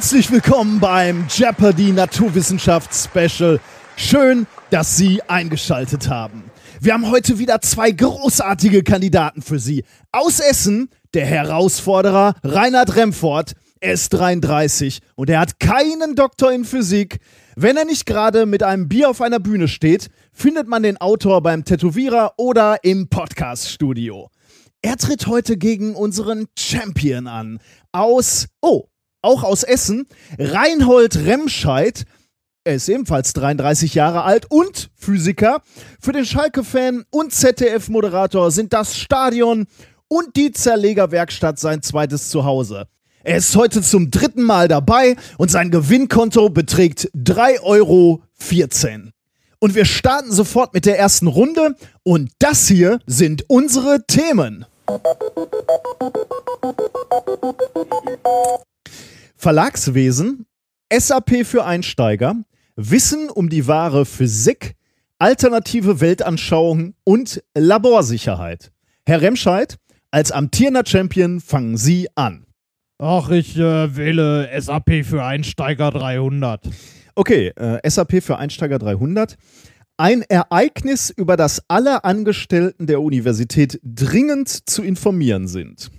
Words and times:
Herzlich 0.00 0.30
willkommen 0.30 0.80
beim 0.80 1.26
Jeopardy 1.28 1.92
Naturwissenschafts 1.92 3.04
Special. 3.04 3.60
Schön, 3.96 4.46
dass 4.70 4.96
Sie 4.96 5.20
eingeschaltet 5.28 6.08
haben. 6.08 6.44
Wir 6.80 6.94
haben 6.94 7.10
heute 7.10 7.38
wieder 7.38 7.60
zwei 7.60 7.90
großartige 7.90 8.82
Kandidaten 8.82 9.42
für 9.42 9.58
Sie. 9.58 9.84
Aus 10.10 10.40
Essen, 10.40 10.88
der 11.12 11.26
Herausforderer 11.26 12.34
Reinhard 12.42 12.96
Remfort. 12.96 13.52
Er 13.80 13.92
ist 13.92 14.08
33 14.14 15.00
und 15.16 15.28
er 15.28 15.38
hat 15.38 15.60
keinen 15.60 16.14
Doktor 16.14 16.50
in 16.50 16.64
Physik. 16.64 17.18
Wenn 17.54 17.76
er 17.76 17.84
nicht 17.84 18.06
gerade 18.06 18.46
mit 18.46 18.62
einem 18.62 18.88
Bier 18.88 19.10
auf 19.10 19.20
einer 19.20 19.38
Bühne 19.38 19.68
steht, 19.68 20.08
findet 20.32 20.66
man 20.66 20.82
den 20.82 20.96
Autor 20.96 21.42
beim 21.42 21.66
Tätowierer 21.66 22.32
oder 22.38 22.78
im 22.84 23.10
Podcaststudio. 23.10 24.30
Er 24.80 24.96
tritt 24.96 25.26
heute 25.26 25.58
gegen 25.58 25.94
unseren 25.94 26.46
Champion 26.58 27.26
an. 27.26 27.60
Aus, 27.92 28.46
oh, 28.62 28.86
auch 29.22 29.42
aus 29.42 29.62
Essen, 29.62 30.06
Reinhold 30.38 31.16
Remscheid. 31.26 32.04
Er 32.64 32.74
ist 32.74 32.88
ebenfalls 32.88 33.32
33 33.32 33.94
Jahre 33.94 34.22
alt 34.22 34.46
und 34.50 34.90
Physiker. 34.94 35.62
Für 36.00 36.12
den 36.12 36.26
Schalke-Fan 36.26 37.04
und 37.10 37.32
ZDF-Moderator 37.32 38.50
sind 38.50 38.72
das 38.72 38.98
Stadion 38.98 39.66
und 40.08 40.36
die 40.36 40.52
Zerlegerwerkstatt 40.52 41.58
sein 41.58 41.82
zweites 41.82 42.28
Zuhause. 42.28 42.86
Er 43.22 43.36
ist 43.36 43.54
heute 43.54 43.82
zum 43.82 44.10
dritten 44.10 44.42
Mal 44.42 44.66
dabei 44.68 45.16
und 45.36 45.50
sein 45.50 45.70
Gewinnkonto 45.70 46.48
beträgt 46.48 47.10
3,14 47.14 47.62
Euro. 47.62 48.22
Und 49.58 49.74
wir 49.74 49.84
starten 49.84 50.32
sofort 50.32 50.72
mit 50.72 50.86
der 50.86 50.98
ersten 50.98 51.26
Runde 51.26 51.76
und 52.02 52.30
das 52.38 52.66
hier 52.66 52.98
sind 53.06 53.44
unsere 53.48 54.06
Themen. 54.06 54.64
Verlagswesen, 59.40 60.44
SAP 60.92 61.46
für 61.46 61.64
Einsteiger, 61.64 62.36
Wissen 62.76 63.30
um 63.30 63.48
die 63.48 63.66
wahre 63.66 64.04
Physik, 64.04 64.74
alternative 65.18 66.02
Weltanschauung 66.02 66.92
und 67.04 67.42
Laborsicherheit. 67.54 68.70
Herr 69.06 69.22
Remscheid, 69.22 69.78
als 70.10 70.30
amtierender 70.30 70.82
Champion 70.86 71.40
fangen 71.40 71.78
Sie 71.78 72.08
an. 72.16 72.44
Ach, 72.98 73.30
ich 73.30 73.56
äh, 73.56 73.96
wähle 73.96 74.50
SAP 74.60 75.06
für 75.06 75.24
Einsteiger 75.24 75.90
300. 75.90 76.68
Okay, 77.14 77.48
äh, 77.56 77.88
SAP 77.88 78.22
für 78.22 78.36
Einsteiger 78.36 78.78
300. 78.78 79.38
Ein 79.96 80.20
Ereignis, 80.20 81.08
über 81.08 81.38
das 81.38 81.62
alle 81.66 82.04
Angestellten 82.04 82.86
der 82.86 83.00
Universität 83.00 83.80
dringend 83.82 84.68
zu 84.68 84.82
informieren 84.82 85.48
sind. 85.48 85.90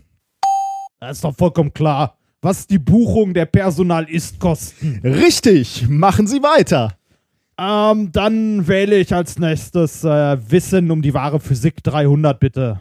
Das 0.99 1.17
ist 1.17 1.23
doch 1.23 1.35
vollkommen 1.35 1.73
klar. 1.73 2.20
Was 2.43 2.65
die 2.65 2.79
Buchung 2.79 3.35
der 3.35 3.45
Personalistkosten. 3.45 4.99
Richtig, 5.03 5.87
machen 5.87 6.25
Sie 6.25 6.41
weiter. 6.41 6.97
Ähm, 7.55 8.11
dann 8.11 8.67
wähle 8.67 8.97
ich 8.97 9.13
als 9.13 9.37
nächstes 9.37 10.03
äh, 10.03 10.37
Wissen 10.49 10.89
um 10.89 11.03
die 11.03 11.13
wahre 11.13 11.39
Physik 11.39 11.83
300, 11.83 12.39
bitte. 12.39 12.79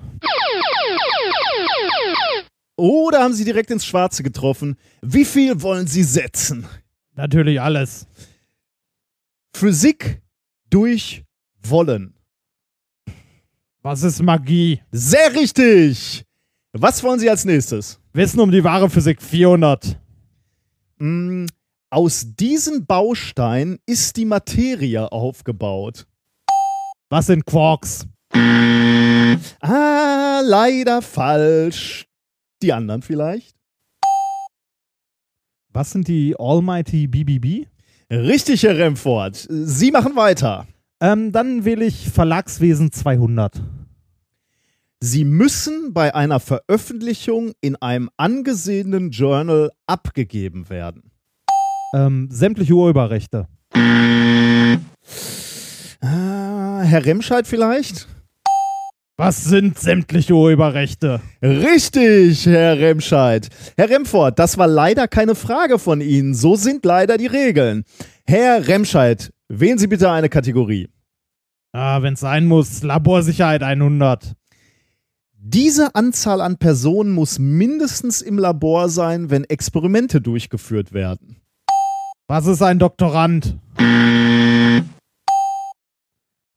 Oder 2.76 3.22
haben 3.22 3.34
Sie 3.34 3.44
direkt 3.44 3.70
ins 3.70 3.84
Schwarze 3.84 4.22
getroffen? 4.22 4.78
Wie 5.02 5.26
viel 5.26 5.60
wollen 5.60 5.86
Sie 5.86 6.04
setzen? 6.04 6.64
Natürlich 7.14 7.60
alles. 7.60 8.06
Physik 9.54 10.22
durch 10.70 11.22
Wollen. 11.62 12.14
Was 13.82 14.02
ist 14.02 14.22
Magie? 14.22 14.80
Sehr 14.90 15.34
richtig. 15.34 16.24
Was 16.72 17.02
wollen 17.02 17.20
Sie 17.20 17.28
als 17.28 17.44
nächstes? 17.44 17.99
Wissen 18.12 18.40
um 18.40 18.50
die 18.50 18.64
wahre 18.64 18.90
Physik 18.90 19.22
400. 19.22 19.96
Mm, 20.98 21.46
aus 21.90 22.26
diesen 22.34 22.84
Bausteinen 22.84 23.78
ist 23.86 24.16
die 24.16 24.24
Materie 24.24 25.12
aufgebaut. 25.12 26.06
Was 27.08 27.26
sind 27.26 27.46
Quarks? 27.46 28.06
Ah, 29.60 30.40
leider 30.44 31.02
falsch. 31.02 32.06
Die 32.62 32.72
anderen 32.72 33.02
vielleicht? 33.02 33.56
Was 35.72 35.92
sind 35.92 36.08
die 36.08 36.34
Almighty 36.36 37.06
BBB? 37.06 37.68
Richtig, 38.10 38.64
Herr 38.64 38.76
Remford. 38.76 39.46
Sie 39.48 39.92
machen 39.92 40.16
weiter. 40.16 40.66
Ähm, 41.00 41.30
dann 41.30 41.64
wähle 41.64 41.84
ich 41.84 42.10
Verlagswesen 42.10 42.90
200. 42.90 43.62
Sie 45.02 45.24
müssen 45.24 45.94
bei 45.94 46.14
einer 46.14 46.40
Veröffentlichung 46.40 47.52
in 47.62 47.74
einem 47.76 48.10
angesehenen 48.18 49.10
Journal 49.10 49.70
abgegeben 49.86 50.68
werden. 50.68 51.10
Ähm, 51.94 52.28
sämtliche 52.30 52.74
Urheberrechte. 52.74 53.48
Ah, 56.02 56.82
Herr 56.82 57.06
Remscheid 57.06 57.46
vielleicht? 57.46 58.08
Was 59.16 59.42
sind 59.42 59.78
sämtliche 59.78 60.34
Urheberrechte? 60.34 61.22
Richtig, 61.42 62.44
Herr 62.44 62.78
Remscheid. 62.78 63.48
Herr 63.78 63.88
Remford, 63.88 64.38
das 64.38 64.58
war 64.58 64.66
leider 64.66 65.08
keine 65.08 65.34
Frage 65.34 65.78
von 65.78 66.02
Ihnen. 66.02 66.34
So 66.34 66.56
sind 66.56 66.84
leider 66.84 67.16
die 67.16 67.26
Regeln. 67.26 67.84
Herr 68.26 68.68
Remscheid, 68.68 69.30
wählen 69.48 69.78
Sie 69.78 69.86
bitte 69.86 70.10
eine 70.10 70.28
Kategorie. 70.28 70.90
Ah, 71.72 72.02
wenn 72.02 72.14
es 72.14 72.20
sein 72.20 72.46
muss, 72.46 72.82
Laborsicherheit 72.82 73.62
100. 73.62 74.34
Diese 75.42 75.94
Anzahl 75.94 76.42
an 76.42 76.58
Personen 76.58 77.12
muss 77.12 77.38
mindestens 77.38 78.20
im 78.20 78.36
Labor 78.36 78.90
sein, 78.90 79.30
wenn 79.30 79.44
Experimente 79.44 80.20
durchgeführt 80.20 80.92
werden. 80.92 81.36
Was 82.28 82.46
ist 82.46 82.60
ein 82.60 82.78
Doktorand? 82.78 83.56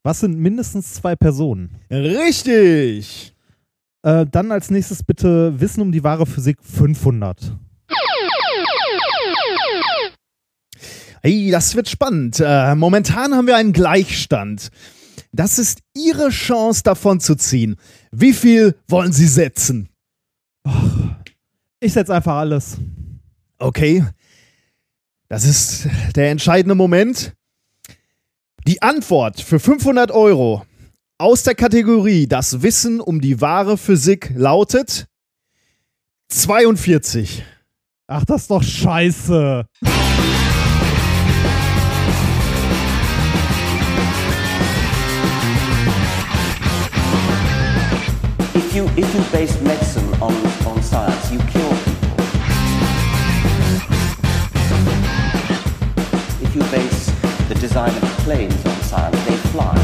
Was 0.03 0.19
sind 0.19 0.37
mindestens 0.37 0.95
zwei 0.95 1.15
Personen? 1.15 1.79
Richtig. 1.89 3.33
Äh, 4.01 4.25
dann 4.29 4.51
als 4.51 4.69
nächstes 4.69 5.01
bitte 5.01 5.61
Wissen 5.61 5.79
um 5.79 5.93
die 5.93 6.03
wahre 6.03 6.25
Physik 6.25 6.57
500. 6.61 7.55
Hey, 11.21 11.51
das 11.51 11.73
wird 11.77 11.87
spannend. 11.87 12.41
Äh, 12.45 12.75
momentan 12.75 13.33
haben 13.33 13.47
wir 13.47 13.55
einen 13.55 13.71
Gleichstand. 13.71 14.71
Das 15.35 15.57
ist 15.57 15.79
Ihre 15.95 16.29
Chance, 16.29 16.83
davon 16.83 17.19
zu 17.19 17.35
ziehen. 17.35 17.75
Wie 18.11 18.33
viel 18.33 18.75
wollen 18.87 19.11
Sie 19.11 19.27
setzen? 19.27 19.89
Ich 21.79 21.93
setze 21.93 22.13
einfach 22.13 22.35
alles. 22.35 22.77
Okay. 23.57 24.05
Das 25.29 25.43
ist 25.43 25.87
der 26.15 26.29
entscheidende 26.29 26.75
Moment. 26.75 27.33
Die 28.67 28.81
Antwort 28.83 29.41
für 29.41 29.59
500 29.59 30.11
Euro 30.11 30.65
aus 31.17 31.43
der 31.43 31.55
Kategorie 31.55 32.27
Das 32.27 32.61
Wissen 32.61 33.01
um 33.01 33.19
die 33.19 33.41
wahre 33.41 33.77
Physik 33.77 34.31
lautet 34.35 35.07
42. 36.29 37.43
Ach, 38.07 38.23
das 38.25 38.43
ist 38.43 38.51
doch 38.51 38.63
scheiße. 38.63 39.65
If 48.73 48.77
you 48.77 49.03
if 49.03 49.13
you 49.13 49.31
base 49.31 49.61
medicine 49.61 50.13
on, 50.15 50.33
on 50.65 50.81
science, 50.81 51.31
you 51.31 51.37
kill 51.37 51.69
people. 51.85 52.17
If 56.41 56.55
you 56.55 56.61
base 56.71 57.11
the 57.49 57.53
design 57.53 57.95
of 57.95 58.01
planes 58.25 58.65
on 58.65 58.75
science, 58.81 59.25
they 59.25 59.35
fly. 59.53 59.75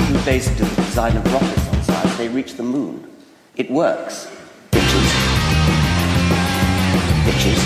If 0.00 0.10
you 0.10 0.24
base 0.26 0.50
the 0.50 0.66
design 0.66 1.16
of 1.16 1.32
rockets 1.32 1.68
on 1.68 1.82
science, 1.82 2.16
they 2.18 2.28
reach 2.28 2.56
the 2.56 2.62
moon. 2.62 3.10
It 3.56 3.70
works. 3.70 4.28
Bitches. 4.70 5.08
Bitches. 7.24 7.60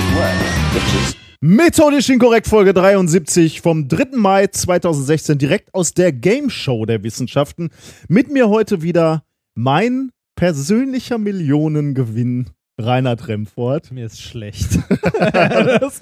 It 0.00 0.16
works. 0.18 0.74
Bitches. 0.74 1.23
Methodisch 1.46 2.08
inkorrekt 2.08 2.46
Folge 2.46 2.72
73 2.72 3.60
vom 3.60 3.86
3. 3.86 4.16
Mai 4.16 4.46
2016 4.46 5.36
direkt 5.36 5.74
aus 5.74 5.92
der 5.92 6.10
Game 6.10 6.48
Show 6.48 6.86
der 6.86 7.02
Wissenschaften. 7.02 7.68
Mit 8.08 8.30
mir 8.30 8.48
heute 8.48 8.80
wieder 8.80 9.24
mein 9.54 10.10
persönlicher 10.36 11.18
Millionengewinn, 11.18 12.46
Reinhard 12.78 13.28
Remford. 13.28 13.92
Mir 13.92 14.06
ist 14.06 14.22
schlecht. 14.22 14.78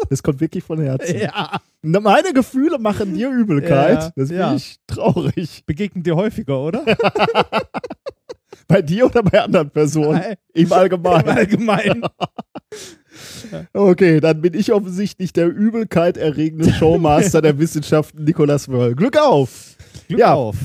Das 0.09 0.23
kommt 0.23 0.41
wirklich 0.41 0.63
von 0.63 0.81
Herzen. 0.81 1.19
ja. 1.19 1.61
Meine 1.83 2.33
Gefühle 2.33 2.79
machen 2.79 3.15
dir 3.15 3.29
Übelkeit. 3.29 4.01
Ja, 4.01 4.13
das 4.15 4.29
finde 4.29 4.43
ja. 4.43 4.55
ich 4.55 4.77
traurig. 4.87 5.65
Begegnet 5.67 6.07
dir 6.07 6.15
häufiger, 6.15 6.61
oder? 6.61 6.85
Bei 8.69 8.81
dir 8.81 9.07
oder 9.07 9.23
bei 9.23 9.43
anderen 9.43 9.71
Personen? 9.71 10.21
Nein. 10.21 10.37
Im 10.55 10.73
Allgemeinen. 10.73 11.29
Allgemein. 11.29 12.03
Okay, 13.73 14.21
dann 14.21 14.41
bin 14.41 14.55
ich 14.55 14.73
offensichtlich 14.73 15.33
der 15.33 15.49
Übelkeit 15.49 16.17
erregende 16.17 16.73
Showmaster 16.79 17.43
der 17.43 17.59
Wissenschaften, 17.59 18.25
Nicolas 18.25 18.69
Wörl. 18.69 18.95
Glück 18.95 19.19
auf! 19.19 19.77
Glück 20.09 20.21
Ja. 20.21 20.35
auf. 20.35 20.57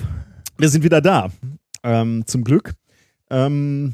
Wir 0.58 0.70
sind 0.70 0.84
wieder 0.84 1.02
da. 1.02 1.30
Ähm, 1.84 2.24
zum 2.26 2.44
Glück. 2.44 2.74
Ähm, 3.30 3.94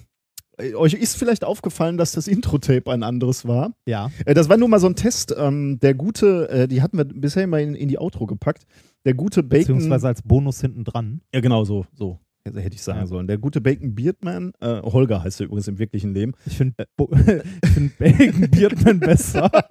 äh, 0.58 0.74
euch 0.76 0.94
ist 0.94 1.18
vielleicht 1.18 1.44
aufgefallen, 1.44 1.98
dass 1.98 2.12
das 2.14 2.28
Intro-Tape 2.28 2.92
ein 2.92 3.04
anderes 3.04 3.48
war. 3.48 3.74
Ja. 3.86 4.12
Äh, 4.26 4.34
das 4.34 4.50
war 4.50 4.58
nur 4.58 4.70
mal 4.70 4.80
so 4.80 4.88
ein 4.88 4.96
Test. 4.96 5.34
Ähm, 5.38 5.80
der 5.82 5.94
gute, 5.94 6.50
äh, 6.50 6.68
die 6.68 6.82
hatten 6.82 6.98
wir 6.98 7.06
bisher 7.06 7.44
immer 7.44 7.60
in, 7.60 7.76
in 7.76 7.88
die 7.90 8.00
Outro 8.00 8.26
gepackt. 8.26 8.66
Der 9.06 9.14
gute 9.14 9.44
Bacon. 9.44 9.76
Beziehungsweise 9.78 10.08
als 10.08 10.22
Bonus 10.22 10.62
hinten 10.62 10.84
dran. 10.86 11.22
Ja, 11.34 11.42
genau 11.42 11.66
so. 11.66 11.86
so. 11.94 12.20
Hätte 12.46 12.76
ich 12.76 12.82
sagen 12.82 13.00
Ja. 13.00 13.08
sollen. 13.08 13.28
Der 13.28 13.38
gute 13.38 13.62
Bacon 13.62 13.96
Beardman, 13.96 14.52
äh, 14.60 14.82
Holger 14.82 15.24
heißt 15.24 15.40
er 15.40 15.46
übrigens 15.46 15.70
im 15.70 15.80
wirklichen 15.80 16.14
Leben. 16.14 16.34
Ich 16.46 16.58
finde 16.58 16.76
ich 17.64 17.70
find 17.70 17.98
Bacon 17.98 18.48
Beardman 18.52 19.00
besser. 19.00 19.50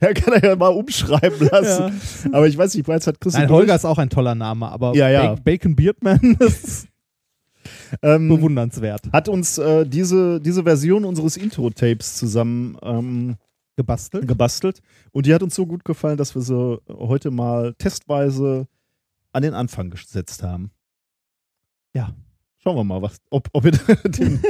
Ja, 0.00 0.12
kann 0.12 0.32
er 0.34 0.50
ja 0.50 0.56
mal 0.56 0.68
umschreiben 0.68 1.48
lassen. 1.50 2.00
Aber 2.32 2.46
ich 2.46 2.56
weiß 2.56 2.74
nicht, 2.74 2.86
Bereits 2.86 3.06
hat 3.06 3.20
Christian. 3.20 3.44
Nein, 3.44 3.52
Holger 3.52 3.74
ist 3.74 3.84
auch 3.84 3.98
ein 3.98 4.08
toller 4.10 4.34
Name, 4.34 4.68
aber 4.70 4.94
Ja, 4.94 5.08
ja. 5.10 5.34
Ba- 5.34 5.40
Bacon 5.42 5.74
Beardman 5.74 6.36
ist 6.40 6.86
ähm, 8.00 8.28
bewundernswert. 8.28 9.12
hat 9.12 9.28
uns 9.28 9.58
äh, 9.58 9.84
diese, 9.84 10.40
diese 10.40 10.62
Version 10.62 11.04
unseres 11.04 11.36
Intro-Tapes 11.36 12.16
zusammen 12.16 12.76
ähm, 12.82 13.36
Gebastelt. 13.76 14.28
gebastelt. 14.28 14.80
Und 15.10 15.26
die 15.26 15.34
hat 15.34 15.42
uns 15.42 15.54
so 15.54 15.66
gut 15.66 15.84
gefallen, 15.84 16.16
dass 16.16 16.34
wir 16.34 16.42
sie 16.42 16.80
heute 16.88 17.30
mal 17.30 17.74
testweise 17.74 18.66
an 19.32 19.42
den 19.42 19.54
Anfang 19.54 19.90
gesetzt 19.90 20.42
haben. 20.42 20.70
Ja. 21.94 22.14
Schauen 22.58 22.76
wir 22.76 22.84
mal, 22.84 23.02
was, 23.02 23.18
ob, 23.30 23.48
ob 23.52 23.64
wir 23.64 23.72
den. 24.10 24.40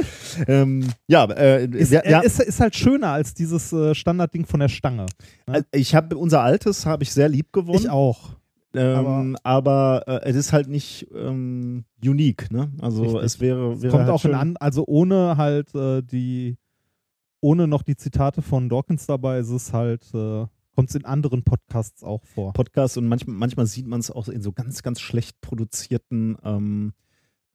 ähm, 0.47 0.87
ja, 1.07 1.25
äh, 1.25 1.65
Ist, 1.65 1.91
ja, 1.91 2.19
ist, 2.19 2.39
ist 2.39 2.59
halt 2.59 2.75
schöner 2.75 3.09
als 3.09 3.33
dieses 3.33 3.73
äh, 3.73 3.95
Standardding 3.95 4.45
von 4.45 4.59
der 4.59 4.69
Stange. 4.69 5.07
äh, 5.47 5.63
ich 5.71 5.95
habe 5.95 6.15
unser 6.17 6.41
altes 6.41 6.85
habe 6.85 7.01
ich 7.01 7.11
sehr 7.11 7.27
lieb 7.27 7.51
gewonnen. 7.51 7.79
Ich 7.79 7.89
auch. 7.89 8.35
Ähm, 8.75 9.37
aber 9.43 10.03
äh, 10.07 10.29
es 10.29 10.35
ist 10.35 10.53
halt 10.53 10.67
nicht 10.67 11.07
ähm, 11.13 11.85
unique, 12.03 12.51
ne? 12.51 12.71
Also 12.81 13.03
Richtig. 13.03 13.23
es 13.23 13.39
wäre, 13.39 13.81
wäre 13.81 13.91
Kommt 13.91 14.03
halt 14.05 14.13
auch 14.13 14.25
in 14.25 14.33
an, 14.33 14.57
also 14.57 14.85
ohne 14.87 15.37
halt 15.37 15.73
äh, 15.75 16.01
die, 16.01 16.57
ohne 17.39 17.67
noch 17.67 17.83
die 17.83 17.95
Zitate 17.95 18.41
von 18.41 18.69
Dawkins 18.69 19.05
dabei, 19.05 19.39
ist 19.39 19.49
es 19.49 19.73
halt, 19.73 20.03
äh, 20.13 20.45
kommt 20.75 20.89
es 20.89 20.95
in 20.95 21.05
anderen 21.05 21.43
Podcasts 21.43 22.03
auch 22.03 22.23
vor. 22.23 22.53
Podcast 22.53 22.97
und 22.97 23.07
manchmal, 23.07 23.35
manchmal 23.35 23.67
sieht 23.67 23.85
man 23.85 23.99
es 23.99 24.09
auch 24.09 24.27
in 24.27 24.41
so 24.41 24.51
ganz, 24.51 24.81
ganz 24.81 24.99
schlecht 24.99 25.39
produzierten 25.41 26.37
ähm, 26.43 26.93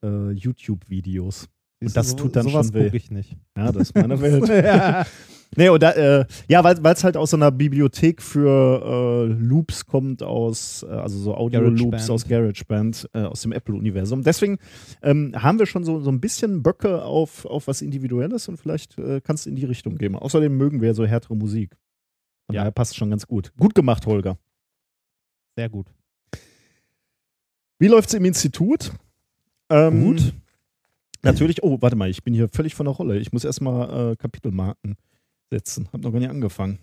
äh, 0.03 0.31
YouTube-Videos. 0.31 1.47
Siehst 1.81 1.95
das 1.95 2.15
du, 2.15 2.23
tut 2.23 2.35
dann 2.35 2.43
sowas 2.43 2.67
schon 2.67 2.75
weh. 2.75 2.89
ich 2.93 3.09
nicht. 3.09 3.37
Ja, 3.55 3.71
das 3.71 3.83
ist 3.89 3.95
meine 3.95 4.19
Welt. 4.21 4.47
ja. 4.49 5.05
nee, 5.55 5.69
und 5.69 5.81
da, 5.81 5.91
äh, 5.91 6.25
ja, 6.49 6.61
weil 6.63 6.77
es 6.93 7.03
halt 7.05 7.15
aus 7.15 7.29
so 7.31 7.37
einer 7.37 7.51
Bibliothek 7.51 8.21
für 8.21 9.29
äh, 9.29 9.33
Loops 9.33 9.85
kommt, 9.85 10.21
aus, 10.21 10.83
äh, 10.83 10.87
also 10.91 11.17
so 11.17 11.35
Audio-Loops 11.35 12.09
aus 12.09 12.27
GarageBand, 12.27 13.09
äh, 13.13 13.19
aus 13.21 13.43
dem 13.43 13.53
Apple-Universum. 13.53 14.23
Deswegen 14.23 14.57
ähm, 15.01 15.33
haben 15.37 15.57
wir 15.57 15.67
schon 15.67 15.85
so, 15.85 16.01
so 16.01 16.11
ein 16.11 16.19
bisschen 16.19 16.63
Böcke 16.63 17.01
auf, 17.03 17.45
auf 17.45 17.67
was 17.67 17.81
Individuelles 17.81 18.49
und 18.49 18.57
vielleicht 18.57 18.97
äh, 18.97 19.21
kannst 19.21 19.45
du 19.45 19.49
in 19.49 19.55
die 19.55 19.65
Richtung 19.65 19.95
gehen. 19.97 20.15
Außerdem 20.17 20.55
mögen 20.57 20.81
wir 20.81 20.93
so 20.93 21.05
härtere 21.05 21.37
Musik. 21.37 21.77
Von 22.47 22.55
Ja. 22.55 22.61
daher 22.61 22.71
passt 22.71 22.97
schon 22.97 23.09
ganz 23.09 23.25
gut. 23.25 23.53
Gut 23.57 23.73
gemacht, 23.73 24.05
Holger. 24.05 24.37
Sehr 25.55 25.69
gut. 25.69 25.87
Wie 27.79 27.87
läuft's 27.87 28.13
im 28.13 28.25
Institut? 28.25 28.91
Ähm, 29.69 30.03
Gut. 30.03 30.33
Natürlich, 31.21 31.63
oh, 31.63 31.77
warte 31.81 31.95
mal, 31.95 32.09
ich 32.09 32.23
bin 32.23 32.33
hier 32.33 32.47
völlig 32.49 32.75
von 32.75 32.85
der 32.85 32.95
Rolle. 32.95 33.19
Ich 33.19 33.31
muss 33.31 33.43
erstmal 33.43 34.11
äh, 34.11 34.15
Kapitelmarken 34.15 34.95
setzen. 35.49 35.89
Hab 35.91 36.01
noch 36.01 36.11
gar 36.11 36.19
nicht 36.19 36.29
angefangen. 36.29 36.79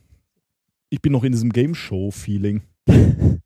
Ich 0.91 1.00
bin 1.00 1.12
noch 1.12 1.25
in 1.25 1.33
diesem 1.33 1.50
Game 1.50 1.75
Show-Feeling. 1.75 2.62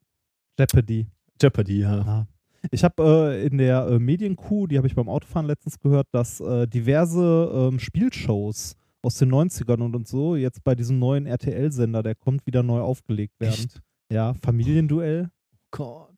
Jeopardy. 0.58 1.06
Jeopardy, 1.40 1.80
ja. 1.80 1.96
Ja. 1.98 2.26
Ich 2.70 2.84
habe 2.84 3.02
äh, 3.34 3.46
in 3.46 3.58
der 3.58 3.86
äh, 3.86 3.98
Medienkuh, 3.98 4.66
die 4.66 4.76
habe 4.76 4.86
ich 4.86 4.94
beim 4.94 5.08
Autofahren 5.08 5.46
letztens 5.46 5.78
gehört, 5.78 6.08
dass 6.12 6.40
äh, 6.40 6.66
diverse 6.66 7.50
ähm, 7.54 7.78
Spielshows 7.78 8.76
aus 9.02 9.16
den 9.16 9.32
90ern 9.32 9.80
und, 9.80 9.96
und 9.96 10.06
so 10.06 10.36
jetzt 10.36 10.62
bei 10.62 10.74
diesem 10.74 10.98
neuen 10.98 11.24
RTL-Sender, 11.26 12.02
der 12.02 12.14
kommt, 12.14 12.44
wieder 12.46 12.62
neu 12.62 12.80
aufgelegt 12.80 13.40
werden. 13.40 13.54
Echt? 13.54 13.80
Ja, 14.12 14.34
Familienduell. 14.34 15.30
Gott. 15.70 16.09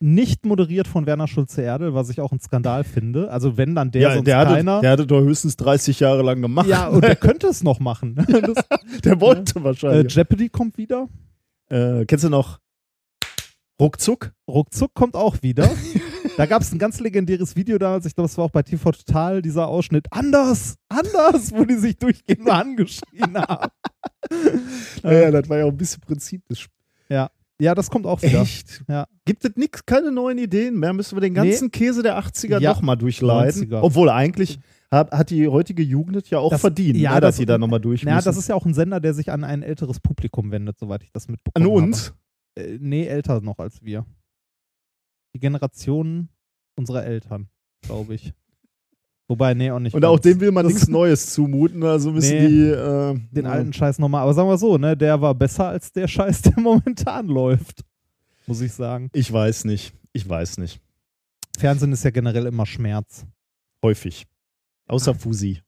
Nicht 0.00 0.46
moderiert 0.46 0.86
von 0.86 1.06
Werner 1.06 1.26
Schulze-Erdel, 1.26 1.92
was 1.92 2.08
ich 2.08 2.20
auch 2.20 2.30
ein 2.30 2.38
Skandal 2.38 2.84
finde. 2.84 3.30
Also 3.32 3.56
wenn 3.56 3.74
dann 3.74 3.90
der, 3.90 4.02
Ja, 4.02 4.14
sonst 4.14 4.26
der 4.26 4.38
hatte, 4.38 4.54
keiner. 4.54 4.80
der 4.80 4.90
hatte 4.92 5.06
doch 5.06 5.20
höchstens 5.20 5.56
30 5.56 5.98
Jahre 5.98 6.22
lang 6.22 6.40
gemacht. 6.40 6.68
ja, 6.68 6.86
und 6.86 7.02
der 7.02 7.16
könnte 7.16 7.48
es 7.48 7.64
noch 7.64 7.80
machen. 7.80 8.14
das, 8.28 8.64
der 9.02 9.20
wollte 9.20 9.58
äh, 9.58 9.64
wahrscheinlich. 9.64 10.14
Jeopardy 10.14 10.48
kommt 10.50 10.78
wieder. 10.78 11.08
Äh, 11.68 12.04
kennst 12.06 12.24
du 12.24 12.28
noch 12.28 12.60
Ruckzuck? 13.80 14.32
Ruckzuck 14.48 14.94
kommt 14.94 15.16
auch 15.16 15.42
wieder. 15.42 15.68
da 16.36 16.46
gab 16.46 16.62
es 16.62 16.72
ein 16.72 16.78
ganz 16.78 17.00
legendäres 17.00 17.56
Video 17.56 17.78
damals, 17.78 18.06
ich 18.06 18.14
glaube, 18.14 18.26
es 18.28 18.38
war 18.38 18.44
auch 18.44 18.50
bei 18.50 18.62
TV 18.62 18.92
Total, 18.92 19.42
dieser 19.42 19.66
Ausschnitt. 19.68 20.06
Anders, 20.12 20.76
anders, 20.88 21.52
wo 21.52 21.64
die 21.64 21.76
sich 21.76 21.96
durchgehend 21.98 22.44
nur 22.44 22.54
angeschrien 22.54 23.36
haben. 23.36 23.70
Ja, 25.02 25.12
ja, 25.12 25.30
das 25.32 25.48
war 25.48 25.58
ja 25.58 25.64
auch 25.64 25.70
ein 25.70 25.76
bisschen 25.76 26.00
Prinzip 26.00 26.46
des 26.46 26.60
Spiels. 26.60 26.74
Ja, 27.08 27.30
das 27.74 27.90
kommt 27.90 28.06
auch 28.06 28.22
wieder. 28.22 28.42
Echt? 28.42 28.84
Ja. 28.88 29.06
Gibt 29.24 29.44
es 29.44 29.56
nix, 29.56 29.84
keine 29.84 30.12
neuen 30.12 30.38
Ideen 30.38 30.78
mehr? 30.78 30.92
Müssen 30.92 31.16
wir 31.16 31.20
den 31.20 31.34
ganzen 31.34 31.70
Käse 31.70 32.02
der 32.02 32.16
80er 32.18 32.60
Ja, 32.60 32.72
nochmal 32.72 32.96
durchleiden? 32.96 33.64
90er. 33.68 33.80
Obwohl 33.82 34.08
eigentlich 34.10 34.58
hat, 34.90 35.10
hat 35.12 35.30
die 35.30 35.48
heutige 35.48 35.82
Jugend 35.82 36.30
ja 36.30 36.38
auch 36.38 36.50
Das- 36.50 36.60
verdient, 36.60 36.96
ja, 36.98 37.14
ne, 37.14 37.20
dass 37.20 37.30
das- 37.30 37.36
sie 37.38 37.46
da 37.46 37.58
nochmal 37.58 37.80
durch 37.80 38.02
Ja, 38.04 38.20
das 38.20 38.36
ist 38.36 38.48
ja 38.48 38.54
auch 38.54 38.64
ein 38.64 38.74
Sender, 38.74 39.00
der 39.00 39.12
sich 39.12 39.30
an 39.32 39.44
ein 39.44 39.62
älteres 39.62 40.00
Publikum 40.00 40.50
wendet, 40.50 40.78
soweit 40.78 41.02
ich 41.02 41.10
das 41.12 41.26
An 41.26 41.32
mitbekommen 41.32 41.66
uns? 41.66 42.14
habe. 42.56 42.68
Äh, 42.68 42.78
nee, 42.80 43.06
älter 43.06 43.40
noch 43.40 43.58
als 43.58 43.82
wir. 43.82 44.06
Die 45.34 45.40
Generation 45.40 46.28
unserer 46.76 47.04
Eltern, 47.04 47.48
glaube 47.82 48.14
ich. 48.14 48.32
Wobei, 49.28 49.52
nee, 49.52 49.70
auch 49.70 49.78
nicht. 49.78 49.94
Und 49.94 50.04
auch 50.06 50.14
ganz. 50.14 50.22
dem 50.22 50.40
will 50.40 50.50
man 50.52 50.64
Das- 50.64 50.72
nichts 50.72 50.88
Neues 50.88 51.34
zumuten, 51.34 51.82
also 51.84 52.10
müssen 52.10 52.30
Nee, 52.38 52.48
die 52.48 52.62
äh, 52.70 53.18
den 53.30 53.44
äh, 53.44 53.48
alten 53.48 53.72
Scheiß 53.74 53.98
nochmal. 53.98 54.22
Aber 54.22 54.32
sagen 54.32 54.48
wir 54.48 54.56
so, 54.58 54.78
ne, 54.78 54.96
der 54.96 55.20
war 55.20 55.34
besser 55.34 55.68
als 55.68 55.92
der 55.92 56.08
Scheiß, 56.08 56.42
der 56.42 56.58
momentan 56.58 57.26
läuft. 57.28 57.82
Muss 58.46 58.62
ich 58.62 58.72
sagen. 58.72 59.10
Ich 59.12 59.30
weiß 59.30 59.66
nicht. 59.66 59.92
Ich 60.14 60.26
weiß 60.26 60.56
nicht. 60.58 60.80
Fernsehen 61.58 61.92
ist 61.92 62.04
ja 62.04 62.10
generell 62.10 62.46
immer 62.46 62.64
Schmerz. 62.64 63.26
Häufig. 63.84 64.26
Außer 64.86 65.14
Fusi. 65.14 65.60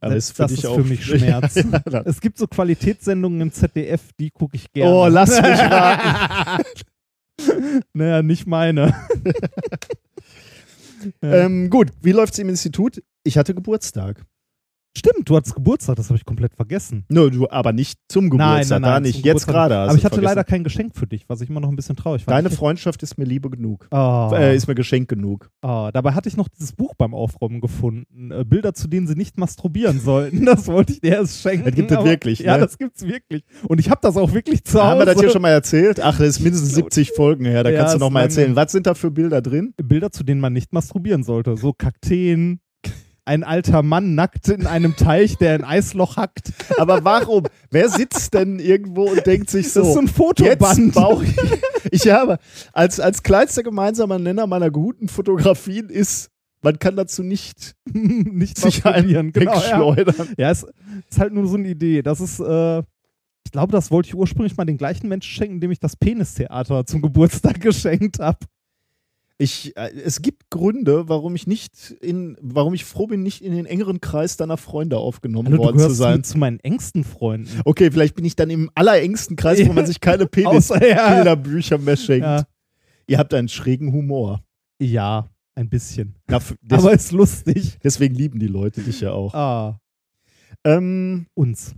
Aber 0.00 0.12
Selbst 0.12 0.30
ist 0.30 0.36
für 0.36 0.42
das 0.42 0.52
ist 0.52 0.66
auch 0.66 0.74
für 0.76 0.84
mich 0.84 1.04
Schmerz. 1.04 1.54
ja, 1.56 1.62
da- 1.84 2.02
Es 2.06 2.20
gibt 2.22 2.38
so 2.38 2.46
Qualitätssendungen 2.46 3.40
im 3.42 3.52
ZDF, 3.52 4.00
die 4.18 4.30
gucke 4.30 4.56
ich 4.56 4.72
gerne. 4.72 4.90
oh, 4.90 5.06
lass 5.08 5.28
mich 5.30 5.60
raten. 5.60 6.64
naja, 7.92 8.22
nicht 8.22 8.46
meine. 8.46 8.94
Ähm, 11.22 11.70
gut, 11.70 11.90
wie 12.02 12.12
läuft's 12.12 12.38
im 12.38 12.48
Institut? 12.48 13.02
Ich 13.24 13.38
hatte 13.38 13.54
Geburtstag. 13.54 14.24
Stimmt, 14.96 15.28
du 15.28 15.36
hattest 15.36 15.54
Geburtstag, 15.54 15.96
das 15.96 16.08
habe 16.10 16.18
ich 16.18 16.26
komplett 16.26 16.54
vergessen. 16.54 17.06
Nö, 17.08 17.30
du, 17.30 17.48
aber 17.48 17.72
nicht 17.72 17.98
zum 18.08 18.28
Geburtstag, 18.28 18.82
da 18.82 19.00
nicht. 19.00 19.24
Jetzt 19.24 19.46
gerade. 19.46 19.74
hast 19.76 19.88
Aber 19.88 19.96
ich 19.98 20.04
hatte 20.04 20.16
vergessen. 20.16 20.30
leider 20.36 20.44
kein 20.44 20.64
Geschenk 20.64 20.94
für 20.94 21.06
dich, 21.06 21.24
was 21.28 21.40
ich 21.40 21.48
immer 21.48 21.60
noch 21.60 21.70
ein 21.70 21.76
bisschen 21.76 21.96
traurig 21.96 22.26
war. 22.26 22.34
Deine 22.34 22.50
Freundschaft 22.50 23.02
ist 23.02 23.16
mir 23.16 23.24
Liebe 23.24 23.48
genug. 23.48 23.88
Oh. 23.90 24.30
Äh, 24.34 24.54
ist 24.54 24.68
mir 24.68 24.74
Geschenk 24.74 25.08
genug. 25.08 25.50
Oh, 25.62 25.88
dabei 25.92 26.12
hatte 26.12 26.28
ich 26.28 26.36
noch 26.36 26.48
dieses 26.48 26.72
Buch 26.74 26.94
beim 26.96 27.14
Aufräumen 27.14 27.62
gefunden. 27.62 28.30
Äh, 28.30 28.44
Bilder, 28.44 28.74
zu 28.74 28.86
denen 28.86 29.06
sie 29.06 29.14
nicht 29.14 29.38
masturbieren 29.38 29.98
sollten. 30.00 30.44
Das 30.52 30.66
wollte 30.68 30.92
ich 30.92 31.00
dir 31.00 31.12
erst 31.16 31.40
schenken. 31.40 31.64
Das 31.64 31.74
gibt 31.74 31.90
es 31.90 32.04
wirklich, 32.04 32.38
Ja, 32.40 32.56
ne? 32.58 32.64
das 32.64 32.76
gibt's 32.76 33.06
wirklich. 33.06 33.44
Und 33.66 33.78
ich 33.80 33.88
habe 33.88 34.00
das 34.02 34.18
auch 34.18 34.34
wirklich 34.34 34.62
zu 34.64 34.78
Hause. 34.78 34.90
Haben 34.90 34.98
wir 35.00 35.06
das 35.06 35.18
hier 35.18 35.30
schon 35.30 35.40
mal 35.42 35.48
erzählt? 35.50 36.00
Ach, 36.00 36.18
das 36.18 36.28
ist 36.28 36.40
mindestens 36.40 36.74
70 36.74 37.12
Folgen 37.12 37.46
her. 37.46 37.64
Da 37.64 37.70
Ja, 37.70 37.78
kannst 37.80 37.94
du 37.94 37.98
noch 37.98 38.10
mal 38.10 38.20
erzählen. 38.22 38.54
Was 38.54 38.72
sind 38.72 38.86
da 38.86 38.92
für 38.94 39.10
Bilder 39.10 39.40
drin? 39.40 39.72
Bilder, 39.82 40.10
zu 40.12 40.22
denen 40.22 40.40
man 40.42 40.52
nicht 40.52 40.72
masturbieren 40.74 41.22
sollte. 41.22 41.56
So 41.56 41.72
Kakteen, 41.72 42.60
ein 43.24 43.44
alter 43.44 43.82
Mann 43.82 44.14
nackt 44.14 44.48
in 44.48 44.66
einem 44.66 44.96
Teich, 44.96 45.36
der 45.38 45.54
ein 45.54 45.64
Eisloch 45.64 46.16
hackt. 46.16 46.52
Aber 46.78 47.04
warum? 47.04 47.44
Wer 47.70 47.88
sitzt 47.88 48.34
denn 48.34 48.58
irgendwo 48.58 49.04
und 49.10 49.24
denkt 49.26 49.48
sich 49.50 49.66
Das 49.66 49.76
ist 49.76 49.84
so 49.84 49.92
so, 49.92 49.98
ein 50.00 50.08
Fotoband. 50.08 50.94
ich. 51.22 52.02
Ich 52.04 52.08
habe, 52.08 52.38
als, 52.72 52.98
als 53.00 53.22
kleinster 53.22 53.62
gemeinsamer 53.62 54.18
Nenner 54.18 54.46
meiner 54.46 54.70
guten 54.70 55.08
Fotografien 55.08 55.88
ist, 55.88 56.30
man 56.62 56.78
kann 56.78 56.96
dazu 56.96 57.22
nicht 57.22 57.74
nicht 57.92 58.58
sich 58.58 58.84
einen 58.84 59.32
Genau, 59.32 59.52
ja. 59.52 59.56
wegschleudern. 59.56 60.28
ja, 60.36 60.50
es 60.50 60.64
ist 61.10 61.18
halt 61.18 61.32
nur 61.32 61.46
so 61.46 61.56
eine 61.56 61.68
Idee. 61.68 62.02
Das 62.02 62.20
ist, 62.20 62.40
äh, 62.40 62.78
ich 63.44 63.50
glaube, 63.52 63.72
das 63.72 63.90
wollte 63.90 64.08
ich 64.08 64.14
ursprünglich 64.14 64.56
mal 64.56 64.64
den 64.64 64.78
gleichen 64.78 65.08
Menschen 65.08 65.30
schenken, 65.32 65.60
dem 65.60 65.70
ich 65.72 65.80
das 65.80 65.96
Penistheater 65.96 66.86
zum 66.86 67.02
Geburtstag 67.02 67.60
geschenkt 67.60 68.18
habe. 68.20 68.38
Ich, 69.38 69.76
äh, 69.76 69.90
es 70.04 70.22
gibt 70.22 70.50
Gründe, 70.50 71.08
warum 71.08 71.34
ich 71.34 71.46
nicht 71.46 71.90
in, 72.00 72.36
warum 72.40 72.74
ich 72.74 72.84
froh 72.84 73.06
bin, 73.08 73.22
nicht 73.22 73.42
in 73.42 73.52
den 73.54 73.66
engeren 73.66 74.00
Kreis 74.00 74.36
deiner 74.36 74.56
Freunde 74.56 74.98
aufgenommen 74.98 75.48
Hallo, 75.52 75.64
worden 75.64 75.78
zu 75.78 75.90
sein. 75.90 76.22
zu, 76.22 76.32
zu 76.32 76.38
meinen 76.38 76.60
engsten 76.60 77.02
Freunden. 77.02 77.60
Okay, 77.64 77.90
vielleicht 77.90 78.14
bin 78.14 78.24
ich 78.24 78.36
dann 78.36 78.50
im 78.50 78.70
allerengsten 78.74 79.34
Kreis, 79.36 79.66
wo 79.66 79.72
man 79.72 79.86
sich 79.86 80.00
keine 80.00 80.24
Außer, 80.44 80.86
ja. 80.86 80.96
Penisbilderbücher 80.96 81.78
mehr 81.78 81.96
schenkt. 81.96 82.24
Ja. 82.24 82.44
Ihr 83.08 83.18
habt 83.18 83.34
einen 83.34 83.48
schrägen 83.48 83.92
Humor. 83.92 84.42
ja, 84.80 85.28
ein 85.54 85.68
bisschen. 85.68 86.14
Dafür, 86.28 86.56
Aber 86.70 86.92
ist 86.92 87.12
lustig. 87.12 87.78
deswegen 87.82 88.14
lieben 88.14 88.38
die 88.38 88.46
Leute 88.46 88.80
dich 88.80 89.00
ja 89.00 89.12
auch. 89.12 89.34
Ah, 89.34 89.80
Ähm, 90.64 91.26
uns. 91.34 91.74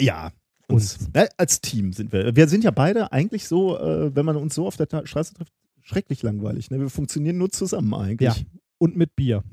ja. 0.00 0.30
Uns. 0.68 0.96
Uns. 0.96 1.08
Ne, 1.14 1.28
als 1.36 1.60
Team 1.60 1.92
sind 1.92 2.12
wir. 2.12 2.34
Wir 2.34 2.48
sind 2.48 2.64
ja 2.64 2.70
beide 2.70 3.12
eigentlich 3.12 3.46
so, 3.46 3.78
äh, 3.78 4.14
wenn 4.16 4.24
man 4.26 4.36
uns 4.36 4.54
so 4.54 4.66
auf 4.66 4.76
der 4.76 4.88
Ta 4.88 5.06
Straße 5.06 5.34
trifft, 5.34 5.52
schrecklich 5.86 6.22
langweilig. 6.22 6.70
Ne? 6.70 6.80
Wir 6.80 6.90
funktionieren 6.90 7.38
nur 7.38 7.50
zusammen 7.50 7.94
eigentlich. 7.94 8.36
Ja. 8.36 8.44
Und 8.78 8.96
mit 8.96 9.16
Bier. 9.16 9.42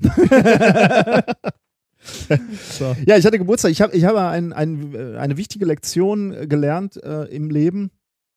So. 2.70 2.94
Ja, 3.06 3.16
ich 3.16 3.24
hatte 3.24 3.38
Geburtstag. 3.38 3.70
Ich 3.70 3.80
habe 3.80 3.96
ich 3.96 4.04
habe 4.04 4.20
ein, 4.20 4.52
ein, 4.52 4.94
äh, 4.94 5.16
eine 5.16 5.38
wichtige 5.38 5.64
Lektion 5.64 6.32
äh, 6.32 6.46
gelernt 6.46 7.02
äh, 7.02 7.24
im 7.34 7.48
Leben. 7.48 7.90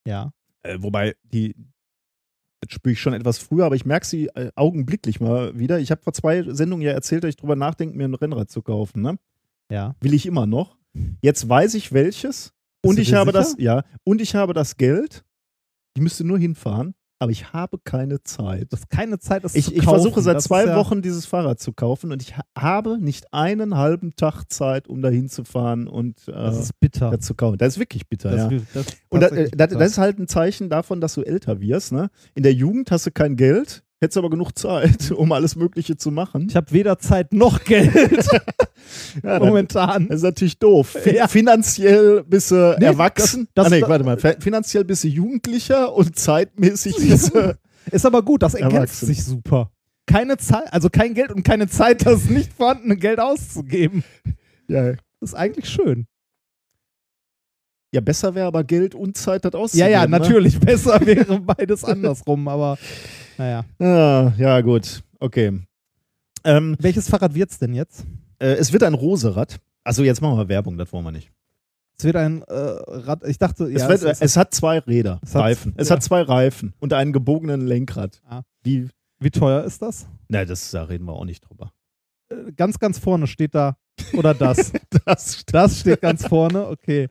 Ja. 0.07 0.31
Äh, 0.63 0.77
wobei, 0.79 1.15
die 1.23 1.53
jetzt 2.63 2.73
spüre 2.73 2.93
ich 2.93 3.01
schon 3.01 3.13
etwas 3.13 3.39
früher, 3.39 3.65
aber 3.65 3.75
ich 3.75 3.85
merke 3.85 4.05
sie 4.05 4.27
äh, 4.27 4.51
augenblicklich 4.55 5.19
mal 5.19 5.57
wieder. 5.59 5.79
Ich 5.79 5.91
habe 5.91 6.01
vor 6.01 6.13
zwei 6.13 6.43
Sendungen 6.43 6.85
ja 6.85 6.93
erzählt, 6.93 7.23
dass 7.23 7.29
ich 7.29 7.35
drüber 7.35 7.55
nachdenke, 7.55 7.97
mir 7.97 8.05
ein 8.05 8.15
Rennrad 8.15 8.49
zu 8.49 8.61
kaufen. 8.61 9.01
Ne? 9.01 9.19
Ja. 9.69 9.95
Will 9.99 10.13
ich 10.13 10.25
immer 10.25 10.45
noch. 10.45 10.77
Jetzt 11.21 11.47
weiß 11.47 11.73
ich 11.75 11.91
welches. 11.91 12.53
Bist 12.81 12.91
und 12.91 12.99
ich 12.99 13.13
habe 13.13 13.31
sicher? 13.31 13.39
das, 13.39 13.55
ja, 13.57 13.83
und 14.03 14.21
ich 14.21 14.35
habe 14.35 14.53
das 14.53 14.77
Geld. 14.77 15.23
Ich 15.95 16.01
müsste 16.01 16.23
nur 16.23 16.37
hinfahren, 16.37 16.93
aber 17.19 17.31
ich 17.31 17.53
habe 17.53 17.77
keine 17.83 18.21
Zeit. 18.23 18.71
Du 18.71 18.77
hast 18.77 18.89
keine 18.89 19.19
Zeit, 19.19 19.43
das 19.43 19.55
Ich, 19.55 19.65
zu 19.65 19.73
ich 19.73 19.83
versuche 19.83 20.21
seit 20.21 20.35
Das 20.37 20.43
zwei 20.45 20.65
ja, 20.65 20.75
Wochen 20.75 21.01
dieses 21.01 21.25
Fahrrad 21.25 21.59
zu 21.59 21.73
kaufen 21.73 22.11
und 22.11 22.21
ich 22.21 22.37
ha 22.37 22.43
habe 22.57 22.97
nicht 22.99 23.33
einen 23.33 23.75
halben 23.75 24.15
Tag 24.15 24.45
Zeit, 24.49 24.87
um 24.87 25.01
da 25.01 25.09
hinzufahren 25.09 25.87
und 25.87 26.27
äh, 26.27 26.31
Das 26.31 26.59
ist 26.59 26.79
bitter. 26.79 27.09
das 27.11 27.21
zu 27.25 27.33
kaufen. 27.35 27.57
Das 27.57 27.73
ist 27.73 27.79
wirklich 27.79 28.07
bitter, 28.07 28.31
Das 28.31 28.51
ja. 28.51 28.57
ist- 28.57 28.65
das 28.73 28.85
Und 29.09 29.23
äh, 29.23 29.49
das, 29.55 29.69
das 29.69 29.91
ist 29.91 29.97
halt 29.97 30.19
ein 30.19 30.27
Zeichen 30.27 30.69
davon, 30.69 31.01
dass 31.01 31.13
du 31.15 31.21
älter 31.21 31.59
wirst. 31.59 31.91
Ne? 31.91 32.09
In 32.35 32.43
der 32.43 32.53
Jugend 32.53 32.91
hast 32.91 33.05
du 33.07 33.11
kein 33.11 33.35
Geld, 33.35 33.83
hättest 33.99 34.17
aber 34.17 34.29
genug 34.29 34.51
Zeit, 34.57 35.11
um 35.15 35.31
alles 35.31 35.55
Mögliche 35.55 35.97
zu 35.97 36.11
machen. 36.11 36.47
ich 36.49 36.55
habe 36.55 36.71
weder 36.71 36.99
Zeit 36.99 37.33
noch 37.33 37.63
Geld 37.65 37.93
Ja, 39.23 39.39
momentan. 39.39 40.07
das 40.07 40.17
ist 40.17 40.23
natürlich 40.23 40.59
doof. 40.59 40.95
Fi 41.01 41.15
Ja. 41.15 41.27
Finanziell 41.27 42.23
bist 42.23 42.51
du 42.51 42.75
Nee, 42.79 42.85
erwachsen. 42.85 43.47
das- 43.53 43.65
das- 43.65 43.73
ah, 43.73 43.75
nee, 43.75 43.81
warte 43.87 44.03
mal. 44.05 44.17
Fi- 44.17 44.35
Finanziell 44.39 44.85
bist 44.85 45.03
du 45.03 45.07
Jugendlicher 45.07 45.93
und 45.93 46.17
zeitmäßig 46.17 46.95
bist 46.97 47.33
du. 47.35 47.57
Ist 47.91 48.05
aber 48.05 48.21
gut, 48.21 48.43
das 48.43 48.53
ergänzt 48.53 48.99
sich 49.01 49.23
super. 49.23 49.71
Keine 50.05 50.37
Zeit, 50.37 50.71
also 50.71 50.89
kein 50.89 51.13
Geld 51.13 51.31
und 51.31 51.43
keine 51.43 51.67
Zeit, 51.67 52.05
das 52.05 52.25
nicht 52.29 52.53
vorhandene 52.53 52.95
Geld 52.97 53.19
auszugeben. 53.19 54.03
ja. 54.67 54.93
Das 55.19 55.31
ist 55.31 55.35
eigentlich 55.35 55.67
schön. 55.69 56.05
ja, 57.93 58.01
besser 58.01 58.35
wäre 58.35 58.47
aber 58.47 58.63
Geld 58.63 58.93
und 58.93 59.17
Zeit, 59.17 59.43
das 59.45 59.53
Ja, 59.53 59.59
auszugeben. 59.59 59.91
ja, 59.91 60.01
Ne? 60.05 60.09
natürlich. 60.19 60.59
Besser 60.59 61.03
wäre 61.05 61.39
beides 61.39 61.83
andersrum, 61.83 62.47
aber 62.47 62.77
naja. 63.37 63.65
Ah, 63.79 64.31
ja, 64.37 64.61
gut. 64.61 65.03
Okay. 65.19 65.59
Ähm, 66.43 66.75
Welches 66.79 67.09
Fahrrad 67.09 67.33
wird's 67.33 67.59
denn 67.59 67.73
jetzt? 67.73 68.05
äh, 68.39 68.53
es 68.53 68.71
wird 68.73 68.83
ein 68.83 68.93
Roserad. 68.93 69.59
Also 69.83 70.03
jetzt 70.03 70.21
machen 70.21 70.37
wir 70.37 70.47
Werbung, 70.49 70.77
das 70.77 70.91
wollen 70.93 71.05
wir 71.05 71.11
nicht. 71.11 71.31
Es 71.97 72.03
wird 72.05 72.15
ein 72.15 72.43
äh, 72.43 72.53
Rad. 72.53 73.23
Ich 73.25 73.37
dachte, 73.39 73.65
Es, 73.65 73.81
ja, 73.81 73.89
wird, 73.89 74.03
es 74.03 74.21
es 74.21 74.37
hat 74.37 74.53
zwei 74.53 74.79
Räder, 74.79 75.19
Es 75.23 75.33
hat- 75.33 75.41
Reifen. 75.43 75.73
Es 75.77 75.89
ja. 75.89 75.95
hat 75.95 76.03
zwei 76.03 76.21
Reifen 76.21 76.73
und 76.79 76.93
einen 76.93 77.11
gebogenen 77.13 77.61
Lenkrad. 77.65 78.21
Ah. 78.27 78.41
Die, 78.65 78.87
wie 79.19 79.31
teuer 79.31 79.63
ist 79.63 79.81
das? 79.81 80.07
na, 80.27 80.45
das, 80.45 80.69
da 80.71 80.83
reden 80.83 81.05
wir 81.05 81.13
auch 81.13 81.25
nicht 81.25 81.41
drüber. 81.41 81.71
Äh, 82.29 82.51
Ganz, 82.55 82.77
ganz 82.79 82.99
vorne 82.99 83.25
steht 83.27 83.55
da. 83.55 83.77
Oder 84.13 84.33
das. 84.33 84.71
Das, 85.05 85.43
Das 85.45 85.79
steht 85.79 86.01
ganz 86.01 86.27
vorne, 86.27 86.67
okay. 86.67 87.07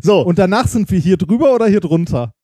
so, 0.00 0.20
Und 0.20 0.38
danach 0.38 0.68
sind 0.68 0.88
wir 0.92 0.98
hier 1.00 1.16
drüber 1.16 1.52
oder 1.54 1.66
hier 1.66 1.80
drunter? 1.80 2.34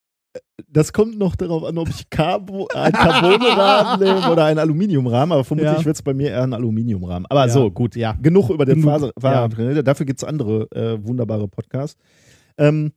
Das 0.71 0.93
kommt 0.93 1.19
noch 1.19 1.37
darauf 1.37 1.65
an, 1.65 1.77
ob 1.79 1.89
ich 1.89 2.09
Carbo, 2.09 2.67
ein 2.75 2.93
Carbonrahmen 2.93 4.01
nehme 4.05 4.31
oder 4.31 4.45
einen 4.47 4.59
Aluminiumrahmen, 4.59 5.33
aber 5.33 5.45
vermutlich 5.45 5.73
Ja. 5.79 5.85
wird 5.85 5.97
es 5.97 6.03
bei 6.03 6.15
mir 6.15 6.31
eher 6.31 6.43
ein 6.43 6.55
Aluminiumrahmen. 6.55 7.27
Aber 7.27 7.43
Ja. 7.47 7.49
so, 7.53 7.71
gut. 7.71 7.95
Ja. 7.97 8.13
Genug 8.23 8.51
über 8.51 8.65
den 8.65 8.83
Faser 8.83 9.11
Fahrrad. 9.19 9.55
Dafür 9.87 10.07
gibt 10.07 10.21
es 10.21 10.25
andere 10.25 10.71
äh, 10.73 10.99
wunderbare 11.07 11.49
Podcasts. 11.49 12.01
Ähm, 12.59 12.93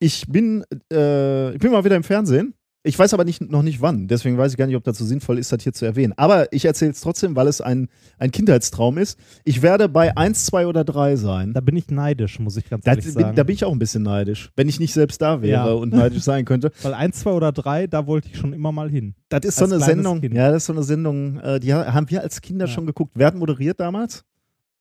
ich, 0.00 0.26
bin, 0.28 0.64
äh, 0.92 1.52
ich 1.52 1.58
bin 1.58 1.70
mal 1.72 1.84
wieder 1.84 1.96
im 1.96 2.02
Fernsehen. 2.04 2.54
Ich 2.82 2.98
weiß 2.98 3.12
aber 3.12 3.24
nicht, 3.24 3.42
noch 3.50 3.62
nicht 3.62 3.82
wann. 3.82 4.08
Deswegen 4.08 4.38
weiß 4.38 4.52
ich 4.52 4.56
gar 4.56 4.66
nicht, 4.66 4.74
ob 4.76 4.84
das 4.84 4.96
so 4.96 5.04
sinnvoll 5.04 5.38
ist, 5.38 5.52
das 5.52 5.62
hier 5.62 5.74
zu 5.74 5.84
erwähnen. 5.84 6.14
Aber 6.16 6.50
ich 6.50 6.64
erzähle 6.64 6.92
es 6.92 7.02
trotzdem, 7.02 7.36
weil 7.36 7.46
es 7.46 7.60
ein, 7.60 7.88
ein 8.18 8.30
Kindheitstraum 8.30 8.96
ist. 8.96 9.18
Ich 9.44 9.60
werde 9.60 9.90
bei 9.90 10.16
1, 10.16 10.46
2 10.46 10.66
oder 10.66 10.82
3 10.82 11.16
sein. 11.16 11.52
Da 11.52 11.60
bin 11.60 11.76
ich 11.76 11.88
neidisch, 11.90 12.38
muss 12.38 12.56
ich 12.56 12.70
ganz 12.70 12.84
Da 12.84 12.92
ehrlich 12.92 13.04
bin, 13.04 13.12
sagen. 13.12 13.36
da 13.36 13.42
bin 13.42 13.54
ich 13.54 13.66
auch 13.66 13.72
ein 13.72 13.78
bisschen 13.78 14.02
neidisch. 14.02 14.50
Wenn 14.56 14.66
ich 14.70 14.80
nicht 14.80 14.94
selbst 14.94 15.20
da 15.20 15.42
wäre 15.42 15.68
Ja. 15.68 15.72
und 15.74 15.92
neidisch 15.92 16.22
sein 16.22 16.46
könnte. 16.46 16.70
Weil 16.82 16.94
eins, 16.94 17.20
zwei 17.20 17.32
oder 17.32 17.52
drei, 17.52 17.86
da 17.86 18.06
wollte 18.06 18.28
ich 18.32 18.38
schon 18.38 18.54
immer 18.54 18.72
mal 18.72 18.88
hin. 18.88 19.14
Das 19.28 19.44
ist 19.44 19.56
so 19.56 19.64
Als 19.64 19.72
eine 19.74 19.82
kleines 19.82 19.94
Sendung. 20.04 20.20
Kind. 20.22 20.34
Ja, 20.34 20.48
das 20.50 20.62
ist 20.62 20.66
so 20.66 20.72
eine 20.72 20.82
Sendung, 20.82 21.38
äh, 21.40 21.60
die 21.60 21.74
ha- 21.74 21.92
haben 21.92 22.08
wir 22.08 22.22
als 22.22 22.40
Kinder 22.40 22.64
Ja. 22.64 22.72
schon 22.72 22.86
geguckt. 22.86 23.12
Wer 23.14 23.26
hat 23.26 23.34
moderiert 23.34 23.78
damals? 23.78 24.24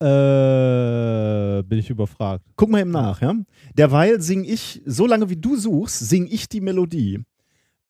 Äh, 0.02 1.64
bin 1.64 1.80
ich 1.80 1.90
überfragt. 1.90 2.46
Guck 2.56 2.70
mal 2.70 2.80
eben 2.80 2.92
nach, 2.92 3.22
ja. 3.22 3.34
Derweil 3.78 4.22
sing 4.22 4.44
ich, 4.46 4.82
so 4.86 5.06
lange 5.06 5.30
wie 5.30 5.36
du 5.36 5.58
suchst, 5.58 6.00
sing 6.00 6.28
ich 6.32 6.48
die 6.48 6.62
Melodie. 6.62 7.20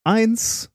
Eins, 0.04 0.70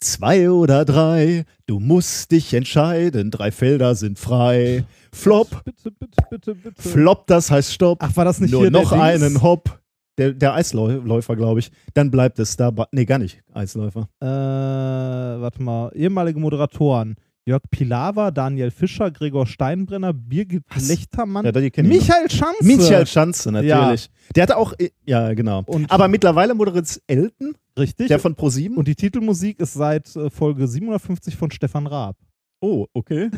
zwei 0.00 0.50
oder 0.50 0.84
drei, 0.84 1.44
du 1.66 1.80
musst 1.80 2.30
dich 2.32 2.52
entscheiden, 2.54 3.30
drei 3.30 3.50
Felder 3.50 3.94
sind 3.94 4.18
frei. 4.18 4.84
Flop, 5.12 5.64
Bitte, 5.64 5.90
bitte, 5.90 6.22
bitte, 6.30 6.54
bitte. 6.54 6.82
flop, 6.82 7.26
das 7.26 7.50
heißt 7.50 7.72
Stopp. 7.72 7.98
Ach, 8.02 8.14
war 8.16 8.24
das 8.24 8.40
nicht 8.40 8.50
Nur 8.52 8.62
hier 8.62 8.70
noch 8.70 8.92
einen 8.92 9.42
Hopp. 9.42 9.80
Der, 10.18 10.32
der 10.32 10.52
Eisläufer, 10.54 11.36
glaube 11.36 11.60
ich. 11.60 11.70
Dann 11.94 12.10
bleibt 12.10 12.40
es 12.40 12.56
dabei. 12.56 12.86
Nee, 12.90 13.04
gar 13.04 13.18
nicht. 13.18 13.40
Eisläufer. 13.54 14.08
Äh, 14.20 14.26
warte 14.26 15.62
mal. 15.62 15.92
Ehemalige 15.94 16.40
Moderatoren. 16.40 17.14
Jörg 17.48 17.62
Pilawa, 17.70 18.30
Daniel 18.30 18.70
Fischer, 18.70 19.10
Gregor 19.10 19.46
Steinbrenner, 19.46 20.12
Birgit 20.12 20.64
Was? 20.68 20.86
Lechtermann, 20.88 21.46
Ja. 21.46 21.82
Michael 21.82 22.30
Schanze. 22.30 22.62
Michael 22.62 23.06
Schanze, 23.06 23.50
natürlich. 23.50 24.10
Der 24.36 24.42
hatte 24.42 24.56
auch, 24.58 24.74
ja, 25.06 25.32
genau. 25.32 25.62
Und- 25.66 25.90
Aber 25.90 26.08
mittlerweile 26.08 26.54
moderiert 26.54 27.00
Elton, 27.06 27.54
Richtig. 27.78 28.08
der 28.08 28.18
von 28.18 28.34
ProSieben. 28.34 28.76
und 28.76 28.86
die 28.86 28.94
Titelmusik 28.94 29.58
ist 29.60 29.72
seit 29.72 30.14
äh, 30.14 30.28
Folge 30.28 30.68
750 30.68 31.36
von 31.36 31.50
Stefan 31.50 31.86
Raab. 31.86 32.16
Oh, 32.60 32.84
okay. 32.92 33.30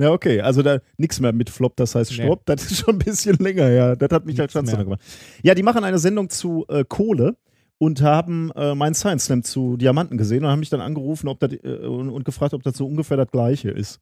Ja, 0.00 0.10
okay. 0.12 0.40
Also 0.40 0.62
da 0.62 0.78
nichts 0.96 1.18
mehr 1.20 1.32
mit 1.32 1.50
Flop, 1.50 1.74
das 1.76 1.94
heißt 1.96 2.12
Nee. 2.12 2.24
Stopp. 2.26 2.42
Das 2.46 2.64
ist 2.70 2.78
schon 2.84 2.94
ein 2.96 2.98
bisschen 2.98 3.36
länger 3.38 3.66
her. 3.66 3.96
Das 3.96 4.10
hat 4.10 4.26
mich 4.26 4.40
als 4.40 4.54
Nichts 4.54 4.70
Schanze 4.70 4.84
gemacht. 4.84 5.00
Ja, 5.42 5.54
die 5.54 5.62
machen 5.64 5.82
eine 5.82 5.98
Sendung 5.98 6.30
zu 6.30 6.64
äh, 6.68 6.84
Kohle 6.88 7.36
und 7.78 8.02
haben 8.02 8.50
äh, 8.52 8.74
meinen 8.74 8.94
Science 8.94 9.26
Slam 9.26 9.42
zu 9.42 9.76
Diamanten 9.76 10.16
gesehen 10.16 10.44
und 10.44 10.50
haben 10.50 10.60
mich 10.60 10.70
dann 10.70 10.80
angerufen 10.80 11.28
ob 11.28 11.40
das, 11.40 11.52
äh, 11.52 11.86
und, 11.86 12.10
und 12.10 12.24
gefragt, 12.24 12.54
ob 12.54 12.62
das 12.62 12.76
so 12.76 12.86
ungefähr 12.86 13.16
das 13.16 13.30
gleiche 13.30 13.70
ist. 13.70 14.00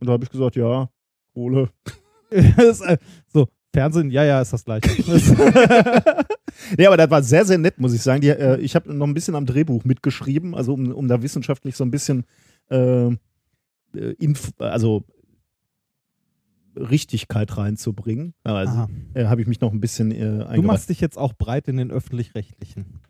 Und 0.00 0.08
da 0.08 0.12
habe 0.12 0.24
ich 0.24 0.30
gesagt, 0.30 0.56
ja, 0.56 0.88
Kohle. 1.34 1.70
Äh, 2.30 2.96
so, 3.28 3.46
Fernsehen, 3.72 4.10
ja, 4.10 4.24
ja, 4.24 4.40
ist 4.40 4.52
das 4.52 4.64
gleiche. 4.64 4.88
Nee, 6.76 6.86
aber 6.86 6.96
das 6.96 7.10
war 7.10 7.22
sehr, 7.22 7.44
sehr 7.44 7.58
nett, 7.58 7.78
muss 7.78 7.94
ich 7.94 8.02
sagen. 8.02 8.20
Die, 8.20 8.28
äh, 8.28 8.58
ich 8.60 8.74
habe 8.74 8.92
noch 8.92 9.06
ein 9.06 9.14
bisschen 9.14 9.34
am 9.34 9.46
Drehbuch 9.46 9.84
mitgeschrieben, 9.84 10.54
also 10.54 10.74
um, 10.74 10.92
um 10.92 11.06
da 11.06 11.22
wissenschaftlich 11.22 11.76
so 11.76 11.84
ein 11.84 11.90
bisschen 11.90 12.24
äh, 12.70 13.10
äh, 13.94 14.16
also 14.58 15.04
Richtigkeit 16.76 17.56
reinzubringen. 17.56 18.34
Also, 18.44 18.86
äh, 19.14 19.26
habe 19.26 19.40
ich 19.40 19.46
mich 19.46 19.60
noch 19.60 19.72
ein 19.72 19.80
bisschen 19.80 20.10
äh, 20.12 20.54
Du 20.54 20.62
machst 20.62 20.88
dich 20.90 21.00
jetzt 21.00 21.16
auch 21.18 21.32
breit 21.34 21.68
in 21.68 21.76
den 21.76 21.90
öffentlich-rechtlichen. 21.90 23.00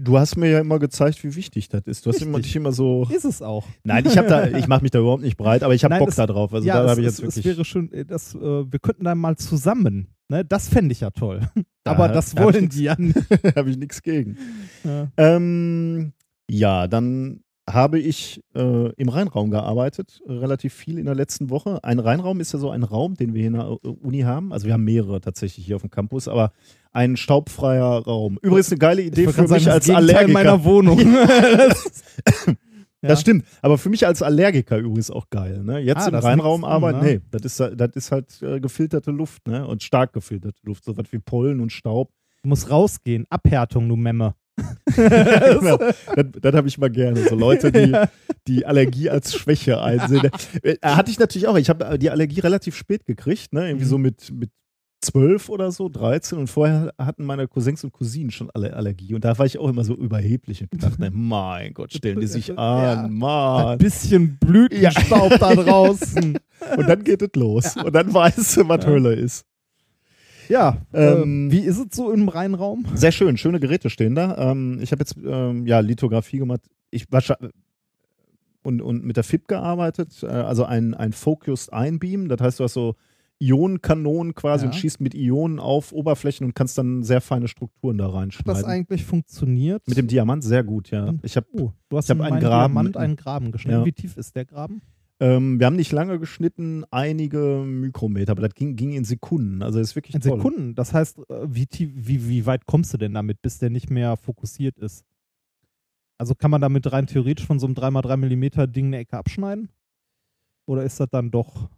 Du 0.00 0.18
hast 0.18 0.36
mir 0.36 0.50
ja 0.50 0.58
immer 0.58 0.80
gezeigt, 0.80 1.22
wie 1.22 1.36
wichtig 1.36 1.68
das 1.68 1.82
ist. 1.86 2.04
Du 2.04 2.10
hast 2.10 2.20
immer, 2.20 2.40
dich 2.40 2.56
immer 2.56 2.72
so. 2.72 3.06
Ist 3.08 3.24
es 3.24 3.40
auch. 3.40 3.64
Nein, 3.84 4.04
ich 4.04 4.18
habe 4.18 4.26
da, 4.26 4.48
ich 4.48 4.66
mache 4.66 4.82
mich 4.82 4.90
da 4.90 4.98
überhaupt 4.98 5.22
nicht 5.22 5.36
breit, 5.36 5.62
aber 5.62 5.74
ich 5.74 5.84
habe 5.84 5.96
Bock 5.96 6.08
es- 6.08 6.16
da 6.16 6.26
drauf. 6.26 6.52
Also 6.52 6.66
ja, 6.66 6.74
da 6.82 6.84
es, 6.86 6.90
habe 6.90 7.00
ich 7.02 7.06
es, 7.06 7.18
jetzt 7.18 7.28
es 7.28 7.36
wirklich. 7.36 7.56
wäre 7.56 7.64
schön, 7.64 7.92
äh, 7.92 8.04
das, 8.04 8.34
äh, 8.34 8.38
wir 8.40 8.78
könnten 8.80 9.04
dann 9.04 9.18
mal 9.18 9.36
zusammen. 9.36 10.08
Ne? 10.28 10.44
Das 10.44 10.68
fände 10.68 10.90
ich 10.92 11.00
ja 11.00 11.10
toll. 11.10 11.40
Da 11.84 11.92
Aber 11.92 12.08
das 12.08 12.34
da 12.34 12.42
wollen 12.44 12.68
die 12.68 12.82
ja 12.82 12.94
nicht. 12.98 13.16
habe 13.56 13.70
ich 13.70 13.76
nichts 13.78 14.02
gegen. 14.02 14.36
Ja. 14.84 15.08
Ähm, 15.16 16.12
ja, 16.50 16.86
dann 16.88 17.40
habe 17.72 17.98
ich 17.98 18.42
äh, 18.54 18.92
im 18.94 19.08
Rheinraum 19.08 19.50
gearbeitet, 19.50 20.20
relativ 20.26 20.74
viel 20.74 20.98
in 20.98 21.06
der 21.06 21.14
letzten 21.14 21.50
Woche. 21.50 21.82
Ein 21.84 21.98
Rheinraum 21.98 22.40
ist 22.40 22.52
ja 22.52 22.58
so 22.58 22.70
ein 22.70 22.82
Raum, 22.82 23.14
den 23.14 23.34
wir 23.34 23.40
hier 23.40 23.48
in 23.48 23.54
der 23.54 23.78
äh, 23.82 23.88
Uni 23.88 24.20
haben. 24.20 24.52
Also 24.52 24.66
wir 24.66 24.74
haben 24.74 24.84
mehrere 24.84 25.20
tatsächlich 25.20 25.64
hier 25.66 25.76
auf 25.76 25.82
dem 25.82 25.90
Campus, 25.90 26.28
aber 26.28 26.52
ein 26.92 27.16
staubfreier 27.16 28.04
Raum. 28.04 28.38
Übrigens 28.42 28.70
eine 28.70 28.78
geile 28.78 29.02
Idee 29.02 29.26
für 29.26 29.32
gerade 29.32 29.52
mich 29.54 29.62
sagen, 29.64 29.74
als 29.74 29.84
Gegenteil 29.86 30.10
Allergiker. 30.16 30.32
meiner 30.32 30.64
Wohnung. 30.64 30.98
das, 30.98 32.02
ja. 32.46 32.54
Das 33.02 33.22
stimmt, 33.22 33.46
aber 33.62 33.78
für 33.78 33.88
mich 33.88 34.06
als 34.06 34.20
Allergiker 34.20 34.76
übrigens 34.76 35.10
auch 35.10 35.30
geil. 35.30 35.62
Ne? 35.64 35.78
Jetzt 35.78 36.02
Ah, 36.06 36.08
im 36.08 36.14
Rheinraum 36.16 36.64
arbeiten, 36.66 36.98
ne? 37.00 37.04
nee, 37.14 37.20
das 37.30 37.44
ist, 37.58 37.72
das 37.74 37.90
ist 37.94 38.12
halt 38.12 38.42
äh, 38.42 38.60
gefilterte 38.60 39.10
Luft 39.10 39.48
ne? 39.48 39.66
und 39.66 39.82
stark 39.82 40.12
gefilterte 40.12 40.60
Luft, 40.64 40.84
so 40.84 40.94
was 40.98 41.10
wie 41.10 41.18
Pollen 41.18 41.60
und 41.60 41.72
Staub. 41.72 42.10
Du 42.42 42.50
musst 42.50 42.70
rausgehen. 42.70 43.24
Abhärtung, 43.30 43.88
du 43.88 43.96
Memme. 43.96 44.34
Genau. 44.96 45.76
Das, 45.78 46.26
das 46.40 46.54
habe 46.54 46.68
ich 46.68 46.78
mal 46.78 46.90
gerne. 46.90 47.26
So 47.28 47.34
Leute, 47.34 47.70
die 47.72 47.94
die 48.46 48.66
Allergie 48.66 49.10
als 49.10 49.34
Schwäche 49.34 49.80
einsehen. 49.82 50.30
Äh, 50.62 50.76
hatte 50.82 51.10
ich 51.10 51.18
natürlich 51.18 51.46
auch. 51.48 51.56
Ich 51.56 51.68
habe 51.70 51.98
die 51.98 52.10
Allergie 52.10 52.40
relativ 52.40 52.74
spät 52.76 53.04
gekriegt, 53.06 53.52
ne? 53.52 53.68
irgendwie 53.68 53.84
Mhm. 53.84 53.88
so 53.88 53.98
mit, 53.98 54.30
mit 54.32 54.50
12 55.02 55.48
oder 55.48 55.70
so, 55.70 55.88
13. 55.88 56.36
Und 56.38 56.46
vorher 56.48 56.92
hatten 56.98 57.24
meine 57.24 57.48
Cousins 57.48 57.82
und 57.84 57.92
Cousinen 57.92 58.30
schon 58.30 58.50
alle 58.52 58.74
Allergie. 58.74 59.14
Und 59.14 59.24
da 59.24 59.38
war 59.38 59.46
ich 59.46 59.58
auch 59.58 59.68
immer 59.68 59.84
so 59.84 59.94
überheblich 59.94 60.62
und 60.70 60.82
dachte, 60.82 61.10
mein 61.10 61.72
Gott, 61.72 61.92
stellen 61.92 62.20
die 62.20 62.26
sich 62.26 62.48
Ja. 62.48 62.54
an, 62.56 63.04
Ein 63.06 63.12
Mann. 63.14 63.78
bisschen 63.78 64.36
Blütenstaub 64.38 65.38
da 65.38 65.54
draußen. 65.54 66.38
Und 66.76 66.86
dann 66.88 67.02
geht 67.04 67.22
es 67.22 67.30
los. 67.36 67.74
Und 67.76 67.94
dann 67.94 68.12
weißt 68.12 68.58
du, 68.58 68.68
was 68.68 68.84
Ja. 68.84 68.90
Hölle 68.90 69.14
ist. 69.14 69.46
Ja, 70.50 70.78
Ähm, 70.92 71.48
äh, 71.48 71.52
wie 71.52 71.60
ist 71.60 71.78
es 71.78 71.96
so 71.96 72.10
im 72.12 72.28
Rheinraum? 72.28 72.84
Sehr 72.94 73.12
schön, 73.12 73.36
schöne 73.36 73.60
Geräte 73.60 73.88
stehen 73.88 74.14
da. 74.14 74.50
Ähm, 74.50 74.78
ich 74.82 74.90
habe 74.92 75.00
jetzt 75.00 75.16
ähm, 75.24 75.66
ja 75.66 75.80
Lithografie 75.80 76.38
gemacht. 76.38 76.60
Ich 76.90 77.06
und, 78.62 78.82
und 78.82 79.04
mit 79.04 79.16
der 79.16 79.24
FIP 79.24 79.48
gearbeitet, 79.48 80.22
äh, 80.22 80.26
also 80.26 80.64
ein, 80.64 80.92
ein 80.94 81.12
Focused 81.12 81.72
Einbeam. 81.72 82.28
Das 82.28 82.40
heißt, 82.40 82.60
du 82.60 82.64
hast 82.64 82.74
so 82.74 82.96
Ionenkanonen 83.38 84.34
quasi 84.34 84.64
Ja. 84.64 84.70
und 84.70 84.74
schießt 84.74 85.00
mit 85.00 85.14
Ionen 85.14 85.58
auf 85.58 85.92
Oberflächen 85.92 86.44
und 86.46 86.54
kannst 86.54 86.76
dann 86.76 87.02
sehr 87.04 87.20
feine 87.22 87.48
Strukturen 87.48 87.96
da 87.96 88.04
Hat 88.04 88.10
das 88.12 88.16
reinschneiden. 88.20 88.64
eigentlich 88.66 89.04
funktioniert? 89.06 89.86
Mit 89.88 89.96
dem 89.96 90.08
Diamant 90.08 90.44
sehr 90.44 90.62
gut, 90.62 90.90
ja. 90.90 91.14
Ich 91.22 91.36
habe 91.36 91.46
Oh, 91.52 91.70
du 91.88 91.96
hast 91.96 92.06
Ich 92.06 92.10
hab 92.10 92.18
in 92.18 92.24
einen 92.24 92.40
Graben 92.40 92.74
Diamant 92.74 92.96
einen 92.98 93.16
Graben 93.16 93.50
geschnitten. 93.52 93.78
Ja. 93.78 93.84
Wie 93.86 93.92
tief 93.92 94.16
ist 94.18 94.36
der 94.36 94.44
Graben? 94.44 94.82
Ähm, 95.20 95.60
wir 95.60 95.66
haben 95.66 95.76
nicht 95.76 95.92
lange 95.92 96.18
geschnitten, 96.18 96.84
einige 96.90 97.62
Mikrometer, 97.66 98.32
aber 98.32 98.42
das 98.42 98.54
ging, 98.54 98.74
ging 98.74 98.92
in 98.92 99.04
Sekunden. 99.04 99.62
Also 99.62 99.78
das 99.78 99.90
ist 99.90 99.94
wirklich 99.96 100.14
In 100.14 100.22
toll. 100.22 100.38
Sekunden. 100.38 100.74
Das 100.74 100.94
heißt, 100.94 101.18
äh, 101.18 101.46
wie, 101.46 101.66
tief, 101.66 101.90
wie, 101.94 102.26
wie 102.26 102.46
weit 102.46 102.64
kommst 102.64 102.94
du 102.94 102.96
denn 102.96 103.12
damit, 103.12 103.42
bis 103.42 103.58
der 103.58 103.68
nicht 103.68 103.90
mehr 103.90 104.16
fokussiert 104.16 104.78
ist? 104.78 105.04
Also 106.16 106.34
kann 106.34 106.50
man 106.50 106.62
damit 106.62 106.90
rein 106.90 107.06
theoretisch 107.06 107.46
von 107.46 107.58
so 107.58 107.66
einem 107.66 107.74
3x3 107.74 108.16
mm 108.16 108.72
Ding 108.72 108.86
eine 108.86 108.98
Ecke 108.98 109.18
abschneiden? 109.18 109.68
Oder 110.64 110.84
ist 110.84 110.98
das 111.00 111.08
dann 111.10 111.30
doch. 111.30 111.68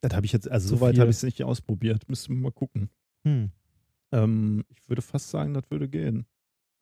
Das 0.00 0.14
habe 0.14 0.24
ich 0.24 0.32
jetzt, 0.32 0.50
also 0.50 0.68
soweit 0.68 0.98
habe 0.98 1.10
ich 1.10 1.16
es 1.16 1.22
nicht 1.22 1.42
ausprobiert. 1.42 2.08
Müssen 2.08 2.34
wir 2.34 2.42
mal 2.42 2.52
gucken. 2.52 2.88
Hm. 3.24 3.50
Ähm, 4.12 4.64
ich 4.70 4.88
würde 4.88 5.02
fast 5.02 5.28
sagen, 5.28 5.52
das 5.52 5.64
würde 5.70 5.88
gehen. 5.88 6.24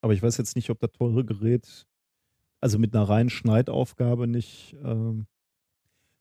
Aber 0.01 0.13
ich 0.13 0.23
weiß 0.23 0.37
jetzt 0.37 0.55
nicht, 0.55 0.71
ob 0.71 0.79
das 0.79 0.93
teure 0.93 1.25
Gerät, 1.25 1.87
also 2.61 2.79
mit 2.79 2.95
einer 2.95 3.09
reinen 3.09 3.31
Schneidaufgabe 3.31 4.29
nicht. 4.29 4.77
Ähm, 4.85 5.27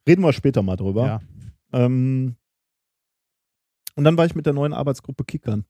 reden 0.07 0.21
wir 0.23 0.33
später 0.33 0.61
mal 0.61 0.75
drüber. 0.75 1.05
Ja. 1.05 1.21
Ähm, 1.85 2.35
und 3.95 4.03
dann 4.03 4.17
war 4.17 4.25
ich 4.25 4.35
mit 4.35 4.45
der 4.45 4.53
neuen 4.53 4.73
Arbeitsgruppe 4.73 5.23
Kickern 5.23 5.65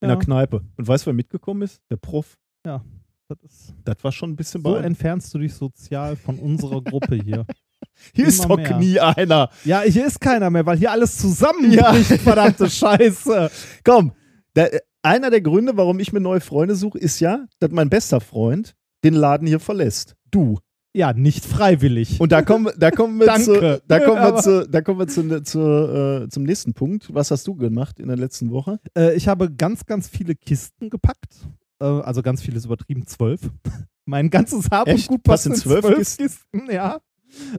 in 0.00 0.08
Ja. 0.08 0.14
der 0.16 0.24
Kneipe. 0.24 0.62
Und 0.76 0.86
weißt 0.88 1.04
du, 1.04 1.06
wer 1.08 1.14
mitgekommen 1.14 1.62
ist? 1.62 1.80
Der 1.90 1.96
Prof. 1.96 2.36
Das 2.62 3.38
ist, 3.42 3.74
Das 3.84 3.96
war 4.02 4.12
schon 4.12 4.30
ein 4.30 4.36
bisschen 4.36 4.62
so 4.62 4.74
entfernst 4.76 5.32
du 5.34 5.38
dich 5.38 5.52
sozial 5.54 6.16
von 6.16 6.38
unserer 6.38 6.82
Gruppe 6.82 7.16
hier. 7.16 7.46
Hier 8.14 8.26
ist 8.26 8.44
immer 8.44 8.56
doch 8.56 8.68
mehr. 8.68 8.78
nie 8.78 8.98
einer. 9.00 9.50
Ja, 9.64 9.80
hier 9.82 10.06
ist 10.06 10.20
keiner 10.20 10.50
mehr, 10.50 10.64
weil 10.66 10.78
hier 10.78 10.90
alles 10.92 11.16
zusammenbricht, 11.18 11.74
Ja. 11.80 11.92
verdammte 12.18 12.70
Scheiße. 12.70 13.50
Komm, 13.84 14.12
der, 14.56 14.80
einer 15.02 15.30
der 15.30 15.40
Gründe, 15.40 15.76
warum 15.76 15.98
ich 16.00 16.12
mir 16.12 16.20
neue 16.20 16.40
Freunde 16.40 16.74
suche, 16.76 16.98
ist 16.98 17.18
ja, 17.20 17.46
dass 17.60 17.70
mein 17.70 17.88
bester 17.90 18.20
Freund 18.20 18.74
den 19.04 19.14
Laden 19.14 19.46
hier 19.48 19.60
verlässt. 19.60 20.16
Du. 20.30 20.58
Ja, 20.98 21.12
nicht 21.12 21.44
freiwillig. 21.44 22.20
Und 22.20 22.32
da 22.32 22.42
kommen, 22.42 22.72
da 22.76 22.90
kommen 22.90 23.20
wir, 23.20 23.32
zu, 23.40 23.80
da 23.86 24.00
kommen 24.00 24.20
wir, 24.20 24.36
zu, 24.42 24.68
da 24.68 24.80
kommen 24.80 24.98
wir 24.98 25.06
zu, 25.06 25.44
zu, 25.44 25.60
äh, 25.60 26.28
zum 26.28 26.42
nächsten 26.42 26.74
Punkt. 26.74 27.14
Was 27.14 27.30
hast 27.30 27.46
du 27.46 27.54
gemacht 27.54 28.00
in 28.00 28.08
der 28.08 28.16
letzten 28.16 28.50
Woche? 28.50 28.80
Äh, 28.96 29.14
ich 29.14 29.28
habe 29.28 29.48
ganz, 29.48 29.86
ganz 29.86 30.08
viele 30.08 30.34
Kisten 30.34 30.90
gepackt. 30.90 31.36
Äh, 31.80 31.84
also 31.84 32.20
ganz 32.20 32.42
viel 32.42 32.56
ist 32.56 32.64
übertrieben, 32.64 33.06
zwölf. 33.06 33.40
mein 34.06 34.28
ganzes 34.28 34.70
Hab 34.72 34.88
Echt? 34.88 35.08
und 35.08 35.18
Gut 35.18 35.22
passt 35.22 35.46
in 35.46 35.54
zwölf 35.54 35.84
zwölf 35.84 35.98
Kisten? 35.98 36.24
Kisten? 36.24 36.62
Ja. 36.68 36.98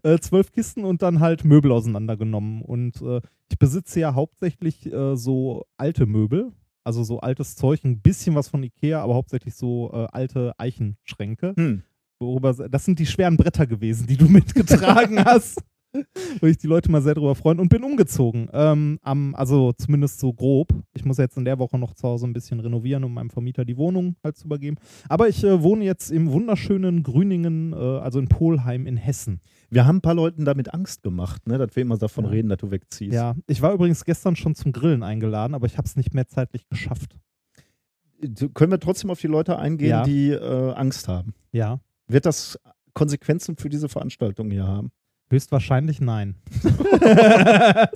Äh, 0.03 0.19
zwölf 0.19 0.51
Kisten 0.51 0.83
und 0.83 1.01
dann 1.01 1.21
halt 1.21 1.45
Möbel 1.45 1.71
auseinandergenommen. 1.71 2.61
Und 2.61 3.01
äh, 3.01 3.21
ich 3.49 3.57
besitze 3.57 4.01
ja 4.01 4.15
hauptsächlich 4.15 4.91
äh, 4.91 5.15
so 5.15 5.63
alte 5.77 6.07
Möbel. 6.07 6.51
Also 6.83 7.03
so 7.03 7.21
altes 7.21 7.55
Zeug, 7.55 7.85
ein 7.85 8.01
bisschen 8.01 8.35
was 8.35 8.49
von 8.49 8.63
Ikea, 8.63 9.01
aber 9.01 9.13
hauptsächlich 9.13 9.55
so 9.55 9.91
äh, 9.93 10.07
alte 10.11 10.53
Eichenschränke. 10.57 11.53
Hm. 11.55 11.83
Worüber, 12.19 12.53
das 12.53 12.83
sind 12.85 12.99
die 12.99 13.05
schweren 13.05 13.37
Bretter 13.37 13.65
gewesen, 13.65 14.05
die 14.07 14.17
du 14.17 14.25
mitgetragen 14.29 15.23
hast. 15.23 15.61
Wo 16.39 16.45
ich 16.45 16.57
die 16.59 16.67
Leute 16.67 16.91
mal 16.91 17.01
sehr 17.01 17.15
drüber 17.15 17.33
freuen 17.33 17.59
und 17.59 17.69
bin 17.69 17.83
umgezogen. 17.83 18.47
Ähm, 18.53 18.99
am, 19.01 19.33
also 19.33 19.73
zumindest 19.73 20.19
so 20.19 20.31
grob. 20.31 20.67
Ich 20.93 21.03
muss 21.03 21.17
jetzt 21.17 21.35
in 21.35 21.45
der 21.45 21.57
Woche 21.57 21.79
noch 21.79 21.95
zu 21.95 22.07
Hause 22.07 22.27
ein 22.27 22.33
bisschen 22.33 22.59
renovieren, 22.59 23.03
um 23.03 23.11
meinem 23.15 23.31
Vermieter 23.31 23.65
die 23.65 23.75
Wohnung 23.75 24.15
halt 24.23 24.37
zu 24.37 24.45
übergeben. 24.45 24.75
Aber 25.07 25.29
ich 25.29 25.43
äh, 25.43 25.63
wohne 25.63 25.85
jetzt 25.85 26.11
im 26.11 26.29
wunderschönen 26.31 27.01
Grüningen, 27.01 27.73
äh, 27.73 27.75
also 27.75 28.19
in 28.19 28.27
Polheim 28.27 28.85
in 28.85 28.97
Hessen. 28.97 29.39
Wir 29.71 29.87
haben 29.87 29.95
ein 29.97 30.01
paar 30.01 30.13
Leuten 30.13 30.45
damit 30.45 30.75
Angst 30.75 31.01
gemacht, 31.01 31.47
ne, 31.47 31.57
dass 31.57 31.75
wir 31.75 31.81
immer 31.81 31.97
davon 31.97 32.25
Ja. 32.25 32.29
reden, 32.31 32.49
dass 32.49 32.59
du 32.59 32.69
wegziehst. 32.69 33.13
Ja, 33.15 33.33
ich 33.47 33.63
war 33.63 33.73
übrigens 33.73 34.05
gestern 34.05 34.35
schon 34.35 34.53
zum 34.53 34.73
Grillen 34.73 35.01
eingeladen, 35.01 35.55
aber 35.55 35.65
ich 35.65 35.79
habe 35.79 35.87
es 35.87 35.95
nicht 35.95 36.13
mehr 36.13 36.27
zeitlich 36.27 36.69
geschafft. 36.69 37.15
Du- 38.21 38.49
Können 38.49 38.71
wir 38.71 38.79
trotzdem 38.79 39.09
auf 39.09 39.19
die 39.19 39.27
Leute 39.27 39.57
eingehen, 39.57 39.89
Ja. 39.89 40.03
die 40.03 40.29
äh, 40.29 40.71
Angst 40.73 41.07
haben? 41.07 41.33
Ja, 41.51 41.79
Wird 42.09 42.25
das 42.25 42.59
Konsequenzen 42.93 43.55
für 43.55 43.69
diese 43.69 43.87
Veranstaltung 43.89 44.51
hier 44.51 44.67
haben? 44.67 44.91
höchstwahrscheinlich 45.31 46.01
nein. 46.01 46.35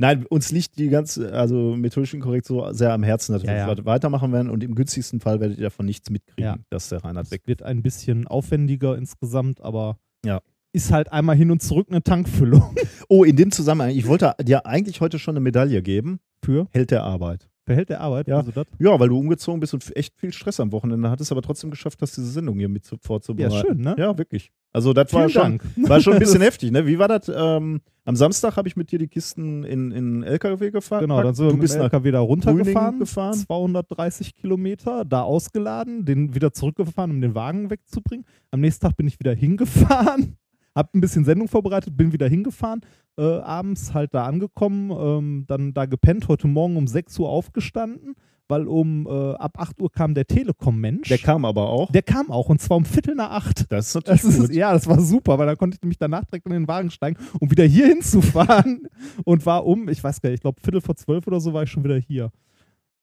Nein, 0.00 0.24
uns 0.26 0.52
liegt 0.52 0.78
die 0.78 0.88
ganze, 0.90 1.32
also 1.32 1.74
methodisch 1.74 2.14
inkorrekt 2.14 2.46
so 2.46 2.72
sehr 2.72 2.92
am 2.92 3.02
Herzen, 3.02 3.32
dass 3.32 3.42
Ja, 3.42 3.48
wir 3.48 3.56
ja. 3.56 3.66
weiter- 3.66 3.84
weitermachen 3.84 4.32
werden 4.32 4.48
und 4.48 4.62
im 4.62 4.76
günstigsten 4.76 5.18
Fall 5.20 5.40
werdet 5.40 5.58
ihr 5.58 5.64
davon 5.64 5.86
nichts 5.86 6.08
mitkriegen, 6.08 6.44
Ja. 6.44 6.56
dass 6.70 6.88
der 6.88 7.02
Reinhard 7.04 7.26
Es 7.26 7.32
weg 7.32 7.42
wird 7.46 7.64
ein 7.64 7.82
bisschen 7.82 8.28
aufwendiger 8.28 8.96
insgesamt, 8.96 9.60
aber 9.60 9.98
Ja. 10.24 10.40
ist 10.72 10.92
halt 10.92 11.10
einmal 11.10 11.34
hin 11.34 11.50
und 11.50 11.62
zurück 11.62 11.88
eine 11.90 12.02
Tankfüllung 12.02 12.76
Oh, 13.08 13.24
in 13.24 13.34
dem 13.34 13.50
Zusammenhang, 13.50 13.90
ich 13.90 14.06
wollte 14.06 14.34
dir 14.40 14.66
eigentlich 14.66 15.00
heute 15.00 15.18
schon 15.18 15.32
eine 15.32 15.40
Medaille 15.40 15.82
geben. 15.82 16.20
für 16.44 16.68
Held 16.70 16.92
der 16.92 17.02
Arbeit. 17.02 17.48
Verhält 17.68 17.88
der 17.90 18.00
Arbeit. 18.00 18.28
Ja. 18.28 18.38
Also? 18.38 18.50
Ja, 18.78 18.98
weil 18.98 19.08
du 19.08 19.18
umgezogen 19.18 19.60
bist 19.60 19.74
und 19.74 19.96
echt 19.96 20.16
viel 20.18 20.32
Stress 20.32 20.58
am 20.58 20.72
Wochenende 20.72 21.10
hattest, 21.10 21.30
aber 21.30 21.42
trotzdem 21.42 21.70
geschafft 21.70 22.00
hast, 22.02 22.16
diese 22.16 22.28
Sendung 22.30 22.58
hier 22.58 22.68
mit 22.68 22.84
zu, 22.84 22.96
Ja, 22.96 23.00
vorzubereiten. 23.02 23.66
schön, 23.66 23.80
ne? 23.82 23.94
Ja, 23.98 24.16
wirklich. 24.16 24.50
Also 24.72 24.92
das 24.92 25.12
war 25.12 25.28
schon, 25.28 25.42
Dank. 25.42 25.62
war 25.88 26.00
schon 26.00 26.14
ein 26.14 26.18
bisschen 26.18 26.40
heftig, 26.48 26.70
ne? 26.72 26.86
Wie 26.86 26.98
war 26.98 27.08
das? 27.08 27.30
Ähm, 27.34 27.80
am 28.04 28.16
Samstag 28.16 28.56
habe 28.56 28.68
ich 28.68 28.76
mit 28.76 28.90
dir 28.90 28.98
die 28.98 29.08
Kisten 29.08 29.64
in, 29.64 29.90
in 29.92 30.22
LKW 30.22 30.70
gefahren. 30.70 31.02
Genau, 31.02 31.22
dann 31.22 31.34
sind 31.34 31.46
wir 31.46 31.52
du 31.52 31.58
mit 31.58 31.70
dem 31.70 31.80
LKW 31.82 32.10
da 32.10 32.20
runtergefahren, 32.20 32.98
gefahren. 32.98 33.34
230 33.34 34.34
Kilometer, 34.34 35.04
da 35.04 35.22
ausgeladen, 35.22 36.04
den 36.06 36.34
wieder 36.34 36.52
zurückgefahren, 36.52 37.10
um 37.10 37.20
den 37.20 37.34
Wagen 37.34 37.68
wegzubringen. 37.70 38.24
Am 38.50 38.60
nächsten 38.60 38.86
Tag 38.86 38.96
bin 38.96 39.06
ich 39.06 39.18
wieder 39.20 39.34
hingefahren, 39.34 40.36
hab 40.74 40.94
ein 40.94 41.00
bisschen 41.02 41.24
Sendung 41.24 41.48
vorbereitet, 41.48 41.96
bin 41.96 42.12
wieder 42.12 42.28
hingefahren, 42.28 42.80
äh, 43.18 43.40
abends 43.40 43.92
halt 43.92 44.14
da 44.14 44.24
angekommen, 44.24 44.90
ähm, 44.90 45.44
dann 45.46 45.74
da 45.74 45.86
gepennt, 45.86 46.28
heute 46.28 46.46
Morgen 46.46 46.76
um 46.76 46.86
6 46.86 47.18
Uhr 47.18 47.28
aufgestanden, 47.28 48.14
weil 48.46 48.66
um 48.66 49.06
äh, 49.06 49.34
ab 49.34 49.58
8 49.58 49.82
Uhr 49.82 49.90
kam 49.90 50.14
der 50.14 50.26
Telekom-Mensch. 50.26 51.08
Der 51.08 51.18
kam 51.18 51.44
aber 51.44 51.68
auch. 51.68 51.90
Der 51.90 52.02
kam 52.02 52.30
auch 52.30 52.48
und 52.48 52.60
zwar 52.60 52.76
um 52.76 52.84
Viertel 52.84 53.16
nach 53.16 53.30
acht. 53.30 53.70
das 53.70 53.88
ist 53.88 53.94
natürlich 53.96 54.22
Das 54.22 54.34
ist, 54.34 54.54
ja, 54.54 54.72
das 54.72 54.86
war 54.86 55.00
super, 55.00 55.38
weil 55.38 55.46
da 55.46 55.56
konnte 55.56 55.74
ich 55.74 55.82
nämlich 55.82 55.98
danach 55.98 56.24
direkt 56.24 56.46
in 56.46 56.52
den 56.52 56.68
Wagen 56.68 56.90
steigen, 56.90 57.18
um 57.40 57.50
wieder 57.50 57.64
hier 57.64 57.88
hinzufahren. 57.88 58.88
Und 59.24 59.44
war 59.44 59.66
um, 59.66 59.88
ich 59.88 60.02
weiß 60.02 60.20
gar 60.20 60.30
nicht, 60.30 60.38
ich 60.38 60.42
glaube 60.42 60.60
Viertel 60.60 60.80
vor 60.80 60.96
zwölf 60.96 61.26
oder 61.26 61.40
so 61.40 61.52
war 61.52 61.64
ich 61.64 61.70
schon 61.70 61.84
wieder 61.84 61.98
hier. 61.98 62.30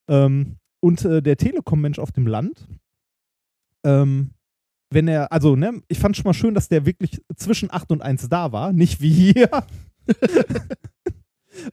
Ähm, 0.08 0.58
und 0.80 1.04
äh, 1.04 1.21
der 1.21 1.36
Telekom-Mensch 1.36 1.97
auf 1.97 2.12
dem 2.12 2.28
Land, 2.28 2.67
ähm, 3.84 4.32
wenn 4.91 5.08
er, 5.08 5.32
also, 5.32 5.56
ne, 5.56 5.82
ich 5.88 5.99
fand 5.99 6.15
schon 6.15 6.25
mal 6.25 6.34
schön, 6.34 6.54
dass 6.54 6.69
der 6.69 6.86
wirklich 6.86 7.21
zwischen 7.36 7.71
8 7.71 7.91
und 7.91 8.01
1 8.01 8.30
da 8.30 8.51
war, 8.51 8.71
nicht 8.71 9.01
wie 9.01 9.12
hier. 9.34 9.49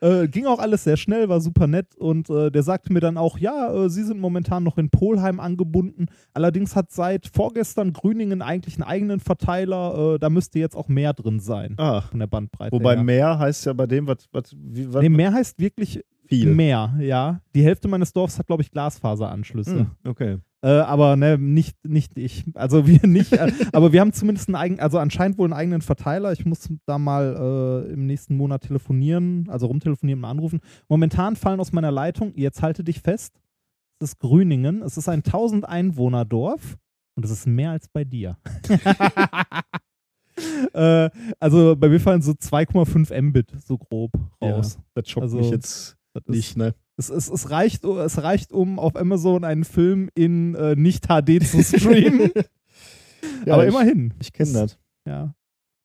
Äh, 0.00 0.28
ging 0.28 0.46
auch 0.46 0.60
alles 0.60 0.84
sehr 0.84 0.96
schnell, 0.96 1.28
war 1.28 1.40
super 1.40 1.66
nett 1.66 1.96
und 1.96 2.30
äh, 2.30 2.52
der 2.52 2.62
sagte 2.62 2.92
mir 2.92 3.00
dann 3.00 3.16
auch, 3.16 3.36
ja, 3.36 3.74
äh, 3.74 3.90
sie 3.90 4.04
sind 4.04 4.20
momentan 4.20 4.62
noch 4.62 4.78
in 4.78 4.90
Polheim 4.90 5.40
angebunden. 5.40 6.06
Allerdings 6.34 6.76
hat 6.76 6.92
seit 6.92 7.26
vorgestern 7.26 7.92
Grüningen 7.92 8.42
eigentlich 8.42 8.76
einen 8.76 8.84
eigenen 8.84 9.18
Verteiler, 9.18 10.14
äh, 10.14 10.18
da 10.20 10.30
müsste 10.30 10.60
jetzt 10.60 10.76
auch 10.76 10.86
mehr 10.86 11.12
drin 11.14 11.40
sein 11.40 11.74
Ah, 11.78 12.02
von 12.02 12.20
der 12.20 12.28
Bandbreite. 12.28 12.70
wobei 12.70 12.94
her. 12.94 13.02
mehr 13.02 13.38
heißt 13.40 13.66
ja 13.66 13.72
bei 13.72 13.86
dem, 13.88 14.06
was, 14.06 14.28
was, 14.30 14.54
wie, 14.56 14.92
was 14.94 15.02
Nee, 15.02 15.08
mehr 15.08 15.32
heißt 15.32 15.58
wirklich 15.58 16.00
viel. 16.26 16.54
mehr, 16.54 16.94
ja. 17.00 17.40
Die 17.52 17.64
Hälfte 17.64 17.88
meines 17.88 18.12
Dorfs 18.12 18.38
hat, 18.38 18.46
glaube 18.46 18.62
ich, 18.62 18.70
Glasfaseranschlüsse. 18.70 19.80
Hm, 19.80 19.90
okay. 20.06 20.38
Äh, 20.64 20.68
aber 20.68 21.16
ne, 21.16 21.38
nicht, 21.38 21.76
nicht 21.84 22.16
ich. 22.16 22.44
Also 22.54 22.86
wir 22.86 23.00
nicht. 23.06 23.32
äh, 23.32 23.52
aber 23.72 23.92
wir 23.92 24.00
haben 24.00 24.12
zumindest 24.12 24.48
einen 24.48 24.56
eigenen, 24.56 24.80
also 24.80 24.98
anscheinend 24.98 25.38
wohl 25.38 25.46
einen 25.46 25.52
eigenen 25.52 25.82
Verteiler. 25.82 26.32
Ich 26.32 26.46
muss 26.46 26.68
da 26.86 26.98
mal 26.98 27.84
äh, 27.88 27.92
im 27.92 28.06
nächsten 28.06 28.36
Monat 28.36 28.62
telefonieren, 28.62 29.48
also 29.48 29.66
rumtelefonieren 29.66 30.20
und 30.20 30.30
anrufen. 30.30 30.60
Momentan 30.88 31.34
fallen 31.34 31.58
aus 31.58 31.72
meiner 31.72 31.90
Leitung, 31.90 32.32
jetzt 32.36 32.62
halte 32.62 32.84
dich 32.84 33.00
fest, 33.00 33.40
es 34.00 34.10
ist 34.10 34.20
Grüningen, 34.20 34.82
es 34.82 34.96
ist 34.96 35.08
ein 35.08 35.24
1000 35.24 35.68
Einwohner 35.68 36.24
Dorf 36.24 36.76
und 37.16 37.24
es 37.24 37.32
ist 37.32 37.46
mehr 37.46 37.72
als 37.72 37.88
bei 37.88 38.04
dir. 38.04 38.38
äh, 40.74 41.10
also 41.40 41.76
bei 41.76 41.88
mir 41.88 42.00
fallen 42.00 42.22
so 42.22 42.32
2,5 42.32 43.20
Mbit 43.20 43.52
so 43.64 43.78
grob 43.78 44.12
raus. 44.40 44.76
Ja, 44.76 44.82
das 44.94 45.08
schockt 45.08 45.22
Also, 45.24 45.38
mich 45.38 45.50
jetzt 45.50 45.96
nicht, 46.26 46.56
ne? 46.56 46.74
Es, 46.96 47.08
es, 47.10 47.28
es, 47.28 47.50
reicht, 47.50 47.84
es 47.84 48.22
reicht, 48.22 48.52
um 48.52 48.78
auf 48.78 48.96
Amazon 48.96 49.44
einen 49.44 49.64
Film 49.64 50.08
in 50.14 50.54
äh, 50.54 50.74
nicht 50.76 51.06
HD 51.08 51.44
zu 51.46 51.62
streamen. 51.62 52.30
Ja, 53.46 53.54
Aber 53.54 53.64
ich, 53.66 53.72
immerhin. 53.72 54.14
Ich 54.20 54.32
kenne 54.32 54.52
das. 54.52 54.78
Ja. 55.06 55.32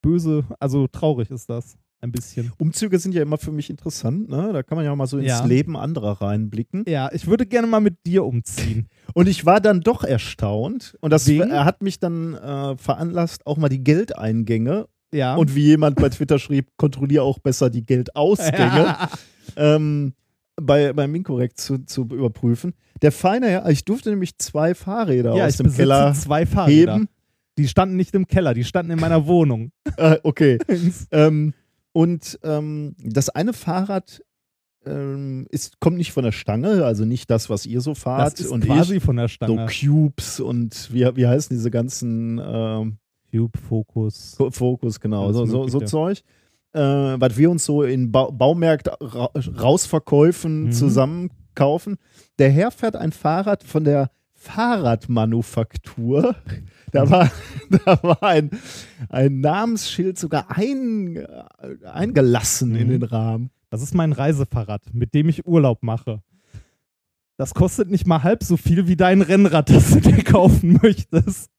Böse, 0.02 0.44
also 0.60 0.88
traurig 0.88 1.30
ist 1.30 1.50
das. 1.50 1.78
Ein 2.02 2.12
bisschen. 2.12 2.52
Umzüge 2.60 2.98
sind 3.00 3.14
ja 3.16 3.22
immer 3.24 3.38
für 3.38 3.52
mich 3.52 3.70
interessant, 3.72 4.30
ne? 4.30 4.52
Da 4.54 4.62
kann 4.64 4.76
man 4.76 4.86
ja 4.86 4.92
auch 4.92 4.96
mal 4.96 5.08
so 5.08 5.18
ins 5.18 5.28
Ja. 5.30 5.46
Leben 5.46 5.76
anderer 5.78 6.22
reinblicken. 6.22 6.84
Ja, 6.88 7.10
ich 7.12 7.26
würde 7.28 7.46
gerne 7.48 7.68
mal 7.68 7.80
mit 7.80 8.06
dir 8.06 8.24
umziehen. 8.24 8.88
Und 9.14 9.28
ich 9.28 9.46
war 9.46 9.62
dann 9.62 9.82
doch 9.82 10.04
erstaunt. 10.04 10.96
Und 11.02 11.12
das 11.12 11.28
Wegen? 11.28 11.50
er 11.50 11.66
hat 11.66 11.82
mich 11.82 12.00
dann 12.00 12.34
äh, 12.36 12.78
veranlasst, 12.78 13.46
auch 13.48 13.58
mal 13.58 13.70
die 13.70 13.84
Geldeingänge 13.84 14.88
Ja. 15.12 15.36
und 15.36 15.56
wie 15.56 15.66
jemand 15.66 15.96
bei 15.98 16.10
Twitter 16.10 16.38
schrieb, 16.40 16.70
kontrolliere 16.78 17.24
auch 17.24 17.40
besser 17.40 17.70
die 17.72 17.86
Geldausgänge. 17.86 18.96
ähm, 19.56 20.14
bei, 20.62 20.94
beim 20.94 21.14
Inkorrekt 21.16 21.60
zu, 21.60 21.80
zu 21.86 22.02
überprüfen. 22.04 22.74
Der 23.02 23.12
feine 23.12 23.48
Herr, 23.50 23.70
ich 23.70 23.86
durfte 23.86 24.10
nämlich 24.10 24.38
zwei 24.38 24.74
Fahrräder 24.76 25.36
ja, 25.36 25.46
aus 25.46 25.58
dem 25.58 25.72
Keller 25.72 26.14
zwei 26.14 26.46
Fahrräder. 26.46 26.96
heben. 26.96 27.10
Die 27.58 27.68
standen 27.68 27.96
nicht 27.96 28.14
im 28.14 28.28
Keller, 28.28 28.54
die 28.54 28.64
standen 28.64 28.92
in 28.92 29.00
meiner 29.00 29.26
Wohnung. 29.28 29.72
Äh, 29.98 30.18
okay. 30.24 30.58
ähm, 31.12 31.54
Und 31.94 32.40
ähm, 32.44 32.96
das 33.04 33.30
eine 33.30 33.54
Fahrrad 33.54 34.22
ähm, 34.86 35.48
ist, 35.50 35.80
kommt 35.80 35.98
nicht 35.98 36.12
von 36.12 36.24
der 36.24 36.32
Stange, 36.32 36.86
also 36.86 37.04
nicht 37.06 37.30
das, 37.30 37.50
was 37.50 37.66
ihr 37.66 37.82
so 37.82 37.94
fahrt. 37.96 38.34
Das 38.34 38.40
ist 38.40 38.52
und 38.52 38.64
quasi 38.66 38.98
ich, 38.98 39.04
von 39.04 39.16
der 39.16 39.26
so 39.28 39.34
Stange. 39.34 39.66
Cubes 39.68 40.40
und 40.40 40.90
wie, 40.94 41.06
wie 41.16 41.28
heißen 41.28 41.56
diese 41.56 41.72
ganzen 41.72 42.40
ähm, 42.44 42.98
Cube, 43.32 43.58
Fokus. 43.58 44.36
Fo- 44.38 44.52
Fokus, 44.52 45.00
genau, 45.00 45.32
so, 45.34 45.46
so, 45.46 45.68
so. 45.68 45.82
Zeug. 45.82 46.22
Äh, 46.78 47.20
was 47.20 47.36
wir 47.38 47.50
uns 47.50 47.66
so 47.66 47.82
in 47.84 48.12
ba 48.12 48.30
Baumärkten 48.30 48.94
ra 49.02 49.30
rausverkäufen, 49.60 50.66
Mhm. 50.66 50.72
zusammen 50.72 51.32
kaufen. 51.56 51.98
Der 52.40 52.52
Herr 52.52 52.72
fährt 52.72 52.96
ein 52.96 53.12
Fahrrad 53.12 53.64
von 53.64 53.84
der 53.84 54.12
Fahrradmanufaktur. 54.34 56.36
Da 56.94 57.10
war, 57.10 57.30
da 57.86 58.02
war 58.02 58.24
ein, 58.24 58.50
ein 59.10 59.42
Namensschild 59.42 60.18
sogar 60.18 60.58
ein, 60.58 61.18
äh, 61.18 61.28
eingelassen 61.86 62.76
in 62.78 62.88
Mhm. 62.88 62.92
den 62.92 63.04
Rahmen. 63.04 63.50
Das 63.70 63.82
ist 63.82 63.94
mein 63.94 64.14
Reisefahrrad, 64.14 64.82
mit 64.94 65.14
dem 65.14 65.28
ich 65.28 65.46
Urlaub 65.46 65.84
mache. 65.84 66.22
Das 67.36 67.54
kostet 67.54 67.92
nicht 67.92 68.08
mal 68.08 68.24
halb 68.24 68.42
so 68.42 68.56
viel 68.56 68.88
wie 68.88 68.96
dein 68.96 69.22
Rennrad, 69.22 69.70
das 69.76 69.90
du 69.92 70.00
dir 70.00 70.24
kaufen 70.24 70.80
möchtest. 70.82 71.52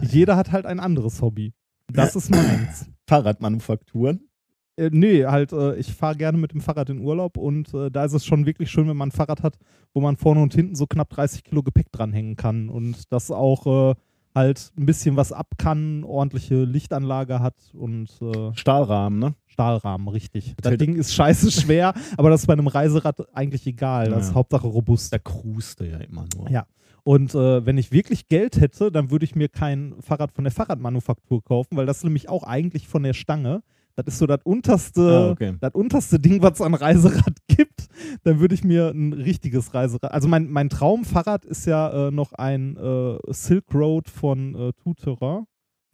Jeder 0.00 0.36
hat 0.36 0.50
halt 0.50 0.64
ein 0.64 0.80
anderes 0.80 1.20
Hobby. 1.20 1.52
Das 1.92 2.16
ist 2.16 2.30
meins. 2.30 2.86
Fahrradmanufakturen. 3.08 4.28
Äh, 4.76 4.90
nee, 4.92 5.24
halt, 5.26 5.52
äh, 5.52 5.76
ich 5.76 5.92
fahre 5.92 6.16
gerne 6.16 6.38
mit 6.38 6.52
dem 6.52 6.60
Fahrrad 6.60 6.88
in 6.88 7.00
Urlaub 7.00 7.36
und 7.36 7.72
äh, 7.74 7.90
da 7.90 8.04
ist 8.04 8.14
es 8.14 8.24
schon 8.24 8.46
wirklich 8.46 8.70
schön, 8.70 8.88
wenn 8.88 8.96
man 8.96 9.08
ein 9.08 9.12
Fahrrad 9.12 9.42
hat, 9.42 9.58
wo 9.92 10.00
man 10.00 10.16
vorne 10.16 10.40
und 10.40 10.54
hinten 10.54 10.74
so 10.74 10.86
knapp 10.86 11.10
30 11.10 11.44
Kilo 11.44 11.62
Gepäck 11.62 11.92
dranhängen 11.92 12.36
kann 12.36 12.70
und 12.70 13.12
das 13.12 13.30
auch 13.30 13.90
äh, 13.90 13.94
halt 14.34 14.72
ein 14.78 14.86
bisschen 14.86 15.16
was 15.16 15.30
ab 15.30 15.48
kann, 15.58 16.04
ordentliche 16.04 16.64
Lichtanlage 16.64 17.40
hat 17.40 17.56
und 17.74 18.08
äh, 18.22 18.54
Stahlrahmen, 18.56 19.18
ne? 19.18 19.34
Stahlrahmen, 19.46 20.08
richtig. 20.08 20.54
Das 20.62 20.70
hält- 20.70 20.80
Ding 20.80 20.96
ist 20.96 21.12
scheiße 21.12 21.50
schwer, 21.52 21.92
aber 22.16 22.30
das 22.30 22.40
ist 22.40 22.46
bei 22.46 22.54
einem 22.54 22.66
Reiserad 22.68 23.26
eigentlich 23.36 23.66
egal. 23.66 24.08
Das 24.08 24.22
ist 24.24 24.28
Ja. 24.30 24.36
Hauptsache 24.36 24.66
robust. 24.66 25.12
Da 25.12 25.18
cruiste 25.18 25.86
ja 25.86 25.98
immer 25.98 26.24
nur. 26.34 26.50
Ja. 26.50 26.64
Und 27.04 27.34
äh, 27.34 27.66
wenn 27.66 27.78
ich 27.78 27.90
wirklich 27.90 28.28
Geld 28.28 28.60
hätte, 28.60 28.92
dann 28.92 29.10
würde 29.10 29.24
ich 29.24 29.34
mir 29.34 29.48
kein 29.48 29.94
Fahrrad 30.00 30.32
von 30.32 30.44
der 30.44 30.52
Fahrradmanufaktur 30.52 31.42
kaufen, 31.42 31.76
weil 31.76 31.86
das 31.86 31.98
ist 31.98 32.04
nämlich 32.04 32.28
auch 32.28 32.44
eigentlich 32.44 32.86
von 32.86 33.02
der 33.02 33.12
Stange. 33.12 33.62
Das 33.94 34.06
ist 34.06 34.18
so 34.18 34.26
das 34.26 34.40
unterste, 34.44 35.26
Ah, 35.28 35.30
okay. 35.32 35.54
das 35.60 35.74
unterste 35.74 36.18
Ding, 36.18 36.40
was 36.42 36.54
es 36.54 36.60
an 36.62 36.74
Reiserad 36.74 37.36
gibt. 37.48 37.88
Dann 38.22 38.40
würde 38.40 38.54
ich 38.54 38.64
mir 38.64 38.88
ein 38.90 39.12
richtiges 39.12 39.74
Reiserad. 39.74 40.12
Also 40.12 40.28
mein, 40.28 40.48
mein 40.50 40.70
Traumfahrrad 40.70 41.44
ist 41.44 41.66
ja 41.66 42.08
äh, 42.08 42.10
noch 42.10 42.32
ein 42.32 42.76
äh, 42.76 43.18
Silk 43.32 43.64
Road 43.74 44.08
von 44.08 44.54
äh, 44.54 44.94
Terrain. 44.94 45.44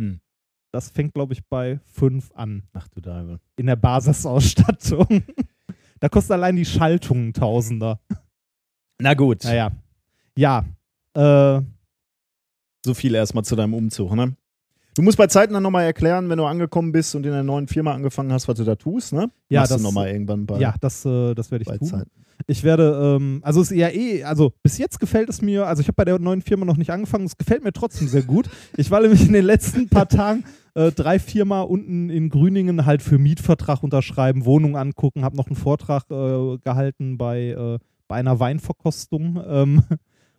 Hm. 0.01 0.21
Das 0.71 0.90
fängt, 0.90 1.14
glaube 1.14 1.33
ich, 1.33 1.44
bei 1.49 1.81
5 1.94 2.31
an 2.35 2.62
Ach 2.75 2.87
du 2.88 3.01
Deibel. 3.01 3.40
in 3.57 3.66
der 3.66 3.77
Basisausstattung. 3.77 5.23
da 6.01 6.09
kostet 6.09 6.33
allein 6.33 6.55
die 6.57 6.66
Schaltung 6.66 7.29
ein 7.29 7.33
Tausender. 7.33 7.99
Na 9.01 9.14
gut. 9.14 9.42
Naja. 9.44 9.73
Ja. 10.37 10.64
Äh, 11.18 11.62
So 12.85 12.94
viel 12.94 13.14
erstmal 13.14 13.44
zu 13.44 13.57
deinem 13.57 13.74
Umzug, 13.74 14.14
ne? 14.14 14.37
Du 14.94 15.02
musst 15.02 15.16
bei 15.18 15.26
Zeiten 15.28 15.52
dann 15.52 15.62
nochmal 15.62 15.85
erklären, 15.85 16.28
wenn 16.28 16.38
du 16.38 16.44
angekommen 16.44 16.90
bist 16.90 17.14
und 17.14 17.24
in 17.24 17.31
der 17.33 17.42
neuen 17.44 17.68
Firma 17.68 17.92
angefangen 17.92 18.33
hast, 18.33 18.48
was 18.48 18.57
du 18.57 18.64
da 18.64 18.74
tust, 18.74 19.12
ne? 19.12 19.31
Ja, 19.48 19.61
Machst 19.61 19.72
das- 19.72 19.83
nochmal 19.83 20.09
irgendwann 20.09 20.46
bei, 20.46 20.59
ja, 20.59 20.74
das, 20.81 21.04
äh, 21.04 21.35
das 21.35 21.50
werde 21.50 21.64
ich 21.70 21.78
tun. 21.78 21.87
Zeiten. 21.88 22.11
Ich 22.46 22.62
werde, 22.64 23.16
ähm, 23.20 23.40
also 23.42 23.61
es 23.61 23.70
ist 23.72 23.76
ja 23.76 23.88
eh, 23.90 24.22
also 24.24 24.52
bis 24.62 24.78
jetzt 24.78 24.98
gefällt 25.00 25.28
es 25.28 25.42
mir, 25.42 25.66
also 25.66 25.81
ich 25.81 25.88
habe 25.88 25.96
bei 25.96 26.04
der 26.04 26.18
neuen 26.20 26.40
Firma 26.40 26.64
noch 26.64 26.76
nicht 26.76 26.90
angefangen, 26.90 27.26
es 27.26 27.37
gefällt 27.37 27.62
mir 27.64 27.72
trotzdem 27.72 28.07
sehr 28.09 28.22
gut. 28.22 28.48
Ich 28.76 28.90
war 28.90 29.00
nämlich 29.02 29.26
in 29.26 29.33
den 29.33 29.44
letzten 29.44 29.88
paar 29.88 30.09
Tagen 30.09 30.44
äh, 30.74 30.90
drei, 30.92 31.18
vier 31.18 31.44
Mal 31.44 31.62
unten 31.62 32.11
in 32.11 32.28
Grüningen 32.28 32.87
halt 32.87 33.02
für 33.02 33.18
Mietvertrag 33.18 33.83
unterschreiben, 33.83 34.44
Wohnung 34.44 34.76
angucken, 34.76 35.24
habe 35.24 35.37
noch 35.37 35.48
einen 35.48 35.57
Vortrag 35.57 36.04
äh, 36.11 36.59
gehalten 36.59 37.18
bei, 37.18 37.48
äh, 37.50 37.78
bei 38.07 38.16
einer 38.16 38.38
Weinverkostung 38.40 39.42
ähm, 39.46 39.83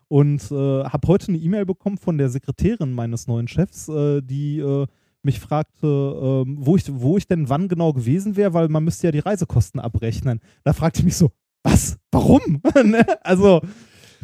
und 0.09 0.51
äh, 0.51 0.83
habe 0.83 1.07
heute 1.07 1.29
eine 1.29 1.37
E-Mail 1.37 1.65
bekommen 1.65 1.97
von 1.97 2.17
der 2.17 2.29
Sekretärin 2.29 2.93
meines 2.93 3.27
neuen 3.27 3.47
Chefs, 3.47 3.87
äh, 3.87 4.21
die 4.21 4.59
äh, 4.59 4.87
mich 5.21 5.39
fragte, 5.39 5.87
ähm, 5.87 6.57
wo, 6.59 6.75
ich, 6.75 6.83
wo 6.87 7.17
ich 7.17 7.27
denn 7.27 7.47
wann 7.47 7.67
genau 7.67 7.93
gewesen 7.93 8.35
wäre, 8.35 8.53
weil 8.53 8.69
man 8.69 8.83
müsste 8.83 9.07
ja 9.07 9.11
die 9.11 9.19
Reisekosten 9.19 9.79
abrechnen. 9.79 10.39
Da 10.63 10.73
fragte 10.73 10.99
ich 10.99 11.05
mich 11.05 11.15
so, 11.15 11.31
was? 11.63 11.97
Warum? 12.11 12.61
ne? 12.83 13.05
Also, 13.23 13.61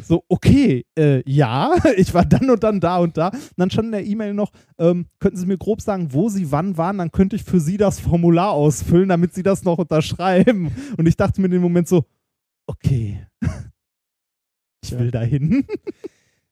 so, 0.02 0.24
okay, 0.28 0.84
äh, 0.98 1.22
ja, 1.30 1.74
ich 1.96 2.12
war 2.14 2.24
dann 2.24 2.50
und 2.50 2.62
dann 2.64 2.80
da 2.80 2.98
und 2.98 3.16
da. 3.16 3.28
Und 3.28 3.52
dann 3.56 3.70
stand 3.70 3.86
in 3.86 3.92
der 3.92 4.06
E-Mail 4.06 4.34
noch, 4.34 4.50
ähm, 4.78 5.06
könnten 5.20 5.38
Sie 5.38 5.46
mir 5.46 5.58
grob 5.58 5.80
sagen, 5.80 6.12
wo 6.12 6.28
Sie 6.28 6.50
wann 6.50 6.76
waren, 6.76 6.98
dann 6.98 7.12
könnte 7.12 7.36
ich 7.36 7.44
für 7.44 7.60
Sie 7.60 7.76
das 7.76 8.00
Formular 8.00 8.50
ausfüllen, 8.50 9.08
damit 9.08 9.34
Sie 9.34 9.42
das 9.42 9.64
noch 9.64 9.78
unterschreiben. 9.78 10.72
Und 10.96 11.06
ich 11.06 11.16
dachte 11.16 11.40
mir 11.40 11.46
in 11.46 11.52
dem 11.52 11.62
Moment 11.62 11.88
so, 11.88 12.04
okay, 12.66 13.26
ich 14.86 14.92
Ja. 14.92 14.98
will 15.00 15.10
dahin. 15.10 15.64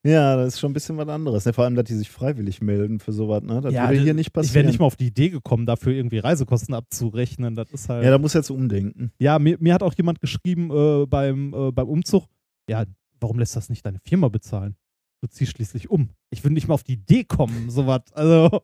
Ja, 0.06 0.36
das 0.36 0.48
ist 0.54 0.60
schon 0.60 0.70
ein 0.72 0.74
bisschen 0.74 0.98
was 0.98 1.08
anderes. 1.08 1.46
Ne? 1.46 1.54
Vor 1.54 1.64
allem, 1.64 1.76
dass 1.76 1.86
die 1.86 1.94
sich 1.94 2.10
freiwillig 2.10 2.60
melden 2.60 3.00
für 3.00 3.10
sowas, 3.12 3.42
ne? 3.42 3.62
Das 3.62 3.72
Ja, 3.72 3.88
würde 3.88 4.02
hier 4.02 4.12
nicht 4.12 4.28
Ich 4.28 4.34
wäre 4.36 4.44
passieren. 4.44 4.66
nicht 4.66 4.78
mal 4.78 4.84
auf 4.84 4.96
die 4.96 5.06
Idee 5.06 5.30
gekommen, 5.30 5.64
dafür 5.64 5.94
irgendwie 5.94 6.18
Reisekosten 6.18 6.74
abzurechnen. 6.74 7.54
Das 7.54 7.70
ist 7.72 7.88
halt. 7.88 8.04
ja, 8.04 8.10
da 8.10 8.18
muss 8.18 8.34
jetzt 8.34 8.50
umdenken. 8.50 9.12
Ja, 9.18 9.38
mir, 9.38 9.56
mir 9.60 9.72
hat 9.72 9.82
auch 9.82 9.94
jemand 9.94 10.20
geschrieben 10.20 10.70
äh, 10.70 11.06
beim, 11.06 11.54
äh, 11.54 11.72
beim 11.72 11.88
Umzug, 11.88 12.24
ja, 12.68 12.84
warum 13.18 13.38
lässt 13.38 13.56
das 13.56 13.70
nicht 13.70 13.86
deine 13.86 13.98
Firma 14.06 14.28
bezahlen? 14.28 14.76
Du 15.22 15.26
ziehst 15.28 15.52
schließlich 15.52 15.88
um. 15.88 16.10
Ich 16.28 16.44
würde 16.44 16.52
nicht 16.52 16.68
mal 16.68 16.74
auf 16.74 16.82
die 16.84 16.92
Idee 16.94 17.24
kommen, 17.24 17.70
sowas. 17.70 18.02
Also, 18.12 18.60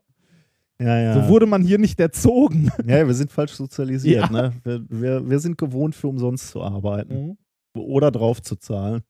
Ja, 0.79 0.99
ja. 1.01 1.15
so 1.15 1.29
wurde 1.31 1.47
man 1.47 1.63
hier 1.63 1.79
nicht 1.79 1.99
erzogen. 2.01 2.71
ja, 2.87 3.07
wir 3.07 3.15
sind 3.15 3.33
falsch 3.33 3.53
sozialisiert, 3.53 4.25
Ja. 4.31 4.31
ne? 4.31 4.53
Wir, 4.63 4.85
wir, 4.91 5.31
wir 5.31 5.39
sind 5.39 5.57
gewohnt, 5.57 5.95
für 5.95 6.09
umsonst 6.09 6.49
zu 6.49 6.61
arbeiten. 6.61 7.29
Mhm. 7.75 7.81
Oder 7.81 8.11
drauf 8.11 8.43
zu 8.43 8.57
zahlen. 8.57 9.01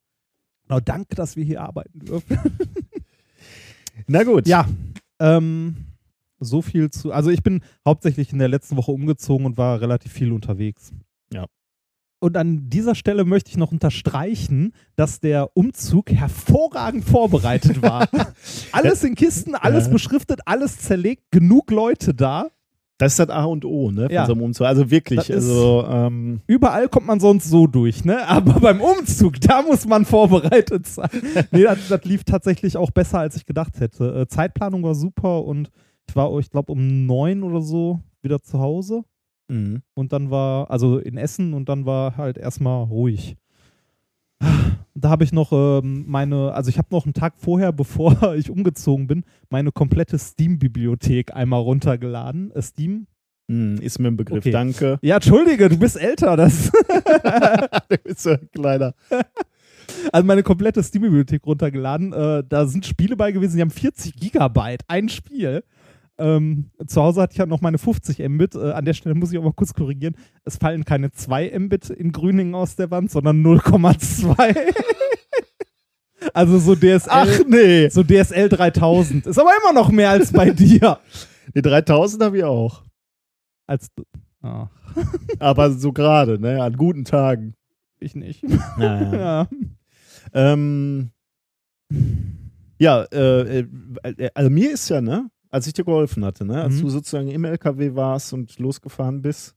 Genau, 0.71 0.79
danke, 0.79 1.17
dass 1.17 1.35
wir 1.35 1.43
hier 1.43 1.63
arbeiten 1.63 1.99
dürfen. 1.99 2.39
Na 4.07 4.23
gut. 4.23 4.47
ja, 4.47 4.69
ähm, 5.19 5.75
so 6.39 6.63
viel 6.63 6.91
zu. 6.91 7.11
Also, 7.13 7.31
ich 7.31 7.43
bin 7.43 7.63
hauptsächlich 7.85 8.33
in 8.33 8.39
der 8.39 8.47
letzten 8.47 8.77
Woche 8.77 8.93
umgezogen 8.93 9.47
und 9.47 9.59
war 9.59 9.81
relativ 9.81 10.13
viel 10.13 10.31
unterwegs. 10.31 10.93
Ja. 11.33 11.47
Und 12.21 12.37
an 12.37 12.71
dieser 12.71 12.95
Stelle 12.95 13.25
möchte 13.25 13.51
ich 13.51 13.57
noch 13.57 13.73
unterstreichen, 13.73 14.73
dass 14.95 15.19
der 15.19 15.57
Umzug 15.57 16.13
hervorragend 16.13 17.05
vorbereitet 17.05 17.83
war. 17.83 18.09
alles 18.71 19.03
in 19.03 19.17
Kisten, 19.17 19.57
alles 19.57 19.91
beschriftet, 19.91 20.39
alles 20.47 20.79
zerlegt, 20.79 21.33
genug 21.33 21.73
Leute 21.73 22.15
da. 22.15 22.49
Das 23.01 23.13
ist 23.15 23.19
das 23.19 23.31
A 23.31 23.45
und 23.45 23.65
O, 23.65 23.91
ne? 23.91 24.03
Von 24.03 24.11
Ja. 24.13 24.27
so 24.27 24.33
einem 24.33 24.43
Umzug. 24.43 24.67
Also 24.67 24.91
wirklich, 24.91 25.33
also 25.33 25.85
ähm, 25.89 26.41
Überall 26.47 26.89
kommt 26.89 27.07
man 27.07 27.19
sonst 27.19 27.49
so 27.49 27.67
durch, 27.67 28.05
ne? 28.05 28.29
Aber 28.29 28.61
beim 28.61 28.81
Umzug, 28.81 29.41
da 29.41 29.63
muss 29.63 29.87
man 29.87 30.05
vorbereitet 30.05 30.87
sein. 30.87 31.09
nee, 31.51 31.63
das, 31.63 31.89
das 31.89 32.05
lief 32.05 32.25
tatsächlich 32.25 32.77
auch 32.77 32.91
besser, 32.91 33.19
als 33.21 33.37
ich 33.37 33.47
gedacht 33.47 33.81
hätte. 33.81 34.21
Äh, 34.21 34.27
Zeitplanung 34.29 34.83
war 34.83 34.95
super 34.95 35.45
und 35.45 35.71
ich 36.09 36.15
war, 36.15 36.37
ich 36.39 36.51
glaube, 36.51 36.73
um 36.73 37.07
neun 37.07 37.43
oder 37.43 37.63
so 37.63 38.01
wieder 38.21 38.43
zu 38.43 38.59
Hause. 38.61 39.03
mhm. 39.49 39.81
Und 39.95 40.13
dann 40.13 40.31
war, 40.31 40.71
also 40.71 40.99
in 40.99 41.17
Essen 41.17 41.55
und 41.55 41.69
dann 41.71 41.87
war 41.87 42.19
halt 42.19 42.37
erstmal 42.37 42.85
ruhig. 42.85 43.37
Da 44.95 45.09
habe 45.09 45.25
ich 45.25 45.33
noch 45.33 45.53
ähm, 45.53 46.05
meine, 46.09 46.53
also 46.53 46.69
ich 46.69 46.77
habe 46.77 46.89
noch 46.91 47.05
einen 47.07 47.15
Tag 47.15 47.35
vorher, 47.39 47.73
bevor 47.73 48.35
ich 48.35 48.51
umgezogen 48.51 49.07
bin, 49.07 49.25
meine 49.49 49.73
komplette 49.73 50.19
Steam-Bibliothek 50.19 51.35
einmal 51.35 51.61
runtergeladen. 51.61 52.53
Äh, 52.53 52.63
Steam? 52.63 53.07
Mhm, 53.49 53.79
ist 53.79 53.99
mir 53.99 54.09
ein 54.09 54.17
Begriff. 54.17 54.39
Okay. 54.39 54.51
Danke. 54.51 54.99
Ja, 55.03 55.17
entschuldige, 55.17 55.69
du 55.69 55.79
bist 55.79 55.97
älter. 55.97 56.37
Das 56.37 56.71
du 57.89 57.99
bist 58.05 58.21
so 58.21 58.31
ein 58.31 58.49
kleiner. 58.53 58.95
also 60.13 60.27
meine 60.27 60.43
komplette 60.43 60.83
Steam-Bibliothek 60.83 61.47
runtergeladen. 61.47 62.13
Äh, 62.13 62.45
da 62.49 62.67
sind 62.67 62.85
Spiele 62.87 63.17
bei 63.17 63.33
gewesen, 63.33 63.57
die 63.57 63.63
haben 63.63 63.71
40 63.71 64.17
Gigabyte, 64.17 64.83
ein 64.89 65.09
Spiel. 65.09 65.65
Ähm, 66.21 66.71
zu 66.87 67.03
Hause 67.03 67.23
hatte 67.23 67.33
ich 67.33 67.41
halt 67.41 67.49
noch 67.49 67.63
meine 67.63 67.79
50 67.79 68.19
Mbit. 68.29 68.55
Äh, 68.55 68.73
an 68.73 68.85
der 68.85 68.93
Stelle 68.93 69.15
muss 69.15 69.33
ich 69.33 69.39
auch 69.39 69.43
mal 69.43 69.53
kurz 69.53 69.73
korrigieren. 69.73 70.15
Es 70.45 70.59
fallen 70.59 70.85
keine 70.85 71.11
2 71.11 71.59
Mbit 71.59 71.91
in 71.91 72.13
Grüningen 72.13 72.55
aus 72.55 72.77
der 72.77 72.91
Wand, 72.91 73.11
sondern 73.11 73.43
0,2. 73.43 74.75
also 76.35 76.59
so 76.59 76.75
DSL, 76.75 77.09
Ach 77.09 77.41
nee. 77.49 77.89
so 77.89 78.03
DSL 78.03 78.51
3000. 78.51 79.27
Ist 79.27 79.39
aber 79.39 79.53
immer 79.63 79.73
noch 79.73 79.91
mehr 79.91 80.11
als 80.11 80.33
bei 80.33 80.51
dir. 80.51 80.99
Die 81.55 81.63
3000 81.63 82.23
habe 82.23 82.39
ich 82.39 82.45
auch. 82.45 82.85
Als 83.67 83.89
ah, 84.43 84.69
Aber 85.39 85.73
so 85.73 85.93
gerade, 85.93 86.39
ne? 86.39 86.63
An 86.63 86.77
guten 86.77 87.05
Tagen. 87.05 87.55
ich 87.99 88.15
nicht. 88.15 88.45
Naja. 88.77 89.15
ja. 89.15 89.49
ähm, 90.35 91.11
ja, 92.79 93.03
äh, 93.13 93.61
äh, 93.61 94.31
also 94.35 94.51
mir 94.51 94.73
ist 94.73 94.89
ja, 94.89 95.01
ne? 95.01 95.31
Als 95.51 95.67
ich 95.67 95.73
dir 95.73 95.85
geholfen 95.85 96.25
hatte, 96.25 96.45
ne? 96.45 96.63
Als 96.63 96.77
Mhm. 96.77 96.81
du 96.83 96.91
sozusagen 96.91 97.29
im 97.29 97.45
LKW 97.45 97.95
warst 97.95 98.33
und 98.33 98.59
losgefahren 98.59 99.21
bist, 99.23 99.57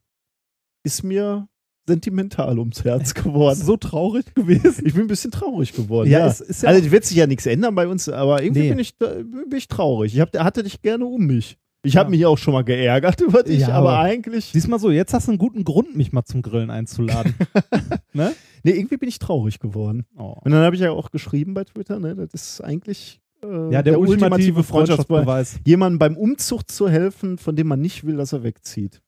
ist 0.84 1.03
mir 1.03 1.47
sentimental 1.88 2.58
ums 2.60 2.84
Herz 2.84 3.13
geworden. 3.13 3.60
so 3.60 3.77
traurig 3.77 4.34
gewesen. 4.34 4.86
Ich 4.86 4.93
bin 4.93 5.03
ein 5.03 5.08
bisschen 5.08 5.32
traurig 5.32 5.73
geworden. 5.73 6.10
Ja, 6.10 6.19
Ja, 6.19 6.27
es 6.27 6.39
ist 6.41 6.63
ja 6.63 6.69
also 6.69 6.91
wird 6.91 7.03
sich 7.06 7.17
ja 7.17 7.27
nichts 7.27 7.45
ändern 7.45 7.75
bei 7.75 7.88
uns, 7.88 8.08
aber 8.10 8.41
irgendwie 8.41 8.62
Nee. 8.63 8.69
bin, 8.69 8.79
ich, 8.79 8.97
bin 8.97 9.47
ich 9.56 9.67
traurig. 9.67 10.13
Ich 10.15 10.21
hab, 10.21 10.36
hatte 10.38 10.63
dich 10.63 10.82
gerne 10.82 11.06
um 11.06 11.25
mich. 11.25 11.58
Ich 11.86 11.97
habe 11.97 12.08
Ja. 12.08 12.12
mich 12.12 12.25
auch 12.25 12.38
schon 12.38 12.53
mal 12.53 12.63
geärgert 12.63 13.19
über 13.21 13.43
dich, 13.43 13.60
Ja, 13.62 13.67
aber 13.69 13.89
aber- 13.91 13.99
eigentlich. 13.99 14.45
Siehst 14.45 14.69
mal 14.69 14.79
so, 14.79 14.89
jetzt 14.91 15.13
hast 15.13 15.27
du 15.27 15.32
einen 15.32 15.38
guten 15.39 15.65
Grund, 15.65 15.95
mich 15.97 16.13
mal 16.13 16.23
zum 16.23 16.41
Grillen 16.41 16.69
einzuladen. 16.69 17.36
ne? 18.13 18.34
Nee, 18.63 18.71
irgendwie 18.71 18.95
bin 18.97 19.10
ich 19.10 19.19
traurig 19.19 19.60
geworden. 19.60 20.06
Oh. 20.17 20.38
Und 20.41 20.51
dann 20.51 20.63
habe 20.63 20.75
ich 20.75 20.82
ja 20.82 20.91
auch 20.91 21.12
geschrieben 21.12 21.53
bei 21.53 21.65
Twitter, 21.65 21.99
ne, 21.99 22.15
das 22.15 22.34
ist 22.34 22.62
eigentlich 22.62 23.19
äh, 23.19 23.22
Ja, 23.71 23.82
der, 23.82 23.99
ultimative 23.99 24.63
Freundschaftsbeweis. 24.63 25.25
Freundschaftsbeweis. 25.25 25.60
Jemandem 25.65 25.99
beim 25.99 26.17
Umzug 26.17 26.69
zu 26.69 26.88
helfen, 26.89 27.38
von 27.38 27.56
dem 27.56 27.67
man 27.67 27.82
nicht 27.82 28.06
will, 28.06 28.17
dass 28.17 28.34
er 28.34 28.43
wegzieht. 28.43 29.01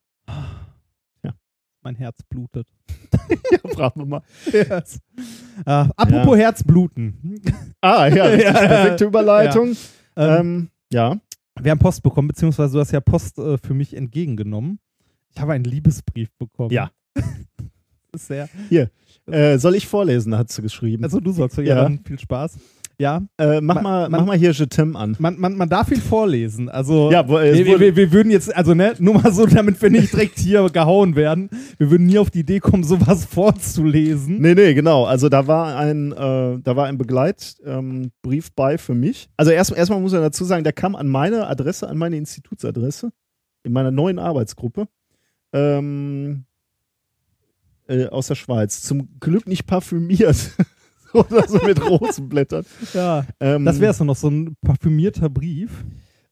Mein 1.82 1.96
Herz 1.96 2.24
blutet. 2.28 2.68
Ja, 3.78 3.92
wir 3.96 4.06
mal. 4.06 4.22
Yes. 4.52 5.00
Ah, 5.66 5.88
apropos 5.96 6.36
Herzbluten. 6.38 7.40
Ah, 7.82 8.08
ja, 8.08 8.26
das 8.30 8.34
ist 8.38 8.44
Ja. 8.46 8.52
perfekte 8.54 9.06
Überleitung. 9.06 9.68
Ähm, 10.16 10.40
Ähm, 10.40 10.70
ja. 10.92 11.18
wir 11.62 11.72
haben 11.72 11.78
Post 11.80 12.02
bekommen, 12.02 12.28
beziehungsweise 12.30 12.74
du 12.74 12.80
hast 12.80 12.92
ja 12.92 13.02
Post 13.02 13.38
äh, 13.38 13.58
für 13.60 13.74
mich 13.76 13.96
entgegengenommen. 13.96 14.80
Ich 15.36 15.40
habe 15.40 15.54
einen 15.54 15.64
Liebesbrief 15.66 16.30
bekommen. 16.40 16.72
Ja. 16.72 16.90
Sehr. 18.16 18.50
Äh, 19.28 19.58
soll 19.60 19.76
ich 19.76 19.86
vorlesen, 19.88 20.36
hat 20.38 20.52
sie 20.52 20.62
geschrieben. 20.64 21.04
Also 21.04 21.20
du 21.20 21.32
sollst 21.34 21.58
ja, 21.58 21.64
Ja. 21.64 21.76
dann 21.84 22.00
viel 22.04 22.18
Spaß. 22.20 22.58
Ja, 22.98 23.22
äh, 23.38 23.60
mach, 23.60 23.76
man- 23.76 23.84
mal, 23.84 24.10
man- 24.10 24.12
mach 24.22 24.26
mal 24.28 24.38
hier 24.38 24.52
Je 24.52 24.64
t'aime 24.66 24.96
an. 24.96 25.16
man, 25.20 25.38
man, 25.38 25.56
man 25.58 25.68
darf 25.68 25.92
ihn 25.92 26.00
vorlesen. 26.00 26.70
Also 26.70 27.12
Ja, 27.12 27.28
wo, 27.28 27.38
äh, 27.38 27.54
wir, 27.54 27.66
wir, 27.66 27.80
wir, 27.82 27.96
wir 27.98 28.12
würden 28.14 28.32
jetzt, 28.32 28.56
also 28.56 28.74
ne, 28.74 28.94
nur 29.00 29.16
mal 29.16 29.34
so, 29.34 29.46
damit 29.46 29.82
wir 29.82 29.90
nicht 29.90 30.14
direkt 30.14 30.40
hier 30.40 30.70
gehauen 30.74 31.16
werden, 31.18 31.50
wir 31.78 31.92
würden 31.92 32.06
nie 32.06 32.18
auf 32.18 32.30
die 32.32 32.40
Idee 32.40 32.60
kommen, 32.62 32.84
sowas 32.86 33.26
vorzulesen. 33.30 34.40
Nee, 34.40 34.56
nee, 34.56 34.74
genau. 34.74 35.04
Also 35.04 35.28
da 35.28 35.46
war 35.46 35.76
ein, 35.78 36.14
äh, 36.14 36.60
da 36.62 36.76
war 36.76 36.86
ein 36.86 36.98
Begleitbrief 36.98 37.60
ähm, 37.66 38.12
bei 38.56 38.78
für 38.78 38.96
mich. 38.96 39.28
Also 39.36 39.52
erst, 39.52 39.72
erstmal 39.74 40.00
muss 40.00 40.14
man 40.14 40.22
dazu 40.22 40.46
sagen, 40.46 40.64
der 40.64 40.74
kam 40.74 40.96
an 40.96 41.08
meine 41.08 41.48
Adresse, 41.48 41.90
an 41.90 41.98
meine 41.98 42.16
Institutsadresse, 42.18 43.12
in 43.64 43.74
meiner 43.74 43.92
neuen 43.92 44.20
Arbeitsgruppe. 44.20 44.88
Ähm, 45.54 46.46
äh, 47.88 48.08
aus 48.08 48.28
der 48.28 48.36
Schweiz. 48.36 48.82
Zum 48.82 49.20
Glück 49.20 49.48
nicht 49.48 49.68
parfümiert. 49.68 50.38
Oder 51.30 51.48
so 51.48 51.64
mit 51.66 51.82
Rosenblättern. 51.84 52.66
Ja, 52.94 53.26
Ähm, 53.40 53.66
das 53.66 53.80
wäre 53.80 53.94
so 53.94 54.04
noch 54.04 54.16
so 54.16 54.30
ein 54.30 54.56
parfümierter 54.62 55.30
Brief. 55.30 55.86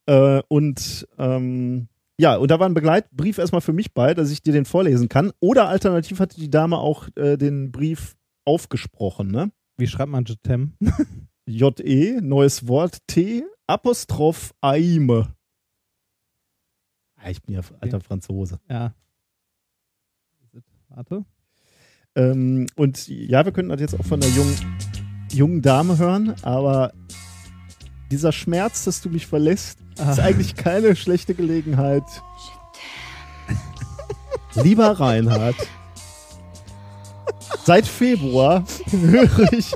Äh, 0.05 0.41
und 0.49 1.07
ähm, 1.17 1.87
ja, 2.19 2.35
und 2.35 2.51
da 2.51 2.59
war 2.59 2.67
ein 2.67 2.73
Begleitbrief 2.73 3.37
erstmal 3.37 3.61
für 3.61 3.73
mich 3.73 3.93
bei, 3.93 4.13
dass 4.13 4.29
ich 4.31 4.41
dir 4.41 4.53
den 4.53 4.65
vorlesen 4.65 5.09
kann. 5.09 5.31
Oder 5.39 5.67
alternativ 5.69 6.19
hatte 6.19 6.39
die 6.39 6.49
Dame 6.49 6.77
auch 6.77 7.07
äh, 7.15 7.37
den 7.37 7.71
Brief 7.71 8.15
aufgesprochen, 8.45 9.29
ne? 9.29 9.51
Wie 9.77 9.87
schreibt 9.87 10.11
man 10.11 10.25
Jetem? 10.25 10.73
J-E, 11.45 12.19
neues 12.21 12.67
Wort, 12.67 12.99
T, 13.07 13.43
Apostroph 13.67 14.53
Aime. 14.61 15.33
Ja, 17.21 17.29
ich 17.29 17.41
bin 17.41 17.55
ja 17.55 17.61
alter 17.79 18.01
Franzose. 18.01 18.59
Ja. 18.69 18.93
Warte. 20.89 21.25
Ähm, 22.15 22.67
und 22.75 23.07
ja, 23.07 23.43
wir 23.45 23.51
könnten 23.51 23.69
das 23.69 23.81
jetzt 23.81 23.99
auch 23.99 24.05
von 24.05 24.19
der 24.19 24.29
jungen, 24.29 24.55
jungen 25.31 25.61
Dame 25.61 25.97
hören, 25.97 26.35
aber 26.43 26.93
dieser 28.11 28.31
Schmerz, 28.31 28.83
dass 28.83 29.01
du 29.01 29.09
mich 29.09 29.25
verlässt, 29.25 29.79
ist 29.95 30.19
Ah. 30.19 30.23
eigentlich 30.23 30.55
keine 30.55 30.95
schlechte 30.95 31.33
Gelegenheit. 31.33 32.03
Lieber 34.55 34.99
Reinhard, 34.99 35.55
seit 37.65 37.87
Februar 37.87 38.63
höre 38.91 39.51
ich. 39.53 39.71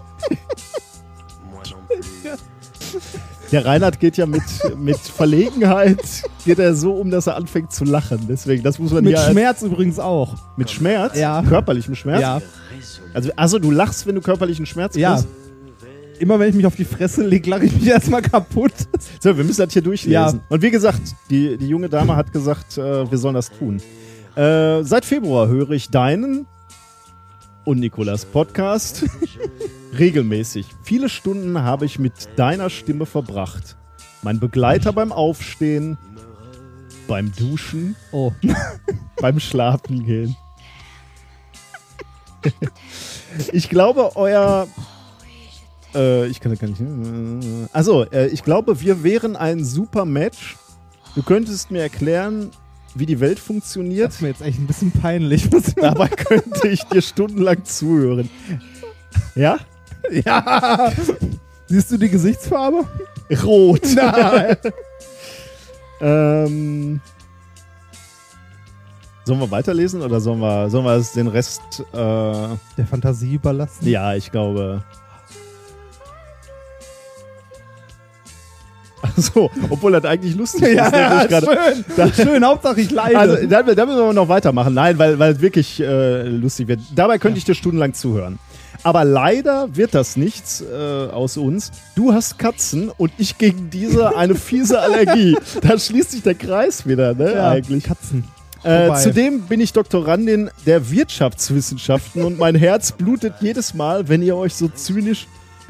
Der 3.51 3.65
Reinhard 3.65 3.99
geht 3.99 4.17
ja 4.17 4.25
mit, 4.25 4.43
mit 4.77 4.97
Verlegenheit, 4.99 6.23
geht 6.47 6.57
er 6.59 6.73
so 6.73 6.93
um, 6.93 7.11
dass 7.11 7.27
er 7.27 7.35
anfängt 7.35 7.71
zu 7.71 7.83
lachen. 7.83 8.19
Deswegen, 8.27 8.63
das 8.63 8.79
muss 8.79 8.91
man 8.91 9.03
Mit 9.03 9.15
als- 9.15 9.29
Schmerz 9.31 9.61
übrigens 9.61 9.99
auch. 9.99 10.33
mit 10.57 10.71
Schmerz, 10.71 11.15
Ja. 11.17 11.43
körperlichem 11.43 11.93
Schmerz. 11.93 12.21
Ja. 12.21 12.41
Also, 13.13 13.29
also 13.35 13.59
du 13.59 13.69
lachst, 13.69 14.07
wenn 14.07 14.15
du 14.15 14.21
körperlichen 14.21 14.65
Schmerz 14.65 14.95
Ja. 14.95 15.15
kriegst? 15.15 15.27
Immer 16.19 16.39
wenn 16.39 16.49
ich 16.49 16.55
mich 16.55 16.65
auf 16.65 16.75
die 16.75 16.85
Fresse 16.85 17.23
lege, 17.23 17.47
lache 17.49 17.65
ich 17.65 17.73
mich 17.73 17.85
erstmal 17.87 18.23
kaputt. 18.23 18.71
So, 19.19 19.37
wir 19.37 19.43
müssen 19.43 19.61
das 19.63 19.71
hier 19.73 19.83
durchlesen. 19.83 20.11
Ja. 20.13 20.33
Und 20.49 20.61
wie 20.63 20.71
gesagt, 20.71 21.01
die, 21.29 21.57
die 21.57 21.67
junge 21.67 21.89
Dame 21.89 22.15
hat 22.15 22.31
gesagt, 22.33 22.77
äh, 22.79 23.11
wir 23.11 23.17
sollen 23.19 23.35
das 23.35 23.51
tun. 23.51 23.79
Äh, 24.35 24.83
seit 24.83 25.05
Februar 25.05 25.47
höre 25.47 25.71
ich 25.71 25.89
deinen 25.91 26.47
und 27.65 27.79
Nikolas 27.79 28.25
Podcast 28.25 29.03
regelmäßig. 29.99 30.65
Viele 30.83 31.09
Stunden 31.09 31.61
habe 31.61 31.85
ich 31.85 31.99
mit 31.99 32.13
deiner 32.35 32.69
Stimme 32.69 33.05
verbracht. 33.05 33.75
Mein 34.23 34.39
Begleiter 34.39 34.93
beim 34.93 35.11
Aufstehen, 35.11 35.97
beim 37.07 37.31
Duschen, 37.33 37.95
Oh. 38.11 38.31
beim 39.21 39.39
Schlafen 39.39 40.05
gehen. 40.05 40.35
ich 43.51 43.69
glaube, 43.69 44.15
euer. 44.15 44.67
Äh, 45.95 46.27
ich 46.27 46.39
kann 46.39 46.51
das 46.51 46.59
gar 46.59 46.67
nicht. 46.67 46.81
Also, 47.73 48.03
äh, 48.11 48.27
ich 48.27 48.43
glaube, 48.43 48.81
wir 48.81 49.03
wären 49.03 49.35
ein 49.35 49.63
super 49.63 50.05
Match. 50.05 50.57
Du 51.15 51.23
könntest 51.23 51.71
mir 51.71 51.81
erklären, 51.81 52.51
wie 52.95 53.05
die 53.05 53.19
Welt 53.19 53.39
funktioniert. 53.39 54.07
Das 54.07 54.15
ist 54.15 54.21
mir 54.21 54.27
jetzt 54.29 54.41
echt 54.41 54.59
ein 54.59 54.67
bisschen 54.67 54.91
peinlich. 54.91 55.49
Dabei 55.75 56.07
könnte 56.07 56.67
ich 56.67 56.83
dir 56.83 57.01
stundenlang 57.01 57.63
zuhören. 57.65 58.29
Ja? 59.35 59.57
ja. 60.11 60.91
Siehst 61.67 61.91
du 61.91 61.97
die 61.97 62.09
Gesichtsfarbe? 62.09 62.85
Rot. 63.43 63.81
Nein. 63.95 64.57
Ähm, 66.01 67.01
sollen 69.25 69.39
wir 69.39 69.51
weiterlesen 69.51 70.01
oder 70.01 70.19
sollen 70.21 70.39
wir, 70.39 70.69
sollen 70.69 70.85
wir 70.85 70.93
es 70.93 71.11
den 71.13 71.27
Rest. 71.27 71.61
Äh, 71.93 71.95
Der 71.95 72.87
Fantasie 72.89 73.33
überlassen. 73.35 73.87
ja, 73.87 74.13
ich 74.15 74.31
glaube. 74.31 74.83
Ach 79.01 79.11
so, 79.15 79.49
obwohl 79.69 79.91
das 79.91 80.05
eigentlich 80.05 80.35
lustig 80.35 80.61
ist. 80.69 80.75
Ja, 80.75 81.25
gerade. 81.25 81.45
schön. 81.45 81.85
Da- 81.95 82.11
schön, 82.13 82.43
Hauptsache 82.45 82.81
ich 82.81 82.89
leide. 82.91 83.17
Also, 83.19 83.47
da, 83.47 83.61
da 83.61 83.85
müssen 83.85 83.99
wir 83.99 84.13
noch 84.13 84.27
weitermachen. 84.27 84.73
Nein, 84.73 84.97
weil, 84.97 85.19
weil 85.19 85.33
es 85.33 85.39
wirklich 85.41 85.79
äh, 85.79 86.23
lustig 86.27 86.67
wird. 86.67 86.79
Dabei 86.95 87.19
könnte 87.19 87.37
ich 87.37 87.45
dir 87.45 87.53
stundenlang 87.55 87.93
zuhören. 87.93 88.39
Aber 88.83 89.03
leider 89.03 89.75
wird 89.75 89.93
das 89.93 90.17
nichts 90.17 90.61
äh, 90.61 90.75
aus 90.75 91.37
uns. 91.37 91.71
Du 91.95 92.13
hast 92.13 92.37
Katzen 92.37 92.89
und 92.95 93.11
ich 93.17 93.37
gegen 93.37 93.69
diese 93.69 94.15
eine 94.15 94.35
fiese 94.35 94.79
Allergie. 94.81 95.35
da 95.61 95.77
schließt 95.77 96.11
sich 96.11 96.23
der 96.23 96.35
Kreis 96.35 96.85
wieder, 96.87 97.13
ne? 97.13 97.33
ja, 97.33 97.49
Eigentlich. 97.51 97.83
Katzen. 97.83 98.23
Äh, 98.63 98.93
zudem 98.95 99.41
bin 99.41 99.61
ich 99.61 99.71
Doktorandin 99.73 100.49
der 100.65 100.89
Wirtschaftswissenschaften 100.91 102.23
und 102.23 102.37
mein 102.37 102.55
Herz 102.55 102.91
blutet 102.91 103.35
jedes 103.39 103.73
Mal, 103.73 104.09
wenn 104.09 104.21
ihr 104.21 104.35
euch 104.35 104.55
so 104.55 104.67
zynisch 104.67 105.27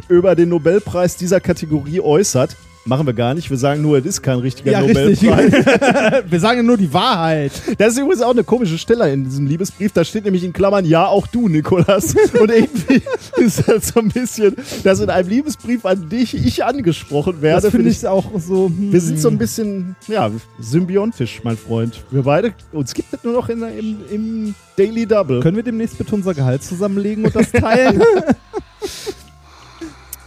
über 0.08 0.36
den 0.36 0.50
Nobelpreis 0.50 1.18
dieser 1.18 1.40
Kategorie 1.40 2.02
äußert. 2.02 2.56
Machen 2.88 3.06
wir 3.06 3.14
gar 3.14 3.34
nicht. 3.34 3.50
Wir 3.50 3.58
sagen 3.58 3.82
nur, 3.82 3.98
es 3.98 4.06
ist 4.06 4.22
kein 4.22 4.40
richtiger 4.40 4.72
Ja, 4.72 4.80
richtig. 4.80 5.24
Nobelpreis. 5.24 6.24
Wir 6.30 6.40
sagen 6.40 6.66
nur 6.66 6.78
die 6.78 6.94
Wahrheit. 6.94 7.52
Das 7.78 7.94
ist 7.94 8.00
übrigens 8.00 8.22
auch 8.22 8.32
eine 8.32 8.46
komische 8.46 8.78
Stelle 8.78 9.12
in 9.12 9.26
diesem 9.26 9.46
Liebesbrief. 9.46 9.92
Da 9.92 10.06
steht 10.06 10.24
nämlich 10.24 10.46
in 10.46 10.54
Klammern, 10.54 10.86
ja, 10.86 11.06
auch 11.06 11.28
du, 11.28 11.50
Nikolas. 11.50 12.16
Und 12.40 12.50
irgendwie 12.50 13.02
ist 13.38 13.68
das 13.68 13.90
so 13.90 14.00
ein 14.00 14.08
bisschen, 14.08 14.56
dass 14.86 15.02
in 15.02 15.10
einem 15.10 15.28
Liebesbrief 15.28 15.86
an 15.86 16.08
dich 16.08 16.34
ich 16.34 16.64
angesprochen 16.64 17.42
werde. 17.42 17.64
Das 17.64 17.72
finde 17.72 17.92
Find 17.92 18.04
ich 18.04 18.08
auch 18.08 18.26
so. 18.40 18.68
hm. 18.68 18.94
wir 18.94 19.02
sind 19.02 19.20
so 19.20 19.28
ein 19.28 19.38
bisschen, 19.38 19.98
ja, 20.08 20.32
symbiontisch, 20.58 21.42
mein 21.44 21.58
Freund. 21.58 22.02
Wir 22.10 22.24
beide, 22.24 22.54
uns 22.72 22.94
gibt 22.94 23.14
es 23.14 23.22
nur 23.22 23.34
noch 23.34 23.50
in, 23.50 23.64
im, 23.64 23.98
im 24.10 24.56
Daily 24.78 25.06
Double. 25.06 25.42
Können 25.42 25.58
wir 25.58 25.64
demnächst 25.64 25.98
bitte 25.98 26.16
unser 26.16 26.34
Gehalt 26.34 26.64
zusammenlegen 26.64 27.26
und 27.26 27.36
das 27.36 27.52
teilen? 27.52 28.02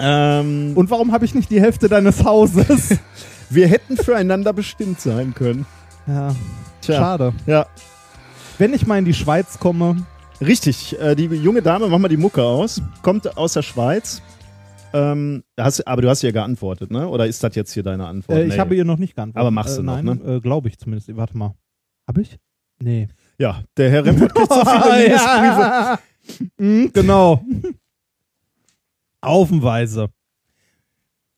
Ähm, 0.00 0.72
und 0.74 0.90
warum 0.90 1.12
habe 1.12 1.24
ich 1.24 1.34
nicht 1.34 1.50
die 1.50 1.60
Hälfte 1.60 1.88
deines 1.88 2.24
Hauses? 2.24 2.98
wir 3.50 3.68
hätten 3.68 3.96
füreinander 3.96 4.52
bestimmt 4.52 5.00
sein 5.00 5.34
können. 5.34 5.66
Ja, 6.06 6.34
Tja, 6.80 6.96
schade. 6.96 7.32
ja. 7.46 7.66
Wenn 8.58 8.74
ich 8.74 8.86
mal 8.86 8.98
in 8.98 9.04
die 9.04 9.14
Schweiz 9.14 9.58
komme, 9.58 10.06
Richtig, 10.42 10.98
äh, 10.98 11.14
die 11.14 11.24
junge 11.26 11.60
Dame, 11.60 11.86
mach 11.88 11.98
mal 11.98 12.08
die 12.08 12.16
Mucke 12.16 12.42
aus, 12.42 12.80
kommt 13.02 13.36
aus 13.36 13.52
der 13.52 13.60
Schweiz. 13.62 14.22
Ähm, 14.94 15.44
hast, 15.58 15.86
aber 15.86 16.00
du 16.00 16.08
hast 16.08 16.22
ihr 16.22 16.32
geantwortet, 16.32 16.90
ne? 16.90 17.06
Oder 17.06 17.26
ist 17.26 17.44
das 17.44 17.54
jetzt 17.54 17.74
hier 17.74 17.82
deine 17.82 18.06
Antwort? 18.06 18.38
äh, 18.38 18.44
ich 18.44 18.54
Nee. 18.54 18.58
habe 18.58 18.74
ihr 18.74 18.86
noch 18.86 18.96
nicht 18.96 19.14
geantwortet. 19.14 19.38
Aber 19.40 19.50
machst 19.50 19.76
du 19.76 19.82
äh, 19.82 19.84
noch, 19.84 20.00
nein, 20.02 20.18
ne? 20.24 20.36
Äh, 20.36 20.40
Glaube 20.40 20.68
ich 20.68 20.78
zumindest. 20.78 21.14
Warte 21.14 21.36
mal. 21.36 21.54
Habe 22.08 22.22
ich? 22.22 22.38
Nee. 22.82 23.08
Ja, 23.38 23.60
der 23.76 23.90
Herr 23.90 24.04
Rempert 24.06 24.34
kriegt 24.34 24.50
so 24.50 24.64
viele 24.64 25.02
Liebesbriefe. 25.04 25.98
Mhm, 26.56 26.90
genau. 26.94 27.44
Haufenweise. 29.24 30.10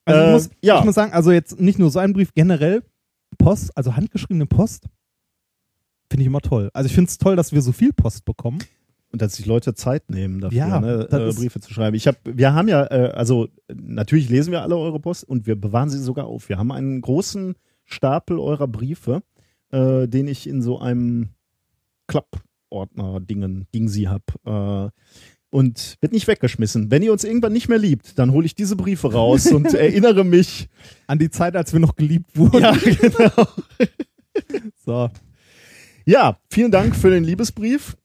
Also 0.05 0.21
Äh, 0.21 0.27
ich, 0.27 0.33
muss, 0.33 0.51
ja. 0.63 0.79
ich 0.79 0.85
muss 0.85 0.95
sagen, 0.95 1.13
also 1.13 1.31
jetzt 1.33 1.61
nicht 1.61 1.79
nur 1.79 1.91
so 1.91 1.99
ein 1.99 2.13
Brief, 2.13 2.35
generell 2.35 2.83
Post, 3.39 3.77
also 3.77 3.97
handgeschriebene 3.97 4.47
Post, 4.47 4.89
finde 6.11 6.23
ich 6.23 6.27
immer 6.27 6.41
toll. 6.41 6.71
Also 6.75 6.87
ich 6.87 6.95
finde 6.95 7.09
es 7.09 7.19
toll, 7.19 7.37
dass 7.37 7.53
wir 7.53 7.63
so 7.63 7.73
viel 7.73 7.93
Post 7.93 8.25
bekommen. 8.25 8.59
Und 9.11 9.21
dass 9.21 9.35
sich 9.35 9.45
Leute 9.45 9.75
Zeit 9.75 10.09
nehmen 10.09 10.41
dafür, 10.41 10.57
Ja, 10.57 10.81
ne, 10.81 11.07
äh, 11.11 11.33
Briefe 11.35 11.61
zu 11.61 11.73
schreiben. 11.73 11.95
Ich 11.95 12.07
hab, 12.07 12.17
wir 12.25 12.55
haben 12.55 12.69
ja, 12.69 12.85
äh, 12.91 13.13
also 13.15 13.49
natürlich 13.71 14.31
lesen 14.31 14.53
wir 14.53 14.63
alle 14.63 14.77
eure 14.77 15.01
Post 15.01 15.25
und 15.25 15.47
wir 15.47 15.55
bewahren 15.55 15.91
sie 15.91 15.99
sogar 15.99 16.27
auf. 16.27 16.49
Wir 16.49 16.57
haben 16.57 16.73
einen 16.73 17.03
großen 17.03 17.55
Stapel 17.85 18.39
eurer 18.39 18.69
Briefe, 18.69 19.23
äh, 19.71 20.09
den 20.09 20.29
ich 20.29 20.47
in 20.47 20.63
so 20.63 20.79
einem 20.79 21.29
Klappordner-Dingen, 22.07 23.67
Ding 23.75 23.89
sie 23.89 24.09
hab. 24.09 24.23
Und 25.55 25.97
wird 26.01 26.13
nicht 26.15 26.27
weggeschmissen. 26.29 26.91
Wenn 26.91 27.03
ihr 27.03 27.13
uns 27.13 27.25
irgendwann 27.25 27.53
nicht 27.53 27.69
mehr 27.69 27.77
liebt, 27.77 28.19
dann 28.19 28.33
hole 28.33 28.47
ich 28.47 28.55
diese 28.55 28.75
Briefe 28.75 29.13
raus 29.13 29.47
und 29.53 29.75
erinnere 29.75 30.25
mich. 30.25 30.69
An 31.07 31.19
die 31.19 31.29
Zeit, 31.29 31.57
als 31.57 31.75
wir 31.75 31.81
noch 31.81 31.95
geliebt 31.95 32.35
wurden. 32.39 32.63
Ja, 32.63 32.73
genau. 32.83 33.47
So, 34.83 35.11
Ja, 36.07 36.39
vielen 36.51 36.71
Dank 36.71 36.97
für 36.97 37.11
den 37.11 37.23
Liebesbrief. 37.25 37.99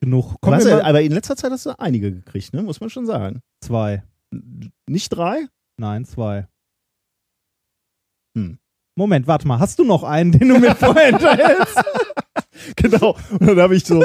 genug. 0.00 0.40
Kommen 0.40 0.60
äh, 0.60 0.64
mal 0.64 0.82
aber 0.82 1.00
in 1.02 1.12
letzter 1.12 1.36
Zeit 1.36 1.52
hast 1.52 1.66
du 1.66 1.78
einige 1.78 2.12
gekriegt, 2.12 2.52
ne? 2.54 2.62
muss 2.62 2.80
man 2.80 2.90
schon 2.90 3.06
sagen. 3.06 3.40
zwei. 3.60 4.02
Nicht 4.88 5.10
drei? 5.10 5.46
Nein, 5.76 6.04
zwei. 6.04 6.48
Hm. 8.36 8.58
Moment, 8.96 9.26
warte 9.28 9.46
mal. 9.46 9.60
Hast 9.60 9.78
du 9.78 9.84
noch 9.84 10.02
einen, 10.02 10.32
den 10.32 10.48
du 10.48 10.58
mir 10.58 10.74
vorher 10.74 11.06
hinterhältst? 11.06 11.76
Genau. 12.76 13.16
Und 13.30 13.46
dann 13.46 13.58
habe 13.58 13.74
ich 13.74 13.84
so 13.84 14.04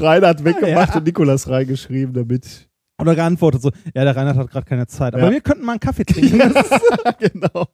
Reinhard 0.00 0.44
weggemacht 0.44 0.90
Ja. 0.90 0.96
und 0.96 1.04
Nikolas 1.06 1.48
reingeschrieben, 1.48 2.14
damit. 2.14 2.68
Oder 2.98 3.14
geantwortet 3.14 3.62
so, 3.62 3.70
ja, 3.94 4.04
der 4.04 4.14
Reinhard 4.16 4.36
hat 4.36 4.50
gerade 4.50 4.66
keine 4.66 4.86
Zeit. 4.86 5.14
Aber 5.14 5.24
Ja. 5.24 5.30
wir 5.32 5.40
könnten 5.40 5.64
mal 5.64 5.72
einen 5.72 5.80
Kaffee 5.80 6.04
trinken. 6.04 6.38
genau. 7.18 7.66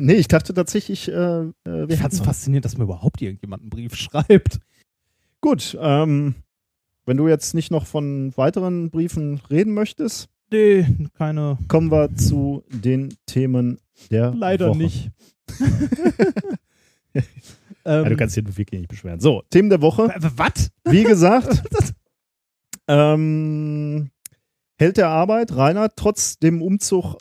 nee, 0.00 0.14
ich 0.14 0.28
dachte 0.28 0.52
tatsächlich, 0.54 1.08
äh, 1.08 1.12
äh, 1.14 1.50
wir 1.64 1.90
Ich 1.90 2.00
fand 2.00 2.12
es 2.12 2.20
faszinierend, 2.20 2.64
dass 2.64 2.76
mir 2.76 2.84
überhaupt 2.84 3.22
irgendjemand 3.22 3.62
einen 3.62 3.70
Brief 3.70 3.94
schreibt. 3.96 4.58
Gut, 5.40 5.76
ähm, 5.80 6.34
wenn 7.06 7.16
du 7.18 7.28
jetzt 7.28 7.54
nicht 7.54 7.70
noch 7.70 7.86
von 7.86 8.32
weiteren 8.36 8.90
Briefen 8.90 9.40
reden 9.50 9.74
möchtest, 9.74 10.28
Nee, 10.50 10.86
keine. 11.16 11.58
kommen 11.68 11.90
wir 11.90 12.14
zu 12.16 12.64
den 12.70 13.14
Themen 13.26 13.78
der 14.10 14.32
Leider 14.34 14.70
Woche. 14.70 14.78
nicht. 14.78 15.10
Ja, 17.86 18.02
du 18.02 18.10
ähm, 18.10 18.16
kannst 18.16 18.36
dich 18.36 18.44
wirklich 18.56 18.80
nicht 18.80 18.88
beschweren. 18.88 19.20
So, 19.20 19.42
Themen 19.50 19.68
der 19.70 19.82
Woche. 19.82 20.14
Was? 20.36 20.70
Wie 20.84 21.04
gesagt, 21.04 21.62
ähm, 22.88 24.10
Held 24.76 24.96
der 24.96 25.08
Arbeit, 25.08 25.54
Rainer, 25.56 25.88
trotz 25.94 26.38
dem 26.38 26.60
Umzug 26.60 27.16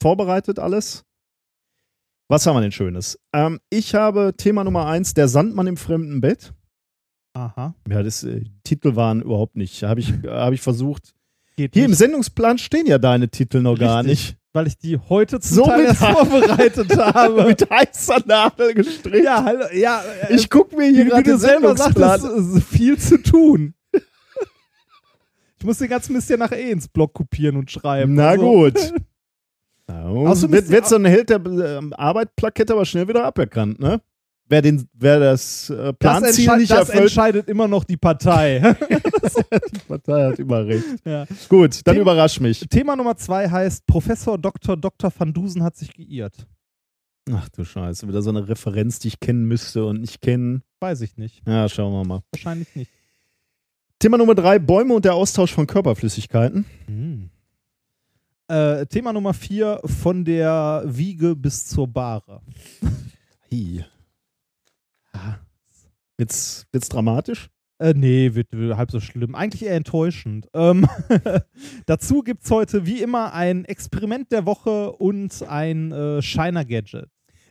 vorbereitet 0.00 0.58
alles. 0.58 1.04
Was 2.28 2.46
haben 2.46 2.56
wir 2.56 2.62
denn 2.62 2.72
Schönes? 2.72 3.18
Ähm, 3.32 3.60
ich 3.70 3.94
habe 3.94 4.34
Thema 4.36 4.64
Nummer 4.64 4.86
eins, 4.86 5.14
der 5.14 5.28
Sandmann 5.28 5.66
im 5.66 5.76
fremden 5.76 6.20
Bett. 6.20 6.54
Aha. 7.34 7.74
Ja, 7.88 8.02
das 8.02 8.24
äh, 8.24 8.44
Titel 8.64 8.96
waren 8.96 9.20
überhaupt 9.20 9.56
nicht. 9.56 9.82
Habe 9.82 10.00
ich, 10.00 10.12
hab 10.26 10.52
ich 10.52 10.62
versucht. 10.62 11.14
Geht 11.56 11.72
Hier 11.74 11.84
im 11.84 11.90
nicht, 11.92 11.98
Sendungsplan 11.98 12.58
stehen 12.58 12.86
ja 12.86 12.98
deine 12.98 13.28
Titel 13.28 13.60
noch 13.62 13.78
gar 13.78 14.00
Richtig. 14.04 14.28
nicht. 14.32 14.36
weil 14.52 14.66
ich 14.66 14.76
die 14.78 14.98
heute 14.98 15.40
zum 15.40 15.56
So 15.56 15.64
Teil 15.64 15.78
mit- 15.78 15.86
erst 15.88 16.04
vorbereitet 16.04 16.96
habe. 16.98 17.44
Mit 17.48 17.70
heißer 17.70 18.22
Nadel 18.26 18.74
gestrickt. 18.74 19.24
ja, 19.24 19.42
hallo, 19.44 19.64
ja, 19.74 20.02
äh, 20.28 20.34
ich 20.34 20.48
gucke 20.50 20.76
mir 20.76 20.88
hier 20.90 21.06
gerade 21.06 21.22
den 21.22 21.38
selber 21.38 21.74
Sendungsplan 21.76 22.20
sagtest, 22.20 22.56
ist 22.56 22.64
viel 22.66 22.98
zu 22.98 23.22
tun. 23.22 23.74
ich 25.58 25.64
muss 25.64 25.78
den 25.78 25.88
ganzen 25.88 26.12
Mist 26.12 26.28
ja 26.30 26.36
nachher 26.36 26.58
eh 26.58 26.70
ins 26.70 26.88
Blog 26.88 27.14
kopieren 27.14 27.56
und 27.56 27.70
schreiben. 27.70 28.14
Na 28.14 28.28
Also, 28.30 28.42
gut. 28.42 28.74
Ja, 29.88 30.02
Außerdem 30.04 30.52
wird, 30.52 30.64
ist 30.64 30.70
wird 30.72 30.88
so 30.88 30.96
ein 30.96 31.04
Held 31.04 31.30
der 31.30 31.36
äh, 31.46 31.80
Arbeit-Plakette 31.94 32.72
aber 32.72 32.84
schnell 32.84 33.06
wieder 33.06 33.24
aberkannt, 33.24 33.78
ne? 33.78 34.00
Wer, 34.48 34.62
den, 34.62 34.88
wer 34.92 35.18
das 35.18 35.70
äh, 35.70 35.76
Das, 35.76 35.98
Planziel 35.98 36.44
entschei 36.44 36.56
nicht 36.58 36.70
das 36.70 36.78
erfüllt, 36.88 37.02
entscheidet 37.02 37.48
immer 37.48 37.66
noch 37.66 37.82
die 37.84 37.96
Partei. 37.96 38.60
die 39.74 39.78
Partei 39.88 40.30
hat 40.30 40.38
immer 40.38 40.64
recht. 40.64 40.84
ja. 41.04 41.26
Gut, 41.48 41.80
dann 41.84 41.94
Thema- 41.96 42.02
überrasch 42.02 42.38
mich. 42.40 42.60
Thema 42.70 42.94
Nummer 42.94 43.16
zwei 43.16 43.48
heißt: 43.48 43.86
Professor 43.86 44.38
Dr. 44.38 44.76
Dr. 44.76 45.12
van 45.16 45.32
Dusen 45.32 45.62
hat 45.64 45.76
sich 45.76 45.92
geirrt. 45.92 46.46
Ach 47.32 47.48
du 47.48 47.64
Scheiße, 47.64 48.06
wieder 48.06 48.22
so 48.22 48.30
eine 48.30 48.46
Referenz, 48.48 49.00
die 49.00 49.08
ich 49.08 49.18
kennen 49.18 49.46
müsste 49.46 49.84
und 49.84 50.00
nicht 50.00 50.22
kennen. 50.22 50.62
Weiß 50.78 51.00
ich 51.00 51.16
nicht. 51.16 51.42
Ja, 51.44 51.68
schauen 51.68 51.92
wir 51.92 52.04
mal. 52.06 52.22
Wahrscheinlich 52.30 52.72
nicht. 52.76 52.90
Thema 53.98 54.16
Nummer 54.16 54.36
drei, 54.36 54.60
Bäume 54.60 54.94
und 54.94 55.04
der 55.04 55.14
Austausch 55.14 55.52
von 55.52 55.66
Körperflüssigkeiten. 55.66 56.66
Hm. 56.86 57.30
Äh, 58.46 58.86
Thema 58.86 59.12
Nummer 59.12 59.34
vier: 59.34 59.80
Von 59.84 60.24
der 60.24 60.84
Wiege 60.86 61.34
bis 61.34 61.66
zur 61.66 61.88
Bahre. 61.88 62.42
Hi. 63.50 63.84
Jetzt 66.18 66.66
wird's 66.72 66.88
dramatisch. 66.88 67.48
Äh, 67.78 67.92
nee, 67.94 68.34
wird, 68.34 68.48
wird 68.52 68.76
halb 68.76 68.90
so 68.90 69.00
schlimm. 69.00 69.34
Eigentlich 69.34 69.64
eher 69.64 69.74
enttäuschend. 69.76 70.48
Ähm, 70.54 70.86
dazu 71.86 72.22
gibt 72.22 72.44
es 72.44 72.50
heute 72.50 72.86
wie 72.86 73.02
immer 73.02 73.34
ein 73.34 73.66
Experiment 73.66 74.32
der 74.32 74.46
Woche 74.46 74.92
und 74.92 75.42
ein 75.46 75.92
äh, 75.92 76.22
Shiner-Gadget. 76.22 77.08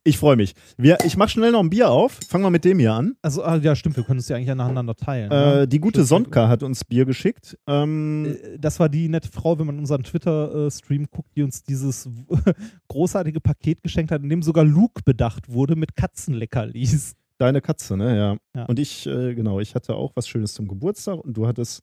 Ich 0.07 0.17
freue 0.19 0.35
mich. 0.35 0.53
Wir, 0.77 0.97
ich 1.03 1.17
mache 1.17 1.29
schnell 1.29 1.51
noch 1.51 1.61
ein 1.61 1.69
Bier 1.71 1.89
auf. 1.89 2.19
Fangen 2.27 2.43
wir 2.43 2.51
mit 2.51 2.63
dem 2.63 2.77
hier 2.77 2.93
an. 2.93 3.15
Also, 3.23 3.43
ah, 3.43 3.55
ja, 3.57 3.75
stimmt, 3.75 3.97
wir 3.97 4.03
können 4.03 4.19
es 4.19 4.27
ja 4.29 4.35
eigentlich 4.35 4.53
nacheinander 4.55 4.95
teilen. 4.95 5.29
ne? 5.29 5.61
Äh, 5.61 5.67
die 5.67 5.79
gute 5.79 6.05
Stimmt. 6.05 6.25
Sonka 6.25 6.47
hat 6.47 6.61
uns 6.61 6.83
Bier 6.85 7.05
geschickt. 7.05 7.57
Ähm, 7.67 8.35
Äh, 8.39 8.57
Das 8.59 8.79
war 8.79 8.87
die 8.89 9.09
nette 9.09 9.29
Frau, 9.29 9.57
wenn 9.59 9.65
man 9.67 9.77
unseren 9.79 10.03
Twitter-Stream 10.03 11.07
guckt, 11.09 11.29
die 11.35 11.41
uns 11.43 11.63
dieses 11.63 12.07
großartige 12.87 13.41
Paket 13.41 13.81
geschenkt 13.83 14.11
hat, 14.11 14.21
in 14.21 14.29
dem 14.29 14.43
sogar 14.43 14.63
Luke 14.63 15.01
bedacht 15.05 15.49
wurde 15.49 15.75
mit 15.75 15.95
Katzenleckerlis. 15.95 17.15
Deine 17.37 17.61
Katze, 17.61 17.97
ne? 17.97 18.17
Ja. 18.17 18.37
Ja. 18.55 18.65
Und 18.65 18.79
ich, 18.79 19.05
äh, 19.07 19.33
genau, 19.35 19.59
ich 19.59 19.75
hatte 19.75 19.95
auch 19.95 20.11
was 20.15 20.27
Schönes 20.27 20.53
zum 20.53 20.67
Geburtstag 20.67 21.17
und 21.19 21.35
du 21.35 21.47
hattest. 21.47 21.81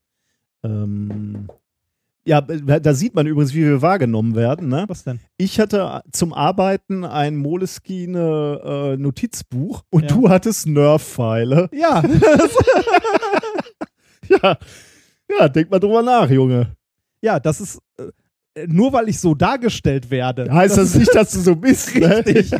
Ähm, 0.65 1.49
ja, 2.25 2.38
äh, 2.38 2.81
da 2.81 2.95
sieht 2.95 3.15
man 3.15 3.27
übrigens, 3.27 3.53
wie 3.53 3.65
wir 3.65 3.83
wahrgenommen 3.83 4.35
werden. 4.37 4.69
Ne? 4.69 4.85
Was 4.88 5.03
denn? 5.05 5.19
Ich 5.37 5.59
hatte 5.61 6.03
zum 6.12 6.33
Arbeiten 6.33 7.05
ein 7.05 7.37
Moleskine 7.37 8.95
äh, 8.95 8.97
Notizbuch 8.97 9.83
und 9.91 10.03
Ja. 10.03 10.09
du 10.09 10.31
hattest 10.31 10.67
Nerf-Pfeile. 10.69 11.69
Ja, 11.73 12.03
Ja. 14.29 14.57
ja, 15.38 15.49
denk 15.49 15.71
mal 15.71 15.79
drüber 15.81 16.03
nach, 16.03 16.31
Junge. 16.31 16.69
ja, 17.21 17.41
das 17.41 17.61
ist 17.61 17.81
äh, 17.99 18.67
nur 18.67 18.93
weil 18.93 19.09
ich 19.09 19.19
so 19.19 19.35
dargestellt 19.35 20.11
werde. 20.11 20.53
Heißt 20.53 20.77
das 20.79 20.95
nicht, 20.95 21.15
dass 21.15 21.33
du 21.33 21.41
so 21.41 21.57
bist? 21.57 21.95
Ne? 21.97 22.17
Richtig. 22.27 22.53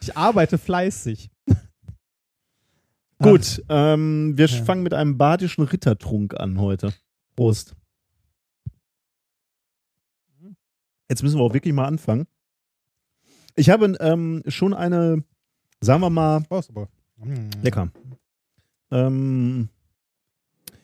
Ich 0.00 0.16
arbeite 0.16 0.58
fleißig. 0.58 1.30
Gut, 3.20 3.64
ähm, 3.68 4.36
wir 4.36 4.46
Ja. 4.46 4.64
fangen 4.64 4.82
mit 4.82 4.94
einem 4.94 5.18
badischen 5.18 5.64
Rittertrunk 5.64 6.38
an 6.38 6.60
heute. 6.60 6.92
Prost. 7.36 7.74
Jetzt 11.08 11.22
müssen 11.22 11.38
wir 11.38 11.42
auch 11.44 11.54
wirklich 11.54 11.72
mal 11.74 11.86
anfangen. 11.86 12.26
Ich 13.56 13.70
habe 13.70 13.96
ähm, 14.00 14.42
schon 14.46 14.74
eine, 14.74 15.24
sagen 15.80 16.00
wir 16.02 16.10
mal, 16.10 16.44
Oh, 16.50 16.60
super. 16.60 16.88
lecker. 17.62 17.90
Ähm, 18.90 19.68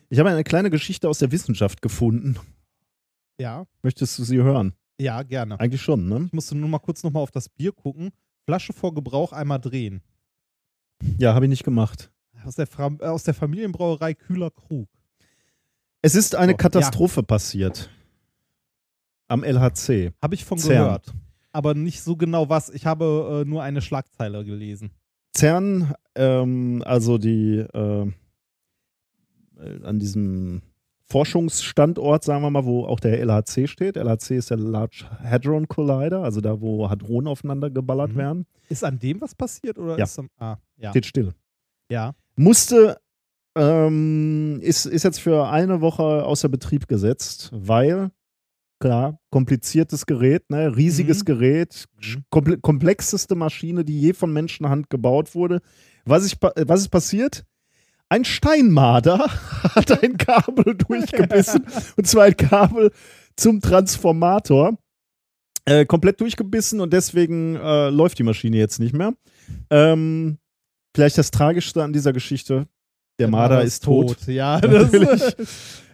ich 0.09 0.19
habe 0.19 0.29
eine 0.29 0.43
kleine 0.43 0.69
Geschichte 0.69 1.07
aus 1.07 1.19
der 1.19 1.31
Wissenschaft 1.31 1.81
gefunden. 1.81 2.37
Ja, 3.39 3.65
Möchtest 3.83 4.17
du 4.19 4.23
sie 4.23 4.37
hören? 4.41 4.73
ja, 4.99 5.21
gerne. 5.23 5.59
Eigentlich 5.59 5.81
schon, 5.81 6.07
ne? 6.09 6.23
Ich 6.27 6.33
musste 6.33 6.55
nur 6.55 6.69
mal 6.69 6.79
kurz 6.79 7.03
nochmal 7.03 7.21
auf 7.23 7.31
das 7.31 7.49
Bier 7.49 7.71
gucken. 7.71 8.11
Flasche 8.45 8.73
vor 8.73 8.93
Gebrauch 8.93 9.31
einmal 9.33 9.59
drehen. 9.59 10.01
Ja, 11.17 11.33
habe 11.33 11.45
ich 11.45 11.49
nicht 11.49 11.63
gemacht. 11.65 12.11
Aus 12.45 12.55
der, 12.55 12.67
Fra 12.67 12.91
äh, 12.99 13.05
aus 13.05 13.23
der 13.23 13.33
Familienbrauerei 13.33 14.13
Kühler 14.13 14.51
Krug. 14.51 14.87
Es 16.01 16.15
ist 16.15 16.35
eine 16.35 16.53
So, 16.53 16.57
Katastrophe 16.57 17.23
passiert. 17.23 17.89
Am 19.27 19.43
LHC. 19.43 20.11
Habe 20.21 20.35
ich 20.35 20.45
von 20.45 20.57
CERN. 20.59 20.83
gehört. 20.83 21.13
Aber 21.51 21.73
nicht 21.73 22.01
so 22.01 22.15
genau 22.15 22.49
was. 22.49 22.69
Ich 22.69 22.85
habe 22.85 23.43
äh, 23.45 23.49
nur 23.49 23.63
eine 23.63 23.81
Schlagzeile 23.81 24.43
gelesen. 24.45 24.91
CERN, 25.35 25.93
ähm, 26.15 26.83
also 26.85 27.17
die 27.17 27.57
äh, 27.73 28.11
äh, 29.57 29.83
an 29.83 29.99
diesem 29.99 30.61
Forschungsstandort, 31.07 32.23
sagen 32.23 32.41
wir 32.43 32.49
mal, 32.49 32.65
wo 32.65 32.85
auch 32.85 32.99
der 32.99 33.19
LHC 33.23 33.67
steht. 33.67 33.95
LHC 33.95 34.37
ist 34.37 34.49
der 34.51 34.57
Large 34.57 35.05
Hadron 35.23 35.67
Collider, 35.67 36.23
also 36.23 36.41
da, 36.41 36.59
wo 36.61 36.89
Hadronen 36.89 37.27
aufeinander 37.27 37.69
geballert 37.69 38.11
Mhm. 38.13 38.17
werden. 38.17 38.45
Ist 38.69 38.83
an 38.83 38.99
dem 38.99 39.21
was 39.21 39.33
passiert? 39.35 39.77
Oder 39.79 39.97
Ja. 39.97 40.03
ist 40.05 40.17
am, 40.19 40.29
ah, 40.37 40.57
ja. 40.77 40.89
Steht 40.91 41.05
still. 41.07 41.33
ja. 41.89 42.13
Musste, 42.35 42.97
ähm, 43.57 44.59
ist, 44.61 44.85
ist 44.85 45.03
jetzt 45.03 45.19
für 45.21 45.47
eine 45.49 45.81
Woche 45.81 46.03
außer 46.25 46.49
Betrieb 46.49 46.87
gesetzt, 46.87 47.49
weil, 47.53 48.11
klar, 48.79 49.19
kompliziertes 49.31 50.05
Gerät, 50.05 50.49
ne, 50.49 50.75
riesiges 50.75 51.19
Mhm. 51.21 51.25
Gerät, 51.25 51.85
Mhm. 52.01 52.23
komple 52.29 52.57
komplexeste 52.59 53.35
Maschine, 53.35 53.85
die 53.85 53.99
je 53.99 54.13
von 54.13 54.33
Menschenhand 54.33 54.89
gebaut 54.89 55.35
wurde. 55.35 55.61
Was, 56.05 56.25
ich, 56.25 56.37
was 56.41 56.81
ist 56.81 56.89
passiert? 56.89 57.45
Ein 58.09 58.25
Steinmarder 58.25 59.19
hat 59.75 60.03
ein 60.03 60.17
Kabel 60.17 60.75
durchgebissen, 60.87 61.65
und 61.95 62.05
zwar 62.07 62.25
ein 62.25 62.37
Kabel 62.37 62.91
zum 63.37 63.61
Transformator. 63.61 64.77
Äh, 65.67 65.85
komplett 65.87 66.21
durchgebissen 66.21 66.79
und 66.79 66.93
deswegen 66.93 67.55
äh, 67.55 67.89
läuft 67.89 68.19
die 68.19 68.23
Maschine 68.23 68.57
jetzt 68.57 68.79
nicht 68.79 68.93
mehr. 68.93 69.13
Ähm, 69.71 70.37
vielleicht 70.95 71.17
das 71.17 71.29
Tragischste 71.29 71.83
an 71.83 71.93
dieser 71.93 72.13
Geschichte, 72.13 72.67
Der 73.19 73.27
Marder 73.27 73.61
ist 73.61 73.83
tot. 73.83 74.17
Ja, 74.27 74.59
das 74.61 74.91
Natürlich. 74.91 75.35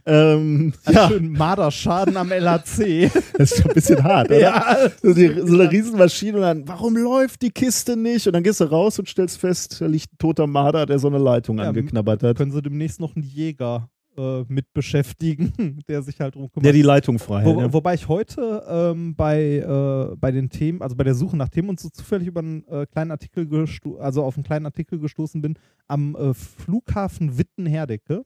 Ähm, 0.03 0.73
ja. 0.87 0.91
ja, 0.93 1.07
schön 1.09 1.31
Marderschaden 1.31 2.17
am 2.17 2.31
LHC. 2.31 3.11
das 3.37 3.51
ist 3.51 3.61
schon 3.61 3.69
ein 3.69 3.73
bisschen 3.75 4.03
hart, 4.03 4.29
oder? 4.29 4.39
ja. 4.39 4.77
So, 4.99 5.13
die, 5.13 5.27
so 5.45 5.53
eine 5.53 5.71
Riesenmaschine 5.71 6.37
und 6.37 6.41
dann, 6.41 6.67
warum 6.67 6.97
läuft 6.97 7.43
die 7.43 7.51
Kiste 7.51 7.95
nicht? 7.95 8.25
Und 8.25 8.33
dann 8.33 8.41
gehst 8.41 8.61
du 8.61 8.63
raus 8.63 8.97
und 8.97 9.07
stellst 9.07 9.37
fest, 9.37 9.79
da 9.79 9.85
liegt 9.85 10.11
ein 10.11 10.17
toter 10.17 10.47
Marder, 10.47 10.87
der 10.87 10.97
so 10.97 11.07
eine 11.07 11.19
Leitung 11.19 11.59
Ja, 11.59 11.65
angeknabbert 11.65 12.23
hat. 12.23 12.35
Können 12.35 12.51
sie 12.51 12.63
demnächst 12.63 12.99
noch 12.99 13.15
einen 13.15 13.23
Jäger 13.23 13.89
äh, 14.21 14.45
mit 14.47 14.71
beschäftigen, 14.73 15.81
der 15.87 16.03
sich 16.03 16.19
halt 16.19 16.35
drum 16.35 16.51
kümmert. 16.51 16.65
Der 16.65 16.73
die 16.73 16.81
Leitung 16.81 17.17
frei 17.17 17.43
Wo, 17.43 17.59
ja. 17.59 17.73
Wobei 17.73 17.95
ich 17.95 18.07
heute 18.07 18.63
ähm, 18.69 19.15
bei, 19.15 19.57
äh, 19.57 20.15
bei 20.15 20.31
den 20.31 20.49
Themen, 20.49 20.81
also 20.81 20.95
bei 20.95 21.03
der 21.03 21.15
Suche 21.15 21.35
nach 21.35 21.49
Themen 21.49 21.69
und 21.69 21.79
so 21.79 21.89
zufällig 21.89 22.27
über 22.27 22.41
einen 22.41 22.67
äh, 22.67 22.85
kleinen 22.85 23.11
Artikel 23.11 23.47
gesto 23.47 23.97
also 23.97 24.23
auf 24.23 24.35
einen 24.35 24.43
kleinen 24.43 24.65
Artikel 24.65 24.99
gestoßen 24.99 25.41
bin 25.41 25.57
am 25.87 26.15
äh, 26.15 26.33
Flughafen 26.33 27.37
Witten-Herdecke. 27.37 28.23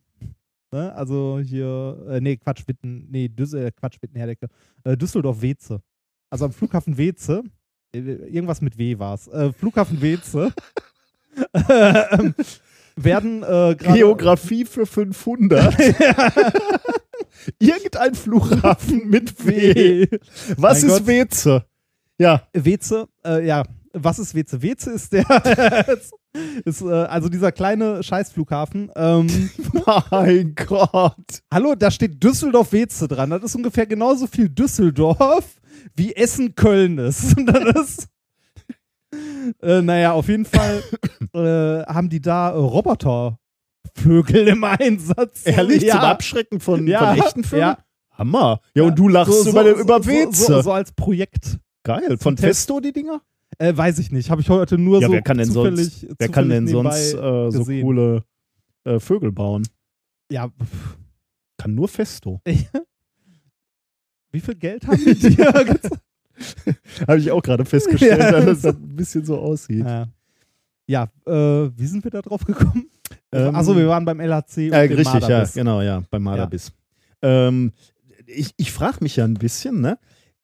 Ne? 0.72 0.94
Also 0.96 1.40
hier, 1.42 2.06
äh, 2.10 2.20
nee, 2.20 2.38
Quatsch, 2.38 2.68
Witten, 2.68 3.08
nee, 3.10 3.30
Düs 3.30 3.54
äh, 3.54 3.72
Quatsch, 3.72 4.02
Witten-Herdecke. 4.02 4.48
Düsseldorf-Weze. 4.86 5.82
Also 6.30 6.46
am 6.46 6.52
Flughafen 6.52 6.98
Weze, 6.98 7.44
irgendwas 7.94 8.62
mit 8.62 8.78
W 8.78 9.00
war 9.00 9.14
es. 9.14 9.30
Flughafen 9.58 10.02
Weze. 10.02 10.52
werden 12.96 13.44
äh, 13.44 13.76
gerade 13.76 13.94
Geografie 13.94 14.66
für 14.66 14.86
500. 14.86 15.76
Irgendein 17.60 18.16
Flughafen 18.16 19.08
mit 19.08 19.46
W. 19.46 20.08
Was 20.58 20.82
Mein 20.82 20.92
ist 20.92 20.98
Gott. 20.98 21.08
Weze? 21.08 21.66
Ja, 22.18 22.44
Weze, 22.54 23.08
äh, 23.26 23.46
ja, 23.46 23.64
was 23.94 24.20
ist 24.20 24.36
Weze? 24.36 24.62
Weze 24.62 24.92
ist 24.92 25.12
der, 25.12 25.26
ist, 26.66 26.82
äh, 26.82 26.86
also 26.86 27.30
dieser 27.30 27.52
kleine 27.52 28.04
Scheißflughafen. 28.04 28.92
Ähm, 28.96 29.50
mein 30.12 30.56
Gott. 30.56 31.42
hallo, 31.54 31.76
da 31.76 31.92
steht 31.92 32.24
Düsseldorf-Weze 32.24 33.08
dran. 33.08 33.30
Das 33.32 33.44
ist 33.44 33.56
ungefähr 33.56 33.86
genauso 33.86 34.28
viel 34.28 34.50
Düsseldorf 34.50 35.56
wie 35.96 36.16
Essen-Köln 36.16 36.98
ist. 36.98 37.38
Und 37.38 37.48
das 37.48 37.90
ist 37.90 38.08
äh, 39.62 39.82
naja, 39.82 40.14
auf 40.14 40.28
jeden 40.28 40.46
Fall 40.46 40.84
äh, 41.34 41.84
haben 41.92 42.10
die 42.10 42.22
da 42.22 42.52
äh, 42.52 42.58
Robotervögel 42.58 44.48
im 44.48 44.64
Einsatz. 44.64 45.42
Ehrlich, 45.46 45.84
ja. 45.84 45.94
zum 45.96 46.02
Abschrecken 46.02 46.60
von, 46.60 46.88
Ja, 46.88 47.14
von 47.14 47.26
echten 47.26 47.44
Vögeln? 47.44 47.62
ja. 47.62 47.78
Hammer. 48.18 48.62
Ja, 48.74 48.84
und 48.84 48.98
du 48.98 49.10
lachst 49.10 49.46
über, 49.46 49.70
über 49.72 50.06
Weze. 50.06 50.32
So, 50.46 50.54
so, 50.54 50.62
so 50.62 50.72
als 50.72 50.92
Projekt. 50.94 51.60
Geil. 51.84 52.18
Von 52.18 52.36
Test. 52.36 52.46
Festo 52.46 52.80
die 52.80 52.94
Dinger? 52.94 53.22
Äh, 53.58 53.76
weiß 53.76 54.00
ich 54.00 54.12
nicht. 54.12 54.30
Habe 54.30 54.42
ich 54.42 54.50
heute 54.50 54.78
nur 54.78 55.02
Ja, 55.02 55.08
so 55.08 55.14
wer 55.14 55.22
kann 55.22 55.38
denn 55.38 55.52
zufällig, 55.52 56.00
sonst, 56.00 56.16
wer 56.18 56.30
kann 56.30 56.50
denn 56.50 56.68
sonst 56.68 57.14
äh, 57.14 57.52
so 57.52 57.66
coole 57.66 58.24
äh, 58.86 59.00
Vögel 59.00 59.32
bauen? 59.32 59.68
Ja. 60.32 60.50
Kann 61.58 61.76
nur 61.76 61.88
Festo. 61.88 62.42
wie 64.32 64.40
viel 64.40 64.56
Geld 64.56 64.88
haben 64.88 65.04
die 65.04 65.14
dir? 65.36 65.54
Habe 67.08 67.20
ich 67.20 67.32
auch 67.32 67.42
gerade 67.42 67.66
festgestellt, 67.66 68.20
Ja, 68.20 68.32
dass 68.32 68.46
das 68.46 68.62
das- 68.62 68.76
ein 68.76 68.96
bisschen 68.96 69.26
so 69.26 69.38
aussieht. 69.40 69.86
ja, 69.86 70.08
ja 70.88 71.04
äh, 71.26 71.70
wie 71.78 71.86
sind 71.88 72.04
wir 72.04 72.12
da 72.12 72.22
drauf 72.22 72.44
gekommen? 72.46 72.90
Ähm, 73.32 73.56
Achso, 73.56 73.76
wir 73.76 73.88
waren 73.88 74.06
beim 74.06 74.20
LHC 74.20 74.68
und 74.70 74.74
Äh, 74.74 74.88
dem 74.88 74.98
richtig, 74.98 75.06
ja, 75.14 75.20
Marderbiss. 75.20 75.54
genau, 75.54 75.82
ja, 75.82 76.04
beim 76.10 76.24
Marderbiss. 76.24 76.72
Ähm, 77.22 77.72
ich 78.28 78.54
ich 78.58 78.72
frage 78.72 78.98
mich 79.02 79.16
ja 79.18 79.26
ein 79.26 79.34
bisschen, 79.36 79.82
ne? 79.82 79.98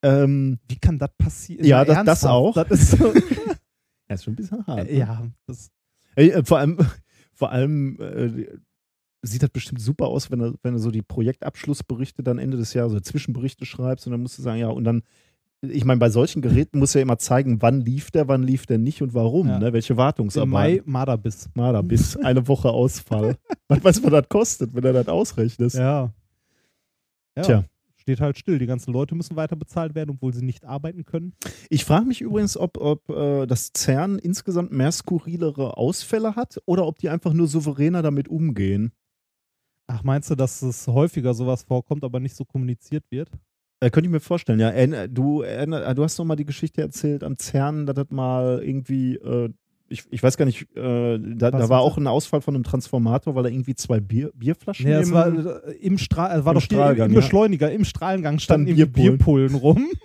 Ähm, 0.04 0.60
Wie 0.68 0.78
kann 0.80 0.98
das 1.00 1.12
passieren? 1.18 1.66
Ja, 1.66 1.86
das- 1.86 2.04
das 2.06 2.26
auch. 2.26 2.54
Das 2.56 2.70
ist 2.72 2.92
so, 2.92 3.14
ja, 4.10 4.16
ist 4.16 4.24
schon 4.24 4.34
ein 4.34 4.36
bisschen 4.36 4.66
hart. 4.68 4.88
äh, 4.88 4.94
ne? 4.94 5.00
ja, 5.00 5.28
das, 5.48 5.70
äh, 6.16 6.44
vor 6.44 6.58
allem, 6.60 6.78
vor 7.34 7.52
allem 7.52 7.98
äh, 8.00 8.48
sieht 9.24 9.44
das 9.44 9.52
bestimmt 9.52 9.80
super 9.82 10.08
aus, 10.08 10.32
wenn 10.32 10.40
du, 10.40 10.56
wenn 10.64 10.74
du 10.74 10.80
so 10.80 10.90
die 10.92 11.04
Projektabschlussberichte 11.04 12.24
dann 12.24 12.40
Ende 12.40 12.58
des 12.58 12.74
Jahres, 12.74 12.92
so 12.94 13.00
Zwischenberichte 13.00 13.66
schreibst 13.66 14.06
und 14.08 14.12
dann 14.12 14.22
musst 14.22 14.38
du 14.38 14.42
sagen, 14.42 14.60
ja, 14.60 14.68
und 14.70 14.84
dann, 14.84 15.04
ich 15.62 15.86
meine, 15.86 16.00
bei 16.00 16.10
solchen 16.10 16.42
Geräten 16.42 16.80
musst 16.80 16.96
du 16.96 17.00
ja 17.00 17.04
immer 17.04 17.20
zeigen, 17.20 17.62
wann 17.62 17.82
lief 17.82 18.10
der, 18.10 18.28
wann 18.28 18.42
lief 18.44 18.66
der 18.66 18.80
nicht 18.80 19.02
und 19.02 19.14
warum, 19.14 19.48
Ja. 19.48 19.60
ne? 19.60 19.74
Welche 19.74 19.94
im 19.94 19.98
Wartungsarbeit. 19.98 20.50
Mai 20.52 20.82
Marderbiss. 20.86 21.50
Marder, 21.54 21.84
bis 21.84 22.18
eine 22.18 22.48
Woche 22.48 22.70
Ausfall. 22.70 23.38
was 23.68 23.84
weiß 23.84 24.04
was 24.04 24.12
das 24.12 24.30
kostet, 24.30 24.74
wenn 24.74 24.82
du 24.82 24.94
das 24.94 25.08
ausrechnest. 25.08 25.76
Ja. 25.76 26.12
ja. 27.38 27.44
Tja. 27.44 27.66
Steht 27.96 28.20
halt 28.20 28.36
still. 28.40 28.58
Die 28.58 28.66
ganzen 28.66 28.92
Leute 28.92 29.14
müssen 29.14 29.36
weiter 29.36 29.56
bezahlt 29.56 29.94
werden, 29.94 30.10
obwohl 30.10 30.34
sie 30.34 30.44
nicht 30.44 30.66
arbeiten 30.66 31.06
können. 31.06 31.34
Ich 31.70 31.86
frage 31.86 32.06
mich 32.08 32.22
übrigens, 32.22 32.58
ob, 32.58 32.78
ob 32.78 33.08
äh, 33.10 33.46
das 33.46 33.72
CERN 33.78 34.18
insgesamt 34.18 34.72
mehr 34.72 34.92
skurrilere 34.92 35.78
Ausfälle 35.78 36.36
hat 36.36 36.60
oder 36.66 36.88
ob 36.88 36.98
die 36.98 37.10
einfach 37.10 37.34
nur 37.34 37.48
souveräner 37.48 38.02
damit 38.02 38.28
umgehen. 38.28 38.92
Ach, 39.86 40.02
meinst 40.04 40.32
du, 40.32 40.36
dass 40.36 40.64
es 40.64 40.88
häufiger 40.88 41.36
sowas 41.36 41.62
vorkommt, 41.62 42.04
aber 42.04 42.20
nicht 42.20 42.36
so 42.36 42.44
kommuniziert 42.44 43.04
wird? 43.12 43.30
Äh, 43.82 43.90
könnte 43.90 44.08
ich 44.08 44.12
mir 44.12 44.20
vorstellen, 44.20 44.60
ja. 44.60 45.08
Du, 45.08 45.42
erinner- 45.42 45.94
du 45.96 46.04
hast 46.04 46.18
noch 46.18 46.26
mal 46.26 46.36
die 46.36 46.46
Geschichte 46.46 46.82
erzählt 46.82 47.24
am 47.24 47.38
CERN, 47.38 47.86
dass 47.88 47.96
das 47.96 48.08
mal 48.12 48.62
irgendwie, 48.64 49.16
äh, 49.16 49.50
ich, 49.90 50.04
ich 50.12 50.22
weiß 50.24 50.38
gar 50.38 50.46
nicht, 50.46 50.68
äh, 50.78 51.20
da, 51.20 51.52
da 51.52 51.68
war 51.68 51.82
auch 51.82 51.98
ein 51.98 52.08
Ausfall 52.08 52.42
von 52.42 52.56
einem 52.56 52.64
Transformator, 52.64 53.36
weil 53.36 53.44
da 53.44 53.50
irgendwie 53.50 53.76
zwei 53.76 54.00
Bier, 54.00 54.32
Bierflaschen 54.36 54.88
Ja, 54.90 55.02
im- 55.02 55.12
war 55.12 55.28
äh, 55.68 55.72
im 55.82 55.98
Strahl, 55.98 56.40
äh, 56.40 56.46
war 56.46 56.54
Im 56.54 56.60
doch 56.60 56.62
Strahlgang, 56.62 57.10
im 57.10 57.16
ja. 57.16 57.20
Beschleuniger, 57.22 57.72
im 57.72 57.84
Strahlengang 57.84 58.40
standen 58.40 58.68
Standen 58.68 58.80
irgendwie 58.80 59.02
Bierpullen. 59.10 59.48
Bierpullen 59.50 59.56
rum. 59.56 59.88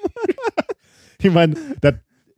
Ich 1.23 1.33
meine, 1.33 1.55
das- 1.81 1.95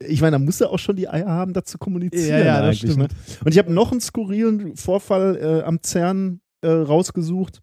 ich 0.07 0.21
meine, 0.21 0.37
da 0.37 0.39
muss 0.39 0.61
er 0.61 0.69
auch 0.71 0.79
schon 0.79 0.95
die 0.95 1.09
Eier 1.09 1.27
haben, 1.27 1.51
das 1.53 1.65
zu 1.65 1.77
kommunizieren 1.77 2.47
eigentlich. 2.47 2.95
Ne? 2.97 3.07
Und 3.43 3.51
ich 3.51 3.57
habe 3.59 3.71
noch 3.73 3.91
einen 3.91 3.99
skurrilen 3.99 4.77
Vorfall 4.77 5.35
äh, 5.35 5.63
am 5.63 5.79
CERN 5.83 6.39
äh, 6.61 6.69
rausgesucht. 6.69 7.59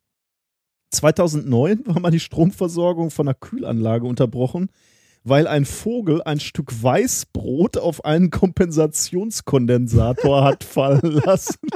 2009 0.96 1.86
war 1.86 2.00
mal 2.00 2.10
die 2.10 2.20
Stromversorgung 2.20 3.10
von 3.10 3.28
einer 3.28 3.34
Kühlanlage 3.34 4.06
unterbrochen, 4.06 4.70
weil 5.24 5.46
ein 5.46 5.64
Vogel 5.64 6.22
ein 6.22 6.40
Stück 6.40 6.82
Weißbrot 6.82 7.78
auf 7.78 8.04
einen 8.04 8.30
Kompensationskondensator 8.30 10.44
hat 10.44 10.64
fallen 10.64 11.12
lassen. 11.24 11.68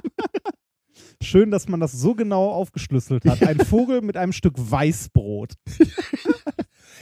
Schön, 1.22 1.50
dass 1.50 1.68
man 1.68 1.80
das 1.80 1.92
so 1.92 2.14
genau 2.14 2.50
aufgeschlüsselt 2.50 3.26
hat. 3.26 3.42
Ein 3.42 3.60
Vogel 3.60 4.00
mit 4.00 4.16
einem 4.16 4.32
Stück 4.32 4.54
Weißbrot. 4.56 5.54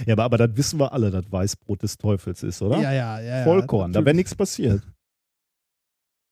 Ja, 0.06 0.14
aber, 0.14 0.22
aber 0.22 0.38
das 0.38 0.56
wissen 0.56 0.78
wir 0.78 0.92
alle, 0.92 1.10
dass 1.10 1.32
Weißbrot 1.32 1.82
des 1.82 1.98
Teufels 1.98 2.44
ist, 2.44 2.62
oder? 2.62 2.80
Ja, 2.80 2.92
ja, 2.92 3.20
ja. 3.20 3.38
ja. 3.38 3.44
Vollkorn, 3.44 3.92
da 3.92 4.04
wäre 4.04 4.14
nichts 4.14 4.32
passiert. 4.32 4.80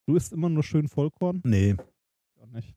Du 0.07 0.15
isst 0.15 0.33
immer 0.33 0.49
nur 0.49 0.63
schön 0.63 0.87
Vollkorn? 0.87 1.43
Nee, 1.45 1.75
Gar 2.37 2.47
nicht. 2.49 2.75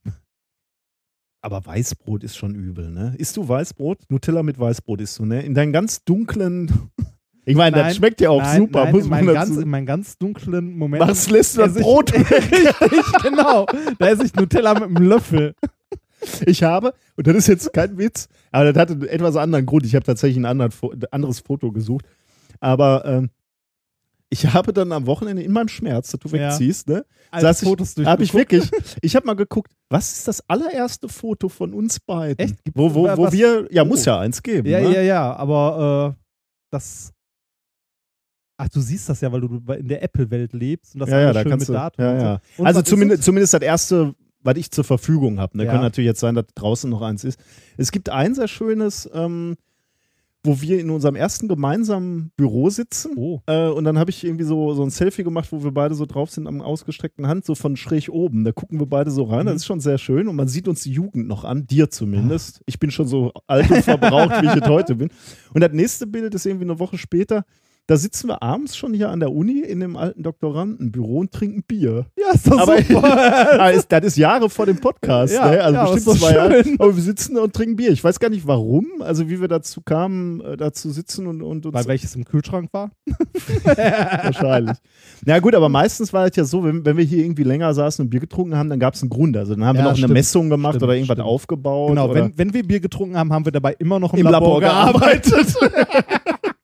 Aber 1.41 1.65
Weißbrot 1.65 2.23
ist 2.23 2.37
schon 2.37 2.55
übel, 2.55 2.89
ne? 2.91 3.15
Isst 3.17 3.37
du 3.37 3.47
Weißbrot? 3.47 3.99
Nutella 4.09 4.43
mit 4.43 4.59
Weißbrot 4.59 5.01
isst 5.01 5.19
du, 5.19 5.25
ne? 5.25 5.41
In 5.41 5.53
deinen 5.53 5.73
ganz 5.73 6.03
dunklen. 6.03 6.71
Ich 7.45 7.55
meine, 7.55 7.77
das 7.77 7.95
schmeckt 7.95 8.21
ja 8.21 8.29
auch 8.29 8.43
nein, 8.43 8.57
super, 8.61 8.83
nein, 8.83 8.93
muss 8.93 9.05
in 9.05 9.09
man 9.09 9.25
meinen 9.25 9.33
dazu 9.33 9.49
ganz, 9.53 9.63
in 9.63 9.69
meinen 9.69 9.85
ganz 9.87 10.17
dunklen 10.19 10.77
Momenten. 10.77 11.09
Was 11.09 11.31
lässt 11.31 11.57
du 11.57 11.61
das 11.61 11.71
esse 11.71 11.79
ich- 11.79 11.85
Brot 11.85 12.13
Richtig, 12.13 13.21
genau. 13.23 13.65
Da 13.97 14.07
esse 14.07 14.25
ich 14.25 14.35
Nutella 14.35 14.75
mit 14.75 14.83
einem 14.83 15.07
Löffel. 15.07 15.55
Ich 16.45 16.61
habe, 16.61 16.93
und 17.15 17.25
das 17.25 17.35
ist 17.35 17.47
jetzt 17.47 17.73
kein 17.73 17.97
Witz, 17.97 18.27
aber 18.51 18.71
das 18.71 18.79
hatte 18.79 18.93
einen 18.93 19.07
etwas 19.07 19.35
anderen 19.35 19.65
Grund. 19.65 19.83
Ich 19.83 19.95
habe 19.95 20.05
tatsächlich 20.05 20.37
ein 20.37 20.45
anderes 20.45 21.39
Foto 21.39 21.71
gesucht. 21.71 22.05
Aber 22.59 23.03
ähm, 23.05 23.29
ich 24.29 24.45
habe 24.53 24.73
dann 24.73 24.91
am 24.91 25.05
Wochenende 25.07 25.41
in 25.43 25.51
meinem 25.51 25.67
Schmerz, 25.69 26.11
dass 26.11 26.19
du 26.19 26.27
Ja. 26.35 26.49
wegziehst, 26.51 26.87
ne? 26.87 27.05
Als 27.31 27.41
Saß 27.43 27.61
ich- 27.63 27.67
Fotos 27.69 27.95
Habe 27.97 28.23
ich 28.23 28.33
wirklich. 28.33 28.69
Ich 29.01 29.15
habe 29.15 29.25
mal 29.25 29.35
geguckt, 29.35 29.71
was 29.89 30.11
ist 30.13 30.27
das 30.27 30.41
allererste 30.49 31.09
Foto 31.09 31.49
von 31.49 31.73
uns 31.73 31.99
beiden? 31.99 32.37
Echt? 32.37 32.55
Wo, 32.73 32.93
wo, 32.93 33.03
wo 33.07 33.23
was? 33.23 33.33
wir, 33.33 33.67
ja, 33.71 33.81
Oh. 33.83 33.85
muss 33.85 34.05
ja 34.05 34.19
eins 34.19 34.41
geben. 34.43 34.67
Ja, 34.69 34.81
ne? 34.81 34.93
ja, 34.93 35.01
ja, 35.01 35.35
aber 35.35 36.15
äh, 36.15 36.21
das. 36.71 37.11
Ach, 38.61 38.67
du 38.69 38.81
siehst 38.81 39.07
das 39.07 39.21
ja, 39.21 39.31
weil 39.31 39.41
du 39.41 39.61
in 39.73 39.87
der 39.87 40.03
Apple-Welt 40.03 40.51
lebst 40.53 40.93
und 40.93 40.99
das 40.99 41.09
Ja, 41.09 41.19
ja, 41.21 41.33
da 41.33 41.41
schön 41.41 41.51
kannst 41.51 41.69
mit 41.69 41.69
du. 41.69 41.73
Datum 41.79 42.03
Ja, 42.05 42.19
so. 42.19 42.25
ja. 42.25 42.41
Und 42.57 42.67
Also 42.67 42.81
zumindest, 42.81 43.19
es? 43.21 43.25
zumindest 43.25 43.53
das 43.53 43.61
erste, 43.61 44.13
was 44.41 44.57
ich 44.57 44.69
zur 44.71 44.83
Verfügung 44.83 45.39
habe. 45.39 45.57
Ne? 45.57 45.65
Ja. 45.65 45.71
Kann 45.71 45.81
natürlich 45.81 46.07
jetzt 46.07 46.19
sein, 46.19 46.35
dass 46.35 46.45
draußen 46.55 46.89
noch 46.89 47.01
eins 47.01 47.23
ist. 47.23 47.39
Es 47.77 47.91
gibt 47.91 48.09
ein 48.09 48.35
sehr 48.35 48.49
schönes, 48.49 49.09
ähm, 49.13 49.55
wo 50.45 50.61
wir 50.61 50.79
in 50.79 50.89
unserem 50.89 51.15
ersten 51.15 51.47
gemeinsamen 51.49 52.31
Büro 52.37 52.69
sitzen. 52.69 53.13
Oh, 53.17 53.41
Äh, 53.45 53.67
und 53.67 53.83
dann 53.83 53.99
habe 53.99 54.09
ich 54.09 54.23
irgendwie 54.23 54.45
so, 54.45 54.73
so 54.73 54.83
ein 54.83 54.89
Selfie 54.89 55.23
gemacht, 55.23 55.51
wo 55.51 55.63
wir 55.63 55.71
beide 55.71 55.95
so 55.95 56.05
drauf 56.05 56.29
sind 56.31 56.47
am 56.47 56.61
ausgestreckten 56.61 57.27
Hand, 57.27 57.45
so 57.45 57.55
von 57.55 57.75
schräg 57.75 58.09
oben. 58.09 58.45
Da 58.45 58.51
gucken 58.53 58.79
wir 58.79 58.85
beide 58.87 59.11
so 59.11 59.23
rein. 59.23 59.41
Mhm. 59.41 59.47
Das 59.47 59.55
ist 59.57 59.65
schon 59.65 59.81
sehr 59.81 59.97
schön. 59.97 60.27
Und 60.29 60.35
man 60.37 60.47
sieht 60.47 60.67
uns 60.67 60.81
die 60.83 60.91
Jugend 60.91 61.27
noch 61.27 61.43
an, 61.43 61.67
dir 61.67 61.89
zumindest. 61.89 62.61
Ich 62.67 62.79
bin 62.79 62.89
schon 62.89 63.07
so 63.07 63.33
alt 63.47 63.69
und 63.69 63.83
verbraucht, 63.83 64.41
wie 64.41 64.47
ich 64.47 64.55
es 64.61 64.67
heute 64.69 64.95
bin. 64.95 65.09
Und 65.53 65.61
das 65.61 65.73
nächste 65.73 66.07
Bild 66.07 66.33
ist 66.33 66.45
irgendwie 66.45 66.65
eine 66.65 66.79
Woche 66.79 66.97
später. 66.97 67.43
Da 67.89 67.97
sitzen 67.97 68.27
wir 68.27 68.43
abends 68.43 68.77
schon 68.77 68.93
hier 68.93 69.09
an 69.09 69.19
der 69.19 69.31
Uni 69.31 69.61
in 69.61 69.79
dem 69.79 69.97
alten 69.97 70.21
Doktorandenbüro 70.21 71.21
und 71.21 71.31
trinken 71.31 71.63
Bier. 71.63 72.05
Ja, 72.19 72.35
ist 72.35 72.45
doch 72.45 72.59
Aber 72.59 72.77
super. 72.83 72.99
Ah, 73.59 73.69
ist, 73.69 73.91
das 73.91 74.05
ist 74.05 74.17
Jahre 74.17 74.47
vor 74.47 74.67
dem 74.67 74.77
Podcast, 74.79 75.33
Ja, 75.33 75.49
ne? 75.49 75.59
Also 75.63 75.75
ja, 75.75 75.91
bestimmt 75.91 76.19
zwei 76.19 76.33
Jahre. 76.35 76.63
Aber 76.77 76.95
wir 76.95 77.01
sitzen 77.01 77.35
und 77.39 77.51
trinken 77.51 77.77
Bier. 77.77 77.89
Ich 77.89 78.03
weiß 78.03 78.19
gar 78.19 78.29
nicht 78.29 78.45
warum, 78.45 78.85
also 78.99 79.27
wie 79.27 79.41
wir 79.41 79.47
dazu 79.47 79.81
kamen, 79.81 80.39
äh, 80.41 80.55
dazu 80.55 80.91
sitzen 80.91 81.25
und, 81.25 81.41
und 81.41 81.65
uns 81.65 81.73
Weil 81.73 81.87
welches 81.87 82.15
im 82.15 82.25
Kühlschrank 82.25 82.69
war? 82.73 82.91
wahrscheinlich. 83.63 84.77
Na 85.25 85.39
gut, 85.39 85.55
aber 85.55 85.67
meistens 85.69 86.13
war 86.13 86.27
es 86.27 86.35
ja 86.35 86.43
so, 86.43 86.63
wenn, 86.63 86.85
wenn 86.85 86.95
wir 86.95 87.03
hier 87.03 87.23
irgendwie 87.25 87.43
länger 87.43 87.73
saßen 87.73 88.05
und 88.05 88.09
Bier 88.11 88.19
getrunken 88.19 88.55
haben, 88.55 88.69
dann 88.69 88.79
gab 88.79 88.93
es 88.93 89.01
einen 89.01 89.09
Grund. 89.09 89.35
Also 89.35 89.55
dann 89.55 89.65
haben 89.65 89.77
wir 89.77 89.83
Ja, 89.85 89.89
noch 89.89 89.97
stimmt. 89.97 90.11
eine 90.11 90.13
Messung 90.13 90.49
gemacht 90.51 90.73
Stimmt, 90.73 90.83
oder 90.83 90.93
irgendwas 90.93 91.15
stimmt. 91.15 91.27
aufgebaut. 91.27 91.89
Genau, 91.89 92.13
wenn, 92.13 92.37
wenn 92.37 92.53
wir 92.53 92.61
Bier 92.67 92.81
getrunken 92.81 93.17
haben, 93.17 93.33
haben 93.33 93.45
wir 93.45 93.51
dabei 93.51 93.75
immer 93.79 93.99
noch 93.99 94.13
im, 94.13 94.19
im 94.19 94.27
Labor, 94.27 94.59
gearbeitet. 94.59 95.55
gearbeitet. 95.57 96.55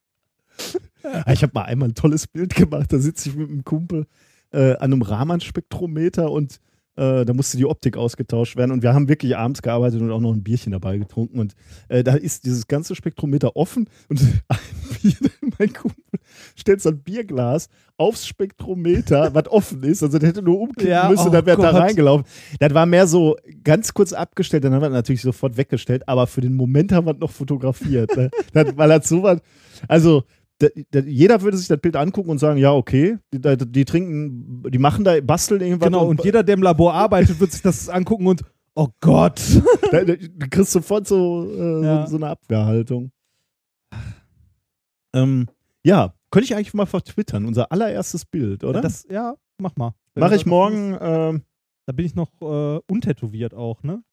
Ja, 1.06 1.32
ich 1.32 1.44
habe 1.44 1.52
mal 1.54 1.64
einmal 1.64 1.90
ein 1.90 1.96
tolles 1.96 2.28
Bild 2.28 2.56
gemacht. 2.56 2.92
Da 2.92 3.00
sitze 3.00 3.30
ich 3.30 3.36
mit 3.36 3.50
einem 3.50 3.64
Kumpel 3.64 4.08
äh, 4.52 4.74
an 4.74 4.94
einem 4.94 5.02
Raman-Spektrometer 5.02 6.32
und 6.32 6.60
äh, 6.98 7.26
da 7.26 7.34
musste 7.34 7.58
die 7.58 7.66
Optik 7.66 7.98
ausgetauscht 7.98 8.56
werden. 8.56 8.72
Und 8.72 8.82
wir 8.82 8.94
haben 8.94 9.10
wirklich 9.10 9.36
abends 9.36 9.62
gearbeitet 9.62 10.02
und 10.02 10.12
auch 10.12 10.22
noch 10.22 10.34
ein 10.34 10.44
Bierchen 10.44 10.72
dabei 10.72 10.98
getrunken. 10.98 11.40
Und 11.40 11.54
äh, 11.90 12.04
da 12.04 12.16
ist 12.16 12.46
dieses 12.46 12.68
ganze 12.68 12.96
Spektrometer 12.96 13.56
offen 13.56 13.90
und 14.10 14.20
Bier, 15.02 15.14
mein 15.60 15.74
Kumpel 15.74 16.04
stellt 16.56 16.82
so 16.82 16.90
ein 16.90 17.00
Bierglas 17.00 17.70
aufs 17.98 18.28
Spektrometer, 18.28 19.34
was 19.34 19.48
offen 19.50 19.84
ist. 19.84 20.04
Also 20.04 20.20
der 20.20 20.30
hätte 20.30 20.42
nur 20.42 20.60
umkippen 20.60 20.88
Ja, 20.88 21.10
müssen, 21.10 21.28
oh 21.28 21.32
dann 21.32 21.46
wäre 21.46 21.62
da 21.62 21.72
reingelaufen. 21.72 22.26
Das 22.60 22.74
war 22.74 22.86
mehr 22.86 23.08
so 23.08 23.36
ganz 23.64 23.94
kurz 23.94 24.14
abgestellt, 24.14 24.64
dann 24.64 24.74
haben 24.74 24.82
wir 24.82 24.90
natürlich 24.90 25.22
sofort 25.22 25.58
weggestellt, 25.58 26.08
aber 26.08 26.28
für 26.28 26.42
den 26.42 26.56
Moment 26.56 26.92
haben 26.92 27.08
wir 27.08 27.14
es 27.14 27.20
noch 27.20 27.32
fotografiert. 27.32 28.16
Ne? 28.16 28.30
das, 28.54 28.76
weil 28.76 28.90
das 28.90 29.08
so 29.08 29.24
was, 29.24 29.40
also 29.88 30.24
da, 30.60 30.68
da, 30.92 31.00
jeder 31.00 31.42
würde 31.42 31.58
sich 31.58 31.68
das 31.68 31.80
Bild 31.80 31.96
angucken 31.96 32.30
und 32.30 32.38
sagen, 32.38 32.58
ja, 32.58 32.72
okay, 32.74 33.18
die, 33.34 33.42
die, 33.42 33.72
die 33.72 33.86
trinken, 33.86 34.64
die 34.70 34.78
machen 34.78 35.04
da, 35.04 35.20
basteln 35.22 35.62
irgendwas. 35.62 35.88
Genau, 35.88 36.08
und 36.08 36.24
jeder, 36.24 36.44
der 36.44 36.56
im 36.56 36.64
Labor 36.64 36.94
arbeitet, 36.94 37.40
wird 37.40 37.52
sich 37.52 37.62
das 37.62 37.90
angucken 37.90 38.28
und 38.28 38.44
oh 38.76 38.88
Gott. 39.02 39.42
da, 39.92 40.04
da, 40.04 40.16
du 40.16 40.50
kriegst 40.50 40.72
sofort 40.72 41.08
so, 41.08 41.50
äh, 41.52 41.84
Ja. 41.84 42.06
so, 42.06 42.12
so 42.12 42.18
eine 42.18 42.30
Abwehrhaltung. 42.30 43.12
Ähm, 45.14 45.48
ja, 45.84 46.14
könnte 46.32 46.46
ich 46.46 46.56
eigentlich 46.56 46.74
mal 46.74 46.86
vertwittern, 46.86 47.46
unser 47.46 47.72
allererstes 47.72 48.26
Bild, 48.26 48.64
oder? 48.64 48.82
Das, 48.82 49.06
ja, 49.10 49.36
mach 49.58 49.76
mal. 49.76 49.94
Mache 50.16 50.36
ich 50.36 50.46
morgen, 50.46 50.98
ähm, 51.00 51.44
Da 51.86 51.94
bin 51.94 52.06
ich 52.06 52.16
noch 52.16 52.32
äh, 52.42 52.80
untätowiert 52.88 53.54
auch, 53.54 53.84
ne? 53.84 54.04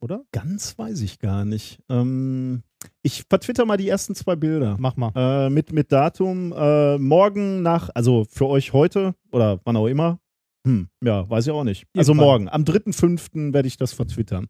Oder? 0.00 0.22
ganz 0.32 0.78
weiß 0.78 1.00
ich 1.00 1.18
gar 1.18 1.44
nicht. 1.44 1.80
Ähm, 1.88 2.62
ich 3.02 3.24
vertwitter 3.28 3.64
mal 3.64 3.76
die 3.76 3.88
ersten 3.88 4.14
zwei 4.14 4.36
Bilder. 4.36 4.76
Mach 4.78 4.96
mal. 4.96 5.12
Äh, 5.14 5.50
mit, 5.50 5.72
mit 5.72 5.92
Datum 5.92 6.52
äh, 6.52 6.98
morgen 6.98 7.62
nach, 7.62 7.90
also 7.94 8.24
für 8.28 8.46
euch 8.46 8.72
heute 8.72 9.14
oder 9.30 9.60
wann 9.64 9.76
auch 9.76 9.86
immer. 9.86 10.18
Hm, 10.66 10.88
ja, 11.02 11.28
weiß 11.28 11.46
ich 11.46 11.52
auch 11.52 11.64
nicht. 11.64 11.86
Also 11.96 12.12
Irgendwann. 12.12 12.26
morgen, 12.26 12.48
am 12.48 12.64
3.5. 12.64 13.52
werde 13.52 13.68
ich 13.68 13.76
das 13.76 13.92
vertwittern. 13.92 14.48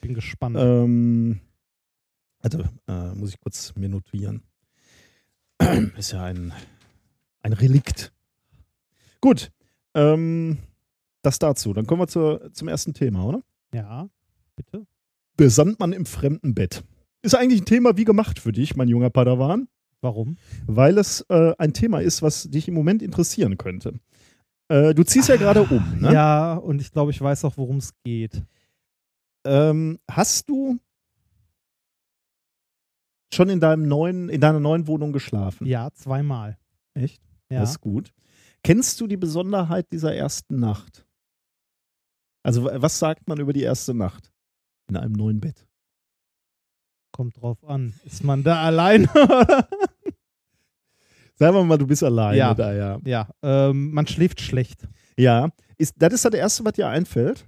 Bin 0.00 0.14
gespannt. 0.14 0.56
Ähm, 0.58 1.40
also, 2.40 2.62
äh, 2.86 3.14
muss 3.14 3.30
ich 3.30 3.40
kurz 3.40 3.74
mir 3.76 3.88
notieren. 3.88 4.42
Ist 5.96 6.12
ja 6.12 6.22
ein, 6.24 6.52
ein 7.42 7.52
Relikt. 7.52 8.12
Gut, 9.20 9.50
ähm, 9.94 10.58
das 11.22 11.38
dazu. 11.38 11.72
Dann 11.72 11.86
kommen 11.86 12.02
wir 12.02 12.08
zur, 12.08 12.52
zum 12.52 12.68
ersten 12.68 12.94
Thema, 12.94 13.24
oder? 13.24 13.42
ja, 13.72 14.08
bitte. 14.56 14.86
Der 15.38 15.50
Sandmann 15.50 15.92
im 15.92 16.06
fremden 16.06 16.54
Bett. 16.54 16.84
Ist 17.22 17.34
eigentlich 17.34 17.62
ein 17.62 17.66
Thema 17.66 17.96
wie 17.96 18.04
gemacht 18.04 18.38
für 18.38 18.52
dich, 18.52 18.76
mein 18.76 18.88
junger 18.88 19.10
Padawan. 19.10 19.68
Warum? 20.00 20.36
weil 20.68 20.96
es 20.96 21.22
äh, 21.28 21.54
ein 21.58 21.72
Thema 21.72 21.98
ist, 22.00 22.22
was 22.22 22.44
dich 22.48 22.68
im 22.68 22.74
Moment 22.74 23.02
interessieren 23.02 23.58
könnte. 23.58 23.98
Äh, 24.68 24.94
du 24.94 25.02
ziehst 25.02 25.28
ja 25.28 25.34
gerade 25.36 25.62
um, 25.64 25.98
ne? 26.00 26.12
Ja, 26.12 26.54
und 26.54 26.80
ich 26.80 26.92
glaube, 26.92 27.10
ich 27.10 27.20
weiß 27.20 27.44
auch, 27.44 27.56
worum 27.56 27.78
es 27.78 27.92
geht. 28.04 28.44
Ähm, 29.44 29.98
hast 30.08 30.48
du 30.48 30.78
schon 33.34 33.48
in 33.48 33.60
deinem 33.60 33.88
neuen, 33.88 34.28
in 34.28 34.40
deiner 34.40 34.60
neuen 34.60 34.86
Wohnung 34.86 35.12
geschlafen? 35.12 35.66
Ja, 35.66 35.90
zweimal. 35.92 36.58
Echt? 36.94 37.20
Ja. 37.50 37.60
Das 37.60 37.70
ist 37.72 37.80
gut. 37.80 38.12
Kennst 38.62 39.00
du 39.00 39.06
die 39.06 39.16
Besonderheit 39.16 39.90
dieser 39.92 40.14
ersten 40.14 40.58
Nacht? 40.60 41.06
Also, 42.44 42.64
wa- 42.64 42.80
was 42.80 42.98
sagt 42.98 43.28
man 43.28 43.38
über 43.40 43.52
die 43.52 43.62
erste 43.62 43.94
Nacht 43.94 44.32
in 44.88 44.96
einem 44.96 45.12
neuen 45.12 45.40
Bett? 45.40 45.66
Kommt 47.18 47.36
drauf 47.42 47.58
an. 47.64 47.92
Ist 48.04 48.22
man 48.22 48.44
da 48.44 48.62
allein? 48.62 49.08
oder? 49.12 49.68
Sagen 51.34 51.56
wir 51.56 51.64
mal, 51.64 51.76
du 51.76 51.84
bist 51.88 52.04
alleine 52.04 52.38
Ja. 52.38 52.54
da, 52.54 52.72
ja. 52.72 53.00
ja, 53.04 53.28
ähm, 53.42 53.90
man 53.90 54.06
schläft 54.06 54.40
schlecht. 54.40 54.86
Ja, 55.16 55.48
ist, 55.78 55.96
das 55.98 56.12
ist 56.14 56.24
das 56.24 56.32
Erste, 56.34 56.64
was 56.64 56.74
dir 56.74 56.86
einfällt? 56.86 57.44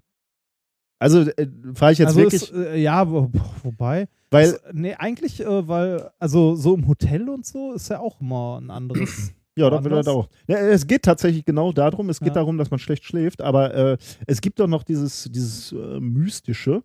Also, 0.99 1.21
äh, 1.21 1.47
frage 1.75 1.93
ich 1.93 1.99
jetzt 2.01 2.09
also 2.09 2.19
wirklich, 2.21 2.43
ist, 2.43 2.53
äh, 2.53 2.79
ja, 2.79 3.09
wo, 3.09 3.31
wobei. 3.63 4.09
weil 4.33 4.49
es, 4.49 4.61
nee, 4.73 4.95
eigentlich, 4.95 5.39
äh, 5.39 5.69
weil, 5.69 6.11
also 6.19 6.57
so 6.57 6.75
im 6.75 6.89
Hotel 6.89 7.29
und 7.29 7.47
so 7.47 7.73
ist 7.75 7.91
ja 7.91 8.01
auch 8.01 8.21
immer 8.21 8.59
ein 8.61 8.71
anderes. 8.73 9.33
Ja, 9.57 9.69
dann 9.69 9.85
wird 9.85 9.93
das 9.95 10.09
auch. 10.09 10.29
Ja, 10.47 10.59
es 10.59 10.87
geht 10.87 11.03
tatsächlich 11.03 11.45
genau 11.45 11.73
darum, 11.73 12.09
es 12.09 12.19
geht 12.21 12.29
Ja. 12.29 12.35
darum, 12.35 12.57
dass 12.57 12.71
man 12.71 12.79
schlecht 12.79 13.05
schläft, 13.05 13.43
aber 13.43 13.75
äh, 13.75 13.99
es 14.27 14.41
gibt 14.41 14.59
doch 14.59 14.69
noch 14.69 14.83
dieses, 14.85 15.29
dieses 15.31 15.73
äh, 15.73 16.01
Mystische, 16.01 16.83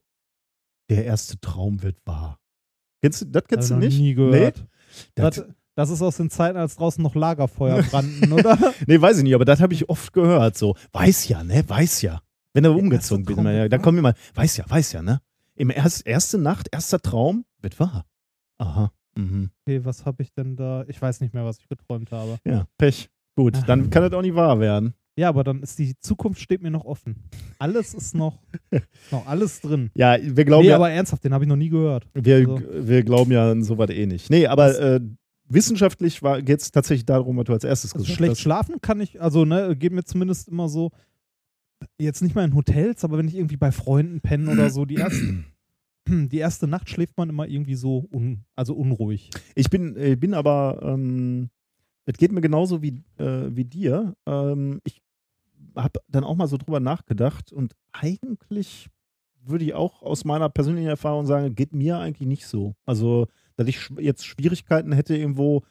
der 0.90 1.06
erste 1.06 1.40
Traum 1.40 1.82
wird 1.84 1.98
wahr. 2.06 2.38
Kennst 3.06 3.22
du, 3.22 3.26
das 3.26 3.43
kennst 3.47 3.70
du 3.72 3.76
nicht? 3.76 3.99
nie 3.99 4.16
gehört. 4.16 4.66
Das, 5.14 5.36
Das, 5.36 5.45
das 5.76 5.89
ist 5.89 6.01
aus 6.01 6.18
den 6.18 6.30
Zeiten, 6.30 6.58
als 6.58 6.76
draußen 6.76 7.03
noch 7.03 7.16
Lagerfeuer 7.16 7.84
brannten, 7.84 8.32
oder? 8.32 8.58
nee, 8.88 8.99
weiß 8.99 9.18
ich 9.18 9.24
nicht, 9.24 9.36
aber 9.36 9.45
das 9.45 9.62
habe 9.62 9.74
ich 9.74 9.89
oft 9.89 10.12
gehört, 10.14 10.58
so, 10.58 10.76
weiß 10.93 11.28
ja, 11.28 11.43
ne, 11.43 11.64
weiß 11.68 12.01
ja. 12.01 12.22
Wenn 12.53 12.64
du 12.64 12.72
umgezogen 12.72 13.26
bist, 13.26 13.38
ja, 13.38 13.43
wird 13.43 13.72
dann 13.74 13.80
wahr? 13.80 13.84
kommen 13.84 13.97
wir 13.97 14.01
mal, 14.01 14.16
weiß 14.34 14.58
ja, 14.58 14.66
weiß 14.68 14.93
ja, 14.93 15.01
ne? 15.01 15.22
Im 15.56 15.70
erst, 15.70 16.08
erste 16.08 16.38
Nacht, 16.38 16.70
erster 16.72 16.99
Traum 16.99 17.45
wird 17.62 17.80
wahr. 17.80 18.06
Aha. 18.58 18.91
Mhm. 19.16 19.51
Okay, 19.66 19.84
was 19.84 20.06
habe 20.06 20.24
ich 20.24 20.34
denn 20.34 20.56
da? 20.56 20.84
Ich 20.88 21.01
weiß 21.01 21.22
nicht 21.22 21.34
mehr, 21.34 21.45
was 21.45 21.60
ich 21.60 21.68
geträumt 21.68 22.12
habe. 22.12 22.38
Ja, 22.45 22.66
Pech. 22.78 23.10
Gut, 23.36 23.58
dann 23.68 23.89
kann 23.89 24.01
das 24.01 24.14
auch 24.14 24.22
nicht 24.22 24.36
wahr 24.36 24.60
werden. 24.62 24.93
Ja, 25.18 25.30
aber 25.30 25.43
dann 25.43 25.62
ist 25.62 25.78
die 25.78 25.97
Zukunft 25.99 26.41
steht 26.41 26.62
mir 26.62 26.72
noch 26.72 26.86
offen. 26.86 27.16
Alles 27.60 27.93
ist 27.93 28.16
noch, 28.16 28.39
ist 28.72 28.84
noch 29.12 29.26
alles 29.28 29.62
drin. 29.62 29.91
Ja, 29.95 30.18
wir 30.22 30.45
glauben 30.45 30.64
nee, 30.64 30.70
ja, 30.70 30.76
aber 30.76 30.89
ernsthaft, 30.91 31.24
den 31.24 31.34
habe 31.34 31.43
ich 31.45 31.47
noch 31.49 31.56
nie 31.56 31.70
gehört. 31.70 32.08
Wir, 32.14 32.38
Also- 32.49 32.88
wir 32.88 33.03
glauben 33.03 33.32
ja 33.32 33.51
an 33.51 33.64
sowas 33.64 33.89
eh 33.89 34.06
nicht. 34.06 34.30
Nee, 34.30 34.47
aber 34.47 34.80
äh, 34.80 34.99
wissenschaftlich 35.47 36.22
geht 36.43 36.62
es 36.62 36.72
tatsächlich 36.72 37.06
darum, 37.06 37.38
was 37.38 37.45
du 37.45 37.53
als 37.53 37.64
erstes 37.64 37.93
Also 37.93 38.03
gesagt 38.03 38.18
schlecht 38.18 38.32
hast. 38.32 38.39
schlafen 38.41 38.82
kann 38.82 38.99
ich, 39.01 39.22
also 39.22 39.45
ne, 39.45 39.76
geht 39.76 39.91
mir 39.93 40.03
zumindest 40.03 40.47
immer 40.49 40.68
so, 40.70 40.91
jetzt 41.99 42.22
nicht 42.22 42.36
mal 42.36 42.45
in 42.45 42.56
Hotels, 42.56 43.03
aber 43.03 43.18
wenn 43.18 43.28
ich 43.28 43.36
irgendwie 43.36 43.58
bei 43.58 43.72
Freunden 43.72 44.22
penne 44.22 44.51
oder 44.51 44.70
so, 44.70 44.86
die 44.86 44.95
erste, 44.95 45.43
die 46.08 46.38
erste 46.38 46.68
Nacht 46.68 46.89
schläft 46.89 47.18
man 47.18 47.30
immer 47.30 47.47
irgendwie 47.47 47.76
so 47.76 48.08
un, 48.12 48.43
also 48.56 48.74
unruhig. 48.76 49.30
Ich 49.56 49.70
bin, 49.70 49.95
äh, 49.97 50.16
bin 50.16 50.34
aber, 50.34 50.80
ähm, 50.84 51.49
es 52.06 52.18
geht 52.18 52.32
mir 52.32 52.41
genauso 52.41 52.82
wie, 52.82 53.01
äh, 53.18 53.49
wie 53.56 53.66
dir. 53.66 54.16
Ähm, 54.28 54.80
ich 54.84 55.01
habe 55.76 55.99
dann 56.07 56.23
auch 56.23 56.36
mal 56.36 56.47
so 56.47 56.57
drüber 56.57 56.80
nachgedacht 56.80 57.51
und 57.51 57.73
eigentlich 57.91 58.89
würde 59.45 59.65
ich 59.65 59.73
auch 59.73 60.01
aus 60.01 60.26
meiner 60.26 60.49
persönlichen 60.49 60.88
Erfahrung 60.88 61.26
sagen, 61.26 61.53
geht 61.55 61.73
mir 61.73 61.99
eigentlich 61.99 62.28
nicht 62.28 62.47
so. 62.47 62.76
Also, 62.86 63.28
dass 63.57 63.67
ich 63.67 63.89
jetzt 63.99 64.26
Schwierigkeiten 64.26 64.91
hätte 64.91 65.15
irgendwo, 65.15 65.63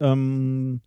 ähm, 0.00 0.80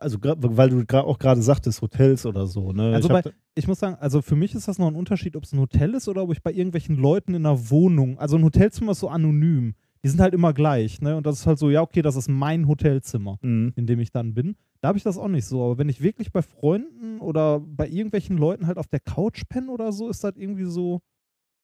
also 0.00 0.18
weil 0.22 0.70
du 0.70 0.84
auch 0.98 1.18
gerade 1.18 1.42
sagtest, 1.42 1.82
Hotels 1.82 2.26
oder 2.26 2.46
so. 2.46 2.72
Ne? 2.72 2.94
Also 2.94 3.08
ich 3.08 3.12
bei- 3.24 3.32
Ich 3.54 3.66
muss 3.66 3.80
sagen, 3.80 3.96
also 4.00 4.22
für 4.22 4.36
mich 4.36 4.54
ist 4.54 4.68
das 4.68 4.78
noch 4.78 4.86
ein 4.86 4.94
Unterschied, 4.94 5.34
ob 5.36 5.42
es 5.44 5.52
ein 5.52 5.58
Hotel 5.58 5.94
ist 5.94 6.08
oder 6.08 6.22
ob 6.22 6.32
ich 6.32 6.42
bei 6.42 6.52
irgendwelchen 6.52 6.94
Leuten 6.96 7.34
in 7.34 7.44
einer 7.44 7.70
Wohnung, 7.70 8.18
also 8.18 8.36
ein 8.36 8.44
Hotelzimmer 8.44 8.92
ist 8.92 9.00
so 9.00 9.08
anonym. 9.08 9.74
Die 10.04 10.08
sind 10.08 10.20
halt 10.20 10.34
immer 10.34 10.52
gleich, 10.52 11.00
ne? 11.00 11.16
Und 11.16 11.26
das 11.26 11.40
ist 11.40 11.46
halt 11.46 11.58
so, 11.58 11.70
ja, 11.70 11.82
okay, 11.82 12.02
das 12.02 12.16
ist 12.16 12.28
mein 12.28 12.68
Hotelzimmer. 12.68 13.38
Mhm. 13.42 13.72
in 13.76 13.86
dem 13.86 14.00
ich 14.00 14.12
dann 14.12 14.34
bin. 14.34 14.56
Da 14.80 14.88
habe 14.88 14.98
ich 14.98 15.04
das 15.04 15.18
auch 15.18 15.28
nicht 15.28 15.44
so. 15.44 15.64
Aber 15.64 15.78
wenn 15.78 15.88
ich 15.88 16.00
wirklich 16.02 16.30
bei 16.32 16.42
Freunden 16.42 17.18
oder 17.20 17.60
bei 17.60 17.88
irgendwelchen 17.88 18.38
Leuten 18.38 18.66
halt 18.66 18.78
auf 18.78 18.86
der 18.86 19.00
Couch 19.00 19.42
penne 19.48 19.70
oder 19.70 19.92
so, 19.92 20.08
ist 20.08 20.22
das 20.22 20.36
irgendwie 20.36 20.66
so. 20.66 21.00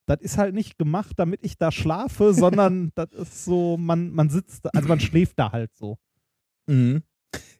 Das 0.07 0.20
ist 0.20 0.37
halt 0.37 0.55
nicht 0.55 0.76
gemacht, 0.78 1.12
damit 1.16 1.41
ich 1.45 1.57
da 1.57 1.70
schlafe, 1.72 2.35
sondern 2.35 2.93
das 2.95 3.12
ist 3.12 3.45
so, 3.45 3.76
man, 3.76 4.11
man 4.11 4.28
sitzt, 4.30 4.74
also 4.74 4.89
man 4.89 5.01
schläft 5.01 5.39
da 5.39 5.53
halt 5.53 5.74
so. 5.74 5.97
Mhm. 6.66 7.03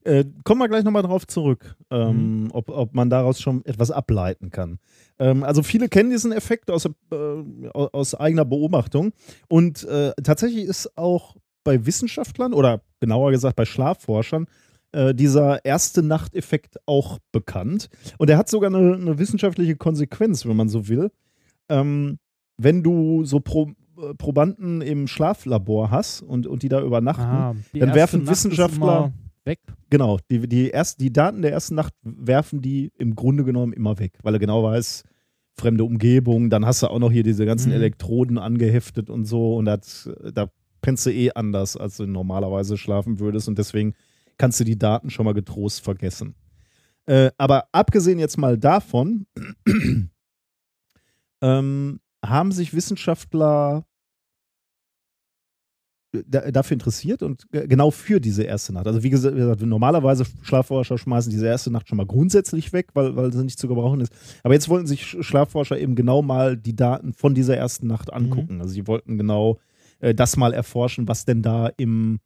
Äh, 0.05 0.25
kommen 0.45 0.61
wir 0.61 0.69
gleich 0.69 0.85
nochmal 0.85 1.03
drauf 1.03 1.27
zurück, 1.27 1.77
ähm, 1.91 2.45
Mhm. 2.45 2.51
ob, 2.53 2.69
ob 2.69 2.95
man 2.95 3.09
daraus 3.11 3.41
schon 3.41 3.65
etwas 3.65 3.91
ableiten 3.91 4.51
kann. 4.51 4.79
Ähm, 5.19 5.43
also 5.43 5.63
viele 5.63 5.89
kennen 5.89 6.11
diesen 6.11 6.31
Effekt 6.33 6.71
aus, 6.71 6.85
äh, 6.85 7.69
aus 7.73 8.15
eigener 8.15 8.45
Beobachtung 8.45 9.13
und 9.49 9.85
äh, 9.85 10.13
tatsächlich 10.23 10.65
ist 10.65 10.97
auch 10.99 11.37
bei 11.65 11.87
Wissenschaftlern 11.87 12.53
oder 12.53 12.83
genauer 13.01 13.31
gesagt 13.31 13.57
bei 13.57 13.65
Schlafforschern 13.65 14.47
äh, 14.93 15.15
dieser 15.15 15.65
erste 15.65 16.03
Nachteffekt 16.03 16.77
auch 16.87 17.19
bekannt. 17.33 17.89
Und 18.19 18.29
er 18.29 18.37
hat 18.37 18.49
sogar 18.51 18.69
eine, 18.75 18.95
eine 18.95 19.19
wissenschaftliche 19.19 19.77
Konsequenz, 19.77 20.45
wenn 20.47 20.57
man 20.57 20.69
so 20.69 20.87
will. 20.89 21.11
Ähm, 21.71 22.19
wenn 22.59 22.83
du 22.83 23.25
so 23.25 23.41
pro, 23.41 23.71
äh, 23.99 24.13
Probanden 24.19 24.83
im 24.83 25.07
Schlaflabor 25.07 25.91
hast 25.91 26.21
und, 26.21 26.47
und 26.47 26.63
die 26.63 26.69
da 26.69 26.83
übernachten, 26.83 27.23
Ah, 27.23 27.55
dann 27.73 27.95
werfen 27.95 28.25
Nacht 28.25 28.33
Wissenschaftler- 28.33 29.11
weg. 29.45 29.61
genau, 29.90 30.18
die, 30.30 30.49
die, 30.49 30.70
erst, 30.70 31.01
die 31.01 31.12
Daten 31.12 31.42
der 31.42 31.53
ersten 31.53 31.74
Nacht 31.74 31.95
werfen 32.03 32.61
die 32.61 32.92
im 32.99 33.14
Grunde 33.14 33.45
genommen 33.45 33.72
immer 33.72 33.99
weg, 33.99 34.18
weil 34.22 34.34
er 34.34 34.40
genau 34.40 34.62
weiß, 34.62 35.05
fremde 35.57 35.84
Umgebung, 35.84 36.51
dann 36.51 36.66
hast 36.66 36.82
du 36.82 36.88
auch 36.88 36.99
noch 36.99 37.12
hier 37.12 37.22
diese 37.22 37.47
ganzen 37.47 37.68
Mhm. 37.68 37.76
Elektroden 37.76 38.38
angeheftet 38.38 39.09
und 39.11 39.24
so 39.24 39.57
und 39.57 39.66
das, 39.66 40.11
da 40.32 40.51
pennst 40.80 41.07
du 41.07 41.11
eh 41.11 41.30
anders, 41.34 41.76
als 41.76 41.97
du 41.97 42.07
normalerweise 42.07 42.76
schlafen 42.76 43.20
würdest 43.20 43.49
und 43.49 43.57
deswegen 43.59 43.95
kannst 44.36 44.59
du 44.61 44.64
die 44.64 44.78
Daten 44.78 45.11
schon 45.11 45.24
mal 45.24 45.34
getrost 45.34 45.82
vergessen. 45.82 46.34
Äh, 47.07 47.30
aber 47.38 47.68
abgesehen 47.72 48.18
jetzt 48.18 48.36
mal 48.38 48.59
davon, 48.59 49.26
ähm, 51.42 52.01
haben 52.24 52.53
sich 52.53 52.74
Wissenschaftler 52.74 53.86
dafür 56.27 56.75
interessiert 56.75 57.23
und 57.23 57.47
genau 57.51 57.91
für 57.91 58.21
diese 58.21 58.43
erste 58.45 58.73
Nacht. 58.73 58.87
Also 58.87 59.03
wie 59.03 59.11
gesagt, 59.11 59.37
normalerweise 59.62 60.25
Schlafforscher 60.43 60.99
schmeißen 60.99 61.31
diese 61.31 61.47
erste 61.47 61.71
Nacht 61.71 61.89
schon 61.89 61.97
mal 61.97 62.07
grundsätzlich 62.07 62.73
weg, 62.73 62.89
weil, 62.95 63.17
weil 63.17 63.33
sie 63.33 63.45
nicht 63.45 63.59
zu 63.59 63.69
gebrauchen 63.69 64.01
ist. 64.01 64.12
Aber 64.43 64.55
jetzt 64.55 64.69
wollten 64.69 64.87
sich 64.87 65.03
Sch- 65.03 65.23
Schlafforscher 65.23 65.79
eben 65.79 65.95
genau 65.95 66.23
mal 66.23 66.57
die 66.57 66.77
Daten 66.77 67.12
von 67.12 67.35
dieser 67.35 67.57
ersten 67.57 67.87
Nacht 67.87 68.12
angucken. 68.12 68.61
Also 68.61 68.75
sie 68.75 68.87
wollten 68.87 69.19
genau 69.19 69.59
äh, 70.01 70.15
das 70.15 70.37
mal 70.37 70.53
erforschen, 70.53 71.09
was 71.09 71.25
denn 71.25 71.43
da 71.43 71.71
im, 71.77 72.19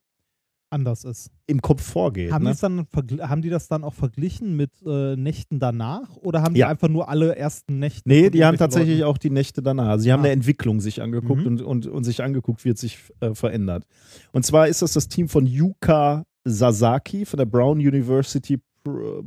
Anders 0.70 1.04
ist. 1.04 1.30
im 1.46 1.62
Kopf 1.62 1.82
vorgeht. 1.82 2.30
Haben, 2.30 2.44
ne? 2.44 2.54
dann 2.60 2.86
haben 3.22 3.40
die 3.40 3.48
das 3.48 3.68
dann 3.68 3.84
auch 3.84 3.94
verglichen 3.94 4.54
mit 4.56 4.70
äh, 4.86 5.16
Nächten 5.16 5.58
danach? 5.58 6.14
Oder 6.16 6.42
haben 6.42 6.52
die 6.54 6.60
Ja. 6.60 6.68
einfach 6.68 6.88
nur 6.88 7.08
alle 7.08 7.36
ersten 7.36 7.78
Nächte? 7.78 8.02
Nee, 8.06 8.28
die 8.28 8.44
haben 8.44 8.58
tatsächlich 8.58 8.98
Leuten? 9.00 9.10
auch 9.10 9.18
die 9.18 9.30
Nächte 9.30 9.62
danach. 9.62 9.88
Also 9.88 10.02
sie 10.04 10.12
haben 10.12 10.20
Ah. 10.20 10.24
eine 10.24 10.32
Entwicklung 10.32 10.80
sich 10.80 11.00
angeguckt 11.00 11.40
Mhm. 11.40 11.46
und, 11.46 11.62
und, 11.62 11.86
und 11.86 12.04
sich 12.04 12.22
angeguckt, 12.22 12.64
wie 12.66 12.70
es 12.70 12.80
sich 12.80 12.98
äh, 13.20 13.34
verändert. 13.34 13.86
Und 14.32 14.44
zwar 14.44 14.68
ist 14.68 14.82
das 14.82 14.92
das 14.92 15.08
Team 15.08 15.28
von 15.28 15.46
Yuka 15.46 16.24
Sasaki 16.44 17.24
von 17.24 17.38
der 17.38 17.46
Brown 17.46 17.78
University 17.78 18.58
Pro 18.84 19.24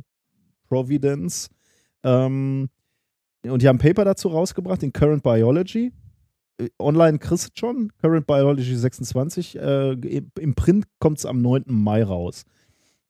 Providence. 0.68 1.48
Ähm, 2.04 2.68
und 3.44 3.62
die 3.62 3.68
haben 3.68 3.76
ein 3.76 3.80
Paper 3.80 4.04
dazu 4.04 4.28
rausgebracht 4.28 4.82
in 4.82 4.92
Current 4.92 5.22
Biology. 5.22 5.92
Äh, 6.58 6.68
Online 6.78 7.18
kriegst 7.18 7.48
du 7.48 7.50
schon, 7.54 7.92
Current 8.00 8.26
Biology 8.26 8.76
26. 8.76 9.56
Äh, 9.56 9.92
Im 10.40 10.54
Print 10.54 10.86
kommt 10.98 11.18
es 11.18 11.26
am 11.26 11.42
9. 11.42 11.64
Mai 11.68 12.04
raus. 12.04 12.44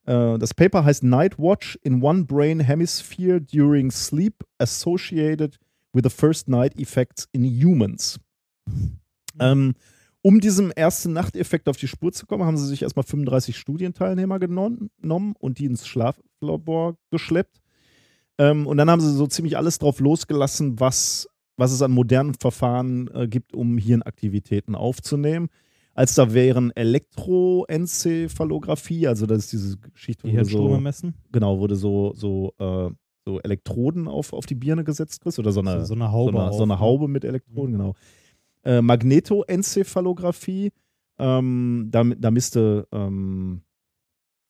Äh, 0.06 0.38
das 0.38 0.54
Paper 0.54 0.84
heißt 0.84 1.02
Night 1.02 1.38
Watch 1.38 1.78
in 1.82 2.02
One 2.02 2.24
Brain 2.24 2.60
Hemisphere 2.60 3.40
During 3.40 3.90
Sleep 3.90 4.44
Associated 4.58 5.58
with 5.92 6.02
the 6.04 6.10
First 6.10 6.48
Night 6.48 6.78
Effects 6.78 7.28
in 7.32 7.44
Humans. 7.44 8.18
Ähm, 9.38 9.74
um 10.22 10.40
diesem 10.40 10.70
ersten 10.70 11.12
Nachteffekt 11.12 11.68
auf 11.68 11.76
die 11.76 11.88
Spur 11.88 12.12
zu 12.12 12.26
kommen, 12.26 12.44
haben 12.44 12.56
sie 12.56 12.66
sich 12.66 12.82
erstmal 12.82 13.04
35 13.04 13.58
Studienteilnehmer 13.58 14.38
genommen 14.38 14.90
genommen 15.00 15.34
und 15.38 15.58
die 15.58 15.66
ins 15.66 15.86
Schlaflabor 15.86 16.96
geschleppt. 17.10 17.60
Ähm, 18.38 18.66
und 18.66 18.76
dann 18.76 18.88
haben 18.88 19.00
sie 19.00 19.12
so 19.12 19.26
ziemlich 19.26 19.56
alles 19.56 19.78
drauf 19.78 20.00
losgelassen, 20.00 20.78
was, 20.78 21.28
was 21.56 21.72
es 21.72 21.82
an 21.82 21.92
modernen 21.92 22.34
Verfahren 22.34 23.08
äh, 23.14 23.28
gibt, 23.28 23.54
um 23.54 23.78
Hirnaktivitäten 23.78 24.74
aufzunehmen. 24.74 25.48
Als 25.94 26.14
da 26.14 26.32
wären 26.32 26.70
Elektroenzephalographie, 26.74 29.06
also 29.06 29.26
das 29.26 29.40
ist 29.40 29.52
diese 29.52 29.76
Geschichte, 29.78 30.22
Die 30.26 30.28
wo 30.28 30.32
du 30.32 30.36
Hirnströme 30.38 30.74
so, 30.76 30.80
messen? 30.80 31.14
genau, 31.30 31.58
wurde 31.58 31.76
so, 31.76 32.12
so, 32.14 32.54
äh, 32.58 32.88
so 33.24 33.40
Elektroden 33.40 34.08
auf, 34.08 34.32
auf 34.32 34.46
die 34.46 34.54
Birne 34.54 34.84
gesetzt 34.84 35.20
kriegst 35.20 35.38
oder 35.38 35.52
so 35.52 35.60
eine, 35.60 35.80
so, 35.80 35.86
so 35.88 35.94
eine 35.94 36.10
Haube. 36.10 36.32
so 36.32 36.38
eine, 36.38 36.48
auf, 36.48 36.56
so 36.56 36.62
eine 36.62 36.74
ne? 36.74 36.80
Haube 36.80 37.08
mit 37.08 37.24
Elektroden, 37.24 37.72
genau. 37.72 37.94
Äh, 38.64 38.80
Magnetoenzephalographie, 38.80 40.70
ähm, 41.18 41.88
da, 41.90 42.04
da 42.04 42.30
misste, 42.30 42.86
ähm, 42.92 43.62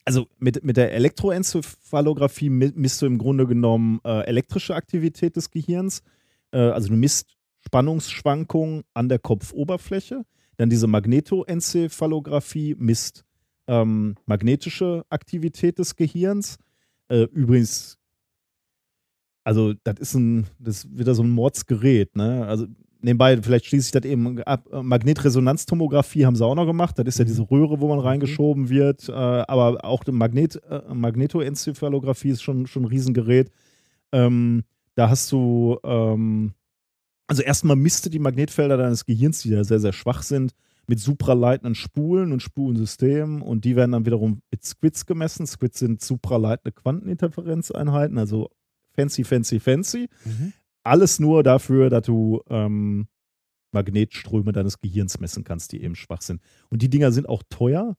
also 0.04 0.26
mit, 0.38 0.64
mit 0.64 0.76
der 0.76 0.92
Elektroenzephalographie 0.92 2.50
mi- 2.50 2.72
misst 2.74 3.02
du 3.02 3.06
im 3.06 3.18
Grunde 3.18 3.46
genommen 3.46 4.00
äh, 4.04 4.20
elektrische 4.26 4.74
Aktivität 4.74 5.36
des 5.36 5.50
Gehirns. 5.50 6.02
Äh, 6.52 6.58
also 6.58 6.88
du 6.88 6.94
misst 6.94 7.34
Spannungsschwankungen 7.60 8.84
an 8.94 9.08
der 9.08 9.18
Kopfoberfläche. 9.18 10.24
Dann 10.56 10.70
diese 10.70 10.86
Magnetoenzephalographie 10.86 12.76
misst 12.78 13.24
ähm, 13.66 14.16
magnetische 14.26 15.04
Aktivität 15.08 15.78
des 15.78 15.96
Gehirns. 15.96 16.58
Äh, 17.08 17.22
übrigens, 17.32 17.98
also 19.44 19.74
das 19.84 19.98
ist 19.98 20.14
ein, 20.14 20.46
das 20.58 20.84
ist 20.84 20.98
wieder 20.98 21.14
so 21.14 21.22
ein 21.22 21.30
Mordsgerät, 21.30 22.14
ne? 22.16 22.46
Also 22.46 22.66
nebenbei, 23.00 23.40
vielleicht 23.42 23.66
schließe 23.66 23.86
ich 23.86 23.92
das 23.92 24.04
eben 24.10 24.42
ab. 24.42 24.68
Äh, 24.72 24.82
Magnetresonanztomographie 24.82 26.26
haben 26.26 26.36
sie 26.36 26.44
auch 26.44 26.54
noch 26.54 26.66
gemacht. 26.66 26.98
Das 26.98 27.06
ist 27.06 27.18
ja 27.18 27.24
diese 27.24 27.50
Röhre, 27.50 27.80
wo 27.80 27.88
man 27.88 27.98
reingeschoben 27.98 28.68
wird. 28.68 29.08
Äh, 29.08 29.12
aber 29.12 29.84
auch 29.84 30.04
die 30.04 30.12
Magnet, 30.12 30.60
äh, 30.68 30.82
Magnetoenzephalographie 30.92 32.30
ist 32.30 32.42
schon, 32.42 32.66
schon 32.66 32.84
ein 32.84 32.88
Riesengerät. 32.88 33.50
Ähm, 34.12 34.64
da 34.94 35.08
hast 35.08 35.30
du, 35.32 35.78
ähm, 35.84 36.52
also 37.26 37.42
erstmal 37.42 37.76
misst 37.76 38.04
du 38.06 38.10
die 38.10 38.18
Magnetfelder 38.18 38.76
deines 38.76 39.06
Gehirns, 39.06 39.42
die 39.42 39.50
ja 39.50 39.64
sehr, 39.64 39.80
sehr 39.80 39.92
schwach 39.92 40.22
sind, 40.22 40.52
mit 40.86 41.00
supraleitenden 41.00 41.74
Spulen 41.74 42.32
und 42.32 42.42
Spulensystemen 42.42 43.40
und 43.40 43.64
die 43.64 43.76
werden 43.76 43.92
dann 43.92 44.04
wiederum 44.04 44.42
mit 44.50 44.64
Squids 44.64 45.06
gemessen. 45.06 45.46
Squids 45.46 45.78
sind 45.78 46.02
supraleitende 46.02 46.72
Quanteninterferenzeinheiten, 46.72 48.18
also 48.18 48.50
fancy, 48.94 49.24
fancy, 49.24 49.60
fancy. 49.60 50.08
Mhm. 50.24 50.52
Alles 50.82 51.20
nur 51.20 51.42
dafür, 51.44 51.88
dass 51.88 52.04
du 52.04 52.42
ähm, 52.48 53.06
Magnetströme 53.72 54.52
deines 54.52 54.80
Gehirns 54.80 55.20
messen 55.20 55.44
kannst, 55.44 55.72
die 55.72 55.82
eben 55.82 55.94
schwach 55.94 56.20
sind. 56.20 56.42
Und 56.68 56.82
die 56.82 56.90
Dinger 56.90 57.12
sind 57.12 57.28
auch 57.28 57.42
teuer, 57.48 57.96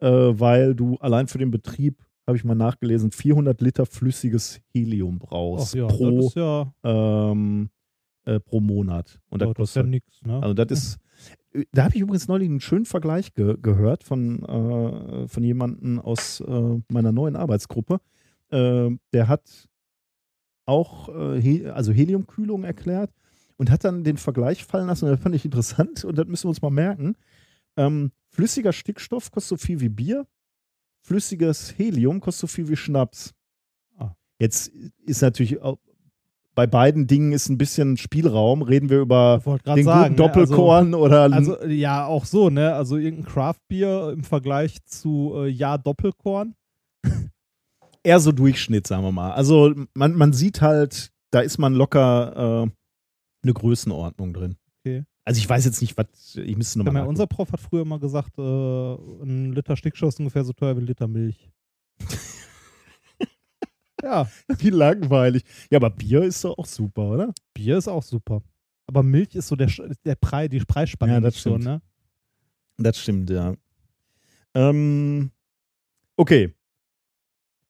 äh, 0.00 0.08
weil 0.08 0.74
du 0.74 0.96
allein 0.96 1.28
für 1.28 1.38
den 1.38 1.50
Betrieb, 1.50 2.04
habe 2.28 2.36
ich 2.36 2.44
mal 2.44 2.54
nachgelesen, 2.54 3.10
400 3.10 3.60
Liter 3.62 3.86
flüssiges 3.86 4.60
Helium 4.74 5.18
brauchst 5.18 5.74
ja, 5.74 5.86
pro, 5.86 6.30
ja, 6.36 6.72
ähm, 6.84 7.70
äh, 8.26 8.38
pro 8.38 8.60
Monat. 8.60 9.18
Und 9.30 9.40
ja, 9.40 9.52
das 9.54 9.70
ist 9.70 9.76
ja 9.76 9.82
nix, 9.82 10.22
ne? 10.22 10.42
also 10.42 10.52
das 10.52 10.70
ist, 10.70 10.98
da 11.72 11.84
habe 11.84 11.94
ich 11.94 12.02
übrigens 12.02 12.28
neulich 12.28 12.50
einen 12.50 12.60
schönen 12.60 12.84
Vergleich 12.84 13.32
ge 13.32 13.56
gehört 13.60 14.04
von, 14.04 14.42
äh, 14.44 15.26
von 15.26 15.42
jemandem 15.42 15.98
aus 15.98 16.40
äh, 16.40 16.80
meiner 16.92 17.12
neuen 17.12 17.34
Arbeitsgruppe. 17.34 17.98
Äh, 18.50 18.90
der 19.14 19.28
hat 19.28 19.66
auch 20.66 21.08
äh, 21.08 21.40
He 21.40 21.66
also 21.66 21.92
Heliumkühlung 21.92 22.62
erklärt 22.64 23.10
und 23.56 23.70
hat 23.70 23.84
dann 23.84 24.04
den 24.04 24.18
Vergleich 24.18 24.66
fallen 24.66 24.88
lassen. 24.88 25.06
Und 25.06 25.12
das 25.12 25.20
fand 25.20 25.34
ich 25.34 25.46
interessant 25.46 26.04
und 26.04 26.18
das 26.18 26.26
müssen 26.26 26.44
wir 26.44 26.50
uns 26.50 26.60
mal 26.60 26.70
merken. 26.70 27.16
Ähm, 27.78 28.12
flüssiger 28.28 28.74
Stickstoff 28.74 29.30
kostet 29.30 29.58
so 29.58 29.66
viel 29.66 29.80
wie 29.80 29.88
Bier. 29.88 30.26
Flüssiges 31.08 31.74
Helium 31.78 32.20
kostet 32.20 32.40
so 32.42 32.46
viel 32.54 32.68
wie 32.68 32.76
Schnaps. 32.76 33.32
Ah. 33.96 34.14
Jetzt 34.38 34.68
ist 35.06 35.22
natürlich 35.22 35.58
bei 36.54 36.66
beiden 36.66 37.06
Dingen 37.06 37.32
ist 37.32 37.48
ein 37.48 37.56
bisschen 37.56 37.96
Spielraum. 37.96 38.60
Reden 38.62 38.90
wir 38.90 39.00
über 39.00 39.40
den 39.64 39.84
sagen. 39.84 39.84
guten 39.84 39.86
ne, 39.86 40.02
also- 40.02 40.14
Doppelkorn 40.16 40.94
oder 40.94 41.32
Also, 41.32 41.64
ja, 41.64 42.04
auch 42.04 42.26
so, 42.26 42.50
ne? 42.50 42.74
Also 42.74 42.96
irgendein 42.96 43.32
Craft-Bier 43.32 44.10
im 44.12 44.22
Vergleich 44.22 44.84
zu 44.84 45.32
äh, 45.36 45.48
Ja 45.48 45.78
Doppelkorn. 45.78 46.54
eher 48.02 48.20
so 48.20 48.32
Durchschnitt, 48.32 48.86
sagen 48.86 49.02
wir 49.02 49.12
mal. 49.12 49.32
Also 49.32 49.74
man, 49.94 50.14
man 50.14 50.34
sieht 50.34 50.60
halt, 50.60 51.10
da 51.30 51.40
ist 51.40 51.56
man 51.58 51.74
locker 51.74 52.66
äh, 52.66 52.70
eine 53.44 53.54
Größenordnung 53.54 54.34
drin. 54.34 54.56
Okay. 54.80 55.04
Also 55.28 55.40
ich 55.40 55.50
weiß 55.50 55.66
jetzt 55.66 55.82
nicht, 55.82 55.94
was, 55.98 56.06
ich 56.36 56.56
müsste 56.56 56.78
Ja, 56.78 56.84
nochmal 56.86 57.06
unser 57.06 57.26
Prof 57.26 57.52
hat 57.52 57.60
früher 57.60 57.84
mal 57.84 57.98
gesagt, 57.98 58.38
äh, 58.38 58.42
ein 58.42 59.52
Liter 59.52 59.76
Stickstoff 59.76 60.08
ist 60.08 60.18
ungefähr 60.20 60.42
so 60.42 60.54
teuer 60.54 60.74
wie 60.74 60.80
ein 60.80 60.86
Liter 60.86 61.06
Milch. 61.06 61.50
ja, 64.02 64.26
Wie 64.58 64.70
langweilig. 64.70 65.44
Ja, 65.70 65.76
aber 65.76 65.90
Bier 65.90 66.22
ist 66.22 66.42
doch 66.42 66.56
auch 66.56 66.64
super, 66.64 67.10
oder? 67.10 67.34
Bier 67.52 67.76
ist 67.76 67.88
auch 67.88 68.02
super. 68.02 68.40
Aber 68.86 69.02
Milch 69.02 69.34
ist 69.34 69.48
so 69.48 69.54
der, 69.54 69.70
der 70.06 70.14
Preis, 70.14 70.48
die 70.48 70.60
Preisspanne 70.60 71.12
Ja, 71.12 71.20
das 71.20 71.34
nicht 71.34 71.42
so, 71.42 71.50
stimmt. 71.50 71.64
ne? 71.66 71.82
Das 72.78 72.98
stimmt, 72.98 73.28
ja. 73.28 73.52
Ähm, 74.54 75.30
okay. 76.16 76.54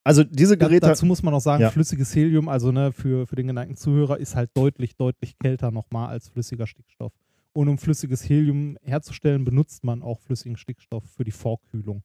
Also 0.05 0.23
diese 0.23 0.57
Geräte. 0.57 0.87
dazu 0.87 1.05
muss 1.05 1.21
man 1.23 1.33
auch 1.33 1.41
sagen, 1.41 1.61
Ja. 1.61 1.71
flüssiges 1.71 2.15
Helium, 2.15 2.47
also 2.47 2.71
ne, 2.71 2.93
für, 2.93 3.27
für 3.27 3.35
den 3.35 3.47
geneigten 3.47 3.75
Zuhörer, 3.75 4.17
ist 4.17 4.37
halt 4.37 4.49
deutlich, 4.55 4.95
deutlich 4.95 5.37
kälter 5.39 5.71
nochmal 5.71 6.07
als 6.07 6.29
flüssiger 6.29 6.65
Stickstoff. 6.65 7.11
Und 7.59 7.67
um 7.67 7.77
flüssiges 7.77 8.23
Helium 8.29 8.77
herzustellen, 8.83 9.43
benutzt 9.43 9.83
man 9.83 10.01
auch 10.01 10.21
flüssigen 10.21 10.55
Stickstoff 10.55 11.03
für 11.03 11.25
die 11.25 11.31
Vorkühlung. 11.31 12.03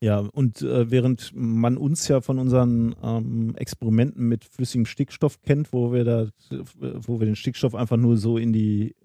Ja, 0.00 0.20
und 0.20 0.62
äh, 0.62 0.90
während 0.90 1.32
man 1.34 1.76
uns 1.76 2.08
ja 2.08 2.22
von 2.22 2.38
unseren 2.38 2.94
ähm, 3.02 3.54
Experimenten 3.56 4.26
mit 4.26 4.46
flüssigem 4.46 4.86
Stickstoff 4.86 5.42
kennt, 5.42 5.74
wo 5.74 5.92
wir 5.92 6.04
da, 6.04 6.28
wo 6.80 7.20
wir 7.20 7.26
den 7.26 7.36
Stickstoff 7.36 7.74
einfach 7.74 7.98
nur 7.98 8.16
so 8.16 8.38
in 8.38 8.54
die, 8.54 8.96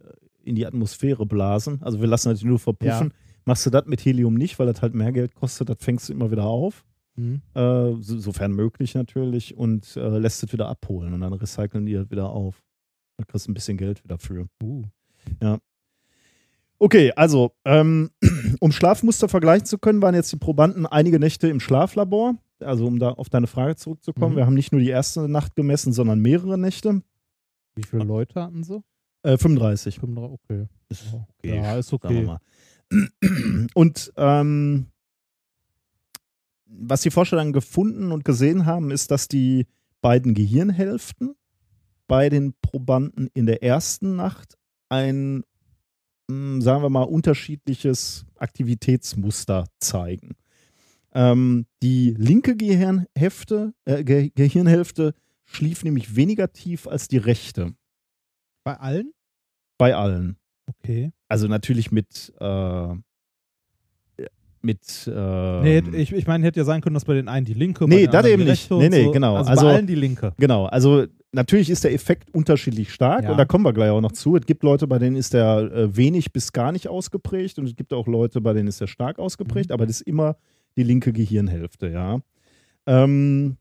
in 0.41 0.55
die 0.55 0.65
Atmosphäre 0.65 1.25
blasen, 1.25 1.81
also 1.83 1.99
wir 1.99 2.07
lassen 2.07 2.29
natürlich 2.29 2.47
nur 2.47 2.59
verpuffen, 2.59 3.11
machst 3.43 3.65
du 3.65 3.71
das 3.71 3.85
mit 3.85 4.05
Helium 4.05 4.35
nicht, 4.35 4.57
weil 4.57 4.67
das 4.67 4.81
halt 4.81 4.93
mehr 4.93 5.11
Geld 5.11 5.35
kostet, 5.35 5.67
das 5.67 5.79
fängst 5.81 6.07
du 6.07 6.13
immer 6.13 6.31
wieder 6.31 6.45
auf, 6.45 6.85
Mhm. 7.17 7.41
äh, 7.55 7.93
so, 7.99 8.17
sofern 8.19 8.53
möglich 8.53 8.95
natürlich, 8.95 9.57
und 9.57 9.97
äh, 9.97 10.17
lässt 10.17 10.43
es 10.43 10.53
wieder 10.53 10.69
abholen 10.69 11.13
und 11.13 11.19
dann 11.19 11.33
recyceln 11.33 11.85
die 11.85 11.93
das 11.93 12.09
wieder 12.09 12.29
auf. 12.29 12.63
Da 13.17 13.23
kriegst 13.25 13.47
du 13.47 13.51
ein 13.51 13.53
bisschen 13.53 13.77
Geld 13.77 14.03
wieder 14.03 14.17
für. 14.17 14.47
Uh. 14.61 14.83
Okay, 16.79 17.11
also, 17.15 17.53
ähm, 17.65 18.11
um 18.59 18.71
Schlafmuster 18.71 19.29
vergleichen 19.29 19.65
zu 19.65 19.77
können, 19.77 20.01
waren 20.01 20.15
jetzt 20.15 20.31
die 20.31 20.37
Probanden 20.37 20.85
einige 20.85 21.19
Nächte 21.19 21.47
im 21.47 21.59
Schlaflabor. 21.59 22.35
Also, 22.59 22.85
um 22.87 22.99
da 22.99 23.09
auf 23.11 23.29
deine 23.29 23.47
Frage 23.47 23.75
zurückzukommen, 23.75 24.33
Mhm. 24.33 24.37
wir 24.37 24.45
haben 24.45 24.53
nicht 24.53 24.71
nur 24.71 24.81
die 24.81 24.89
erste 24.89 25.27
Nacht 25.27 25.55
gemessen, 25.55 25.93
sondern 25.93 26.19
mehrere 26.19 26.57
Nächte. 26.57 27.01
Wie 27.75 27.83
viele 27.83 28.03
Leute 28.03 28.41
hatten 28.41 28.63
sie? 28.63 28.83
Äh, 29.23 29.37
35. 29.37 29.99
35, 29.99 30.39
okay. 30.43 30.67
Ist 30.89 31.05
Ja, 31.43 31.77
ist 31.77 31.93
okay. 31.93 32.23
mal. 32.23 32.39
Und 33.73 34.13
ähm, 34.17 34.87
was 36.65 37.01
die 37.01 37.11
Forscher 37.11 37.37
dann 37.37 37.53
gefunden 37.53 38.11
und 38.11 38.25
gesehen 38.25 38.65
haben, 38.65 38.91
ist, 38.91 39.11
dass 39.11 39.27
die 39.27 39.67
beiden 40.01 40.33
Gehirnhälften 40.33 41.35
bei 42.07 42.29
den 42.29 42.53
Probanden 42.61 43.29
in 43.33 43.45
der 43.45 43.63
ersten 43.63 44.15
Nacht 44.15 44.57
ein, 44.89 45.43
mh, 46.29 46.61
sagen 46.61 46.81
wir 46.83 46.89
mal, 46.89 47.03
unterschiedliches 47.03 48.25
Aktivitätsmuster 48.37 49.65
zeigen. 49.79 50.35
Ähm, 51.13 51.65
die 51.81 52.15
linke 52.17 52.55
Gehirnhälfte, 52.57 53.73
äh, 53.85 54.03
Ge 54.03 54.31
Gehirnhälfte 54.35 55.13
schlief 55.45 55.83
nämlich 55.83 56.15
weniger 56.15 56.51
tief 56.51 56.87
als 56.87 57.07
die 57.07 57.17
rechte 57.17 57.73
Bei 58.63 58.77
allen? 58.79 59.13
bei 59.77 59.95
allen. 59.95 60.37
Okay. 60.67 61.11
Also 61.27 61.47
natürlich 61.47 61.91
mit 61.91 62.33
äh, 62.39 62.95
mit 64.61 65.11
ähm, 65.13 65.61
nee, 65.63 65.79
ich, 66.01 66.13
ich 66.13 66.25
meine, 66.25 66.45
hätte 66.45 66.59
ja 66.61 66.63
sein 66.63 66.79
können, 66.81 66.93
dass 66.93 67.03
bei 67.05 67.13
den 67.15 67.27
einen 67.27 67.45
die 67.45 67.53
linke, 67.53 67.85
Nee, 67.87 68.07
das 68.07 68.25
eben 68.25 68.45
nicht. 68.45 68.71
Nee, 68.71 68.87
nee, 68.89 69.03
so. 69.05 69.11
genau. 69.11 69.35
Also, 69.35 69.49
Also- 69.49 69.65
bei 69.65 69.73
allen 69.73 69.87
die 69.87 69.95
linke. 69.95 70.33
genau. 70.37 70.65
Also 70.67 71.05
natürlich 71.33 71.69
ist 71.69 71.83
der 71.83 71.93
Effekt 71.93 72.33
unterschiedlich 72.33 72.93
stark 72.93 73.23
Ja. 73.23 73.31
und 73.31 73.37
da 73.37 73.45
kommen 73.45 73.65
wir 73.65 73.73
gleich 73.73 73.89
auch 73.89 74.01
noch 74.01 74.11
zu. 74.13 74.35
Es 74.37 74.45
gibt 74.45 74.63
Leute, 74.63 74.87
bei 74.87 74.99
denen 74.99 75.15
ist 75.15 75.33
der 75.33 75.57
äh, 75.73 75.95
wenig 75.97 76.31
bis 76.31 76.53
gar 76.53 76.71
nicht 76.71 76.87
ausgeprägt 76.87 77.59
und 77.59 77.65
es 77.67 77.75
gibt 77.75 77.91
auch 77.93 78.07
Leute, 78.07 78.39
bei 78.41 78.53
denen 78.53 78.67
ist 78.67 78.79
der 78.81 78.87
stark 78.87 79.19
ausgeprägt, 79.19 79.69
Mhm. 79.69 79.73
aber 79.73 79.85
das 79.85 79.97
ist 80.01 80.07
immer 80.07 80.37
die 80.77 80.83
linke 80.83 81.11
Gehirnhälfte, 81.13 81.89
ja. 81.89 82.19
Ähm, 82.87 83.57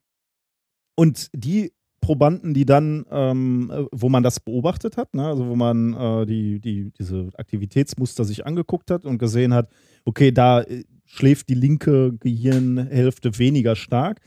und 0.95 1.29
die 1.35 1.73
Probanden, 2.01 2.53
die 2.53 2.67
dann, 2.67 3.07
ähm, 3.11 3.71
äh, 3.73 3.85
wo 3.93 4.09
man 4.09 4.23
das 4.25 4.41
beobachtet 4.41 4.97
hat, 4.97 5.15
ne, 5.15 5.25
also 5.27 5.47
wo 5.47 5.55
man 5.55 5.95
äh, 5.95 6.27
die, 6.27 6.59
die, 6.61 6.91
diese 6.99 7.29
Aktivitätsmuster 7.37 8.25
sich 8.25 8.45
angeguckt 8.45 8.91
hat 8.91 9.05
und 9.07 9.19
gesehen 9.19 9.55
hat, 9.55 9.71
okay, 10.05 10.33
da 10.33 10.63
äh, 10.63 10.83
schläft 11.07 11.49
die 11.49 11.55
linke 11.55 12.13
Gehirnhälfte 12.19 13.39
weniger 13.39 13.77
stark. 13.77 14.21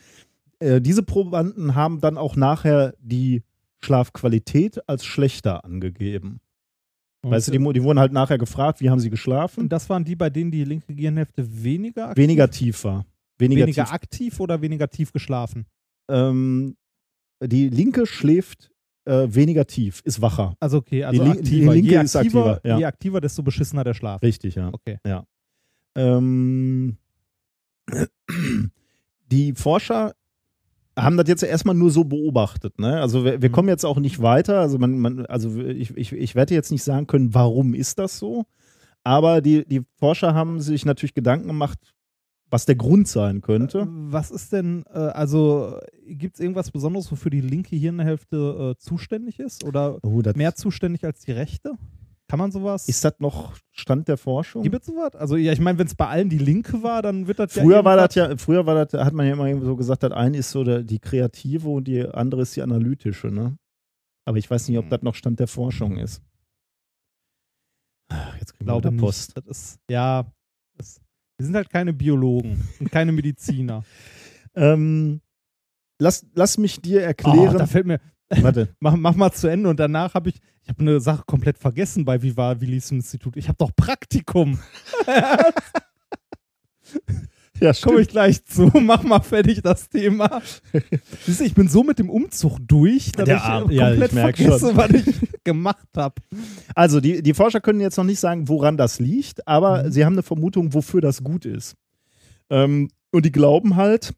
Äh, 0.65 0.81
diese 0.81 1.03
Probanden 1.03 1.75
haben 1.75 1.99
dann 2.01 2.17
auch 2.17 2.35
nachher 2.35 2.95
die 2.99 3.43
Schlafqualität 3.83 4.87
als 4.89 5.05
schlechter 5.05 5.63
angegeben. 5.63 6.39
Weißt 7.23 7.47
du, 7.47 7.51
die, 7.53 7.73
die 7.73 7.83
wurden 7.83 7.97
halt 7.99 8.11
nachher 8.13 8.37
gefragt, 8.37 8.81
wie 8.81 8.89
haben 8.89 8.99
sie 8.99 9.09
geschlafen? 9.09 9.61
und 9.61 9.69
das 9.69 9.89
waren 9.89 10.03
die, 10.03 10.15
bei 10.15 10.29
denen 10.29 10.51
die 10.51 10.63
linke 10.63 10.93
Gehirnhälfte 10.93 11.63
weniger 11.63 12.09
aktiv, 12.09 12.21
Weniger 12.23 12.49
tief 12.51 12.83
war. 12.83 13.05
Weniger, 13.39 13.63
weniger 13.63 13.83
tief. 13.85 13.93
aktiv 13.93 14.39
oder 14.39 14.61
weniger 14.61 14.89
tief 14.89 15.11
geschlafen? 15.11 15.65
Ähm, 16.07 16.77
die 17.43 17.69
linke 17.69 18.05
schläft 18.05 18.71
äh, 19.05 19.27
weniger 19.29 19.65
tief, 19.65 20.01
ist 20.05 20.21
wacher. 20.21 20.55
Also 20.59 20.77
okay, 20.77 21.03
also 21.03 21.23
Die 21.23 21.27
lin- 21.29 21.33
die 21.33 21.39
aktiver. 21.41 21.73
linke 21.73 21.91
je, 21.91 22.01
ist 22.03 22.15
aktiver 22.15 22.45
aktiver, 22.51 22.69
ja. 22.69 22.77
je 22.77 22.85
aktiver, 22.85 23.21
desto 23.21 23.41
beschissener 23.43 23.83
der 23.83 23.93
Schlaf. 23.95 24.21
Richtig, 24.21 24.55
ja. 24.55 24.69
Okay. 24.71 24.99
Ähm, 25.95 26.97
die 29.31 29.53
Forscher 29.53 30.13
haben 30.97 31.17
das 31.17 31.27
jetzt 31.27 31.43
erstmal 31.43 31.75
nur 31.75 31.91
so 31.91 32.03
beobachtet. 32.05 32.79
Ne? 32.79 32.99
Also 33.01 33.25
wir, 33.25 33.41
wir 33.41 33.49
Mhm. 33.49 33.53
kommen 33.53 33.69
jetzt 33.69 33.85
auch 33.85 33.99
nicht 33.99 34.21
weiter. 34.21 34.59
Also, 34.61 34.77
man, 34.77 34.97
man, 34.99 35.25
also 35.25 35.57
ich, 35.59 35.95
ich, 35.97 36.13
ich 36.13 36.35
werde 36.35 36.53
jetzt 36.53 36.71
nicht 36.71 36.83
sagen 36.83 37.07
können, 37.07 37.33
warum 37.33 37.73
ist 37.73 37.99
das 37.99 38.17
so. 38.19 38.45
Aber 39.03 39.41
die, 39.41 39.65
die 39.67 39.81
Forscher 39.99 40.33
haben 40.33 40.59
sich 40.61 40.85
natürlich 40.85 41.13
Gedanken 41.13 41.47
gemacht, 41.47 41.77
was 42.49 42.65
der 42.65 42.75
Grund 42.75 43.07
sein 43.07 43.41
könnte. 43.41 43.87
Was 43.89 44.31
ist 44.31 44.53
denn, 44.53 44.83
äh, 44.93 44.97
also 44.99 45.79
gibt 46.07 46.35
es 46.35 46.39
irgendwas 46.39 46.71
Besonderes, 46.71 47.11
wofür 47.11 47.29
die 47.31 47.41
linke 47.41 47.75
Hirnhälfte 47.75 48.73
äh, 48.75 48.81
zuständig 48.81 49.39
ist? 49.39 49.63
Oder 49.63 49.97
Oh, 50.03 50.21
mehr 50.35 50.55
zuständig 50.55 51.03
als 51.03 51.21
die 51.21 51.31
rechte? 51.33 51.73
Kann 52.27 52.39
man 52.39 52.51
sowas? 52.51 52.87
ist 52.89 53.05
das 53.05 53.13
noch 53.19 53.55
Stand 53.71 54.07
der 54.07 54.17
Forschung? 54.17 54.63
Gibt 54.63 54.75
es 54.75 54.85
sowas? 54.87 55.15
Also 55.15 55.35
ja, 55.35 55.51
ich 55.53 55.59
meine, 55.59 55.77
wenn 55.77 55.85
es 55.85 55.93
bei 55.93 56.07
allen 56.07 56.29
die 56.29 56.39
linke 56.39 56.81
war, 56.81 57.01
dann 57.03 57.27
wird 57.27 57.37
das 57.37 57.53
Früher 57.53 57.77
ja 57.77 57.85
war 57.85 57.95
das 57.95 58.15
ja, 58.15 58.35
früher 58.37 58.65
war 58.65 58.85
das, 58.85 58.99
hat 58.99 59.13
man 59.13 59.27
ja 59.27 59.33
immer 59.33 59.63
so 59.63 59.75
gesagt, 59.75 60.01
das 60.03 60.11
eine 60.11 60.37
ist 60.37 60.49
so 60.49 60.63
der, 60.63 60.81
die 60.83 60.99
kreative 60.99 61.69
und 61.69 61.87
die 61.87 62.03
andere 62.07 62.41
ist 62.41 62.55
die 62.55 62.63
analytische, 62.63 63.27
ne? 63.27 63.57
Aber 64.27 64.37
ich 64.37 64.49
weiß 64.49 64.67
nicht, 64.69 64.77
ob 64.79 64.85
Hm. 64.85 64.89
das 64.89 65.01
noch 65.03 65.13
Stand 65.13 65.39
der 65.39 65.47
Forschung 65.47 65.97
ist. 65.97 66.21
Ach, 68.09 68.37
jetzt 68.39 68.53
kriegen 68.55 68.67
wir 68.69 68.91
nicht. 68.91 68.99
Post. 68.99 69.37
Das 69.37 69.45
ist, 69.45 69.79
ja, 69.89 70.25
das, 70.77 70.99
wir 71.37 71.45
sind 71.45 71.55
halt 71.55 71.69
keine 71.69 71.93
Biologen 71.93 72.67
und 72.79 72.91
keine 72.91 73.11
Mediziner. 73.11 73.83
Ähm, 74.57 75.19
lass, 75.99 76.25
lass 76.33 76.57
mich 76.57 76.79
dir 76.81 76.99
oh, 76.99 77.03
erklären. 77.03 77.57
da 77.57 77.67
fällt 77.67 77.85
mir, 77.85 77.99
warte, 78.29 78.69
mach, 78.79 78.95
mach 78.95 79.15
mal 79.15 79.31
zu 79.31 79.47
Ende 79.47 79.69
und 79.69 79.79
danach 79.79 80.13
habe 80.13 80.29
ich, 80.29 80.35
ich 80.63 80.69
habe 80.69 80.81
eine 80.81 80.99
Sache 80.99 81.23
komplett 81.27 81.57
vergessen 81.57 82.05
bei 82.05 82.21
Viva 82.21 82.59
Willis 82.61 82.91
Institut. 82.91 83.37
Ich 83.37 83.47
habe 83.47 83.57
doch 83.57 83.71
Praktikum. 83.75 84.59
ja, 87.61 87.71
Komme 87.81 88.01
ich 88.01 88.09
gleich 88.09 88.43
zu. 88.45 88.71
Mach 88.81 89.03
mal 89.03 89.21
fertig 89.21 89.61
das 89.61 89.89
Thema. 89.89 90.41
Siehst 91.25 91.39
du, 91.39 91.43
ich 91.45 91.53
bin 91.53 91.67
so 91.69 91.83
mit 91.83 91.99
dem 91.99 92.09
Umzug 92.09 92.59
durch, 92.61 93.11
dass 93.13 93.25
Der 93.25 93.37
ich 93.37 93.41
Arm- 93.43 93.69
äh, 93.69 93.73
ja, 93.75 93.89
komplett 93.89 94.11
ich 94.13 94.19
vergesse, 94.19 94.59
schon. 94.59 94.77
was 94.77 94.89
ich 94.91 95.43
gemacht 95.43 95.87
habe. 95.95 96.15
Also, 96.75 96.99
die, 96.99 97.21
die 97.23 97.33
Forscher 97.33 97.61
können 97.61 97.79
jetzt 97.79 97.97
noch 97.97 98.03
nicht 98.03 98.19
sagen, 98.19 98.47
woran 98.49 98.75
das 98.77 98.99
liegt, 98.99 99.47
aber 99.47 99.83
Mhm. 99.83 99.91
sie 99.91 100.05
haben 100.05 100.13
eine 100.13 100.23
Vermutung, 100.23 100.73
wofür 100.73 100.99
das 101.01 101.23
gut 101.23 101.45
ist. 101.45 101.75
Ähm, 102.49 102.89
und 103.11 103.25
die 103.25 103.31
glauben 103.31 103.75
halt, 103.75 104.13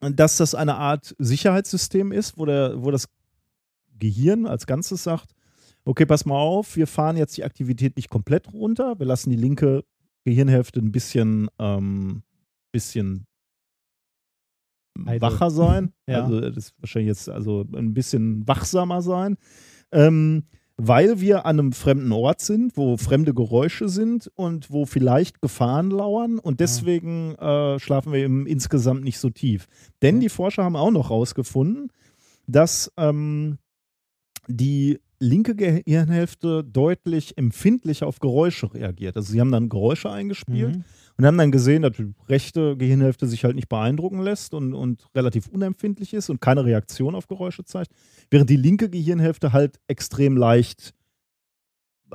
dass 0.00 0.36
das 0.36 0.54
eine 0.54 0.76
Art 0.76 1.14
Sicherheitssystem 1.18 2.12
ist, 2.12 2.38
wo, 2.38 2.46
der, 2.46 2.82
wo 2.82 2.90
das 2.90 3.08
Gehirn 3.98 4.46
als 4.46 4.66
Ganzes 4.66 5.02
sagt, 5.02 5.34
okay, 5.84 6.06
pass 6.06 6.24
mal 6.24 6.38
auf, 6.38 6.76
wir 6.76 6.86
fahren 6.86 7.16
jetzt 7.16 7.36
die 7.36 7.44
Aktivität 7.44 7.96
nicht 7.96 8.10
komplett 8.10 8.52
runter, 8.52 8.98
wir 8.98 9.06
lassen 9.06 9.30
die 9.30 9.36
linke 9.36 9.84
Gehirnhälfte 10.24 10.80
ein 10.80 10.92
bisschen, 10.92 11.48
ähm, 11.58 12.22
bisschen 12.72 13.26
wacher 14.94 15.50
sein. 15.50 15.92
Ja. 16.06 16.24
Also 16.24 16.40
das 16.40 16.56
ist 16.56 16.74
wahrscheinlich 16.78 17.08
jetzt 17.08 17.28
also 17.28 17.66
ein 17.74 17.92
bisschen 17.92 18.48
wachsamer 18.48 19.02
sein. 19.02 19.36
Ähm, 19.92 20.44
weil 20.80 21.20
wir 21.20 21.44
an 21.44 21.58
einem 21.58 21.72
fremden 21.72 22.12
Ort 22.12 22.40
sind, 22.40 22.76
wo 22.76 22.96
fremde 22.96 23.34
Geräusche 23.34 23.88
sind 23.88 24.30
und 24.36 24.70
wo 24.70 24.86
vielleicht 24.86 25.42
Gefahren 25.42 25.90
lauern 25.90 26.38
und 26.38 26.60
deswegen 26.60 27.34
äh, 27.34 27.80
schlafen 27.80 28.12
wir 28.12 28.24
im, 28.24 28.46
insgesamt 28.46 29.02
nicht 29.02 29.18
so 29.18 29.28
tief. 29.28 29.66
Denn 30.02 30.20
die 30.20 30.28
Forscher 30.28 30.62
haben 30.62 30.76
auch 30.76 30.92
noch 30.92 31.10
rausgefunden, 31.10 31.90
dass 32.46 32.92
ähm, 32.96 33.58
die 34.46 35.00
linke 35.18 35.56
Gehirnhälfte 35.56 36.62
deutlich 36.62 37.36
empfindlicher 37.36 38.06
auf 38.06 38.20
Geräusche 38.20 38.72
reagiert. 38.72 39.16
Also 39.16 39.32
sie 39.32 39.40
haben 39.40 39.50
dann 39.50 39.68
Geräusche 39.68 40.10
eingespielt 40.10 40.76
Mhm. 40.76 40.84
Und 41.18 41.26
haben 41.26 41.36
dann 41.38 41.50
gesehen, 41.52 41.82
dass 41.82 41.96
die 41.96 42.14
rechte 42.28 42.76
Gehirnhälfte 42.76 43.26
sich 43.26 43.44
halt 43.44 43.56
nicht 43.56 43.68
beeindrucken 43.68 44.20
lässt 44.20 44.54
und, 44.54 44.72
und 44.72 45.06
relativ 45.14 45.48
unempfindlich 45.48 46.14
ist 46.14 46.30
und 46.30 46.40
keine 46.40 46.64
Reaktion 46.64 47.14
auf 47.14 47.26
Geräusche 47.26 47.64
zeigt, 47.64 47.90
während 48.30 48.48
die 48.50 48.56
linke 48.56 48.88
Gehirnhälfte 48.88 49.52
halt 49.52 49.80
extrem 49.88 50.36
leicht 50.36 50.94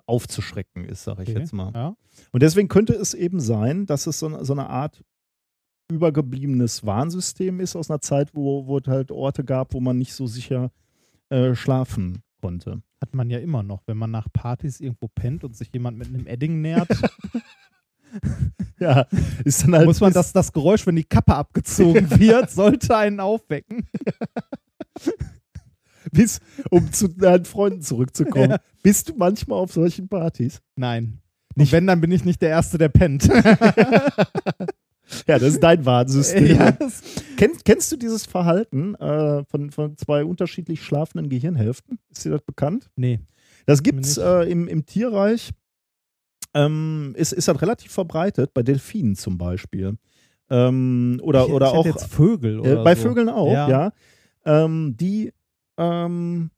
aufzuschrecken 0.06 0.86
ist, 0.86 1.04
sage 1.04 1.24
ich 1.24 1.30
Okay. 1.30 1.39
jetzt 1.39 1.54
mal. 1.54 1.72
Ja. 1.74 1.95
Und 2.32 2.41
deswegen 2.41 2.68
könnte 2.68 2.93
es 2.93 3.14
eben 3.14 3.39
sein, 3.39 3.86
dass 3.86 4.08
es 4.08 4.20
so, 4.20 4.28
eine- 4.28 4.43
so 4.45 4.54
eine 4.54 4.68
Art 4.70 5.04
übergebliebenes 5.91 6.86
Warnsystem 6.86 7.60
ist 7.60 7.76
aus 7.76 7.89
einer 7.91 8.01
Zeit, 8.01 8.34
wo, 8.34 8.66
wo 8.66 8.78
es 8.80 8.88
halt 8.88 9.12
Orte 9.12 9.43
gab, 9.43 9.74
wo 9.74 9.80
man 9.80 9.97
nicht 9.97 10.14
so 10.14 10.26
sicher 10.26 10.72
äh, 11.30 11.54
schlafen 11.56 12.24
konnte. 12.41 12.82
Hat 13.01 13.14
man 13.14 13.30
ja 13.30 13.38
immer 13.39 13.64
noch, 13.64 13.84
wenn 13.86 13.97
man 13.97 14.10
nach 14.12 14.28
Partys 14.32 14.80
irgendwo 14.80 15.08
pennt 15.10 15.43
und 15.43 15.56
sich 15.56 15.70
jemand 15.74 15.97
mit 15.97 16.08
einem 16.08 16.26
Edding 16.26 16.62
nähert, 16.62 16.88
Ja, 18.80 19.05
ist 19.45 19.64
dann 19.64 19.76
halt 19.76 19.86
muss 19.86 20.01
man 20.01 20.11
das, 20.11 20.34
das 20.34 20.51
Geräusch, 20.51 20.86
wenn 20.86 20.95
die 20.97 21.03
Kappe 21.05 21.36
abgezogen 21.36 22.09
wird, 22.20 22.51
sollte 22.51 22.97
einen 22.97 23.20
aufwecken. 23.22 23.88
bis, 26.11 26.39
um 26.70 26.91
zu 26.91 27.07
deinen 27.07 27.45
Freunden 27.45 27.82
zurückzukommen. 27.82 28.51
Ja. 28.51 28.57
Bist 28.82 29.09
du 29.09 29.14
manchmal 29.16 29.59
auf 29.59 29.72
solchen 29.72 30.09
Partys? 30.09 30.61
Nein. 30.76 31.20
Und 31.55 31.72
wenn, 31.72 31.88
dann 31.88 32.01
bin 32.01 32.11
ich 32.11 32.26
nicht 32.26 32.41
der 32.41 32.49
Erste, 32.49 32.78
der 32.78 32.89
pennt. 32.89 33.30
Ja, 35.28 35.38
das 35.38 35.43
ist 35.53 35.64
dein 35.64 35.86
Warnsystem. 35.86 36.45
ja, 36.55 36.72
Kennst, 37.38 37.66
kennst 37.66 37.91
du 37.91 37.97
dieses 37.97 38.26
Verhalten 38.26 38.95
äh, 38.95 39.43
von, 39.45 39.70
von 39.70 39.95
zwei 39.97 40.26
unterschiedlich 40.26 40.84
schlafenden 40.84 41.30
Gehirnhälften? 41.30 41.99
Ist 42.09 42.26
dir 42.26 42.32
das 42.32 42.41
bekannt? 42.41 42.89
nee. 42.95 43.20
Das 43.66 43.82
gibt 43.82 44.03
es 44.03 44.18
Nicht. 44.18 44.26
äh, 44.26 44.43
im, 44.43 44.68
im 44.68 44.86
Tierreich. 44.86 45.51
Ähm, 46.54 47.14
ist, 47.18 47.34
ist 47.34 47.47
halt 47.47 47.62
relativ 47.62 47.91
verbreitet, 47.91 48.54
bei 48.54 48.62
Delfinen 48.64 49.16
zum 49.16 49.38
Beispiel. 49.38 49.97
Ähm, 50.49 51.20
oder 51.24 51.45
ich, 51.45 51.51
oder 51.51 51.68
ich 51.68 51.74
auch 51.74 51.86
jetzt 51.86 52.06
Vögel 52.06 52.58
äh, 52.58 52.60
oder 52.60 52.84
bei 52.84 52.95
so. 52.95 53.01
Vögeln 53.10 53.30
auch, 53.30 53.51
ja. 53.51 53.70
Ja. 53.70 53.93
Ähm, 54.45 54.95
die 54.97 55.32
ähm, 55.78 56.51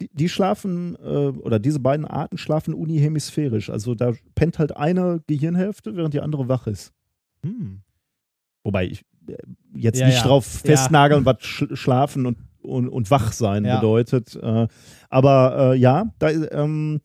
die, 0.00 0.10
die 0.12 0.28
schlafen, 0.28 0.96
äh, 1.02 1.08
oder 1.08 1.58
diese 1.58 1.80
beiden 1.80 2.04
Arten 2.06 2.38
schlafen 2.38 2.74
unihemisphärisch. 2.74 3.70
Also 3.70 3.94
da 3.94 4.12
pennt 4.34 4.58
halt 4.58 4.76
eine 4.76 5.22
Gehirnhälfte, 5.26 5.96
während 5.96 6.14
die 6.14 6.20
andere 6.20 6.48
wach 6.48 6.66
ist. 6.66 6.92
Hm. 7.42 7.80
Wobei 8.62 8.86
ich 8.86 9.04
äh, 9.28 9.34
jetzt 9.74 9.98
Ja, 10.00 10.06
nicht 10.06 10.18
ja. 10.18 10.24
drauf 10.24 10.46
Ja. 10.64 10.70
festnageln, 10.76 11.24
was 11.24 11.36
sch 11.40 11.64
schlafen 11.72 12.26
und, 12.26 12.38
und, 12.62 12.88
und 12.88 13.10
wach 13.10 13.32
sein 13.32 13.64
Ja. 13.64 13.76
bedeutet. 13.76 14.36
Äh, 14.36 14.68
aber 15.08 15.72
äh, 15.74 15.78
ja, 15.78 16.12
da, 16.18 16.30
ähm, 16.30 17.00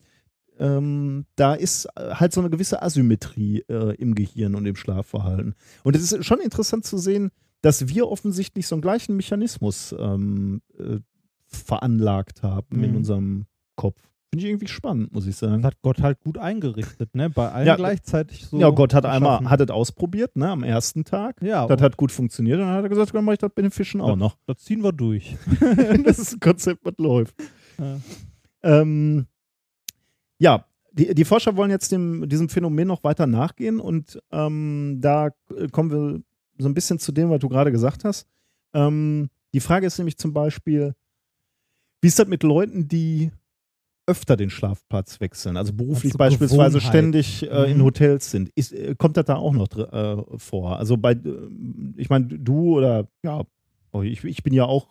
ähm, 0.58 1.26
da 1.36 1.54
ist 1.54 1.88
halt 1.96 2.32
so 2.32 2.40
eine 2.40 2.50
gewisse 2.50 2.82
Asymmetrie 2.82 3.64
äh, 3.68 3.94
im 3.96 4.14
Gehirn 4.14 4.54
und 4.54 4.66
im 4.66 4.76
Schlafverhalten. 4.76 5.54
Und 5.84 5.96
es 5.96 6.12
ist 6.12 6.24
schon 6.24 6.40
interessant 6.40 6.84
zu 6.84 6.98
sehen, 6.98 7.30
dass 7.62 7.88
wir 7.88 8.08
offensichtlich 8.08 8.66
so 8.66 8.74
einen 8.74 8.82
gleichen 8.82 9.16
Mechanismus 9.16 9.94
ähm, 9.98 10.62
äh, 10.78 10.98
veranlagt 11.46 12.42
haben 12.42 12.82
in 12.82 12.90
Mhm. 12.90 12.96
unserem 12.96 13.46
Kopf. 13.76 14.00
Finde 14.30 14.46
ich 14.46 14.50
irgendwie 14.50 14.68
spannend, 14.68 15.12
muss 15.12 15.26
ich 15.26 15.36
sagen. 15.36 15.60
Das 15.60 15.72
hat 15.72 15.82
Gott 15.82 16.00
halt 16.00 16.18
gut 16.20 16.38
eingerichtet, 16.38 17.14
ne? 17.14 17.28
Bei 17.28 17.50
allen 17.52 17.66
Ja, 17.66 17.76
gleichzeitig 17.76 18.46
so. 18.46 18.58
ja, 18.58 18.70
Gott 18.70 18.94
hat 18.94 19.04
einmal 19.04 19.32
geschaffen. 19.38 19.50
hat 19.50 19.60
es 19.60 19.68
ausprobiert, 19.70 20.36
ne, 20.36 20.48
am 20.50 20.62
ersten 20.62 21.04
Tag. 21.04 21.36
Ja, 21.42 21.66
Das 21.66 21.82
hat 21.82 21.98
gut 21.98 22.10
funktioniert 22.12 22.58
und 22.58 22.66
dann 22.66 22.74
hat 22.76 22.82
er 22.82 22.88
gesagt, 22.88 23.14
dann 23.14 23.24
mache 23.26 23.34
ich 23.34 23.40
das 23.40 23.50
bei 23.54 23.60
den 23.60 23.70
Fischen 23.70 24.00
auch 24.00 24.16
noch. 24.16 24.38
das 24.46 24.56
ziehen 24.58 24.82
wir 24.82 24.92
durch. 24.92 25.36
das 26.04 26.18
ist 26.18 26.32
ein 26.34 26.40
Konzept, 26.40 26.82
was 26.82 26.94
läuft. 26.96 27.34
Ja. 27.78 28.00
Ähm, 28.62 29.26
ja, 30.42 30.66
die, 30.92 31.14
die 31.14 31.24
Forscher 31.24 31.56
wollen 31.56 31.70
jetzt 31.70 31.92
dem, 31.92 32.28
diesem 32.28 32.48
Phänomen 32.48 32.88
noch 32.88 33.04
weiter 33.04 33.26
nachgehen 33.26 33.80
und 33.80 34.20
ähm, 34.32 34.98
da 35.00 35.30
kommen 35.70 35.90
wir 35.90 36.22
so 36.58 36.68
ein 36.68 36.74
bisschen 36.74 36.98
zu 36.98 37.12
dem, 37.12 37.30
was 37.30 37.38
du 37.40 37.48
gerade 37.48 37.70
gesagt 37.72 38.04
hast. 38.04 38.26
Ähm, 38.74 39.30
die 39.54 39.60
Frage 39.60 39.86
ist 39.86 39.98
nämlich 39.98 40.18
zum 40.18 40.32
Beispiel, 40.32 40.94
wie 42.00 42.08
ist 42.08 42.18
das 42.18 42.26
mit 42.26 42.42
Leuten, 42.42 42.88
die 42.88 43.30
öfter 44.06 44.36
den 44.36 44.50
Schlafplatz 44.50 45.20
wechseln, 45.20 45.56
also 45.56 45.72
beruflich 45.72 46.12
Also 46.12 46.18
beispielsweise 46.18 46.78
Gewohnheit. 46.78 46.82
ständig 46.82 47.48
äh, 47.48 47.70
in 47.70 47.78
Mhm. 47.78 47.84
Hotels 47.84 48.30
sind. 48.32 48.50
Ist, 48.56 48.72
äh, 48.72 48.96
kommt 48.98 49.16
das 49.16 49.26
da 49.26 49.36
auch 49.36 49.52
noch 49.52 49.68
äh, 49.76 50.16
vor? 50.38 50.76
Also 50.76 50.96
bei, 50.96 51.12
äh, 51.12 51.48
ich 51.96 52.10
meine, 52.10 52.26
du 52.26 52.78
oder 52.78 53.06
ja, 53.22 53.44
oh, 53.92 54.02
ich, 54.02 54.24
ich 54.24 54.42
bin 54.42 54.52
ja 54.54 54.64
auch 54.64 54.88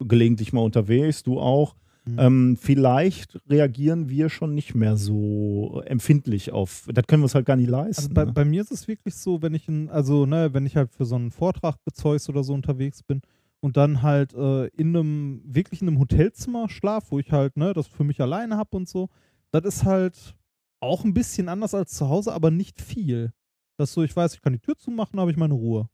gelegentlich 0.00 0.52
mal 0.52 0.62
unterwegs, 0.62 1.22
du 1.22 1.38
auch. 1.38 1.76
Mhm. 2.12 2.18
Ähm, 2.18 2.56
vielleicht 2.60 3.38
reagieren 3.48 4.08
wir 4.08 4.28
schon 4.28 4.54
nicht 4.54 4.74
mehr 4.74 4.96
so 4.96 5.82
empfindlich 5.84 6.52
auf. 6.52 6.86
Das 6.92 7.06
können 7.06 7.22
wir 7.22 7.24
uns 7.24 7.34
halt 7.34 7.46
gar 7.46 7.56
nicht 7.56 7.68
leisten. 7.68 8.02
Also 8.02 8.14
bei, 8.14 8.24
ne? 8.24 8.32
bei 8.32 8.44
mir 8.44 8.62
ist 8.62 8.72
es 8.72 8.88
wirklich 8.88 9.14
so, 9.14 9.42
wenn 9.42 9.54
ich 9.54 9.68
in, 9.68 9.88
also 9.90 10.26
ne, 10.26 10.52
wenn 10.52 10.66
ich 10.66 10.76
halt 10.76 10.90
für 10.90 11.04
so 11.04 11.16
einen 11.16 11.30
Vortrag 11.30 11.76
bezeugs 11.84 12.28
oder 12.28 12.42
so 12.42 12.54
unterwegs 12.54 13.02
bin 13.02 13.20
und 13.60 13.76
dann 13.76 14.02
halt 14.02 14.34
äh, 14.34 14.66
in 14.68 14.96
einem, 14.96 15.42
wirklich 15.44 15.82
in 15.82 15.88
einem 15.88 15.98
Hotelzimmer 15.98 16.68
schlaf, 16.68 17.10
wo 17.10 17.18
ich 17.18 17.32
halt, 17.32 17.56
ne, 17.56 17.72
das 17.72 17.86
für 17.86 18.04
mich 18.04 18.20
alleine 18.20 18.56
habe 18.56 18.76
und 18.76 18.88
so, 18.88 19.08
das 19.52 19.64
ist 19.64 19.84
halt 19.84 20.36
auch 20.80 21.04
ein 21.04 21.14
bisschen 21.14 21.48
anders 21.48 21.74
als 21.74 21.92
zu 21.92 22.08
Hause, 22.08 22.32
aber 22.32 22.50
nicht 22.50 22.80
viel. 22.80 23.32
Das 23.76 23.90
ist 23.90 23.94
so, 23.94 24.02
ich 24.02 24.14
weiß, 24.14 24.34
ich 24.34 24.42
kann 24.42 24.52
die 24.52 24.58
Tür 24.58 24.76
zumachen, 24.76 25.20
habe 25.20 25.30
ich 25.30 25.36
meine 25.36 25.54
Ruhe. 25.54 25.88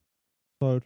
Ist 0.55 0.67
halt 0.67 0.85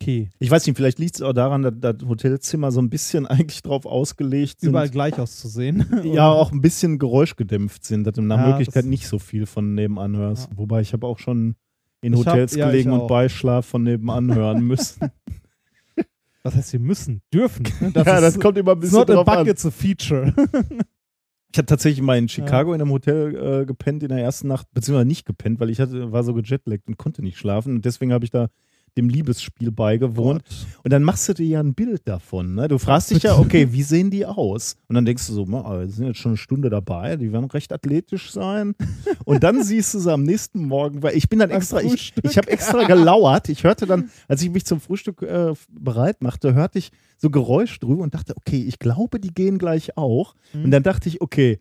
okay. 0.00 0.30
ich 0.38 0.50
weiß 0.50 0.66
nicht, 0.66 0.76
vielleicht 0.76 0.98
liegt 0.98 1.16
es 1.16 1.22
auch 1.22 1.32
daran, 1.32 1.62
dass 1.62 1.74
das 1.78 1.96
Hotelzimmer 2.08 2.70
so 2.72 2.80
ein 2.80 2.90
bisschen 2.90 3.26
eigentlich 3.26 3.62
drauf 3.62 3.86
ausgelegt 3.86 4.60
sind. 4.60 4.70
Überall 4.70 4.90
gleich 4.90 5.18
auszusehen. 5.18 5.86
ja, 6.04 6.30
auch 6.30 6.52
ein 6.52 6.60
bisschen 6.60 6.98
geräuschgedämpft 6.98 7.84
sind, 7.84 8.04
dass 8.04 8.14
du 8.14 8.22
nach 8.22 8.38
Ja, 8.38 8.48
Möglichkeit 8.50 8.84
das- 8.84 8.90
nicht 8.90 9.06
so 9.06 9.18
viel 9.18 9.46
von 9.46 9.74
nebenan 9.74 10.16
hörst. 10.16 10.50
Ja. 10.50 10.58
Wobei 10.58 10.80
ich 10.80 10.92
habe 10.92 11.06
auch 11.06 11.18
schon 11.18 11.56
in 12.00 12.12
Ich 12.12 12.20
hab- 12.20 12.34
Hotels 12.34 12.54
ja, 12.54 12.66
ich 12.66 12.72
gelegen 12.72 12.92
und. 12.92 13.06
Beischlaf 13.08 13.66
von 13.66 13.82
nebenan 13.82 14.34
hören 14.34 14.62
müssen. 14.66 15.10
Was 16.42 16.54
heißt, 16.56 16.74
wir 16.74 16.80
müssen, 16.80 17.22
dürfen. 17.32 17.64
ja, 17.94 18.02
das 18.20 18.38
kommt 18.38 18.58
immer 18.58 18.72
ein 18.72 18.80
bisschen 18.80 18.98
not 18.98 19.08
a 19.10 19.14
drauf 19.14 19.24
bug, 19.24 19.34
an. 19.38 19.46
it's 19.46 19.64
a 19.64 19.70
feature. 19.70 20.34
Ich 21.50 21.56
habe 21.58 21.64
tatsächlich 21.64 22.02
mal 22.02 22.18
in 22.18 22.28
Chicago 22.28 22.74
in 22.74 22.82
einem 22.82 22.90
Hotel 22.90 23.62
äh, 23.62 23.64
gepennt 23.64 24.02
in 24.02 24.10
der 24.10 24.18
ersten 24.18 24.48
Nacht, 24.48 24.66
beziehungsweise 24.74 25.06
nicht 25.08 25.24
gepennt, 25.24 25.58
weil 25.58 25.70
ich 25.70 25.80
hatte, 25.80 26.12
war 26.12 26.22
so 26.22 26.34
gejetlaggt 26.34 26.86
und 26.86 26.98
konnte 26.98 27.22
nicht 27.22 27.38
schlafen. 27.38 27.76
Und 27.76 27.84
deswegen 27.86 28.12
habe 28.12 28.26
ich 28.26 28.30
da 28.30 28.48
dem 28.96 29.08
Liebesspiel 29.08 29.72
beigewohnt. 29.72 30.42
Und 30.82 30.92
dann 30.92 31.02
machst 31.02 31.28
du 31.28 31.34
dir 31.34 31.46
ja 31.46 31.60
ein 31.60 31.74
Bild 31.74 32.06
davon. 32.06 32.54
Ne? 32.54 32.68
Du 32.68 32.78
fragst 32.78 33.10
dich 33.10 33.24
ja, 33.24 33.36
okay, 33.38 33.72
wie 33.72 33.82
sehen 33.82 34.10
die 34.10 34.24
aus? 34.24 34.76
Und 34.88 34.94
dann 34.94 35.04
denkst 35.04 35.26
du 35.26 35.32
so, 35.32 35.46
ma, 35.46 35.84
die 35.84 35.90
sind 35.90 36.06
jetzt 36.06 36.18
schon 36.18 36.32
eine 36.32 36.36
Stunde 36.36 36.70
dabei, 36.70 37.16
die 37.16 37.32
werden 37.32 37.50
recht 37.50 37.72
athletisch 37.72 38.30
sein. 38.30 38.74
Und 39.24 39.42
dann 39.42 39.62
siehst 39.62 39.94
du 39.94 39.98
sie 39.98 40.12
am 40.12 40.22
nächsten 40.22 40.62
Morgen, 40.66 41.02
weil 41.02 41.16
ich 41.16 41.28
bin 41.28 41.38
dann 41.38 41.50
extra, 41.50 41.80
ich, 41.82 42.12
ich 42.22 42.36
habe 42.36 42.48
extra 42.48 42.84
gelauert. 42.86 43.48
Ich 43.48 43.64
hörte 43.64 43.86
dann, 43.86 44.10
als 44.28 44.42
ich 44.42 44.50
mich 44.50 44.64
zum 44.64 44.80
Frühstück 44.80 45.22
äh, 45.22 45.54
bereit 45.68 46.22
machte, 46.22 46.54
hörte 46.54 46.78
ich 46.78 46.90
so 47.16 47.30
Geräusch 47.30 47.78
drüber 47.80 48.02
und 48.02 48.14
dachte, 48.14 48.36
okay, 48.36 48.62
ich 48.62 48.78
glaube, 48.78 49.18
die 49.18 49.34
gehen 49.34 49.58
gleich 49.58 49.96
auch. 49.96 50.34
Mhm. 50.52 50.64
Und 50.64 50.70
dann 50.70 50.82
dachte 50.82 51.08
ich, 51.08 51.20
okay, 51.20 51.60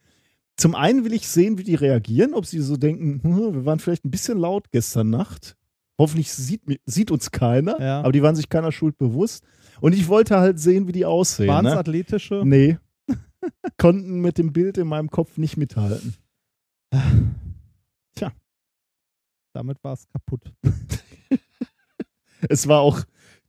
zum 0.55 0.75
einen 0.75 1.03
will 1.03 1.13
ich 1.13 1.27
sehen, 1.27 1.57
wie 1.57 1.63
die 1.63 1.75
reagieren, 1.75 2.33
ob 2.33 2.45
sie 2.45 2.59
so 2.59 2.77
denken, 2.77 3.21
hm, 3.23 3.53
wir 3.53 3.65
waren 3.65 3.79
vielleicht 3.79 4.05
ein 4.05 4.11
bisschen 4.11 4.37
laut 4.37 4.71
gestern 4.71 5.09
Nacht. 5.09 5.55
Hoffentlich 5.99 6.31
sieht, 6.31 6.61
sieht 6.85 7.11
uns 7.11 7.29
keiner, 7.31 7.79
Ja. 7.79 7.99
aber 8.01 8.11
die 8.11 8.23
waren 8.23 8.35
sich 8.35 8.49
keiner 8.49 8.71
Schuld 8.71 8.97
bewusst. 8.97 9.43
Und 9.81 9.93
ich 9.93 10.07
wollte 10.07 10.37
halt 10.39 10.59
sehen, 10.59 10.87
wie 10.87 10.91
die 10.91 11.05
aussehen. 11.05 11.47
Waren 11.49 11.65
es 11.65 11.73
Ne? 11.73 11.79
athletische? 11.79 12.41
Nee. 12.45 12.77
Konnten 13.77 14.21
mit 14.21 14.37
dem 14.37 14.53
Bild 14.53 14.77
in 14.77 14.87
meinem 14.87 15.09
Kopf 15.09 15.37
nicht 15.37 15.57
mithalten. 15.57 16.15
Damit 19.55 19.83
war 19.83 19.93
es 19.93 20.07
kaputt. 20.11 20.51
Es 22.49 22.67
war 22.67 22.79
auch 22.79 22.99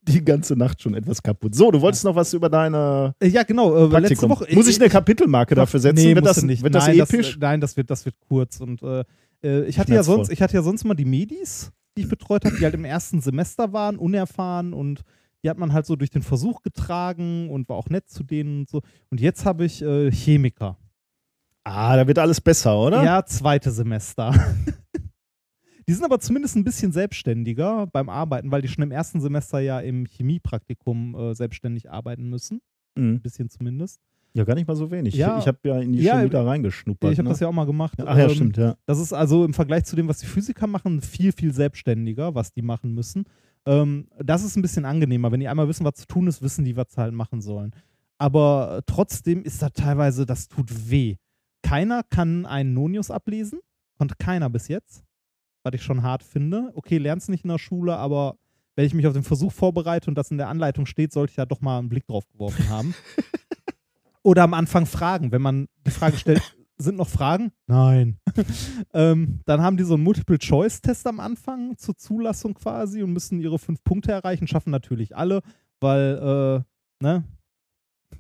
die 0.03 0.23
ganze 0.23 0.55
Nacht 0.55 0.83
schon 0.83 0.93
etwas 0.95 1.23
kaputt. 1.23 1.55
So, 1.55 1.71
du 1.71 1.81
wolltest 1.81 2.05
noch 2.05 2.15
was 2.15 2.35
über 2.35 2.51
deine 2.51 3.15
Äh, 3.21 3.29
Ja, 3.29 3.43
genau. 3.43 3.89
Äh, 3.91 4.01
letzte. 4.01 4.29
Woche. 4.29 4.47
Muss 4.55 4.69
ich 4.69 4.79
eine 4.79 4.91
Kapitelmarke 4.91 5.55
dafür 5.55 5.81
setzen? 5.81 6.05
Nee, 6.05 6.15
wird 6.15 6.27
das, 6.27 6.43
nicht. 6.43 6.63
wird 6.63 6.75
das 6.75 6.89
nein, 6.89 6.99
episch? 7.01 7.31
Das, 7.33 7.41
nein, 7.41 7.61
das 7.63 7.77
wird, 7.79 7.91
das 7.91 8.05
wird 8.05 8.17
kurz. 8.29 8.61
Und 8.61 8.83
äh, 8.83 9.05
äh, 9.43 9.65
ich 9.65 9.79
hatte 9.79 9.95
ja 9.95 10.03
sonst, 10.03 10.31
ich 10.31 10.43
hatte 10.43 10.53
ja 10.55 10.63
sonst 10.63 10.85
mal 10.85 10.93
die 10.93 11.07
Medis, 11.07 11.73
die 11.97 12.03
ich 12.03 12.09
betreut 12.09 12.45
habe, 12.45 12.57
die 12.57 12.65
halt 12.65 12.75
im 12.75 12.85
ersten 12.85 13.21
Semester 13.21 13.73
waren, 13.73 13.97
unerfahren 13.97 14.73
und 14.73 15.03
die 15.43 15.51
hat 15.51 15.59
man 15.59 15.73
halt 15.73 15.85
so 15.87 15.95
durch 15.97 16.11
den 16.11 16.23
Versuch 16.23 16.63
getragen 16.63 17.51
und 17.51 17.69
war 17.69 17.77
auch 17.77 17.89
nett 17.91 18.09
zu 18.09 18.23
denen 18.25 18.61
und 18.61 18.71
so. 18.71 18.81
Und 19.11 19.21
jetzt 19.21 19.45
habe 19.45 19.65
ich 19.67 19.83
äh, 19.83 20.11
Chemiker. 20.11 20.79
ah, 21.65 21.97
da 21.97 22.07
wird 22.07 22.19
alles 22.19 22.41
besser, 22.41 22.79
oder? 22.79 23.03
Ja, 23.05 23.25
zweite 23.27 23.71
Semester. 23.71 24.33
Die 25.87 25.93
sind 25.93 26.05
aber 26.05 26.19
zumindest 26.19 26.57
ein 26.57 26.65
bisschen 26.65 26.93
selbstständiger 26.93 27.87
beim 27.89 28.09
Arbeiten, 28.09 28.51
weil 28.51 28.63
die 28.63 28.69
schon 28.69 28.83
im 28.85 28.91
ersten 28.91 29.21
Semester 29.21 29.61
ja 29.61 29.81
im 29.81 30.07
Chemiepraktikum 30.07 31.15
äh, 31.15 31.35
selbstständig 31.35 31.91
arbeiten 31.91 32.31
müssen. 32.31 32.63
Ein 32.97 33.13
Mhm. 33.15 33.21
bisschen 33.21 33.51
zumindest. 33.51 34.01
Ja, 34.37 34.43
gar 34.45 34.55
nicht 34.57 34.67
mal 34.67 34.75
so 34.75 34.91
wenig. 34.91 35.15
Ja. 35.15 35.39
ich 35.39 35.47
habe 35.47 35.59
ja 35.65 35.79
in 35.79 35.93
die 35.93 36.01
Ja, 36.03 36.19
Chemie 36.19 36.31
da 36.31 36.43
reingeschnuppert. 36.45 37.13
ich 37.13 37.19
habe 37.19 37.29
ne? 37.29 37.31
das 37.33 37.41
ja 37.41 37.47
auch 37.49 37.53
mal 37.53 37.67
gemacht. 37.67 37.95
Ach 38.05 38.17
ja, 38.19 38.25
Ähm, 38.25 38.31
stimmt, 38.31 38.57
ja. 38.57 38.77
Das 38.85 38.99
ist 38.99 39.13
also 39.13 39.45
im 39.45 39.55
Vergleich 39.55 39.85
zu 39.85 39.95
dem, 39.95 40.09
was 40.09 40.19
die 40.19 40.27
Physiker 40.27 40.67
machen, 40.67 41.01
viel, 41.01 41.31
viel 41.33 41.53
selbstständiger, 41.55 42.35
was 42.35 42.53
die 42.53 42.63
machen 42.63 42.95
müssen. 42.95 43.25
Ähm, 43.65 44.09
das 44.19 44.43
ist 44.45 44.57
ein 44.57 44.63
bisschen 44.63 44.85
angenehmer. 44.85 45.31
Wenn 45.31 45.39
die 45.41 45.47
einmal 45.49 45.69
wissen, 45.69 45.85
was 45.87 45.95
zu 45.95 46.07
tun 46.07 46.27
ist, 46.27 46.43
wissen 46.43 46.65
die, 46.65 46.77
was 46.77 46.87
sie 46.91 47.01
halt 47.01 47.15
machen 47.15 47.41
sollen. 47.41 47.71
Aber 48.19 48.83
trotzdem 48.87 49.43
ist 49.45 49.63
da 49.63 49.71
teilweise, 49.71 50.27
das 50.27 50.49
tut 50.49 50.91
weh. 50.91 51.17
Keiner 51.63 52.03
kann 52.03 52.45
einen 52.45 52.75
Nonius 52.75 53.11
ablesen. 53.11 53.61
Konnte 53.99 54.17
keiner 54.19 54.51
bis 54.51 54.67
jetzt. 54.69 55.05
Was 55.63 55.75
ich 55.75 55.83
schon 55.83 56.03
hart 56.03 56.25
finde. 56.25 56.73
Okay, 56.75 56.99
lernst 56.99 57.29
nicht 57.29 57.45
in 57.45 57.51
der 57.51 57.59
Schule, 57.59 57.97
aber 57.97 58.37
wenn 58.77 58.85
ich 58.85 58.95
mich 58.95 59.07
auf 59.07 59.13
den 59.15 59.23
Versuch 59.23 59.53
vorbereite 59.53 60.11
und 60.11 60.17
das 60.19 60.31
in 60.33 60.39
der 60.39 60.49
Anleitung 60.49 60.85
steht, 60.87 61.13
sollte 61.13 61.31
ich 61.31 61.37
da 61.37 61.47
doch 61.47 61.61
mal 61.61 61.79
einen 61.79 61.89
Blick 61.89 62.07
drauf 62.09 62.29
geworfen 62.33 62.69
haben. 62.69 62.95
Oder 64.25 64.43
am 64.43 64.55
Anfang 64.55 64.87
fragen. 64.87 65.31
Wenn 65.33 65.43
man 65.43 65.69
die 65.87 65.91
Frage 65.91 66.17
stellt, 66.17 66.43
sind 66.79 66.97
noch 66.97 67.09
Fragen? 67.09 67.53
Nein. 67.67 68.19
ähm, 68.95 69.41
dann 69.45 69.63
haben 69.63 69.77
die 69.77 69.85
so 69.85 69.95
einen 69.95 70.03
Multiple-Choice-Test 70.03 71.07
am 71.07 71.21
Anfang 71.21 71.77
zur 71.77 71.97
Zulassung 71.97 72.55
quasi 72.55 73.03
und 73.03 73.13
müssen 73.13 73.41
ihre 73.41 73.59
fünf 73.59 73.85
Punkte 73.85 74.13
erreichen. 74.13 74.47
Schaffen 74.47 74.71
natürlich 74.71 75.15
alle, 75.17 75.43
weil, 75.81 76.65
äh, 77.01 77.05
ne? 77.05 77.25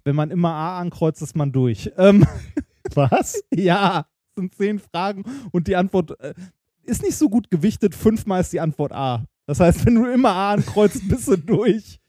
Wenn 0.05 0.17
man 0.17 0.31
immer 0.31 0.53
A 0.53 0.79
ankreuzt, 0.81 1.23
ist 1.23 1.37
man 1.37 1.53
durch. 1.53 1.91
Ähm, 1.97 2.27
Was? 2.95 3.43
ja, 3.55 4.07
es 4.29 4.35
sind 4.37 4.55
zehn 4.55 4.79
Fragen 4.79 5.25
und 5.53 5.69
die 5.69 5.77
Antwort 5.77 6.21
äh, 6.21 6.35
ist 6.83 7.03
nicht 7.03 7.17
so 7.17 7.31
gut 7.31 7.51
gewichtet. 7.51 7.95
Fünfmal 7.95 8.43
ist 8.43 8.53
die 8.53 8.61
Antwort 8.61 8.93
A. 8.93 9.25
Das 9.47 9.61
heißt, 9.61 9.87
wenn 9.87 9.95
du 9.95 10.07
immer 10.07 10.33
A 10.33 10.53
ankreuzt, 10.53 11.09
bist 11.09 11.29
du 11.29 11.37
durch. 11.37 12.01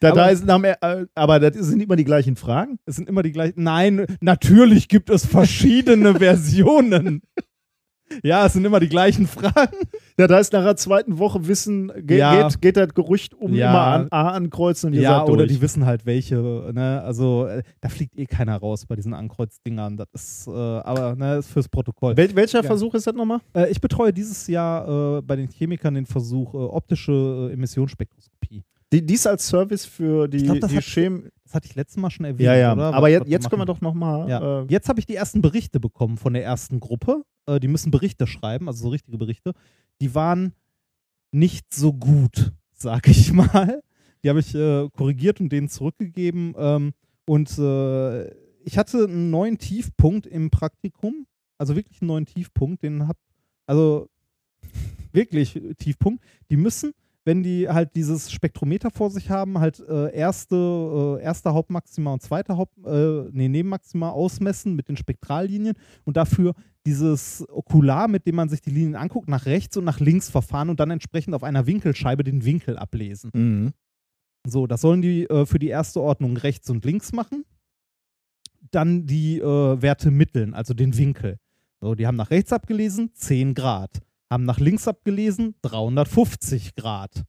Da, 0.00 0.08
Aber- 0.12 0.16
da 0.16 0.28
ist, 0.30 0.48
äh, 0.48 1.06
aber 1.14 1.38
das 1.40 1.56
sind 1.66 1.82
immer 1.82 1.96
die 1.96 2.04
gleichen 2.04 2.36
Fragen. 2.36 2.78
Es 2.86 2.96
sind 2.96 3.08
immer 3.08 3.22
die 3.22 3.32
gleichen. 3.32 3.62
Nein, 3.62 4.06
natürlich 4.20 4.88
gibt 4.88 5.10
es 5.10 5.26
verschiedene 5.26 6.14
Versionen. 6.18 7.22
Ja, 8.24 8.44
es 8.46 8.54
sind 8.54 8.64
immer 8.64 8.80
die 8.80 8.88
gleichen 8.88 9.28
Fragen. 9.28 9.76
Ja, 10.18 10.26
da 10.26 10.40
ist 10.40 10.52
nach 10.52 10.64
der 10.64 10.74
zweiten 10.74 11.18
Woche 11.18 11.46
Wissen, 11.46 11.92
ge 11.96 12.18
Ja. 12.18 12.48
geht, 12.48 12.60
geht 12.60 12.76
das 12.76 12.92
Gerücht 12.92 13.34
um 13.34 13.54
Ja. 13.54 13.70
immer 13.70 13.80
an 13.82 14.08
A 14.10 14.30
ankreuzen 14.30 14.88
und 14.88 14.94
ihr 14.94 15.02
Ja, 15.02 15.22
oder 15.24 15.36
durch. 15.46 15.52
die 15.52 15.60
wissen 15.60 15.86
halt 15.86 16.06
welche. 16.06 16.34
Ne? 16.74 17.00
Also, 17.04 17.46
äh, 17.46 17.62
da 17.80 17.88
fliegt 17.88 18.18
eh 18.18 18.26
keiner 18.26 18.56
raus 18.56 18.84
bei 18.86 18.96
diesen 18.96 19.14
Ankreuzdingern. 19.14 19.96
Das 19.96 20.08
ist, 20.12 20.48
äh, 20.48 20.50
aber 20.50 21.14
ne, 21.14 21.36
ist 21.36 21.50
fürs 21.52 21.68
Protokoll. 21.68 22.16
Wel 22.16 22.34
welcher 22.34 22.62
Ja. 22.62 22.64
Versuch 22.64 22.94
ist 22.94 23.06
das 23.06 23.14
nochmal? 23.14 23.38
Äh, 23.54 23.70
ich 23.70 23.80
betreue 23.80 24.12
dieses 24.12 24.48
Jahr 24.48 25.18
äh, 25.18 25.22
bei 25.22 25.36
den 25.36 25.46
Chemikern 25.48 25.94
den 25.94 26.06
Versuch 26.06 26.52
äh, 26.54 26.56
optische 26.56 27.50
Emissionsspektroskopie. 27.52 28.64
Die, 28.92 29.04
dies 29.06 29.26
als 29.26 29.46
Service 29.46 29.84
für 29.84 30.26
die, 30.28 30.38
glaub, 30.42 30.60
das 30.60 30.70
die 30.70 30.76
hat- 30.78 30.84
Chem. 30.84 31.30
Das 31.44 31.54
hatte 31.54 31.66
ich 31.68 31.74
letztes 31.74 31.96
Mal 31.96 32.10
schon 32.10 32.24
erwähnt. 32.26 32.40
Ja, 32.46 32.54
ja. 32.56 32.72
Oder? 32.72 32.86
Aber 32.94 33.02
Was- 33.06 33.10
jetzt, 33.10 33.28
jetzt 33.28 33.50
können 33.50 33.62
wir 33.62 33.66
doch 33.66 33.80
nochmal. 33.80 34.28
Ja. 34.28 34.62
Äh, 34.62 34.66
Jetzt 34.68 34.88
habe 34.88 34.98
ich 35.00 35.06
die 35.06 35.14
ersten 35.16 35.42
Berichte 35.42 35.80
bekommen 35.80 36.16
von 36.16 36.32
der 36.32 36.44
ersten 36.44 36.80
Gruppe. 36.80 37.22
Äh, 37.46 37.60
die 37.60 37.68
müssen 37.68 37.90
Berichte 37.90 38.26
schreiben, 38.26 38.68
also 38.68 38.82
so 38.84 38.88
richtige 38.88 39.18
Berichte. 39.18 39.52
Die 40.00 40.14
waren 40.14 40.52
nicht 41.32 41.72
so 41.72 41.92
gut, 41.92 42.52
sag 42.72 43.08
ich 43.08 43.32
mal. 43.32 43.82
Die 44.22 44.28
habe 44.28 44.40
ich 44.40 44.54
äh, 44.54 44.88
korrigiert 44.90 45.40
und 45.40 45.50
denen 45.50 45.68
zurückgegeben. 45.68 46.54
Ähm, 46.58 46.92
und 47.26 47.56
äh, 47.58 48.28
ich 48.64 48.76
hatte 48.76 49.04
einen 49.04 49.30
neuen 49.30 49.58
Tiefpunkt 49.58 50.26
im 50.26 50.50
Praktikum. 50.50 51.26
Also 51.58 51.74
wirklich 51.76 52.00
einen 52.02 52.08
neuen 52.08 52.26
Tiefpunkt. 52.26 52.82
Den 52.82 53.06
hab, 53.08 53.16
also 53.66 54.08
wirklich 55.12 55.60
Tiefpunkt. 55.78 56.22
Die 56.50 56.56
müssen, 56.56 56.92
wenn 57.30 57.44
die 57.44 57.68
halt 57.68 57.94
dieses 57.94 58.32
Spektrometer 58.32 58.90
vor 58.90 59.08
sich 59.08 59.30
haben, 59.30 59.60
halt 59.60 59.78
äh, 59.88 60.12
erste, 60.12 60.56
äh, 61.20 61.22
erste 61.22 61.54
Hauptmaxima 61.54 62.12
und 62.12 62.20
zweite 62.20 62.56
Haupt, 62.56 62.76
äh, 62.84 63.28
nee, 63.30 63.46
Nebenmaxima 63.46 64.10
ausmessen 64.10 64.74
mit 64.74 64.88
den 64.88 64.96
Spektrallinien 64.96 65.76
und 66.04 66.16
dafür 66.16 66.54
dieses 66.84 67.44
Okular, 67.48 68.08
mit 68.08 68.26
dem 68.26 68.34
man 68.34 68.48
sich 68.48 68.62
die 68.62 68.70
Linien 68.70 68.96
anguckt, 68.96 69.28
nach 69.28 69.46
rechts 69.46 69.76
und 69.76 69.84
nach 69.84 70.00
links 70.00 70.28
verfahren 70.28 70.70
und 70.70 70.80
dann 70.80 70.90
entsprechend 70.90 71.34
auf 71.34 71.44
einer 71.44 71.68
Winkelscheibe 71.68 72.24
den 72.24 72.44
Winkel 72.44 72.76
ablesen. 72.76 73.30
mhm. 73.32 73.72
So, 74.44 74.66
das 74.66 74.80
sollen 74.80 75.00
die 75.00 75.30
äh, 75.30 75.46
für 75.46 75.60
die 75.60 75.68
erste 75.68 76.00
Ordnung 76.00 76.36
rechts 76.36 76.68
und 76.68 76.84
links 76.84 77.12
machen. 77.12 77.44
Dann 78.72 79.06
die 79.06 79.38
äh, 79.38 79.82
Werte 79.82 80.10
mitteln, 80.10 80.52
also 80.52 80.74
den 80.74 80.96
Winkel. 80.96 81.38
So, 81.80 81.94
die 81.94 82.08
haben 82.08 82.16
nach 82.16 82.30
rechts 82.30 82.52
abgelesen, 82.52 83.10
10 83.14 83.54
Grad. 83.54 84.00
Haben 84.30 84.44
nach 84.44 84.58
links 84.58 84.86
abgelesen, 84.86 85.54
350 85.62 86.74
Grad. 86.76 87.24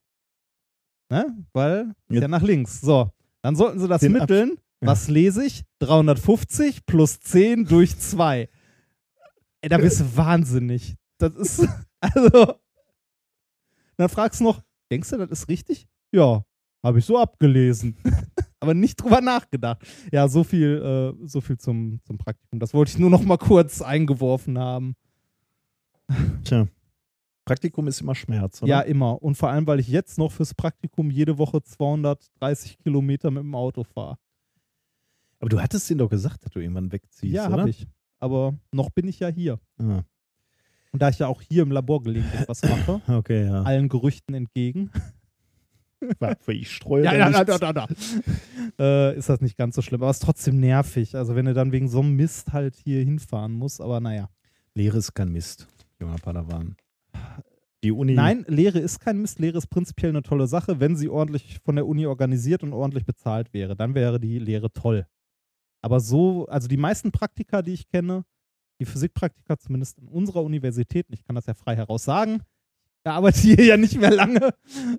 Ne? 1.10 1.26
Weil, 1.54 1.94
ja 2.10 2.22
Ja. 2.22 2.28
nach 2.28 2.42
links. 2.44 2.80
So, 2.82 3.10
dann 3.42 3.56
sollten 3.56 3.80
sie 3.80 3.88
das 3.88 4.02
Den 4.02 4.16
Abs- 4.16 4.22
mitteln. 4.22 4.58
Ja. 4.82 4.88
Was 4.90 5.08
lese 5.10 5.46
ich? 5.46 5.64
350 5.80 6.86
plus 6.86 7.20
10 7.20 7.66
durch 7.66 7.98
2. 7.98 8.50
Ey, 9.62 9.70
da 9.70 9.78
bist 9.78 10.00
du 10.00 10.16
wahnsinnig. 10.18 10.96
Das 11.18 11.36
ist, 11.36 11.68
also, 12.00 12.56
dann 13.98 14.10
fragst 14.10 14.40
du 14.40 14.46
noch, 14.46 14.62
denkst 14.92 15.10
du, 15.10 15.18
das 15.18 15.30
ist 15.32 15.50
richtig? 15.50 15.88
Ja, 16.12 16.44
habe 16.84 17.00
ich 17.00 17.06
so 17.06 17.20
abgelesen. 17.20 17.96
Aber 18.60 18.74
nicht 18.76 18.96
drüber 18.98 19.22
nachgedacht. 19.22 19.82
Ja, 20.12 20.28
so 20.28 20.44
viel, 20.44 21.16
äh, 21.22 21.28
so 21.28 21.42
viel 21.42 21.58
zum, 21.58 22.00
zum 22.04 22.18
Praktikum. 22.20 22.60
Das 22.60 22.74
wollte 22.76 22.92
ich 22.92 23.00
nur 23.00 23.10
noch 23.10 23.24
mal 23.24 23.38
kurz 23.38 23.82
eingeworfen 23.82 24.58
haben. 24.60 24.96
Tja. 26.44 26.68
Praktikum 27.46 27.88
ist 27.88 28.02
immer 28.02 28.16
Schmerz, 28.16 28.62
oder? 28.62 28.70
Ja, 28.70 28.82
immer. 28.82 29.22
Und 29.22 29.36
vor 29.36 29.50
allem, 29.50 29.66
weil 29.68 29.80
ich 29.80 29.88
jetzt 29.88 30.18
noch 30.18 30.32
fürs 30.32 30.54
Praktikum 30.54 31.10
jede 31.10 31.38
Woche 31.38 31.62
230 31.62 32.78
Kilometer 32.80 33.32
mit 33.32 33.44
dem 33.44 33.56
Auto 33.56 33.84
fahre. 33.84 34.18
Aber 35.40 35.50
du 35.50 35.60
hattest 35.60 35.90
denen 35.90 35.98
doch 36.00 36.10
gesagt, 36.10 36.46
dass 36.46 36.52
du 36.52 36.60
irgendwann 36.60 36.92
wegziehst, 36.92 37.34
Ja, 37.34 37.48
oder? 37.48 37.58
habe 37.62 37.70
ich. 37.72 37.88
Aber 38.20 38.54
noch 38.72 38.92
bin 38.92 39.08
ich 39.08 39.20
ja 39.20 39.28
hier. 39.30 39.60
Ah, 39.80 40.04
Und 40.92 41.02
da 41.02 41.10
ich 41.10 41.18
ja 41.18 41.28
auch 41.28 41.42
hier 41.42 41.64
im 41.64 41.72
Labor 41.72 42.04
gelegentlich 42.04 42.48
was 42.48 42.62
mache, 42.62 43.02
okay, 43.08 43.46
ja. 43.48 43.64
allen 43.64 43.90
Gerüchten 43.90 44.36
entgegen, 44.36 44.92
Warte, 46.20 46.52
ich 46.54 46.72
streue 46.72 47.04
ja, 47.04 47.12
da 47.12 47.18
ja, 47.18 47.30
nichts. 47.30 47.46
da, 47.60 47.72
da, 47.72 47.74
da, 47.74 47.88
äh, 49.12 49.16
ist 49.18 49.30
das 49.30 49.40
nicht 49.42 49.56
ganz 49.56 49.76
so 49.76 49.84
schlimm. 49.84 50.02
Aber 50.02 50.10
es 50.10 50.18
ist 50.18 50.24
trotzdem 50.24 50.60
nervig. 50.60 51.16
Also 51.16 51.36
wenn 51.36 51.46
du 51.46 51.54
dann 51.54 51.72
wegen 51.72 51.88
so 51.88 52.00
einem 52.00 52.16
Mist 52.16 52.54
halt 52.54 52.76
hier 52.76 53.04
hinfahren 53.04 53.54
musst. 53.54 53.82
Aber 53.82 54.00
naja. 54.00 54.28
Lehre 54.74 54.98
ist 54.98 55.14
kein 55.14 55.32
Mist, 55.32 55.68
junger 56.00 56.16
Padawan. 56.16 56.76
Die 57.84 57.92
Uni. 57.92 58.14
Nein, 58.14 58.46
Lehre 58.48 58.80
ist 58.80 59.00
kein 59.00 59.22
Mist. 59.22 59.40
Lehre 59.40 59.58
ist 59.58 59.68
prinzipiell 59.68 60.12
eine 60.12 60.22
tolle 60.22 60.48
Sache, 60.48 60.80
wenn 60.80 60.96
sie 60.96 61.10
ordentlich 61.10 61.60
von 61.64 61.76
der 61.76 61.88
Uni 61.88 62.06
organisiert 62.06 62.62
und 62.64 62.74
ordentlich 62.74 63.06
bezahlt 63.06 63.54
wäre. 63.54 63.76
Dann 63.76 63.96
wäre 63.96 64.20
die 64.20 64.38
Lehre 64.38 64.72
toll. 64.72 65.08
Aber 65.82 66.00
so, 66.00 66.46
also 66.46 66.68
die 66.68 66.78
meisten 66.78 67.12
Praktika, 67.12 67.62
die 67.62 67.74
ich 67.74 67.88
kenne, 67.88 68.24
die 68.80 68.86
Physikpraktika 68.86 69.58
zumindest 69.58 69.98
in 69.98 70.08
unserer 70.08 70.44
Universität, 70.44 71.08
ich 71.10 71.24
kann 71.24 71.36
das 71.36 71.48
ja 71.48 71.54
frei 71.56 71.76
heraus 71.76 72.04
sagen, 72.04 72.44
ich 73.04 73.12
arbeite 73.12 73.40
hier 73.42 73.64
ja 73.64 73.78
nicht 73.78 74.00
mehr 74.00 74.12
lange. 74.12 74.54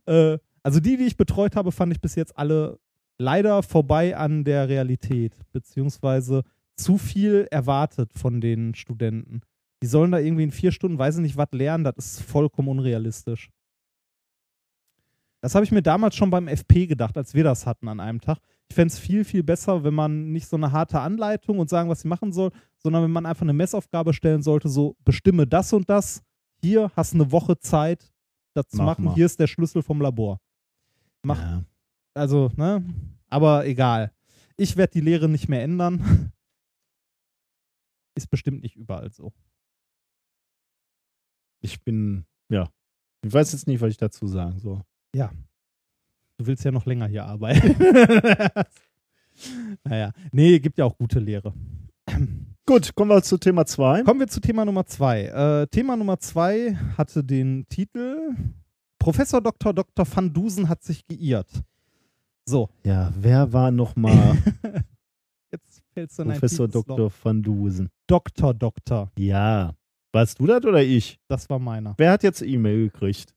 Äh, 0.07 0.39
also 0.64 0.80
die, 0.80 0.97
die 0.97 1.05
ich 1.05 1.16
betreut 1.16 1.55
habe, 1.55 1.72
fand 1.72 1.93
ich 1.93 2.01
bis 2.01 2.16
jetzt 2.16 2.37
alle 2.37 2.78
leider 3.18 3.62
vorbei 3.62 4.16
an 4.16 4.45
der 4.45 4.68
Realität, 4.68 5.37
beziehungsweise 5.53 6.43
zu 6.76 6.99
viel 6.99 7.47
erwartet 7.51 8.12
von 8.12 8.41
den 8.41 8.74
Studenten. 8.74 9.43
Die 9.83 9.87
sollen 9.87 10.12
da 10.12 10.18
irgendwie 10.18 10.45
in 10.45 10.53
vier 10.53 10.70
Stunden, 10.72 10.99
weiß 10.99 11.16
ich 11.16 11.22
nicht, 11.22 11.37
was 11.37 11.49
lernen, 11.53 11.85
das 11.85 11.97
ist 11.99 12.22
vollkommen 12.22 12.68
unrealistisch. 12.68 13.51
Das 15.41 15.57
habe 15.57 15.64
ich 15.64 15.72
mir 15.72 15.83
damals 15.83 16.14
schon 16.14 16.30
beim 16.30 16.47
FP 16.47 16.87
gedacht, 16.87 17.16
als 17.18 17.35
wir 17.35 17.43
das 17.43 17.66
hatten 17.66 17.89
an 17.89 17.99
einem 17.99 18.20
Tag. 18.20 18.39
Ich 18.68 18.76
fände 18.76 18.93
es 18.93 18.99
viel, 19.01 19.24
viel 19.24 19.43
besser, 19.43 19.83
wenn 19.83 19.93
man 19.93 20.30
nicht 20.30 20.47
so 20.47 20.57
eine 20.57 20.70
harte 20.70 21.01
Anleitung 21.01 21.59
und 21.59 21.68
sagen, 21.68 21.91
was 21.91 22.03
sie 22.03 22.09
machen 22.09 22.33
soll, 22.33 22.53
sondern 22.78 23.03
wenn 23.03 23.11
man 23.11 23.26
einfach 23.26 23.43
eine 23.43 23.53
Messaufgabe 23.53 24.14
stellen 24.14 24.43
sollte, 24.43 24.68
so 24.68 24.97
bestimme 25.05 25.47
das 25.49 25.72
und 25.72 25.91
das. 25.91 26.22
Hier 26.61 26.93
hast 26.95 27.12
du 27.12 27.16
eine 27.16 27.33
Woche 27.33 27.59
Zeit, 27.59 28.12
das 28.55 28.68
zu 28.68 28.76
Mach 28.76 28.85
machen. 28.87 29.05
mal. 29.07 29.14
Hier 29.16 29.26
ist 29.26 29.41
der 29.41 29.49
Schlüssel 29.49 29.83
vom 29.83 30.01
Labor. 30.01 30.39
Mach, 31.24 31.41
Ja. 31.41 31.64
also, 32.14 32.53
ne? 32.57 32.85
Aber 33.28 33.66
egal. 33.66 34.12
Ich 34.57 34.76
werde 34.76 34.93
die 34.93 35.01
Lehre 35.01 35.28
nicht 35.28 35.49
mehr 35.49 35.62
ändern. 35.64 36.33
Ist 38.14 38.30
bestimmt 38.30 38.62
nicht 38.62 38.76
überall 38.76 39.11
so. 39.11 39.33
Ich 41.63 41.83
bin, 41.83 42.25
ja. 42.51 42.69
Ich 43.25 43.33
weiß 43.33 43.53
jetzt 43.53 43.67
nicht, 43.67 43.81
was 43.81 43.91
ich 43.91 43.97
dazu 43.97 44.27
sagen 44.27 44.59
soll. 44.59 44.83
Du 45.15 46.47
willst 46.47 46.65
ja 46.65 46.73
noch 46.73 46.87
länger 46.87 47.07
hier 47.07 47.25
arbeiten. 47.25 47.77
naja. 49.85 50.13
Nee, 50.33 50.59
gibt 50.59 50.77
ja 50.79 50.85
auch 50.85 50.97
gute 50.99 51.21
Lehre. 51.21 51.55
Gut, 52.67 52.95
kommen 52.95 53.11
wir 53.11 53.23
zu 53.23 53.39
Thema 53.39 53.65
2. 53.65 54.03
Kommen 54.03 54.21
wir 54.21 54.29
zu 54.29 54.41
Thema 54.41 54.65
Nummer 54.65 54.85
zwei. 54.87 55.25
Äh, 55.27 55.67
Thema 55.69 55.97
Nummer 55.97 56.19
zwei 56.19 56.75
hatte 56.97 57.23
den 57.23 57.67
Titel 57.69 58.35
Professor 58.99 59.41
Dr. 59.41 59.73
Dr. 59.73 60.07
van 60.17 60.33
Dusen 60.33 60.69
hat 60.69 60.83
sich 60.83 61.07
geirrt. 61.07 61.63
So, 62.45 62.71
Ja, 62.85 63.13
wer 63.17 63.53
war 63.53 63.71
nochmal 63.71 64.39
jetzt 65.51 65.83
fällst 65.93 66.19
du 66.19 66.23
in 66.23 66.29
Professor. 66.31 66.69
Dr. 66.69 67.11
van 67.23 67.43
Dusen? 67.43 67.89
Dr. 68.07 68.55
Doktor. 68.55 69.11
Ja. 69.19 69.75
Warst 70.13 70.39
du 70.39 70.47
das 70.47 70.65
oder 70.65 70.83
ich? 70.83 71.19
Das 71.29 71.49
war 71.49 71.59
meiner. 71.59 71.95
Wer 71.97 72.13
hat 72.13 72.23
jetzt 72.23 72.43
E-Mail 72.43 72.91
gekriegt? 72.91 73.35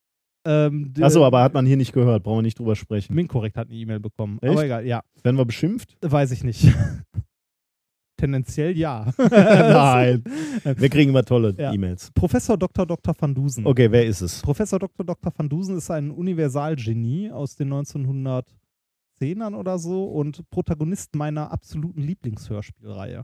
Ähm, 0.48 0.94
Achso, 1.02 1.26
aber 1.26 1.42
hat 1.42 1.54
man 1.54 1.66
hier 1.66 1.78
nicht 1.78 1.94
gehört, 1.94 2.24
brauchen 2.24 2.40
wir 2.40 2.42
nicht 2.44 2.60
drüber 2.60 2.76
sprechen. 2.76 3.16
Minkorrekt 3.16 3.58
hat 3.58 3.68
eine 3.70 3.78
E-Mail 3.78 4.00
bekommen. 4.00 4.38
Echt? 4.42 4.52
Aber 4.52 4.64
egal, 4.66 4.86
ja. 4.86 5.02
Werden 5.24 5.38
wir 5.38 5.46
beschimpft? 5.46 5.98
Weiß 6.02 6.32
ich 6.32 6.44
nicht. 6.44 6.68
Tendenziell 8.18 8.78
ja. 8.78 9.12
Nein. 9.18 10.24
Wir 10.64 10.90
kriegen 10.90 11.10
immer 11.10 11.24
tolle 11.24 11.54
Ja. 11.58 11.74
E-Mails. 11.74 12.12
Professor 12.14 12.58
Dr. 12.58 12.86
Dr. 12.86 13.14
van 13.18 13.34
Dusen. 13.34 13.66
Okay, 13.66 13.92
wer 13.92 14.06
ist 14.06 14.22
es? 14.22 14.42
Professor 14.42 14.80
Dr. 14.80 15.06
Dr. 15.06 15.34
van 15.36 15.50
Dusen 15.50 15.78
ist 15.78 15.92
ein 15.92 16.12
Universalgenie 16.12 17.32
aus 17.32 17.56
den 17.56 17.74
1910ern 17.74 19.56
oder 19.56 19.78
so 19.80 20.06
und 20.06 20.50
Protagonist 20.50 21.16
meiner 21.16 21.52
absoluten 21.52 22.02
Lieblingshörspielreihe. 22.02 23.24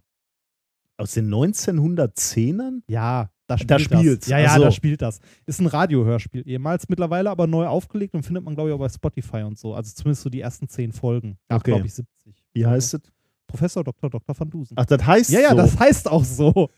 Aus 0.97 1.13
den 1.13 1.29
1910ern? 1.33 2.81
Ja, 2.87 3.29
da 3.47 3.57
spielt 3.57 3.71
Da 3.71 3.75
das. 3.77 3.83
spielt's, 3.83 4.27
Ja, 4.27 4.39
ja, 4.39 4.55
so. 4.55 4.61
da 4.61 4.71
spielt 4.71 5.01
das. 5.01 5.19
Ist 5.45 5.59
ein 5.59 5.67
Radiohörspiel 5.67 6.47
ehemals, 6.47 6.87
mittlerweile 6.89 7.29
aber 7.29 7.47
neu 7.47 7.65
aufgelegt 7.67 8.13
und 8.13 8.23
findet 8.23 8.43
man, 8.43 8.55
glaube 8.55 8.69
ich, 8.69 8.75
auch 8.75 8.79
bei 8.79 8.89
Spotify 8.89 9.43
und 9.43 9.57
so. 9.57 9.73
Also 9.73 9.93
zumindest 9.93 10.23
so 10.23 10.29
die 10.29 10.41
ersten 10.41 10.67
zehn 10.67 10.91
Folgen. 10.91 11.37
Gab, 11.49 11.61
Okay. 11.61 11.71
glaube 11.71 11.87
ich, 11.87 11.93
70. 11.93 12.35
Wie 12.53 12.65
heißt 12.65 12.93
es? 12.95 13.01
Professor 13.47 13.83
Dr. 13.83 14.09
Dr. 14.09 14.39
van 14.39 14.49
Dusen. 14.49 14.75
Ach, 14.77 14.85
das 14.85 15.05
heißt 15.05 15.29
ja, 15.31 15.41
ja, 15.41 15.49
so. 15.49 15.55
das 15.57 15.77
heißt 15.77 16.09
auch 16.09 16.23
so. 16.23 16.69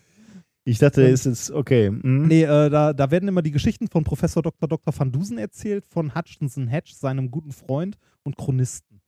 ich 0.66 0.80
dachte, 0.80 1.06
es 1.08 1.26
ist 1.28 1.52
okay. 1.52 1.92
Mhm. 1.92 2.28
Nee, 2.28 2.44
äh, 2.44 2.70
da, 2.70 2.94
da 2.94 3.12
werden 3.12 3.28
immer 3.30 3.42
die 3.44 3.52
Geschichten 3.52 3.88
von 3.88 4.04
Professor 4.04 4.42
Dr. 4.42 4.68
Dr. 4.68 4.98
van 4.98 5.12
Dusen 5.12 5.38
erzählt, 5.38 5.86
von 5.86 6.16
Hutchinson 6.16 6.68
Hedge, 6.68 6.94
seinem 6.96 7.30
guten 7.30 7.52
Freund 7.52 7.98
und 8.24 8.38
Chronisten. 8.38 9.02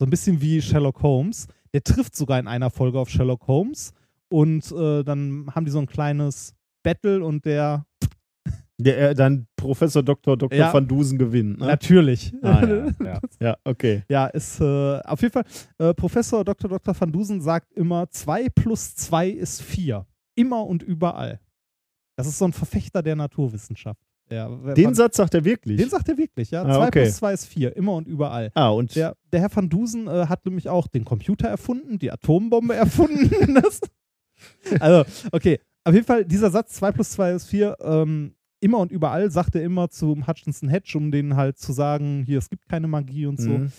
So 0.00 0.06
ein 0.06 0.10
bisschen 0.10 0.40
wie 0.40 0.60
Sherlock 0.60 1.02
Holmes. 1.02 1.46
Der 1.74 1.84
trifft 1.84 2.16
sogar 2.16 2.40
in 2.40 2.48
einer 2.48 2.70
Folge 2.70 2.98
auf 2.98 3.08
Sherlock 3.08 3.46
Holmes 3.46 3.92
und 4.32 4.70
äh, 4.72 5.02
dann 5.04 5.46
haben 5.54 5.64
die 5.64 5.70
so 5.70 5.78
ein 5.78 5.86
kleines 5.86 6.54
Battle 6.82 7.24
und 7.24 7.44
der 7.44 7.84
Der, 8.78 9.10
äh, 9.10 9.14
dann 9.14 9.46
Professor 9.56 10.02
Dr. 10.02 10.36
Dr. 10.36 10.58
Ja. 10.58 10.72
van 10.74 10.88
Dusen 10.88 11.16
gewinnt. 11.18 11.60
Ne? 11.60 11.66
natürlich. 11.66 12.32
Ah, 12.42 12.66
ja, 12.66 12.86
ja. 13.04 13.20
ja, 13.40 13.56
okay. 13.64 14.02
Ja, 14.08 14.26
ist 14.26 14.60
äh, 14.60 14.98
auf 15.04 15.20
jeden 15.22 15.32
Fall, 15.32 15.44
äh, 15.78 15.94
Professor 15.94 16.44
Dr. 16.44 16.68
Dr. 16.68 16.94
van 17.00 17.12
Dusen 17.12 17.40
sagt 17.40 17.72
immer, 17.74 18.10
2 18.10 18.48
plus 18.48 18.96
2 18.96 19.28
ist 19.28 19.62
4. 19.62 20.04
Immer 20.34 20.66
und 20.66 20.82
überall. 20.82 21.38
Das 22.16 22.26
ist 22.26 22.38
so 22.38 22.44
ein 22.46 22.52
Verfechter 22.52 23.02
der 23.02 23.14
Naturwissenschaft. 23.16 24.00
Ja, 24.30 24.48
Den 24.74 24.86
van, 24.86 24.94
Satz 24.94 25.16
sagt 25.18 25.34
er 25.34 25.44
wirklich. 25.44 25.76
den 25.76 25.90
sagt 25.90 26.08
er 26.08 26.16
wirklich, 26.16 26.50
ja. 26.50 26.64
2 26.64 26.70
Ah, 26.72 26.86
okay. 26.86 27.02
plus 27.02 27.16
2 27.16 27.32
ist 27.34 27.46
4. 27.46 27.76
Immer 27.76 27.92
und 27.94 28.08
überall. 28.08 28.50
ah, 28.54 28.70
und 28.70 28.96
Der, 28.96 29.14
der 29.32 29.40
Herr 29.40 29.54
van 29.54 29.68
Dusen 29.68 30.08
äh, 30.08 30.26
hat 30.26 30.44
nämlich 30.46 30.68
auch 30.70 30.88
den 30.88 31.04
Computer 31.04 31.48
erfunden, 31.48 31.98
die 31.98 32.10
Atombombe 32.10 32.74
erfunden. 32.84 33.54
das, 33.62 33.80
also, 34.80 35.04
okay. 35.32 35.60
Auf 35.84 35.94
jeden 35.94 36.06
Fall, 36.06 36.24
dieser 36.24 36.50
Satz 36.50 36.74
2 36.74 36.92
plus 36.92 37.10
2 37.10 37.32
ist 37.32 37.46
4, 37.46 37.76
ähm, 37.80 38.34
immer 38.60 38.78
und 38.78 38.92
überall 38.92 39.30
sagt 39.30 39.56
er 39.56 39.62
immer 39.64 39.88
zum 39.90 40.26
Hutchinson 40.26 40.68
Hedge, 40.68 40.96
um 40.96 41.10
denen 41.10 41.34
halt 41.36 41.58
zu 41.58 41.72
sagen, 41.72 42.22
hier, 42.24 42.38
es 42.38 42.48
gibt 42.48 42.68
keine 42.68 42.86
Magie 42.86 43.26
und 43.26 43.40
so. 43.40 43.50
Mhm. 43.50 43.72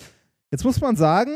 Jetzt 0.52 0.66
muss 0.66 0.82
man 0.82 0.96
sagen, 0.98 1.32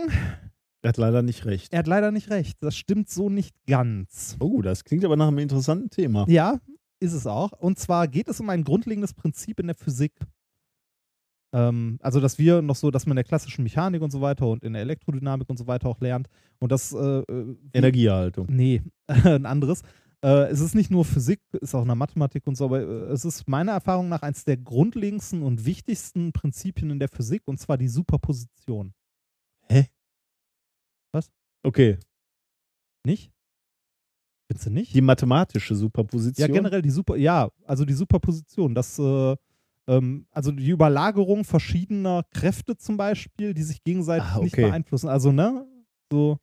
Er 0.82 0.89
hat 0.89 0.97
leider 0.97 1.21
nicht 1.21 1.45
recht. 1.45 1.71
er 1.73 1.80
hat 1.80 1.88
leider 1.88 2.11
nicht 2.11 2.30
recht. 2.30 2.57
Das 2.61 2.75
stimmt 2.75 3.09
so 3.09 3.30
nicht 3.30 3.55
ganz. 3.65 4.36
Oh, 4.39 4.61
das 4.61 4.84
klingt 4.84 5.05
aber 5.05 5.15
nach 5.15 5.30
einem 5.30 5.39
interessanten 5.39 5.89
Thema. 5.89 6.25
Ja, 6.28 6.59
ist 6.99 7.13
es 7.13 7.25
auch. 7.25 7.51
Und 7.53 7.80
zwar 7.80 8.07
geht 8.07 8.28
es 8.28 8.39
um 8.41 8.49
ein 8.49 8.63
grundlegendes 8.63 9.13
Prinzip 9.13 9.59
in 9.59 9.67
der 9.67 9.75
Physik. 9.75 10.13
Ähm, 11.53 11.97
also, 12.01 12.19
dass 12.19 12.37
wir 12.37 12.61
noch 12.61 12.75
so, 12.75 12.91
dass 12.91 13.05
man 13.05 13.13
in 13.13 13.17
der 13.17 13.23
klassischen 13.23 13.63
Mechanik 13.63 14.01
und 14.01 14.11
so 14.11 14.21
weiter 14.21 14.47
und 14.47 14.63
in 14.63 14.73
der 14.73 14.81
Elektrodynamik 14.81 15.49
und 15.49 15.57
so 15.57 15.67
weiter 15.67 15.87
auch 15.87 15.99
lernt. 16.01 16.27
Und 16.59 16.71
das. 16.71 16.93
Äh, 16.93 16.97
äh, 16.97 17.55
Energieerhaltung. 17.73 18.47
Nee, 18.49 18.81
ein 19.07 19.45
anderes. 19.45 19.81
Äh, 20.23 20.49
es 20.49 20.59
ist 20.59 20.75
nicht 20.75 20.89
nur 20.89 21.05
Physik, 21.05 21.39
ist 21.53 21.75
auch 21.75 21.83
in 21.83 21.87
der 21.87 21.95
Mathematik 21.95 22.47
und 22.47 22.55
so, 22.55 22.65
aber 22.65 22.81
äh, 22.81 23.11
es 23.13 23.23
ist 23.23 23.47
meiner 23.47 23.73
Erfahrung 23.73 24.09
nach 24.09 24.23
eines 24.23 24.43
der 24.45 24.57
grundlegendsten 24.57 25.43
und 25.43 25.65
wichtigsten 25.65 26.33
Prinzipien 26.33 26.89
in 26.89 26.99
der 26.99 27.07
Physik 27.07 27.43
und 27.45 27.59
zwar 27.59 27.77
die 27.77 27.87
Superposition. 27.87 28.93
Okay. 31.67 31.97
Nicht? 33.05 33.31
Findest 34.47 34.67
du 34.67 34.71
nicht? 34.71 34.95
Die 34.95 35.01
mathematische 35.01 35.75
Superposition. 35.75 36.47
Ja, 36.47 36.53
generell 36.53 36.81
die 36.81 36.89
Super, 36.89 37.17
ja, 37.17 37.49
also 37.65 37.83
die 37.83 37.93
Superposition, 37.93 38.73
das, 38.73 38.97
äh, 38.97 39.35
also 39.88 40.51
die 40.51 40.69
Überlagerung 40.69 41.45
verschiedener 41.45 42.23
Kräfte 42.33 42.75
zum 42.77 42.97
Beispiel, 42.97 43.53
die 43.53 43.63
sich 43.63 43.83
gegenseitig 43.83 44.27
Ah, 44.27 44.39
nicht 44.39 44.53
okay. 44.53 44.65
beeinflussen. 44.69 45.07
Also, 45.07 45.31
ne? 45.31 45.65
So, 46.11 46.38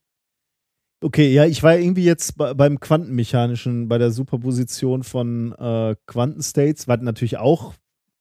Okay, 1.04 1.34
ja, 1.34 1.44
ich 1.44 1.62
war 1.62 1.76
irgendwie 1.76 2.04
jetzt 2.04 2.38
bei, 2.38 2.54
beim 2.54 2.80
Quantenmechanischen, 2.80 3.88
bei 3.88 3.98
der 3.98 4.10
Superposition 4.10 5.02
von 5.02 5.52
äh, 5.52 5.96
Quantenstates, 6.06 6.88
was 6.88 7.02
natürlich 7.02 7.36
auch, 7.36 7.74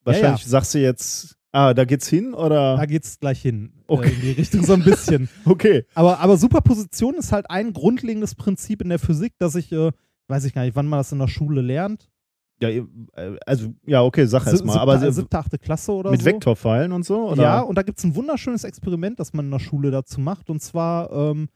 wahrscheinlich 0.04 0.46
sagst 0.46 0.74
du 0.74 0.80
jetzt, 0.80 1.38
ah, 1.54 1.74
da 1.74 1.86
geht's 1.86 2.10
hin 2.10 2.34
oder? 2.34 2.76
da 2.76 2.86
geht's 2.86 3.22
gleich 3.22 3.42
hin. 3.42 3.72
Okay. 3.88 4.10
Äh, 4.10 4.14
in 4.16 4.22
die 4.22 4.32
Richtung 4.32 4.66
so 4.66 4.74
ein 4.74 4.84
bisschen. 4.84 5.30
Okay. 5.46 5.86
Aber, 5.94 6.20
aber 6.20 6.36
Superposition 6.36 7.16
ist 7.16 7.32
halt 7.32 7.50
ein 7.50 7.72
grundlegendes 7.72 8.36
Prinzip 8.36 8.82
in 8.82 8.90
der 8.90 9.00
Physik, 9.00 9.34
dass 9.38 9.56
ich, 9.56 9.72
äh, 9.72 9.92
weiß 10.28 10.44
ich 10.44 10.54
gar 10.54 10.66
nicht, 10.66 10.76
wann 10.76 10.88
man 10.88 11.00
das 11.00 11.14
in 11.14 11.20
der 11.20 11.30
Schule 11.30 11.62
lernt. 11.62 12.10
Ja, 12.62 12.70
äh, 12.70 12.84
also, 13.46 13.74
ja, 13.86 14.04
okay, 14.04 14.26
sag 14.26 14.46
erst 14.48 14.64
mal. 14.66 14.74
Siebte- 14.74 14.82
Aber 14.82 15.12
siebte, 15.12 15.38
achte 15.40 15.58
Klasse 15.60 15.92
oder 15.92 16.12
mit 16.12 16.22
so. 16.22 16.26
Vektorpfeilen 16.28 16.92
und 16.92 17.04
so? 17.06 17.30
Oder? 17.32 17.44
Ja, 17.44 17.60
und 17.62 17.78
da 17.78 17.82
gibt 17.84 17.98
es 18.00 18.04
ein 18.06 18.16
wunderschönes 18.16 18.64
Experiment, 18.64 19.20
das 19.20 19.34
man 19.34 19.46
in 19.46 19.52
der 19.52 19.60
Schule 19.60 19.92
dazu 19.92 20.22
macht. 20.22 20.50
Und 20.50 20.62
zwar, 20.62 21.12
ähm, 21.12 21.50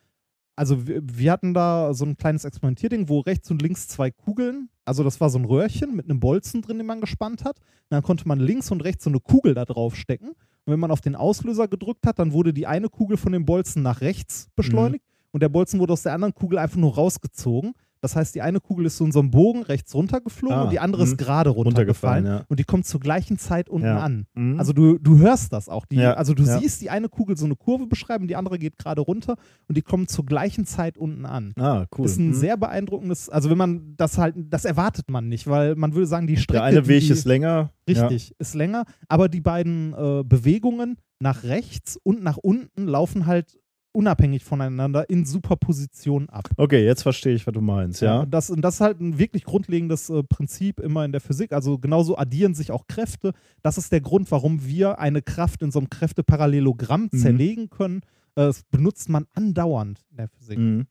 also 0.55 0.87
wir, 0.87 1.01
wir 1.03 1.31
hatten 1.31 1.53
da 1.53 1.93
so 1.93 2.03
ein 2.05 2.17
kleines 2.17 2.43
Experimentierding, 2.45 3.07
wo 3.09 3.19
rechts 3.19 3.49
und 3.51 3.61
links 3.61 3.87
zwei 3.87 4.11
Kugeln, 4.11 4.69
also 4.85 5.03
das 5.03 5.21
war 5.21 5.29
so 5.29 5.37
ein 5.37 5.45
Röhrchen 5.45 5.95
mit 5.95 6.05
einem 6.09 6.19
Bolzen 6.19 6.61
drin, 6.61 6.77
den 6.77 6.87
man 6.87 6.99
gespannt 6.99 7.43
hat. 7.45 7.57
Und 7.59 7.91
dann 7.91 8.03
konnte 8.03 8.27
man 8.27 8.39
links 8.39 8.71
und 8.71 8.83
rechts 8.83 9.03
so 9.03 9.09
eine 9.09 9.19
Kugel 9.19 9.53
da 9.53 9.65
drauf 9.65 9.95
stecken. 9.95 10.29
Und 10.29 10.73
wenn 10.73 10.79
man 10.79 10.91
auf 10.91 10.99
den 11.01 11.15
Auslöser 11.15 11.67
gedrückt 11.69 12.05
hat, 12.07 12.19
dann 12.19 12.33
wurde 12.33 12.53
die 12.53 12.67
eine 12.67 12.89
Kugel 12.89 13.15
von 13.17 13.31
dem 13.31 13.45
Bolzen 13.45 13.81
nach 13.83 14.01
rechts 14.01 14.47
beschleunigt 14.55 15.05
und 15.31 15.41
der 15.43 15.49
Bolzen 15.49 15.79
wurde 15.79 15.93
aus 15.93 16.03
der 16.03 16.13
anderen 16.13 16.33
Kugel 16.33 16.57
einfach 16.57 16.77
nur 16.77 16.95
rausgezogen. 16.95 17.73
Das 18.07 18.15
heißt, 18.15 18.35
die 18.35 18.41
eine 18.41 18.59
Kugel 18.61 18.85
ist 18.85 18.95
so 18.97 19.03
in 19.05 19.11
so 19.11 19.19
einem 19.19 19.31
Bogen 19.31 19.63
rechts 19.63 19.93
runtergeflogen 19.93 20.57
Ah, 20.57 20.63
und 20.63 20.71
die 20.71 20.79
andere 20.79 21.05
mhm. 21.05 21.11
ist 21.11 21.17
gerade 21.17 21.49
runtergefallen. 21.49 22.25
Ja. 22.25 22.45
Und 22.47 22.57
die 22.59 22.63
kommt 22.63 22.85
zur 22.85 23.01
gleichen 23.01 23.37
Zeit 23.37 23.69
unten 23.69 23.85
Ja. 23.87 23.99
an. 23.99 24.25
Mhm. 24.33 24.57
Also 24.57 24.71
du, 24.71 24.97
du 24.97 25.17
hörst 25.17 25.51
das 25.51 25.67
auch. 25.67 25.85
Die, 25.85 25.97
Ja, 25.97 26.13
also 26.13 26.33
du 26.33 26.43
siehst 26.45 26.81
die 26.81 26.89
eine 26.89 27.09
Kugel 27.09 27.35
so 27.35 27.45
eine 27.45 27.55
Kurve 27.57 27.85
beschreiben, 27.87 28.27
die 28.27 28.35
andere 28.37 28.57
geht 28.59 28.77
gerade 28.77 29.01
runter 29.01 29.35
und 29.67 29.75
die 29.77 29.81
kommen 29.81 30.07
zur 30.07 30.25
gleichen 30.25 30.65
Zeit 30.65 30.97
unten 30.97 31.25
an. 31.25 31.53
ah, 31.59 31.85
cool. 31.97 32.03
Das 32.05 32.13
ist 32.13 32.19
ein 32.19 32.29
Mhm. 32.29 32.33
sehr 32.33 32.55
beeindruckendes, 32.55 33.27
also 33.29 33.49
wenn 33.49 33.57
man 33.57 33.95
das 33.97 34.17
halt, 34.17 34.35
das 34.37 34.63
erwartet 34.63 35.09
man 35.09 35.27
nicht, 35.27 35.47
weil 35.47 35.75
man 35.75 35.93
würde 35.93 36.07
sagen, 36.07 36.27
die 36.27 36.37
Strecke, 36.37 36.59
Der 36.59 36.63
eine 36.63 36.81
die, 36.83 36.87
Weg 36.87 37.09
ist 37.09 37.25
länger. 37.25 37.71
richtig, 37.89 38.33
ist 38.39 38.53
länger, 38.55 38.85
aber 39.09 39.27
die 39.27 39.41
beiden 39.41 39.93
äh, 39.93 40.23
Bewegungen 40.23 40.97
nach 41.19 41.43
rechts 41.43 41.99
und 42.03 42.23
nach 42.23 42.37
unten 42.37 42.87
laufen 42.87 43.25
halt 43.25 43.59
unabhängig 43.97 44.43
voneinander 44.43 45.09
in 45.09 45.25
Superposition 45.25 46.29
ab. 46.29 46.47
Ja. 46.57 46.63
Okay, 46.63 46.85
jetzt 46.85 47.01
verstehe 47.01 47.33
ich, 47.33 47.47
was 47.47 47.53
du 47.53 47.61
meinst, 47.61 48.01
ja. 48.01 48.19
Und 48.21 48.31
das, 48.31 48.49
und 48.51 48.61
das 48.61 48.75
ist 48.75 48.81
halt 48.81 48.99
ein 49.01 49.17
wirklich 49.17 49.43
grundlegendes 49.43 50.09
äh, 50.09 50.21
Prinzip 50.23 50.79
immer 50.79 51.03
in 51.03 51.11
der 51.11 51.19
Physik. 51.21 51.51
Also 51.51 51.79
genauso 51.79 52.17
addieren 52.17 52.53
sich 52.53 52.71
auch 52.71 52.85
Kräfte. 52.87 53.33
Das 53.63 53.77
ist 53.77 53.91
der 53.91 54.01
Grund, 54.01 54.29
warum 54.31 54.63
wir 54.65 54.99
eine 54.99 55.21
Kraft 55.23 55.63
in 55.63 55.71
so 55.71 55.79
einem 55.79 55.89
Kräfteparallelogramm 55.89 57.09
Mhm. 57.11 57.17
zerlegen 57.17 57.69
können. 57.69 58.01
Äh, 58.35 58.45
das 58.45 58.63
benutzt 58.65 59.09
man 59.09 59.25
andauernd 59.33 60.05
in 60.11 60.17
der 60.17 60.27
Physik. 60.29 60.59
Mhm. 60.59 60.87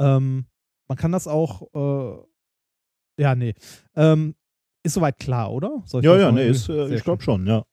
Ähm, 0.00 0.46
man 0.88 0.98
kann 0.98 1.12
das 1.12 1.26
auch, 1.28 1.62
äh, 1.74 3.22
ja, 3.22 3.34
nee. 3.34 3.54
Ähm, 3.94 4.34
ist 4.82 4.94
soweit 4.94 5.18
klar, 5.18 5.52
oder? 5.52 5.82
Ja, 6.02 6.16
ja, 6.18 6.32
nee, 6.32 6.48
ist, 6.48 6.68
äh, 6.68 6.94
ich 6.94 7.04
glaube 7.04 7.22
schon, 7.22 7.46
ja. 7.46 7.64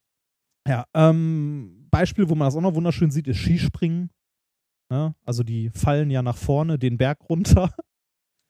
Ja, 0.68 0.84
ähm, 0.94 1.75
Beispiel, 1.90 2.28
wo 2.28 2.34
man 2.34 2.46
das 2.46 2.56
auch 2.56 2.60
noch 2.60 2.74
wunderschön 2.74 3.10
sieht, 3.10 3.26
ist 3.28 3.38
Skispringen. 3.38 4.10
Ja, 4.90 5.14
also 5.24 5.42
die 5.42 5.70
fallen 5.70 6.10
ja 6.10 6.22
nach 6.22 6.36
vorne 6.36 6.78
den 6.78 6.96
Berg 6.98 7.18
runter. 7.28 7.70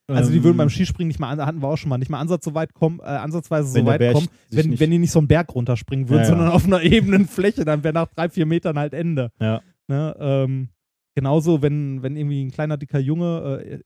Also 0.09 0.31
die 0.31 0.37
Ähm, 0.37 0.45
würden 0.45 0.57
beim 0.57 0.71
Skispringen 0.71 1.09
nicht 1.09 1.19
mal, 1.19 1.31
an- 1.31 1.45
hatten 1.45 1.61
wir 1.61 1.67
auch 1.67 1.77
schon 1.77 1.89
mal, 1.89 1.99
nicht 1.99 2.11
mal 2.11 2.21
ansatz 2.21 2.45
so 2.45 2.55
weit 2.55 2.75
kommen, 2.75 3.01
äh, 3.01 3.07
ansatzweise 3.07 3.67
so 3.71 3.85
weit 3.87 4.13
kommen, 4.13 4.29
wenn, 4.51 4.79
wenn 4.79 4.91
die 4.93 4.99
nicht 5.01 5.11
so 5.11 5.19
einen 5.19 5.27
Berg 5.27 5.53
runterspringen 5.53 6.09
würden, 6.09 6.23
Ja, 6.23 6.29
ja. 6.29 6.31
sondern 6.37 6.49
auf 6.51 6.65
einer 6.65 6.81
ebenen 6.85 7.27
Fläche, 7.27 7.65
dann 7.65 7.83
wäre 7.83 7.93
nach 7.93 8.07
drei, 8.15 8.29
vier 8.29 8.47
Metern 8.47 8.79
halt 8.79 8.95
Ende. 8.95 9.33
Ja. 9.41 9.63
Ne, 9.89 10.15
ähm, 10.21 10.69
genauso, 11.17 11.61
wenn, 11.61 12.05
wenn 12.05 12.15
irgendwie 12.17 12.45
ein 12.45 12.53
kleiner, 12.53 12.77
dicker 12.77 13.01
Junge, 13.01 13.65
äh, 13.65 13.81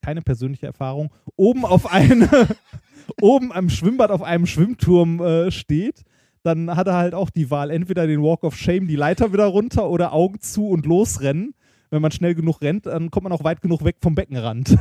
keine 0.00 0.22
persönliche 0.22 0.66
Erfahrung, 0.66 1.12
oben 1.34 1.64
auf 1.64 1.90
eine, 1.92 2.28
oben 3.20 3.52
am 3.52 3.68
Schwimmbad 3.68 4.12
auf 4.12 4.22
einem 4.22 4.46
Schwimmturm 4.46 5.20
äh, 5.20 5.50
steht, 5.50 6.04
dann 6.44 6.76
hat 6.76 6.86
er 6.86 6.94
halt 6.94 7.14
auch 7.14 7.30
die 7.30 7.50
Wahl, 7.50 7.70
entweder 7.70 8.06
den 8.06 8.22
Walk 8.22 8.44
of 8.44 8.56
Shame, 8.56 8.86
die 8.86 8.96
Leiter 8.96 9.32
wieder 9.32 9.46
runter 9.46 9.88
oder 9.90 10.12
Augen 10.12 10.40
zu 10.40 10.68
und 10.68 10.86
losrennen. 10.86 11.54
Wenn 11.90 12.02
man 12.02 12.10
schnell 12.10 12.34
genug 12.34 12.60
rennt, 12.60 12.86
dann 12.86 13.10
kommt 13.10 13.24
man 13.24 13.32
auch 13.32 13.44
weit 13.44 13.60
genug 13.62 13.84
weg 13.84 13.96
vom 14.00 14.14
Beckenrand. 14.14 14.76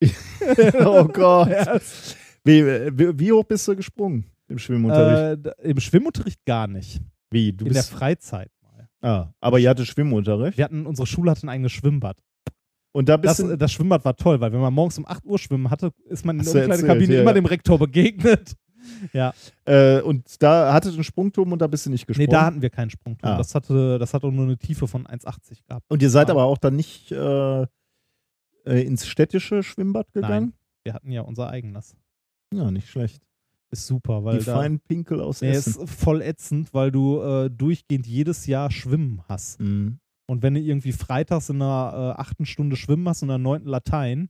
oh 0.84 1.04
Gott. 1.04 1.48
Ja, 1.50 1.78
Wie, 2.44 2.64
wie, 2.64 3.18
wie 3.18 3.32
hoch 3.32 3.44
bist 3.44 3.66
du 3.66 3.74
gesprungen 3.74 4.24
im 4.48 4.58
Schwimmunterricht? 4.58 5.46
äh, 5.46 5.70
Im 5.70 5.80
Schwimmunterricht 5.80 6.44
gar 6.44 6.66
nicht. 6.68 7.00
wie, 7.30 7.52
du 7.52 7.64
in 7.66 7.72
der 7.72 7.80
bist. 7.80 7.90
Freizeit 7.90 8.50
mal. 8.62 8.88
Ah, 9.02 9.32
aber 9.40 9.58
ihr 9.58 9.68
hattet 9.68 9.86
Schwimmunterricht. 9.88 10.56
Wir 10.56 10.64
hatten, 10.64 10.86
unsere 10.86 11.06
Schule 11.06 11.30
hatte 11.32 11.44
ein 11.46 11.48
eigenes 11.48 11.72
Schwimmbad. 11.72 12.18
Und 12.92 13.08
da 13.08 13.16
bist 13.16 13.40
Das, 13.40 13.46
du. 13.48 13.56
das 13.58 13.72
Schwimmbad 13.72 14.04
war 14.04 14.16
toll, 14.16 14.40
weil 14.40 14.52
wenn 14.52 14.60
man 14.60 14.72
morgens 14.72 14.96
um 14.96 15.06
8 15.06 15.24
Uhr 15.26 15.38
schwimmen 15.38 15.70
hatte, 15.70 15.90
ist 16.08 16.24
man 16.24 16.38
in 16.38 16.44
der 16.44 16.54
Umkleidekabine 16.54 16.94
erzählt, 17.02 17.16
ja, 17.16 17.22
immer 17.22 17.34
dem 17.34 17.46
Rektor 17.46 17.78
begegnet. 17.78 18.52
Ja, 19.12 19.32
Äh, 19.64 20.00
und 20.02 20.42
da 20.42 20.72
hattet 20.72 20.92
ihr 20.92 20.96
einen 20.96 21.04
Sprungturm 21.04 21.52
und 21.52 21.60
da 21.60 21.66
bist 21.66 21.86
du 21.86 21.90
nicht 21.90 22.02
nee, 22.08 22.14
gesprungen. 22.14 22.30
da 22.30 22.44
hatten 22.46 22.62
wir 22.62 22.70
keinen 22.70 22.90
Sprungturm. 22.90 23.32
Ah. 23.32 23.36
Das, 23.38 23.54
hatte, 23.54 23.98
das 23.98 24.14
hatte 24.14 24.30
nur 24.32 24.44
eine 24.44 24.56
Tiefe 24.58 24.86
von 24.88 25.06
1,80 25.06 25.58
gehabt. 25.66 25.84
und 25.90 26.02
ihr 26.02 26.10
seid 26.10 26.28
Ah. 26.28 26.32
aber 26.32 26.44
auch 26.44 26.58
dann 26.58 26.76
nicht 26.76 27.10
äh, 27.12 27.62
äh, 27.62 27.66
ins 28.84 29.06
städtische 29.06 29.62
Schwimmbad 29.62 30.12
gegangen? 30.12 30.52
Wir 30.84 30.94
hatten 30.94 31.10
ja 31.10 31.22
unser 31.22 31.48
eigenes. 31.50 31.96
Ja, 32.54 32.70
nicht 32.70 32.88
schlecht. 32.88 33.22
Ist 33.70 33.86
super, 33.88 34.22
weil 34.24 34.38
Die 34.38 34.44
da, 34.44 34.54
feinen 34.56 34.78
Pinkel 34.78 35.20
aus 35.20 35.40
nee, 35.40 35.50
Essen. 35.50 35.82
ist 35.82 35.90
voll 35.90 36.22
ätzend, 36.22 36.72
weil 36.72 36.92
du 36.92 37.20
äh, 37.20 37.50
durchgehend 37.50 38.06
jedes 38.06 38.46
Jahr 38.46 38.70
Schwimmen 38.70 39.22
hast. 39.28 39.58
Mhm. 39.60 39.98
Und 40.28 40.42
wenn 40.42 40.54
du 40.54 40.60
irgendwie 40.60 40.92
freitags 40.92 41.48
in 41.50 41.60
einer 41.62 42.14
äh, 42.16 42.20
achten 42.20 42.46
Stunde 42.46 42.76
Schwimmen 42.76 43.08
hast 43.08 43.22
und 43.22 43.28
in 43.28 43.30
der 43.30 43.38
neunten 43.38 43.68
Latein, 43.68 44.28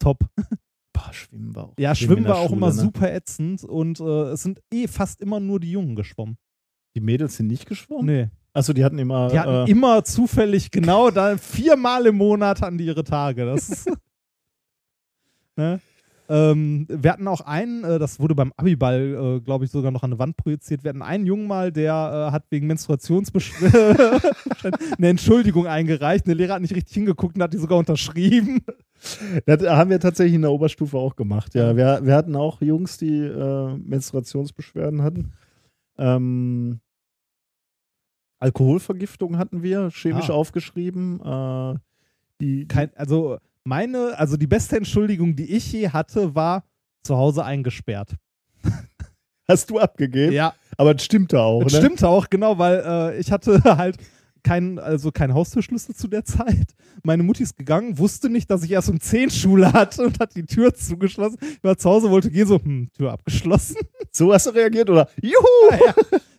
top. 0.00 0.18
Boah, 0.92 1.12
Schwimmen 1.12 1.54
war 1.54 1.64
auch. 1.64 1.74
Ja, 1.78 1.94
Schwimmen 1.94 2.24
der 2.24 2.32
war 2.32 2.40
auch 2.40 2.48
Schule, 2.48 2.56
immer 2.56 2.66
ne? 2.68 2.72
super 2.72 3.12
ätzend 3.12 3.64
und 3.64 4.00
äh, 4.00 4.32
es 4.32 4.42
sind 4.42 4.60
eh 4.72 4.86
fast 4.86 5.20
immer 5.20 5.40
nur 5.40 5.60
die 5.60 5.70
Jungen 5.70 5.96
geschwommen. 5.96 6.36
Die 6.94 7.00
Mädels 7.00 7.36
sind 7.36 7.46
nicht 7.46 7.66
geschwommen? 7.66 8.06
Nee. 8.06 8.28
Achso, 8.54 8.74
die 8.74 8.84
hatten 8.84 8.98
immer. 8.98 9.28
Die 9.28 9.38
hatten 9.38 9.66
äh, 9.66 9.70
immer 9.70 10.04
zufällig 10.04 10.70
genau 10.70 11.10
da 11.10 11.38
viermal 11.38 12.06
im 12.06 12.16
Monat 12.16 12.60
hatten 12.60 12.76
die 12.76 12.84
ihre 12.84 13.04
Tage. 13.04 13.46
Das 13.46 13.70
ist, 13.70 13.90
ne? 15.56 15.80
ähm, 16.28 16.86
wir 16.88 17.12
hatten 17.12 17.26
auch 17.28 17.40
einen, 17.40 17.82
äh, 17.82 17.98
das 17.98 18.20
wurde 18.20 18.34
beim 18.34 18.52
Abiball, 18.56 19.38
äh, 19.38 19.40
glaube 19.40 19.64
ich, 19.64 19.70
sogar 19.70 19.90
noch 19.90 20.02
an 20.02 20.12
eine 20.12 20.18
Wand 20.18 20.36
projiziert. 20.36 20.84
Wir 20.84 20.90
hatten 20.90 21.00
einen 21.00 21.24
Jungen 21.24 21.46
mal, 21.46 21.72
der 21.72 22.28
äh, 22.28 22.32
hat 22.32 22.44
wegen 22.50 22.66
Menstruationsbeschwerden 22.66 24.20
eine 24.98 25.08
Entschuldigung 25.08 25.66
eingereicht. 25.66 26.26
Der 26.26 26.34
Lehrer 26.34 26.54
hat 26.54 26.62
nicht 26.62 26.74
richtig 26.74 26.94
hingeguckt 26.94 27.36
und 27.36 27.42
hat 27.42 27.54
die 27.54 27.58
sogar 27.58 27.78
unterschrieben. 27.78 28.60
Das 29.46 29.62
haben 29.66 29.90
wir 29.90 29.98
tatsächlich 30.00 30.34
in 30.34 30.42
der 30.42 30.52
Oberstufe 30.52 30.96
auch 30.96 31.16
gemacht. 31.16 31.54
Ja, 31.54 31.76
wir, 31.76 32.00
wir 32.04 32.14
hatten 32.14 32.36
auch 32.36 32.60
Jungs, 32.60 32.98
die 32.98 33.18
äh, 33.18 33.76
Menstruationsbeschwerden 33.78 35.02
hatten. 35.02 35.32
Ähm, 35.98 36.80
Alkoholvergiftung 38.38 39.38
hatten 39.38 39.62
wir, 39.62 39.90
chemisch 39.90 40.30
Ah. 40.30 40.34
aufgeschrieben. 40.34 41.20
Äh, 41.24 41.78
die, 42.40 42.66
Kein, 42.66 42.90
also 42.96 43.38
meine, 43.64 44.18
also 44.18 44.36
die 44.36 44.46
beste 44.48 44.76
Entschuldigung, 44.76 45.36
die 45.36 45.54
ich 45.54 45.72
je 45.72 45.88
hatte, 45.90 46.34
war 46.34 46.64
zu 47.04 47.16
Hause 47.16 47.44
eingesperrt. 47.44 48.16
hast 49.48 49.70
du 49.70 49.78
abgegeben, 49.78 50.32
Ja, 50.32 50.54
aber 50.76 50.94
das 50.94 51.04
stimmte 51.04 51.40
auch. 51.40 51.62
Das 51.62 51.72
ne? 51.74 51.78
stimmt 51.80 52.02
auch, 52.04 52.28
genau, 52.30 52.58
weil 52.58 52.82
äh, 52.84 53.18
ich 53.20 53.30
hatte 53.30 53.62
halt 53.76 53.96
kein, 54.42 54.78
also 54.78 55.12
kein 55.12 55.34
Haustürschlüssel 55.34 55.94
zu 55.94 56.08
der 56.08 56.24
Zeit. 56.24 56.74
Meine 57.02 57.22
Mutti 57.22 57.42
ist 57.42 57.56
gegangen, 57.56 57.98
wusste 57.98 58.28
nicht, 58.28 58.50
dass 58.50 58.62
ich 58.64 58.70
erst 58.72 58.88
um 58.88 59.00
10 59.00 59.30
Schule 59.30 59.72
hatte 59.72 60.04
und 60.04 60.18
hat 60.20 60.34
die 60.36 60.44
Tür 60.44 60.74
zugeschlossen. 60.74 61.38
Ich 61.40 61.64
war 61.64 61.76
zu 61.76 61.88
Hause, 61.90 62.10
wollte 62.10 62.30
gehen, 62.30 62.46
so, 62.46 62.58
hm, 62.62 62.90
Tür 62.92 63.12
abgeschlossen. 63.12 63.76
So 64.14 64.30
hast 64.34 64.46
du 64.46 64.50
reagiert 64.50 64.90
oder 64.90 65.08
Juhu! 65.22 65.38
ja. 65.70 65.94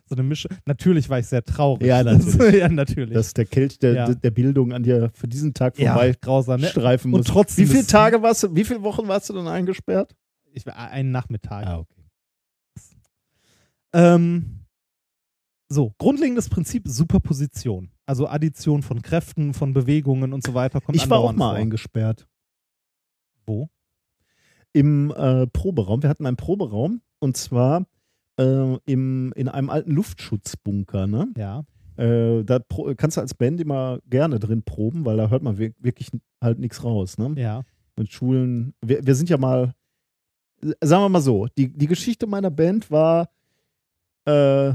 So 0.06 0.14
eine 0.14 0.22
Mische. 0.22 0.48
Natürlich 0.64 1.08
war 1.08 1.18
ich 1.18 1.26
sehr 1.26 1.44
traurig. 1.44 1.86
Ja, 1.88 2.04
natürlich. 2.04 2.54
ja, 2.60 2.68
natürlich. 2.68 3.14
Dass 3.14 3.32
der 3.34 3.46
Kelch 3.46 3.78
der, 3.80 3.94
Ja. 3.94 4.14
der 4.14 4.30
Bildung 4.30 4.72
an 4.72 4.84
dir 4.84 5.10
für 5.14 5.26
diesen 5.26 5.54
Tag 5.54 5.76
ja, 5.78 5.92
vorbei 5.94 6.14
grausam. 6.20 6.60
Ne? 6.60 6.68
streifen 6.68 7.12
Und 7.12 7.20
muss. 7.20 7.26
trotzdem 7.26 7.66
wie 7.66 7.72
viele 7.72 7.86
Tage 7.86 8.22
warst 8.22 8.44
du, 8.44 8.54
wie 8.54 8.64
viele 8.64 8.82
Wochen 8.82 9.08
warst 9.08 9.28
du 9.28 9.32
dann 9.32 9.48
eingesperrt? 9.48 10.14
Ich 10.52 10.64
war 10.66 10.76
einen 10.76 11.10
Nachmittag. 11.10 11.78
okay. 11.78 12.04
Ähm, 13.92 14.66
so, 15.68 15.94
grundlegendes 15.98 16.48
Prinzip 16.48 16.84
Superposition. 16.86 17.90
Also 18.06 18.28
Addition 18.28 18.82
von 18.82 19.00
Kräften, 19.02 19.54
von 19.54 19.72
Bewegungen 19.72 20.32
und 20.32 20.44
so 20.44 20.52
weiter 20.54 20.80
kommt 20.80 20.96
Ich 20.96 21.08
war 21.08 21.18
auch 21.18 21.32
mal 21.32 21.50
vor. 21.50 21.54
eingesperrt. 21.54 22.26
Wo? 23.46 23.68
Im 24.72 25.10
äh, 25.12 25.46
Proberaum. 25.46 26.02
Wir 26.02 26.10
hatten 26.10 26.26
einen 26.26 26.36
Proberaum 26.36 27.00
und 27.20 27.36
zwar 27.36 27.86
äh, 28.38 28.76
im, 28.86 29.32
in 29.36 29.48
einem 29.48 29.70
alten 29.70 29.92
Luftschutzbunker. 29.92 31.06
Ne? 31.06 31.28
Ja. 31.36 31.64
Äh, 31.96 32.44
da 32.44 32.58
kannst 32.96 33.16
du 33.16 33.20
als 33.20 33.34
Band 33.34 33.60
immer 33.60 34.00
gerne 34.10 34.38
drin 34.38 34.62
proben, 34.64 35.04
weil 35.04 35.16
da 35.16 35.28
hört 35.30 35.42
man 35.42 35.58
wir- 35.58 35.72
wirklich 35.78 36.10
halt 36.42 36.58
nichts 36.58 36.82
raus. 36.84 37.16
Ne? 37.18 37.34
Ja. 37.40 37.62
Und 37.96 38.10
Schulen, 38.12 38.74
wir, 38.82 39.06
wir 39.06 39.14
sind 39.14 39.30
ja 39.30 39.38
mal, 39.38 39.72
sagen 40.80 41.04
wir 41.04 41.08
mal 41.08 41.20
so, 41.22 41.46
die, 41.56 41.68
die 41.72 41.86
Geschichte 41.86 42.26
meiner 42.26 42.50
Band 42.50 42.90
war 42.90 43.30
äh, 44.26 44.72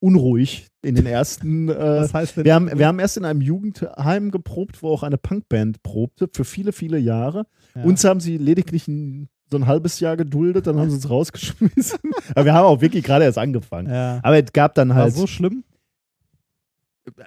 unruhig 0.00 0.68
in 0.88 0.94
den 0.94 1.06
ersten. 1.06 1.68
Äh, 1.68 1.76
Was 1.76 2.14
heißt 2.14 2.36
denn? 2.36 2.44
wir, 2.44 2.54
haben, 2.54 2.78
wir 2.78 2.86
haben 2.86 2.98
erst 2.98 3.16
in 3.16 3.24
einem 3.24 3.40
Jugendheim 3.40 4.30
geprobt, 4.30 4.82
wo 4.82 4.90
auch 4.90 5.02
eine 5.02 5.18
Punkband 5.18 5.82
probte, 5.82 6.28
für 6.32 6.44
viele, 6.44 6.72
viele 6.72 6.98
Jahre. 6.98 7.46
ja. 7.74 7.82
Uns 7.84 8.04
haben 8.04 8.20
sie 8.20 8.36
lediglich 8.38 8.88
ein, 8.88 9.28
so 9.50 9.56
ein 9.56 9.66
halbes 9.66 10.00
Jahr 10.00 10.16
geduldet, 10.16 10.66
dann 10.66 10.78
haben 10.78 10.90
sie 10.90 10.96
uns 10.96 11.08
rausgeschmissen. 11.08 11.98
Aber 12.34 12.44
wir 12.44 12.54
haben 12.54 12.64
auch 12.66 12.80
wirklich 12.80 13.04
gerade 13.04 13.24
erst 13.24 13.38
angefangen. 13.38 13.88
ja. 13.90 14.20
Aber 14.22 14.42
es 14.42 14.52
gab 14.52 14.74
dann 14.74 14.90
War 14.90 14.96
halt. 14.96 15.14
so 15.14 15.26
schlimm? 15.26 15.64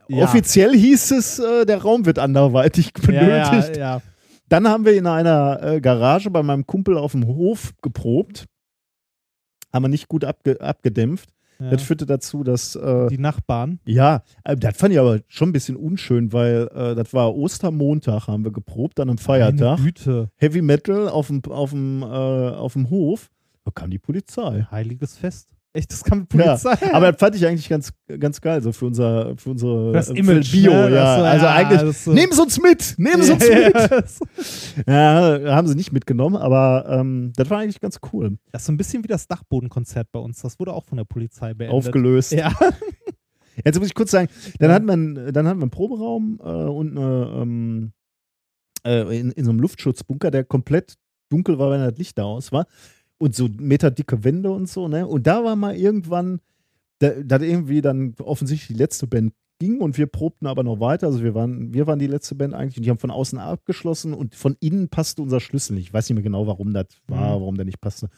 Ja. 0.08 0.26
Offiziell 0.26 0.74
hieß 0.76 1.12
es, 1.12 1.40
äh, 1.40 1.66
der 1.66 1.82
Raum 1.82 2.06
wird 2.06 2.20
anderweitig 2.20 2.94
benötigt. 2.94 3.78
ja, 3.78 3.96
ja. 3.96 4.02
Dann 4.48 4.68
haben 4.68 4.86
wir 4.86 4.94
in 4.94 5.08
einer 5.08 5.64
äh, 5.64 5.82
Garage 5.82 6.30
bei 6.30 6.44
meinem 6.44 6.68
Kumpel 6.68 6.98
auf 6.98 7.14
dem 7.14 7.26
Hof 7.26 7.72
geprobt. 7.82 8.46
Haben 9.74 9.86
wir 9.86 9.90
nicht 9.90 10.08
gut 10.08 10.26
abge 10.26 10.60
abgedämpft. 10.60 11.30
Ja. 11.62 11.70
Das 11.70 11.84
führte 11.84 12.06
dazu, 12.06 12.44
dass, 12.44 12.76
äh, 12.76 13.08
Die 13.08 13.18
Nachbarn. 13.18 13.80
ja, 13.86 14.24
äh, 14.44 14.56
das 14.56 14.78
fand 14.78 14.94
ich 14.94 15.00
aber 15.00 15.20
schon 15.28 15.50
ein 15.50 15.54
bisschen 15.54 15.76
unschön, 15.76 16.34
weil 16.34 16.70
äh, 16.74 16.96
das 16.96 17.14
war 17.14 17.36
Ostermontag, 17.36 18.28
haben 18.28 18.44
wir 18.44 18.52
geprobt, 18.52 19.00
dann 19.00 19.10
am 19.10 19.18
Feiertag. 19.18 19.80
Meine 19.80 19.84
Güte. 19.84 20.30
Heavy 20.38 20.62
Metal 20.62 21.08
auf 21.10 21.28
dem, 21.28 21.44
auf 21.46 21.72
dem, 21.72 22.02
äh, 22.02 22.06
auf 22.06 22.74
dem 22.74 22.90
Hof. 22.90 23.30
Da 23.64 23.72
kam 23.72 23.92
die 23.92 24.00
Polizei. 24.00 24.68
Heiliges 24.72 25.18
Fest. 25.18 25.50
Echt, 25.74 25.90
das 25.92 26.04
die 26.04 26.10
Ja, 26.14 26.26
Polizei. 26.26 26.94
Aber 26.94 27.12
das 27.14 27.20
fand 27.20 27.36
ich 27.36 27.48
eigentlich 27.48 27.70
ganz, 27.70 27.94
ganz 28.20 28.42
geil, 28.42 28.62
so 28.62 28.74
für 28.74 28.88
unser, 28.88 29.38
für 29.38 29.52
unsere 29.52 29.94
das 29.94 30.10
äh, 30.10 30.16
Image. 30.20 30.52
Bio, 30.52 30.72
ne? 30.74 30.96
ja. 30.96 31.18
So, 31.18 31.24
also 31.24 31.46
ja, 31.46 31.54
eigentlich, 31.54 31.98
so- 31.98 32.12
nehmen 32.12 32.34
Sie 32.34 32.42
uns 32.42 32.62
mit, 32.62 32.96
nehmen 32.98 33.22
Sie 33.24 33.32
uns 33.32 33.48
Ja, 33.48 33.56
mit. 33.56 34.86
ja, 34.86 35.38
Ja, 35.38 35.56
haben 35.56 35.68
sie 35.70 35.76
nicht 35.76 35.94
mitgenommen, 35.94 36.36
aber 36.36 36.86
ähm, 36.90 37.32
das 37.38 37.50
war 37.50 37.60
eigentlich 37.60 37.80
ganz 37.80 38.00
cool. 38.12 38.38
Das 38.52 38.64
ist 38.64 38.66
so 38.66 38.74
ein 38.74 38.78
bisschen 38.78 39.02
wie 39.06 39.08
das 39.08 39.28
Dachbodenkonzert 39.30 40.08
bei 40.12 40.20
uns. 40.20 40.42
Das 40.42 40.60
wurde 40.60 40.74
auch 40.74 40.84
von 40.84 40.98
der 40.98 41.06
Polizei 41.06 41.54
beendet. 41.54 41.74
Aufgelöst. 41.78 42.34
Ja. 42.34 42.52
Jetzt 43.66 43.78
muss 43.80 43.88
ich 43.88 43.94
kurz 43.96 44.12
sagen, 44.12 44.28
dann 44.60 44.70
Ja. 44.72 44.76
hat 44.76 44.84
man, 44.84 45.16
dann 45.16 45.48
hat 45.48 45.56
man 45.56 45.62
einen 45.64 45.72
Proberaum 45.72 46.40
äh, 46.44 46.50
und 46.50 46.98
eine, 46.98 47.34
ähm, 47.42 47.92
äh, 48.86 49.20
in, 49.20 49.32
in 49.32 49.46
so 49.46 49.52
einem 49.52 49.60
Luftschutzbunker, 49.62 50.32
der 50.32 50.44
komplett 50.44 50.96
dunkel 51.30 51.58
war, 51.60 51.72
wenn 51.72 51.80
das 51.80 51.98
Licht 51.98 52.18
da 52.18 52.24
aus 52.24 52.52
war. 52.52 52.66
Und 53.22 53.36
so 53.36 53.48
meterdicke 53.60 54.24
Wände 54.24 54.50
und 54.52 54.68
so, 54.68 54.88
ne? 54.88 55.06
Und 55.08 55.28
da 55.28 55.44
war 55.44 55.56
mal 55.56 55.76
irgendwann, 55.76 56.40
da, 57.00 57.12
da 57.24 57.40
irgendwie 57.40 57.82
dann 57.82 58.16
offensichtlich 58.20 58.68
die 58.76 58.82
letzte 58.82 59.06
Band 59.06 59.34
ging 59.60 59.80
und 59.80 59.96
wir 60.00 60.08
probten 60.08 60.48
aber 60.48 60.64
noch 60.64 60.80
weiter. 60.80 61.06
Also 61.06 61.22
wir 61.24 61.36
waren, 61.36 61.72
wir 61.72 61.86
waren 61.86 62.00
die 62.00 62.08
letzte 62.08 62.34
Band 62.34 62.56
eigentlich 62.56 62.78
und 62.78 62.84
die 62.84 62.90
haben 62.90 62.98
von 62.98 63.12
außen 63.12 63.38
abgeschlossen 63.38 64.14
und 64.16 64.34
von 64.34 64.58
innen 64.60 64.90
passte 64.90 65.22
unser 65.22 65.40
Schlüssel 65.40 65.76
nicht. 65.76 65.88
Ich 65.90 65.94
weiß 65.94 66.10
nicht 66.10 66.16
mehr 66.16 66.24
genau, 66.24 66.48
warum 66.48 66.74
das 66.74 66.88
war, 67.08 67.36
Mhm. 67.38 67.42
warum 67.42 67.56
der 67.58 67.66
nicht 67.66 67.80
passte. 67.80 68.10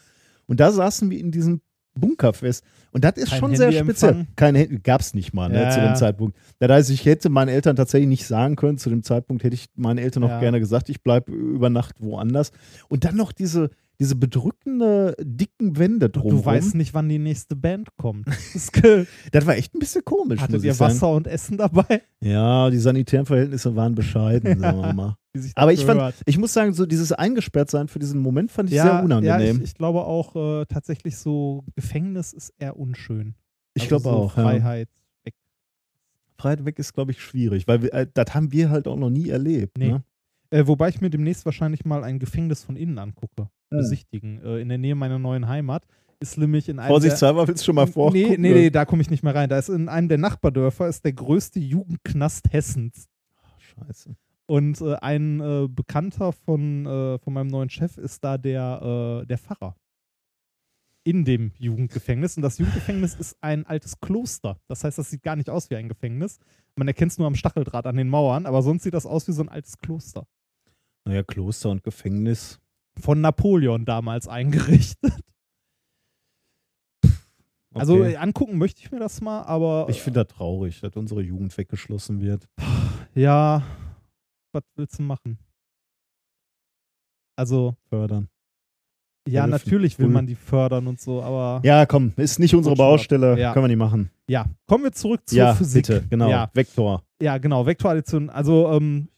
Und 0.46 0.58
da 0.60 0.72
saßen 0.72 1.10
wir 1.10 1.18
in 1.18 1.30
diesem 1.30 1.60
Bunker 1.96 2.32
fest. 2.32 2.64
Und 2.92 3.04
das 3.04 3.18
ist 3.18 3.28
Kein 3.30 3.40
schon 3.40 3.56
sehr 3.56 3.66
Handyempfang. 3.66 4.08
speziell. 4.10 4.26
Kein 4.36 4.54
Handy, 4.54 4.78
gab 4.78 5.02
es 5.02 5.12
nicht 5.12 5.34
mal 5.34 5.48
ne, 5.50 5.62
Ja, 5.62 5.70
zu 5.70 5.80
dem 5.80 5.84
ja. 5.90 5.94
Zeitpunkt. 5.94 6.36
Das 6.58 6.70
heißt, 6.70 6.90
ich 6.90 7.04
hätte 7.04 7.28
meinen 7.28 7.48
Eltern 7.48 7.76
tatsächlich 7.76 8.08
nicht 8.08 8.26
sagen 8.26 8.56
können, 8.56 8.78
zu 8.78 8.88
dem 8.88 9.02
Zeitpunkt 9.02 9.44
hätte 9.44 9.54
ich 9.54 9.66
meinen 9.76 9.98
Eltern 9.98 10.22
noch 10.22 10.30
Ja. 10.30 10.40
gerne 10.40 10.60
gesagt, 10.60 10.88
ich 10.88 11.02
bleibe 11.02 11.30
über 11.30 11.68
Nacht 11.68 11.96
woanders. 12.00 12.52
Und 12.88 13.04
dann 13.04 13.16
noch 13.16 13.32
diese, 13.32 13.68
diese 14.00 14.16
bedrückende, 14.16 15.14
dicken 15.20 15.78
Wände 15.78 16.10
drumherum. 16.10 16.38
Du 16.40 16.44
weißt 16.44 16.74
nicht, 16.74 16.94
wann 16.94 17.08
die 17.08 17.18
nächste 17.18 17.56
Band 17.56 17.88
kommt. 17.96 18.26
Das 18.54 18.70
Das 19.32 19.46
war 19.46 19.56
echt 19.56 19.74
ein 19.74 19.78
bisschen 19.78 20.04
komisch, 20.04 20.40
Hattet 20.40 20.62
ihr. 20.64 20.78
Wasser 20.78 21.10
und 21.10 21.26
Essen 21.26 21.56
dabei? 21.58 22.02
Ja, 22.20 22.70
die 22.70 22.78
sanitären 22.78 23.26
Verhältnisse 23.26 23.74
waren 23.76 23.94
bescheiden, 23.94 24.58
sagen 24.60 24.80
wir 24.80 24.92
mal. 24.92 25.16
Aber 25.56 25.72
ich 25.72 25.84
fand, 25.84 26.14
ich 26.26 26.38
muss 26.38 26.52
sagen, 26.52 26.72
so 26.74 26.86
dieses 26.86 27.12
Eingesperrtsein 27.12 27.88
für 27.88 27.98
diesen 27.98 28.20
Moment 28.20 28.52
fand 28.52 28.70
ich 28.70 28.80
sehr 28.80 29.02
unangenehm. 29.02 29.40
Ja, 29.40 29.52
ich, 29.54 29.70
ich 29.70 29.74
glaube 29.74 30.04
auch 30.04 30.36
äh, 30.36 30.64
tatsächlich 30.66 31.16
so 31.16 31.64
Gefängnis 31.74 32.32
ist 32.32 32.52
eher 32.58 32.76
unschön. 32.78 33.34
Ich, 33.74 33.82
Also 33.84 33.88
glaube 33.96 34.02
so 34.04 34.10
auch. 34.10 34.36
Ja. 34.36 34.42
Freiheit. 34.44 34.88
weg. 35.24 35.34
Freiheit 36.38 36.64
weg 36.64 36.78
ist, 36.78 36.92
glaube 36.94 37.10
ich, 37.10 37.20
schwierig, 37.20 37.66
weil 37.66 37.82
wir, 37.82 37.92
äh, 37.92 38.06
das 38.12 38.34
haben 38.34 38.52
wir 38.52 38.70
halt 38.70 38.86
auch 38.86 38.96
noch 38.96 39.10
nie 39.10 39.28
erlebt. 39.28 39.76
Nee. 39.78 39.88
Ne? 39.92 40.04
Äh, 40.54 40.68
wobei 40.68 40.88
ich 40.88 41.00
mir 41.00 41.10
demnächst 41.10 41.44
wahrscheinlich 41.46 41.84
mal 41.84 42.04
ein 42.04 42.20
Gefängnis 42.20 42.62
von 42.62 42.76
innen 42.76 42.96
angucke. 43.00 43.48
Oh. 43.72 43.76
Besichtigen. 43.76 44.40
Äh, 44.40 44.60
in 44.60 44.68
der 44.68 44.78
Nähe 44.78 44.94
meiner 44.94 45.18
neuen 45.18 45.48
Heimat. 45.48 45.84
Ist 46.20 46.38
nämlich 46.38 46.68
in 46.68 46.78
einem. 46.78 46.90
Vorsichtshalber 46.90 47.48
willst 47.48 47.62
du 47.62 47.66
schon 47.66 47.74
mal 47.74 47.88
vor. 47.88 48.12
Nee, 48.12 48.36
nee, 48.38 48.50
ne? 48.50 48.54
nee, 48.54 48.70
da 48.70 48.84
komme 48.84 49.02
ich 49.02 49.10
nicht 49.10 49.24
mehr 49.24 49.34
rein. 49.34 49.48
Da 49.48 49.58
ist 49.58 49.68
in 49.68 49.88
einem 49.88 50.08
der 50.08 50.18
Nachbardörfer 50.18 50.86
ist 50.86 51.04
der 51.04 51.12
größte 51.12 51.58
Jugendknast 51.58 52.52
Hessens. 52.52 53.08
Scheiße. 53.58 54.14
Und 54.46 54.80
äh, 54.80 54.94
ein 54.94 55.40
äh, 55.40 55.66
Bekannter 55.68 56.30
von, 56.30 56.86
äh, 56.86 57.18
von 57.18 57.32
meinem 57.32 57.48
neuen 57.48 57.68
Chef 57.68 57.98
ist 57.98 58.22
da 58.22 58.38
der, 58.38 59.22
äh, 59.22 59.26
der 59.26 59.38
Pfarrer. 59.38 59.74
In 61.02 61.24
dem 61.24 61.50
Jugendgefängnis. 61.58 62.36
Und 62.36 62.44
das 62.44 62.58
Jugendgefängnis 62.58 63.16
ist 63.16 63.36
ein 63.40 63.66
altes 63.66 63.98
Kloster. 63.98 64.60
Das 64.68 64.84
heißt, 64.84 64.98
das 64.98 65.10
sieht 65.10 65.24
gar 65.24 65.34
nicht 65.34 65.50
aus 65.50 65.68
wie 65.68 65.74
ein 65.74 65.88
Gefängnis. 65.88 66.38
Man 66.76 66.86
erkennt 66.86 67.10
es 67.10 67.18
nur 67.18 67.26
am 67.26 67.34
Stacheldraht 67.34 67.86
an 67.86 67.96
den 67.96 68.08
Mauern, 68.08 68.46
aber 68.46 68.62
sonst 68.62 68.84
sieht 68.84 68.94
das 68.94 69.04
aus 69.04 69.26
wie 69.26 69.32
so 69.32 69.42
ein 69.42 69.48
altes 69.48 69.78
Kloster. 69.78 70.28
Naja, 71.06 71.22
Kloster 71.22 71.70
und 71.70 71.82
Gefängnis. 71.84 72.60
Von 73.00 73.20
Napoleon 73.20 73.84
damals 73.84 74.28
eingerichtet. 74.28 75.12
Okay. 77.02 77.80
Also 77.80 78.02
angucken 78.04 78.56
möchte 78.56 78.80
ich 78.82 78.92
mir 78.92 79.00
das 79.00 79.20
mal, 79.20 79.42
aber 79.42 79.86
ich 79.88 80.00
finde 80.00 80.24
das 80.24 80.32
traurig, 80.36 80.80
dass 80.80 80.94
unsere 80.94 81.22
Jugend 81.22 81.56
weggeschlossen 81.58 82.20
wird. 82.20 82.48
ja, 83.14 83.64
was 84.52 84.62
willst 84.76 84.98
du 85.00 85.02
machen? 85.02 85.38
Also, 87.36 87.74
Fördern. 87.88 88.28
ja, 89.28 89.48
natürlich 89.48 89.98
will 89.98 90.06
man 90.06 90.24
die 90.28 90.36
fördern 90.36 90.86
und 90.86 91.00
so, 91.00 91.20
aber 91.20 91.60
Ja, 91.64 91.84
komm, 91.84 92.12
ist 92.16 92.38
nicht 92.38 92.54
unsere. 92.54 92.76
Baustelle. 92.76 93.36
Ja. 93.36 93.52
Können 93.52 93.64
wir 93.64 93.68
nicht 93.68 93.76
machen. 93.78 94.08
Ja, 94.28 94.44
kommen 94.68 94.84
wir 94.84 94.92
zurück 94.92 95.22
zur 95.28 95.36
ja, 95.36 95.54
Physik. 95.56 95.84
bitte, 95.88 96.06
genau. 96.08 96.30
Ja, 96.30 96.48
Vektor. 96.54 97.02
ja 97.20 97.38
genau, 97.38 97.66
Vektoraddition. 97.66 98.30
Also 98.30 98.70
ähm, 98.70 99.08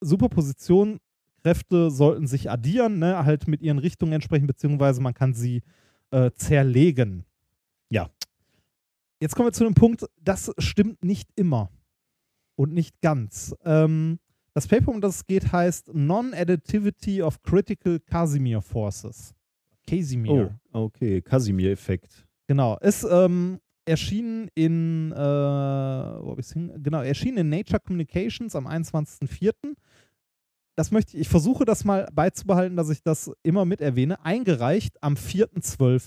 Superposition, 0.00 0.98
Kräfte 1.42 1.90
sollten 1.90 2.26
sich 2.26 2.50
addieren, 2.50 2.98
ne, 2.98 3.24
halt 3.24 3.48
mit 3.48 3.62
ihren 3.62 3.78
Richtungen 3.78 4.12
entsprechend, 4.12 4.46
beziehungsweise 4.46 5.00
man 5.00 5.14
kann 5.14 5.34
sie 5.34 5.62
äh, 6.10 6.30
zerlegen. 6.32 7.24
Ja. 7.88 8.10
Jetzt 9.20 9.36
kommen 9.36 9.48
wir 9.48 9.52
zu 9.52 9.64
dem 9.64 9.74
Punkt, 9.74 10.06
das 10.20 10.52
stimmt 10.58 11.04
nicht 11.04 11.30
immer 11.36 11.70
und 12.56 12.72
nicht 12.72 13.00
ganz. 13.00 13.54
Ähm, 13.64 14.18
das 14.54 14.66
Paper, 14.66 14.88
um 14.88 15.00
das 15.00 15.16
es 15.16 15.26
geht, 15.26 15.52
heißt 15.52 15.94
Non-Additivity 15.94 17.22
of 17.22 17.40
Critical 17.42 18.00
Casimir 18.00 18.60
Forces. 18.60 19.34
Casimir. 19.86 20.58
Oh, 20.72 20.84
okay. 20.84 21.22
Casimir-Effekt. 21.22 22.26
Genau, 22.46 22.76
ist 22.78 23.06
ähm, 23.10 23.60
erschienen 23.84 24.48
in, 24.54 25.12
äh, 25.12 25.16
wo 25.16 26.30
hab 26.30 26.38
ich's 26.38 26.52
hin? 26.52 26.72
Genau, 26.82 27.02
erschienen 27.02 27.38
in 27.38 27.48
Nature 27.48 27.80
Communications 27.80 28.56
am 28.56 28.66
21.04. 28.66 29.52
Das 30.80 30.90
möchte 30.92 31.14
ich, 31.14 31.20
ich 31.22 31.28
versuche 31.28 31.66
das 31.66 31.84
mal 31.84 32.08
beizubehalten, 32.14 32.74
dass 32.74 32.88
ich 32.88 33.02
das 33.02 33.30
immer 33.42 33.66
mit 33.66 33.82
erwähne. 33.82 34.24
Eingereicht 34.24 34.96
am 35.02 35.12
4.12. 35.14 36.04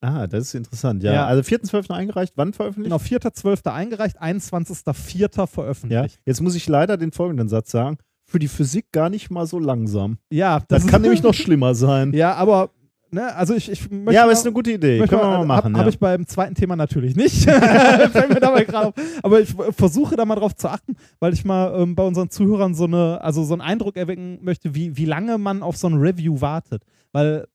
Ah, 0.00 0.26
das 0.26 0.44
ist 0.44 0.54
interessant. 0.54 1.02
Ja, 1.02 1.12
Ja. 1.12 1.26
also 1.26 1.42
4.12. 1.42 1.90
eingereicht. 1.90 2.32
Wann 2.36 2.54
veröffentlicht? 2.54 2.86
Genau, 2.90 2.96
4.12. 3.02 3.70
eingereicht, 3.70 4.18
21.04. 4.22 5.18
Ja, 5.36 5.46
veröffentlicht. 5.46 6.20
jetzt 6.24 6.40
muss 6.40 6.54
ich 6.54 6.66
leider 6.68 6.96
den 6.96 7.12
folgenden 7.12 7.48
Satz 7.50 7.70
sagen. 7.70 7.98
Für 8.24 8.38
die 8.38 8.48
Physik 8.48 8.92
gar 8.92 9.10
nicht 9.10 9.30
mal 9.30 9.46
so 9.46 9.58
langsam. 9.58 10.16
Ja, 10.30 10.60
Das, 10.68 10.84
ist- 10.84 10.90
kann 10.90 11.02
nämlich 11.02 11.22
noch 11.22 11.34
schlimmer 11.34 11.74
sein. 11.74 12.12
Ja, 12.14 12.34
aber 12.34 12.70
ne, 13.10 13.34
also 13.34 13.54
ich, 13.54 13.70
ich 13.70 13.90
möchte. 13.90 14.12
Ja, 14.12 14.22
aber 14.22 14.32
mal- 14.32 14.32
ist 14.32 14.46
eine 14.46 14.52
gute 14.52 14.72
Idee. 14.72 14.98
Können 14.98 15.22
wir 15.22 15.28
mal 15.28 15.44
machen. 15.44 15.64
Habe 15.64 15.72
ja. 15.72 15.78
hab 15.80 15.88
ich 15.88 15.98
beim 15.98 16.26
zweiten 16.26 16.54
Thema 16.54 16.76
natürlich 16.76 17.16
nicht. 17.16 17.44
Fällt 17.44 18.28
mir 18.28 18.40
dabei 18.40 18.64
gerade 18.64 18.88
auf. 18.88 18.94
Aber 19.22 19.40
ich 19.40 19.54
versuche 19.76 20.16
da 20.16 20.24
mal 20.24 20.36
drauf 20.36 20.54
zu 20.54 20.68
achten, 20.68 20.96
weil 21.20 21.32
ich 21.32 21.44
mal 21.44 21.80
ähm, 21.80 21.94
bei 21.94 22.04
unseren 22.04 22.30
Zuhörern 22.30 22.74
so 22.74 22.84
eine, 22.84 23.20
also 23.20 23.44
so 23.44 23.54
einen 23.54 23.62
Eindruck 23.62 23.96
erwecken 23.96 24.38
möchte, 24.42 24.74
wie, 24.74 24.96
wie 24.96 25.04
lange 25.04 25.38
man 25.38 25.62
auf 25.62 25.76
so 25.76 25.88
ein 25.88 25.94
Review 25.94 26.40
wartet. 26.40 26.82
Weil 27.12 27.46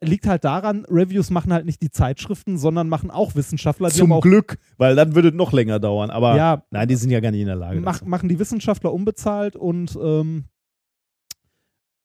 liegt 0.00 0.26
halt 0.26 0.44
daran, 0.44 0.84
Reviews 0.88 1.30
machen 1.30 1.52
halt 1.52 1.64
nicht 1.66 1.82
die 1.82 1.90
Zeitschriften, 1.90 2.58
sondern 2.58 2.88
machen 2.88 3.10
auch 3.10 3.34
Wissenschaftler, 3.34 3.88
die 3.88 3.96
Zum 3.96 4.12
auch 4.12 4.22
Glück, 4.22 4.58
weil 4.76 4.94
dann 4.94 5.14
würde 5.14 5.28
es 5.28 5.34
noch 5.34 5.52
länger 5.52 5.80
dauern. 5.80 6.10
Aber 6.10 6.36
ja, 6.36 6.62
nein, 6.70 6.88
die 6.88 6.96
sind 6.96 7.10
ja 7.10 7.20
gar 7.20 7.30
nicht 7.30 7.40
in 7.40 7.46
der 7.46 7.56
Lage. 7.56 7.80
mach, 7.80 8.02
machen 8.02 8.28
die 8.28 8.38
Wissenschaftler 8.38 8.92
unbezahlt 8.92 9.56
und 9.56 9.98
ähm, 10.00 10.44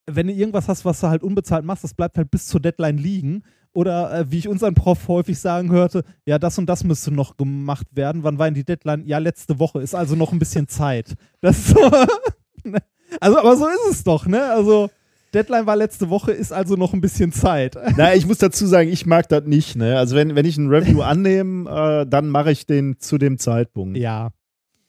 wenn 0.05 0.27
du 0.27 0.33
irgendwas 0.33 0.67
hast, 0.67 0.85
was 0.85 0.99
du 1.01 1.07
halt 1.07 1.23
unbezahlt 1.23 1.65
machst, 1.65 1.83
das 1.83 1.93
bleibt 1.93 2.17
halt 2.17 2.31
bis 2.31 2.47
zur 2.47 2.59
Deadline 2.59 2.97
liegen. 2.97 3.43
Oder 3.73 4.13
äh, 4.13 4.31
wie 4.31 4.37
ich 4.37 4.47
unseren 4.47 4.75
Prof 4.75 5.07
häufig 5.07 5.39
sagen 5.39 5.71
hörte, 5.71 6.03
ja, 6.25 6.37
das 6.37 6.59
und 6.59 6.67
das 6.67 6.83
müsste 6.83 7.11
noch 7.11 7.37
gemacht 7.37 7.87
werden. 7.91 8.23
Wann 8.23 8.37
war 8.37 8.45
denn 8.45 8.53
die 8.53 8.65
Deadline? 8.65 9.05
Ja, 9.07 9.17
letzte 9.17 9.57
Woche, 9.57 9.81
ist 9.81 9.95
also 9.95 10.15
noch 10.15 10.31
ein 10.31 10.39
bisschen 10.39 10.67
Zeit. 10.67 11.15
Das 11.41 11.57
ist 11.57 11.67
so. 11.69 11.79
ne? 12.63 12.79
also, 13.19 13.39
aber 13.39 13.57
so 13.57 13.67
ist 13.67 13.91
es 13.91 14.03
doch, 14.03 14.27
ne? 14.27 14.43
Also, 14.45 14.89
Deadline 15.33 15.65
war 15.65 15.75
letzte 15.75 16.09
Woche, 16.09 16.31
ist 16.31 16.53
also 16.53 16.75
noch 16.75 16.93
ein 16.93 17.01
bisschen 17.01 17.31
Zeit. 17.31 17.75
Na, 17.97 18.13
ich 18.13 18.27
muss 18.27 18.37
dazu 18.37 18.67
sagen, 18.67 18.89
ich 18.89 19.07
mag 19.07 19.27
das 19.29 19.45
nicht. 19.45 19.75
Ne? 19.75 19.97
Also 19.97 20.15
wenn, 20.15 20.35
wenn 20.35 20.45
ich 20.45 20.57
ein 20.57 20.69
Review 20.69 21.01
annehme, 21.01 21.67
äh, 21.69 22.05
dann 22.07 22.29
mache 22.29 22.51
ich 22.51 22.67
den 22.67 22.99
zu 22.99 23.17
dem 23.17 23.39
Zeitpunkt. 23.39 23.97
Ja, 23.97 24.31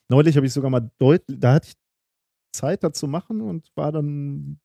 Neulich 0.08 0.36
habe 0.36 0.46
ich 0.46 0.52
sogar 0.52 0.70
mal 0.70 0.90
deutlich, 0.98 1.38
da 1.40 1.54
hatte 1.54 1.68
ich 1.68 1.74
Zeit 2.52 2.84
dazu 2.84 3.08
machen 3.08 3.40
und 3.40 3.70
war 3.74 3.90
dann, 3.90 4.60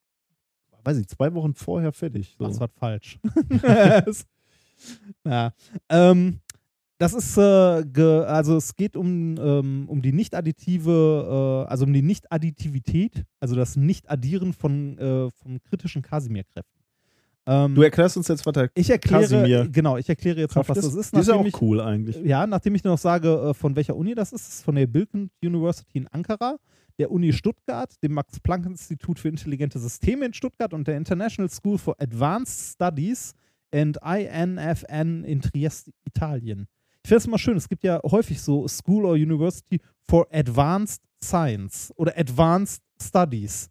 weiß 0.90 0.98
ich, 0.98 1.08
zwei 1.08 1.34
Wochen 1.34 1.54
vorher 1.54 1.92
fertig. 1.92 2.36
So. 2.38 2.46
machst 2.46 2.60
was 2.60 2.72
falsch. 2.80 3.20
ja. 5.26 5.52
Ähm, 5.90 6.40
das 6.98 7.14
ist, 7.14 7.38
äh, 7.38 7.42
also 8.26 8.58
es 8.58 8.76
geht 8.76 8.98
um, 8.98 9.36
ähm, 9.40 9.86
um 9.88 10.02
die 10.02 10.12
nicht 10.12 10.36
additive, 10.36 11.66
äh, 11.68 11.72
also 11.72 11.86
um 11.86 11.94
die 11.94 12.02
Nicht-Additivität, 12.02 13.24
also 13.40 13.56
das 13.56 13.78
Nicht-Addieren 13.78 14.52
von, 14.52 14.98
äh, 14.98 15.30
von 15.32 15.62
kritischen 15.62 16.02
Casimir-Kräften. 16.02 16.80
Ähm, 17.46 17.74
Du 17.76 17.84
erklärst 17.84 18.18
uns 18.18 18.28
jetzt, 18.28 18.46
was 18.46 18.54
der 18.54 18.70
ich 18.76 18.90
erkläre, 18.90 19.24
Casimir- 19.24 19.70
genau, 19.70 19.96
ich 19.96 20.10
erkläre 20.10 20.42
jetzt 20.42 20.56
noch, 20.56 20.68
was 20.68 20.76
das 20.78 20.94
ist, 20.94 21.16
Die 21.16 21.20
ist 21.22 21.28
ja 21.30 21.36
auch 21.36 21.46
ich, 21.46 21.62
cool 21.62 21.80
eigentlich. 21.80 22.18
ja, 22.18 22.46
nachdem 22.46 22.76
ich 22.76 22.82
dir 22.82 22.90
noch 22.90 22.98
sage, 22.98 23.30
äh, 23.30 23.54
von 23.54 23.76
welcher 23.78 23.96
Uni 23.96 24.14
das 24.14 24.34
ist, 24.34 24.46
das 24.46 24.56
ist 24.56 24.64
von 24.66 24.76
der 24.76 24.86
Bilkent 24.88 25.32
University 25.42 26.00
in 26.00 26.08
Ankara, 26.08 26.58
der 27.00 27.12
Uni 27.12 27.34
Stuttgart, 27.34 27.96
dem 28.04 28.14
Max-Planck-Institut 28.14 29.20
für 29.20 29.30
intelligente 29.30 29.80
Systeme 29.80 30.26
in 30.26 30.34
Stuttgart 30.34 30.74
und 30.74 30.88
der 30.88 30.98
International 30.98 31.50
School 31.50 31.78
for 31.78 31.96
Advanced 32.00 32.74
Studies 32.74 33.34
and 33.74 33.98
INFN 34.04 35.24
in 35.24 35.42
Trieste, 35.42 35.92
Italien. 36.06 36.68
Ich 37.04 37.08
finde 37.08 37.18
es 37.18 37.26
immer 37.26 37.40
schön, 37.40 37.58
es 37.58 37.70
gibt 37.70 37.84
ja 37.84 38.02
häufig 38.04 38.42
so 38.42 38.68
School 38.68 39.06
or 39.06 39.14
University 39.14 39.80
for 40.08 40.28
Advanced 40.32 41.02
Science 41.24 41.94
oder 41.96 42.18
Advanced 42.18 42.84
Studies. 43.02 43.70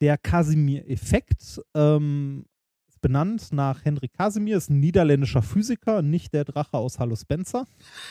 Der 0.00 0.18
Casimir-Effekt 0.18 1.60
ähm, 1.76 2.44
ist 2.88 3.00
benannt 3.00 3.52
nach 3.52 3.84
Henry 3.84 4.08
Casimir, 4.08 4.56
ist 4.56 4.70
ein 4.70 4.80
niederländischer 4.80 5.42
Physiker, 5.42 6.02
nicht 6.02 6.34
der 6.34 6.44
Drache 6.44 6.76
aus 6.76 6.98
Hallo 6.98 7.14
Spencer. 7.14 7.64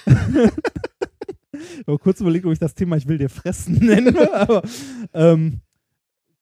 Ich 1.56 1.88
habe 1.88 2.00
kurz 2.00 2.20
überlegt, 2.20 2.46
ob 2.46 2.52
ich 2.52 2.60
das 2.60 2.74
Thema 2.74 2.98
Ich 2.98 3.08
will 3.08 3.18
dir 3.18 3.30
fressen 3.30 3.76
nenne, 3.86 4.34
aber 4.34 4.64
ähm, 5.14 5.62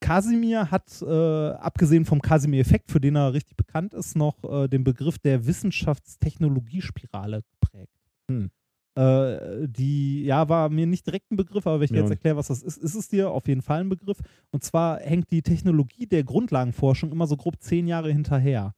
Casimir 0.01 0.69
hat, 0.71 1.01
äh, 1.01 1.05
abgesehen 1.51 2.03
vom 2.05 2.21
Casimir-Effekt, 2.21 2.91
für 2.91 2.99
den 2.99 3.15
er 3.15 3.33
richtig 3.33 3.55
bekannt 3.55 3.93
ist, 3.93 4.17
noch 4.17 4.43
äh, 4.43 4.67
den 4.67 4.83
Begriff 4.83 5.17
der 5.19 5.45
Wissenschaftstechnologiespirale 5.45 7.43
geprägt. 7.43 7.93
Hm. 8.29 8.49
Äh, 8.97 9.67
die, 9.69 10.23
ja, 10.25 10.49
war 10.49 10.69
mir 10.69 10.85
nicht 10.85 11.05
direkt 11.07 11.31
ein 11.31 11.37
Begriff, 11.37 11.65
aber 11.65 11.79
wenn 11.79 11.85
ich 11.85 11.91
dir 11.91 11.97
Ja. 11.97 12.01
jetzt 12.03 12.09
erkläre, 12.11 12.35
was 12.35 12.47
das 12.47 12.61
ist, 12.61 12.77
ist 12.77 12.95
es 12.95 13.07
dir 13.07 13.29
auf 13.31 13.47
jeden 13.47 13.61
Fall 13.61 13.79
ein 13.81 13.89
Begriff. 13.89 14.17
Und 14.51 14.63
zwar 14.63 14.99
hängt 14.99 15.31
die 15.31 15.41
Technologie 15.43 16.07
der 16.07 16.23
Grundlagenforschung 16.25 17.11
immer 17.11 17.25
so 17.27 17.37
grob 17.37 17.61
zehn 17.61 17.87
Jahre 17.87 18.11
hinterher. 18.11 18.73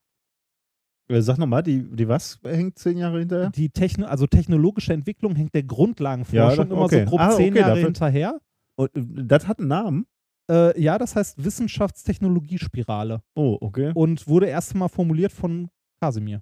Äh, 1.10 1.22
Sag 1.22 1.38
nochmal, 1.40 1.64
die, 1.64 1.84
die 1.96 2.08
was 2.08 2.40
hängt 2.44 2.78
zehn 2.78 2.98
Jahre 2.98 3.20
hinterher? 3.20 3.50
Die 3.50 3.70
Techno 3.70 4.06
also 4.06 4.28
technologische 4.28 4.94
Entwicklung 4.94 5.36
hängt 5.36 5.54
der 5.56 5.64
Grundlagenforschung 5.64 6.68
Ja, 6.68 6.72
immer 6.74 6.84
okay. 6.84 7.06
so 7.06 7.10
grob 7.10 7.20
Ah, 7.20 7.32
zehn 7.32 7.54
okay, 7.54 7.60
Jahre 7.60 7.72
dafür- 7.72 7.86
hinterher. 7.86 8.40
Und, 8.76 8.96
äh, 8.96 9.02
das 9.26 9.48
hat 9.48 9.60
einen 9.60 9.68
Namen? 9.70 10.06
Äh, 10.52 10.80
ja, 10.82 10.98
das 10.98 11.16
heißt 11.16 11.44
Wissenschaftstechnologiespirale 11.44 13.22
Oh, 13.36 13.58
okay. 13.62 13.92
und 13.96 14.28
wurde 14.28 14.48
erst 14.48 14.76
mal 14.76 14.88
formuliert 14.90 15.32
von 15.32 15.70
Casimir. 16.02 16.42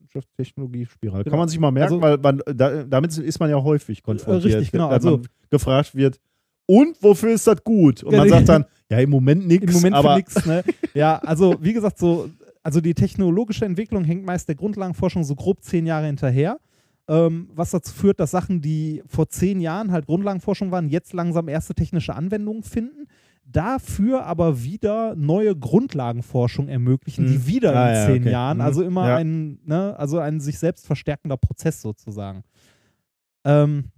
Wissenschaftstechnologie-Spirale. 0.00 1.24
Genau. 1.24 1.32
Kann 1.32 1.38
man 1.38 1.48
sich 1.48 1.58
mal 1.58 1.70
merken, 1.70 1.94
Also- 1.94 2.02
weil 2.02 2.18
man, 2.18 2.40
da, 2.54 2.82
damit 2.84 3.16
ist 3.16 3.38
man 3.40 3.48
ja 3.50 3.62
häufig 3.62 4.02
konfrontiert. 4.02 4.54
richtig, 4.56 4.72
genau. 4.72 4.88
Also- 4.88 5.20
gefragt 5.50 5.94
wird, 5.94 6.18
und 6.66 7.00
wofür 7.02 7.32
ist 7.32 7.46
das 7.46 7.62
gut? 7.62 8.02
Und 8.02 8.16
man 8.16 8.28
sagt 8.28 8.48
dann, 8.48 8.64
ja, 8.90 8.98
im 8.98 9.10
Moment 9.10 9.46
nichts. 9.46 9.66
Im 9.66 9.72
Moment 9.72 9.94
aber 9.96 10.10
für 10.10 10.16
nichts, 10.16 10.46
ne? 10.46 10.64
Ja, 10.94 11.18
also 11.18 11.56
wie 11.60 11.72
gesagt, 11.72 11.98
so, 11.98 12.28
also 12.62 12.80
die 12.80 12.94
technologische 12.94 13.64
Entwicklung 13.64 14.04
hängt 14.04 14.24
meist 14.24 14.48
der 14.48 14.54
Grundlagenforschung 14.54 15.24
so 15.24 15.34
grob 15.34 15.62
zehn 15.62 15.86
Jahre 15.86 16.06
hinterher. 16.06 16.58
Ähm, 17.08 17.50
was 17.52 17.70
dazu 17.72 17.92
führt, 17.92 18.20
dass 18.20 18.30
Sachen, 18.30 18.60
die 18.60 19.02
vor 19.06 19.28
zehn 19.28 19.60
Jahren 19.60 19.90
halt 19.90 20.06
Grundlagenforschung 20.06 20.70
waren, 20.70 20.88
jetzt 20.88 21.12
langsam 21.12 21.48
erste 21.48 21.74
technische 21.74 22.14
Anwendungen 22.14 22.62
finden. 22.62 23.06
Dafür 23.44 24.24
aber 24.24 24.62
wieder 24.62 25.16
neue 25.16 25.56
Grundlagenforschung 25.56 26.68
ermöglichen, 26.68 27.26
Hm. 27.26 27.32
die 27.32 27.46
wieder 27.48 27.74
Ah, 27.74 27.88
in 27.88 27.94
ja, 27.94 28.06
zehn 28.06 28.22
okay. 28.22 28.30
Jahren, 28.30 28.58
Mhm. 28.58 28.62
also 28.62 28.82
immer 28.84 29.08
Ja. 29.08 29.16
ein, 29.16 29.58
ne, 29.64 29.98
also 29.98 30.18
ein 30.20 30.38
sich 30.40 30.58
selbst 30.60 30.86
verstärkender 30.86 31.36
Prozess 31.36 31.82
sozusagen. 31.82 32.44
Ähm, 33.44 33.90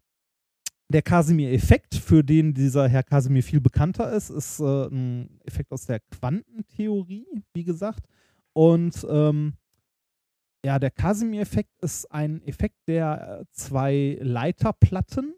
der 0.89 1.03
Casimir-Effekt, 1.03 1.95
für 1.95 2.23
den 2.25 2.55
dieser 2.55 2.89
Herr 2.89 3.03
Casimir 3.03 3.43
viel 3.43 3.61
bekannter 3.61 4.13
ist, 4.13 4.31
ist 4.31 4.61
äh, 4.61 4.87
ein 4.87 5.41
Effekt 5.45 5.73
aus 5.73 5.85
der 5.87 6.01
Quantentheorie, 6.11 7.27
wie 7.53 7.65
gesagt. 7.65 8.07
Und 8.55 9.07
ähm, 9.11 9.55
ja, 10.65 10.79
der 10.79 10.91
Casimir-Effekt 10.91 11.71
ist 11.83 12.11
ein 12.11 12.43
Effekt, 12.43 12.77
der 12.89 13.41
äh, 13.41 13.45
zwei 13.53 14.19
Leiterplatten 14.21 15.35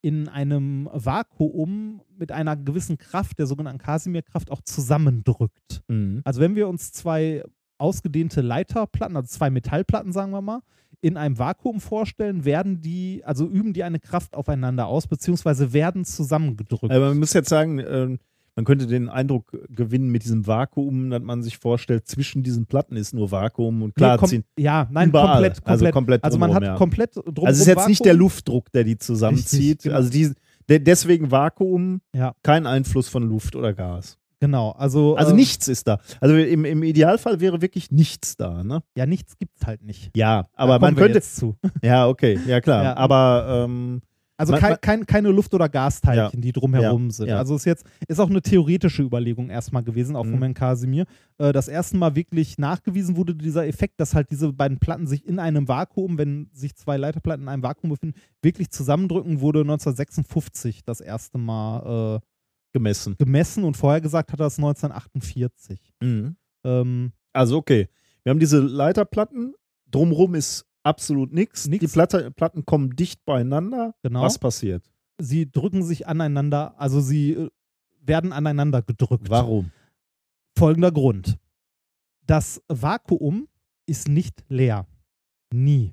in 0.00 0.28
einem 0.28 0.88
Vakuum 0.92 2.02
mit 2.16 2.30
einer 2.30 2.56
gewissen 2.56 2.98
Kraft, 2.98 3.38
der 3.38 3.46
sogenannten 3.46 3.82
Casimir-Kraft, 3.82 4.50
auch 4.50 4.60
zusammendrückt. 4.60 5.82
Mhm. 5.88 6.20
Also 6.24 6.40
wenn 6.40 6.54
wir 6.56 6.68
uns 6.68 6.92
zwei 6.92 7.42
ausgedehnte 7.78 8.40
Leiterplatten, 8.40 9.16
also 9.16 9.28
zwei 9.28 9.50
Metallplatten, 9.50 10.12
sagen 10.12 10.30
wir 10.30 10.42
mal, 10.42 10.60
in 11.00 11.16
einem 11.16 11.38
Vakuum 11.38 11.80
vorstellen, 11.80 12.44
werden 12.44 12.80
die, 12.80 13.22
also 13.24 13.46
üben 13.46 13.72
die 13.72 13.82
eine 13.82 13.98
Kraft 13.98 14.34
aufeinander 14.34 14.86
aus, 14.86 15.06
beziehungsweise 15.06 15.72
werden 15.72 16.04
zusammengedrückt. 16.04 16.92
Aber 16.92 17.08
man 17.08 17.18
muss 17.18 17.32
jetzt 17.32 17.48
sagen, 17.48 17.78
ähm, 17.78 18.18
man 18.56 18.64
könnte 18.64 18.86
den 18.86 19.08
Eindruck 19.08 19.50
gewinnen 19.68 20.08
mit 20.10 20.24
diesem 20.24 20.46
Vakuum, 20.46 21.10
dass 21.10 21.22
man 21.22 21.42
sich 21.42 21.58
vorstellt, 21.58 22.06
zwischen 22.06 22.42
diesen 22.42 22.66
Platten 22.66 22.96
ist 22.96 23.12
nur 23.14 23.30
Vakuum 23.30 23.82
und 23.82 23.94
klar 23.94 24.18
Nee, 24.22 24.28
ziehen. 24.28 24.44
ja, 24.58 24.88
nein, 24.90 25.08
überall. 25.08 25.32
komplett, 25.34 25.54
komplett. 25.64 25.68
Also 25.68 25.90
komplett 25.90 26.24
Also 26.24 26.38
man 26.38 26.54
hat 26.54 26.62
ja. 26.62 26.74
komplett 26.76 27.16
drumherum 27.16 27.46
Also 27.46 27.56
es 27.62 27.66
ist 27.68 27.74
jetzt 27.74 27.88
nicht 27.88 28.04
der 28.04 28.12
Vakuum. 28.14 28.20
Luftdruck, 28.26 28.72
der 28.72 28.84
die 28.84 28.96
zusammenzieht. 28.98 29.60
Richtig, 29.60 29.82
genau. 29.84 29.96
Also 29.96 30.10
die, 30.10 30.32
de, 30.68 30.78
deswegen 30.78 31.30
Vakuum, 31.30 32.00
Ja. 32.14 32.34
kein 32.42 32.66
Einfluss 32.66 33.08
von 33.08 33.28
Luft 33.28 33.56
oder 33.56 33.72
Gas. 33.72 34.18
Genau, 34.40 34.72
also. 34.72 35.16
Also 35.16 35.32
äh, 35.32 35.36
nichts 35.36 35.68
ist 35.68 35.88
da. 35.88 35.98
Also 36.20 36.36
im, 36.36 36.64
im 36.66 36.82
Idealfall 36.82 37.40
wäre 37.40 37.62
wirklich 37.62 37.90
nichts 37.90 38.36
da, 38.36 38.62
ne? 38.62 38.82
Ja, 38.94 39.06
nichts 39.06 39.38
gibt's 39.38 39.64
halt 39.64 39.82
nicht. 39.82 40.10
Ja, 40.14 40.48
aber 40.54 40.78
man 40.80 40.94
könnte. 40.96 41.14
Jetzt 41.14 41.36
zu. 41.36 41.56
Ja, 41.82 42.08
okay, 42.08 42.38
ja 42.46 42.60
klar. 42.60 42.84
Ja. 42.84 42.96
aber 42.98 43.64
ähm, 43.66 44.02
Also 44.36 44.50
Man- 44.52 44.60
kein, 44.60 44.80
kein, 44.80 45.06
keine 45.06 45.28
Luft- 45.30 45.54
oder 45.54 45.68
Gasteilchen, 45.68 46.40
die 46.40 46.50
drumherum 46.50 47.04
Ja, 47.06 47.10
sind. 47.12 47.28
ja. 47.28 47.38
Also 47.38 47.54
ist 47.54 47.64
jetzt 47.66 47.84
ist 48.08 48.18
auch 48.18 48.28
eine 48.30 48.42
theoretische 48.42 49.02
Überlegung 49.02 49.48
erstmal 49.48 49.84
gewesen, 49.84 50.16
auch 50.16 50.24
Mhm. 50.24 50.30
von 50.30 50.38
Herrn 50.40 50.54
Casimir. 50.54 51.04
Äh, 51.38 51.52
das 51.52 51.68
erste 51.68 51.96
Mal 51.96 52.16
wirklich 52.16 52.58
nachgewiesen 52.58 53.16
wurde 53.16 53.36
dieser 53.36 53.66
Effekt, 53.66 54.00
dass 54.00 54.12
halt 54.14 54.30
diese 54.32 54.52
beiden 54.52 54.78
Platten 54.80 55.06
sich 55.06 55.24
in 55.24 55.38
einem 55.38 55.68
Vakuum, 55.68 56.18
wenn 56.18 56.50
sich 56.52 56.74
zwei 56.74 56.96
Leiterplatten 56.96 57.42
in 57.44 57.48
einem 57.48 57.62
Vakuum 57.62 57.90
befinden, 57.90 58.18
wirklich 58.42 58.70
zusammendrücken, 58.70 59.40
wurde 59.40 59.60
1956 59.64 60.82
das 60.84 61.00
erste 61.00 61.38
Mal 61.38 62.20
gemessen. 62.72 63.12
äh, 63.12 63.16
gemessen 63.24 63.62
und 63.62 63.76
vorher 63.76 64.00
gesagt 64.00 64.32
hat 64.32 64.40
er 64.40 64.46
das 64.46 64.58
1948. 64.58 65.92
Mhm. 66.02 66.36
Ähm, 66.64 67.12
Also 67.32 67.56
okay. 67.56 67.88
Wir 68.24 68.30
haben 68.30 68.40
diese 68.40 68.58
Leiterplatten. 68.60 69.54
Drumrum 69.90 70.34
ist 70.34 70.64
absolut 70.84 71.32
nichts. 71.32 71.64
Die 71.64 71.78
Platte, 71.78 72.30
Platten 72.30 72.64
kommen 72.64 72.94
dicht 72.94 73.24
beieinander. 73.24 73.94
Genau. 74.02 74.22
Was 74.22 74.38
passiert? 74.38 74.94
sie 75.18 75.50
drücken 75.50 75.82
sich 75.82 76.06
aneinander, 76.06 76.74
also 76.78 77.00
sie 77.00 77.32
äh, 77.32 77.50
werden 78.00 78.32
aneinander 78.32 78.82
gedrückt. 78.82 79.30
Warum? 79.30 79.70
Folgender 80.56 80.92
Grund. 80.92 81.38
Das 82.26 82.62
Vakuum 82.68 83.48
ist 83.86 84.08
nicht 84.08 84.44
leer. 84.48 84.86
Nie. 85.52 85.92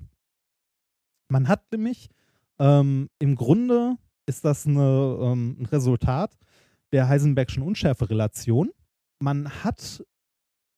Man 1.28 1.48
hat 1.48 1.70
nämlich, 1.72 2.08
ähm, 2.58 3.08
im 3.18 3.36
Grunde 3.36 3.96
ist 4.26 4.44
das 4.44 4.66
eine, 4.66 5.18
ähm, 5.20 5.56
ein 5.60 5.66
Resultat 5.66 6.36
der 6.92 7.08
Heisenbergschen 7.08 7.62
Unschärferelation. 7.62 8.70
Man 9.18 9.48
hat 9.64 10.04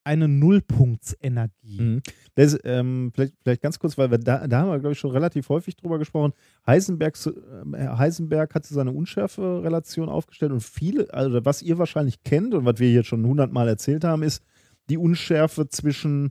eine 0.05 0.29
Nullpunktsenergie. 0.29 1.81
Mhm. 1.81 2.03
Das, 2.35 2.59
ähm, 2.65 3.11
vielleicht, 3.15 3.35
vielleicht 3.43 3.63
ganz 3.63 3.79
kurz, 3.79 3.97
weil 3.99 4.11
wir 4.11 4.19
da, 4.19 4.47
da 4.47 4.61
haben 4.61 4.71
wir, 4.71 4.79
glaube 4.79 4.93
ich, 4.93 4.99
schon 4.99 5.11
relativ 5.11 5.49
häufig 5.49 5.77
drüber 5.77 5.99
gesprochen. 5.99 6.33
Heisenberg, 6.67 7.17
äh, 7.27 7.89
Heisenberg 7.97 8.55
hatte 8.55 8.73
seine 8.73 8.93
Unschärfe-Relation 8.93 10.09
aufgestellt 10.09 10.53
und 10.53 10.63
viele, 10.63 11.13
also 11.13 11.45
was 11.45 11.63
ihr 11.63 11.79
wahrscheinlich 11.79 12.23
kennt 12.23 12.55
und 12.55 12.65
was 12.65 12.79
wir 12.79 12.93
jetzt 12.93 13.09
schon 13.09 13.27
hundertmal 13.27 13.67
erzählt 13.67 14.05
haben, 14.05 14.23
ist 14.23 14.43
die 14.91 14.99
Unschärfe 14.99 15.69
zwischen 15.69 16.31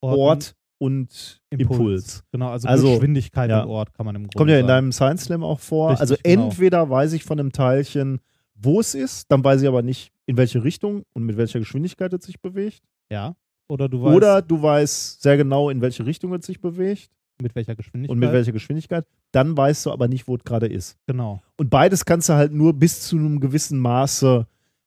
Ort 0.00 0.18
Ort 0.18 0.54
und 0.56 0.56
und 0.82 1.40
Impuls. 1.50 2.24
Genau, 2.32 2.48
also, 2.48 2.66
Also, 2.66 2.90
Geschwindigkeit 2.94 3.48
ja. 3.50 3.62
und 3.62 3.68
Ort 3.68 3.94
kann 3.94 4.04
man 4.04 4.16
im 4.16 4.22
Grunde 4.22 4.36
Kommt 4.36 4.50
ja 4.50 4.58
in 4.58 4.66
deinem 4.66 4.90
Science 4.90 5.24
Slam 5.24 5.44
auch 5.44 5.60
vor. 5.60 5.90
Richtig, 5.90 6.00
also 6.00 6.16
genau. 6.20 6.46
entweder 6.46 6.90
weiß 6.90 7.12
ich 7.12 7.22
von 7.22 7.38
einem 7.38 7.52
Teilchen, 7.52 8.18
wo 8.54 8.80
es 8.80 8.96
ist, 8.96 9.30
dann 9.30 9.44
weiß 9.44 9.62
ich 9.62 9.68
aber 9.68 9.82
nicht, 9.82 10.12
in 10.26 10.36
welche 10.36 10.64
Richtung 10.64 11.04
und 11.12 11.24
mit 11.24 11.36
welcher 11.36 11.60
Geschwindigkeit 11.60 12.12
es 12.12 12.24
sich 12.24 12.40
bewegt. 12.40 12.82
Ja. 13.12 13.36
Oder 13.68 13.88
du 13.88 14.02
weißt, 14.02 14.16
Oder 14.16 14.42
du 14.42 14.62
weißt 14.62 15.22
sehr 15.22 15.36
genau, 15.36 15.70
in 15.70 15.80
welche 15.80 16.04
Richtung 16.04 16.34
es 16.34 16.46
sich 16.46 16.60
bewegt 16.60 17.10
mit 17.40 17.54
welcher 17.54 17.74
Geschwindigkeit. 17.74 18.12
und 18.12 18.18
mit 18.18 18.32
welcher 18.32 18.52
Geschwindigkeit. 18.52 19.06
Dann 19.32 19.56
weißt 19.56 19.86
du 19.86 19.90
aber 19.92 20.08
nicht, 20.08 20.28
wo 20.28 20.36
es 20.36 20.44
gerade 20.44 20.66
ist. 20.66 20.96
Genau. 21.06 21.42
Und 21.56 21.70
beides 21.70 22.04
kannst 22.04 22.28
du 22.28 22.34
halt 22.34 22.52
nur 22.52 22.72
bis 22.72 23.02
zu 23.02 23.16
einem 23.16 23.40
gewissen 23.40 23.78
Maße 23.78 24.46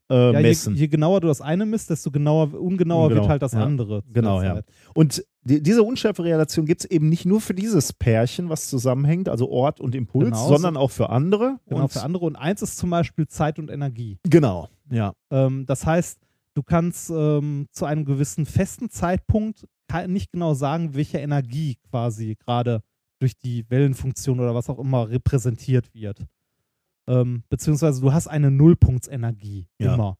äh, 0.10 0.14
Ja, 0.14 0.40
je, 0.40 0.48
messen. 0.48 0.76
je 0.76 0.88
genauer 0.88 1.22
du 1.22 1.28
das 1.28 1.42
eine 1.42 1.66
misst, 1.66 1.90
desto 1.90 2.12
genauer, 2.12 2.54
ungenauer 2.54 3.06
Ungenau, 3.06 3.10
wird 3.10 3.28
halt 3.28 3.42
das 3.42 3.54
ja. 3.54 3.64
andere. 3.64 4.04
Genau, 4.12 4.42
ja. 4.42 4.62
Und 4.94 5.26
die, 5.42 5.62
diese 5.62 5.84
Unschärferelation 5.84 6.66
gibt 6.66 6.82
es 6.86 6.90
eben 6.90 7.10
nicht 7.10 7.26
nur 7.26 7.42
für 7.42 7.54
dieses 7.54 7.92
Pärchen, 7.94 8.50
was 8.50 8.68
zusammenhängt, 8.68 9.30
also 9.30 9.50
Ort 9.50 9.80
und 9.80 9.96
Impuls, 9.96 10.26
Genau, 10.26 10.48
sondern 10.48 10.78
auch 10.78 10.92
für 10.92 11.10
andere. 11.10 11.60
Genau, 11.68 11.84
und 11.84 11.92
für 11.92 12.02
andere. 12.04 12.26
Und 12.26 12.36
eins 12.36 12.62
ist 12.62 12.78
zum 12.78 12.90
Beispiel 12.90 13.28
Zeit 13.28 13.60
und 13.60 13.70
Energie. 13.72 14.18
Genau, 14.24 14.70
ja. 14.90 15.14
Ähm, 15.32 15.66
das 15.66 15.86
heißt, 15.86 16.20
du 16.56 16.64
kannst 16.64 17.10
ähm, 17.12 17.68
zu 17.72 17.86
einem 17.86 18.06
gewissen 18.06 18.46
festen 18.46 18.90
Zeitpunkt 18.90 19.68
nicht 20.08 20.32
genau 20.32 20.54
sagen, 20.56 20.96
welche 20.96 21.20
Energie 21.20 21.78
quasi 21.90 22.36
gerade 22.36 22.82
durch 23.20 23.38
die 23.38 23.70
Wellenfunktion 23.70 24.40
oder 24.40 24.56
was 24.56 24.70
auch 24.70 24.80
immer 24.80 25.10
repräsentiert 25.10 25.94
wird. 25.94 26.26
Ähm, 27.08 27.44
beziehungsweise 27.50 28.02
du 28.02 28.12
hast 28.12 28.28
eine 28.28 28.50
Nullpunktsenergie 28.52 29.68
Ja. 29.80 29.94
immer. 29.94 30.18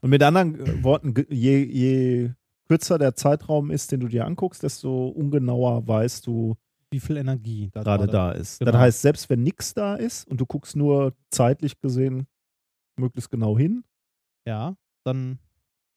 Und 0.00 0.10
mit 0.10 0.22
anderen 0.22 0.60
äh, 0.60 0.82
Worten, 0.84 1.14
je, 1.30 1.62
je 1.64 2.32
kürzer 2.66 2.98
der 2.98 3.14
Zeitraum 3.14 3.70
ist, 3.70 3.92
den 3.92 4.00
du 4.00 4.08
dir 4.08 4.26
anguckst, 4.26 4.62
desto 4.62 5.08
ungenauer 5.08 5.86
weißt 5.86 6.26
du, 6.26 6.56
Wie 6.90 7.00
viel 7.00 7.16
Energie 7.16 7.70
da 7.72 7.82
gerade 7.82 8.06
da 8.06 8.32
ist. 8.32 8.58
Genau. 8.58 8.72
Das 8.72 8.80
heißt, 8.80 9.02
selbst 9.02 9.30
wenn 9.30 9.42
nichts 9.42 9.74
da 9.74 9.94
ist 9.94 10.26
und 10.28 10.40
du 10.40 10.46
guckst 10.46 10.76
nur 10.76 11.14
zeitlich 11.30 11.78
gesehen 11.80 12.26
möglichst 12.98 13.30
genau 13.30 13.56
hin, 13.56 13.84
Ja, 14.46 14.76
dann 15.04 15.38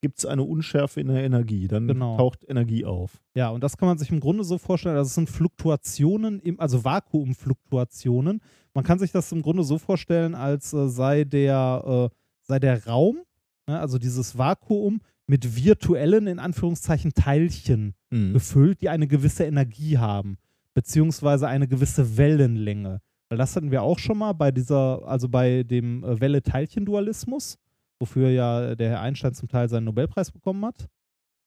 gibt 0.02 0.19
es 0.19 0.26
eine 0.26 0.44
Unschärfe 0.44 1.02
in 1.02 1.07
der 1.07 1.24
Energie. 1.24 1.68
Dann 1.68 1.88
Genau. 1.88 2.18
taucht 2.18 2.45
Energie 2.48 2.86
auf. 2.86 3.19
Ja, 3.36 3.49
und 3.49 3.64
das 3.64 3.78
kann 3.78 3.88
man 3.88 3.98
sich 3.98 4.11
im 4.11 4.19
Grunde 4.19 4.44
so 4.44 4.57
vorstellen, 4.57 4.95
also 4.95 5.07
es 5.07 5.15
sind 5.15 5.30
Fluktuationen, 5.30 6.40
im, 6.40 6.60
also 6.60 6.84
Vakuumfluktuationen. 6.84 8.41
Man 8.74 8.84
kann 8.84 8.99
sich 8.99 9.11
das 9.11 9.32
im 9.32 9.41
Grunde 9.41 9.64
so 9.64 9.78
vorstellen, 9.78 10.36
als 10.36 10.74
äh, 10.74 10.88
sei, 10.88 11.24
der, 11.24 12.10
äh, 12.11 12.15
sei 12.44 12.60
der 12.60 12.86
Raum, 12.86 13.19
ne, 13.68 13.80
also 13.80 13.98
dieses 13.98 14.38
Vakuum, 14.38 15.02
mit 15.30 15.57
virtuellen, 15.61 16.28
in 16.28 16.40
Anführungszeichen, 16.40 17.14
Teilchen 17.14 17.94
Mhm. 18.11 18.34
gefüllt, 18.34 18.82
die 18.82 18.88
eine 18.90 19.07
gewisse 19.07 19.44
Energie 19.44 19.98
haben, 19.98 20.38
beziehungsweise 20.74 21.48
eine 21.49 21.68
gewisse 21.68 22.15
Wellenlänge. 22.18 23.02
Weil 23.30 23.38
das 23.38 23.56
hatten 23.57 23.72
wir 23.72 23.84
auch 23.84 23.99
schon 23.99 24.18
mal 24.19 24.32
bei 24.32 24.52
dieser, 24.52 25.06
also 25.06 25.28
bei 25.28 25.64
dem 25.64 26.03
äh, 26.06 26.22
Welle-Teilchen-Dualismus, 26.22 27.57
wofür 27.99 28.30
ja 28.30 28.76
der 28.76 28.90
Herr 28.90 29.02
Einstein 29.02 29.34
zum 29.34 29.48
Teil 29.48 29.69
seinen 29.69 29.86
Nobelpreis 29.86 30.32
bekommen 30.32 30.65
hat. 30.65 30.88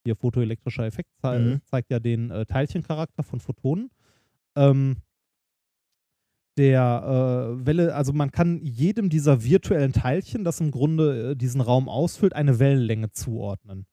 Hier 0.04 0.16
photoelektrischer 0.16 0.86
Effekt 0.86 1.10
zei 1.20 1.38
Mhm. 1.38 1.60
zeigt 1.64 1.90
ja 1.90 2.00
den 2.00 2.30
äh, 2.30 2.46
Teilchencharakter 2.46 3.22
von 3.22 3.40
Photonen. 3.40 3.90
Ähm, 4.56 4.96
der 6.56 7.54
äh, 7.60 7.66
Welle, 7.66 7.94
also 7.94 8.12
man 8.12 8.32
kann 8.32 8.60
jedem 8.62 9.08
dieser 9.08 9.44
virtuellen 9.44 9.92
Teilchen, 9.92 10.44
das 10.44 10.60
im 10.60 10.70
Grunde 10.70 11.30
äh, 11.30 11.36
diesen 11.36 11.60
Raum 11.60 11.88
ausfüllt, 11.88 12.34
eine 12.34 12.58
Wellenlänge 12.58 13.12
zuordnen. 13.12 13.86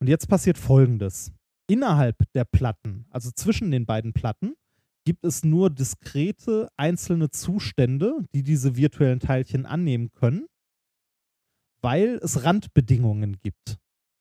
Und 0.00 0.08
jetzt 0.08 0.28
passiert 0.28 0.58
Folgendes. 0.58 1.32
Innerhalb 1.68 2.22
der 2.34 2.44
Platten, 2.44 3.06
also 3.10 3.30
zwischen 3.30 3.70
den 3.70 3.86
beiden 3.86 4.12
Platten, 4.12 4.54
gibt 5.04 5.24
es 5.24 5.44
nur 5.44 5.70
diskrete 5.70 6.68
einzelne 6.76 7.30
Zustände, 7.30 8.24
die 8.34 8.42
diese 8.42 8.76
virtuellen 8.76 9.20
Teilchen 9.20 9.66
annehmen 9.66 10.10
können, 10.12 10.46
weil 11.82 12.18
es 12.22 12.44
Randbedingungen 12.44 13.36
gibt 13.42 13.78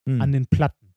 Mhm. 0.07 0.21
an 0.21 0.31
den 0.31 0.45
Platten. 0.47 0.93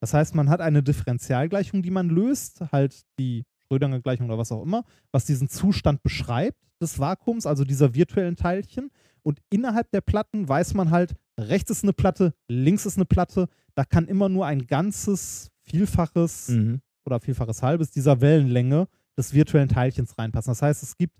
Das 0.00 0.14
heißt, 0.14 0.34
man 0.34 0.48
hat 0.48 0.60
eine 0.62 0.82
Differentialgleichung, 0.82 1.82
die 1.82 1.90
man 1.90 2.08
löst, 2.08 2.60
halt 2.72 3.02
die 3.18 3.44
Schrödinger 3.66 4.00
Gleichung 4.00 4.26
oder 4.28 4.38
was 4.38 4.50
auch 4.50 4.62
immer, 4.62 4.84
was 5.12 5.26
diesen 5.26 5.48
Zustand 5.50 6.02
beschreibt 6.02 6.56
des 6.80 6.98
Vakuums, 6.98 7.44
also 7.44 7.64
dieser 7.64 7.94
virtuellen 7.94 8.36
Teilchen. 8.36 8.90
Und 9.22 9.40
innerhalb 9.50 9.90
der 9.90 10.00
Platten 10.00 10.48
weiß 10.48 10.72
man 10.72 10.90
halt, 10.90 11.14
rechts 11.38 11.70
ist 11.70 11.82
eine 11.84 11.92
Platte, 11.92 12.32
links 12.48 12.86
ist 12.86 12.96
eine 12.96 13.04
Platte. 13.04 13.48
Da 13.74 13.84
kann 13.84 14.06
immer 14.08 14.30
nur 14.30 14.46
ein 14.46 14.66
ganzes 14.66 15.50
Vielfaches 15.60 16.48
Mhm. 16.48 16.80
oder 17.04 17.20
Vielfaches 17.20 17.62
Halbes 17.62 17.90
dieser 17.90 18.22
Wellenlänge 18.22 18.88
des 19.18 19.34
virtuellen 19.34 19.68
Teilchens 19.68 20.16
reinpassen. 20.18 20.50
Das 20.52 20.62
heißt, 20.62 20.82
es 20.82 20.96
gibt 20.96 21.14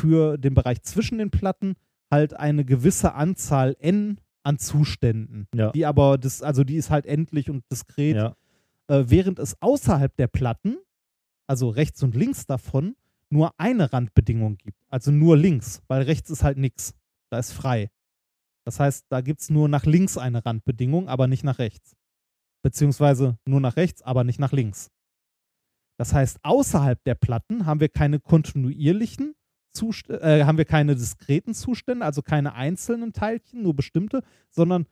für 0.00 0.38
den 0.38 0.54
Bereich 0.54 0.80
zwischen 0.82 1.18
den 1.18 1.30
Platten 1.30 1.74
halt 2.12 2.34
eine 2.34 2.64
gewisse 2.64 3.14
Anzahl 3.14 3.74
n 3.80 4.20
an 4.44 4.58
Zuständen, 4.58 5.48
Ja. 5.54 5.72
die 5.72 5.86
aber 5.86 6.18
das, 6.18 6.42
also 6.42 6.62
die 6.62 6.76
ist 6.76 6.90
halt 6.90 7.06
endlich 7.06 7.48
und 7.50 7.64
diskret, 7.72 8.16
Ja. 8.16 8.36
äh, 8.88 9.04
während 9.08 9.38
es 9.40 9.60
außerhalb 9.60 10.14
der 10.16 10.26
Platten, 10.28 10.76
also 11.48 11.68
rechts 11.70 12.02
und 12.02 12.14
links 12.14 12.46
davon, 12.46 12.94
nur 13.30 13.52
eine 13.58 13.92
Randbedingung 13.92 14.58
gibt. 14.58 14.78
Also 14.88 15.10
nur 15.10 15.36
links, 15.36 15.80
weil 15.88 16.02
rechts 16.02 16.28
ist 16.30 16.44
halt 16.44 16.58
nichts. 16.58 16.94
Da 17.30 17.38
ist 17.38 17.52
frei. 17.52 17.90
Das 18.64 18.78
heißt, 18.78 19.06
da 19.08 19.22
gibt 19.22 19.40
es 19.40 19.48
nur 19.50 19.68
nach 19.68 19.86
links 19.86 20.18
eine 20.18 20.44
Randbedingung, 20.44 21.08
aber 21.08 21.26
nicht 21.26 21.42
nach 21.44 21.58
rechts. 21.58 21.96
Beziehungsweise 22.62 23.38
nur 23.46 23.60
nach 23.60 23.76
rechts, 23.76 24.02
aber 24.02 24.22
nicht 24.22 24.38
nach 24.38 24.52
links. 24.52 24.90
Das 25.98 26.12
heißt, 26.12 26.38
außerhalb 26.42 27.02
der 27.04 27.14
Platten 27.14 27.64
haben 27.66 27.80
wir 27.80 27.88
keine 27.88 28.20
kontinuierlichen 28.20 29.34
Zustände, 29.72 30.22
äh, 30.22 30.44
haben 30.44 30.58
wir 30.58 30.64
keine 30.64 30.94
diskreten 30.94 31.54
Zustände, 31.54 32.04
also 32.04 32.22
keine 32.22 32.54
einzelnen 32.54 33.12
Teilchen, 33.12 33.62
nur 33.62 33.74
bestimmte, 33.74 34.22
sondern 34.50 34.86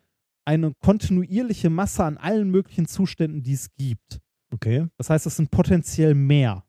eine 0.44 0.72
kontinuierliche 0.80 1.70
Masse 1.70 2.04
an 2.04 2.16
allen 2.16 2.50
möglichen 2.50 2.86
Zuständen, 2.86 3.42
die 3.42 3.52
es 3.52 3.74
gibt. 3.76 4.20
Okay. 4.52 4.86
Das 4.96 5.10
heißt, 5.10 5.26
es 5.26 5.36
sind 5.36 5.50
potenziell 5.50 6.14
mehr 6.14 6.64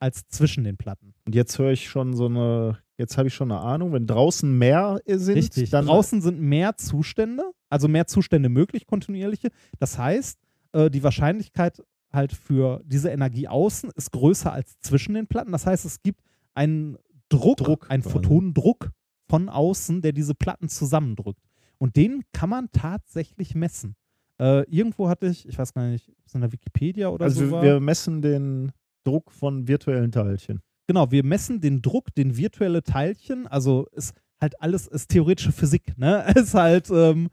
als 0.00 0.28
zwischen 0.28 0.64
den 0.64 0.76
Platten. 0.76 1.14
Und 1.26 1.34
jetzt 1.34 1.58
höre 1.58 1.72
ich 1.72 1.88
schon 1.88 2.14
so 2.14 2.26
eine, 2.26 2.78
jetzt 2.96 3.18
habe 3.18 3.28
ich 3.28 3.34
schon 3.34 3.50
eine 3.50 3.60
Ahnung, 3.60 3.92
wenn 3.92 4.06
draußen 4.06 4.56
mehr 4.56 5.00
sind, 5.06 5.36
Richtig. 5.36 5.70
dann 5.70 5.86
Draußen 5.86 6.20
sind 6.20 6.40
mehr 6.40 6.76
Zustände, 6.76 7.42
also 7.68 7.88
mehr 7.88 8.06
Zustände 8.06 8.48
möglich, 8.48 8.86
kontinuierliche. 8.86 9.48
Das 9.78 9.98
heißt, 9.98 10.38
äh, 10.72 10.90
die 10.90 11.02
Wahrscheinlichkeit 11.02 11.82
halt 12.12 12.32
für 12.32 12.80
diese 12.84 13.10
Energie 13.10 13.48
außen 13.48 13.90
ist 13.96 14.12
größer 14.12 14.52
als 14.52 14.78
zwischen 14.80 15.14
den 15.14 15.26
Platten. 15.26 15.52
Das 15.52 15.66
heißt, 15.66 15.84
es 15.84 16.02
gibt 16.02 16.22
einen 16.58 16.96
Druck, 17.28 17.58
Druck 17.58 17.90
einen. 17.90 18.02
Photonendruck 18.02 18.90
von 19.30 19.48
außen, 19.48 20.00
der 20.02 20.12
diese 20.12 20.34
Platten 20.34 20.68
zusammendrückt. 20.68 21.40
Und 21.78 21.96
den 21.96 22.24
kann 22.32 22.50
man 22.50 22.68
tatsächlich 22.72 23.54
messen. 23.54 23.94
Äh, 24.40 24.62
irgendwo 24.70 25.08
hatte 25.08 25.26
ich, 25.26 25.46
ich 25.48 25.58
weiß 25.58 25.72
gar 25.74 25.88
nicht, 25.88 26.08
ist 26.24 26.34
in 26.34 26.40
der 26.40 26.52
Wikipedia 26.52 27.08
oder 27.08 27.24
Also 27.26 27.46
so. 27.46 27.50
war. 27.52 27.62
wir 27.62 27.80
messen 27.80 28.22
den 28.22 28.72
Druck 29.04 29.30
von 29.30 29.68
virtuellen 29.68 30.10
Teilchen. 30.12 30.60
Genau, 30.86 31.10
wir 31.10 31.24
messen 31.24 31.60
den 31.60 31.82
Druck, 31.82 32.14
den 32.14 32.36
virtuelle 32.36 32.82
Teilchen, 32.82 33.46
also 33.46 33.86
ist 33.92 34.14
halt 34.40 34.60
alles, 34.62 34.86
ist 34.86 35.08
theoretische 35.10 35.52
Physik, 35.52 35.96
ne? 35.98 36.24
Ist 36.36 36.54
halt 36.54 36.88
ähm, 36.90 37.28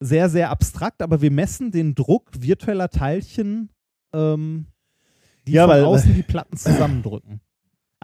sehr, 0.00 0.28
sehr 0.28 0.50
abstrakt, 0.50 1.00
aber 1.02 1.22
wir 1.22 1.30
messen 1.30 1.70
den 1.70 1.94
Druck 1.94 2.30
virtueller 2.38 2.90
Teilchen, 2.90 3.70
ähm, 4.12 4.66
die 5.46 5.52
Ja, 5.52 5.62
von 5.66 5.70
weil- 5.70 5.84
außen 5.84 6.14
die 6.14 6.22
Platten 6.22 6.56
zusammendrücken. 6.56 7.40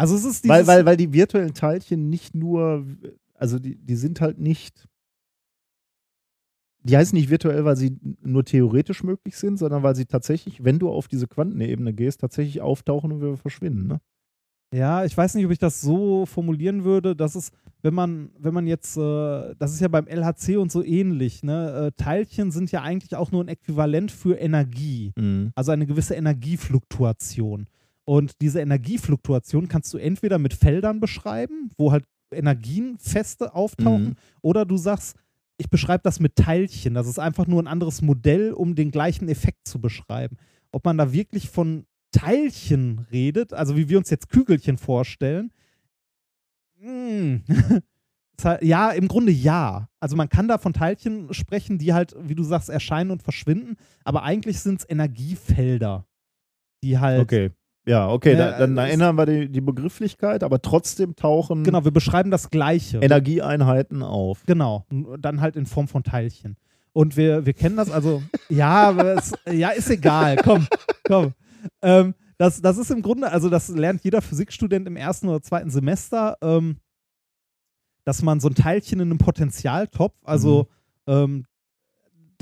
Also 0.01 0.14
es 0.14 0.24
ist 0.24 0.48
Weil, 0.48 0.66
weil, 0.66 0.86
weil 0.86 0.97
die 0.97 1.12
virtuellen 1.12 1.52
Teilchen 1.52 2.09
nicht 2.09 2.35
nur, 2.35 2.86
also 3.35 3.59
die, 3.59 3.77
die 3.77 3.97
sind 3.97 4.22
halt 4.22 4.39
nicht, 4.39 4.89
die 6.82 6.97
heißen 6.97 7.14
nicht 7.14 7.28
virtuell, 7.28 7.66
weil 7.66 7.77
sie 7.77 7.98
nur 8.22 8.43
theoretisch 8.43 9.05
möglich 9.05 9.36
sind, 9.36 9.59
sondern 9.59 9.82
weil 9.82 9.94
sie 9.94 10.06
tatsächlich, 10.06 10.64
wenn 10.64 10.78
du 10.78 10.89
auf 10.89 11.06
diese 11.06 11.28
Quantenebene 11.28 11.93
gehst, 11.93 12.22
tatsächlich 12.22 12.62
auftauchen 12.62 13.12
und 13.12 13.20
wieder 13.20 13.36
verschwinden. 13.36 13.89
Ne? 13.89 14.01
Ja, 14.72 15.05
ich 15.05 15.14
weiß 15.14 15.35
nicht, 15.35 15.44
ob 15.44 15.52
ich 15.52 15.59
das 15.59 15.82
so 15.82 16.24
formulieren 16.24 16.85
würde. 16.85 17.14
Das 17.14 17.36
ist, 17.36 17.52
wenn 17.82 17.93
man, 17.93 18.31
wenn 18.39 18.55
man 18.55 18.66
jetzt, 18.66 18.97
äh, 18.97 19.55
das 19.59 19.74
ist 19.74 19.81
ja 19.81 19.89
beim 19.89 20.06
LHC 20.06 20.56
und 20.56 20.72
so 20.72 20.82
ähnlich, 20.82 21.43
ne? 21.43 21.89
Äh, 21.89 22.02
Teilchen 22.02 22.52
sind 22.52 22.72
ja 22.72 22.81
eigentlich 22.81 23.16
auch 23.16 23.32
nur 23.32 23.44
ein 23.44 23.48
Äquivalent 23.48 24.12
für 24.12 24.36
Energie. 24.39 25.12
Also 25.56 25.72
eine 25.72 25.86
gewisse 25.86 26.14
Energiefluktuation. 26.14 27.66
Und 28.11 28.41
diese 28.41 28.61
Energiefluktuation 28.61 29.69
kannst 29.69 29.95
du 29.95 29.99
entweder 29.99 30.39
mit 30.39 30.53
Feldern 30.53 30.99
beschreiben, 30.99 31.70
wo 31.78 31.93
halt 31.93 32.05
Energien 32.35 32.99
feste 32.99 33.55
auftauchen, 33.55 34.05
Mhm. 34.09 34.15
oder 34.43 34.65
du 34.65 34.77
sagst, 34.77 35.16
ich 35.59 35.70
beschreibe 35.70 36.03
das 36.03 36.19
mit 36.19 36.35
Teilchen. 36.35 36.95
Das 36.95 37.07
ist 37.07 37.20
einfach 37.20 37.47
nur 37.47 37.62
ein 37.62 37.69
anderes 37.69 38.03
Modell, 38.03 38.53
um 38.53 38.74
den 38.74 38.91
gleichen 38.91 39.28
Effekt 39.28 39.69
zu 39.69 39.81
beschreiben. 39.81 40.39
Ob 40.73 40.85
man 40.85 40.99
da 40.99 41.12
wirklich 41.12 41.51
von 41.51 41.85
Teilchen 42.11 43.07
redet, 43.12 43.53
also 43.53 43.77
wie 43.77 43.89
wir 43.89 43.99
uns 43.99 44.11
jetzt 44.11 44.28
Kügelchen 44.28 44.77
vorstellen, 44.77 45.53
hm. 46.81 47.45
Ist 48.39 48.45
halt- 48.45 48.62
ja, 48.65 48.91
im 48.91 49.07
Grunde 49.07 49.31
ja. 49.32 49.89
Also 50.01 50.16
man 50.16 50.28
kann 50.28 50.49
da 50.49 50.59
von 50.59 50.73
Teilchen 50.73 51.32
sprechen, 51.32 51.78
die 51.78 51.93
halt, 51.93 52.16
wie 52.19 52.35
du 52.35 52.43
sagst, 52.43 52.70
erscheinen 52.70 53.11
und 53.12 53.23
verschwinden, 53.23 53.77
aber 54.03 54.23
eigentlich 54.24 54.59
sind 54.61 54.81
es 54.81 54.89
Energiefelder, 54.89 56.07
die 56.82 56.99
halt. 56.99 57.20
Okay. 57.20 57.51
Ja, 57.86 58.11
okay, 58.11 58.32
Ja, 58.36 58.51
da, 58.52 58.59
dann 58.59 58.77
es- 58.78 58.85
erinnern 58.89 59.16
wir 59.16 59.27
die, 59.27 59.48
die 59.48 59.61
Begrifflichkeit, 59.61 60.43
aber 60.44 60.61
trotzdem 60.61 61.16
tauchen 61.16 61.65
Genau, 61.65 61.85
wir 61.85 61.90
beschreiben 61.93 62.31
das 62.31 62.51
Gleiche. 62.51 62.98
Energieeinheiten 62.98 64.02
auf. 64.02 64.43
Genau, 64.47 64.85
dann 65.19 65.40
halt 65.40 65.57
in 65.57 65.66
Form 65.66 65.89
von 65.89 66.02
Teilchen. 66.02 66.57
Und 66.93 67.16
wir, 67.16 67.47
wir 67.47 67.52
kennen 67.55 67.77
das, 67.77 67.90
also, 67.90 68.23
ja, 68.48 68.90
es, 69.15 69.32
ja, 69.51 69.70
ist 69.70 69.89
egal, 69.90 70.36
komm, 70.36 70.66
komm. 71.07 71.32
Ähm, 71.82 72.15
das, 72.36 72.61
das 72.61 72.78
ist 72.78 72.90
im 72.90 73.01
Grunde, 73.02 73.31
also 73.31 73.48
das 73.48 73.69
lernt 73.69 74.02
jeder 74.02 74.20
Physikstudent 74.23 74.86
im 74.86 74.97
ersten 74.97 75.28
oder 75.28 75.40
zweiten 75.43 75.70
Semester, 75.70 76.36
ähm, 76.43 76.78
dass 78.05 78.23
man 78.23 78.40
so 78.40 78.48
ein 78.48 78.55
Teilchen 78.55 79.01
in 79.01 79.09
einem 79.11 79.19
Potentialtopf, 79.19 80.15
also 80.24 80.69
ähm, 81.07 81.44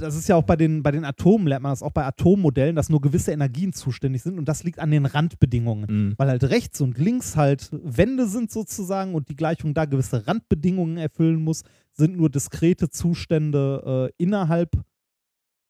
das 0.00 0.16
ist 0.16 0.28
ja 0.28 0.36
auch 0.36 0.42
bei 0.44 0.56
den, 0.56 0.82
bei 0.82 0.90
den 0.90 1.04
Atomen, 1.04 1.46
lernt 1.46 1.62
man 1.62 1.72
das 1.72 1.82
auch 1.82 1.92
bei 1.92 2.04
Atommodellen, 2.04 2.76
dass 2.76 2.88
nur 2.88 3.00
gewisse 3.00 3.32
Energien 3.32 3.72
zuständig 3.72 4.22
sind 4.22 4.38
und 4.38 4.46
das 4.48 4.62
liegt 4.64 4.78
an 4.78 4.90
den 4.90 5.06
Randbedingungen 5.06 5.86
Mhm. 5.88 6.14
weil 6.16 6.28
halt 6.28 6.44
rechts 6.44 6.80
und 6.80 6.98
links 6.98 7.36
halt 7.36 7.68
Wände 7.72 8.26
sind 8.26 8.50
sozusagen 8.50 9.14
und 9.14 9.28
die 9.28 9.36
Gleichung 9.36 9.74
da 9.74 9.84
gewisse 9.84 10.26
Randbedingungen 10.26 10.96
erfüllen 10.96 11.42
muss, 11.42 11.62
sind 11.92 12.16
nur 12.16 12.30
diskrete 12.30 12.90
Zustände 12.90 14.10
äh, 14.18 14.22
innerhalb 14.22 14.70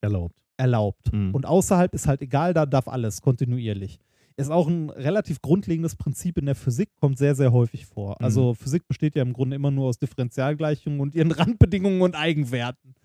Erlaubt. 0.01 0.35
erlaubt. 0.57 1.11
Mhm. 1.11 1.33
Und 1.35 1.45
außerhalb 1.45 1.93
ist 1.93 2.07
halt 2.07 2.21
egal, 2.21 2.53
da 2.53 2.65
darf 2.65 2.87
alles 2.87 3.21
kontinuierlich. 3.21 3.99
Ist 4.37 4.49
auch 4.51 4.67
ein 4.69 4.89
relativ 4.89 5.41
grundlegendes 5.41 5.97
Prinzip 5.97 6.37
in 6.37 6.45
der 6.45 6.55
Physik, 6.55 6.89
kommt 7.01 7.17
sehr, 7.17 7.35
sehr 7.35 7.51
häufig 7.51 7.85
vor. 7.85 8.11
Mhm. 8.19 8.25
Also 8.25 8.53
Physik 8.53 8.87
besteht 8.87 9.15
ja 9.15 9.21
im 9.21 9.33
Grunde 9.33 9.55
immer 9.57 9.71
nur 9.71 9.87
aus 9.87 9.99
Differentialgleichungen 9.99 11.01
und 11.01 11.13
ihren 11.15 11.31
Randbedingungen 11.59 12.01
und 12.01 12.15
Eigenwerten. 12.15 12.95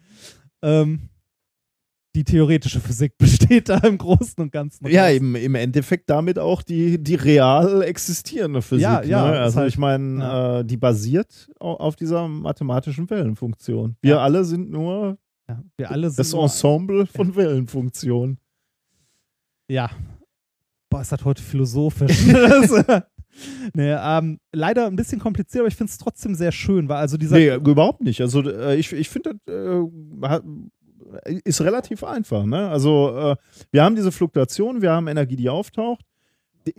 Ähm, 0.63 1.09
die 2.15 2.25
theoretische 2.25 2.81
Physik 2.81 3.13
besteht 3.19 3.69
da 3.69 3.79
im 3.79 3.99
Großen 3.99 4.35
und 4.43 4.53
Ganzen. 4.53 4.87
Ja, 4.89 5.09
eben 5.11 5.35
im 5.35 5.55
Endeffekt 5.55 6.09
damit 6.11 6.39
auch 6.39 6.63
die, 6.63 7.03
die 7.03 7.15
real 7.17 7.83
existierende 7.83 8.63
Physik. 8.63 8.83
Ja, 8.83 9.03
ja, 9.03 9.31
ne? 9.31 9.39
Also 9.41 9.59
halt- 9.61 9.69
ich 9.69 9.79
meine, 9.79 10.19
ja. 10.21 10.61
äh, 10.61 10.65
die 10.65 10.77
basiert 10.77 11.51
au- 11.61 11.75
auf 11.75 11.97
dieser 11.97 12.29
mathematischen 12.29 13.09
Wellenfunktion. 13.11 13.97
Wir 14.03 14.13
Ja. 14.17 14.19
alle 14.19 14.45
sind 14.45 14.71
nur 14.71 15.19
Ja, 15.49 15.63
wir 15.77 15.91
alle 15.91 16.09
sind 16.11 16.19
das 16.21 16.33
Ensemble 16.33 17.07
von 17.07 17.35
Wellenfunktionen. 17.37 18.39
Ja. 19.69 19.91
Boah, 20.91 21.01
ist 21.01 21.11
das 21.13 21.25
heute 21.25 21.43
philosophisch. 21.43 22.19
Äh, 22.87 23.01
nee, 23.75 23.91
ähm, 23.93 24.39
leider 24.53 24.87
ein 24.87 24.95
bisschen 24.95 25.19
kompliziert, 25.19 25.63
aber 25.63 25.67
ich 25.69 25.75
finde 25.75 25.91
es 25.91 25.99
trotzdem 25.99 26.37
sehr 26.37 26.53
schön, 26.53 26.89
weil 26.89 26.99
also 26.99 27.17
dieser. 27.17 27.35
Nee, 27.37 27.53
überhaupt 27.57 28.01
nicht. 28.01 28.21
Also 28.21 28.49
äh, 28.49 28.77
ich, 28.77 28.93
ich 28.93 29.09
finde, 29.09 29.35
das 29.45 29.53
äh, 29.53 30.41
ist 31.45 31.61
relativ 31.61 32.05
einfach. 32.05 32.45
Ne? 32.45 32.69
Also 32.69 33.17
äh, 33.17 33.37
wir 33.71 33.85
haben 33.85 33.97
diese 33.97 34.13
Fluktuation, 34.13 34.83
wir 34.83 34.93
haben 34.93 35.09
Energie, 35.09 35.37
die 35.37 35.49
auftaucht. 35.49 36.05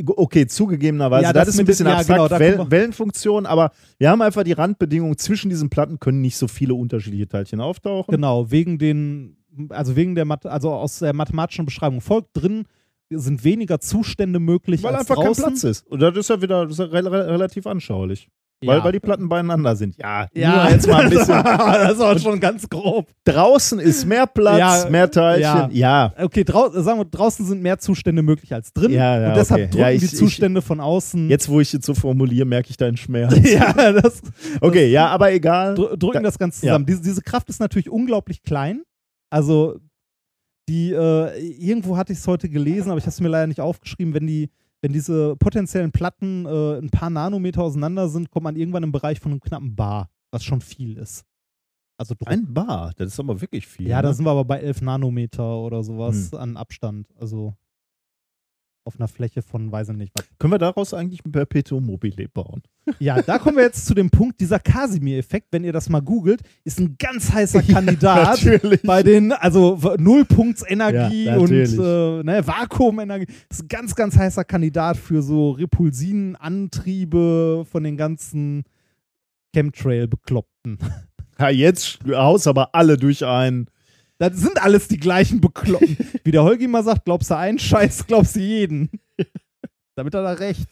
Okay, 0.08 0.48
zugegebenerweise, 0.48 1.26
Ja, 1.26 1.34
das, 1.34 1.46
das 1.46 1.56
ist 1.56 1.60
ein 1.60 1.68
bisschen 1.68 1.86
ja, 1.86 1.98
abstrakt, 1.98 2.30
genau, 2.30 2.40
Wellen, 2.40 2.72
Wellenfunktion, 2.72 3.46
aber 3.46 3.72
wir 4.00 4.10
haben 4.10 4.22
einfach 4.24 4.44
die 4.44 4.54
Randbedingungen 4.54 5.16
zwischen 5.18 5.50
diesen 5.50 5.70
Platten, 5.70 6.00
können 6.00 6.22
nicht 6.22 6.38
so 6.38 6.48
viele 6.48 6.74
unterschiedliche 6.74 7.28
Teilchen 7.28 7.62
auftauchen. 7.62 8.12
Genau, 8.12 8.50
wegen 8.50 8.80
den, 8.80 9.38
also 9.70 9.96
wegen 9.96 10.16
der, 10.16 10.26
also 10.46 10.74
aus 10.74 11.00
der 11.00 11.14
mathematischen 11.14 11.66
Beschreibung 11.66 12.02
folgt 12.02 12.30
drin, 12.34 12.66
sind 13.12 13.44
weniger 13.44 13.80
Zustände 13.80 14.40
möglich 14.40 14.82
Weil 14.84 14.96
als 14.96 15.02
einfach 15.02 15.24
draußen. 15.24 15.44
kein 15.44 15.54
Platz 15.54 15.64
ist. 15.64 15.88
Und 15.88 16.00
das 16.02 16.18
ist 16.18 16.30
ja 16.30 16.42
wieder 16.42 16.64
das 16.66 16.80
ist 16.80 16.80
ja 16.80 16.86
re 16.86 17.28
relativ 17.28 17.68
anschaulich. 17.68 18.28
Weil, 18.66 18.78
Ja. 18.80 18.84
weil 18.84 18.92
die 18.92 19.00
Platten 19.00 19.28
beieinander 19.30 19.76
sind. 19.76 19.98
Ja, 19.98 20.28
ja, 20.34 20.64
nur 20.64 20.72
jetzt 20.72 20.88
mal 20.88 21.04
ein 21.06 21.10
bisschen. 21.10 21.44
das 21.44 21.94
ist 21.94 22.02
auch 22.02 22.20
schon 22.20 22.40
ganz 22.40 22.68
grob. 22.70 23.08
Draußen 23.26 23.80
ist 23.80 24.06
mehr 24.06 24.28
Platz, 24.28 24.60
Ja, 24.60 24.90
mehr 24.90 25.10
Teilchen. 25.10 25.70
Ja. 25.72 26.14
Okay, 26.18 26.44
drau 26.44 26.70
sagen 26.72 27.00
wir, 27.00 27.06
draußen 27.06 27.46
sind 27.46 27.62
mehr 27.62 27.78
Zustände 27.80 28.22
möglich 28.22 28.54
als 28.54 28.74
drin. 28.74 28.92
Ja, 28.92 29.20
ja, 29.20 29.28
und 29.30 29.38
deshalb 29.38 29.62
okay. 29.62 29.70
drücken 29.70 29.82
Ja, 29.82 29.90
ich- 29.92 30.00
die 30.00 30.06
ich- 30.06 30.16
Zustände 30.16 30.62
von 30.62 30.80
außen. 30.80 31.30
Jetzt, 31.30 31.50
wo 31.50 31.60
ich 31.60 31.74
es 31.74 31.86
so 31.86 31.94
formuliere, 31.94 32.46
merke 32.46 32.70
ich 32.70 32.78
deinen 32.78 32.98
Schmerz. 32.98 33.34
ja, 33.44 33.92
das, 33.94 34.22
Okay, 34.62 34.88
ja, 34.92 35.08
aber 35.08 35.32
egal. 35.32 35.76
dr 35.76 35.98
drücken 35.98 36.14
Da- 36.24 36.30
das 36.30 36.38
Ganze 36.40 36.66
ja. 36.66 36.72
zusammen. 36.72 36.86
Diese, 36.86 37.02
diese 37.02 37.22
Kraft 37.22 37.50
ist 37.50 37.60
natürlich 37.60 37.90
unglaublich 37.90 38.44
klein. 38.44 38.84
Also, 39.30 39.80
die, 40.68 40.92
äh, 40.92 41.38
irgendwo 41.60 41.96
hatte 41.98 42.14
ich 42.14 42.20
es 42.20 42.28
heute 42.28 42.50
gelesen, 42.50 42.90
aber 42.90 42.98
ich 42.98 43.04
habe 43.04 43.12
es 43.12 43.22
mir 43.22 43.28
leider 43.28 43.48
nicht 43.48 43.60
aufgeschrieben, 43.62 44.14
wenn 44.14 44.26
die, 44.26 44.50
wenn 44.86 44.94
diese 44.94 45.36
potenziellen 45.38 45.92
Platten 45.92 46.46
äh, 46.46 46.78
ein 46.78 46.92
paar 46.92 47.10
Nanometer 47.10 47.64
auseinander 47.64 48.08
sind, 48.08 48.30
kommt 48.30 48.44
man 48.44 48.56
irgendwann 48.56 48.84
im 48.84 48.92
Bereich 48.92 49.20
von 49.20 49.32
einem 49.32 49.42
knappen 49.42 49.76
Bar, 49.76 50.12
was 50.30 50.44
schon 50.44 50.62
viel 50.62 51.00
ist. 51.00 51.26
Also 51.98 52.14
Druck. 52.14 52.30
Ein 52.30 52.54
Bar, 52.54 52.94
das 52.96 53.14
ist 53.14 53.20
aber 53.20 53.42
wirklich 53.42 53.66
viel. 53.66 53.88
ja, 53.88 54.04
da 54.04 54.10
ne? 54.10 54.14
sind 54.14 54.26
wir 54.26 54.30
aber 54.30 54.46
bei 54.46 54.60
11 54.60 54.84
Nanometer 54.84 55.58
oder 55.58 55.82
sowas 55.82 56.32
an 56.36 56.56
Abstand. 56.56 57.08
Also 57.20 57.56
auf 58.86 59.00
einer 59.00 59.08
Fläche 59.08 59.42
von, 59.42 59.72
weiß 59.72 59.90
ich 59.90 59.98
nicht 59.98 60.12
was. 60.16 60.26
Können 60.38 60.54
wir 60.54 60.60
daraus 60.60 60.94
eigentlich 60.94 61.26
ein 61.26 61.32
Perpetuum 61.32 61.84
mobile 61.86 62.28
bauen? 62.30 62.62
Ja, 63.00 63.20
da 63.22 63.40
kommen 63.40 63.58
wir 63.58 63.64
jetzt 63.64 63.88
zu 63.88 63.96
dem 63.96 64.12
Punkt, 64.12 64.40
dieser 64.40 64.60
Casimir-Effekt, 64.60 65.48
wenn 65.52 65.64
ihr 65.64 65.74
das 65.74 65.90
mal 65.90 66.02
googelt, 66.02 66.42
ist 66.64 66.80
ein 66.80 66.96
ganz 67.00 67.34
heißer 67.34 67.64
Kandidat. 67.68 68.44
natürlich. 68.44 68.84
bei 68.84 69.02
den, 69.02 69.32
also 69.32 69.80
Nullpunktsenergie 69.98 71.26
Ja, 71.26 71.38
und 71.38 71.52
äh, 71.52 72.24
ne, 72.24 72.46
Vakuumenergie. 72.46 73.26
Ist 73.50 73.64
ein 73.64 73.68
ganz, 73.68 73.96
ganz 73.96 74.16
heißer 74.16 74.44
Kandidat 74.44 74.98
für 74.98 75.24
so 75.24 75.52
Repulsinantriebe 75.52 77.66
von 77.70 77.84
den 77.84 77.98
ganzen 77.98 78.64
Chemtrail-Bekloppten. 79.56 80.78
Ja, 81.40 81.50
jetzt 81.50 82.00
haust 82.08 82.48
aber 82.48 82.76
alle 82.76 82.98
durch 82.98 83.26
einen. 83.26 83.68
Das 84.18 84.38
sind 84.38 84.62
alles 84.62 84.88
die 84.88 84.98
gleichen 84.98 85.42
Bekloppten. 85.42 85.98
Wie 86.24 86.32
der 86.32 86.44
Holgi 86.44 86.68
mal 86.68 86.84
sagt, 86.84 87.06
glaubst 87.06 87.30
du 87.32 87.38
einen 87.38 87.60
Scheiß, 87.60 88.08
glaubst 88.08 88.36
du 88.36 88.40
jeden. 88.40 88.90
Damit 89.96 90.14
hat 90.16 90.24
er 90.26 90.40
recht. 90.40 90.68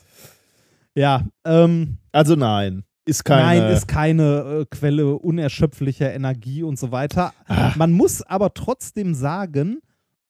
Ja, 0.95 1.25
ähm, 1.45 1.97
Also 2.11 2.35
nein, 2.35 2.83
ist 3.05 3.23
keine. 3.25 3.61
Nein, 3.61 3.71
ist 3.73 3.87
keine 3.87 4.61
äh, 4.61 4.65
Quelle 4.69 5.15
unerschöpflicher 5.17 6.13
Energie 6.13 6.63
und 6.63 6.77
so 6.79 6.91
weiter. 6.91 7.33
Ah. 7.47 7.73
Man 7.75 7.91
muss 7.91 8.21
aber 8.21 8.53
trotzdem 8.53 9.13
sagen, 9.13 9.79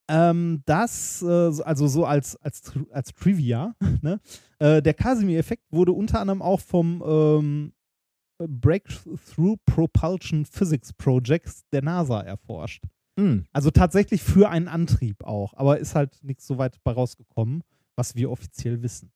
ähm, 0.09 0.61
dass, 0.65 1.21
äh, 1.21 1.51
so- 1.51 1.63
also 1.63 1.87
so 1.87 2.05
als, 2.05 2.35
als, 2.37 2.71
als 2.91 3.13
Trivia, 3.13 3.75
ne, 4.01 4.19
äh, 4.59 4.81
der 4.81 4.93
Casimir-Effekt 4.93 5.63
wurde 5.71 5.91
unter 5.91 6.19
anderem 6.19 6.41
auch 6.41 6.59
vom 6.61 7.03
ähm, 7.05 7.73
Breakthrough 8.39 9.57
Propulsion 9.65 10.45
Physics 10.45 10.91
Project 10.93 11.49
der 11.71 11.83
NASA 11.83 12.21
erforscht. 12.21 12.83
Hm. 13.19 13.45
Also 13.53 13.69
tatsächlich 13.71 14.23
für 14.23 14.49
einen 14.49 14.67
Antrieb 14.67 15.23
auch, 15.23 15.53
aber 15.55 15.79
ist 15.79 15.95
halt 15.95 16.17
nichts 16.23 16.47
so 16.47 16.57
weit 16.57 16.77
bei 16.83 16.91
rausgekommen, 16.91 17.63
was 17.95 18.15
wir 18.15 18.31
offiziell 18.31 18.81
wissen. 18.81 19.11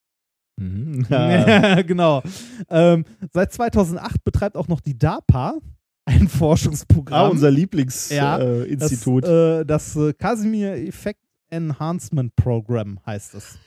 Mhm. 0.58 1.06
Ja. 1.10 1.82
genau. 1.82 2.22
Ähm, 2.70 3.06
seit 3.32 3.54
2008 3.54 4.24
betreibt 4.24 4.58
auch 4.58 4.68
noch 4.68 4.82
die 4.82 4.98
DARPA 4.98 5.58
ein 6.06 6.28
Forschungsprogramm. 6.28 7.26
Ah, 7.26 7.28
unser 7.28 7.52
Lieblingsinstitut. 7.52 9.26
Äh, 9.26 9.28
das 9.28 9.32
äh, 9.62 9.66
das 9.66 9.96
äh, 9.96 10.14
Casimir 10.14 10.74
Effect 10.76 11.22
Enhancement 11.50 12.36
Program 12.36 13.00
heißt 13.06 13.36
es. 13.36 13.58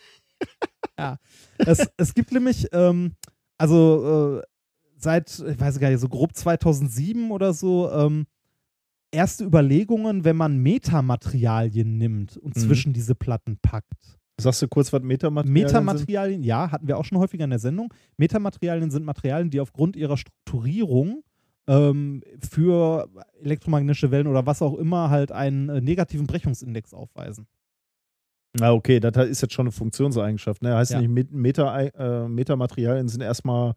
ja. 0.98 1.18
Es, 1.58 1.86
es 1.96 2.14
gibt 2.14 2.32
nämlich, 2.32 2.68
ähm, 2.72 3.14
also 3.56 4.38
äh, 4.38 4.42
seit, 4.96 5.30
ich 5.38 5.58
weiß 5.60 5.78
gar 5.78 5.90
nicht, 5.90 6.00
so 6.00 6.08
grob 6.08 6.34
2007 6.34 7.30
oder 7.30 7.52
so, 7.52 7.90
ähm, 7.90 8.26
erste 9.12 9.44
Überlegungen, 9.44 10.24
wenn 10.24 10.36
man 10.36 10.58
Metamaterialien 10.58 11.98
nimmt 11.98 12.36
und 12.36 12.56
Mhm. 12.56 12.60
zwischen 12.60 12.92
diese 12.92 13.14
Platten 13.14 13.58
packt. 13.60 14.18
Sagst 14.40 14.62
du 14.62 14.68
kurz, 14.68 14.92
was 14.92 15.02
Metamaterialien 15.02 15.68
sind? 15.68 15.76
Metamaterialien, 15.84 16.42
ja, 16.44 16.70
hatten 16.70 16.88
wir 16.88 16.96
auch 16.96 17.04
schon 17.04 17.18
häufiger 17.18 17.44
in 17.44 17.50
der 17.50 17.58
Sendung. 17.58 17.92
Metamaterialien 18.16 18.90
sind 18.90 19.04
Materialien, 19.04 19.50
die 19.50 19.60
aufgrund 19.60 19.96
ihrer 19.96 20.16
Strukturierung 20.16 21.22
ähm, 21.68 22.22
für 22.40 23.08
elektromagnetische 23.42 24.10
Wellen 24.10 24.26
oder 24.26 24.46
was 24.46 24.62
auch 24.62 24.74
immer 24.78 25.10
halt 25.10 25.30
einen 25.30 25.68
äh, 25.68 25.80
negativen 25.80 26.26
Brechungsindex 26.26 26.94
aufweisen. 26.94 27.46
Ah, 28.60 28.72
okay, 28.72 28.98
das 28.98 29.14
ist 29.28 29.42
jetzt 29.42 29.54
schon 29.54 29.66
eine 29.66 29.72
Funktionseigenschaft. 29.72 30.62
Ne? 30.62 30.74
Heißt 30.74 30.90
Ja. 30.92 31.00
nicht, 31.00 31.10
Met- 31.10 31.30
Meta, 31.32 31.78
äh, 31.80 32.28
Metamaterialien 32.28 33.08
sind 33.08 33.20
erstmal. 33.20 33.74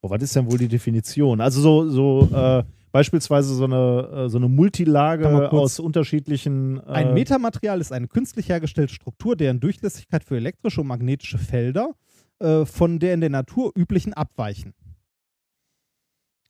Boah, 0.00 0.10
was 0.10 0.22
ist 0.22 0.34
denn 0.34 0.50
wohl 0.50 0.58
die 0.58 0.66
Definition? 0.66 1.40
Also 1.40 1.60
so, 1.60 1.88
so 1.90 2.34
äh, 2.34 2.64
beispielsweise 2.92 3.54
so 3.54 3.64
eine, 3.64 4.24
äh, 4.24 4.28
so 4.28 4.38
eine 4.38 4.48
Multilage 4.48 5.50
aus 5.50 5.80
unterschiedlichen. 5.80 6.78
Äh, 6.78 6.92
Ein 6.92 7.14
Metamaterial 7.14 7.80
ist 7.80 7.92
eine 7.92 8.06
künstlich 8.06 8.48
hergestellte 8.48 8.94
Struktur, 8.94 9.34
deren 9.34 9.58
Durchlässigkeit 9.58 10.22
für 10.22 10.36
elektrische 10.36 10.82
und 10.82 10.86
magnetische 10.86 11.38
Felder 11.38 11.94
äh, 12.38 12.64
von 12.64 12.98
der 12.98 13.14
in 13.14 13.20
der 13.20 13.30
Natur 13.30 13.72
üblichen 13.74 14.12
abweichen. 14.12 14.74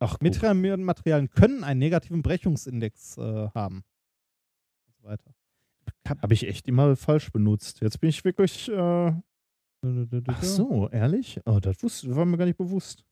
Ach. 0.01 0.19
Metamaterialien 0.21 1.31
können 1.31 1.63
einen 1.63 1.79
negativen 1.79 2.23
Brechungsindex 2.23 3.19
äh, 3.19 3.49
haben. 3.55 3.85
Und 4.87 4.97
so 4.97 5.05
weiter. 5.05 5.33
Habe 6.09 6.35
ich 6.35 6.49
echt 6.49 6.67
immer 6.67 6.97
falsch 6.97 7.31
benutzt. 7.31 7.81
Jetzt 7.81 8.01
bin 8.01 8.11
ich 8.11 8.25
wirklich. 8.25 8.69
Äh, 8.69 9.13
ach 10.27 10.43
so, 10.43 10.89
ehrlich? 10.91 11.41
Oh, 11.45 11.61
das 11.61 11.77
war 12.09 12.25
mir 12.25 12.37
gar 12.37 12.47
nicht 12.47 12.59
bewusst. 12.59 13.05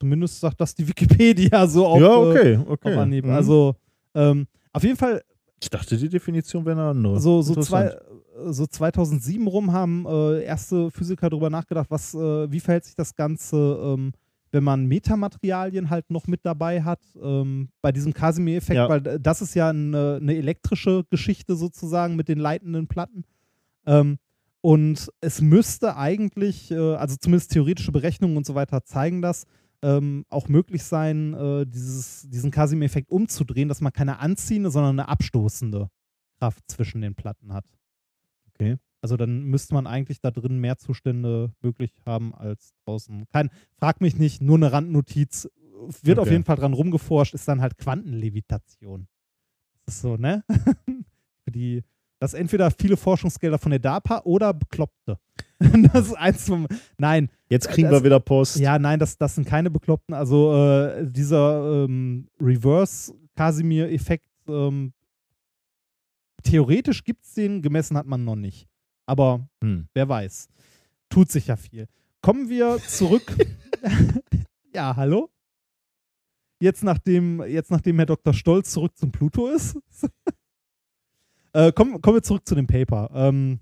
Zumindest 0.00 0.40
sagt 0.40 0.60
das 0.60 0.74
die 0.74 0.86
Wikipedia 0.86 1.66
so 1.68 1.86
auf, 1.86 2.00
ja, 2.00 2.06
äh, 2.06 2.30
okay, 2.30 2.56
auf 2.56 2.68
okay. 2.68 2.94
Anhieb. 2.94 3.24
Mhm. 3.24 3.32
Also 3.32 3.74
ähm, 4.14 4.46
auf 4.72 4.82
jeden 4.82 4.96
Fall 4.96 5.22
ich 5.60 5.70
dachte, 5.70 5.96
die 5.96 6.08
Definition 6.08 6.64
wäre 6.64 6.80
eine 6.80 6.90
andere. 6.90 7.20
so, 7.20 7.42
so, 7.42 7.54
zwei, 7.56 7.86
Interessant. 7.86 8.54
so 8.54 8.66
2007 8.66 9.46
rum 9.46 9.72
haben 9.72 10.06
äh, 10.06 10.44
erste 10.44 10.90
Physiker 10.90 11.30
darüber 11.30 11.50
nachgedacht, 11.50 11.90
was, 11.90 12.14
äh, 12.14 12.50
wie 12.50 12.60
verhält 12.60 12.84
sich 12.84 12.94
das 12.94 13.14
Ganze, 13.16 13.56
ähm, 13.56 14.12
wenn 14.52 14.64
man 14.64 14.86
Metamaterialien 14.86 15.90
halt 15.90 16.10
noch 16.10 16.26
mit 16.26 16.40
dabei 16.44 16.82
hat, 16.82 17.00
ähm, 17.20 17.70
bei 17.82 17.90
diesem 17.92 18.14
Casimir-Effekt, 18.14 18.76
Ja. 18.76 18.88
weil 18.88 19.06
äh, 19.06 19.20
das 19.20 19.42
ist 19.42 19.54
ja 19.54 19.70
eine, 19.70 20.18
eine 20.22 20.36
elektrische 20.36 21.04
Geschichte 21.10 21.56
sozusagen 21.56 22.14
mit 22.14 22.28
den 22.28 22.38
leitenden 22.38 22.86
Platten. 22.86 23.24
Ähm, 23.84 24.18
und 24.60 25.10
es 25.20 25.40
müsste 25.40 25.96
eigentlich, 25.96 26.70
äh, 26.70 26.94
also 26.94 27.16
zumindest 27.16 27.52
theoretische 27.52 27.92
Berechnungen 27.92 28.36
und 28.36 28.46
so 28.46 28.54
weiter 28.54 28.84
zeigen 28.84 29.22
das, 29.22 29.44
ähm, 29.82 30.24
auch 30.28 30.48
möglich 30.48 30.82
sein, 30.84 31.34
äh, 31.34 31.66
dieses, 31.66 32.28
diesen 32.28 32.50
Casimir-Effekt 32.50 33.10
umzudrehen, 33.10 33.68
dass 33.68 33.80
man 33.80 33.92
keine 33.92 34.18
anziehende, 34.18 34.70
sondern 34.70 34.98
eine 34.98 35.08
abstoßende 35.08 35.88
Kraft 36.38 36.64
zwischen 36.68 37.00
den 37.00 37.14
Platten 37.14 37.52
hat. 37.52 37.64
Okay. 38.54 38.76
Also 39.00 39.16
dann 39.16 39.44
müsste 39.44 39.74
man 39.74 39.86
eigentlich 39.86 40.20
da 40.20 40.30
drin 40.32 40.58
mehr 40.58 40.76
Zustände 40.76 41.52
möglich 41.60 41.92
haben 42.04 42.34
als 42.34 42.72
draußen. 42.84 43.26
Kein, 43.28 43.50
frag 43.78 44.00
mich 44.00 44.16
nicht, 44.16 44.42
nur 44.42 44.56
eine 44.56 44.72
Randnotiz. 44.72 45.48
Wird 46.02 46.18
auf 46.18 46.24
Okay. 46.26 46.32
jeden 46.32 46.44
Fall 46.44 46.56
dran 46.56 46.72
rumgeforscht, 46.72 47.34
ist 47.34 47.46
dann 47.46 47.60
halt 47.60 47.78
Quantenlevitation. 47.78 49.06
Das 49.86 49.94
ist 49.96 50.00
so, 50.02 50.16
ne? 50.16 50.44
Für 51.44 51.50
die, 51.52 51.84
das 52.20 52.32
ist 52.34 52.40
entweder 52.40 52.70
viele 52.70 52.96
Forschungsgelder 52.96 53.58
von 53.58 53.70
der 53.70 53.78
DARPA 53.80 54.22
oder 54.24 54.52
Bekloppte. 54.54 55.18
das 55.92 56.06
ist 56.08 56.14
eins 56.16 56.46
vom. 56.46 56.66
Nein, 56.98 57.30
Jetzt 57.48 57.68
kriegen 57.68 57.90
das- 57.90 58.00
wir 58.00 58.04
wieder 58.04 58.20
Post. 58.20 58.56
ja, 58.56 58.78
nein, 58.78 58.98
das, 58.98 59.16
das 59.18 59.34
sind 59.34 59.46
keine 59.46 59.70
Bekloppten. 59.70 60.14
Also 60.14 60.54
äh, 60.54 61.06
dieser 61.06 61.84
ähm, 61.84 62.28
Reverse-Casimir-Effekt, 62.40 64.28
ähm, 64.48 64.92
theoretisch 66.42 67.04
gibt 67.04 67.24
es 67.24 67.34
den, 67.34 67.62
gemessen 67.62 67.96
hat 67.96 68.06
man 68.06 68.24
noch 68.24 68.36
nicht. 68.36 68.68
Aber 69.06 69.48
Hm. 69.62 69.88
wer 69.94 70.08
weiß. 70.08 70.48
Tut 71.08 71.30
sich 71.30 71.46
ja 71.46 71.56
viel. 71.56 71.86
Kommen 72.20 72.48
wir 72.48 72.78
zurück. 72.86 73.34
ja, 74.74 74.94
hallo? 74.96 75.30
Jetzt 76.60 76.82
nachdem, 76.82 77.42
jetzt 77.44 77.70
nachdem 77.70 77.96
Herr 77.96 78.06
Dr. 78.06 78.34
Stolz 78.34 78.72
zurück 78.72 78.96
zum 78.96 79.10
Pluto 79.12 79.48
ist. 79.48 79.78
äh, 81.52 81.72
kommen, 81.72 82.00
kommen 82.00 82.16
wir 82.16 82.22
zurück 82.22 82.46
zu 82.46 82.54
dem 82.54 82.66
Paper. 82.66 83.10
Ähm, 83.14 83.60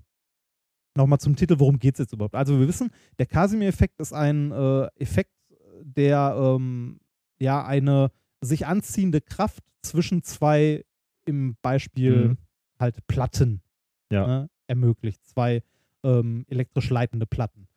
Nochmal 0.95 1.19
zum 1.19 1.35
Titel, 1.35 1.59
worum 1.59 1.77
geht 1.77 1.93
es 1.93 1.99
jetzt 1.99 2.13
überhaupt? 2.13 2.33
Also 2.33 2.59
wir 2.59 2.67
wissen, 2.67 2.89
der 3.19 3.27
Casimir-Effekt 3.27 3.99
ist 4.01 4.13
ein 4.13 4.51
äh, 4.51 4.87
Effekt, 4.95 5.31
der 5.83 6.35
ähm, 6.35 6.99
ja 7.39 7.63
eine 7.63 8.09
sich 8.41 8.65
anziehende 8.65 9.21
Kraft 9.21 9.63
zwischen 9.83 10.23
zwei 10.23 10.83
im 11.25 11.55
Beispiel 11.61 12.29
Mhm. 12.29 12.37
halt 12.79 13.05
Platten 13.05 13.61
Ja. 14.11 14.25
ne, 14.25 14.49
ermöglicht. 14.65 15.23
Zwei 15.27 15.61
ähm, 16.03 16.45
elektrisch 16.47 16.89
leitende 16.89 17.27
Platten. 17.27 17.67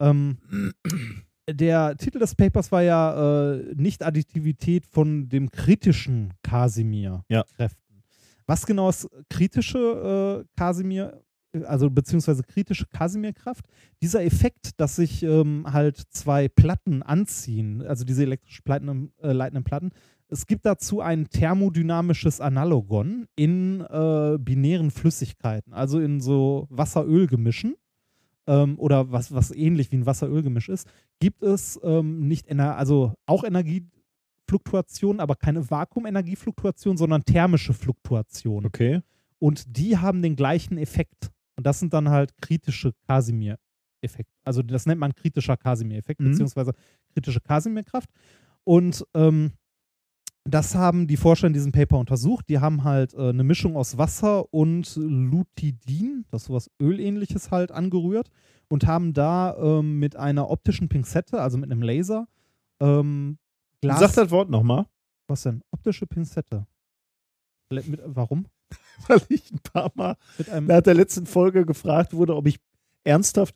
Ähm, 0.00 0.38
der 1.50 1.96
Titel 1.96 2.20
des 2.20 2.36
Papers 2.36 2.70
war 2.70 2.82
ja 2.82 3.52
äh, 3.54 3.74
Nicht-Additivität 3.74 4.86
von 4.86 5.28
dem 5.28 5.50
kritischen 5.50 6.34
Casimir-Kräften. 6.42 7.87
Was 8.48 8.64
genau 8.64 8.88
ist 8.88 9.06
kritische 9.28 10.42
äh, 10.42 10.58
Casimir, 10.58 11.22
also 11.66 11.90
beziehungsweise 11.90 12.42
kritische 12.42 12.86
Casimir-Kraft? 12.86 13.66
Dieser 14.00 14.24
Effekt, 14.24 14.80
dass 14.80 14.96
sich 14.96 15.22
ähm, 15.22 15.66
halt 15.70 16.02
zwei 16.10 16.48
Platten 16.48 17.02
anziehen, 17.02 17.82
also 17.82 18.06
diese 18.06 18.22
elektrisch 18.22 18.62
leitenden, 18.64 19.12
äh, 19.22 19.32
leitenden 19.32 19.64
Platten, 19.64 19.90
es 20.30 20.46
gibt 20.46 20.64
dazu 20.64 21.02
ein 21.02 21.28
thermodynamisches 21.28 22.40
Analogon 22.40 23.26
in 23.36 23.82
äh, 23.82 24.38
binären 24.38 24.90
Flüssigkeiten, 24.90 25.74
also 25.74 26.00
in 26.00 26.20
so 26.20 26.66
Wasser-Öl-Gemischen 26.70 27.76
ähm, 28.46 28.78
oder 28.78 29.12
was, 29.12 29.32
was 29.32 29.50
ähnlich 29.54 29.92
wie 29.92 29.96
ein 29.96 30.06
Wasser-Öl-Gemisch 30.06 30.70
ist, 30.70 30.88
gibt 31.20 31.42
es 31.42 31.78
ähm, 31.82 32.26
nicht, 32.28 32.50
also 32.50 33.12
auch 33.26 33.44
Energiefluktuationen, 34.48 35.20
aber 35.20 35.36
keine 35.36 35.68
Vakuumenergiefluktuation, 35.70 36.96
sondern 36.96 37.24
thermische 37.24 37.74
Fluktuationen. 37.74 38.66
Okay. 38.66 39.00
Und 39.38 39.76
die 39.76 39.96
haben 39.98 40.22
den 40.22 40.36
gleichen 40.36 40.78
Effekt. 40.78 41.30
Und 41.56 41.66
das 41.66 41.80
sind 41.80 41.92
dann 41.92 42.08
halt 42.08 42.36
kritische 42.40 42.92
Casimir-Effekte. 43.06 44.32
Also 44.44 44.62
das 44.62 44.86
nennt 44.86 45.00
man 45.00 45.14
kritischer 45.14 45.56
Casimir-Effekt, 45.56 46.20
Mhm. 46.20 46.30
beziehungsweise 46.30 46.72
kritische 47.12 47.40
Casimir-Kraft. 47.40 48.08
Und 48.64 49.04
ähm, 49.14 49.52
das 50.44 50.74
haben 50.74 51.06
die 51.06 51.16
Forscher 51.16 51.46
in 51.46 51.52
diesem 51.52 51.72
Paper 51.72 51.98
untersucht. 51.98 52.48
Die 52.48 52.58
haben 52.58 52.84
halt 52.84 53.12
äh, 53.14 53.28
eine 53.28 53.44
Mischung 53.44 53.76
aus 53.76 53.98
Wasser 53.98 54.52
und 54.52 54.96
Lutidin, 54.96 56.24
das 56.30 56.42
ist 56.42 56.46
sowas 56.48 56.70
Ölähnliches 56.80 57.50
halt, 57.50 57.70
angerührt 57.70 58.30
und 58.68 58.86
haben 58.86 59.12
da 59.12 59.56
ähm, 59.58 59.98
mit 59.98 60.16
einer 60.16 60.48
optischen 60.50 60.88
Pinzette, 60.88 61.40
also 61.40 61.58
mit 61.58 61.70
einem 61.70 61.82
Laser, 61.82 62.28
ähm, 62.80 63.38
Glas. 63.82 64.00
Sag 64.00 64.12
das 64.14 64.30
Wort 64.30 64.50
nochmal. 64.50 64.86
was 65.28 65.42
denn? 65.42 65.62
Optische 65.70 66.06
Pinzette. 66.06 66.66
Mit, 67.72 68.00
warum? 68.04 68.46
Weil 69.06 69.20
ich 69.28 69.50
ein 69.52 69.60
paar 69.60 69.92
Mal 69.94 70.16
Mit 70.38 70.48
einem. 70.50 70.66
nach 70.66 70.80
der 70.82 70.94
letzten 70.94 71.26
Folge 71.26 71.64
gefragt 71.66 72.12
wurde, 72.14 72.34
ob 72.34 72.46
ich 72.46 72.58
ernsthaft 73.04 73.54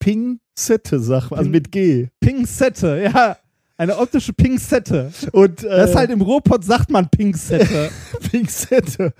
Ping-Sette 0.00 1.00
sage, 1.00 1.36
also 1.36 1.50
mit 1.50 1.72
G. 1.72 2.08
Pinzette, 2.20 3.02
ja. 3.02 3.36
Eine 3.80 3.96
optische 3.96 4.32
Pinzette. 4.32 5.12
Und 5.32 5.62
äh, 5.62 5.68
Das 5.68 5.90
ist 5.90 5.96
halt 5.96 6.10
im 6.10 6.20
Ruhrpott 6.20 6.64
sagt 6.64 6.90
man 6.90 7.08
Pinzette. 7.08 7.90
Pinzette. 8.30 9.14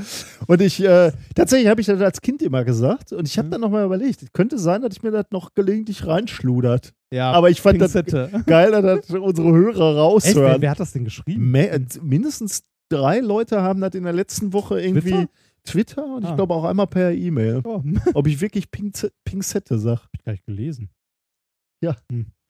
Und 0.48 0.60
ich, 0.60 0.82
äh, 0.82 1.12
tatsächlich 1.34 1.68
habe 1.68 1.80
ich 1.80 1.86
das 1.86 2.00
als 2.00 2.20
Kind 2.20 2.42
immer 2.42 2.64
gesagt 2.64 3.12
und 3.12 3.26
ich 3.28 3.38
habe 3.38 3.46
Mhm. 3.46 3.52
dann 3.52 3.60
nochmal 3.60 3.84
überlegt, 3.86 4.20
es 4.22 4.32
könnte 4.32 4.58
sein, 4.58 4.82
dass 4.82 4.90
ich 4.96 5.02
mir 5.04 5.12
das 5.12 5.26
noch 5.30 5.54
gelegentlich 5.54 6.06
reinschludert. 6.06 6.92
ja, 7.12 7.30
Aber 7.30 7.50
ich 7.50 7.60
fand 7.60 7.80
das 7.80 7.92
Pinzette. 7.92 8.42
geil, 8.46 8.72
dass 8.72 9.06
das 9.06 9.10
unsere 9.16 9.48
Hörer 9.52 9.68
Echt? 9.70 9.78
Wer, 9.78 9.94
raushören. 9.94 10.60
wer 10.62 10.70
hat 10.70 10.80
das 10.80 10.92
denn 10.92 11.04
geschrieben? 11.04 11.54
Äh, 11.54 11.80
mindestens 12.02 12.64
drei 12.90 13.20
Leute 13.20 13.62
haben 13.62 13.80
das 13.80 13.94
in 13.94 14.02
der 14.04 14.12
letzten 14.12 14.52
Woche 14.52 14.80
irgendwie 14.80 15.10
Twitter? 15.10 15.28
Twitter, 15.64 16.04
und 16.16 16.24
ich 16.24 16.30
Ah. 16.30 16.34
glaube 16.34 16.54
auch 16.54 16.64
einmal 16.64 16.86
per 16.88 17.12
E-Mail, 17.12 17.60
Oh, 17.64 17.82
ob 18.14 18.26
ich 18.26 18.40
wirklich 18.40 18.66
Pinze- 18.70 19.12
Pinzette 19.24 19.78
sag. 19.78 20.00
hab 20.00 20.08
ich 20.14 20.24
gleich 20.24 20.44
gelesen. 20.46 20.90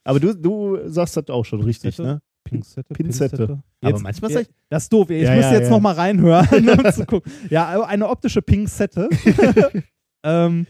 Aber 0.08 0.20
du, 0.20 0.34
du 0.34 0.78
sagst 0.88 1.16
das 1.16 1.28
auch 1.28 1.44
schon 1.44 1.60
richtig, 1.62 1.96
Pinzette? 1.96 2.08
ne? 2.08 2.22
Pinzette. 2.44 2.94
Pinzette. 2.94 3.62
Aber 3.82 3.98
manchmal 4.00 4.30
sag 4.30 4.42
ich- 4.42 4.48
Das 4.70 4.84
ist 4.84 4.92
doof. 4.92 5.10
Ich 5.10 5.22
Ja, 5.24 5.34
muss 5.34 5.44
ja, 5.44 5.52
jetzt 5.52 5.64
ja. 5.64 5.70
noch 5.70 5.80
mal 5.80 5.92
reinhören, 5.94 6.48
um 6.84 6.92
zu 6.92 7.04
gucken. 7.04 7.30
Ja, 7.50 7.82
eine 7.84 8.08
optische 8.08 8.40
Pinzette. 8.40 9.08
ähm, 10.22 10.66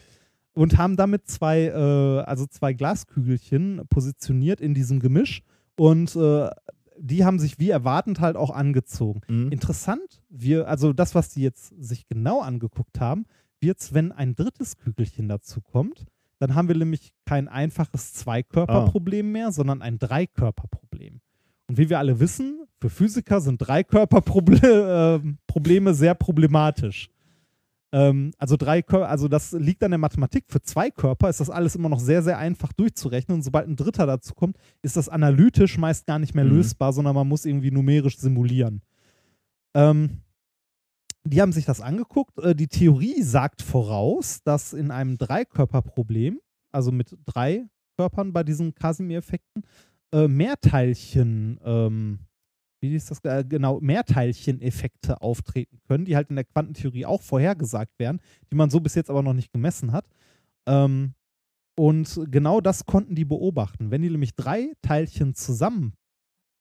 und 0.55 0.77
haben 0.77 0.97
damit 0.97 1.29
zwei, 1.29 1.67
äh, 1.67 2.21
also 2.25 2.47
zwei 2.47 2.73
Glaskügelchen 2.73 3.83
positioniert 3.89 4.61
in 4.61 4.75
diesem 4.75 4.99
Gemisch. 4.99 5.43
Und 5.77 6.17
äh, 6.17 6.51
die 6.99 7.25
haben 7.25 7.39
sich 7.39 7.61
wie 7.61 7.71
erwartend 7.71 8.19
halt 8.19 8.37
auch 8.37 8.51
angezogen. 8.51 9.21
Mhm. 9.29 9.53
Interessant, 9.53 10.21
wir, 10.29 10.67
also 10.67 10.93
das, 10.93 11.15
was 11.15 11.29
die 11.31 11.43
jetzt 11.43 11.73
sich 11.81 12.09
genau 12.09 12.41
angeguckt 12.41 12.99
haben, 12.99 13.25
wird's, 13.61 13.95
wenn 13.95 14.11
ein 14.11 14.35
drittes 14.35 14.77
Kügelchen 14.79 15.29
dazu 15.29 15.61
kommt, 15.61 16.07
dann 16.39 16.55
haben 16.55 16.69
wir 16.69 16.77
nämlich 16.77 17.13
kein 17.25 17.49
einfaches 17.49 18.15
Zweikörperproblem 18.15 19.31
mehr, 19.33 19.53
sondern 19.53 19.83
ein 19.83 19.99
Dreikörperproblem. 19.99 21.21
Und 21.69 21.79
wie 21.79 21.91
wir 21.91 21.99
alle 21.99 22.19
wissen, 22.21 22.61
für 22.81 22.91
Physiker 22.91 23.41
sind 23.41 23.59
Dreikörperprobleme 23.59 25.21
äh, 25.25 25.33
Probleme 25.47 25.95
sehr 25.95 26.15
problematisch. 26.15 27.11
Ähm, 27.93 28.33
also 28.39 28.57
drei 28.57 28.83
Kör 28.83 29.09
also 29.09 29.29
das 29.29 29.53
liegt 29.53 29.83
an 29.83 29.91
der 29.91 29.99
Mathematik. 29.99 30.45
Für 30.49 30.61
zwei 30.63 30.91
Körper 30.91 31.29
ist 31.29 31.41
das 31.41 31.51
alles 31.51 31.75
immer 31.75 31.89
noch 31.89 32.01
sehr, 32.01 32.23
sehr 32.23 32.39
einfach 32.39 32.73
durchzurechnen. 32.73 33.37
Und 33.37 33.43
sobald 33.43 33.67
ein 33.67 33.77
dritter 33.77 34.07
dazu 34.07 34.35
kommt, 34.35 34.57
ist 34.83 34.97
das 34.97 35.09
analytisch 35.09 35.79
meist 35.79 36.07
gar 36.07 36.19
nicht 36.19 36.35
mehr 36.35 36.45
Mhm. 36.45 36.57
lösbar, 36.57 36.93
sondern 36.93 37.15
man 37.15 37.27
muss 37.29 37.45
irgendwie 37.45 37.71
numerisch 37.71 38.19
simulieren. 38.19 38.83
Ähm, 39.75 40.21
die 41.29 41.43
haben 41.43 41.53
sich 41.53 41.65
das 41.65 41.81
angeguckt. 41.81 42.39
Äh, 42.39 42.55
die 42.55 42.69
Theorie 42.69 43.23
sagt 43.23 43.63
voraus, 43.63 44.43
dass 44.43 44.73
in 44.73 44.91
einem 44.91 45.19
Dreikörperproblem, 45.19 46.41
also 46.73 46.93
mit 46.93 47.17
drei 47.25 47.67
Körpern 47.97 48.33
bei 48.33 48.45
diesen 48.45 48.75
Casimir-Effekten, 48.75 49.63
äh, 50.13 50.29
Mehrteilchen, 50.29 51.61
ähm, 51.65 52.21
wie 52.81 52.95
ist 52.95 53.11
das 53.11 53.25
äh, 53.25 53.45
genau, 53.47 53.81
Mehrteilchen-Effekte 53.81 55.21
auftreten 55.21 55.81
können, 55.87 56.05
die 56.05 56.17
halt 56.17 56.31
in 56.31 56.37
der 56.37 56.45
Quantentheorie 56.45 57.07
auch 57.07 57.23
vorhergesagt 57.23 57.99
werden, 57.99 58.21
die 58.51 58.57
man 58.57 58.71
so 58.71 58.81
bis 58.81 58.95
jetzt 58.95 59.11
aber 59.11 59.23
noch 59.23 59.35
nicht 59.35 59.53
gemessen 59.53 59.93
hat. 59.93 60.07
Ähm, 60.67 61.15
und 61.77 62.21
genau 62.31 62.61
das 62.61 62.87
konnten 62.87 63.15
die 63.15 63.25
beobachten. 63.25 63.91
Wenn 63.91 64.03
die 64.03 64.11
nämlich 64.11 64.35
drei 64.35 64.73
Teilchen 64.83 65.35
zusammen 65.35 65.95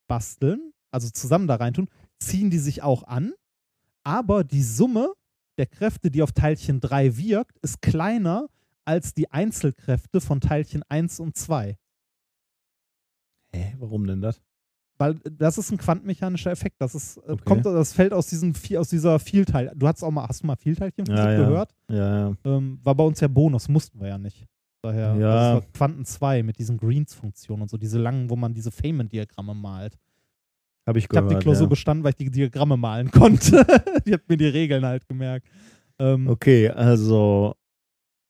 basteln, 0.08 0.72
also 0.92 1.10
zusammen 1.10 1.46
da 1.46 1.56
reintun, 1.56 1.88
ziehen 2.20 2.50
die 2.50 2.58
sich 2.58 2.82
auch 2.82 3.04
an, 3.04 3.32
aber 4.04 4.44
die 4.44 4.62
Summe 4.62 5.12
der 5.58 5.66
Kräfte, 5.66 6.10
die 6.10 6.22
auf 6.22 6.32
Teilchen 6.32 6.80
3 6.80 7.16
wirkt, 7.16 7.58
ist 7.58 7.82
kleiner 7.82 8.48
als 8.84 9.12
die 9.14 9.30
Einzelkräfte 9.30 10.20
von 10.20 10.40
Teilchen 10.40 10.82
1 10.88 11.20
und 11.20 11.36
2. 11.36 11.76
Hä, 13.52 13.74
warum 13.78 14.06
denn 14.06 14.20
das? 14.20 14.40
Weil 14.98 15.14
das 15.14 15.58
ist 15.58 15.70
ein 15.70 15.78
quantenmechanischer 15.78 16.50
Effekt. 16.50 16.76
Das, 16.80 16.94
ist, 16.94 17.18
äh, 17.18 17.32
Okay. 17.32 17.42
kommt, 17.44 17.64
das 17.66 17.92
fällt 17.92 18.12
aus, 18.12 18.26
diesem, 18.28 18.52
Vi- 18.54 18.76
aus 18.78 18.88
dieser 18.90 19.18
Vielteil. 19.18 19.72
Du 19.76 19.86
hast 19.86 20.02
auch 20.02 20.10
mal, 20.10 20.26
hast 20.26 20.42
du 20.42 20.46
mal 20.46 20.56
Vielteilchenphysik 20.56 21.24
Ja, 21.24 21.32
ja. 21.32 21.38
gehört? 21.38 21.74
Ja, 21.90 22.28
ja. 22.30 22.36
Ähm, 22.44 22.80
war 22.82 22.94
bei 22.94 23.04
uns 23.04 23.20
ja 23.20 23.28
Bonus, 23.28 23.68
mussten 23.68 24.00
wir 24.00 24.08
ja 24.08 24.18
nicht. 24.18 24.44
Daher, 24.82 25.14
Ja. 25.16 25.34
das 25.54 25.54
war 25.64 25.72
Quanten 25.72 26.04
2 26.04 26.42
mit 26.42 26.58
diesen 26.58 26.78
Greens-Funktionen 26.78 27.62
und 27.62 27.68
so, 27.70 27.76
diese 27.76 27.98
langen, 27.98 28.28
wo 28.30 28.36
man 28.36 28.54
diese 28.54 28.70
Feynman-Diagramme 28.70 29.54
malt. 29.54 29.96
Habe 30.88 30.98
ich 30.98 31.04
Ich 31.10 31.16
habe 31.16 31.28
gehört. 31.28 31.42
die 31.42 31.44
Klausur 31.44 31.64
ja. 31.66 31.68
bestanden, 31.68 32.02
weil 32.04 32.10
ich 32.10 32.16
die 32.16 32.30
Diagramme 32.30 32.76
malen 32.76 33.10
konnte. 33.12 33.64
ich 34.04 34.12
habe 34.12 34.22
mir 34.28 34.36
die 34.36 34.46
Regeln 34.46 34.84
halt 34.84 35.06
gemerkt. 35.08 35.46
Ähm, 35.98 36.26
Okay, 36.28 36.68
also 36.70 37.54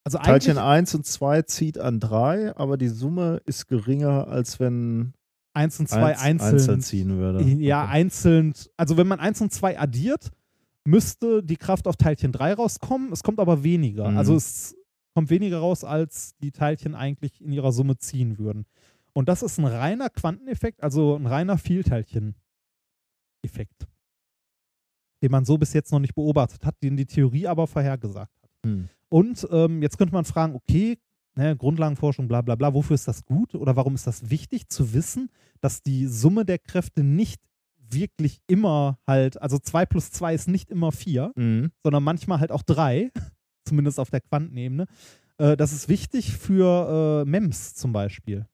also 0.05 0.19
Teilchen 0.19 0.57
1 0.59 0.95
und 0.95 1.05
2 1.07 1.43
zieht 1.43 1.79
an 1.79 2.01
3, 2.01 2.57
aber 2.57 2.79
die 2.79 2.89
Summe 2.89 3.43
ist 3.45 3.67
geringer, 3.69 4.27
als 4.29 4.59
wenn 4.59 5.13
1 5.55 5.81
und 5.81 5.89
2 5.89 6.03
eins 6.17 6.21
einzeln. 6.23 6.53
einzeln 6.53 6.81
ziehen 6.81 7.19
würde. 7.19 7.43
Ja, 7.45 7.83
Okay. 7.85 7.93
einzeln. 7.93 8.55
Also 8.79 8.97
wenn 8.97 9.07
man 9.07 9.21
1 9.21 9.41
und 9.43 9.53
2 9.53 9.79
addiert, 9.79 10.31
müsste 10.87 11.43
die 11.43 11.57
Kraft 11.59 11.87
auf 11.87 11.97
Teilchen 11.97 12.33
3 12.33 12.55
rauskommen. 12.55 13.13
Es 13.13 13.23
kommt 13.23 13.39
aber 13.39 13.63
weniger. 13.65 14.11
Mhm. 14.11 14.17
Also 14.17 14.35
es 14.35 14.75
kommt 15.15 15.29
weniger 15.29 15.59
raus, 15.59 15.85
als 15.85 16.35
die 16.39 16.53
Teilchen 16.53 16.95
eigentlich 16.95 17.41
in 17.43 17.53
ihrer 17.53 17.73
Summe 17.73 17.99
ziehen 17.99 18.39
würden. 18.39 18.65
Und 19.13 19.29
das 19.29 19.43
ist 19.43 19.59
ein 19.59 19.67
reiner 19.67 20.09
Quanteneffekt, 20.09 20.83
also 20.83 21.17
ein 21.17 21.27
reiner 21.27 21.59
Vielteilchen-Effekt, 21.59 22.39
den 25.23 25.31
man 25.31 25.45
so 25.45 25.59
bis 25.59 25.73
jetzt 25.73 25.93
noch 25.93 25.99
nicht 25.99 26.15
beobachtet 26.15 26.65
hat, 26.65 26.77
den 26.83 26.97
die 26.97 27.07
Theorie 27.07 27.47
aber 27.47 27.67
vorhergesagt 27.67 28.33
hat. 28.43 28.51
Hm. 28.65 28.89
Und 29.09 29.47
ähm, 29.51 29.83
jetzt 29.83 29.99
könnte 29.99 30.15
man 30.15 30.25
fragen, 30.25 30.55
okay, 30.55 30.99
ne, 31.37 31.57
Grundlagenforschung, 31.57 32.29
bla 32.29 32.43
bla 32.43 32.55
bla, 32.55 32.75
wofür 32.75 32.95
ist 32.95 33.09
das 33.09 33.25
gut 33.25 33.55
oder 33.55 33.75
warum 33.77 33.95
ist 33.95 34.07
das 34.07 34.31
wichtig 34.31 34.69
zu 34.69 34.93
wissen, 34.93 35.31
dass 35.61 35.83
die 35.83 36.07
Summe 36.07 36.45
der 36.45 36.59
Kräfte 36.59 37.03
nicht 37.03 37.41
wirklich 37.91 38.41
immer 38.47 38.99
halt, 39.07 39.41
also 39.41 39.59
2 39.59 39.87
plus 39.87 40.11
2 40.11 40.35
ist 40.35 40.49
nicht 40.49 40.71
immer 40.71 40.93
4, 40.93 41.33
Mhm. 41.37 41.73
sondern 41.83 42.03
manchmal 42.03 42.41
halt 42.41 42.53
auch 42.53 42.63
3, 42.63 43.11
zumindest 43.65 43.99
auf 43.99 44.11
der 44.11 44.21
Quantenebene. 44.21 44.87
Äh, 45.39 45.57
das 45.57 45.73
ist 45.73 45.89
wichtig 45.89 46.37
für 46.37 47.25
äh, 47.27 47.31
MEMS 47.31 47.75
zum 47.75 47.93
Beispiel. 47.93 48.47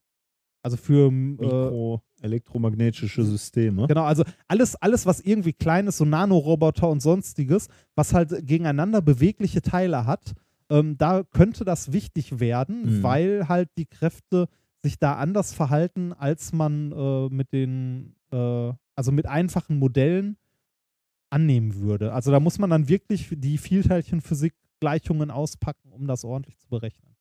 Also 0.62 0.76
für 0.76 1.08
äh, 1.08 1.10
Mikro 1.10 2.02
elektromagnetische 2.24 3.22
Systeme. 3.22 3.86
Genau, 3.86 4.04
also 4.04 4.24
alles, 4.48 4.74
alles, 4.76 5.06
was 5.06 5.20
irgendwie 5.20 5.52
klein 5.52 5.86
ist, 5.86 5.98
so 5.98 6.04
Nanoroboter 6.04 6.88
und 6.88 7.00
sonstiges, 7.00 7.68
was 7.94 8.12
halt 8.14 8.30
gegeneinander 8.46 9.02
bewegliche 9.02 9.62
Teile 9.62 10.06
hat, 10.06 10.32
ähm, 10.70 10.96
da 10.96 11.22
könnte 11.22 11.64
das 11.64 11.92
wichtig 11.92 12.40
werden, 12.40 12.98
Mhm. 12.98 13.02
weil 13.02 13.48
halt 13.48 13.68
die 13.76 13.86
Kräfte 13.86 14.48
sich 14.82 14.98
da 14.98 15.14
anders 15.16 15.52
verhalten, 15.54 16.12
als 16.12 16.52
man 16.52 16.92
äh, 16.92 17.28
mit 17.28 17.52
den, 17.52 18.16
äh, 18.32 18.72
also 18.96 19.12
mit 19.12 19.26
einfachen 19.26 19.78
Modellen 19.78 20.36
annehmen 21.30 21.74
würde. 21.76 22.12
Also 22.12 22.30
da 22.30 22.40
muss 22.40 22.58
man 22.58 22.70
dann 22.70 22.88
wirklich 22.88 23.28
die 23.32 23.58
Vielteilchenphysik-Gleichungen 23.58 25.30
auspacken, 25.30 25.90
um 25.92 26.06
das 26.06 26.24
ordentlich 26.24 26.58
zu 26.58 26.68
berechnen. 26.68 27.16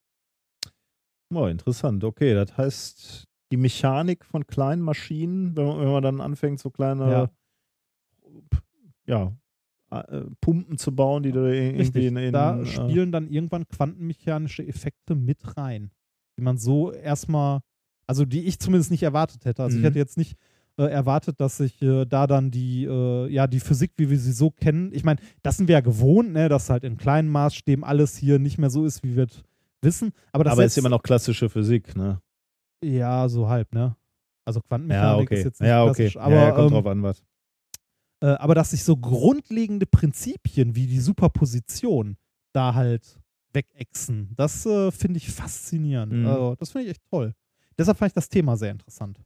Oh, 1.32 1.46
interessant. 1.46 2.04
Okay, 2.04 2.34
das 2.34 2.56
heißt, 2.56 3.24
die 3.54 3.60
Mechanik 3.60 4.24
von 4.24 4.48
kleinen 4.48 4.82
Maschinen, 4.82 5.56
wenn 5.56 5.64
man, 5.64 5.78
wenn 5.78 5.92
man 5.92 6.02
dann 6.02 6.20
anfängt, 6.20 6.58
so 6.58 6.70
kleine 6.70 7.30
ja. 9.06 9.32
äh, 9.90 10.22
Pumpen 10.40 10.76
zu 10.76 10.92
bauen, 10.92 11.22
die 11.22 11.30
du 11.30 11.44
irgendwie 11.54 11.82
Richtig, 11.82 12.06
in, 12.06 12.16
in 12.16 12.32
da 12.32 12.60
äh, 12.60 12.66
spielen 12.66 13.12
dann 13.12 13.28
irgendwann 13.28 13.68
quantenmechanische 13.68 14.66
Effekte 14.66 15.14
mit 15.14 15.56
rein, 15.56 15.92
die 16.36 16.42
man 16.42 16.58
so 16.58 16.90
erstmal, 16.90 17.60
also 18.08 18.24
die 18.24 18.44
ich 18.44 18.58
zumindest 18.58 18.90
nicht 18.90 19.04
erwartet 19.04 19.44
hätte. 19.44 19.62
Also 19.62 19.76
ich 19.76 19.82
Mhm. 19.82 19.86
hätte 19.86 19.98
jetzt 20.00 20.18
nicht 20.18 20.36
äh, 20.76 20.86
erwartet, 20.86 21.40
dass 21.40 21.58
sich 21.58 21.80
äh, 21.80 22.06
da 22.06 22.26
dann 22.26 22.50
die, 22.50 22.86
äh, 22.86 23.28
ja, 23.28 23.46
die 23.46 23.60
Physik, 23.60 23.92
wie 23.98 24.10
wir 24.10 24.18
sie 24.18 24.32
so 24.32 24.50
kennen, 24.50 24.90
ich 24.92 25.04
meine, 25.04 25.20
das 25.44 25.58
sind 25.58 25.68
wir 25.68 25.74
ja 25.74 25.80
gewohnt, 25.80 26.32
ne, 26.32 26.48
dass 26.48 26.70
halt 26.70 26.82
in 26.82 26.96
kleinen 26.96 27.28
Maßstäben 27.28 27.84
alles 27.84 28.16
hier 28.16 28.40
nicht 28.40 28.58
mehr 28.58 28.70
so 28.70 28.84
ist, 28.84 29.04
wie 29.04 29.14
wir 29.14 29.26
es 29.26 29.44
wissen. 29.80 30.10
Aber 30.32 30.42
das 30.42 30.54
aber 30.54 30.64
ist 30.64 30.76
immer 30.76 30.88
noch 30.88 31.04
klassische 31.04 31.48
Physik, 31.48 31.94
ne? 31.94 32.20
Ja, 32.84 33.28
so 33.28 33.48
halb, 33.48 33.72
ne? 33.74 33.96
Also 34.44 34.60
Ja, 34.60 34.66
Quantenmechanik 34.68 35.22
okay. 35.28 35.38
ist 35.38 35.44
jetzt 35.44 35.60
nicht 35.60 35.68
Ja, 35.68 35.84
okay. 35.84 35.94
klassisch. 35.94 36.16
Aber, 36.16 36.34
ja, 36.34 36.42
ja, 36.48 36.50
kommt 36.52 36.68
ähm, 36.68 36.74
drauf 36.74 36.86
an, 36.86 37.02
was. 37.02 37.22
äh, 38.20 38.26
aber 38.26 38.54
dass 38.54 38.70
sich 38.70 38.84
so 38.84 38.96
grundlegende 38.96 39.86
Prinzipien 39.86 40.74
wie 40.76 40.86
die 40.86 41.00
Superposition 41.00 42.16
da 42.52 42.74
halt 42.74 43.18
wegexen, 43.52 44.32
das 44.36 44.66
äh, 44.66 44.90
finde 44.90 45.18
ich 45.18 45.30
faszinierend. 45.30 46.12
Mhm. 46.12 46.26
Also, 46.26 46.54
das 46.56 46.70
finde 46.70 46.84
ich 46.86 46.90
echt 46.92 47.04
toll. 47.08 47.34
Deshalb 47.78 47.96
fand 47.98 48.10
ich 48.10 48.14
das 48.14 48.28
Thema 48.28 48.56
sehr 48.56 48.70
interessant. 48.70 49.18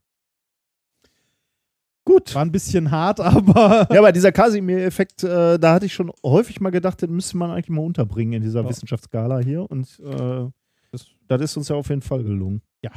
Gut. 2.05 2.35
War 2.35 2.43
ein 2.45 2.53
bisschen 2.53 2.91
hart, 2.91 3.21
aber 3.21 3.87
Ja, 3.91 3.99
aber 3.99 4.13
dieser 4.13 4.33
Casimir-Effekt, 4.33 5.25
äh, 5.25 5.59
da 5.59 5.75
hatte 5.75 5.87
ich 5.87 5.93
schon 5.93 6.11
häufig 6.25 6.61
mal 6.61 6.71
gedacht, 6.71 7.03
den 7.03 7.13
müsste 7.15 7.37
man 7.37 7.51
eigentlich 7.51 7.69
mal 7.69 7.83
unterbringen 7.83 8.35
in 8.35 8.43
dieser 8.43 8.63
Ja. 8.63 8.69
Wissenschaftsskala 8.69 9.39
hier. 9.41 9.71
Und 9.71 9.99
äh, 10.01 10.47
das, 10.91 11.07
das 11.27 11.43
ist 11.43 11.57
uns 11.59 11.69
ja 11.69 11.77
auf 11.77 11.89
jeden 11.91 12.01
Fall 12.03 12.23
gelungen. 12.23 12.63
Ja. 12.83 12.93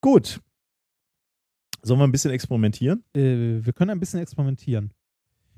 Gut. 0.00 0.40
Sollen 1.82 2.00
wir 2.00 2.04
ein 2.06 2.12
bisschen 2.12 2.30
experimentieren? 2.32 3.04
äh, 3.14 3.64
wir 3.64 3.72
können 3.72 3.90
ein 3.90 4.00
bisschen 4.00 4.20
experimentieren. 4.20 4.92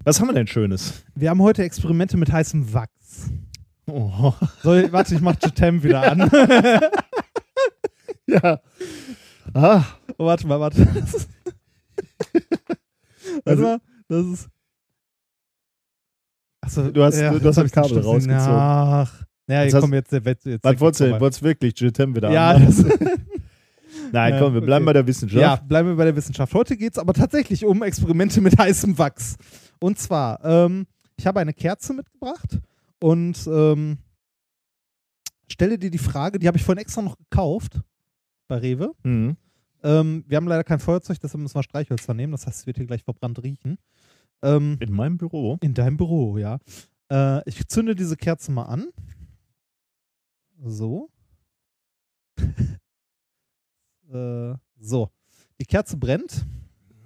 Was 0.05 0.19
haben 0.21 0.29
wir 0.29 0.35
denn 0.35 0.47
Schönes? 0.47 1.05
Wir 1.15 1.31
haben 1.31 1.43
heute 1.43 1.63
Experimente 1.63 2.17
mit 2.17 2.33
heißem 2.33 2.73
Wachs. 2.73 3.31
Oh. 3.87 4.33
Soll, 4.63 4.91
warte, 4.93 5.15
ich 5.15 5.21
mach 5.21 5.37
Jetem 5.43 5.83
wieder 5.83 6.03
an. 6.13 6.31
Ja. 8.27 8.61
Ah, 9.55 9.85
Oh, 10.17 10.27
warte 10.27 10.47
mal, 10.47 10.61
warte. 10.61 10.87
warte 10.87 11.19
Also- 13.45 13.63
mal, 13.63 13.81
das 14.09 14.27
ist. 14.27 14.49
Achso, 16.61 16.91
Du 16.93 17.03
hast- 17.03 17.19
du 17.19 17.43
hast 17.49 17.57
das 17.57 17.73
Kabel 17.73 17.99
rausgezogen. 17.99 18.31
Ach. 18.37 19.25
Ja, 19.49 19.63
Jetzt 19.63 19.71
hier 19.73 19.77
hast- 19.79 19.81
komm 19.83 19.95
jetzt 19.95 20.13
der 20.13 20.25
Wett. 20.25 20.45
Jetzt 20.45 20.63
was 20.63 20.79
wolltest 20.79 21.01
du? 21.01 21.19
Wolltest 21.21 21.43
wirklich 21.43 21.81
Jitem 21.81 22.15
wieder 22.15 22.31
Ja, 22.31 22.51
anmachen? 22.51 22.89
das, 22.89 23.19
Nein, 24.13 24.37
komm, 24.39 24.55
wir 24.55 24.61
bleiben 24.61 24.85
okay. 24.85 24.87
bei 24.87 24.93
der 24.95 25.07
Wissenschaft. 25.07 25.41
ja, 25.41 25.57
bleiben 25.57 25.89
wir 25.89 25.97
bei 25.97 26.05
der 26.05 26.17
Wissenschaft. 26.17 26.53
Heute 26.55 26.77
geht 26.77 26.93
es 26.93 26.99
aber 26.99 27.13
tatsächlich 27.13 27.65
um 27.65 27.83
Experimente 27.83 28.41
mit 28.41 28.59
heißem 28.59 28.97
Wachs. 28.99 29.37
Und 29.81 29.99
zwar, 29.99 30.45
ähm, 30.45 30.87
ich 31.17 31.27
habe 31.27 31.41
eine 31.41 31.53
Kerze 31.53 31.93
mitgebracht 31.93 32.59
und 33.01 33.47
ähm, 33.47 33.99
stelle 35.49 35.79
dir 35.79 35.91
die 35.91 35.99
Frage, 35.99 36.39
die 36.39 36.47
habe 36.47 36.59
ich 36.59 36.65
vorhin 36.65 36.81
extra 36.81 37.03
noch 37.03 37.17
gekauft 37.17 37.81
bei 38.49 38.57
Rewe. 38.57 38.93
Mhm. 39.03 39.37
Ähm, 39.83 40.25
wir 40.27 40.37
haben 40.37 40.47
leider 40.47 40.65
kein 40.65 40.79
Feuerzeug, 40.81 41.19
deshalb 41.21 41.43
müssen 41.43 41.55
wir 41.55 41.63
Streichhölzer 41.63 42.15
nehmen. 42.15 42.33
Das 42.33 42.47
heißt, 42.47 42.61
es 42.61 42.67
wird 42.67 42.77
hier 42.77 42.87
gleich 42.87 43.03
verbrannt 43.03 43.43
riechen. 43.43 43.79
Ähm, 44.43 44.77
In 44.81 44.93
meinem 44.93 45.19
Büro. 45.19 45.59
in 45.61 45.75
deinem 45.75 45.97
Büro, 45.97 46.39
ja. 46.39 46.59
Äh, 47.11 47.49
ich 47.49 47.67
zünde 47.69 47.95
diese 47.95 48.17
Kerze 48.17 48.53
mal 48.53 48.65
an. 48.65 48.89
So. 50.63 51.11
Äh, 54.13 54.55
so. 54.79 55.11
Die 55.61 55.67
Kerze 55.67 55.97
brennt. 55.97 56.47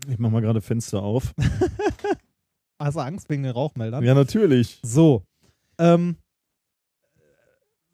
Ich 0.09 0.19
mach 0.19 0.31
mal 0.31 0.41
gerade 0.41 0.61
Fenster 0.61 1.03
auf. 1.03 1.35
Hast 2.79 2.97
du 2.97 3.01
Angst 3.01 3.29
wegen 3.31 3.43
den 3.43 3.53
Rauchmeldern? 3.53 4.05
Ja, 4.05 4.15
natürlich. 4.15 4.81
So. 4.83 5.25
Ähm, 5.79 6.17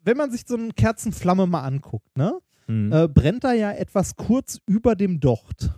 wenn 0.03 0.17
man 0.17 0.31
sich 0.31 0.43
so 0.47 0.55
eine 0.55 0.71
Kerzenflamme 0.73 1.47
mal 1.47 1.61
anguckt, 1.61 2.17
ne? 2.17 2.39
Mhm. 2.67 2.91
äh, 2.91 3.07
brennt 3.07 3.43
da 3.43 3.53
ja 3.53 3.71
etwas 3.71 4.15
kurz 4.15 4.59
über 4.65 4.95
dem 4.95 5.19
Docht. 5.19 5.71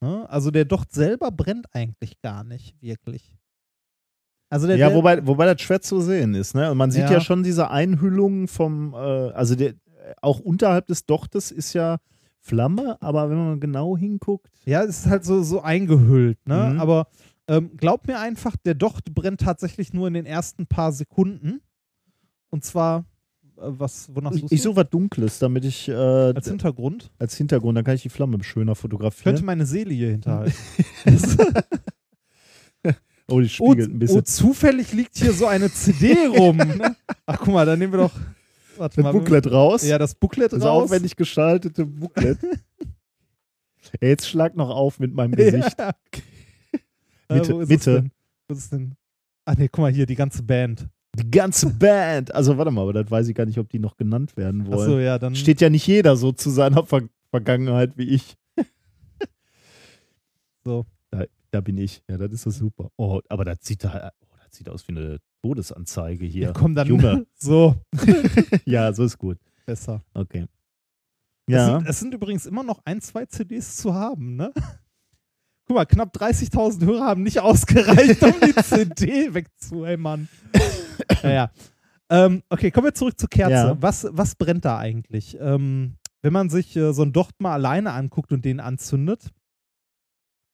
Ne? 0.00 0.28
Also 0.28 0.50
der 0.50 0.64
Docht 0.64 0.92
selber 0.92 1.30
brennt 1.30 1.66
eigentlich 1.74 2.20
gar 2.20 2.44
nicht 2.44 2.80
wirklich. 2.80 3.36
Also 4.48 4.66
der, 4.66 4.76
ja, 4.76 4.88
der, 4.88 4.96
wobei, 4.96 5.26
wobei 5.26 5.46
das 5.52 5.60
schwer 5.62 5.80
zu 5.80 6.00
sehen 6.00 6.34
ist. 6.34 6.54
Ne? 6.54 6.70
Und 6.70 6.76
man 6.78 6.90
sieht 6.90 7.04
ja, 7.04 7.12
Ja. 7.12 7.20
schon 7.20 7.42
diese 7.42 7.70
Einhüllung 7.70 8.48
vom, 8.48 8.92
äh, 8.94 8.96
also 8.96 9.54
der, 9.54 9.74
auch 10.22 10.40
unterhalb 10.40 10.86
des 10.86 11.06
Dochtes 11.06 11.50
ist 11.52 11.72
ja 11.72 11.98
Flamme, 12.40 12.96
aber 13.00 13.30
wenn 13.30 13.36
man 13.36 13.60
genau 13.60 13.96
hinguckt. 13.96 14.50
Ja, 14.64 14.82
es 14.82 15.00
ist 15.00 15.06
halt 15.06 15.24
so, 15.24 15.42
so 15.42 15.60
eingehüllt, 15.62 16.38
ne? 16.46 16.72
Mhm. 16.74 16.80
Aber 16.80 17.06
ähm, 17.48 17.70
glaub 17.76 18.06
mir 18.06 18.18
einfach, 18.18 18.56
der 18.56 18.74
Docht 18.74 19.14
brennt 19.14 19.40
tatsächlich 19.40 19.92
nur 19.92 20.08
in 20.08 20.14
den 20.14 20.26
ersten 20.26 20.66
paar 20.66 20.92
Sekunden. 20.92 21.60
Und 22.50 22.64
zwar, 22.64 23.04
äh, 23.56 23.62
was, 23.66 24.14
wonach 24.14 24.32
Ich, 24.32 24.40
suchst 24.40 24.52
ich 24.52 24.60
du? 24.62 24.68
suche 24.70 24.76
was 24.76 24.90
Dunkles, 24.90 25.38
damit 25.38 25.64
ich 25.64 25.88
äh, 25.88 25.92
Als 25.92 26.48
Hintergrund. 26.48 27.10
als 27.18 27.36
Hintergrund, 27.36 27.76
dann 27.76 27.84
kann 27.84 27.94
ich 27.94 28.02
die 28.02 28.08
Flamme 28.08 28.36
schöner 28.42 28.72
Ich 28.72 28.78
könnte 28.78 28.80
fotografieren. 28.80 29.44
meine 29.44 29.66
Seele 29.66 29.92
hier 29.92 30.10
hinterhalten. 30.10 30.54
Oh, 33.32 33.40
die 33.40 33.46
oh, 33.46 33.48
spiegelt 33.48 33.90
ein 33.90 33.96
oh, 33.96 33.98
bisschen. 33.98 34.24
zufällig 34.24 34.92
liegt 34.92 35.16
hier 35.16 35.32
so 35.32 35.46
eine 35.46 35.70
CD 35.70 36.26
rum. 36.26 36.56
Ne? 36.56 36.96
Ach, 37.26 37.38
guck 37.38 37.54
mal, 37.54 37.64
dann 37.64 37.78
nehmen 37.78 37.92
wir 37.92 37.98
doch. 37.98 38.12
Warte 38.80 39.02
mal. 39.02 39.12
Booklet 39.12 39.50
raus. 39.52 39.86
Ja, 39.86 39.98
das 39.98 40.14
Booklet 40.14 40.52
das 40.54 40.62
raus. 40.62 40.84
aufwendig 40.84 41.14
gestaltete 41.14 41.84
Booklet. 41.84 42.38
ja, 42.42 42.48
jetzt 44.08 44.26
schlag 44.26 44.56
noch 44.56 44.70
auf 44.70 44.98
mit 44.98 45.14
meinem 45.14 45.32
Gesicht. 45.32 45.78
Ja. 45.78 45.92
Mitte, 47.28 47.52
Äh, 47.52 47.66
Mitte. 47.66 48.10
Wo 48.48 48.54
ist 48.54 48.72
denn? 48.72 48.94
Ach 49.44 49.54
nee, 49.56 49.68
guck 49.68 49.82
mal 49.82 49.92
hier, 49.92 50.06
die 50.06 50.14
ganze 50.14 50.42
Band. 50.42 50.88
Die 51.14 51.30
ganze 51.30 51.68
Band. 51.68 52.34
Also 52.34 52.56
warte 52.56 52.70
mal, 52.70 52.82
aber 52.82 52.92
das 52.94 53.10
weiß 53.10 53.28
ich 53.28 53.34
gar 53.34 53.44
nicht, 53.44 53.58
ob 53.58 53.68
die 53.68 53.78
noch 53.78 53.96
genannt 53.98 54.36
werden 54.38 54.66
wollen. 54.66 54.78
Achso, 54.80 54.98
ja, 54.98 55.18
dann. 55.18 55.34
Steht 55.34 55.60
ja 55.60 55.68
nicht 55.68 55.86
jeder 55.86 56.16
so 56.16 56.32
zu 56.32 56.48
seiner 56.50 56.84
Ver 56.86 57.02
Vergangenheit 57.30 57.96
wie 57.96 58.08
ich. 58.08 58.36
So. 60.64 60.86
Da, 61.10 61.24
da 61.50 61.60
bin 61.60 61.76
ich. 61.78 62.02
Ja, 62.08 62.16
das 62.18 62.32
ist 62.32 62.42
so 62.42 62.50
super. 62.50 62.90
Oh, 62.96 63.20
aber 63.28 63.44
das 63.44 63.58
sieht, 63.62 63.84
da, 63.84 64.12
das 64.50 64.58
sieht 64.58 64.68
aus 64.68 64.86
wie 64.88 64.92
eine 64.96 65.18
Todesanzeige 65.42 66.24
ja, 66.26 66.30
hier. 66.30 66.52
komm 66.52 66.74
dann. 66.74 66.88
Junge. 66.88 67.26
So, 67.36 67.76
ja, 68.64 68.92
so 68.92 69.04
ist 69.04 69.16
gut. 69.18 69.38
besser. 69.64 70.02
Okay. 70.12 70.46
Es, 71.46 71.54
Ja. 71.54 71.66
sind, 71.78 71.88
es 71.88 72.00
sind 72.00 72.14
übrigens 72.14 72.46
immer 72.46 72.62
noch 72.62 72.80
ein, 72.84 73.00
zwei 73.00 73.24
CDs 73.26 73.76
zu 73.76 73.94
haben, 73.94 74.36
ne? 74.36 74.52
Guck 75.66 75.76
mal, 75.76 75.86
knapp 75.86 76.14
30.000 76.16 76.84
Hörer 76.84 77.04
haben 77.06 77.22
nicht 77.22 77.38
ausgereicht, 77.40 78.22
um 78.22 78.34
die 78.44 78.54
CD 78.62 79.32
wegzuhämmern. 79.34 80.28
naja. 81.22 81.50
Ähm, 82.10 82.42
okay, 82.50 82.70
kommen 82.72 82.86
wir 82.88 82.94
zurück 82.94 83.18
zur 83.18 83.28
Kerze. 83.28 83.52
Ja. 83.52 83.76
Was, 83.82 84.06
was 84.10 84.34
brennt 84.34 84.64
da 84.64 84.78
eigentlich? 84.78 85.38
Ähm, 85.40 85.96
wenn 86.22 86.32
man 86.32 86.50
sich 86.50 86.74
äh, 86.76 86.92
so 86.92 87.02
einen 87.02 87.12
Docht 87.12 87.40
mal 87.40 87.52
alleine 87.52 87.92
anguckt 87.92 88.32
und 88.32 88.44
den 88.44 88.58
anzündet, 88.60 89.30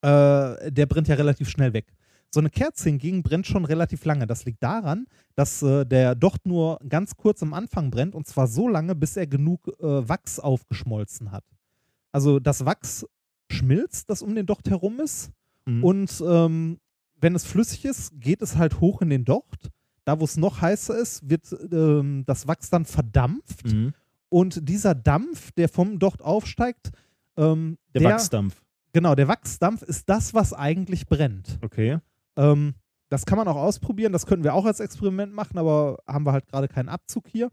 äh, 0.02 0.70
der 0.70 0.86
brennt 0.86 1.08
ja 1.08 1.14
relativ 1.16 1.48
schnell 1.48 1.72
weg. 1.72 1.92
So 2.36 2.40
eine 2.40 2.50
Kerze 2.50 2.90
hingegen 2.90 3.22
brennt 3.22 3.46
schon 3.46 3.64
relativ 3.64 4.04
lange. 4.04 4.26
Das 4.26 4.44
liegt 4.44 4.62
daran, 4.62 5.06
dass 5.36 5.62
äh, 5.62 5.86
der 5.86 6.14
Docht 6.14 6.44
nur 6.44 6.78
ganz 6.86 7.16
kurz 7.16 7.42
am 7.42 7.54
Anfang 7.54 7.90
brennt 7.90 8.14
und 8.14 8.26
zwar 8.26 8.46
so 8.46 8.68
lange, 8.68 8.94
bis 8.94 9.16
er 9.16 9.26
genug 9.26 9.68
äh, 9.80 10.06
Wachs 10.06 10.38
aufgeschmolzen 10.38 11.32
hat. 11.32 11.44
Also 12.12 12.38
das 12.38 12.66
Wachs 12.66 13.06
schmilzt, 13.50 14.10
das 14.10 14.20
um 14.20 14.34
den 14.34 14.44
Docht 14.44 14.68
herum 14.68 15.00
ist 15.00 15.30
Mhm. 15.64 15.82
und 15.82 16.22
ähm, 16.28 16.78
wenn 17.18 17.34
es 17.34 17.46
flüssig 17.46 17.86
ist, 17.86 18.12
geht 18.20 18.42
es 18.42 18.56
halt 18.56 18.80
hoch 18.82 19.00
in 19.00 19.08
den 19.08 19.24
Docht. 19.24 19.70
Da, 20.04 20.20
wo 20.20 20.24
es 20.24 20.36
noch 20.36 20.60
heißer 20.60 20.94
ist, 20.98 21.30
wird 21.30 21.46
ähm, 21.72 22.24
das 22.26 22.46
Wachs 22.46 22.68
dann 22.68 22.84
verdampft 22.84 23.64
Mhm. 23.64 23.94
und 24.28 24.68
dieser 24.68 24.94
Dampf, 24.94 25.52
der 25.52 25.70
vom 25.70 25.98
Docht 25.98 26.20
aufsteigt, 26.20 26.90
ähm, 27.38 27.78
Der, 27.94 28.02
Wachsdampf. 28.04 28.62
Genau, 28.92 29.14
der 29.14 29.26
Wachsdampf 29.26 29.80
ist 29.80 30.06
das, 30.10 30.34
was 30.34 30.52
eigentlich 30.52 31.06
brennt. 31.06 31.58
Okay. 31.62 31.98
Ähm, 32.36 32.74
das 33.08 33.24
kann 33.24 33.38
man 33.38 33.46
auch 33.48 33.56
ausprobieren, 33.56 34.12
das 34.12 34.26
könnten 34.26 34.44
wir 34.44 34.54
auch 34.54 34.64
als 34.64 34.80
Experiment 34.80 35.32
machen, 35.32 35.58
aber 35.58 35.98
haben 36.08 36.24
wir 36.26 36.32
halt 36.32 36.46
gerade 36.48 36.66
keinen 36.68 36.88
Abzug 36.88 37.28
hier. 37.28 37.50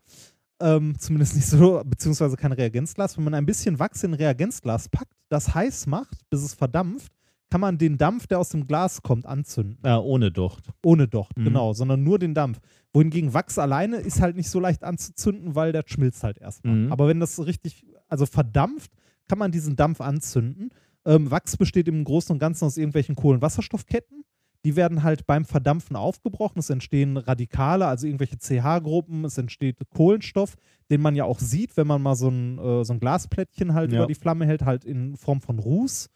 Ähm, 0.61 0.97
zumindest 0.97 1.35
nicht 1.35 1.45
so, 1.47 1.81
beziehungsweise 1.85 2.37
kein 2.37 2.51
Reagenzglas. 2.53 3.17
Wenn 3.17 3.23
man 3.25 3.33
ein 3.33 3.45
bisschen 3.45 3.79
Wachs 3.79 4.03
in 4.03 4.11
ein 4.11 4.15
Reagenzglas 4.15 4.89
packt, 4.89 5.13
das 5.29 5.53
heiß 5.53 5.87
macht, 5.87 6.17
bis 6.29 6.41
es 6.43 6.53
verdampft, 6.53 7.11
kann 7.49 7.61
man 7.61 7.77
den 7.77 7.97
Dampf, 7.99 8.25
der 8.25 8.39
aus 8.39 8.49
dem 8.49 8.65
Glas 8.65 9.03
kommt, 9.03 9.27
anzünden. 9.27 9.77
Ja, 9.85 9.99
ohne 9.99 10.31
Docht. 10.31 10.69
Ohne 10.83 11.07
Docht, 11.07 11.37
Mhm. 11.37 11.43
genau, 11.45 11.73
sondern 11.73 12.01
nur 12.03 12.17
den 12.17 12.33
Dampf. 12.33 12.59
Wohingegen 12.93 13.33
Wachs 13.33 13.59
alleine 13.59 13.97
ist 13.97 14.21
halt 14.21 14.35
nicht 14.35 14.49
so 14.49 14.59
leicht 14.59 14.83
anzuzünden, 14.83 15.53
weil 15.53 15.71
der 15.71 15.83
schmilzt 15.85 16.23
halt 16.23 16.39
erstmal. 16.39 16.73
Mhm. 16.75 16.91
Aber 16.91 17.07
wenn 17.07 17.19
das 17.19 17.45
richtig, 17.45 17.85
also 18.07 18.25
verdampft, 18.25 18.91
kann 19.27 19.37
man 19.37 19.51
diesen 19.51 19.75
Dampf 19.75 20.01
anzünden. 20.01 20.69
Ähm, 21.05 21.29
Wachs 21.29 21.57
besteht 21.57 21.87
im 21.87 22.03
Großen 22.03 22.33
und 22.33 22.39
Ganzen 22.39 22.65
aus 22.65 22.77
irgendwelchen 22.77 23.15
Kohlenwasserstoffketten. 23.15 24.23
Die 24.65 24.75
werden 24.75 25.03
halt 25.03 25.25
beim 25.27 25.43
Verdampfen 25.45 25.95
aufgebrochen. 25.95 26.59
Es 26.59 26.69
entstehen 26.69 27.17
Radikale, 27.17 27.85
also 27.85 28.07
irgendwelche 28.07 28.37
CH-Gruppen. 28.37 29.25
Es 29.25 29.37
entsteht 29.37 29.77
Kohlenstoff, 29.89 30.55
den 30.89 31.01
man 31.01 31.15
ja 31.15 31.25
auch 31.25 31.39
sieht, 31.39 31.75
wenn 31.75 31.87
man 31.87 32.01
mal 32.01 32.15
so 32.15 32.29
ein, 32.29 32.57
äh, 32.59 32.85
so 32.85 32.93
ein 32.93 32.99
Glasplättchen 32.99 33.73
halt 33.73 33.91
Ja. 33.91 33.99
über 33.99 34.07
die 34.07 34.15
Flamme 34.15 34.45
hält, 34.45 34.63
halt 34.63 34.85
in 34.85 35.17
Form 35.17 35.41
von 35.41 35.59
Ruß. 35.59 36.09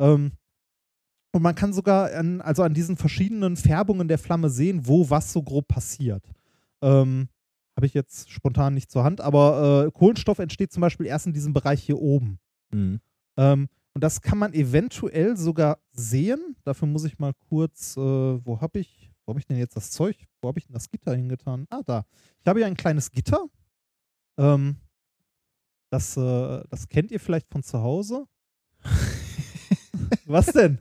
Ähm, 0.00 0.32
und 1.32 1.42
man 1.42 1.54
kann 1.54 1.72
sogar 1.72 2.12
an, 2.14 2.40
also 2.40 2.62
an 2.62 2.74
diesen 2.74 2.96
verschiedenen 2.96 3.56
Färbungen 3.56 4.08
der 4.08 4.18
Flamme 4.18 4.50
sehen, 4.50 4.86
wo 4.86 5.08
was 5.10 5.32
so 5.32 5.42
grob 5.42 5.68
passiert. 5.68 6.24
Ähm, 6.82 7.28
Habe 7.76 7.86
ich 7.86 7.94
jetzt 7.94 8.30
spontan 8.30 8.74
nicht 8.74 8.90
zur 8.90 9.04
Hand, 9.04 9.20
aber 9.20 9.86
äh, 9.86 9.90
Kohlenstoff 9.92 10.40
entsteht 10.40 10.72
zum 10.72 10.80
Beispiel 10.80 11.06
erst 11.06 11.26
in 11.26 11.32
diesem 11.32 11.52
Bereich 11.52 11.82
hier 11.82 11.98
oben. 11.98 12.38
Mhm. 12.72 13.00
Ähm, 13.36 13.68
und 13.98 14.02
das 14.04 14.22
kann 14.22 14.38
man 14.38 14.54
eventuell 14.54 15.36
sogar 15.36 15.80
sehen. 15.90 16.54
Dafür 16.62 16.86
muss 16.86 17.02
ich 17.04 17.18
mal 17.18 17.32
kurz, 17.48 17.96
äh, 17.96 18.00
wo 18.00 18.60
habe 18.60 18.78
ich, 18.78 19.10
wo 19.26 19.32
habe 19.32 19.40
ich 19.40 19.46
denn 19.46 19.56
jetzt 19.56 19.74
das 19.74 19.90
Zeug? 19.90 20.16
Wo 20.40 20.46
habe 20.46 20.60
ich 20.60 20.66
denn 20.66 20.74
das 20.74 20.88
Gitter 20.88 21.16
hingetan? 21.16 21.66
Ah, 21.68 21.80
da. 21.84 22.04
Ich 22.40 22.46
habe 22.46 22.60
hier 22.60 22.68
ein 22.68 22.76
kleines 22.76 23.10
Gitter. 23.10 23.44
Ähm, 24.38 24.76
das, 25.90 26.16
äh, 26.16 26.62
das 26.70 26.88
kennt 26.88 27.10
ihr 27.10 27.18
vielleicht 27.18 27.48
von 27.50 27.64
zu 27.64 27.82
Hause. 27.82 28.26
Was 30.26 30.46
denn? 30.46 30.78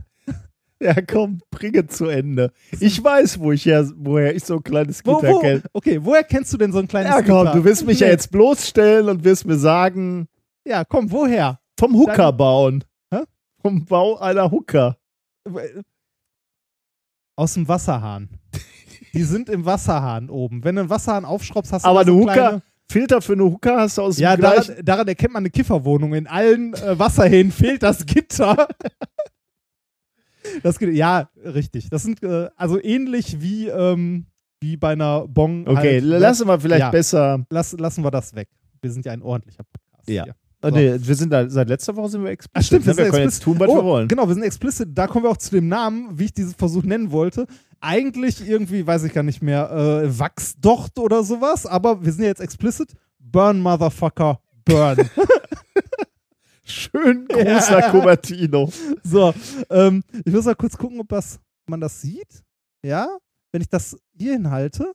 Ja, 0.80 0.94
komm, 1.02 1.42
bringe 1.50 1.88
zu 1.88 2.06
Ende. 2.06 2.52
Ich 2.80 3.04
weiß, 3.04 3.40
wo 3.40 3.52
ich 3.52 3.66
her, 3.66 3.90
woher 3.96 4.36
ich 4.36 4.44
so 4.44 4.58
ein 4.58 4.64
kleines 4.64 5.04
Wo, 5.04 5.16
Gitter 5.22 5.34
wo, 5.34 5.40
kenne. 5.40 5.64
okay, 5.74 6.00
woher 6.04 6.24
kennst 6.24 6.54
du 6.54 6.58
denn 6.58 6.72
so 6.72 6.78
ein 6.78 6.88
kleines 6.88 7.10
Ja, 7.10 7.24
komm, 7.24 7.46
Gitter? 7.48 7.54
du 7.58 7.64
willst 7.64 7.84
mich 7.88 8.00
ja 8.00 8.06
Nee. 8.06 8.12
jetzt 8.14 8.32
bloßstellen 8.32 9.10
und 9.10 9.24
wirst 9.24 9.48
mir 9.48 9.58
sagen, 9.58 10.28
Ja, 10.68 10.86
komm, 10.86 11.10
woher? 11.12 11.60
vom 11.80 11.96
Hooker 11.96 12.16
Dann- 12.16 12.38
bauen. 12.38 12.84
Vom 13.68 13.84
Bau 13.86 14.18
einer 14.18 14.50
Hooker. 14.50 14.98
Aus 17.36 17.54
dem 17.54 17.68
Wasserhahn. 17.68 18.30
Die 19.14 19.24
sind 19.24 19.50
im 19.50 19.66
Wasserhahn 19.66 20.30
oben. 20.30 20.64
Wenn 20.64 20.76
du 20.76 20.82
einen 20.82 20.90
Wasserhahn 20.90 21.26
aufschraubst, 21.26 21.74
hast 21.74 21.84
du 21.84 21.90
Aber 21.90 22.00
eine 22.02 22.12
so 22.12 22.18
Hooker, 22.20 22.34
kleine- 22.34 22.62
Filter 22.90 23.22
für 23.22 23.34
eine 23.34 23.44
Hooker 23.44 23.78
hast 23.82 23.98
du 23.98 24.04
aus 24.04 24.16
dem 24.16 24.22
Ja, 24.24 24.38
daran, 24.38 24.64
daran 24.84 25.08
erkennt 25.10 25.34
man 25.34 25.42
eine 25.42 25.50
Kifferwohnung. 25.50 26.14
In 26.14 26.28
allen 26.28 26.74
äh, 26.76 26.98
Wasserhähnen 26.98 27.52
fehlt 27.52 27.84
das 27.84 28.06
Gitter. 28.06 28.70
Das, 30.64 30.78
ja, 30.80 31.30
richtig. 31.44 31.90
Das 31.90 32.04
sind 32.04 32.24
äh, 32.24 32.50
also 32.56 32.82
ähnlich 32.82 33.42
wie, 33.42 33.68
ähm, 33.68 34.28
wie 34.62 34.78
bei 34.78 34.94
einer 34.94 35.28
Bong. 35.28 35.68
Okay, 35.68 35.96
halt, 35.96 36.06
ne? 36.06 36.20
lassen 36.20 36.48
wir 36.48 36.58
vielleicht 36.62 36.80
Ja. 36.80 36.90
besser. 36.90 37.46
Lass, 37.50 37.74
lassen 37.74 38.02
wir 38.06 38.12
das 38.12 38.34
weg. 38.34 38.48
Wir 38.82 38.92
sind 38.92 39.06
ja 39.06 39.12
ein 39.12 39.22
ordentlicher 39.22 39.64
Podcast. 39.66 40.08
Ja. 40.10 40.24
Hier. 40.24 40.36
Oh, 40.64 40.70
nee, 40.70 40.96
wir 41.00 41.16
sind 41.16 41.30
da, 41.32 41.48
seit 41.50 41.70
letzter 41.70 41.96
Woche 41.96 42.10
sind 42.10 42.24
wir 42.24 42.32
explizit. 42.32 42.58
Ah, 42.58 42.64
stimmt, 42.64 42.86
wir 42.86 42.88
wir 42.88 42.94
sind 42.96 43.12
können 43.12 43.24
explicit. 43.28 43.34
jetzt 43.40 43.44
tun, 43.44 43.60
was 43.60 43.70
oh, 43.70 43.76
wir 43.76 43.84
wollen. 43.84 44.08
Genau, 44.08 44.28
wir 44.28 44.34
sind 44.34 44.44
explicit. 44.44 44.90
Da 44.92 45.06
kommen 45.08 45.26
wir 45.26 45.30
auch 45.30 45.38
zu 45.38 45.52
dem 45.52 45.68
Namen, 45.68 46.18
wie 46.18 46.26
ich 46.26 46.34
diesen 46.34 46.56
Versuch 46.56 46.84
nennen 46.84 47.12
wollte. 47.12 47.46
Eigentlich 47.80 48.48
irgendwie, 48.48 48.86
weiß 48.88 49.04
ich 49.04 49.14
gar 49.14 49.22
nicht 49.24 49.44
mehr, 49.44 49.70
äh, 49.72 50.20
Wachsdocht 50.20 50.98
oder 50.98 51.24
sowas, 51.24 51.68
aber 51.68 52.04
wir 52.04 52.12
sind 52.12 52.24
ja 52.24 52.30
jetzt 52.30 52.42
explicit. 52.42 52.94
Burn, 53.20 53.60
Motherfucker, 53.62 54.40
burn. 54.66 54.98
Schön 56.64 57.26
großer 57.28 57.80
Ja. 57.80 57.92
Cupertino. 57.92 58.70
so, 59.04 59.34
ähm, 59.70 60.04
ich 60.26 60.34
muss 60.34 60.46
mal 60.46 60.56
kurz 60.56 60.78
gucken, 60.78 61.00
ob 61.00 61.08
das, 61.10 61.40
man 61.68 61.80
das 61.80 62.02
sieht. 62.02 62.44
Ja, 62.84 63.08
wenn 63.52 63.62
ich 63.62 63.70
das 63.70 63.96
hier 64.18 64.34
hinhalte, 64.34 64.92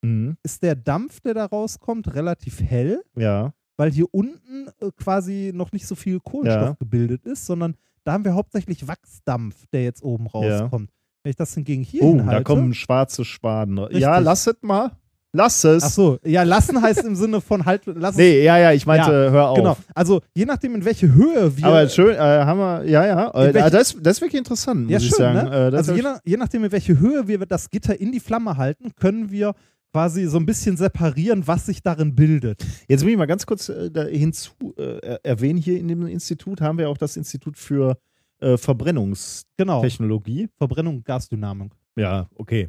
Mhm. 0.00 0.36
ist 0.44 0.62
der 0.62 0.76
Dampf, 0.76 1.18
der 1.20 1.34
da 1.34 1.46
rauskommt, 1.46 2.14
relativ 2.14 2.60
hell, 2.60 3.02
Ja. 3.16 3.52
Weil 3.78 3.90
hier 3.90 4.06
unten 4.12 4.66
äh, 4.80 4.90
quasi 5.02 5.52
noch 5.54 5.72
nicht 5.72 5.86
so 5.86 5.94
viel 5.94 6.20
Kohlenstoff 6.20 6.68
Ja. 6.68 6.76
gebildet 6.78 7.24
ist, 7.24 7.46
sondern 7.46 7.74
da 8.04 8.12
haben 8.12 8.24
wir 8.24 8.34
hauptsächlich 8.34 8.86
Wachsdampf, 8.86 9.54
der 9.72 9.84
jetzt 9.84 10.02
oben 10.02 10.26
Ja. 10.26 10.58
rauskommt. 10.60 10.90
Wenn 11.22 11.30
ich 11.30 11.36
das 11.36 11.54
hingegen 11.54 11.82
hier 11.82 12.02
Oh, 12.02 12.10
hinhalte, 12.12 12.36
da 12.36 12.42
kommen 12.44 12.74
schwarze 12.74 13.24
Spaden. 13.24 13.78
Richtig. 13.78 14.00
Ja, 14.02 14.18
lasset 14.18 14.62
mal. 14.62 14.92
Lass 15.32 15.62
es. 15.64 15.82
Ach 15.84 15.90
so, 15.90 16.18
ja, 16.24 16.42
lassen 16.42 16.80
heißt 16.80 17.04
im 17.04 17.14
Sinne 17.14 17.42
von 17.42 17.66
halt, 17.66 17.82
lass. 17.84 18.16
Nee, 18.16 18.42
ja, 18.42 18.56
ja, 18.56 18.72
ich 18.72 18.86
meinte, 18.86 19.10
Ja, 19.12 19.30
hör 19.30 19.48
auf. 19.50 19.58
Genau. 19.58 19.76
Also 19.94 20.22
je 20.34 20.46
nachdem, 20.46 20.74
in 20.76 20.84
welche 20.86 21.12
Höhe 21.12 21.54
wir. 21.54 21.66
Aber 21.66 21.86
schön, 21.90 22.14
äh, 22.14 22.18
haben 22.18 22.58
wir, 22.58 22.84
ja, 22.88 23.06
ja. 23.06 23.30
Äh, 23.34 23.52
das, 23.52 23.94
das 24.00 24.16
ist 24.16 24.20
wirklich 24.22 24.38
interessant, 24.38 24.84
muss 24.84 24.90
ja, 24.92 24.98
ich 24.98 25.08
schön, 25.08 25.18
sagen. 25.18 25.50
ne? 25.50 25.70
Äh, 25.70 25.76
also 25.76 25.92
je, 25.92 25.98
ich- 25.98 26.04
nach, 26.04 26.20
je 26.24 26.36
nachdem, 26.38 26.64
in 26.64 26.72
welche 26.72 26.98
Höhe 26.98 27.28
wir 27.28 27.38
das 27.44 27.68
Gitter 27.68 28.00
in 28.00 28.10
die 28.10 28.20
Flamme 28.20 28.56
halten, 28.56 28.92
können 28.96 29.30
wir 29.30 29.54
quasi 29.92 30.26
so 30.26 30.36
ein 30.38 30.46
bisschen 30.46 30.76
separieren, 30.76 31.46
was 31.46 31.66
sich 31.66 31.82
darin 31.82 32.14
bildet. 32.14 32.64
Jetzt 32.88 33.04
will 33.04 33.12
ich 33.12 33.16
mal 33.18 33.26
ganz 33.26 33.46
kurz 33.46 33.68
äh, 33.68 33.90
hinzu 34.16 34.52
äh, 34.76 34.98
er- 35.00 35.24
erwähnen, 35.24 35.58
hier 35.58 35.78
in 35.78 35.88
dem 35.88 36.06
Institut 36.06 36.60
haben 36.60 36.78
wir 36.78 36.88
auch 36.90 36.98
das 36.98 37.16
Institut 37.16 37.56
für 37.56 37.98
äh, 38.40 38.56
Verbrennungstechnologie. 38.56 40.42
Genau. 40.42 40.50
Verbrennung 40.56 41.02
Gasdynamik. 41.04 41.72
Ja, 41.96 42.28
okay. 42.36 42.68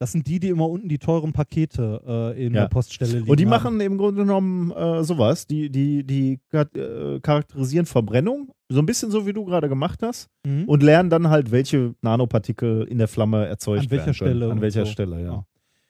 Das 0.00 0.10
sind 0.10 0.26
die, 0.26 0.40
die 0.40 0.48
immer 0.48 0.68
unten 0.68 0.88
die 0.88 0.98
teuren 0.98 1.32
Pakete 1.32 2.02
äh, 2.36 2.46
in 2.46 2.52
Ja. 2.52 2.62
der 2.62 2.68
Poststelle 2.68 3.18
liegen. 3.18 3.30
Und 3.30 3.38
die 3.38 3.44
haben. 3.44 3.50
machen 3.50 3.80
im 3.80 3.96
Grunde 3.96 4.22
genommen 4.22 4.72
äh, 4.72 5.04
sowas. 5.04 5.46
Die, 5.46 5.70
die, 5.70 6.02
die 6.04 6.40
äh, 6.50 7.20
charakterisieren 7.20 7.86
Verbrennung, 7.86 8.50
so 8.68 8.80
ein 8.80 8.86
bisschen 8.86 9.12
so 9.12 9.24
wie 9.24 9.32
du 9.32 9.44
gerade 9.44 9.68
gemacht 9.68 10.00
hast, 10.02 10.26
Mhm. 10.44 10.64
und 10.64 10.82
lernen 10.82 11.08
dann 11.10 11.28
halt, 11.30 11.52
welche 11.52 11.94
Nanopartikel 12.02 12.82
in 12.88 12.98
der 12.98 13.06
Flamme 13.06 13.46
erzeugt 13.46 13.84
An 13.84 13.90
welcher 13.92 14.06
werden. 14.06 14.14
Stelle 14.14 14.50
An 14.50 14.60
welcher 14.60 14.84
so. 14.84 14.90
Stelle, 14.90 15.20
ja. 15.22 15.26
Ja. 15.26 15.44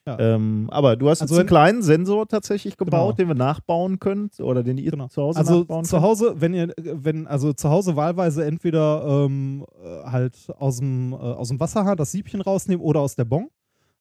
Ja. 0.07 0.19
Ähm, 0.19 0.69
aber 0.73 0.97
du 0.97 1.09
hast 1.09 1.23
Also 1.23 1.35
jetzt 1.35 1.41
einen 1.41 1.49
kleinen 1.49 1.83
Sensor 1.83 2.27
tatsächlich 2.27 2.77
gebaut, 2.77 3.17
Genau. 3.19 3.29
den 3.29 3.29
wir 3.29 3.35
nachbauen 3.37 4.01
können 4.01 4.31
oder 4.41 4.65
den 4.65 4.77
ihr 4.79 4.91
Genau. 4.91 5.07
zu 5.09 5.23
Hause 5.23 5.39
Also 5.39 5.61
nachbauen 5.61 5.85
zu 5.85 6.03
Hause, 6.03 6.35
wenn 6.39 6.55
ihr, 6.55 6.75
wenn, 6.77 7.29
also 7.29 7.53
zu 7.53 7.71
Hause 7.71 7.95
wahlweise 7.95 8.45
entweder 8.45 9.05
ähm, 9.27 9.65
äh, 9.85 10.11
halt 10.11 10.37
aus 10.59 10.79
dem, 10.79 11.13
äh, 11.13 11.17
aus 11.17 11.49
dem 11.49 11.61
Wasserhahn 11.61 11.97
das 11.97 12.11
Siebchen 12.11 12.41
rausnehmen 12.41 12.85
oder 12.85 12.99
aus 13.01 13.15
der 13.15 13.27
Bon. 13.27 13.49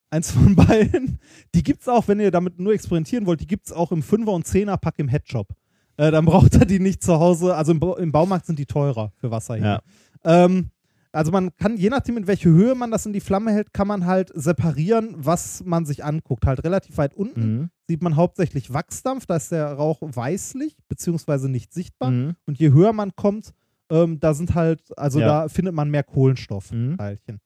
Eins 0.10 0.32
von 0.32 0.56
beiden. 0.56 1.20
Die 1.54 1.62
gibt's 1.64 1.88
auch, 1.88 2.08
wenn 2.08 2.20
ihr 2.20 2.32
damit 2.32 2.60
nur 2.60 2.74
experimentieren 2.74 3.26
wollt, 3.28 3.40
die 3.42 3.48
gibt's 3.48 3.72
auch 3.72 3.92
im 3.92 4.02
5er 4.02 4.32
und 4.32 4.46
10er 4.48 4.78
Pack 4.78 4.96
im 4.98 5.08
Headshop. 5.08 5.50
Äh, 5.98 6.10
dann 6.10 6.26
braucht 6.26 6.56
ihr 6.56 6.66
die 6.66 6.80
nicht 6.80 7.04
zu 7.04 7.20
Hause, 7.20 7.56
also 7.56 7.74
im, 7.74 7.80
Ba- 7.80 7.98
im 8.00 8.12
Baumarkt 8.12 8.48
sind 8.48 8.58
die 8.58 8.66
teurer 8.66 9.12
für 9.18 9.30
Wasser 9.30 9.56
hier. 9.56 9.82
Ähm, 10.26 10.72
also 11.14 11.32
man 11.32 11.56
kann, 11.58 11.78
je 11.78 11.90
nachdem, 11.90 12.18
in 12.18 12.28
welche 12.28 12.50
Höhe 12.50 12.74
man 12.76 12.92
das 12.92 13.06
in 13.06 13.14
die 13.14 13.20
Flamme 13.20 13.52
hält, 13.52 13.74
kann 13.74 13.88
man 13.88 14.06
halt 14.06 14.32
separieren, 14.34 15.14
was 15.18 15.64
man 15.66 15.86
sich 15.86 16.04
anguckt. 16.06 16.46
Halt 16.46 16.64
relativ 16.64 16.98
weit 16.98 17.14
unten 17.14 17.42
Mhm. 17.60 17.70
sieht 17.88 18.02
man 18.02 18.16
hauptsächlich 18.16 18.74
Wachsdampf, 18.74 19.26
da 19.26 19.36
ist 19.36 19.52
der 19.52 19.74
Rauch 19.74 20.00
weißlich, 20.02 20.78
beziehungsweise 20.88 21.50
nicht 21.50 21.74
sichtbar. 21.74 22.12
Mhm. 22.12 22.36
Und 22.46 22.60
je 22.60 22.72
höher 22.72 22.94
man 22.94 23.16
kommt, 23.16 23.52
ähm, 23.90 24.20
da 24.22 24.34
sind 24.34 24.56
halt, 24.56 24.98
also 24.98 25.20
Ja. 25.20 25.28
da 25.44 25.50
findet 25.50 25.74
man 25.74 25.90
mehr 25.90 26.04
Kohlenstoffteilchen. 26.04 27.36
Mhm. 27.36 27.40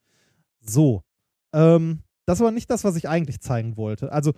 So. 0.60 1.02
Ähm, 1.52 2.00
das 2.24 2.40
war 2.40 2.50
nicht 2.50 2.70
das, 2.70 2.84
was 2.84 2.96
ich 2.96 3.08
eigentlich 3.08 3.40
zeigen 3.40 3.76
wollte. 3.76 4.12
Also, 4.12 4.32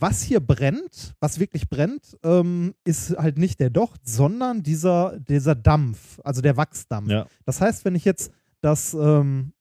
was 0.00 0.22
hier 0.22 0.40
brennt, 0.40 1.14
was 1.20 1.40
wirklich 1.40 1.68
brennt, 1.68 2.16
ähm, 2.22 2.74
ist 2.84 3.16
halt 3.18 3.36
nicht 3.36 3.58
der 3.60 3.70
Docht, 3.70 4.06
sondern 4.08 4.62
dieser, 4.62 5.18
dieser 5.18 5.54
Dampf, 5.56 6.20
also 6.22 6.40
der 6.40 6.56
Wachsdampf. 6.56 7.10
Ja. 7.10 7.26
Das 7.44 7.60
heißt, 7.60 7.84
wenn 7.84 7.96
ich 7.96 8.04
jetzt 8.04 8.30
das, 8.60 8.94
ähm, 8.94 9.52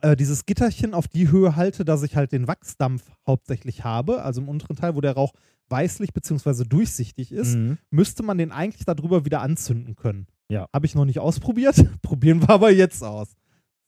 äh, 0.00 0.16
dieses 0.16 0.46
Gitterchen 0.46 0.94
auf 0.94 1.08
die 1.08 1.30
Höhe 1.30 1.56
halte, 1.56 1.84
dass 1.84 2.02
ich 2.02 2.16
halt 2.16 2.32
den 2.32 2.46
Wachsdampf 2.48 3.10
hauptsächlich 3.26 3.84
habe, 3.84 4.22
also 4.22 4.40
im 4.40 4.48
unteren 4.48 4.76
Teil, 4.76 4.94
wo 4.94 5.00
der 5.00 5.12
Rauch 5.14 5.32
weißlich 5.70 6.12
bzw. 6.12 6.64
durchsichtig 6.64 7.30
ist, 7.32 7.56
Mhm. 7.56 7.78
müsste 7.90 8.22
man 8.22 8.38
den 8.38 8.52
eigentlich 8.52 8.84
darüber 8.84 9.24
wieder 9.24 9.40
anzünden 9.42 9.96
können. 9.96 10.26
Ja. 10.48 10.66
Habe 10.72 10.86
ich 10.86 10.94
noch 10.94 11.04
nicht 11.04 11.18
ausprobiert. 11.18 11.76
Probieren 12.02 12.40
wir 12.40 12.50
aber 12.50 12.70
jetzt 12.70 13.02
aus. 13.04 13.36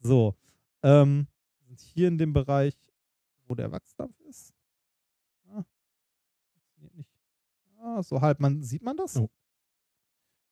So. 0.01 0.35
Ähm, 0.83 1.27
hier 1.95 2.09
in 2.09 2.19
dem 2.19 2.33
Bereich, 2.33 2.75
wo 3.47 3.55
der 3.55 3.73
Wachsdampf 3.73 4.19
ist. 4.29 4.53
Ah. 5.49 5.65
Ah, 7.83 8.03
so 8.03 8.21
halb. 8.21 8.41
Man, 8.41 8.63
sieht 8.63 8.83
man 8.83 8.97
das? 8.97 9.17
Oh. 9.17 9.31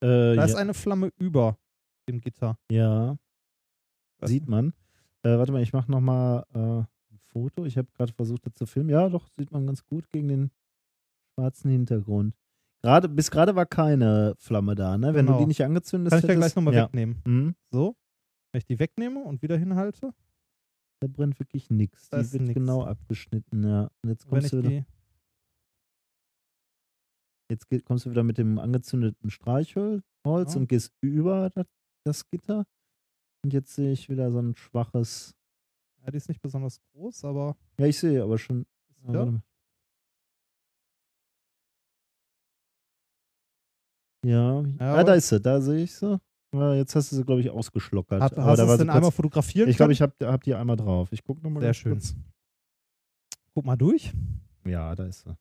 Äh, 0.00 0.36
Da 0.36 0.44
ist 0.44 0.52
ja, 0.52 0.58
eine 0.58 0.72
Flamme 0.74 1.12
über 1.18 1.58
dem 2.08 2.20
Gitter. 2.20 2.58
ja, 2.70 3.16
sieht 4.22 4.48
man. 4.48 4.72
Äh, 5.22 5.36
warte 5.38 5.52
mal, 5.52 5.62
ich 5.62 5.72
mache 5.72 5.90
nochmal 5.90 6.44
äh, 6.54 6.58
ein 7.12 7.18
Foto. 7.32 7.64
Ich 7.64 7.76
habe 7.78 7.88
gerade 7.92 8.12
versucht, 8.12 8.46
das 8.46 8.54
zu 8.54 8.66
filmen. 8.66 8.90
Ja, 8.90 9.08
doch, 9.08 9.28
sieht 9.36 9.50
man 9.52 9.66
ganz 9.66 9.84
gut 9.84 10.08
gegen 10.10 10.28
den 10.28 10.50
schwarzen 11.34 11.70
Hintergrund. 11.70 12.34
Gerade, 12.82 13.08
bis 13.08 13.30
gerade 13.30 13.56
war 13.56 13.66
keine 13.66 14.34
Flamme 14.38 14.74
da, 14.76 14.96
ne? 14.96 15.12
Wenn 15.14 15.26
Genau. 15.26 15.38
du 15.38 15.44
die 15.44 15.48
nicht 15.48 15.64
angezündet 15.64 16.10
Kann 16.10 16.18
ich 16.20 16.24
ja 16.24 16.28
hättest. 16.30 16.40
gleich 16.40 16.56
nochmal 16.56 16.74
ja. 16.74 16.84
wegnehmen. 16.84 17.20
Mhm. 17.26 17.54
So. 17.72 17.96
Wenn 18.52 18.58
ich 18.60 18.66
die 18.66 18.78
wegnehme 18.78 19.20
und 19.24 19.42
wieder 19.42 19.56
hinhalte, 19.58 20.12
Da 21.00 21.06
brennt 21.08 21.38
wirklich 21.38 21.70
nichts. 21.70 22.08
Die 22.10 22.32
wird 22.32 22.42
nix. 22.42 22.54
genau 22.54 22.84
abgeschnitten, 22.84 23.62
ja. 23.64 23.90
Und 24.02 24.10
jetzt 24.10 24.26
kommst, 24.26 24.52
du 24.52 24.62
wieder, 24.62 24.84
jetzt 27.50 27.66
kommst 27.84 28.06
du 28.06 28.10
wieder 28.10 28.22
mit 28.24 28.38
dem 28.38 28.58
angezündeten 28.58 29.30
Streichholz 29.30 30.02
Ja. 30.24 30.56
und 30.56 30.68
gehst 30.68 30.92
über 31.00 31.50
das, 31.50 31.66
das 32.04 32.28
Gitter. 32.30 32.64
Und 33.44 33.52
jetzt 33.52 33.74
sehe 33.74 33.92
ich 33.92 34.08
wieder 34.08 34.30
so 34.30 34.40
ein 34.40 34.54
schwaches. 34.56 35.34
Ja, 36.04 36.10
die 36.10 36.16
ist 36.16 36.28
nicht 36.28 36.40
besonders 36.42 36.80
groß, 36.92 37.24
aber. 37.24 37.56
Ja, 37.78 37.86
ich 37.86 37.98
sehe 37.98 38.22
aber 38.22 38.38
schon. 38.38 38.66
Ja, 39.06 39.24
mal. 39.24 39.42
Ja, 44.24 44.62
Ja, 44.80 44.94
ah, 44.96 45.04
da 45.04 45.14
ist 45.14 45.28
sie, 45.28 45.40
da 45.40 45.60
sehe 45.60 45.84
ich 45.84 45.94
sie. 45.94 46.20
Ja, 46.52 46.74
jetzt 46.74 46.94
hast 46.96 47.12
du 47.12 47.16
sie, 47.16 47.24
glaube 47.24 47.40
ich, 47.40 47.50
ausgeschlockert. 47.50 48.20
Aber 48.20 48.44
hast 48.44 48.58
du 48.58 48.64
es 48.64 48.72
sie 48.72 48.78
denn 48.78 48.90
einmal 48.90 49.12
fotografieren 49.12 49.68
Ich 49.68 49.76
glaube, 49.76 49.92
ich 49.92 50.02
habe 50.02 50.14
hab 50.22 50.42
die 50.42 50.54
einmal 50.54 50.76
drauf. 50.76 51.08
Ich 51.12 51.22
gucke 51.22 51.42
nochmal 51.42 51.62
Sehr 51.62 51.74
schön. 51.74 51.92
kurz. 51.92 52.14
Guck 53.54 53.64
mal 53.64 53.76
durch. 53.76 54.12
Ja, 54.64 54.94
da 54.94 55.04
ist 55.04 55.20
sie. 55.24 55.36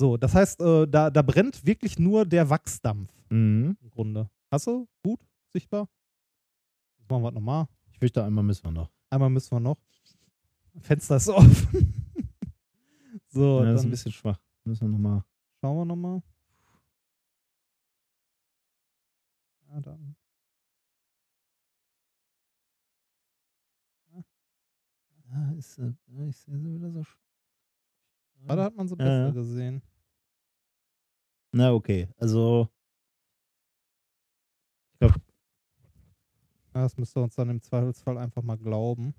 So, 0.00 0.16
das 0.16 0.34
heißt, 0.34 0.60
äh, 0.60 0.86
da, 0.86 1.10
da 1.10 1.22
brennt 1.22 1.64
wirklich 1.64 1.98
nur 1.98 2.26
der 2.26 2.50
Wachsdampf 2.50 3.10
Mhm. 3.30 3.76
im 3.80 3.90
Grunde. 3.90 4.28
Hast 4.50 4.66
du? 4.66 4.86
Gut? 5.02 5.20
Sichtbar? 5.52 5.88
Machen 7.08 7.22
wir 7.22 7.30
nochmal. 7.32 7.68
Ich 7.92 7.98
fürchte, 7.98 8.24
einmal 8.24 8.44
müssen 8.44 8.64
wir 8.64 8.72
noch. 8.72 8.90
Einmal 9.10 9.30
müssen 9.30 9.50
wir 9.52 9.60
noch. 9.60 9.78
Fenster 10.80 11.16
ist 11.16 11.28
offen. 11.28 11.94
so, 13.28 13.60
ja, 13.64 13.72
das 13.72 13.80
ist 13.80 13.86
ein 13.86 13.90
bisschen 13.90 14.12
schwach. 14.12 14.38
Müssen 14.64 14.82
wir 14.82 14.98
nochmal. 14.98 15.24
schauen 15.60 15.76
wir 15.78 15.84
nochmal. 15.84 16.22
Ja, 19.68 19.80
dann. 19.80 20.16
Ah, 25.32 25.52
ist. 25.58 25.76
Ja, 25.78 25.92
ich 26.28 26.36
sehe 26.36 26.58
sie 26.58 26.74
wieder 26.74 26.90
so. 26.90 27.00
sch- 27.00 27.16
Ah, 28.48 28.54
da 28.56 28.64
hat 28.64 28.76
man 28.76 28.86
sie 28.86 28.94
Ja, 28.94 29.04
besser 29.04 29.26
ja. 29.26 29.30
gesehen. 29.30 29.82
Na, 31.52 31.72
okay. 31.72 32.08
Also, 32.18 32.68
Ja, 36.76 36.82
das 36.82 36.96
müsst 36.98 37.16
ihr 37.16 37.22
uns 37.22 37.34
dann 37.34 37.48
im 37.48 37.62
Zweifelsfall 37.62 38.18
einfach 38.18 38.42
mal 38.42 38.58
glauben. 38.58 39.14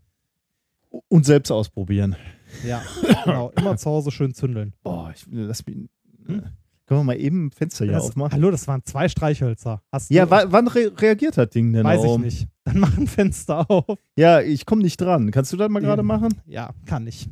und 1.08 1.26
selbst 1.26 1.50
ausprobieren. 1.52 2.16
Ja, 2.64 2.84
genau. 3.26 3.50
Immer 3.58 3.78
zu 3.78 3.90
Hause 3.90 4.12
schön 4.12 4.36
zündeln. 4.36 4.74
Boah, 4.84 5.12
ich 5.16 5.26
lass 5.32 5.66
mich. 5.66 5.90
Hm? 6.28 6.40
Äh, 6.40 6.44
können 6.86 7.00
wir 7.00 7.04
mal 7.04 7.20
eben 7.20 7.48
ein 7.48 7.52
Fenster 7.52 7.86
hier 7.86 7.96
Das, 7.96 8.04
aufmachen? 8.06 8.32
hallo, 8.32 8.52
das 8.52 8.68
waren 8.68 8.84
zwei 8.86 9.10
Streichhölzer. 9.10 9.82
Hast 9.92 10.12
Ja, 10.12 10.30
wa 10.30 10.44
wann 10.50 10.68
re 10.68 10.92
reagiert 10.98 11.36
das 11.36 11.50
Ding 11.50 11.74
denn? 11.74 11.84
Weiß 11.84 12.04
da 12.04 12.08
ich 12.14 12.18
nicht. 12.20 12.48
Dann 12.64 12.78
mach 12.80 12.96
ein 12.96 13.08
Fenster 13.08 13.70
auf. 13.72 13.98
Ja, 14.16 14.40
ich 14.42 14.68
komme 14.68 14.84
nicht 14.84 15.02
dran. 15.02 15.32
Kannst 15.32 15.52
du 15.52 15.58
das 15.58 15.68
mal 15.70 15.82
gerade 15.82 16.04
machen? 16.04 16.40
Ja, 16.46 16.70
kann 16.86 17.08
ich. 17.08 17.28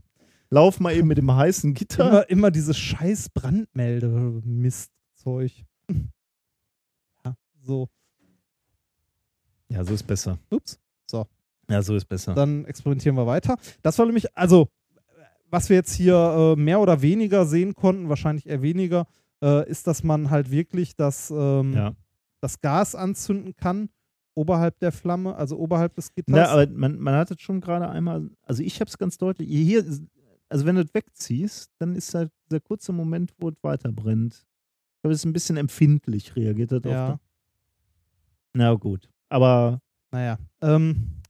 Lauf 0.50 0.80
mal 0.80 0.94
eben 0.96 1.08
mit 1.08 1.20
dem 1.20 1.32
heißen 1.34 1.74
Gitter. 1.76 2.10
Immer, 2.10 2.30
immer 2.30 2.50
dieses 2.52 2.78
scheiß 2.78 3.30
Brandmelde-Mistzeug. 3.30 5.52
Ja, 7.24 7.36
so. 7.62 7.90
Ja, 9.70 9.84
so 9.84 9.94
ist 9.94 10.04
besser. 10.04 10.38
Ups. 10.50 10.80
Ja, 11.70 11.82
so 11.82 11.96
ist 11.96 12.06
besser. 12.06 12.34
Dann 12.34 12.66
experimentieren 12.66 13.16
wir 13.16 13.26
weiter. 13.26 13.58
Das 13.82 13.98
war 13.98 14.06
nämlich, 14.06 14.36
also, 14.38 14.70
was 15.50 15.70
wir 15.70 15.78
jetzt 15.78 15.94
hier 15.94 16.16
äh, 16.16 16.60
mehr 16.60 16.80
oder 16.80 17.02
weniger 17.02 17.46
sehen 17.46 17.74
konnten, 17.74 18.10
wahrscheinlich 18.10 18.46
eher 18.46 18.62
weniger, 18.62 19.08
äh, 19.42 19.68
ist, 19.70 19.88
dass 19.88 20.04
man 20.04 20.30
halt 20.30 20.52
wirklich 20.52 20.96
das, 20.96 21.32
ähm, 21.32 21.74
ja. 21.74 21.96
das 22.42 22.62
Gas 22.62 22.96
anzünden 22.96 23.56
kann, 23.56 23.90
oberhalb 24.36 24.80
der 24.80 24.92
Flamme, 24.92 25.36
also 25.36 25.58
oberhalb 25.58 25.96
des 25.96 26.14
Gitters. 26.14 26.36
Na, 26.36 26.48
aber 26.50 26.68
man, 26.68 27.00
man 27.00 27.16
hat 27.16 27.32
es 27.32 27.42
schon 27.42 27.62
gerade 27.62 27.90
einmal, 27.90 28.30
also 28.44 28.62
ich 28.62 28.80
habe 28.80 28.90
es 28.90 28.98
ganz 28.98 29.18
deutlich, 29.18 29.48
hier, 29.50 29.84
also 30.50 30.66
wenn 30.66 30.76
du 30.76 30.82
es 30.82 30.94
wegziehst, 30.94 31.72
dann 31.80 31.96
ist 31.96 32.14
halt 32.14 32.32
der 32.52 32.60
kurze 32.60 32.92
Moment, 32.92 33.34
wo 33.40 33.50
es 33.50 33.56
weiter 33.62 33.92
brennt. 33.92 34.34
Ich 34.36 35.02
glaube, 35.02 35.14
es 35.14 35.20
ist 35.20 35.26
ein 35.26 35.34
bisschen 35.34 35.58
empfindlich 35.58 36.36
reagiert 36.36 36.72
das 36.72 36.84
ja. 36.84 37.14
auf. 37.14 37.20
Na 38.54 38.74
gut. 38.74 39.10
Aber 39.36 39.80
Naja. 40.12 40.38
Ähm, 40.62 41.22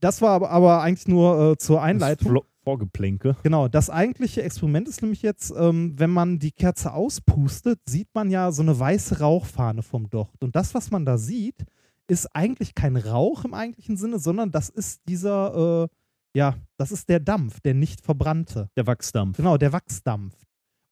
das 0.00 0.22
war 0.22 0.30
aber, 0.30 0.50
aber 0.50 0.80
eigentlich 0.82 1.08
nur 1.08 1.52
äh, 1.52 1.56
zur 1.58 1.76
das 1.76 1.84
Einleitung. 1.84 2.28
Flo- 2.28 2.46
Vorgeplänke. 2.64 3.36
Genau, 3.42 3.66
das 3.66 3.90
eigentliche 3.90 4.42
Experiment 4.42 4.86
ist 4.86 5.02
nämlich 5.02 5.22
jetzt, 5.22 5.52
ähm, 5.56 5.94
wenn 5.98 6.10
man 6.10 6.38
die 6.38 6.52
Kerze 6.52 6.92
auspustet, 6.92 7.80
sieht 7.88 8.06
man 8.14 8.30
ja 8.30 8.52
so 8.52 8.62
eine 8.62 8.78
weiße 8.78 9.18
Rauchfahne 9.18 9.82
vom 9.82 10.08
Docht. 10.08 10.44
Und 10.44 10.54
das, 10.54 10.72
was 10.72 10.92
man 10.92 11.04
da 11.04 11.18
sieht, 11.18 11.64
ist 12.06 12.26
eigentlich 12.36 12.76
kein 12.76 12.96
Rauch 12.96 13.44
im 13.44 13.52
eigentlichen 13.54 13.96
Sinne, 13.96 14.20
sondern 14.20 14.52
das 14.52 14.68
ist 14.68 15.00
dieser, 15.08 15.82
äh, 15.84 15.88
Ja, 16.38 16.54
das 16.76 16.92
ist 16.92 17.08
der 17.08 17.18
Dampf, 17.18 17.58
der 17.60 17.74
nicht 17.74 18.00
verbrannte. 18.00 18.68
Der 18.76 18.86
Wachsdampf. 18.86 19.36
Genau, 19.38 19.56
der 19.56 19.72
Wachsdampf. 19.72 20.34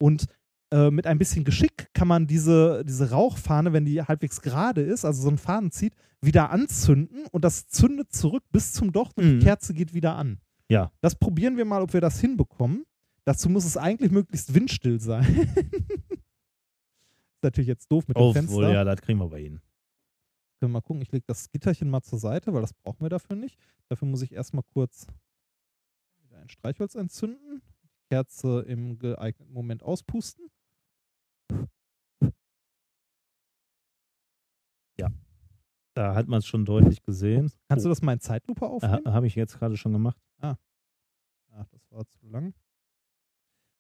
Und 0.02 0.26
äh, 0.70 0.90
mit 0.90 1.06
ein 1.06 1.18
bisschen 1.18 1.44
Geschick 1.44 1.88
kann 1.94 2.08
man 2.08 2.26
diese, 2.26 2.84
diese 2.84 3.10
Rauchfahne, 3.10 3.72
wenn 3.72 3.84
die 3.84 4.02
halbwegs 4.02 4.40
gerade 4.40 4.82
ist, 4.82 5.04
also 5.04 5.22
so 5.22 5.28
einen 5.28 5.38
Faden 5.38 5.70
zieht, 5.70 5.94
wieder 6.20 6.50
anzünden 6.50 7.26
und 7.32 7.44
das 7.44 7.66
zündet 7.68 8.12
zurück 8.12 8.44
bis 8.52 8.72
zum 8.72 8.92
Docht 8.92 9.16
und 9.18 9.24
Mhm. 9.24 9.38
die 9.40 9.44
Kerze 9.46 9.74
geht 9.74 9.94
wieder 9.94 10.16
an. 10.16 10.38
Ja. 10.68 10.92
Das 11.00 11.14
probieren 11.16 11.56
wir 11.56 11.64
mal, 11.64 11.82
ob 11.82 11.92
wir 11.92 12.00
das 12.00 12.20
hinbekommen. 12.20 12.84
Dazu 13.24 13.48
muss 13.48 13.64
es 13.64 13.76
eigentlich 13.76 14.10
möglichst 14.10 14.54
windstill 14.54 15.00
sein. 15.00 15.24
ist 16.10 17.42
natürlich 17.42 17.68
jetzt 17.68 17.90
doof 17.90 18.06
mit 18.08 18.16
dem 18.16 18.22
Oh, 18.22 18.32
Fenster. 18.32 18.54
wohl, 18.54 18.64
ja, 18.72 18.84
das 18.84 19.00
kriegen 19.00 19.18
wir 19.18 19.28
bei 19.28 19.40
Ihnen. 19.40 19.60
Können 20.58 20.72
wir 20.72 20.78
mal 20.78 20.80
gucken. 20.82 21.02
Ich 21.02 21.10
lege 21.12 21.24
das 21.26 21.50
Gitterchen 21.50 21.88
mal 21.88 22.02
zur 22.02 22.18
Seite, 22.18 22.52
weil 22.52 22.60
das 22.60 22.72
brauchen 22.74 23.00
wir 23.00 23.08
dafür 23.08 23.36
nicht. 23.36 23.58
Dafür 23.88 24.06
muss 24.08 24.22
ich 24.22 24.32
erstmal 24.32 24.62
kurz 24.74 25.06
ein 26.34 26.48
Streichholz 26.48 26.94
entzünden. 26.94 27.62
Kerze 28.10 28.60
im 28.66 28.98
geeigneten 28.98 29.52
Moment 29.52 29.82
auspusten. 29.82 30.46
Da 35.94 36.14
hat 36.14 36.28
man 36.28 36.38
es 36.38 36.46
schon 36.46 36.64
deutlich 36.64 37.02
gesehen. 37.02 37.52
Kannst 37.68 37.84
du 37.84 37.88
das 37.90 38.00
mal 38.00 38.14
in 38.14 38.20
Zeitlupe 38.20 38.66
aufnehmen? 38.66 39.12
Habe 39.12 39.26
ich 39.26 39.34
jetzt 39.34 39.58
gerade 39.58 39.76
schon 39.76 39.92
gemacht. 39.92 40.18
Ach, 40.40 40.56
das 41.72 41.90
war 41.90 42.06
zu 42.06 42.26
lang. 42.26 42.54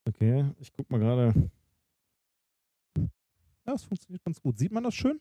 Okay, 0.06 0.52
ich 0.58 0.72
guck 0.72 0.90
mal 0.90 0.98
gerade. 0.98 1.50
Ja, 2.98 3.06
das 3.64 3.84
funktioniert 3.84 4.22
ganz 4.24 4.40
gut. 4.42 4.58
Sieht 4.58 4.72
man 4.72 4.82
das 4.84 4.94
schön? 4.94 5.20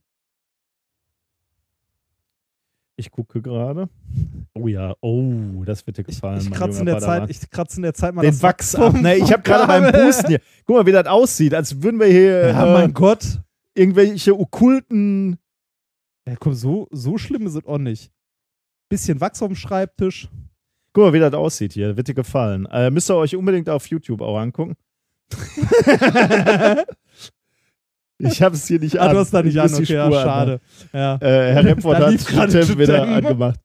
Ich 3.00 3.12
gucke 3.12 3.42
gerade. 3.42 3.88
Oh 4.54 4.68
ja, 4.68 4.94
oh, 5.00 5.64
das 5.66 5.88
wird 5.88 5.98
dir 5.98 6.02
Ich, 6.02 6.08
gefallen. 6.16 6.40
ich 6.42 6.50
mein 6.50 6.60
kratze 6.60 6.82
in 6.82 6.86
der 6.86 7.00
Zeit, 7.00 7.30
ich 7.30 7.50
kratze 7.50 7.78
in 7.78 7.84
der 7.84 7.94
Zeit 7.94 8.14
mal 8.14 8.24
Den 8.24 8.32
das 8.32 8.44
Wachs 8.44 8.76
ab. 8.76 8.94
Ne, 8.94 9.16
ich 9.16 9.32
habe 9.32 9.42
gerade 9.42 9.68
beim 9.68 9.84
Kabel. 9.86 10.04
Pusten 10.06 10.28
hier. 10.28 10.42
Guck 10.66 10.76
mal, 10.76 10.86
wie 10.86 10.92
das 10.92 11.08
aussieht, 11.08 11.54
als 11.54 11.82
würden 11.82 11.98
wir 11.98 12.08
hier 12.08 12.50
Ja, 12.50 12.68
äh, 12.68 12.74
mein 12.74 12.94
Gott. 12.94 13.40
irgendwelche 13.74 14.38
okkulten. 14.38 15.38
Ja, 16.28 16.36
komm, 16.38 16.54
so, 16.54 16.90
so 16.92 17.18
schlimm 17.18 17.48
ist 17.48 17.56
es 17.56 17.66
auch 17.66 17.78
nicht. 17.78 18.12
Bisschen 18.90 19.22
Wachs 19.22 19.42
auf 19.42 19.48
dem 19.48 19.56
Schreibtisch. 19.56 20.28
Guck 20.92 21.06
mal, 21.06 21.14
wie 21.14 21.20
das 21.20 21.34
aussieht 21.34 21.72
hier. 21.72 21.96
Wird 21.96 22.10
dir 22.10 22.14
gefallen. 22.16 22.66
Äh, 22.66 22.92
müsst 22.92 23.10
ihr 23.10 23.16
euch 23.16 23.34
unbedingt 23.34 23.70
auf 23.70 23.86
YouTube 23.88 24.20
auch 24.22 24.38
angucken. 24.38 24.76
ich 28.20 28.42
habe 28.42 28.56
es 28.56 28.68
hier 28.68 28.80
nicht 28.80 29.00
Ah, 29.00 29.08
an. 29.08 29.14
du 29.14 29.20
hast 29.20 29.34
da 29.34 29.42
nicht 29.42 29.56
Ich 29.56 29.62
an, 29.62 29.74
okay, 29.74 29.94
ja, 29.94 30.06
Spur 30.08 30.22
schade. 30.22 30.60
Ja. 30.94 31.14
anmachen. 31.16 31.28
Äh, 31.28 31.54
Herr 31.54 31.66
Remford 31.66 32.00
Da 32.00 32.12
hat 32.12 32.28
gerade 32.28 32.78
wieder 32.78 33.04
angemacht. 33.08 33.60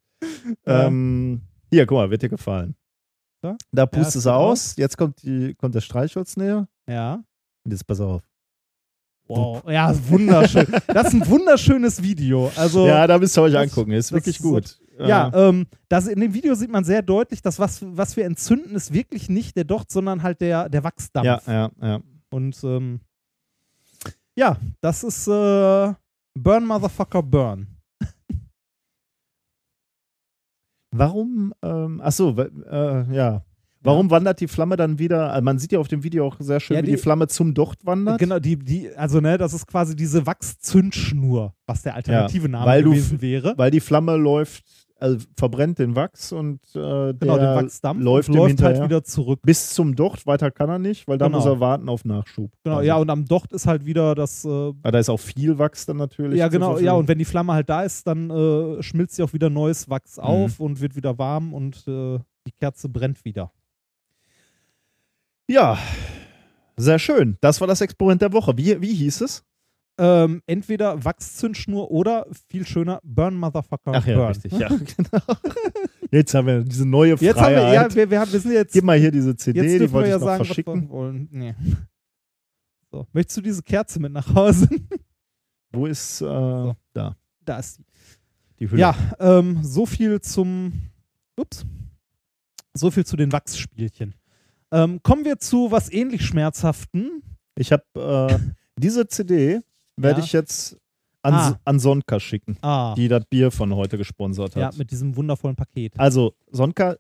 Ja. 0.67 0.87
Ähm, 0.87 1.43
hier, 1.71 1.85
guck 1.87 1.97
mal, 1.99 2.11
wird 2.11 2.23
dir 2.23 2.29
gefallen. 2.29 2.75
So? 3.43 3.57
Da 3.73 3.85
pustest 3.87 4.17
es 4.17 4.27
aus. 4.27 4.75
Jetzt 4.77 4.97
kommt, 4.97 5.23
die, 5.23 5.55
kommt 5.55 5.75
der 5.75 5.81
Streichholz 5.83 6.37
näher. 6.37 6.67
ja. 6.89 7.23
Und 7.67 7.71
jetzt 7.73 7.87
pass 7.87 8.01
auf. 8.01 8.23
Wow. 9.27 9.63
Ja, 9.71 9.95
wunderschön. 10.11 10.67
Das 10.87 11.09
ist 11.09 11.15
ein 11.15 11.27
wunderschönes 11.27 12.03
Video. 12.03 12.53
Also, 12.57 12.87
ja, 12.87 13.07
da 13.07 13.19
müsst 13.19 13.39
ihr 13.39 13.43
euch 13.43 13.55
das- 13.55 13.63
angucken. 13.71 13.93
Ist 13.93 14.13
wirklich 14.13 14.37
ist- 14.37 14.43
gut. 14.43 14.79
Ja, 14.99 15.29
Äh, 15.31 15.49
ähm, 15.49 15.67
das, 15.89 16.07
in 16.07 16.21
dem 16.21 16.35
Video 16.35 16.55
sieht 16.55 16.71
man 16.71 16.85
sehr 16.85 17.01
deutlich, 17.03 17.41
dass 17.43 17.59
was, 17.59 17.81
was 17.85 18.17
wir 18.19 18.27
entzünden, 18.27 18.77
ist 18.77 18.93
wirklich 18.93 19.29
nicht 19.31 19.57
der 19.57 19.65
Docht, 19.65 19.91
sondern 19.91 20.23
halt 20.23 20.41
der, 20.43 20.69
der 20.69 20.85
Wachsdampf. 20.85 21.25
ja, 21.27 21.41
ja, 21.49 21.71
ja. 21.83 22.01
Und 22.31 22.63
ähm, 22.65 23.01
ja, 24.37 24.57
das 24.81 25.03
ist 25.05 25.27
äh, 25.29 25.93
Burn 26.39 26.67
Motherfucker 26.67 27.23
Burn. 27.23 27.67
Warum, 30.95 31.53
ähm, 31.63 32.01
ach 32.03 32.13
so, 32.13 32.37
wa- 32.37 32.45
äh, 32.71 33.15
ja. 33.15 33.45
Warum 33.87 34.09
wandert 34.11 34.41
die 34.41 34.49
Flamme 34.49 34.77
dann 34.77 34.99
wieder? 34.99 35.31
Also 35.31 35.45
man 35.45 35.59
sieht 35.59 35.73
ja 35.73 35.79
auf 35.79 35.89
dem 35.89 36.03
Video 36.03 36.27
auch 36.27 36.37
sehr 36.41 36.59
schön, 36.59 36.77
Ja, 36.77 36.83
wie 36.83 36.87
die- 36.87 36.93
die 36.93 36.99
Flamme 36.99 37.29
zum 37.29 37.53
Docht 37.53 37.85
wandert. 37.85 38.19
Genau, 38.19 38.39
die, 38.39 38.57
die, 38.57 38.95
also 38.97 39.21
ne, 39.21 39.37
das 39.37 39.53
ist 39.53 39.67
quasi 39.67 39.95
diese 39.95 40.25
Wachszündschnur, 40.27 41.55
was 41.67 41.83
der 41.83 41.95
alternative 41.95 42.49
Name 42.49 42.65
weil 42.65 42.83
du- 42.83 42.91
gewesen 42.91 43.21
wäre. 43.21 43.53
Weil 43.59 43.71
die 43.71 43.81
Flamme 43.81 44.17
läuft, 44.17 44.65
also 45.05 45.19
verbrennt 45.37 45.79
den 45.79 45.95
Wachs 45.97 46.33
und 46.33 46.61
äh, 46.75 46.79
der 46.81 47.13
Genau, 47.15 47.37
den 47.37 47.65
Wachsdampf 47.65 48.03
läuft, 48.03 48.29
läuft 48.31 48.63
halt 48.63 48.83
wieder 48.83 49.05
zurück. 49.05 49.41
bis 49.43 49.71
zum 49.71 49.95
Docht. 49.95 50.27
Weiter 50.27 50.51
kann 50.51 50.71
er 50.71 50.79
nicht, 50.79 51.07
weil 51.07 51.19
da 51.19 51.27
Genau. 51.27 51.39
muss 51.39 51.47
er 51.47 51.61
warten 51.61 51.89
auf 51.89 52.05
Nachschub. 52.05 52.51
Genau, 52.65 52.77
quasi. 52.77 52.89
ja, 52.89 52.97
und 52.97 53.11
am 53.11 53.25
Docht 53.27 53.53
ist 53.53 53.67
halt 53.67 53.85
wieder 53.85 54.15
das, 54.15 54.45
äh, 54.45 54.49
Aber 54.49 54.93
da 54.93 54.99
ist 54.99 55.11
auch 55.11 55.21
viel 55.21 55.59
Wachs 55.59 55.85
dann 55.87 55.99
natürlich. 55.99 56.39
ja 56.39 56.49
genau, 56.49 56.79
ja, 56.79 56.93
und 56.95 57.07
wenn 57.09 57.19
die 57.19 57.25
Flamme 57.25 57.53
halt 57.53 57.69
da 57.69 57.83
ist, 57.83 58.07
dann 58.07 58.31
äh, 58.31 58.83
schmilzt 58.83 59.17
sie 59.17 59.23
auch 59.23 59.33
wieder 59.35 59.51
neues 59.51 59.87
Mhm. 59.87 59.91
Wachs 59.93 60.19
auf 60.19 60.59
und 60.61 60.81
wird 60.81 60.97
wieder 60.97 61.19
warm 61.19 61.53
und 61.53 61.87
äh, 61.87 62.19
die 62.47 62.53
Kerze 62.59 62.89
brennt 62.89 63.25
wieder. 63.25 63.53
Ja, 65.49 65.79
sehr 66.77 66.99
schön. 66.99 67.37
Das 67.41 67.61
war 67.61 67.69
das 67.69 67.81
Experiment 67.81 68.23
der 68.23 68.33
Woche. 68.33 68.57
Wie, 68.57 68.81
wie 68.81 68.95
hieß 68.95 69.21
es? 69.21 69.45
Ähm, 69.97 70.43
entweder 70.47 71.05
Wachszündschnur 71.05 71.91
oder 71.91 72.27
viel 72.49 72.67
schöner 72.67 73.01
Burn 73.05 73.37
Motherfucker 73.37 73.93
Ach 73.95 74.07
ja, 74.07 74.17
Burn. 74.17 74.29
richtig. 74.29 74.53
Ja, 74.59 74.69
genau. 74.69 75.39
Jetzt 76.11 76.35
haben 76.35 76.47
wir 76.47 76.63
diese 76.65 76.87
neue 76.87 77.11
Jetzt 77.15 77.23
haben 77.41 77.53
wir, 77.55 77.61
Freiheit. 77.61 77.91
ja, 77.91 77.95
wir, 77.97 78.11
wir, 78.11 78.21
haben, 78.21 78.33
wir 78.33 78.41
sind 78.41 78.53
jetzt, 78.53 78.73
Gib 78.73 78.85
mal 78.85 78.99
hier 78.99 79.11
diese 79.13 79.37
CD, 79.37 79.63
jetzt 79.63 79.81
die 79.81 79.93
wollte 79.93 80.09
ja 80.11 80.17
ich 80.17 80.21
noch 80.21 80.27
sagen, 80.27 80.41
was 80.41 80.47
verschicken. 80.49 80.83
wir 80.83 80.89
wollen. 80.91 81.29
Nee. 81.31 81.55
So, 82.91 83.07
möchtest 83.13 83.37
du 83.37 83.41
diese 83.43 83.63
Kerze 83.63 84.01
mit 84.01 84.13
nach 84.13 84.35
Hause? 84.35 84.69
Wo 85.73 85.87
ist 85.87 86.21
äh, 86.21 86.25
da 86.93 87.17
da 87.45 87.59
ist 87.59 87.77
sie. 87.77 87.85
die 88.59 88.71
Hülle? 88.71 88.81
Ja, 88.81 88.97
ähm, 89.19 89.59
so 89.63 89.87
viel 89.87 90.21
zum. 90.21 90.73
Ups. 91.37 91.65
So 92.75 92.91
viel 92.91 93.05
zu 93.05 93.17
den 93.17 93.33
Wachsspielchen. 93.33 94.15
Ähm, 94.73 95.01
kommen 95.03 95.25
wir 95.25 95.39
zu 95.39 95.71
was 95.71 95.93
ähnlich 95.93 96.25
Schmerzhaften. 96.25 97.23
Ich 97.57 97.73
habe 97.73 97.85
äh, 97.97 98.39
diese 98.77 99.07
CD 99.07 99.61
werde 99.97 100.21
Ja. 100.21 100.25
ich 100.27 100.33
jetzt 100.33 100.77
an, 101.23 101.35
Ah. 101.35 101.61
an 101.65 101.79
Sonka 101.79 102.21
schicken, 102.21 102.59
Ah, 102.63 102.95
die 102.97 103.09
das 103.09 103.25
Bier 103.27 103.51
von 103.51 103.75
heute 103.75 103.97
gesponsert 103.99 104.55
ja, 104.57 104.67
hat. 104.67 104.77
mit 104.79 104.91
diesem 104.91 105.17
wundervollen 105.17 105.57
Paket. 105.57 105.99
also 105.99 106.35
Sonka, 106.51 106.97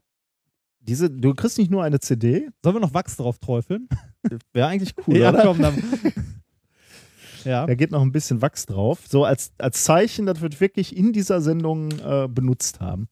diese, 0.80 1.10
du 1.10 1.34
kriegst 1.34 1.58
nicht 1.58 1.70
nur 1.70 1.82
eine 1.82 1.98
CD, 2.00 2.48
Sollen 2.62 2.76
wir 2.76 2.80
noch 2.80 2.94
Wachs 2.94 3.16
drauf 3.16 3.38
träufeln? 3.38 3.88
wäre 4.52 4.68
eigentlich 4.68 4.94
cool, 5.06 5.16
ja, 5.18 5.30
oder? 5.30 5.42
komm, 5.42 5.58
dann. 5.60 5.74
ja. 7.44 7.66
Da 7.66 7.74
geht 7.74 7.90
noch 7.90 8.02
ein 8.02 8.12
bisschen 8.12 8.40
Wachs 8.42 8.66
drauf, 8.66 9.00
so 9.08 9.24
als, 9.24 9.52
als 9.58 9.84
Zeichen, 9.84 10.26
dass 10.26 10.40
wir 10.40 10.48
es 10.50 10.60
wirklich 10.60 10.96
in 10.96 11.12
dieser 11.12 11.40
Sendung 11.40 11.90
äh, 12.00 12.28
benutzt 12.28 12.80
haben. 12.80 13.08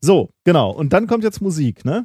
So, 0.00 0.30
genau. 0.44 0.70
Und 0.72 0.92
dann 0.92 1.06
kommt 1.06 1.22
jetzt 1.24 1.40
Musik, 1.40 1.84
ne? 1.84 2.04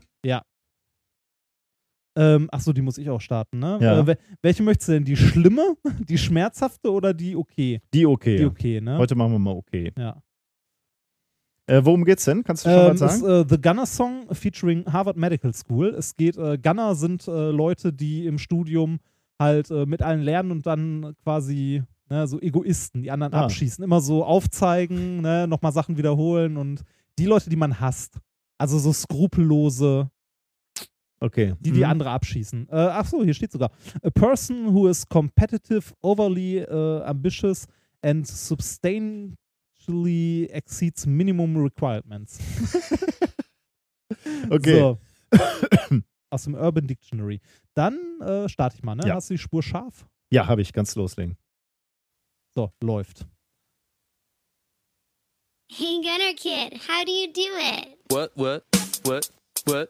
Ähm, 2.19 2.49
Achso, 2.51 2.73
die 2.73 2.81
muss 2.81 2.97
ich 2.97 3.09
auch 3.09 3.21
starten, 3.21 3.59
ne? 3.59 3.77
Ja. 3.79 3.99
Äh, 3.99 4.07
wel- 4.07 4.17
welche 4.41 4.63
möchtest 4.63 4.89
du 4.89 4.93
denn? 4.93 5.05
Die 5.05 5.15
schlimme, 5.15 5.75
die 6.09 6.17
schmerzhafte 6.17 6.91
oder 6.91 7.13
die 7.13 7.35
okay? 7.35 7.79
Die 7.93 8.05
okay. 8.07 8.37
Die 8.37 8.45
okay, 8.45 8.81
ne? 8.81 8.97
Heute 8.97 9.13
machen 9.15 9.33
wir 9.33 9.39
mal 9.39 9.51
okay. 9.55 9.91
ja. 9.97 10.21
Äh, 11.69 11.81
worum 11.83 12.05
geht's 12.05 12.23
denn? 12.25 12.43
Kannst 12.43 12.65
du 12.65 12.69
schon 12.69 12.79
Ähm, 12.79 12.85
mal 12.85 12.93
ist 12.93 13.19
sagen? 13.19 13.25
äh, 13.25 13.45
The 13.49 13.61
Gunner 13.61 13.85
Song 13.85 14.25
featuring 14.33 14.85
Harvard 14.85 15.17
Medical 15.17 15.53
School. 15.53 15.89
Es 15.97 16.15
geht, 16.15 16.37
äh, 16.37 16.57
Gunner 16.57 16.95
sind 16.95 17.27
äh, 17.27 17.51
Leute, 17.51 17.91
die 17.91 18.25
im 18.25 18.37
Studium 18.37 18.99
halt 19.37 19.69
äh, 19.69 19.85
mit 19.85 20.01
allen 20.01 20.21
lernen 20.21 20.51
und 20.51 20.65
dann 20.65 21.13
quasi 21.23 21.83
ne, 22.09 22.25
so 22.25 22.39
Egoisten, 22.39 23.03
die 23.03 23.11
anderen 23.11 23.33
Ah. 23.33 23.43
abschießen. 23.43 23.83
Immer 23.83 23.99
so 23.99 24.23
aufzeigen, 24.23 25.21
ne, 25.21 25.45
nochmal 25.45 25.73
Sachen 25.73 25.97
wiederholen 25.97 26.55
und 26.55 26.83
die 27.19 27.25
Leute, 27.25 27.49
die 27.49 27.57
man 27.57 27.79
hasst. 27.81 28.17
Also 28.57 28.79
so 28.79 28.93
skrupellose, 28.93 30.09
okay. 31.19 31.53
die 31.59 31.71
die 31.71 31.79
Mhm. 31.79 31.85
andere 31.91 32.09
abschießen. 32.11 32.69
Äh, 32.69 32.75
ach 32.75 33.05
so, 33.05 33.23
hier 33.23 33.33
steht 33.33 33.51
sogar. 33.51 33.71
A 34.03 34.09
person 34.09 34.73
who 34.73 34.87
is 34.87 35.07
competitive, 35.07 35.93
overly 36.01 36.59
äh, 36.59 37.01
ambitious 37.03 37.67
and 38.01 38.25
substantially 38.27 40.45
exceeds 40.51 41.05
minimum 41.05 41.57
requirements. 41.57 42.39
Okay. 44.49 44.79
So. 44.79 44.97
Aus 46.29 46.43
dem 46.45 46.55
Urban 46.55 46.87
Dictionary. 46.87 47.41
Dann 47.73 47.99
äh, 48.21 48.47
starte 48.47 48.77
ich 48.77 48.83
mal, 48.83 48.95
ne? 48.95 49.05
Ja. 49.07 49.15
Hast 49.15 49.29
du 49.29 49.33
die 49.33 49.37
Spur 49.37 49.61
scharf? 49.61 50.07
Ja, 50.31 50.47
habe 50.47 50.61
ich. 50.61 50.71
Ganz 50.73 50.95
loslegen. 50.95 51.37
So, 52.55 52.71
läuft. 52.81 53.27
Hey 55.69 55.99
Gunner 56.01 56.33
Kid, 56.37 56.79
how 56.87 57.03
do 57.05 57.11
you 57.11 57.27
do 57.33 57.41
it? 57.59 57.97
What, 58.09 58.31
what, 58.35 58.63
what, 59.03 59.29
what, 59.65 59.89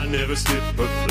I 0.00 0.06
never 0.10 0.36
skip 0.36 0.62
a 0.78 0.86
class. 1.06 1.08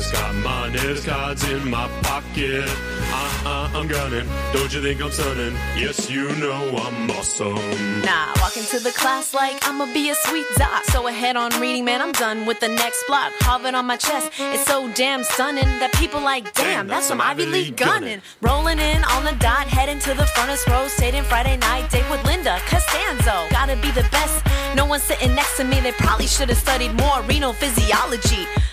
flask. 0.00 0.12
Got 0.12 0.34
minus 0.36 1.04
cards 1.04 1.48
in 1.50 1.70
my 1.70 1.88
pocket. 2.02 2.64
Uh-uh, 3.12 3.70
I'm 3.74 3.88
gunning. 3.88 4.28
Don't 4.52 4.72
you 4.72 4.82
think 4.82 5.02
I'm 5.02 5.10
stunning? 5.10 5.54
Yes, 5.76 6.10
you 6.10 6.28
know 6.36 6.76
I'm 6.76 7.10
awesome. 7.12 7.54
Nah, 8.02 8.32
walk 8.40 8.56
into 8.56 8.78
the 8.78 8.92
class 8.92 9.34
like 9.34 9.56
I'ma 9.66 9.86
be 9.92 10.10
a 10.10 10.14
sweet 10.14 10.46
doc. 10.56 10.84
So 10.86 11.06
ahead 11.08 11.36
on 11.36 11.50
reading, 11.60 11.84
man, 11.84 12.00
I'm 12.00 12.12
done 12.12 12.46
with 12.46 12.60
the 12.60 12.68
next 12.68 13.04
block. 13.06 13.32
Harvard 13.40 13.74
on 13.74 13.86
my 13.86 13.96
chest, 13.96 14.30
it's 14.38 14.64
so 14.66 14.90
damn 14.94 15.22
stunning 15.24 15.70
that 15.80 15.92
people 15.94 16.20
like, 16.20 16.52
damn, 16.54 16.86
that's 16.86 17.06
some 17.06 17.20
Ivy 17.20 17.46
League 17.46 17.76
gunning. 17.76 18.20
Rolling 18.40 18.78
in 18.78 19.04
on 19.04 19.24
the 19.24 19.36
dot, 19.38 19.66
heading 19.66 19.98
to 20.00 20.14
the 20.14 20.26
furnace 20.26 20.66
row, 20.68 20.86
staying 20.88 21.24
Friday 21.24 21.56
night 21.56 21.90
date 21.90 22.08
with 22.10 22.24
Linda 22.24 22.58
Costanzo. 22.66 23.48
Gotta 23.50 23.76
be 23.76 23.90
the 23.90 24.06
best. 24.10 24.44
No 24.76 24.86
one 24.86 25.00
sitting 25.00 25.34
next 25.34 25.56
to 25.56 25.64
me, 25.64 25.80
they 25.80 25.92
probably 25.92 26.26
should 26.26 26.48
have 26.48 26.58
studied 26.58 26.92
more 26.94 27.22
renal 27.22 27.52
physiology. 27.60 28.69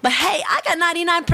But 0.00 0.12
hey, 0.12 0.42
I 0.48 0.60
got 0.64 0.78
99%. 0.78 1.26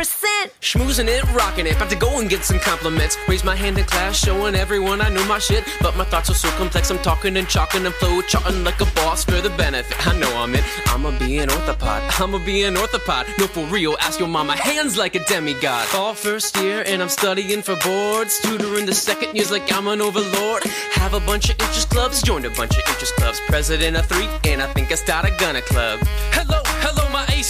Schmoozing 0.62 1.06
it, 1.06 1.22
rocking 1.34 1.66
it, 1.66 1.76
about 1.76 1.90
to 1.90 1.96
go 1.96 2.18
and 2.18 2.30
get 2.30 2.44
some 2.44 2.58
compliments. 2.58 3.18
Raise 3.28 3.44
my 3.44 3.54
hand 3.54 3.76
in 3.76 3.84
class, 3.84 4.16
showing 4.16 4.54
everyone 4.54 5.02
I 5.02 5.10
know 5.10 5.24
my 5.26 5.38
shit. 5.38 5.64
But 5.82 5.96
my 5.98 6.04
thoughts 6.04 6.30
are 6.30 6.34
so 6.34 6.48
complex, 6.56 6.90
I'm 6.90 6.98
talking 6.98 7.36
and 7.36 7.46
chalking 7.46 7.84
and 7.84 7.94
flow 7.96 8.22
charting 8.22 8.64
like 8.64 8.80
a 8.80 8.86
boss 8.96 9.22
for 9.22 9.38
the 9.42 9.50
benefit. 9.50 10.06
I 10.06 10.18
know 10.18 10.34
I'm 10.36 10.54
it, 10.54 10.64
I'ma 10.86 11.10
be 11.18 11.38
an 11.38 11.50
orthopod, 11.50 12.18
I'ma 12.18 12.38
be 12.38 12.62
an 12.64 12.76
orthopod. 12.76 13.26
No, 13.38 13.46
for 13.46 13.66
real, 13.66 13.96
ask 14.00 14.18
your 14.18 14.28
mama, 14.28 14.56
hands 14.56 14.96
like 14.96 15.14
a 15.14 15.22
demigod. 15.26 15.86
Fall 15.88 16.14
first 16.14 16.56
year, 16.56 16.84
and 16.86 17.02
I'm 17.02 17.10
studying 17.10 17.60
for 17.60 17.76
boards. 17.76 18.40
Tutoring 18.40 18.86
the 18.86 18.94
second 18.94 19.36
years 19.36 19.50
like 19.50 19.70
I'm 19.72 19.88
an 19.88 20.00
overlord. 20.00 20.64
Have 20.92 21.12
a 21.12 21.20
bunch 21.20 21.50
of 21.50 21.60
interest 21.60 21.90
clubs, 21.90 22.22
joined 22.22 22.46
a 22.46 22.50
bunch 22.50 22.78
of 22.78 22.82
interest 22.88 23.14
clubs. 23.16 23.40
President 23.46 23.94
of 23.98 24.06
three, 24.06 24.28
and 24.50 24.62
I 24.62 24.72
think 24.72 24.90
I 24.90 24.94
start 24.94 25.26
a 25.26 25.36
gunner 25.38 25.60
club. 25.60 26.00
Hello, 26.32 26.63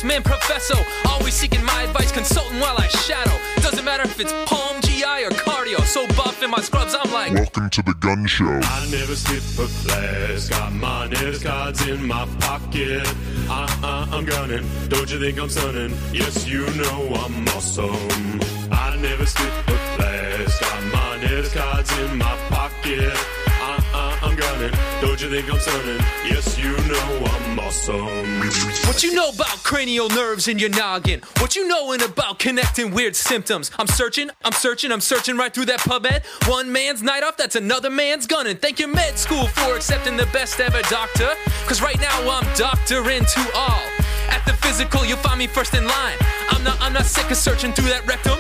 hello, 0.03 0.15
man 0.15 0.23
professor. 0.23 0.79
Always 1.09 1.35
seeking 1.35 1.65
my 1.65 1.83
advice, 1.83 2.11
consulting 2.13 2.61
while 2.61 2.77
I 2.79 2.89
shadow. 2.89 3.37
Doesn't 3.57 3.85
matter 3.85 4.03
if 4.05 4.19
it's 4.21 4.33
palm, 4.47 4.81
GI, 4.83 5.25
or 5.25 5.31
cardio. 5.31 5.81
So 5.83 6.07
buff 6.09 6.43
in 6.43 6.51
my 6.51 6.61
scrubs, 6.61 6.95
I'm 6.95 7.13
like. 7.13 7.33
Welcome 7.33 7.71
to 7.71 7.83
the 7.83 7.95
gun 7.95 8.27
show. 8.27 8.45
I 8.63 8.89
never 8.91 9.15
skip 9.15 9.43
a 9.59 9.67
class. 9.87 10.49
Got 10.49 10.73
my 10.73 11.07
minus 11.09 11.43
cards 11.43 11.87
in 11.87 12.07
my 12.07 12.27
pocket. 12.41 13.07
Uh-uh, 13.49 14.07
I'm 14.11 14.25
gunning. 14.25 14.67
Don't 14.89 15.11
you 15.11 15.21
think 15.21 15.39
I'm 15.39 15.49
stunning? 15.49 15.97
Yes, 16.13 16.47
you 16.47 16.67
know 16.75 17.15
I'm 17.15 17.49
awesome. 17.49 18.41
I 18.71 18.97
never 19.01 19.27
skip 19.27 19.69
a 19.69 19.97
class. 19.97 20.61
Got 20.61 20.83
my 20.85 21.17
minus 21.19 21.53
cards 21.53 21.99
in 21.99 22.19
my 22.19 22.37
pocket. 22.49 23.44
I'm. 24.25 24.35
Don't 25.01 25.21
you 25.21 25.29
think 25.29 25.53
I'm 25.53 25.59
stunning? 25.59 25.99
Yes, 26.25 26.59
you 26.59 26.73
know 26.89 27.25
I'm 27.27 27.59
awesome. 27.59 28.41
What 28.87 29.03
you 29.03 29.13
know 29.15 29.29
about 29.29 29.63
cranial 29.63 30.09
nerves 30.09 30.49
in 30.49 30.59
your 30.59 30.71
noggin? 30.71 31.21
What 31.39 31.57
you 31.57 31.69
knowin' 31.69 32.03
about 32.03 32.39
connecting 32.39 32.93
weird 32.93 33.15
symptoms? 33.17 33.71
I'm 33.79 33.87
searching, 33.87 34.31
I'm 34.45 34.53
searching, 34.53 34.93
I'm 34.93 35.01
searching 35.01 35.37
right 35.37 35.53
through 35.53 35.67
that 35.67 35.81
pub 35.81 36.07
ed. 36.07 36.25
One 36.47 36.73
man's 36.73 37.03
night 37.03 37.23
off, 37.23 37.37
that's 37.37 37.57
another 37.57 37.91
man's 37.91 38.27
gunning. 38.27 38.57
Thank 38.57 38.79
your 38.79 38.89
med 38.89 39.19
school 39.19 39.47
for 39.49 39.75
accepting 39.77 40.17
the 40.17 40.27
best 40.27 40.59
ever 40.59 40.81
doctor. 40.89 41.31
Cause 41.67 41.83
right 41.83 42.01
now 42.01 42.31
I'm 42.31 42.57
doctoring 42.57 43.25
to 43.25 43.51
all. 43.55 43.83
At 44.31 44.43
the 44.47 44.55
physical, 44.55 45.05
you'll 45.05 45.19
find 45.19 45.39
me 45.39 45.47
first 45.47 45.75
in 45.75 45.87
line. 45.87 46.17
I'm 46.51 46.65
not, 46.65 46.81
I'm 46.81 46.93
not 46.93 47.05
sick 47.05 47.31
of 47.31 47.37
searching 47.37 47.73
through 47.73 47.89
that 47.89 48.07
rectum. 48.07 48.39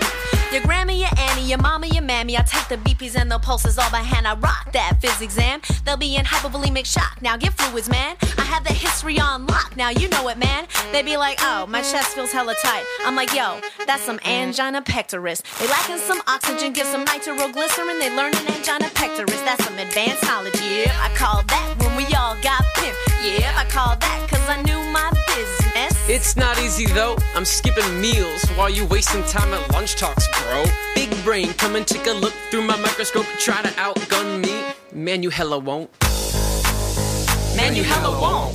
Your 0.52 0.62
grandma, 0.62 0.92
your 0.92 1.08
Annie, 1.18 1.48
your 1.48 1.58
mama, 1.58 1.88
your 1.88 2.02
mammy. 2.02 2.38
I 2.38 2.42
take 2.42 2.68
the 2.68 2.76
BPs 2.76 3.16
and 3.16 3.28
the 3.28 3.40
pulses 3.40 3.76
all 3.76 3.90
by 3.90 3.98
hand. 3.98 4.24
I 4.24 4.34
rock 4.36 4.70
that 4.72 5.00
phys 5.00 5.20
exam. 5.20 5.60
They'll 5.84 5.96
be 5.96 6.14
in 6.14 6.24
hypovolemic 6.24 6.86
shock. 6.86 7.20
Now 7.20 7.36
get 7.36 7.54
fluids, 7.54 7.88
man. 7.88 8.16
I 8.38 8.42
have 8.42 8.62
the 8.62 8.72
history 8.72 9.18
on 9.18 9.48
lock. 9.48 9.76
Now 9.76 9.90
you 9.90 10.08
know 10.08 10.28
it, 10.28 10.38
man. 10.38 10.68
They 10.92 11.02
be 11.02 11.16
like, 11.16 11.38
oh, 11.40 11.66
my 11.66 11.82
chest 11.82 12.10
feels 12.14 12.30
hella 12.30 12.54
tight. 12.62 12.84
I'm 13.04 13.16
like, 13.16 13.34
yo, 13.34 13.60
that's 13.84 14.04
some 14.04 14.20
angina 14.24 14.82
pectoris. 14.82 15.42
They 15.58 15.66
lacking 15.66 15.98
some 15.98 16.22
oxygen, 16.28 16.72
give 16.72 16.86
some 16.86 17.04
nitroglycerin. 17.04 17.98
They 17.98 18.14
learn 18.14 18.32
an 18.36 18.46
angina 18.46 18.90
pectoris. 18.94 19.44
That's 19.44 19.64
some 19.64 19.76
advanced 19.76 20.22
knowledge. 20.22 20.54
Yeah, 20.60 20.94
I 21.02 21.12
call 21.16 21.42
that 21.42 21.74
when 21.80 21.96
we 21.96 22.04
all 22.14 22.36
got 22.42 22.62
pimp. 22.76 22.96
Yeah, 23.24 23.52
I 23.56 23.64
call 23.68 23.96
that 23.96 24.26
cause 24.30 24.48
I 24.48 24.62
knew 24.62 24.78
my. 24.92 25.13
It's 26.06 26.36
not 26.36 26.58
easy 26.60 26.84
though. 26.84 27.16
I'm 27.34 27.46
skipping 27.46 27.98
meals 27.98 28.44
while 28.56 28.68
you 28.68 28.84
wasting 28.84 29.24
time 29.24 29.54
at 29.54 29.72
lunch 29.72 29.96
talks, 29.96 30.28
bro. 30.42 30.64
Big 30.94 31.10
brain, 31.24 31.54
come 31.54 31.76
and 31.76 31.86
take 31.86 32.06
a 32.06 32.12
look 32.12 32.34
through 32.50 32.62
my 32.62 32.76
microscope. 32.76 33.24
Try 33.38 33.62
to 33.62 33.68
outgun 33.68 34.42
me. 34.42 34.62
Man, 34.92 35.22
you 35.22 35.30
hella 35.30 35.58
won't. 35.58 35.90
Man, 37.56 37.74
you 37.74 37.84
hella 37.84 38.20
won't. 38.20 38.54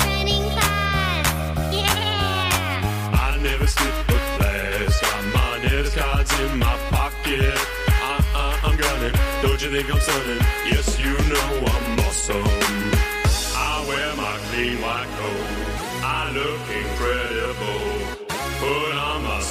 Running 0.00 0.50
fast. 0.50 1.72
Yeah. 1.72 3.10
I 3.14 3.38
never 3.40 3.66
skip 3.68 3.86
a 3.86 4.18
class. 4.36 5.00
Got 5.00 5.24
minus 5.32 5.94
cards 5.94 6.40
in 6.40 6.58
my 6.58 6.76
pocket. 6.90 7.54
Uh-uh, 7.88 8.60
I'm 8.64 8.76
gunning. 8.76 9.14
Don't 9.42 9.62
you 9.62 9.70
think 9.70 9.94
I'm 9.94 10.00
stunning? 10.00 10.40
Yes, 10.66 10.98
you 10.98 11.12
know 11.12 11.66
I'm 11.66 12.00
awesome. 12.00 12.65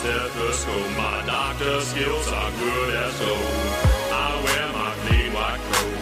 On 0.06 0.22
my 0.22 0.26
stethoscope. 0.26 0.98
My 0.98 1.24
doctor 1.26 1.82
skills 1.82 2.28
are 2.32 2.52
good 2.52 2.94
as 2.96 3.20
gold. 3.20 3.40
I 4.12 4.42
wear 4.44 4.68
my 4.74 4.92
clean 5.06 5.34
white 5.34 5.60
coat. 5.72 5.98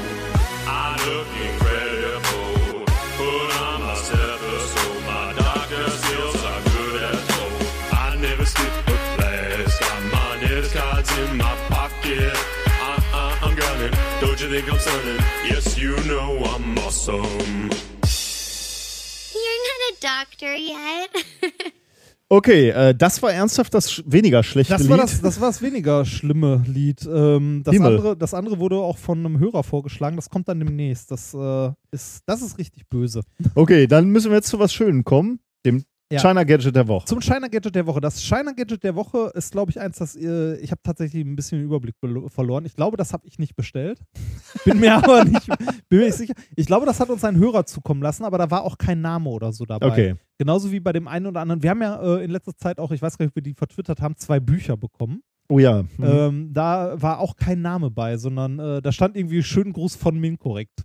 I 0.68 0.96
look 1.08 1.28
incredible. 1.48 2.86
Put 3.18 3.50
on 3.62 3.82
my 3.82 3.96
stethoscope. 3.96 5.02
My 5.06 5.34
doctor 5.34 5.90
skills 5.90 6.44
are 6.44 6.62
good 6.76 7.04
as 7.04 7.22
gold. 7.28 7.66
I 7.92 8.16
never 8.20 8.46
skip 8.46 8.74
a 8.88 8.98
class. 9.16 9.80
Got 9.80 10.04
minus 10.12 10.74
cards 10.74 11.18
in 11.18 11.38
my 11.38 11.56
pocket. 11.70 12.36
Uh-uh, 12.82 13.38
I'm 13.42 13.56
gunning. 13.56 13.94
Don't 14.22 14.40
you 14.42 14.50
think 14.50 14.72
I'm 14.72 14.80
stunning? 14.80 15.20
Yes, 15.46 15.78
you 15.78 15.96
know 16.06 16.44
I'm 16.44 16.78
awesome. 16.80 17.70
You're 19.36 19.62
not 19.70 19.80
a 19.90 19.96
doctor 20.00 20.56
yet. 20.56 21.74
Okay, 22.30 22.70
äh, 22.70 22.96
das 22.96 23.22
war 23.22 23.32
ernsthaft 23.32 23.74
das 23.74 23.92
sch 23.92 24.04
weniger 24.06 24.42
schlechte 24.44 24.74
Das 24.74 24.90
war 24.90 24.98
Lied. 24.98 25.04
das, 25.04 25.22
das 25.22 25.40
war 25.40 25.50
das 25.50 25.62
weniger 25.62 26.04
schlimme 26.06 26.64
Lied. 26.66 27.08
Ähm, 27.12 27.62
das, 27.64 27.74
Himmel. 27.76 27.98
andere, 27.98 28.18
das 28.18 28.34
andere 28.34 28.60
wurde 28.60 28.78
auch 28.78 28.98
von 28.98 29.20
einem 29.20 29.40
Hörer 29.40 29.64
vorgeschlagen. 29.64 30.16
Das 30.16 30.30
kommt 30.30 30.48
dann 30.48 30.60
demnächst. 30.60 31.12
Das, 31.12 31.34
äh, 31.34 31.72
ist, 31.92 32.24
das 32.26 32.42
ist 32.42 32.58
richtig 32.58 32.90
böse. 32.90 33.22
Okay, 33.56 33.88
dann 33.88 34.10
müssen 34.10 34.32
wir 34.32 34.38
jetzt 34.38 34.48
zu 34.48 34.58
was 34.60 34.74
Schönem 34.74 35.04
kommen. 35.04 35.40
Dem 35.66 35.84
Ja. 36.14 36.20
China 36.20 36.44
Gadget 36.44 36.76
der 36.76 36.88
Woche. 36.88 37.06
Zum 37.06 37.22
China 37.22 37.48
Gadget 37.48 37.74
der 37.74 37.88
Woche. 37.88 38.00
Das 38.00 38.22
China 38.22 38.52
Gadget 38.52 38.84
der 38.84 38.96
Woche 38.96 39.32
ist, 39.34 39.52
glaube 39.52 39.72
ich, 39.72 39.80
eins, 39.80 39.98
das 39.98 40.16
äh, 40.16 40.58
ich 40.58 40.70
habe 40.70 40.82
tatsächlich 40.84 41.26
ein 41.26 41.36
bisschen 41.36 41.60
den 41.60 41.66
Überblick 41.66 41.96
verloren. 42.28 42.66
Ich 42.66 42.76
glaube, 42.76 42.98
das 42.98 43.14
habe 43.14 43.26
ich 43.26 43.40
nicht 43.40 43.56
bestellt. 43.56 44.00
Bin 44.64 44.80
mir 44.80 44.94
aber 44.98 45.26
nicht, 45.26 45.48
bin 45.90 46.00
mir 46.00 46.06
nicht 46.06 46.18
sicher. 46.18 46.34
Ich 46.56 46.68
glaube, 46.68 46.86
das 46.86 47.00
hat 47.00 47.10
uns 47.10 47.24
ein 47.24 47.36
Hörer 47.38 47.66
zukommen 47.66 48.04
lassen, 48.04 48.26
aber 48.26 48.38
da 48.38 48.52
war 48.52 48.64
auch 48.64 48.78
kein 48.78 49.02
Name 49.02 49.30
oder 49.30 49.52
so 49.52 49.66
dabei. 49.66 49.88
Okay. 49.88 50.16
Genauso 50.38 50.72
wie 50.72 50.80
bei 50.80 50.94
dem 50.94 51.08
einen 51.08 51.26
oder 51.26 51.42
anderen. 51.42 51.64
Wir 51.64 51.72
haben 51.72 51.82
ja 51.82 52.02
äh, 52.02 52.24
in 52.24 52.30
letzter 52.30 52.56
Zeit 52.56 52.80
auch, 52.80 52.92
ich 52.92 53.02
weiß 53.02 53.18
gar 53.18 53.26
nicht, 53.26 53.32
ob 53.32 53.36
wir 53.36 53.44
die 53.44 53.56
vertwittert 53.56 54.02
haben, 54.02 54.16
zwei 54.18 54.40
Bücher 54.40 54.78
bekommen. 54.78 55.24
Oh 55.50 55.60
ja. 55.60 55.84
Mhm. 55.98 56.04
Ähm, 56.04 56.50
da 56.54 57.02
war 57.02 57.20
auch 57.20 57.36
kein 57.36 57.62
Name 57.62 57.92
bei, 57.92 58.18
sondern 58.18 58.60
äh, 58.60 58.82
da 58.82 58.92
stand 58.92 59.18
irgendwie 59.18 59.44
schönen 59.44 59.74
Gruß 59.74 59.96
von 59.96 60.20
Minkorrekt. 60.20 60.84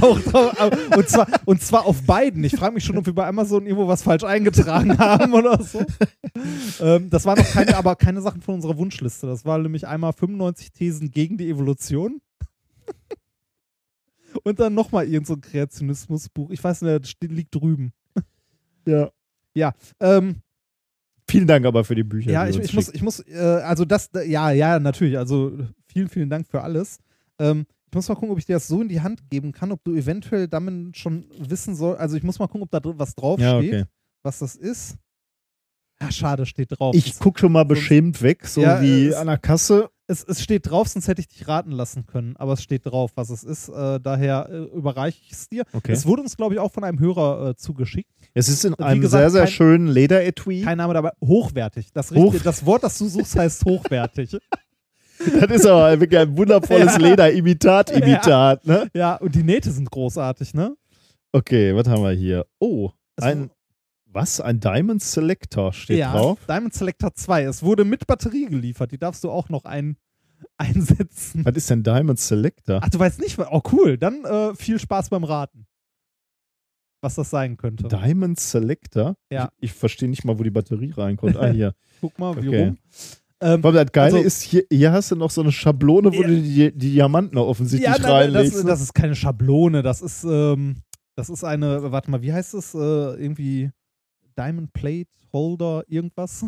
Auch 0.00 0.18
drauf, 0.20 0.60
au- 0.60 0.96
und, 0.98 1.08
zwar, 1.08 1.26
und 1.44 1.62
zwar 1.62 1.86
auf 1.86 2.02
beiden. 2.02 2.42
Ich 2.44 2.56
frage 2.56 2.74
mich 2.74 2.84
schon, 2.84 2.96
ob 2.98 3.06
wir 3.06 3.14
bei 3.14 3.26
Amazon 3.26 3.64
irgendwo 3.66 3.86
was 3.88 4.02
falsch 4.02 4.24
eingetragen 4.24 4.98
haben 4.98 5.32
oder 5.34 5.62
so. 5.62 5.84
ähm, 6.80 7.10
das 7.10 7.24
waren 7.24 7.38
noch 7.38 7.50
keine, 7.50 7.76
aber 7.76 7.94
keine 7.96 8.20
Sachen 8.20 8.42
von 8.42 8.56
unserer 8.56 8.76
Wunschliste. 8.76 9.26
Das 9.26 9.44
war 9.44 9.58
nämlich 9.58 9.86
einmal 9.86 10.12
95 10.12 10.72
Thesen 10.72 11.10
gegen 11.10 11.38
die 11.38 11.48
Evolution. 11.48 12.20
und 14.42 14.58
dann 14.60 14.74
nochmal 14.74 15.06
irgend 15.08 15.26
so 15.26 15.34
ein 15.34 15.40
Kreationismusbuch. 15.40 16.50
Ich 16.50 16.62
weiß 16.62 16.82
nicht, 16.82 17.06
steht- 17.08 17.32
liegt 17.32 17.54
drüben. 17.54 17.92
ja. 18.86 19.10
Ja, 19.56 19.72
ähm, 20.00 20.36
Vielen 21.30 21.46
Dank 21.46 21.64
aber 21.64 21.84
für 21.84 21.94
die 21.94 22.02
Bücher. 22.02 22.30
Ja, 22.32 22.44
die 22.44 22.50
ich, 22.50 22.64
ich 22.64 22.74
muss, 22.74 22.92
ich 22.92 23.00
muss, 23.02 23.20
äh, 23.20 23.38
also 23.38 23.84
das, 23.84 24.10
da- 24.10 24.20
ja, 24.22 24.50
ja, 24.50 24.78
natürlich. 24.80 25.16
Also 25.16 25.56
vielen, 25.86 26.08
vielen 26.08 26.28
Dank 26.28 26.46
für 26.48 26.60
alles. 26.60 26.98
Ähm, 27.38 27.64
muss 27.94 28.08
mal 28.08 28.14
gucken, 28.14 28.30
ob 28.30 28.38
ich 28.38 28.46
dir 28.46 28.54
das 28.56 28.66
so 28.68 28.80
in 28.82 28.88
die 28.88 29.00
Hand 29.00 29.28
geben 29.30 29.52
kann, 29.52 29.72
ob 29.72 29.82
du 29.84 29.94
eventuell 29.94 30.48
damit 30.48 30.96
schon 30.96 31.26
wissen 31.38 31.74
soll. 31.74 31.96
Also 31.96 32.16
ich 32.16 32.22
muss 32.22 32.38
mal 32.38 32.46
gucken, 32.46 32.62
ob 32.62 32.70
da 32.70 32.80
was 32.98 33.14
draufsteht, 33.14 33.44
Ja, 33.46 33.58
okay. 33.58 33.84
was 34.22 34.38
das 34.40 34.56
ist. 34.56 34.96
Ja, 36.00 36.10
schade, 36.10 36.44
steht 36.44 36.68
drauf. 36.78 36.94
Ich 36.94 37.10
Es- 37.12 37.18
guck 37.20 37.38
schon 37.38 37.52
mal 37.52 37.64
beschämt 37.64 38.20
weg, 38.20 38.46
so 38.46 38.60
Ja, 38.62 38.82
wie 38.82 39.06
es- 39.06 39.14
an 39.14 39.28
der 39.28 39.38
Kasse. 39.38 39.90
es, 40.08 40.24
es 40.24 40.42
steht 40.42 40.68
drauf, 40.68 40.88
sonst 40.88 41.06
hätte 41.06 41.20
ich 41.20 41.28
dich 41.28 41.46
raten 41.46 41.70
lassen 41.70 42.04
können. 42.06 42.36
Aber 42.36 42.54
es 42.54 42.62
steht 42.62 42.84
drauf, 42.84 43.12
was 43.14 43.30
es 43.30 43.44
ist. 43.44 43.68
Äh, 43.68 44.00
daher 44.00 44.48
äh, 44.50 44.76
überreiche 44.76 45.20
ich 45.22 45.30
es 45.32 45.48
dir. 45.48 45.62
Okay. 45.72 45.92
Es 45.92 46.04
wurde 46.04 46.22
uns, 46.22 46.36
glaube 46.36 46.54
ich, 46.54 46.60
auch 46.60 46.72
von 46.72 46.82
einem 46.82 46.98
Hörer 46.98 47.50
äh, 47.50 47.56
zugeschickt. 47.56 48.10
Es 48.34 48.48
ist 48.48 48.64
in 48.64 48.74
einem 48.74 49.00
gesagt, 49.00 49.20
sehr, 49.22 49.30
sehr 49.30 49.42
kein- 49.44 49.52
schönen 49.52 49.86
Lederetui. 49.86 50.62
Kein 50.62 50.78
Name 50.78 50.94
dabei. 50.94 51.12
Hochwertig. 51.24 51.92
Das, 51.92 52.10
Hoch- 52.10 52.24
richtige, 52.24 52.42
das 52.44 52.66
Wort, 52.66 52.82
das 52.82 52.98
du 52.98 53.06
suchst, 53.08 53.36
heißt 53.36 53.64
hochwertig. 53.64 54.36
Das 55.40 55.50
ist 55.50 55.66
aber 55.66 56.00
wirklich 56.00 56.20
ein 56.20 56.36
wundervolles 56.36 56.92
Ja. 56.94 56.98
Leder-Imitat-Imitat, 56.98 58.66
ne? 58.66 58.88
Ja, 58.94 59.16
und 59.16 59.34
die 59.34 59.42
Nähte 59.42 59.70
sind 59.70 59.90
großartig, 59.90 60.54
ne? 60.54 60.76
Okay, 61.32 61.74
was 61.74 61.88
haben 61.88 62.02
wir 62.02 62.12
hier? 62.12 62.46
Oh, 62.58 62.90
Es 63.16 63.24
ein, 63.24 63.50
was? 64.06 64.40
Ein 64.40 64.60
Diamond 64.60 65.02
Selector 65.02 65.72
steht 65.72 65.98
ja, 65.98 66.12
drauf? 66.12 66.38
Diamond 66.48 66.74
Selector 66.74 67.12
2. 67.14 67.44
Es 67.44 67.62
wurde 67.62 67.84
mit 67.84 68.06
Batterie 68.06 68.46
geliefert. 68.46 68.92
Die 68.92 68.98
darfst 68.98 69.24
du 69.24 69.30
auch 69.30 69.48
noch 69.48 69.64
ein, 69.64 69.96
einsetzen. 70.58 71.44
Was 71.44 71.54
ist 71.56 71.70
denn 71.70 71.82
Diamond 71.82 72.18
Selector? 72.20 72.80
Ach, 72.82 72.88
du 72.90 72.98
weißt 72.98 73.20
nicht, 73.20 73.38
oh 73.38 73.62
cool. 73.72 73.98
Dann 73.98 74.24
äh, 74.24 74.54
viel 74.54 74.78
Spaß 74.78 75.10
beim 75.10 75.24
Raten. 75.24 75.66
Was 77.00 77.16
das 77.16 77.28
sein 77.30 77.56
könnte. 77.58 77.86
Diamond 77.88 78.40
Selector? 78.40 79.16
Ja. 79.30 79.50
Ich, 79.58 79.70
ich 79.70 79.76
verstehe 79.76 80.08
nicht 80.08 80.24
mal, 80.24 80.38
wo 80.38 80.42
die 80.42 80.50
Batterie 80.50 80.92
reinkommt. 80.96 81.36
Ah, 81.36 81.46
hier. 81.50 81.74
Guck 82.00 82.18
mal, 82.18 82.34
wie 82.42 82.48
Okay. 82.48 82.64
rum. 82.64 82.78
Ähm, 83.40 83.60
Aber 83.64 83.72
das 83.72 83.92
Geile 83.92 84.16
Also- 84.16 84.26
ist, 84.26 84.42
hier, 84.42 84.64
hier 84.70 84.92
hast 84.92 85.10
du 85.10 85.16
noch 85.16 85.30
so 85.30 85.40
eine 85.42 85.52
Schablone, 85.52 86.10
wo 86.12 86.22
Ja. 86.22 86.28
du 86.28 86.34
die, 86.40 86.72
die 86.72 86.92
Diamanten 86.92 87.36
offensichtlich 87.38 87.90
ja, 87.92 87.98
nein, 88.00 88.10
reinlegst. 88.32 88.54
das, 88.56 88.64
das 88.64 88.80
ist 88.80 88.94
keine 88.94 89.14
Schablone. 89.14 89.82
Das 89.82 90.00
ist, 90.02 90.24
ähm, 90.24 90.76
das 91.16 91.28
ist 91.30 91.44
eine, 91.44 91.90
warte 91.92 92.10
mal, 92.10 92.22
wie 92.22 92.32
heißt 92.32 92.54
es? 92.54 92.74
Äh, 92.74 92.78
irgendwie 92.78 93.70
Diamond 94.38 94.72
Plate 94.72 95.08
Holder, 95.32 95.82
irgendwas. 95.88 96.44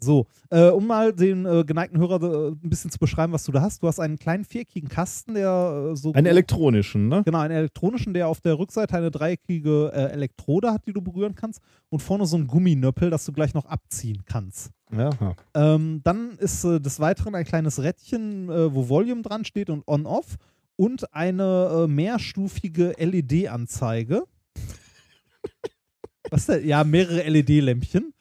So, 0.00 0.26
äh, 0.50 0.68
um 0.68 0.86
mal 0.86 1.12
den 1.12 1.44
äh, 1.44 1.64
geneigten 1.64 1.98
Hörer 1.98 2.22
äh, 2.22 2.48
ein 2.50 2.70
bisschen 2.70 2.90
zu 2.90 2.98
beschreiben, 2.98 3.32
was 3.32 3.44
du 3.44 3.52
da 3.52 3.60
hast. 3.60 3.82
Du 3.82 3.88
hast 3.88 3.98
einen 3.98 4.18
kleinen 4.18 4.44
viereckigen 4.44 4.88
Kasten, 4.88 5.34
der 5.34 5.90
äh, 5.92 5.96
so. 5.96 6.12
Einen 6.12 6.26
elektronischen, 6.26 7.08
ne? 7.08 7.22
Genau, 7.24 7.38
einen 7.38 7.56
elektronischen, 7.56 8.14
der 8.14 8.28
auf 8.28 8.40
der 8.40 8.58
Rückseite 8.58 8.96
eine 8.96 9.10
dreieckige 9.10 9.90
äh, 9.92 10.12
Elektrode 10.12 10.72
hat, 10.72 10.86
die 10.86 10.92
du 10.92 11.00
berühren 11.00 11.34
kannst. 11.34 11.60
Und 11.88 12.00
vorne 12.00 12.26
so 12.26 12.36
ein 12.36 12.46
Gumminöppel, 12.46 13.10
das 13.10 13.24
du 13.24 13.32
gleich 13.32 13.54
noch 13.54 13.66
abziehen 13.66 14.22
kannst. 14.24 14.70
Ja. 14.96 15.10
Ähm, 15.54 16.00
dann 16.04 16.38
ist 16.38 16.64
äh, 16.64 16.80
des 16.80 17.00
Weiteren 17.00 17.34
ein 17.34 17.44
kleines 17.44 17.82
Rädchen, 17.82 18.48
wo 18.48 18.88
Volume 18.88 19.22
dran 19.22 19.44
steht 19.44 19.68
und 19.70 19.86
On-Off 19.86 20.36
und 20.76 21.12
eine 21.12 21.86
mehrstufige 21.88 22.94
LED-Anzeige. 22.98 24.24
Was 26.30 26.46
denn? 26.46 26.66
Ja, 26.66 26.84
mehrere 26.84 27.28
LED-Lämpchen, 27.28 28.12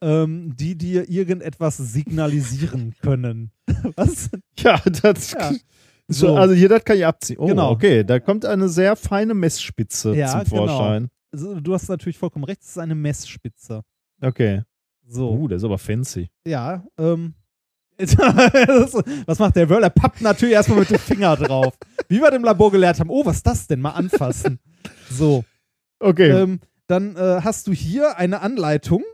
ähm, 0.00 0.54
die 0.56 0.76
dir 0.76 1.08
irgendetwas 1.08 1.76
signalisieren 1.76 2.94
können. 3.02 3.50
Was? 3.96 4.30
Ja, 4.58 4.80
das. 5.02 5.32
Ja. 5.32 5.52
So. 5.52 5.56
So. 6.12 6.34
Also 6.36 6.54
hier, 6.54 6.68
das 6.68 6.84
kann 6.84 6.96
ich 6.96 7.06
abziehen. 7.06 7.36
Oh, 7.38 7.46
Genau. 7.46 7.70
okay. 7.70 8.02
Da 8.02 8.18
kommt 8.18 8.44
eine 8.44 8.68
sehr 8.68 8.96
feine 8.96 9.32
Messspitze 9.32 10.12
Ja, 10.16 10.42
zum 10.44 10.46
Vorschein. 10.46 11.08
Also, 11.32 11.60
du 11.60 11.72
hast 11.72 11.88
natürlich 11.88 12.18
vollkommen 12.18 12.44
recht, 12.44 12.62
es 12.62 12.70
ist 12.70 12.78
eine 12.78 12.96
Messspitze. 12.96 13.82
Okay. 14.20 14.62
So. 15.06 15.30
Uh, 15.30 15.46
der 15.46 15.58
ist 15.58 15.62
aber 15.62 15.78
fancy. 15.78 16.28
Ja, 16.44 16.84
ähm. 16.98 17.34
was 18.00 19.38
macht 19.38 19.54
der 19.54 19.68
Wörl? 19.70 19.84
Er 19.84 19.90
pappt 19.90 20.20
natürlich 20.20 20.54
erstmal 20.54 20.80
mit 20.80 20.90
dem 20.90 20.98
Finger 20.98 21.36
drauf. 21.36 21.78
Wie 22.08 22.20
wir 22.20 22.32
im 22.32 22.42
Labor 22.42 22.72
gelernt 22.72 22.98
haben. 22.98 23.10
Oh, 23.10 23.24
was 23.24 23.36
ist 23.36 23.46
das 23.46 23.66
denn? 23.68 23.80
Mal 23.80 23.90
anfassen. 23.90 24.58
So. 25.10 25.44
Okay. 26.00 26.30
Ähm, 26.30 26.60
dann 26.88 27.14
äh, 27.14 27.40
hast 27.44 27.68
du 27.68 27.72
hier 27.72 28.16
eine 28.18 28.40
Anleitung. 28.40 29.04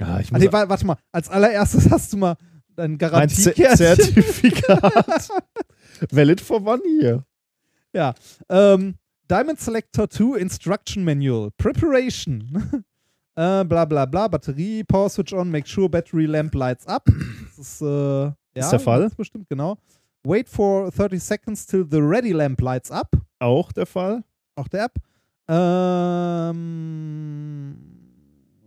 Ja, 0.00 0.20
ich 0.20 0.30
muss 0.32 0.40
nee, 0.40 0.50
wa- 0.52 0.68
warte 0.68 0.86
mal. 0.86 0.96
Als 1.12 1.28
allererstes 1.28 1.90
hast 1.90 2.12
du 2.12 2.16
mal 2.18 2.36
dein 2.76 2.92
ein 2.92 2.98
Z 2.98 2.98
Garantiekärtchen. 3.56 3.76
Zertifikat. 3.76 5.28
Valid 6.10 6.40
for 6.40 6.64
one 6.66 6.82
year. 7.00 7.24
ja. 7.92 8.14
Ähm, 8.48 8.94
Diamond 9.30 9.58
Selector 9.60 10.10
2 10.10 10.38
Instruction 10.38 11.02
Manual. 11.04 11.50
Preparation. 11.56 12.42
äh, 13.36 13.64
bla 13.64 13.84
bla 13.86 14.04
bla. 14.04 14.28
Batterie, 14.28 14.84
Power 14.84 15.08
Switch 15.08 15.32
on, 15.32 15.50
make 15.50 15.66
sure 15.68 15.88
battery 15.88 16.26
lamp 16.26 16.54
lights 16.54 16.86
up. 16.86 17.04
Das 17.56 17.58
ist, 17.58 17.80
äh, 17.82 17.86
ja, 17.86 18.34
der 18.54 18.78
Fall? 18.80 19.00
ganz 19.02 19.14
Bestimmt, 19.14 19.48
genau. 19.48 19.78
Wait 20.24 20.48
for 20.48 20.90
30 20.90 21.22
seconds 21.22 21.66
till 21.66 21.86
the 21.90 21.98
ready 22.00 22.32
lamp 22.32 22.60
lights 22.60 22.90
up. 22.90 23.12
Auch 23.38 23.72
der 23.72 23.86
Fall. 23.86 24.22
Auch 24.56 24.68
der 24.68 24.84
App. 24.84 24.94
Ähm, 26.54 27.76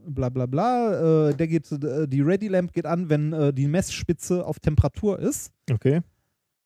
bla 0.07 0.29
bla 0.29 0.45
bla. 0.45 1.29
Äh, 1.29 1.35
der 1.35 1.47
geht, 1.47 1.71
äh, 1.71 2.07
die 2.07 2.21
Ready 2.21 2.47
Lamp 2.47 2.73
geht 2.73 2.85
an, 2.85 3.09
wenn 3.09 3.33
äh, 3.33 3.53
die 3.53 3.67
Messspitze 3.67 4.45
auf 4.45 4.59
Temperatur 4.59 5.19
ist. 5.19 5.51
Okay. 5.71 6.01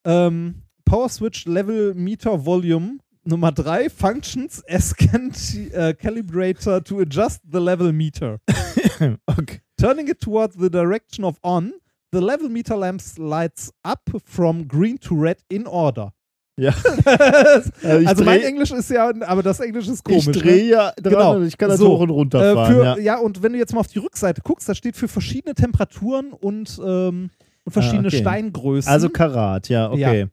Ähm, 0.04 0.62
Power 0.84 1.08
Switch 1.08 1.46
Level 1.46 1.94
Meter 1.94 2.44
Volume 2.44 2.98
Nummer 3.24 3.52
3 3.52 3.88
Functions 3.88 4.62
as 4.68 4.94
can 4.94 5.32
äh, 5.72 5.94
calibrator 5.94 6.82
to 6.82 6.98
adjust 7.00 7.40
the 7.50 7.60
level 7.60 7.92
meter. 7.92 8.40
okay. 9.26 9.60
Turning 9.76 10.08
it 10.08 10.20
towards 10.20 10.56
the 10.56 10.68
direction 10.68 11.24
of 11.24 11.38
on, 11.44 11.72
the 12.10 12.20
level 12.20 12.48
meter 12.48 12.76
lamps 12.76 13.18
lights 13.18 13.72
up 13.84 14.10
from 14.24 14.66
green 14.66 14.98
to 14.98 15.14
red 15.14 15.38
in 15.48 15.66
order. 15.66 16.12
Ja. 16.58 16.74
ich 18.00 18.06
also 18.08 18.24
mein 18.24 18.42
Englisch 18.42 18.70
ist 18.72 18.90
ja, 18.90 19.10
aber 19.22 19.42
das 19.42 19.58
Englisch 19.60 19.88
ist 19.88 20.04
komisch. 20.04 20.20
Ich 20.20 20.26
ne? 20.26 20.32
drehe 20.42 20.64
ja 20.68 20.92
dran 21.00 21.12
Genau. 21.12 21.36
und 21.36 21.46
ich 21.46 21.56
kann 21.56 21.70
das 21.70 21.78
So, 21.78 21.88
hoch 21.88 22.00
und 22.00 22.10
runter 22.10 22.40
Äh, 22.52 22.54
fahren. 22.54 22.72
für, 22.74 22.84
ja. 22.84 22.98
ja. 22.98 23.18
und 23.18 23.42
wenn 23.42 23.52
du 23.52 23.58
jetzt 23.58 23.72
mal 23.72 23.80
auf 23.80 23.88
die 23.88 23.98
Rückseite 23.98 24.42
guckst, 24.42 24.68
da 24.68 24.74
steht 24.74 24.96
für 24.96 25.08
verschiedene 25.08 25.54
Temperaturen 25.54 26.32
und, 26.32 26.78
ähm, 26.84 27.30
und 27.64 27.72
verschiedene 27.72 28.08
Ah, 28.08 28.08
okay. 28.08 28.18
Steingrößen. 28.20 28.92
Also 28.92 29.08
Karat, 29.08 29.68
ja, 29.70 29.90
okay. 29.90 30.28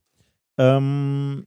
Ähm, 0.57 1.45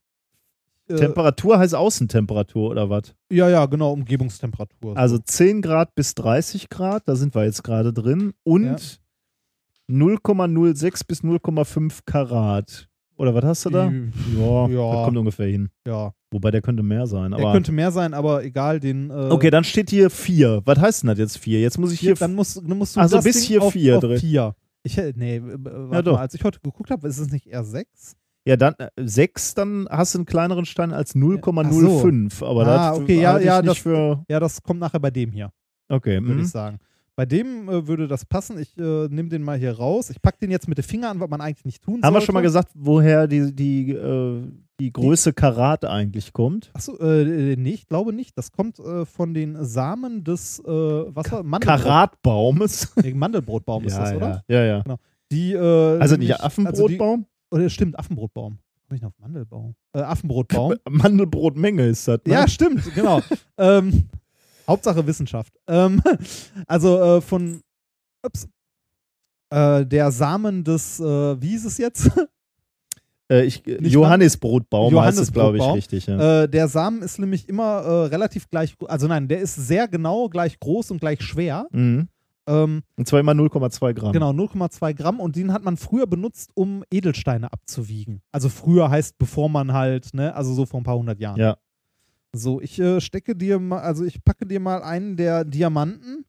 äh, 0.89 0.97
Temperatur 0.97 1.59
heißt 1.59 1.75
Außentemperatur 1.75 2.71
oder 2.71 2.89
was? 2.89 3.15
ja, 3.31 3.51
ja, 3.51 3.67
genau, 3.67 3.93
Umgebungstemperatur. 3.93 4.97
Also 4.97 5.19
10 5.19 5.61
Grad 5.61 5.95
bis 5.95 6.15
30 6.15 6.71
Grad, 6.71 7.03
da 7.07 7.15
sind 7.15 7.35
wir 7.35 7.45
jetzt 7.45 7.63
gerade 7.63 7.93
drin. 7.93 8.33
Und 8.43 8.65
Ja. 8.65 8.77
0,06 9.91 11.05
bis 11.07 11.23
0,5 11.23 12.01
Karat. 12.07 12.89
Oder 13.23 13.35
was 13.35 13.45
hast 13.45 13.65
du 13.67 13.71
da? 13.71 13.85
Ja, 14.37 14.67
Ja. 14.67 14.93
das 14.97 15.05
kommt 15.05 15.17
ungefähr 15.17 15.47
hin. 15.47 15.69
ja, 15.87 16.13
Wobei 16.33 16.51
der 16.51 16.61
könnte 16.61 16.83
mehr 16.83 17.07
sein. 17.07 17.31
der 17.31 17.53
könnte 17.53 17.71
mehr 17.71 17.93
sein, 17.93 18.15
aber 18.15 18.43
egal, 18.43 18.81
den. 18.81 19.11
Äh, 19.11 19.29
okay, 19.31 19.49
dann 19.51 19.63
steht 19.63 19.91
hier 19.91 20.11
4. 20.11 20.63
Was 20.65 20.79
heißt 20.81 21.03
denn 21.05 21.09
das 21.09 21.19
jetzt 21.21 21.39
4? 21.39 21.61
Jetzt 21.61 21.79
muss 21.79 21.93
ich 21.93 22.01
hier. 22.01 22.09
hier, 22.11 22.17
dann 22.17 22.35
musst, 22.35 22.57
dann 22.57 22.77
musst 22.77 22.97
du 22.97 23.01
Also 23.01 23.15
das 23.17 23.25
bis 23.25 23.37
Ding 23.37 23.45
hier 23.47 23.63
auf, 23.63 23.73
vier 23.75 23.95
auf 23.99 24.01
drin. 24.03 24.19
vier. 24.19 24.57
Ich, 24.83 24.97
nee, 25.15 25.37
äh, 25.37 25.43
warte 25.45 26.03
doch. 26.03 26.15
mal, 26.15 26.23
als 26.23 26.35
ich 26.35 26.43
heute 26.43 26.59
geguckt 26.61 26.91
habe, 26.91 27.07
ist 27.07 27.19
es 27.19 27.31
nicht 27.31 27.47
eher 27.47 27.63
6? 27.63 28.17
ja, 28.45 28.57
dann 28.57 28.75
6, 28.99 29.55
dann 29.55 29.87
hast 29.89 30.15
du 30.15 30.19
einen 30.19 30.27
kleineren 30.27 30.65
Stein 30.65 30.93
als 30.93 31.15
0,05. 31.15 32.43
Aber 32.45 32.67
Ah, 32.67 32.91
das 32.91 32.99
okay, 32.99 33.21
ja, 33.21 33.39
ja, 33.39 33.59
nicht 33.61 33.71
das- 33.71 33.79
für. 33.79 34.25
Ja, 34.29 34.41
das 34.41 34.61
kommt 34.65 34.81
nachher 34.81 34.99
bei 34.99 35.13
dem 35.13 35.31
hier. 35.31 35.53
Okay, 35.89 36.21
würde 36.21 36.35
mhm. 36.35 36.41
ich 36.41 36.49
sagen. 36.51 36.79
Bei 37.15 37.27
dem 37.27 37.69
äh, 37.69 37.87
würde 37.87 38.09
das 38.09 38.25
passen. 38.25 38.59
Ich 38.59 38.77
äh, 38.79 39.09
nehme 39.09 39.29
den 39.29 39.43
mal 39.43 39.59
hier 39.59 39.77
raus. 39.77 40.09
Ich 40.09 40.23
packe 40.23 40.39
den 40.39 40.51
jetzt 40.51 40.67
mit 40.67 40.79
den 40.79 40.85
Fingern 40.85 41.11
an, 41.13 41.21
was 41.21 41.29
man 41.29 41.41
eigentlich 41.43 41.65
nicht 41.67 41.83
tun 41.83 41.97
Haben 41.97 42.03
wir 42.03 42.13
sollte. 42.13 42.27
schon 42.27 42.33
mal 42.35 42.41
gesagt, 42.41 42.71
woher 42.75 43.27
die, 43.27 43.55
die, 43.55 43.91
äh, 43.93 44.43
die 44.81 44.93
Größe 44.93 45.35
Karat 45.35 45.85
eigentlich 45.85 46.33
kommt? 46.33 46.71
Achso, 46.73 46.97
äh, 46.99 47.57
nee, 47.57 47.75
ich 47.75 47.87
glaube 47.87 48.15
nicht. 48.15 48.37
Das 48.39 48.51
kommt 48.51 48.79
äh, 48.79 49.05
von 49.05 49.35
den 49.35 49.63
Samen 49.65 50.25
des 50.25 50.59
äh, 50.61 50.65
was 50.67 51.31
war 51.31 51.43
Mandelbrot, 51.43 51.83
Karatbaumes. 51.83 52.93
nee, 53.03 53.13
Mandelbrotbaum 53.13 53.85
ist 53.85 53.97
das, 53.99 54.15
oder? 54.15 54.43
Ja, 54.49 54.65
ja. 54.65 54.85
Die, 55.31 55.53
äh, 55.53 55.99
Also 55.99 56.17
nicht 56.17 56.41
Affenbrotbaum? 56.41 57.27
Also 57.51 57.59
die, 57.59 57.61
oder 57.63 57.69
stimmt, 57.69 57.99
Affenbrotbaum. 57.99 58.59
Hab 58.89 58.97
ich 58.97 59.03
noch 59.03 59.13
Mandelbaum? 59.19 59.75
Äh, 59.95 60.01
Affenbrotbaum. 60.01 60.75
Mandelbrotmenge 60.89 61.87
ist 61.89 62.09
das, 62.09 62.21
ne? 62.27 62.33
Ja, 62.33 62.49
stimmt, 62.49 62.83
genau. 62.95 63.21
ähm, 63.59 64.09
Hauptsache 64.67 65.07
Wissenschaft. 65.07 65.53
Ähm, 65.67 66.03
also 66.67 67.01
äh, 67.01 67.21
von 67.21 67.61
ups, 68.25 68.49
äh, 69.51 69.85
der 69.87 70.11
Samen 70.11 70.65
des, 70.65 71.01
äh, 71.01 71.41
wie 71.41 71.49
hieß 71.49 71.67
es 71.67 71.79
jetzt? 71.79 72.11
Äh, 73.31 73.45
ich, 73.45 73.65
Nicht 73.65 73.93
Johannisbrotbaum 73.93 75.01
heißt 75.01 75.19
es, 75.19 75.33
glaube 75.33 75.57
ich, 75.57 75.65
richtig. 75.65 76.07
Ja. 76.07 76.43
Äh, 76.43 76.49
der 76.49 76.69
Samen 76.69 77.01
ist 77.01 77.19
nämlich 77.19 77.49
immer 77.49 77.81
äh, 77.81 78.07
relativ 78.09 78.51
gleich, 78.51 78.75
also 78.87 79.07
nein, 79.07 79.27
der 79.29 79.41
ist 79.41 79.55
sehr 79.55 79.89
genau 79.89 80.29
gleich 80.29 80.59
groß 80.61 80.91
und 80.91 81.01
gleich 81.01 81.23
schwer. 81.23 81.67
Mhm. 81.71 82.09
Ähm, 82.47 82.83
Und 82.97 83.07
zwar 83.07 83.21
immer 83.21 83.33
0,2 83.33 83.95
Gramm. 83.95 84.13
genau, 84.13 84.31
0,2 84.31 84.95
Gramm 84.95 85.21
und 85.21 85.37
den 85.37 85.53
hat 85.53 85.63
man 85.63 85.77
früher 85.77 86.07
benutzt, 86.07 86.51
um 86.55 86.85
Edelsteine 86.91 87.53
abzuwiegen. 87.53 88.21
Also 88.33 88.49
früher 88.49 88.91
heißt, 88.91 89.17
bevor 89.17 89.49
man 89.49 89.73
halt, 89.73 90.13
ne, 90.13 90.35
also 90.35 90.53
so 90.53 90.67
vor 90.67 90.81
ein 90.81 90.85
paar 90.85 90.99
hundert 90.99 91.21
Jahren. 91.21 91.39
Ja. 91.39 91.57
So, 92.35 92.61
ich 92.61 92.79
äh, 92.79 93.01
stecke 93.01 93.37
dir 93.37 93.59
mal, 93.59 93.81
also 93.81 94.05
ich 94.05 94.25
packe 94.25 94.47
dir 94.47 94.59
mal 94.61 94.83
einen 94.83 95.17
der 95.17 95.45
Diamanten. 95.45 96.25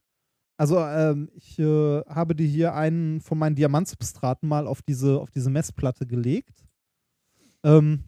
Also 0.58 0.80
ähm, 0.80 1.30
ich 1.34 1.58
äh, 1.60 2.02
habe 2.08 2.36
dir 2.36 2.46
hier 2.46 2.76
einen 2.76 3.22
von 3.22 3.38
meinen 3.38 3.56
Diamantsubstraten 3.56 4.48
mal 4.48 4.68
auf 4.68 4.82
diese, 4.82 5.20
auf 5.20 5.32
diese 5.32 5.50
Messplatte 5.50 6.06
gelegt. 6.06 6.64
Ähm, 7.64 8.04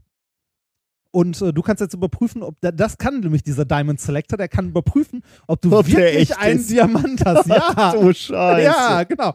und 1.12 1.42
äh, 1.42 1.54
du 1.54 1.62
kannst 1.62 1.80
jetzt 1.80 1.94
überprüfen, 1.94 2.44
ob 2.44 2.60
da, 2.60 2.72
das 2.72 2.98
kann 2.98 3.22
nämlich 3.22 3.42
dieser 3.42 3.64
Diamond 3.64 4.02
Selector, 4.02 4.38
der 4.38 4.50
kann 4.50 4.68
überprüfen, 4.68 5.24
ob 5.48 5.62
du 5.62 5.72
Ob 5.76 5.88
wirklich 5.88 6.38
einen 6.38 6.60
ist. 6.60 6.70
Diamant 6.70 7.22
hast. 7.26 7.48
Ja, 7.48 7.94
du 7.94 8.14
Scheiße. 8.14 8.62
ja, 8.64 9.04
genau. 9.04 9.34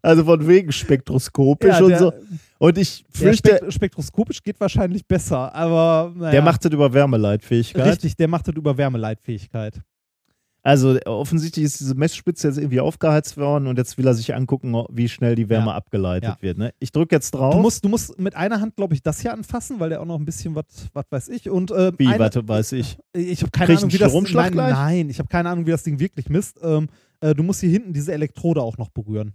Also 0.00 0.24
von 0.24 0.46
wegen 0.48 0.72
spektroskopisch 0.72 1.78
Ja, 1.78 1.84
und 1.84 1.98
so. 1.98 2.12
Und 2.58 2.78
ich 2.78 3.04
fürchte, 3.10 3.56
spekt 3.56 3.72
spektroskopisch 3.72 4.42
geht 4.42 4.60
wahrscheinlich 4.60 5.06
besser, 5.06 5.54
aber 5.54 6.12
naja. 6.16 6.30
der 6.30 6.42
macht 6.42 6.64
das 6.64 6.72
über 6.72 6.92
Wärmeleitfähigkeit. 6.92 7.84
Richtig, 7.86 8.16
der 8.16 8.28
macht 8.28 8.48
das 8.48 8.54
über 8.54 8.76
Wärmeleitfähigkeit. 8.76 9.82
Also 10.66 10.98
offensichtlich 11.04 11.66
ist 11.66 11.80
diese 11.80 11.94
Messspitze 11.94 12.48
jetzt 12.48 12.56
irgendwie 12.56 12.80
aufgeheizt 12.80 13.36
worden 13.36 13.66
und 13.66 13.76
jetzt 13.76 13.98
will 13.98 14.06
er 14.06 14.14
sich 14.14 14.34
angucken, 14.34 14.74
wie 14.90 15.10
schnell 15.10 15.34
die 15.34 15.50
Wärme 15.50 15.72
Ja. 15.72 15.74
abgeleitet 15.74 16.30
Ja. 16.30 16.36
wird. 16.40 16.56
Ne? 16.56 16.72
Ich 16.78 16.90
drücke 16.90 17.14
jetzt 17.14 17.32
drauf. 17.32 17.54
Du 17.54 17.60
musst, 17.60 17.84
du 17.84 17.90
musst 17.90 18.18
mit 18.18 18.34
einer 18.34 18.62
Hand, 18.62 18.74
glaube 18.74 18.94
ich, 18.94 19.02
das 19.02 19.20
hier 19.20 19.34
anfassen, 19.34 19.78
weil 19.78 19.90
der 19.90 20.00
auch 20.00 20.06
noch 20.06 20.18
ein 20.18 20.24
bisschen 20.24 20.54
was, 20.54 20.64
was 20.94 21.04
weiß 21.10 21.28
ich. 21.28 21.50
Und 21.50 21.70
äh, 21.70 21.92
wie, 21.98 22.06
eine, 22.06 22.18
warte, 22.18 22.48
weiß 22.48 22.72
ich. 22.72 22.96
ich 23.12 23.42
habe 23.42 23.50
keine 23.50 23.66
Krieg 23.66 23.76
Ahnung, 23.76 23.90
einen 23.90 23.92
wie 23.92 23.98
das 23.98 24.32
nein, 24.32 24.52
gleich? 24.52 24.72
nein, 24.72 25.10
ich 25.10 25.18
habe 25.18 25.28
keine 25.28 25.50
Ahnung, 25.50 25.66
wie 25.66 25.70
das 25.70 25.82
Ding 25.82 25.98
wirklich 26.00 26.30
misst. 26.30 26.58
Ähm, 26.62 26.88
äh, 27.20 27.34
du 27.34 27.42
musst 27.42 27.60
hier 27.60 27.68
hinten 27.70 27.92
diese 27.92 28.14
Elektrode 28.14 28.62
auch 28.62 28.78
noch 28.78 28.88
berühren. 28.88 29.34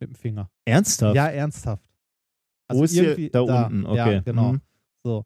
Mit 0.00 0.10
dem 0.10 0.14
Finger. 0.16 0.50
Ernsthaft? 0.64 1.14
Ja, 1.14 1.28
ernsthaft. 1.28 1.84
Wo 2.78 2.84
ist 2.84 2.92
hier? 2.92 3.04
irgendwie 3.04 3.30
Da 3.30 3.40
unten, 3.40 3.86
okay. 3.86 4.14
Ja, 4.14 4.20
genau. 4.20 4.52
Mhm. 4.52 4.60
So. 5.04 5.24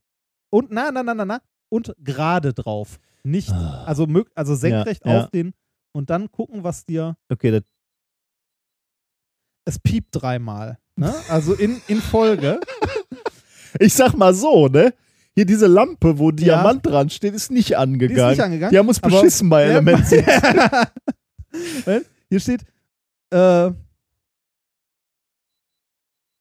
Und 0.50 0.70
na, 0.70 0.90
na, 0.90 1.02
na, 1.02 1.14
na, 1.14 1.24
na. 1.24 1.40
Und 1.68 1.94
gerade 1.98 2.52
drauf. 2.54 2.98
Nicht, 3.24 3.50
Ah. 3.50 3.84
also, 3.84 4.06
also 4.34 4.54
senkrecht 4.54 5.04
Ja, 5.04 5.12
ja. 5.12 5.24
auf 5.24 5.30
den 5.30 5.52
und 5.92 6.10
dann 6.10 6.30
gucken, 6.30 6.62
was 6.64 6.84
dir. 6.86 7.16
Okay, 7.28 7.50
das, 7.50 7.62
Es 9.64 9.78
piept 9.80 10.08
dreimal. 10.12 10.78
Ne? 10.94 11.12
Also 11.28 11.54
in, 11.54 11.80
in 11.88 12.00
Folge. 12.00 12.60
ich 13.80 13.92
sag 13.94 14.14
mal 14.16 14.32
so, 14.32 14.68
ne? 14.68 14.94
Hier 15.34 15.44
diese 15.44 15.66
Lampe, 15.66 16.18
wo 16.18 16.30
Diamant 16.30 16.86
dran 16.86 17.10
steht, 17.10 17.34
ist 17.34 17.50
nicht 17.50 17.68
Die 17.68 17.72
ist 17.72 17.78
angegangen. 17.78 18.30
nicht 18.30 18.40
angegangen. 18.40 18.70
Die 18.72 18.78
haben 18.78 18.88
uns 18.88 19.00
beschissen 19.00 19.50
bei 19.50 19.64
Ja, 19.64 19.68
Element 19.72 20.06
6. 20.06 20.26
Weil 21.84 22.06
Hier 22.30 22.40
steht, 22.40 22.62
äh, 23.30 23.70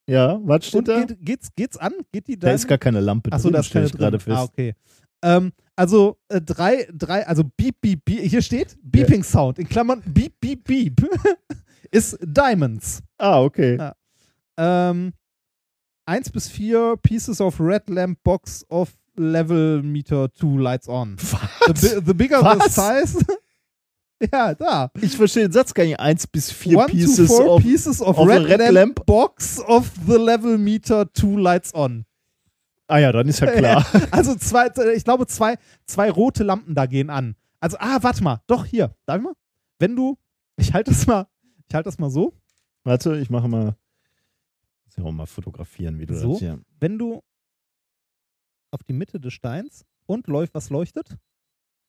Ja, 0.08 0.38
was 0.44 0.66
steht 0.66 0.78
und 0.78 0.88
da? 0.88 1.04
geht, 1.04 1.18
geht's, 1.20 1.48
geht's 1.56 1.76
an? 1.76 1.92
Geht 2.12 2.28
die 2.28 2.38
Da 2.38 2.52
ist 2.52 2.68
gar 2.68 2.78
keine 2.78 3.00
Lampe 3.00 3.32
Achso, 3.32 3.44
drin, 3.44 3.54
da 3.54 3.60
ist 3.60 3.66
stell 3.66 3.82
keine 3.82 3.92
ich 3.92 3.98
gerade 3.98 4.20
fest. 4.20 4.36
Ah, 4.36 4.44
okay. 4.44 4.74
Ähm, 5.22 5.52
also 5.74 6.18
äh, 6.28 6.40
drei, 6.40 6.86
drei, 6.92 7.26
also 7.26 7.42
beep, 7.56 7.80
beep, 7.80 8.04
beep, 8.04 8.20
hier 8.20 8.42
steht 8.42 8.76
Beeping 8.82 9.24
Sound, 9.24 9.58
in 9.58 9.68
Klammern 9.68 10.02
beep, 10.06 10.38
beep, 10.40 10.64
beep, 10.64 11.08
ist 11.90 12.18
Diamonds. 12.22 13.02
Ah, 13.18 13.40
okay. 13.42 13.76
Ja. 13.76 13.94
Ähm, 14.58 15.12
eins 16.06 16.30
bis 16.30 16.48
vier 16.48 16.96
Pieces 17.02 17.40
of 17.40 17.60
Red 17.60 17.88
Lamp 17.88 18.22
Box 18.22 18.64
of 18.68 18.94
Level 19.16 19.82
Meter 19.82 20.32
2 20.32 20.58
Lights 20.58 20.88
on. 20.88 21.16
The, 21.66 21.72
Was? 21.72 21.80
bi 21.80 22.00
the 22.06 22.14
bigger 22.14 22.42
Was? 22.42 22.64
the 22.64 22.70
size. 22.70 23.26
ja, 24.32 24.54
da. 24.54 24.90
Ich 25.00 25.16
verstehe 25.16 25.44
den 25.44 25.52
Satz 25.52 25.74
gar 25.74 25.84
nicht. 25.84 26.00
Eins 26.00 26.26
bis 26.26 26.50
vier 26.50 26.78
One 26.78 26.86
Pieces 26.86 27.16
to 27.16 27.26
four 27.26 27.50
of, 27.56 27.62
pieces 27.62 28.00
of, 28.00 28.18
of 28.18 28.28
Red, 28.28 28.44
red 28.44 28.58
Lamp, 28.60 28.72
lamp. 28.72 29.06
Box 29.06 29.60
of 29.60 29.90
the 30.06 30.16
Level 30.16 30.58
Meter 30.58 31.12
2 31.12 31.40
Lights 31.40 31.74
on. 31.74 32.06
Ah 32.88 32.98
ja, 32.98 33.12
dann 33.12 33.28
ist 33.28 33.40
ja 33.40 33.50
klar. 33.50 33.84
Also 34.12 34.36
zwei, 34.36 34.68
ich 34.94 35.04
glaube, 35.04 35.26
zwei, 35.26 35.56
zwei 35.86 36.10
rote 36.10 36.44
Lampen 36.44 36.74
da 36.74 36.86
gehen 36.86 37.10
an. 37.10 37.34
Also, 37.60 37.76
ah, 37.80 37.98
warte 38.02 38.22
mal. 38.22 38.42
Doch, 38.46 38.64
hier. 38.64 38.94
Darf 39.06 39.18
ich 39.18 39.24
mal? 39.24 39.34
Wenn 39.78 39.96
du, 39.96 40.16
ich 40.56 40.72
halte 40.72 40.92
das 40.92 41.06
mal, 41.06 41.26
ich 41.68 41.74
halte 41.74 41.88
das 41.88 41.98
mal 41.98 42.10
so. 42.10 42.32
Warte, 42.84 43.18
ich 43.18 43.28
mache 43.28 43.48
mal. 43.48 43.76
Muss 44.84 44.96
ja 44.96 45.04
auch 45.04 45.12
mal 45.12 45.26
fotografieren, 45.26 45.98
wie 45.98 46.06
du 46.06 46.16
So? 46.16 46.32
das 46.32 46.38
hier. 46.38 46.60
Wenn 46.78 46.96
du 46.96 47.22
auf 48.70 48.82
die 48.84 48.92
Mitte 48.92 49.18
des 49.18 49.32
Steins 49.32 49.84
und 50.06 50.28
läuft, 50.28 50.54
was 50.54 50.70
leuchtet? 50.70 51.16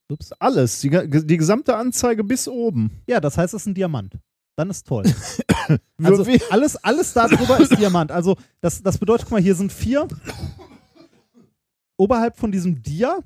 Ups, 0.09 0.31
alles. 0.33 0.79
Die, 0.81 0.89
die 0.89 1.37
gesamte 1.37 1.75
Anzeige 1.75 2.23
bis 2.23 2.47
oben. 2.47 2.91
Ja, 3.07 3.19
das 3.19 3.37
heißt, 3.37 3.53
es 3.53 3.61
ist 3.63 3.67
ein 3.67 3.73
Diamant. 3.73 4.17
Dann 4.55 4.69
ist 4.69 4.87
toll. 4.87 5.03
Also 6.01 6.25
alles, 6.49 6.77
alles 6.77 7.11
da 7.11 7.27
drüber 7.27 7.59
ist 7.59 7.77
Diamant. 7.77 8.09
Also 8.09 8.37
das, 8.61 8.81
das 8.81 8.97
bedeutet, 8.97 9.25
guck 9.25 9.33
mal, 9.33 9.41
hier 9.41 9.53
sind 9.55 9.73
vier. 9.73 10.07
Oberhalb 11.97 12.37
von 12.37 12.53
diesem 12.53 12.81
Dia, 12.81 13.19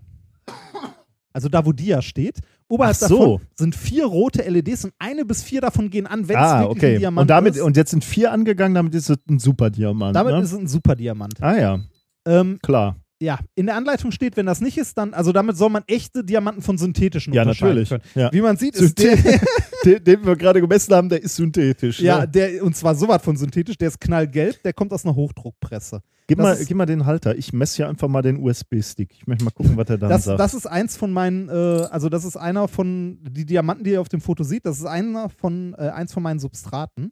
also 1.33 1.49
da, 1.49 1.63
wo 1.65 1.71
Dia 1.71 2.01
steht, 2.01 2.39
oberhalb 2.67 2.95
Ach 2.99 3.07
so. 3.07 3.17
davon 3.19 3.47
sind 3.55 3.75
vier 3.75 4.05
rote 4.05 4.41
LEDs 4.49 4.85
und 4.85 4.93
eine 4.97 5.23
bis 5.25 5.43
vier 5.43 5.61
davon 5.61 5.89
gehen 5.89 6.07
an, 6.07 6.27
wenn 6.27 6.37
es 6.37 6.41
ah, 6.41 6.61
wirklich 6.61 6.77
okay. 6.77 6.93
ein 6.95 6.99
Diamant 6.99 7.21
Und, 7.21 7.27
damit, 7.29 7.55
ist. 7.55 7.61
und 7.61 7.77
jetzt 7.77 7.91
sind 7.91 8.03
vier 8.03 8.31
angegangen, 8.31 8.73
damit 8.73 8.95
ist 8.95 9.09
es 9.09 9.17
ein 9.29 9.39
super 9.39 9.69
Diamant. 9.69 10.15
damit 10.15 10.33
ne? 10.33 10.41
ist 10.41 10.51
es 10.53 10.57
ein 10.57 10.67
super 10.67 10.95
Diamant. 10.95 11.35
ah 11.41 11.55
ja, 11.57 11.79
Ähm, 12.25 12.57
klar. 12.63 12.95
Ja, 13.21 13.39
in 13.55 13.67
der 13.67 13.75
Anleitung 13.75 14.11
steht, 14.11 14.35
wenn 14.35 14.47
das 14.47 14.61
nicht 14.61 14.77
ist, 14.79 14.97
dann, 14.97 15.13
also 15.13 15.31
damit 15.31 15.55
soll 15.55 15.69
man 15.69 15.83
echte 15.87 16.23
Diamanten 16.23 16.63
von 16.63 16.77
synthetischen 16.79 17.33
Ja, 17.33 17.43
unterscheiden 17.43 17.83
natürlich. 17.83 17.89
können. 17.89 18.03
Ja. 18.25 18.33
Wie 18.33 18.41
man 18.41 18.57
sieht, 18.57 18.75
ist 18.75 18.97
der, 18.97 19.15
den, 19.85 20.03
den 20.03 20.25
wir 20.25 20.35
gerade 20.35 20.59
gemessen 20.59 20.93
haben, 20.95 21.07
der 21.07 21.21
ist 21.21 21.35
synthetisch. 21.35 21.99
ja, 21.99 22.21
ne? 22.21 22.27
der, 22.27 22.63
und 22.63 22.75
zwar 22.75 22.95
sowas 22.95 23.21
von 23.23 23.37
synthetisch, 23.37 23.77
der 23.77 23.89
ist 23.89 24.01
knallgelb, 24.01 24.61
der 24.63 24.73
kommt 24.73 24.91
aus 24.91 25.05
einer 25.05 25.15
Hochdruckpresse. 25.15 26.01
Gib, 26.27 26.37
das 26.39 26.43
mal, 26.43 26.53
ist- 26.53 26.67
gib 26.67 26.77
mal 26.77 26.85
den 26.85 27.05
Halter. 27.05 27.35
Ich 27.37 27.53
messe 27.53 27.75
hier 27.77 27.89
einfach 27.89 28.07
mal 28.07 28.21
den 28.23 28.37
USB-Stick. 28.41 29.13
Ich 29.13 29.27
möchte 29.27 29.43
mal 29.43 29.51
gucken, 29.51 29.77
was 29.77 29.89
er 29.89 29.97
Das, 29.99 30.23
sagt. 30.23 30.39
das 30.39 30.53
ist 30.55 30.65
eins 30.65 30.97
von 30.97 31.11
meinen, 31.11 31.47
äh, 31.49 31.51
also 31.91 32.09
das 32.09 32.25
ist 32.25 32.37
einer 32.37 32.67
von, 32.67 33.19
die 33.21 33.45
Diamanten, 33.45 33.83
die 33.83 33.91
ihr 33.91 34.01
auf 34.01 34.09
dem 34.09 34.21
Foto 34.21 34.43
seht, 34.43 34.65
das 34.65 34.79
ist 34.79 34.85
einer 34.85 35.29
von, 35.29 35.75
äh, 35.77 35.89
eins 35.89 36.11
von 36.13 36.23
meinen 36.23 36.39
Substraten. 36.39 37.11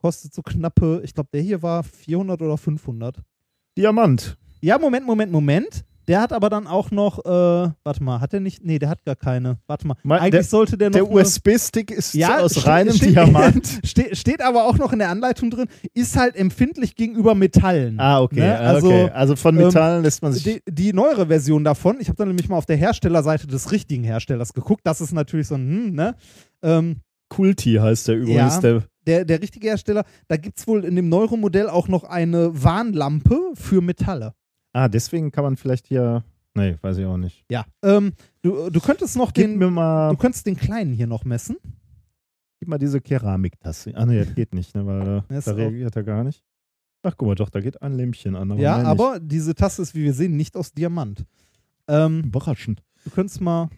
Kostet 0.00 0.32
so 0.34 0.42
knappe, 0.42 1.00
ich 1.04 1.14
glaube, 1.14 1.28
der 1.32 1.42
hier 1.42 1.62
war 1.62 1.82
400 1.84 2.40
oder 2.42 2.56
500. 2.56 3.20
Diamant. 3.76 4.36
Ja, 4.60 4.78
Moment, 4.78 5.06
Moment, 5.06 5.32
Moment. 5.32 5.84
Der 6.08 6.22
hat 6.22 6.32
aber 6.32 6.48
dann 6.48 6.66
auch 6.66 6.90
noch, 6.90 7.18
äh, 7.26 7.28
warte 7.28 8.02
mal, 8.02 8.18
hat 8.22 8.32
der 8.32 8.40
nicht, 8.40 8.64
nee, 8.64 8.78
der 8.78 8.88
hat 8.88 9.04
gar 9.04 9.14
keine. 9.14 9.58
Warte 9.66 9.86
mal, 9.86 9.94
Mein- 10.02 10.20
eigentlich 10.20 10.30
der- 10.30 10.42
sollte 10.44 10.78
der 10.78 10.88
noch 10.88 10.94
Der 10.94 11.10
USB-Stick 11.10 11.90
ist 11.90 12.14
Ja, 12.14 12.38
aus 12.38 12.52
steht- 12.52 12.66
reinem 12.66 12.94
steht- 12.94 13.10
Diamant. 13.10 13.66
Ste 13.84 14.16
steht 14.16 14.40
aber 14.40 14.64
auch 14.64 14.78
noch 14.78 14.94
in 14.94 15.00
der 15.00 15.10
Anleitung 15.10 15.50
drin, 15.50 15.66
ist 15.92 16.16
halt 16.16 16.34
empfindlich 16.34 16.96
gegenüber 16.96 17.34
Metallen. 17.34 18.00
Ah, 18.00 18.22
okay. 18.22 18.40
Ne? 18.40 18.58
ah, 18.58 18.62
Also, 18.62 18.86
okay. 18.86 19.10
also 19.12 19.36
von 19.36 19.54
ähm, 19.58 19.66
Metallen 19.66 20.02
lässt 20.02 20.22
man 20.22 20.32
sich. 20.32 20.44
Die, 20.44 20.62
die 20.66 20.94
neuere 20.94 21.26
Version 21.26 21.62
davon, 21.62 21.98
ich 22.00 22.08
habe 22.08 22.16
dann 22.16 22.28
nämlich 22.28 22.48
mal 22.48 22.56
auf 22.56 22.64
der 22.64 22.78
Herstellerseite 22.78 23.46
des 23.46 23.70
richtigen 23.70 24.02
Herstellers 24.04 24.54
geguckt. 24.54 24.80
Das 24.84 25.02
ist 25.02 25.12
natürlich 25.12 25.46
so 25.48 25.56
ein, 25.56 25.68
hm, 25.88 25.92
ne? 25.94 26.14
Ähm, 26.62 27.02
Kulti 27.28 27.74
heißt 27.74 28.08
der 28.08 28.16
übrigens. 28.16 28.54
Ja. 28.54 28.60
Der, 28.62 28.82
der, 29.06 29.24
der 29.26 29.42
richtige 29.42 29.68
Hersteller, 29.68 30.04
da 30.26 30.38
gibt 30.38 30.58
es 30.58 30.66
wohl 30.66 30.86
in 30.86 30.96
dem 30.96 31.10
neueren 31.10 31.38
Modell 31.40 31.68
auch 31.68 31.88
noch 31.88 32.04
eine 32.04 32.62
Warnlampe 32.64 33.38
für 33.52 33.82
Metalle. 33.82 34.32
Ah, 34.72 34.88
deswegen 34.88 35.30
kann 35.30 35.44
man 35.44 35.56
vielleicht 35.56 35.86
hier. 35.86 36.24
Nee, 36.54 36.76
weiß 36.80 36.98
ich 36.98 37.06
auch 37.06 37.16
nicht. 37.16 37.44
Ja. 37.50 37.66
Ähm, 37.82 38.12
du, 38.42 38.70
du 38.70 38.80
könntest 38.80 39.16
noch 39.16 39.32
Gib 39.32 39.46
den, 39.46 39.58
mir 39.58 39.70
mal, 39.70 40.10
du 40.10 40.16
könntest 40.16 40.46
den 40.46 40.56
kleinen 40.56 40.92
hier 40.92 41.06
noch 41.06 41.24
messen. 41.24 41.56
gib 42.58 42.68
mal 42.68 42.78
diese 42.78 43.00
Keramiktasse. 43.00 43.92
Ah, 43.94 44.06
nee, 44.06 44.18
das 44.18 44.34
geht 44.34 44.54
nicht, 44.54 44.74
ne, 44.74 44.84
weil 44.86 45.22
da, 45.28 45.40
da 45.40 45.52
reagiert 45.52 45.94
er 45.94 46.02
gar 46.02 46.24
nicht. 46.24 46.42
Ach, 47.02 47.14
guck 47.16 47.28
mal, 47.28 47.34
doch, 47.36 47.50
da 47.50 47.60
geht 47.60 47.80
ein 47.80 47.92
Lämpchen 47.92 48.34
an. 48.34 48.50
Aber 48.50 48.60
ja, 48.60 48.82
aber 48.82 49.20
diese 49.20 49.54
Tasse 49.54 49.82
ist, 49.82 49.94
wie 49.94 50.02
wir 50.02 50.14
sehen, 50.14 50.36
nicht 50.36 50.56
aus 50.56 50.72
Diamant. 50.72 51.24
Ähm. 51.86 52.24
Überraschend. 52.24 52.82
du 53.04 53.10
könntest 53.10 53.40
mal. 53.40 53.70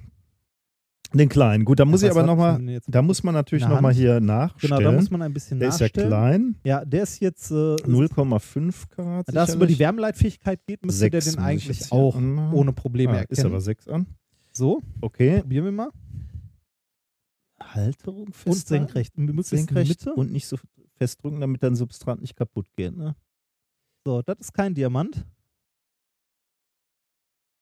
Den 1.13 1.29
kleinen. 1.29 1.65
Gut, 1.65 1.81
da 1.81 1.85
muss 1.85 2.03
Ja, 2.03 2.09
ich 2.09 2.17
aber 2.17 2.25
nochmal. 2.25 2.81
Da 2.87 3.03
muss 3.03 3.23
man 3.25 3.35
natürlich 3.35 3.65
der 3.65 3.75
nochmal 3.75 3.93
hier 3.93 4.21
nachstellen. 4.21 4.79
Genau, 4.79 4.91
da 4.91 4.97
muss 4.97 5.11
man 5.11 5.23
ein 5.23 5.33
bisschen 5.33 5.59
der 5.59 5.71
ist 5.71 5.81
ja 5.81 5.87
nachstellen. 5.87 6.09
klein. 6.09 6.57
Ja, 6.65 6.85
der 6.85 7.03
ist 7.03 7.21
jetzt. 7.21 7.51
Äh, 7.51 7.55
0,5 7.55 8.89
Karat. 8.91 9.27
da 9.33 9.45
es 9.45 9.55
über 9.55 9.67
die. 9.67 9.79
Wärmeleitfähigkeit 9.79 10.65
geht, 10.67 10.85
müsste 10.87 11.11
der 11.11 11.21
den 11.21 11.39
eigentlich 11.39 11.91
auch 11.91 12.15
anmachen. 12.15 12.55
ohne 12.55 12.73
Probleme 12.73 13.15
ah, 13.15 13.21
Ist 13.23 13.31
erkennen. 13.39 13.47
aber 13.55 13.61
6 13.61 13.89
an. 13.89 14.07
so, 14.53 14.83
Okay. 15.01 15.41
probieren 15.41 15.65
wir 15.65 15.73
mal. 15.73 15.91
Halterung 17.61 18.27
Und 18.27 18.37
festhalten. 18.37 18.87
senkrecht. 18.87 19.15
Senkrecht 19.47 20.07
und 20.07 20.33
nicht 20.33 20.47
so 20.47 20.57
festdrücken, 20.97 21.41
damit 21.41 21.63
dein 21.63 21.75
Substrat 21.77 22.21
nicht 22.21 22.37
kaputt 22.37 22.67
geht. 22.77 22.97
Ne? 22.97 23.15
So, 24.05 24.23
das 24.23 24.37
ist 24.41 24.53
kein 24.55 24.75
Diamant. 24.75 25.27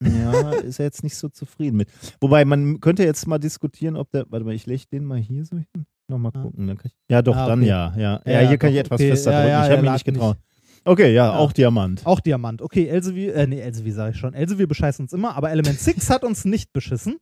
Ja, 0.02 0.50
ist 0.52 0.78
er 0.78 0.84
jetzt 0.86 1.02
nicht 1.02 1.16
so 1.16 1.28
zufrieden 1.28 1.76
mit. 1.76 1.88
Wobei, 2.20 2.44
man 2.44 2.80
könnte 2.80 3.02
jetzt 3.04 3.26
mal 3.26 3.38
diskutieren, 3.38 3.96
ob 3.96 4.10
der. 4.12 4.26
Warte 4.30 4.44
mal, 4.44 4.54
ich 4.54 4.66
lege 4.66 4.84
den 4.92 5.04
mal 5.04 5.18
hier 5.18 5.44
so 5.44 5.56
hin. 5.56 5.86
Nochmal 6.08 6.32
Ah. 6.34 6.42
gucken. 6.42 6.66
Dann 6.66 6.76
kann 6.78 6.86
ich, 6.92 6.96
ja, 7.10 7.20
doch, 7.22 7.36
Ah, 7.36 7.46
dann 7.48 7.60
okay. 7.60 7.68
ja. 7.68 7.92
Ja, 7.96 8.00
ja, 8.00 8.32
Ja, 8.32 8.38
hier 8.40 8.50
ja, 8.50 8.56
kann 8.56 8.70
ich 8.70 8.76
doch, 8.76 8.80
etwas 8.84 9.00
okay. 9.00 9.10
fester 9.10 9.30
Ja, 9.32 9.38
drücken. 9.40 9.50
ja, 9.50 9.62
ich 9.64 9.70
er 9.70 9.76
habe 9.76 9.82
mich 9.82 9.92
nicht 9.92 10.04
getraut. 10.04 10.36
Okay, 10.84 11.12
ja, 11.14 11.26
Ja. 11.26 11.36
auch 11.38 11.52
Diamant. 11.52 12.06
Auch 12.06 12.20
Diamant. 12.20 12.62
Okay, 12.62 12.86
Elsevier, 12.86 13.34
äh, 13.34 13.46
nee, 13.46 13.60
Elsevier 13.60 13.92
sage 13.92 14.12
ich 14.12 14.16
schon. 14.18 14.32
Elsevier 14.34 14.66
bescheißen 14.68 15.04
uns 15.04 15.12
immer, 15.12 15.36
aber 15.36 15.50
Element 15.50 15.78
6 15.80 16.08
hat 16.10 16.22
uns 16.24 16.44
nicht 16.44 16.72
beschissen. 16.72 17.16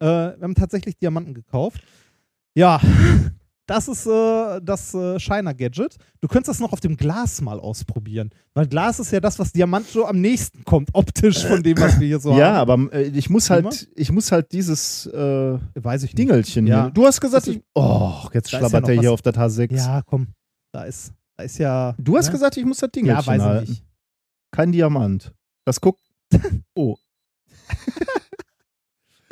Äh, 0.00 0.06
wir 0.06 0.38
haben 0.42 0.54
tatsächlich 0.54 0.96
Diamanten 0.96 1.34
gekauft. 1.34 1.82
Ja, 2.54 2.80
das 3.66 3.88
ist 3.88 4.06
äh, 4.06 4.60
das 4.62 4.92
äh, 4.94 5.18
Shiner-Gadget. 5.18 5.96
Du 6.20 6.28
könntest 6.28 6.48
das 6.48 6.60
noch 6.60 6.72
auf 6.72 6.80
dem 6.80 6.96
Glas 6.96 7.40
mal 7.40 7.58
ausprobieren. 7.58 8.30
Weil 8.54 8.66
Glas 8.66 8.98
ist 9.00 9.10
ja 9.10 9.20
das, 9.20 9.38
was 9.38 9.52
Diamant 9.52 9.86
so 9.86 10.04
am 10.06 10.20
nächsten 10.20 10.64
kommt, 10.64 10.90
optisch 10.92 11.44
von 11.46 11.62
dem, 11.62 11.78
was 11.78 11.98
wir 11.98 12.06
hier 12.06 12.20
so 12.20 12.36
ja, 12.36 12.54
haben. 12.56 12.88
aber 12.88 12.92
äh, 12.94 13.04
ich 13.08 13.30
muss 13.30 13.48
halt, 13.50 13.88
ich 13.96 14.12
muss 14.12 14.30
halt 14.32 14.52
dieses 14.52 15.06
äh, 15.06 15.58
Weiß 15.74 16.02
ich 16.02 16.10
nicht. 16.10 16.18
Dingelchen 16.18 16.66
Ja. 16.66 16.82
hier. 16.84 16.90
Du 16.90 17.06
hast 17.06 17.20
gesagt, 17.20 17.46
ich, 17.46 17.62
oh, 17.74 18.12
jetzt 18.32 18.50
ja 18.52 18.58
schlabbert 18.58 18.82
noch 18.82 18.88
er 18.90 19.00
hier 19.00 19.12
auf 19.12 19.22
das 19.22 19.34
H6. 19.34 19.74
Ja, 19.74 20.02
komm. 20.02 20.28
Da 20.72 20.84
ist, 20.84 21.12
da 21.36 21.44
ist 21.44 21.58
ja. 21.58 21.94
Du 21.98 22.16
hast 22.16 22.26
ne? 22.26 22.32
gesagt, 22.32 22.56
ich 22.56 22.64
muss 22.64 22.78
das 22.78 22.90
Dingelchen 22.90 23.20
Ja, 23.20 23.26
weiß 23.26 23.40
ich 23.40 23.46
halten. 23.46 23.70
nicht. 23.70 23.84
Kein 24.50 24.72
Diamant. 24.72 25.32
Das 25.64 25.80
guckt. 25.80 26.00
Oh. 26.74 26.96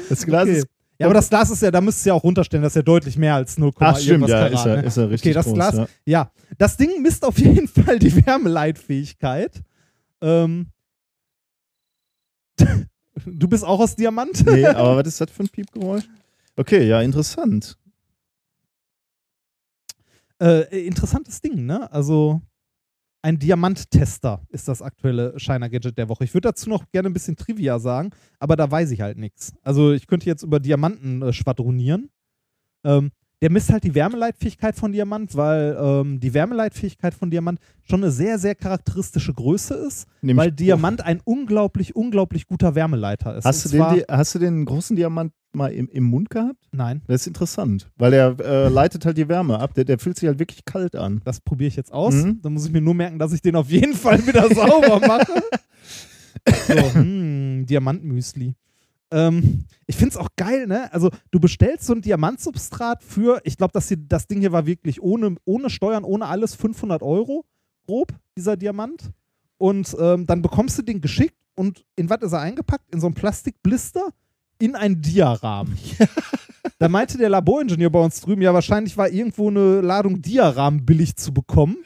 das 0.09 0.24
Glas 0.24 0.42
Okay. 0.48 0.59
ist. 0.59 0.66
Ja, 1.03 1.07
aber 1.07 1.15
das 1.15 1.29
Glas 1.29 1.51
ist 1.51 1.62
ja, 1.62 1.70
da 1.70 1.81
müsst 1.81 2.05
ihr 2.05 2.09
ja 2.11 2.15
auch 2.15 2.23
runterstellen, 2.24 2.62
das 2.62 2.73
ist 2.73 2.77
ja 2.77 2.83
deutlich 2.83 3.16
mehr 3.16 3.35
als 3.35 3.59
0, 3.59 3.73
Ach, 3.79 3.99
stimmt, 3.99 4.29
ja, 4.29 4.49
Karat, 4.49 4.53
ist 4.53 4.66
er, 4.66 4.77
ne? 4.77 4.83
ist 4.83 4.97
er 4.97 5.11
richtig 5.11 5.31
Okay, 5.31 5.35
das 5.35 5.47
groß. 5.47 5.55
Glas- 5.55 5.74
ja. 5.77 5.87
Ja, 6.07 6.31
das 6.59 6.77
Ding 6.77 7.03
misst 7.03 7.24
auf 7.24 7.39
jeden 7.41 7.69
Fall 7.69 7.99
die 7.99 8.24
Wärmeleitfähigkeit. 8.24 9.62
Ähm, 10.20 10.66
du 13.27 13.49
bist 13.49 13.65
auch 13.65 13.81
aus 13.81 13.97
Diamant? 13.97 14.45
Nee, 14.47 14.66
aber 14.69 14.97
was 14.97 15.07
ist 15.09 15.20
das 15.20 15.31
für 15.31 15.43
ein 15.45 15.49
Piepgeräusch? 15.49 16.05
Okay, 16.57 16.87
ja, 16.87 17.01
interessant. 17.01 17.77
Äh, 20.41 20.87
interessantes 20.87 21.41
Ding, 21.41 21.66
ne? 21.66 21.91
Also 21.93 22.41
ein 23.23 23.39
Diamanttester 23.39 24.43
ist 24.51 24.66
das 24.69 24.82
aktuelle 24.82 25.39
Shiner 25.39 25.69
Gadget 25.70 25.97
der 25.97 26.09
Woche. 26.09 26.24
Ich 26.24 26.35
würde 26.35 26.49
dazu 26.49 26.69
noch 26.69 26.90
gerne 26.90 27.09
ein 27.09 27.12
bisschen 27.12 27.36
Trivia 27.36 27.78
sagen, 27.78 28.11
aber 28.40 28.57
da 28.57 28.70
weiß 28.70 28.90
ich 28.90 29.01
halt 29.01 29.16
nichts. 29.16 29.53
Also 29.62 29.93
ich 29.93 30.07
könnte 30.07 30.27
jetzt 30.27 30.43
über 30.43 30.59
Diamanten 30.61 31.23
äh, 31.23 31.32
schwadronieren. 31.32 32.11
Ähm, 32.85 33.12
der 33.40 33.51
misst 33.51 33.73
halt 33.73 33.82
die 33.82 33.94
Wärmeleitfähigkeit 33.94 34.77
von 34.77 34.93
Diamant, 34.93 35.35
weil 35.36 35.77
ähm, 35.81 36.20
die 36.20 36.32
Wärmeleitfähigkeit 36.32 37.12
von 37.12 37.28
Diamant 37.31 37.59
schon 37.82 38.03
eine 38.03 38.12
sehr, 38.12 38.39
sehr 38.39 38.55
charakteristische 38.55 39.35
Größe 39.35 39.74
ist, 39.74 40.07
Nämlich- 40.20 40.44
weil 40.44 40.53
Diamant 40.53 41.01
ein 41.01 41.20
unglaublich, 41.24 41.97
unglaublich 41.97 42.47
guter 42.47 42.74
Wärmeleiter 42.77 43.36
ist. 43.36 43.44
Hast 43.44 43.65
du, 43.65 43.70
den, 43.70 44.05
hast 44.09 44.35
du 44.35 44.39
den 44.39 44.65
großen 44.65 44.94
Diamant 44.94 45.32
mal 45.55 45.73
im, 45.73 45.89
im 45.89 46.05
Mund 46.05 46.31
gehabt? 46.31 46.69
Nein, 46.73 47.03
Das 47.07 47.23
ist 47.23 47.27
interessant, 47.27 47.91
weil 47.97 48.11
der 48.11 48.37
äh, 48.41 48.69
leitet 48.69 49.05
halt 49.05 49.16
die 49.16 49.29
Wärme 49.29 49.59
ab. 49.59 49.74
Der, 49.74 49.85
der 49.85 49.99
fühlt 49.99 50.19
sich 50.19 50.29
halt 50.29 50.39
wirklich 50.39 50.65
kalt 50.65 50.97
an. 50.97 51.20
das 51.24 51.41
probiere 51.41 51.69
ich 51.69 51.77
jetzt 51.77 51.93
aus. 51.93 52.15
Mhm. 52.15 52.41
Dann 52.43 52.53
muss 52.53 52.66
ich 52.66 52.73
mir 52.73 52.81
nur 52.81 52.95
merken, 52.95 53.19
dass 53.19 53.33
ich 53.33 53.43
den 53.43 53.57
auf 53.57 53.69
jeden 53.70 53.95
Fall 53.95 54.27
wieder 54.27 54.49
sauber 54.55 55.01
mache. 55.07 55.43
So, 56.66 56.95
hm, 56.95 57.66
Diamantmüsli. 57.66 58.55
Ähm, 59.12 59.65
ich 59.87 59.97
finde 59.97 60.11
es 60.11 60.16
auch 60.16 60.31
geil, 60.37 60.66
ne? 60.66 60.93
Also, 60.93 61.11
du 61.31 61.39
bestellst 61.39 61.87
so 61.87 61.93
ein 61.93 62.01
Diamantsubstrat 62.01 63.03
für, 63.03 63.41
ich 63.45 63.59
glaube, 63.59 63.73
das, 63.73 63.93
das 64.09 64.27
Ding 64.27 64.41
hier 64.41 64.53
war 64.53 64.66
wirklich 64.66 65.03
ohne, 65.03 65.37
ohne 65.45 65.69
Steuern, 65.70 66.05
ohne 66.05 66.27
alles 66.27 66.55
500 66.55 67.03
Euro, 67.03 67.45
grob, 67.87 68.12
dieser 68.37 68.57
Diamant. 68.57 69.11
Und 69.59 69.95
ähm, 70.01 70.27
dann 70.27 70.43
bekommst 70.43 70.79
du 70.79 70.83
den 70.83 71.01
geschickt 71.01 71.37
und 71.55 71.85
in 71.95 72.11
was 72.11 72.23
ist 72.23 72.33
er 72.33 72.41
eingepackt? 72.41 72.93
In 72.93 73.01
so 73.01 73.07
einen 73.07 73.15
Plastikblister 73.15 74.09
in 74.62 74.76
einen 74.76 75.02
Diarahmen. 75.02 75.76
da 76.78 76.89
meinte 76.89 77.18
der 77.18 77.28
Laboringenieur 77.28 77.90
bei 77.90 77.98
uns 77.98 78.20
drüben, 78.20 78.43
ja, 78.43 78.55
wahrscheinlich 78.55 78.97
war 78.97 79.09
irgendwo 79.09 79.48
eine 79.51 79.80
Ladung 79.80 80.22
Diarahmen 80.22 80.86
billig 80.86 81.16
zu 81.16 81.34
bekommen. 81.34 81.78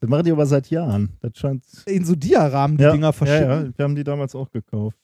Das 0.00 0.10
machen 0.10 0.24
die 0.24 0.32
aber 0.32 0.44
seit 0.44 0.68
Jahren. 0.68 1.16
Das 1.20 1.38
scheint. 1.38 1.64
In 1.86 2.04
so 2.04 2.14
Diarahmen 2.14 2.76
die 2.76 2.82
ja, 2.84 2.92
Dinger 2.92 3.14
verschicken. 3.14 3.48
Ja, 3.48 3.62
ja, 3.62 3.78
wir 3.78 3.82
haben 3.84 3.94
die 3.94 4.04
damals 4.04 4.34
auch 4.34 4.50
gekauft. 4.50 4.98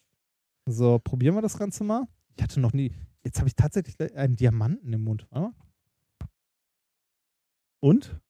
So, 0.66 0.98
probieren 0.98 1.34
wir 1.34 1.40
das 1.40 1.56
Ganze 1.58 1.84
mal. 1.84 2.06
Ich 2.36 2.42
hatte 2.42 2.60
noch 2.60 2.74
nie. 2.74 2.92
Jetzt 3.24 3.38
habe 3.38 3.48
ich 3.48 3.54
tatsächlich 3.56 3.96
einen 4.14 4.36
Diamanten 4.36 4.92
im 4.92 5.02
Mund. 5.02 5.26
Mal. 5.30 5.52
Und? 7.80 8.20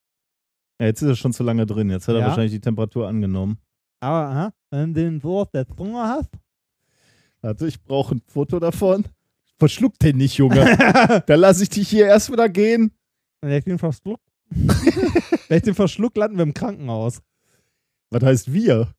Ja, 0.80 0.86
jetzt 0.86 1.02
ist 1.02 1.08
er 1.08 1.16
schon 1.16 1.32
zu 1.32 1.42
lange 1.42 1.66
drin. 1.66 1.90
Jetzt 1.90 2.06
hat 2.06 2.14
er 2.14 2.20
Ja. 2.20 2.26
wahrscheinlich 2.28 2.52
die 2.52 2.60
Temperatur 2.60 3.08
angenommen. 3.08 3.58
Aber, 3.98 4.28
aha, 4.28 4.52
wenn 4.70 4.94
du 4.94 5.02
den 5.02 5.20
so 5.20 5.40
auf 5.40 5.50
der 5.50 5.66
Zunge 5.66 5.98
hast. 5.98 6.30
Warte, 7.42 7.66
ich 7.66 7.82
brauche 7.82 8.14
ein 8.16 8.22
Foto 8.26 8.58
davon. 8.60 9.04
Verschluck 9.58 9.98
den 9.98 10.16
nicht, 10.18 10.36
Junge. 10.36 10.76
Dann 11.26 11.40
lasse 11.40 11.62
ich 11.62 11.68
dich 11.70 11.88
hier 11.88 12.06
erst 12.06 12.30
wieder 12.32 12.48
gehen. 12.48 12.92
Wenn 13.40 13.52
ich 13.52 13.64
den 13.64 13.78
verschluck. 13.78 14.20
wenn 14.50 15.56
ich 15.58 15.62
den 15.62 15.74
verschluck, 15.74 16.16
landen 16.16 16.36
wir 16.36 16.42
im 16.42 16.54
Krankenhaus. 16.54 17.20
Was 18.10 18.22
heißt 18.22 18.52
wir? 18.52 18.92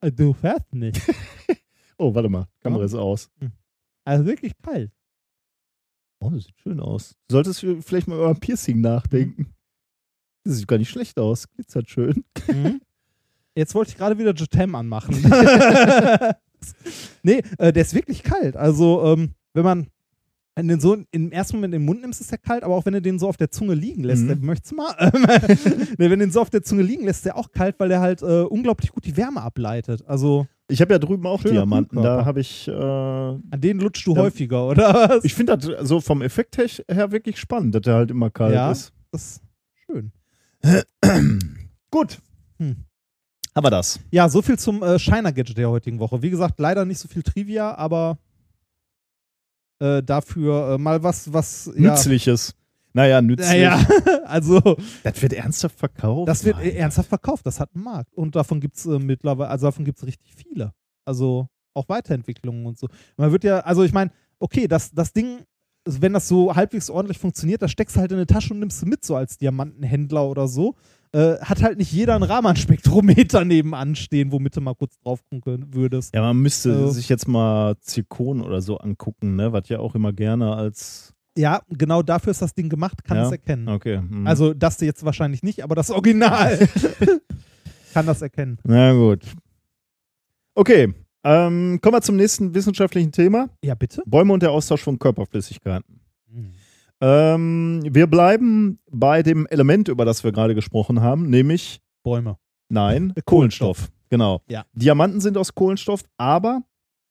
Äh, 0.00 0.10
Du 0.12 0.32
fährst 0.32 0.72
nicht. 0.74 1.00
Oh, 2.00 2.14
warte 2.14 2.28
mal. 2.28 2.46
Kamera 2.60 2.82
Ja. 2.82 2.86
ist 2.86 2.94
aus. 2.94 3.28
Also 4.04 4.24
wirklich 4.24 4.52
kalt. 4.62 4.92
Oh, 6.20 6.30
das 6.30 6.44
sieht 6.44 6.56
schön 6.60 6.78
aus. 6.78 7.16
Du 7.26 7.32
solltest 7.32 7.66
vielleicht 7.84 8.06
mal 8.06 8.14
über 8.14 8.28
ein 8.28 8.38
Piercing 8.38 8.80
nachdenken. 8.80 9.52
Das 10.44 10.58
sieht 10.58 10.68
gar 10.68 10.78
nicht 10.78 10.90
schlecht 10.90 11.18
aus. 11.18 11.48
Glitzert 11.48 11.90
schön. 11.90 12.24
Mhm. 12.46 12.80
Jetzt 13.56 13.74
wollte 13.74 13.90
ich 13.90 13.96
gerade 13.96 14.16
wieder 14.16 14.32
Jetem 14.32 14.76
anmachen. 14.76 15.16
nee, 17.22 17.42
äh, 17.58 17.72
der 17.72 17.82
ist 17.82 17.94
wirklich 17.94 18.22
kalt. 18.22 18.56
Also, 18.56 19.02
ähm, 19.04 19.30
wenn 19.54 19.64
man 19.64 19.86
den 20.60 20.80
so 20.80 20.96
im 21.12 21.30
ersten 21.30 21.56
Moment 21.58 21.72
in 21.74 21.80
den 21.82 21.86
Mund 21.86 22.00
nimmst, 22.00 22.20
ist 22.20 22.32
der 22.32 22.38
kalt, 22.38 22.64
aber 22.64 22.74
auch 22.74 22.84
wenn 22.84 22.92
du 22.92 23.00
den 23.00 23.20
so 23.20 23.28
auf 23.28 23.36
der 23.36 23.48
Zunge 23.52 23.74
liegen 23.74 24.02
lässt, 24.02 24.22
Mhm. 24.24 24.26
der, 24.26 24.36
möchtest 24.38 24.72
du 24.72 24.76
mal? 24.76 24.92
nee, 25.98 26.10
wenn 26.10 26.10
du 26.10 26.16
den 26.18 26.30
so 26.32 26.40
auf 26.40 26.50
der 26.50 26.62
Zunge 26.64 26.82
liegen 26.82 27.04
lässt, 27.04 27.18
ist 27.20 27.26
der 27.26 27.36
auch 27.36 27.52
kalt, 27.52 27.76
weil 27.78 27.88
der 27.88 28.00
halt 28.00 28.22
äh, 28.22 28.42
unglaublich 28.42 28.90
gut 28.90 29.04
die 29.04 29.16
Wärme 29.16 29.40
ableitet. 29.40 30.02
Also, 30.08 30.48
Ich 30.66 30.80
habe 30.80 30.92
ja 30.92 30.98
drüben 30.98 31.26
auch 31.28 31.44
Diamanten. 31.44 32.02
Da 32.02 32.24
habe 32.24 32.40
ich. 32.40 32.66
Äh, 32.66 32.72
an 32.72 33.40
den 33.56 33.78
lutschst 33.78 34.04
du 34.08 34.16
Ja. 34.16 34.22
häufiger, 34.22 34.66
oder 34.68 34.92
was? 35.10 35.24
ich 35.24 35.32
finde 35.34 35.56
das 35.56 35.88
so 35.88 36.00
vom 36.00 36.22
Effekt 36.22 36.58
her, 36.58 36.66
her 36.90 37.12
wirklich 37.12 37.38
spannend, 37.38 37.76
dass 37.76 37.82
der 37.82 37.94
halt 37.94 38.10
immer 38.10 38.28
kalt 38.30 38.52
Ja. 38.54 38.72
ist. 38.72 38.92
das 39.12 39.22
ist 39.22 39.42
schön. 39.86 40.10
Gut. 41.92 42.18
Hm. 42.58 42.76
Haben 43.58 43.64
wir 43.64 43.70
das. 43.70 43.98
Ja, 44.12 44.28
so 44.28 44.40
viel 44.40 44.56
zum 44.56 44.84
äh, 44.84 45.00
Shiner-Gadget 45.00 45.58
der 45.58 45.68
heutigen 45.68 45.98
Woche. 45.98 46.22
Wie 46.22 46.30
gesagt, 46.30 46.60
leider 46.60 46.84
nicht 46.84 47.00
so 47.00 47.08
viel 47.08 47.24
Trivia, 47.24 47.74
aber 47.74 48.16
äh, 49.80 50.00
dafür 50.00 50.74
äh, 50.74 50.78
mal 50.78 51.02
was, 51.02 51.32
was. 51.32 51.68
Ja, 51.74 51.90
Nützliches. 51.90 52.54
Naja, 52.92 53.20
nützlich. 53.20 53.48
Naja, 53.48 53.84
also 54.26 54.60
Das 55.02 55.20
wird 55.20 55.32
ernsthaft 55.32 55.76
verkauft. 55.76 56.28
das 56.28 56.44
wird 56.44 56.58
Nein. 56.58 56.70
ernsthaft 56.70 57.08
verkauft, 57.08 57.46
das 57.46 57.58
hat 57.58 57.70
einen 57.74 57.82
Markt. 57.82 58.14
Und 58.14 58.36
davon 58.36 58.60
gibt 58.60 58.76
es 58.76 58.86
äh, 58.86 58.96
mittlerweile, 59.00 59.50
also 59.50 59.66
davon 59.66 59.84
gibt 59.84 59.98
es 59.98 60.06
richtig 60.06 60.36
viele. 60.36 60.72
Also 61.04 61.48
auch 61.74 61.88
Weiterentwicklungen 61.88 62.64
und 62.64 62.78
so. 62.78 62.86
Man 63.16 63.32
wird 63.32 63.42
ja, 63.42 63.58
also 63.58 63.82
ich 63.82 63.92
meine, 63.92 64.12
okay, 64.38 64.68
das, 64.68 64.92
das 64.92 65.12
Ding, 65.12 65.40
wenn 65.84 66.12
das 66.12 66.28
so 66.28 66.54
halbwegs 66.54 66.90
ordentlich 66.90 67.18
funktioniert, 67.18 67.60
das 67.60 67.72
steckst 67.72 67.96
du 67.96 68.00
halt 68.00 68.12
in 68.12 68.18
eine 68.18 68.26
Tasche 68.28 68.54
und 68.54 68.60
nimmst 68.60 68.82
du 68.82 68.86
mit, 68.86 69.04
so 69.04 69.16
als 69.16 69.36
Diamantenhändler 69.36 70.28
oder 70.28 70.46
so. 70.46 70.76
Äh, 71.12 71.38
hat 71.40 71.62
halt 71.62 71.78
nicht 71.78 71.90
jeder 71.92 72.14
ein 72.16 72.22
Raman-Spektrometer 72.22 73.44
nebenan 73.46 73.94
stehen, 73.96 74.30
womit 74.30 74.56
du 74.56 74.60
mal 74.60 74.74
kurz 74.74 74.98
drauf 74.98 75.20
gucken 75.30 75.72
würdest. 75.72 76.14
Ja, 76.14 76.20
man 76.22 76.36
müsste 76.38 76.72
Also- 76.72 76.90
sich 76.90 77.08
jetzt 77.08 77.26
mal 77.28 77.76
Zirkon 77.80 78.40
oder 78.42 78.60
so 78.60 78.76
angucken, 78.78 79.36
ne? 79.36 79.52
Was 79.52 79.68
ja 79.68 79.78
auch 79.78 79.94
immer 79.94 80.12
gerne 80.12 80.54
als. 80.54 81.14
Ja, 81.36 81.62
genau 81.68 82.02
dafür 82.02 82.32
ist 82.32 82.42
das 82.42 82.52
Ding 82.54 82.68
gemacht, 82.68 83.04
kann 83.04 83.16
Ja? 83.16 83.26
es 83.26 83.32
erkennen. 83.32 83.68
Okay. 83.68 84.00
mhm. 84.00 84.26
Also 84.26 84.52
das 84.54 84.80
jetzt 84.80 85.04
wahrscheinlich 85.04 85.42
nicht, 85.42 85.62
aber 85.62 85.74
das 85.74 85.90
Original 85.90 86.58
kann 87.94 88.06
das 88.06 88.20
erkennen. 88.22 88.58
Na 88.64 88.92
gut. 88.92 89.22
Okay. 90.54 90.92
Ähm, 91.24 91.78
kommen 91.82 91.94
wir 91.96 92.02
zum 92.02 92.16
nächsten 92.16 92.54
wissenschaftlichen 92.54 93.12
Thema. 93.12 93.48
Ja, 93.62 93.74
bitte. 93.74 94.02
Bäume 94.06 94.32
und 94.32 94.42
der 94.42 94.50
Austausch 94.50 94.82
von 94.82 94.98
Körperflüssigkeiten. 94.98 96.00
Ähm, 97.00 97.82
wir 97.88 98.06
bleiben 98.08 98.78
bei 98.90 99.22
dem 99.22 99.46
Element, 99.46 99.88
über 99.88 100.04
das 100.04 100.24
wir 100.24 100.32
gerade 100.32 100.54
gesprochen 100.54 101.00
haben, 101.00 101.30
nämlich, 101.30 101.80
Bäume. 102.02 102.38
nein, 102.68 103.12
Kohlenstoff. 103.24 103.78
Kohlenstoff. 103.78 103.92
Genau. 104.10 104.42
Ja. 104.48 104.64
Diamanten 104.72 105.20
sind 105.20 105.36
aus 105.36 105.54
Kohlenstoff, 105.54 106.02
aber 106.16 106.62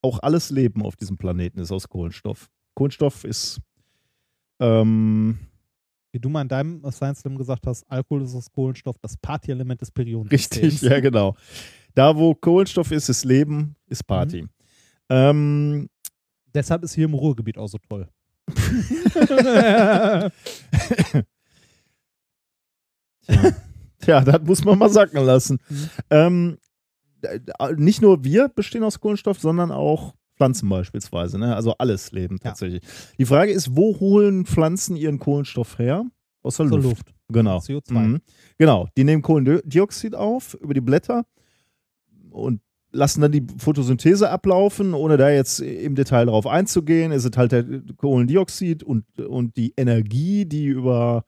auch 0.01 0.19
alles 0.19 0.49
Leben 0.49 0.84
auf 0.84 0.95
diesem 0.95 1.18
Planeten 1.18 1.59
ist 1.59 1.72
aus 1.72 1.88
Kohlenstoff. 1.88 2.49
Kohlenstoff 2.76 3.23
ist, 3.23 3.59
ähm, 4.59 5.38
Wie 6.11 6.19
du 6.19 6.30
mal 6.30 6.41
in 6.41 6.47
deinem 6.47 6.91
Science 6.91 7.19
Slam 7.19 7.38
gesagt 7.38 7.65
hast, 7.68 7.84
Alkohol 7.89 8.23
ist 8.23 8.35
aus 8.35 8.51
Kohlenstoff, 8.51 8.97
das 9.01 9.15
Partyelement 9.18 9.80
des 9.81 9.91
Perioden. 9.91 10.27
richtig, 10.30 10.81
ja, 10.81 10.99
genau. 10.99 11.35
Da, 11.93 12.15
wo 12.15 12.34
Kohlenstoff 12.35 12.91
ist, 12.91 13.09
ist 13.09 13.23
Leben, 13.26 13.76
ist 13.88 14.05
Party. 14.05 14.43
Mhm. 14.43 14.49
Ähm, 15.09 15.89
Deshalb 16.53 16.84
ist 16.84 16.93
hier 16.95 17.05
im 17.05 17.14
Ruhrgebiet 17.14 17.57
auch 17.57 17.68
so 17.68 17.77
toll. 17.88 18.07
Ja, 24.06 24.22
das 24.26 24.41
muss 24.44 24.64
man 24.64 24.80
mal 24.80 24.90
sacken 24.90 25.24
lassen. 25.26 25.60
Mhm. 25.69 25.90
Ähm, 26.10 26.57
äh, 27.22 27.40
nicht 27.76 28.02
nur 28.02 28.24
wir 28.24 28.49
bestehen 28.49 28.84
aus 28.84 28.99
Kohlenstoff, 28.99 29.40
sondern 29.40 29.72
auch 29.72 30.14
Pflanzen 30.36 30.69
beispielsweise. 30.69 31.40
Ne? 31.40 31.56
Also 31.56 31.74
alles 31.78 32.11
Leben 32.11 32.38
Ja. 32.44 32.49
tatsächlich. 32.52 32.84
Die 33.18 33.26
Frage 33.26 33.52
ist, 33.52 33.76
wo 33.76 33.99
holen 33.99 34.45
Pflanzen 34.45 34.95
ihren 34.95 35.19
Kohlenstoff 35.19 35.80
her? 35.80 36.06
Aus 36.44 36.57
der 36.57 36.68
Luft. 36.68 36.84
Luft. 36.84 37.14
Genau. 37.30 37.57
CO2. 37.57 37.94
Mhm. 37.94 38.22
Genau. 38.57 38.88
Die 38.95 39.03
nehmen 39.03 39.22
Kohlendioxid 39.22 40.15
auf 40.15 40.53
über 40.53 40.74
die 40.74 40.82
Blätter 40.82 41.26
und 42.30 42.61
lassen 42.98 43.22
dann 43.22 43.32
die 43.32 43.45
Photosynthese 43.57 44.30
ablaufen, 44.30 44.94
ohne 44.94 45.18
da 45.18 45.30
jetzt 45.30 45.60
im 45.60 45.95
Detail 45.95 46.26
drauf 46.26 46.48
einzugehen. 46.48 47.11
Es 47.11 47.24
ist 47.24 47.38
halt 47.38 47.52
der 47.52 47.64
Kohlendioxid 47.95 48.84
und, 48.84 49.06
und 49.19 49.56
die 49.56 49.74
Energie, 49.78 50.45
die 50.45 50.65
über, 50.65 51.24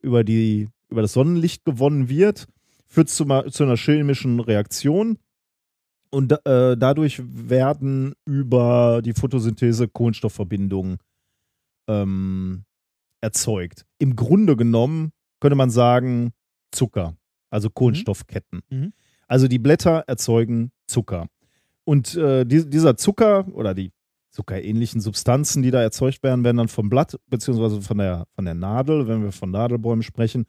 über, 0.00 0.24
die, 0.24 0.68
über 0.88 1.02
das 1.02 1.12
Sonnenlicht 1.12 1.64
gewonnen 1.64 2.08
wird, 2.08 2.48
führt 2.86 3.10
zu, 3.10 3.26
zu 3.50 3.62
einer 3.62 3.76
chemischen 3.76 4.40
Reaktion. 4.40 5.18
Und 6.10 6.32
äh, 6.32 6.76
dadurch 6.76 7.22
werden 7.24 8.14
über 8.24 9.00
die 9.02 9.14
Photosynthese 9.14 9.88
Kohlenstoffverbindungen 9.88 10.98
ähm, 11.88 12.64
erzeugt. 13.20 13.86
Im 13.98 14.16
Grunde 14.16 14.56
genommen 14.56 15.12
könnte 15.40 15.56
man 15.56 15.70
sagen 15.70 16.32
Zucker, 16.70 17.16
also 17.50 17.70
Kohlenstoffketten. 17.70 18.60
Mhm. 18.70 18.92
Also 19.32 19.48
die 19.48 19.58
Blätter 19.58 20.04
erzeugen 20.06 20.72
Zucker. 20.86 21.26
Und 21.84 22.14
äh, 22.16 22.44
die, 22.44 22.68
dieser 22.68 22.98
Zucker 22.98 23.46
oder 23.54 23.72
die 23.72 23.90
zuckerähnlichen 24.28 25.00
Substanzen, 25.00 25.62
die 25.62 25.70
da 25.70 25.80
erzeugt 25.80 26.22
werden, 26.22 26.44
werden 26.44 26.58
dann 26.58 26.68
vom 26.68 26.90
Blatt 26.90 27.18
beziehungsweise 27.28 27.80
von 27.80 27.96
der, 27.96 28.26
von 28.34 28.44
der 28.44 28.52
Nadel, 28.52 29.08
wenn 29.08 29.22
wir 29.22 29.32
von 29.32 29.50
Nadelbäumen 29.50 30.02
sprechen, 30.02 30.44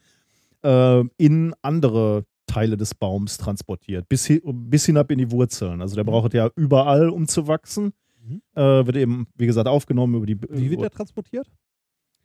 äh, 0.66 1.02
in 1.16 1.56
andere 1.62 2.26
Teile 2.46 2.76
des 2.76 2.94
Baums 2.94 3.38
transportiert, 3.38 4.10
bis, 4.10 4.28
hi 4.28 4.42
bis 4.44 4.86
hinab 4.86 5.12
in 5.12 5.20
die 5.20 5.32
Wurzeln. 5.32 5.82
Also 5.82 5.96
der 5.96 6.04
braucht 6.04 6.34
ja 6.34 6.50
überall, 6.58 7.08
um 7.08 7.26
zu 7.30 7.48
wachsen. 7.48 7.94
Mhm. 8.22 8.42
Äh, 8.54 8.86
wird 8.86 8.98
eben, 8.98 9.28
wie 9.36 9.46
gesagt, 9.46 9.70
aufgenommen 9.70 10.16
über 10.16 10.26
die. 10.26 10.38
Wie 10.50 10.70
wird 10.70 10.82
der 10.82 10.90
transportiert? 10.90 11.50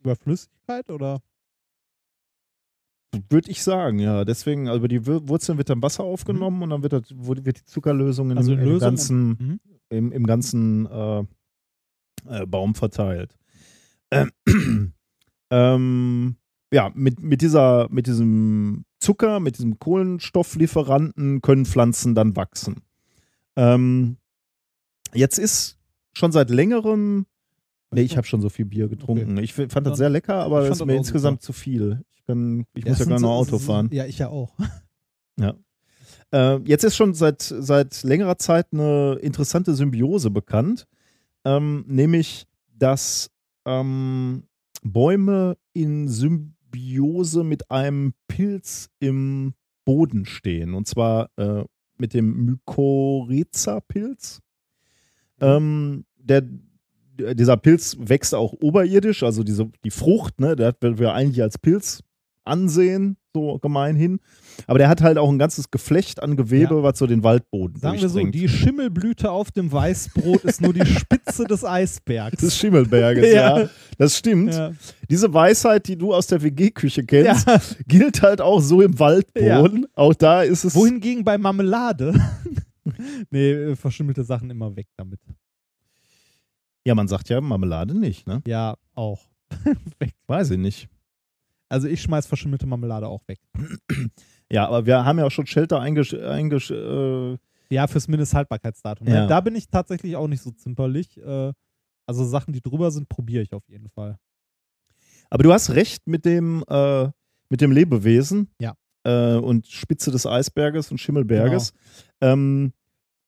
Über 0.01 0.17
Flüssigkeit 0.17 0.89
oder? 0.89 1.21
Würde 3.29 3.49
ich 3.49 3.63
sagen, 3.63 3.99
ja. 3.99 4.23
Deswegen, 4.25 4.67
also 4.67 4.79
über 4.79 4.87
die 4.87 5.05
Wur- 5.05 5.27
Wurzeln 5.27 5.57
wird 5.57 5.69
dann 5.69 5.81
Wasser 5.81 6.03
aufgenommen 6.03 6.61
und 6.63 6.69
dann 6.69 6.83
wird, 6.83 6.93
das, 6.93 7.03
wird 7.09 7.45
die 7.57 7.65
Zuckerlösung 7.65 8.31
in, 8.31 8.37
Also 8.37 8.53
im, 8.53 8.59
im 8.59 8.79
ganzen, 8.79 9.27
Mhm. 9.29 9.59
im, 9.89 10.11
im 10.11 10.25
ganzen 10.25 10.85
äh, 10.85 11.19
äh, 12.27 12.45
Baum 12.45 12.75
verteilt. 12.75 13.35
Ähm, 14.11 14.31
ähm, 15.51 16.35
ja, 16.71 16.91
mit, 16.93 17.19
mit, 17.21 17.41
dieser, 17.41 17.87
mit 17.89 18.05
diesem 18.07 18.85
Zucker, 18.99 19.39
mit 19.39 19.57
diesem 19.57 19.79
Kohlenstofflieferanten 19.79 21.41
können 21.41 21.65
Pflanzen 21.65 22.13
dann 22.15 22.35
wachsen. 22.35 22.83
Ähm, 23.55 24.17
jetzt 25.13 25.39
ist 25.39 25.77
schon 26.13 26.31
seit 26.31 26.49
längerem. 26.51 27.25
Nee, 27.91 28.01
ich 28.01 28.17
habe 28.17 28.27
schon 28.27 28.41
so 28.41 28.49
viel 28.49 28.65
Bier 28.65 28.87
getrunken. 28.87 29.37
Ich 29.37 29.57
f- 29.57 29.71
fand 29.71 29.87
das 29.87 29.97
sehr 29.97 30.09
lecker, 30.09 30.35
aber 30.35 30.63
Ich 30.63 30.69
das 30.69 30.77
fand 30.77 30.89
ist 30.89 30.93
mir 30.93 30.97
insgesamt 30.99 31.41
zu 31.41 31.53
viel. 31.53 32.03
Ich, 32.11 32.23
kann, 32.25 32.65
ich 32.75 32.83
Ja, 32.85 32.91
muss 32.91 32.99
ja 32.99 33.05
gar 33.05 33.19
so- 33.19 33.27
Auto 33.29 33.57
fahren. 33.59 33.89
Ja, 33.91 34.05
ich 34.05 34.19
ja 34.19 34.29
auch. 34.29 34.55
Äh, 36.31 36.57
jetzt 36.65 36.83
ist 36.83 36.95
schon 36.95 37.15
seit, 37.15 37.41
seit 37.41 38.03
längerer 38.03 38.37
Zeit 38.37 38.67
eine 38.71 39.13
interessante 39.21 39.73
Symbiose 39.73 40.29
bekannt, 40.29 40.85
ähm, 41.43 41.83
nämlich 41.87 42.45
dass 42.71 43.31
ähm, 43.65 44.43
Bäume 44.83 45.57
in 45.73 46.07
Symbiose 46.07 47.43
mit 47.43 47.71
einem 47.71 48.13
Pilz 48.27 48.89
im 48.99 49.53
Boden 49.85 50.25
stehen. 50.25 50.75
Und 50.75 50.87
zwar 50.87 51.31
äh, 51.37 51.63
mit 51.97 52.13
dem 52.13 52.45
Mykorrhiza-Pilz. 52.45 54.41
Ähm, 55.41 56.05
der, 56.17 56.43
dieser 57.33 57.57
Pilz 57.57 57.95
wächst 57.99 58.33
auch 58.35 58.53
oberirdisch, 58.53 59.23
also 59.23 59.43
diese, 59.43 59.69
die 59.83 59.91
Frucht, 59.91 60.39
ne, 60.39 60.55
der 60.55 60.73
wird 60.79 60.99
wir 60.99 61.13
eigentlich 61.13 61.41
als 61.41 61.57
Pilz 61.57 62.01
ansehen, 62.45 63.17
so 63.35 63.59
gemeinhin. 63.59 64.19
Aber 64.65 64.79
der 64.79 64.89
hat 64.89 65.01
halt 65.01 65.19
auch 65.19 65.29
ein 65.29 65.37
ganzes 65.37 65.69
Geflecht 65.69 66.23
an 66.23 66.35
Gewebe, 66.35 66.75
Ja. 66.75 66.83
was 66.83 66.97
so 66.97 67.05
den 67.05 67.23
Waldboden 67.23 67.79
Sagen 67.79 68.01
wir 68.01 68.09
so, 68.09 68.19
die 68.25 68.49
Schimmelblüte 68.49 69.29
auf 69.29 69.51
dem 69.51 69.71
Weißbrot 69.71 70.43
ist 70.45 70.59
nur 70.59 70.73
die 70.73 70.85
Spitze 70.85 71.43
des 71.43 71.63
Eisbergs. 71.63 72.41
des 72.41 72.57
Schimmelberges, 72.57 73.25
ja. 73.33 73.59
Ja. 73.59 73.69
Das 73.99 74.17
stimmt. 74.17 74.53
ja. 74.55 74.71
Diese 75.09 75.31
Weisheit, 75.31 75.87
die 75.87 75.95
du 75.97 76.11
aus 76.13 76.25
der 76.27 76.41
WG-Küche 76.41 77.03
kennst, 77.05 77.47
gilt 77.87 78.21
halt 78.23 78.41
auch 78.41 78.61
so 78.61 78.81
im 78.81 78.97
Waldboden. 78.97 79.85
Auch 79.93 80.15
da 80.15 80.41
ist 80.41 80.63
es. 80.63 80.73
Wohingegen 80.73 81.23
bei 81.23 81.37
Marmelade. 81.37 82.13
nee, 83.29 83.51
äh, 83.51 83.75
verschimmelte 83.75 84.23
Sachen 84.23 84.49
immer 84.49 84.75
weg 84.75 84.87
damit. 84.97 85.19
Ja, 86.85 86.95
man 86.95 87.07
sagt 87.07 87.29
ja 87.29 87.41
Marmelade 87.41 87.97
nicht, 87.97 88.27
ne? 88.27 88.41
Ja, 88.47 88.75
auch. 88.95 89.21
weg. 89.99 90.13
Weiß 90.27 90.51
ich 90.51 90.57
nicht. 90.57 90.89
Also 91.69 91.87
ich 91.87 92.01
schmeiß 92.01 92.25
verschimmelte 92.25 92.65
Marmelade 92.65 93.07
auch 93.07 93.27
weg. 93.27 93.39
Ja, 94.51 94.67
aber 94.67 94.87
wir 94.87 95.05
haben 95.05 95.19
ja 95.19 95.25
auch 95.25 95.31
schon 95.31 95.45
Shelter 95.45 95.79
eingesch 95.79 96.11
eingesch 96.15 96.71
äh, 96.71 97.37
Ja, 97.69 97.85
fürs 97.85 98.07
Mindesthaltbarkeitsdatum. 98.07 99.07
Ja. 99.07 99.27
Da 99.27 99.41
bin 99.41 99.53
ich 99.53 99.69
tatsächlich 99.69 100.15
auch 100.15 100.27
nicht 100.27 100.41
so 100.41 100.49
zimperlich. 100.49 101.17
Äh, 101.17 101.53
also 102.07 102.25
Sachen, 102.25 102.51
die 102.51 102.61
drüber 102.61 102.89
sind, 102.89 103.07
probiere 103.09 103.43
ich 103.43 103.53
auf 103.53 103.69
jeden 103.69 103.89
Fall. 103.89 104.17
Aber 105.29 105.43
du 105.43 105.53
hast 105.53 105.69
recht 105.69 106.07
mit 106.07 106.25
dem, 106.25 106.63
äh, 106.67 107.09
mit 107.49 107.61
dem 107.61 107.71
Lebewesen. 107.71 108.49
Ja. 108.59 108.73
Äh, 109.03 109.35
und 109.35 109.67
Spitze 109.67 110.09
des 110.09 110.25
Eisberges 110.25 110.89
und 110.89 110.97
Schimmelberges. 110.97 111.73
Genau. 112.19 112.33
Ähm, 112.33 112.73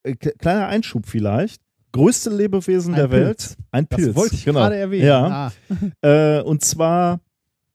äh, 0.01 0.15
kleiner 0.15 0.67
Einschub 0.67 1.05
vielleicht. 1.05 1.61
Größte 1.91 2.29
Lebewesen 2.29 2.93
Ein 2.93 2.99
der 3.01 3.07
Pilz. 3.07 3.49
Welt. 3.49 3.57
Ein 3.71 3.87
Das 3.89 3.97
Pilz. 3.99 4.15
wollte 4.15 4.35
ich 4.35 4.45
genau. 4.45 4.59
gerade 4.59 4.75
erwähnen. 4.77 5.05
Ja. 5.07 5.27
Ah. 5.27 5.51
Äh, 6.07 6.41
und 6.43 6.63
zwar 6.63 7.19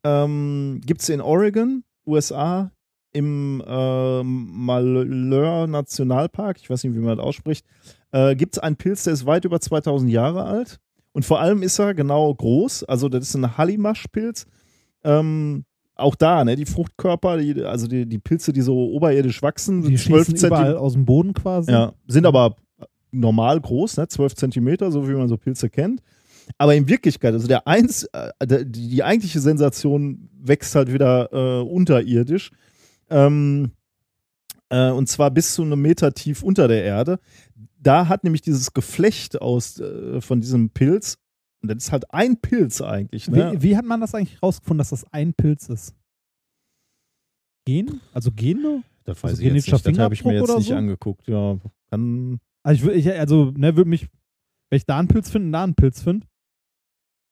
ähm, 0.05 0.81
gibt 0.85 1.03
es 1.03 1.09
in 1.09 1.21
Oregon, 1.21 1.85
USA, 2.07 2.71
im 3.13 3.63
äh, 3.67 4.23
Malheur 4.23 5.67
Nationalpark, 5.67 6.59
ich 6.61 6.69
weiß 6.71 6.85
nicht, 6.85 6.95
wie 6.95 6.99
man 7.01 7.17
das 7.17 7.25
ausspricht, 7.27 7.65
äh, 8.13 8.35
gibt 8.37 8.57
es 8.57 8.63
einen 8.63 8.77
Pilz, 8.77 9.05
der 9.05 9.13
ist 9.15 9.27
weit 9.27 9.45
über 9.45 9.61
2000 9.61 10.11
Jahre 10.11 10.45
alt. 10.45 10.79
Und 11.13 11.25
vor 11.25 11.41
allem 11.41 11.63
ist 11.63 11.79
er 11.79 11.95
genau 11.95 12.33
groß. 12.35 12.85
Also, 12.85 13.09
das 13.09 13.25
ist 13.29 13.35
ein 13.37 13.57
Hallimasch-Pilz. 13.57 14.47
Ähm, 15.03 15.65
auch 15.95 16.15
da, 16.15 16.45
ne, 16.45 16.57
die 16.57 16.67
Fruchtkörper, 16.67 17.39
die, 17.39 17.65
also 17.65 17.87
die, 17.87 18.05
die 18.07 18.19
Pilze, 18.19 18.53
die 18.53 18.61
so 18.61 18.77
oberirdisch 18.91 19.41
wachsen, 19.41 19.81
Die 19.81 19.97
sind 19.97 20.09
12 20.09 20.27
schießen 20.27 20.47
überall 20.49 20.63
Zentimeter. 20.65 20.81
aus 20.83 20.93
dem 20.93 21.07
Boden 21.07 21.33
quasi. 21.33 21.73
Ja, 21.73 21.93
sind 22.07 22.27
aber 22.27 22.57
normal 23.21 23.61
groß, 23.61 23.97
ne? 23.99 24.09
12 24.09 24.35
Zentimeter, 24.35 24.91
so 24.91 25.09
wie 25.09 25.15
man 25.15 25.29
so 25.29 25.37
Pilze 25.37 25.71
kennt. 25.71 26.03
Aber 26.59 26.75
in 26.75 26.89
Wirklichkeit, 26.89 27.35
also 27.35 27.49
der 27.49 27.67
eins, 27.67 28.05
äh, 28.13 28.31
die, 28.47 28.91
die 28.91 29.03
eigentliche 29.03 29.41
Sensation 29.41 30.29
wächst 30.39 30.75
halt 30.75 30.93
wieder 30.93 31.33
äh, 31.33 31.63
unterirdisch. 31.63 32.51
Ähm, 33.11 33.73
äh, 34.69 34.91
und 34.91 35.09
zwar 35.09 35.31
bis 35.31 35.55
zu 35.55 35.63
einem 35.63 35.81
Meter 35.81 36.13
tief 36.13 36.43
unter 36.43 36.69
der 36.69 36.85
Erde. 36.85 37.19
Da 37.79 38.09
hat 38.09 38.25
nämlich 38.25 38.43
dieses 38.43 38.73
Geflecht 38.73 39.41
aus 39.41 39.81
äh, 39.81 40.21
von 40.21 40.41
diesem 40.41 40.71
Pilz, 40.71 41.19
und 41.63 41.71
das 41.71 41.85
ist 41.85 41.93
halt 41.93 42.13
ein 42.13 42.37
Pilz 42.41 42.81
eigentlich, 42.81 43.29
ne? 43.29 43.55
Wie, 43.55 43.63
wie 43.63 43.77
hat 43.77 43.85
man 43.85 44.01
das 44.01 44.15
eigentlich 44.15 44.43
rausgefunden, 44.43 44.79
dass 44.79 44.91
das 44.91 45.05
ein 45.13 45.35
Pilz 45.35 45.69
ist? 45.69 45.95
Gen? 47.65 48.01
Also 48.13 48.31
Gene? 48.31 48.83
das 49.07 49.17
also 49.17 49.29
weiß 49.29 49.39
ich 49.39 49.45
jetzt 49.45 49.55
nicht. 49.55 49.87
Das 49.87 49.99
habe 49.99 50.15
ich 50.15 50.25
mir 50.25 50.35
jetzt 50.35 50.57
nicht 50.57 50.69
so? 50.69 50.75
angeguckt. 50.75 51.27
Ja, 51.27 51.59
kann. 51.91 52.39
Also, 52.67 52.91
ich, 52.91 53.07
wür- 53.07 53.13
ich, 53.13 53.19
also 53.21 53.53
ne, 53.57 53.77
würde 53.77 53.89
mich, 53.91 54.09
wenn 54.71 54.77
ich 54.79 54.85
da 54.87 54.99
einen 54.99 55.09
Pilz 55.09 55.31
finde, 55.31 55.51
da 55.53 55.63
einen 55.65 55.75
Pilz 55.75 56.03
finde. 56.03 56.27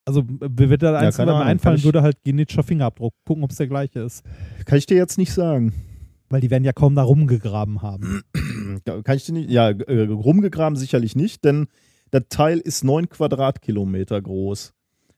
Also, 0.07 0.23
mir 0.23 0.71
wird 0.71 0.83
da 0.83 0.93
Ja, 0.93 0.99
eins, 1.09 1.19
mir 1.19 1.25
Ahnung, 1.29 1.43
einfallen 1.43 1.77
ich- 1.79 1.85
würde, 1.85 2.03
halt 2.03 2.23
genetischer 2.25 2.63
Fingerabdruck. 2.63 3.15
Gucken, 3.27 3.43
ob 3.45 3.51
es 3.51 3.57
der 3.57 3.67
gleiche 3.69 4.01
ist. 4.01 4.23
Kann 4.67 4.79
ich 4.79 4.87
dir 4.87 4.97
jetzt 4.97 5.19
nicht 5.19 5.33
sagen. 5.33 5.73
Weil 6.31 6.41
die 6.41 6.51
werden 6.51 6.65
ja 6.65 6.73
kaum 6.73 6.95
da 6.95 7.03
rumgegraben 7.03 7.83
haben. 7.83 8.23
Ja, 8.87 9.03
Kann 9.03 9.17
ich 9.17 9.25
dir 9.27 9.33
nicht, 9.33 9.51
ja, 9.51 9.71
äh, 9.71 10.07
rumgegraben 10.09 10.77
sicherlich 10.77 11.15
nicht, 11.17 11.45
denn 11.45 11.69
das 12.11 12.25
Teil 12.29 12.59
ist 12.59 12.83
9 12.85 13.09
Quadratkilometer 13.09 14.21
groß. 14.21 14.73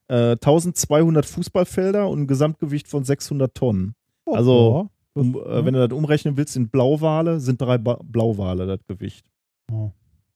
Äh, 0.08 0.36
1200 0.36 1.24
Fußballfelder 1.26 2.08
und 2.08 2.22
ein 2.22 2.26
Gesamtgewicht 2.26 2.86
von 2.88 3.04
600 3.04 3.54
Tonnen. 3.54 3.94
Also, 4.26 4.90
ja, 5.14 5.20
Um, 5.20 5.34
äh, 5.36 5.64
wenn 5.64 5.74
du 5.74 5.88
das 5.88 5.96
umrechnen 5.96 6.36
willst 6.36 6.56
in 6.56 6.68
Blauwale, 6.68 7.40
sind 7.40 7.60
drei 7.62 7.78
ba 7.78 7.98
Blauwale 8.04 8.66
das 8.66 8.84
Gewicht. 8.86 9.30
oh, 9.72 9.90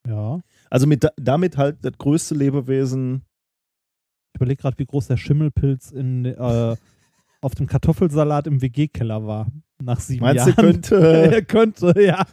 ja. 0.07 0.41
Also 0.70 0.87
mit, 0.87 1.05
da- 1.05 1.12
damit 1.17 1.57
halt 1.57 1.79
das 1.83 1.93
größte 1.99 2.35
Lebewesen. 2.35 3.23
Ich 4.33 4.37
überlege 4.41 4.62
gerade, 4.62 4.79
wie 4.79 4.87
groß 4.87 5.09
der 5.09 5.17
Schimmelpilz 5.17 5.91
in, 5.91 6.25
äh, 6.25 6.77
auf 7.43 7.55
dem 7.55 7.67
Kartoffelsalat 7.67 8.47
im 8.47 8.62
WG-Keller 8.62 9.27
war. 9.27 9.49
Nach 9.83 9.99
sieben 10.01 10.23
Meinst 10.23 10.47
du, 10.47 10.51
Jahren. 10.51 10.57
könnte. 10.57 10.97
er 11.33 11.43
könnte, 11.43 11.95
ja. 11.97 12.27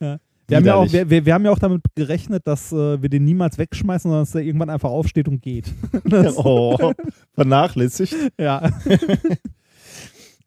ja. 0.00 0.18
Wir, 0.48 0.56
haben 0.58 0.64
ja 0.64 0.74
auch, 0.76 0.92
wir, 0.92 1.10
wir, 1.10 1.26
wir 1.26 1.34
haben 1.34 1.44
ja 1.44 1.50
auch 1.50 1.58
damit 1.58 1.82
gerechnet, 1.94 2.46
dass 2.46 2.70
äh, 2.72 3.00
wir 3.02 3.08
den 3.08 3.24
niemals 3.24 3.58
wegschmeißen, 3.58 4.08
sondern 4.08 4.22
dass 4.24 4.34
er 4.34 4.42
irgendwann 4.42 4.70
einfach 4.70 4.90
aufsteht 4.90 5.28
und 5.28 5.42
geht. 5.42 5.72
Oh, 6.36 6.92
vernachlässigt. 7.34 8.14
Ja. 8.38 8.70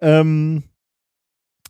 Ähm, 0.01 0.63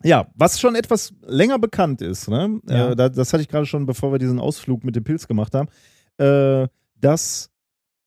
ja, 0.03 0.27
was 0.35 0.59
schon 0.59 0.75
etwas 0.75 1.13
länger 1.25 1.59
bekannt 1.59 2.01
ist, 2.01 2.29
ne? 2.29 2.59
Ja. 2.69 2.91
äh, 2.91 2.95
da, 2.95 3.09
das 3.09 3.33
hatte 3.33 3.41
ich 3.41 3.49
gerade 3.49 3.65
schon, 3.65 3.85
bevor 3.85 4.11
wir 4.11 4.19
diesen 4.19 4.39
Ausflug 4.39 4.83
mit 4.83 4.95
dem 4.95 5.03
Pilz 5.03 5.27
gemacht 5.27 5.53
haben, 5.53 5.69
äh, 6.17 6.67
dass 6.99 7.49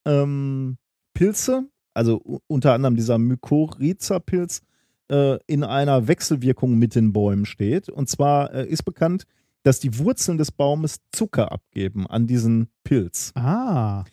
ähm, 0.04 0.78
Pilze, 1.14 1.68
also 1.94 2.40
unter 2.46 2.72
anderem 2.74 2.96
dieser 2.96 3.18
Mykorrhiza-Pilz, 3.18 4.62
äh, 5.10 5.38
in 5.46 5.64
einer 5.64 6.08
Wechselwirkung 6.08 6.78
mit 6.78 6.94
den 6.94 7.12
Bäumen 7.12 7.44
steht. 7.44 7.88
Und 7.88 8.08
zwar 8.08 8.52
äh, 8.54 8.66
ist 8.66 8.84
bekannt, 8.84 9.24
dass 9.62 9.78
die 9.78 9.98
Wurzeln 9.98 10.38
des 10.38 10.50
Baumes 10.50 11.00
Zucker 11.12 11.52
abgeben 11.52 12.06
an 12.06 12.26
diesen 12.26 12.68
Pilz. 12.82 13.32
Ah. 13.34 14.04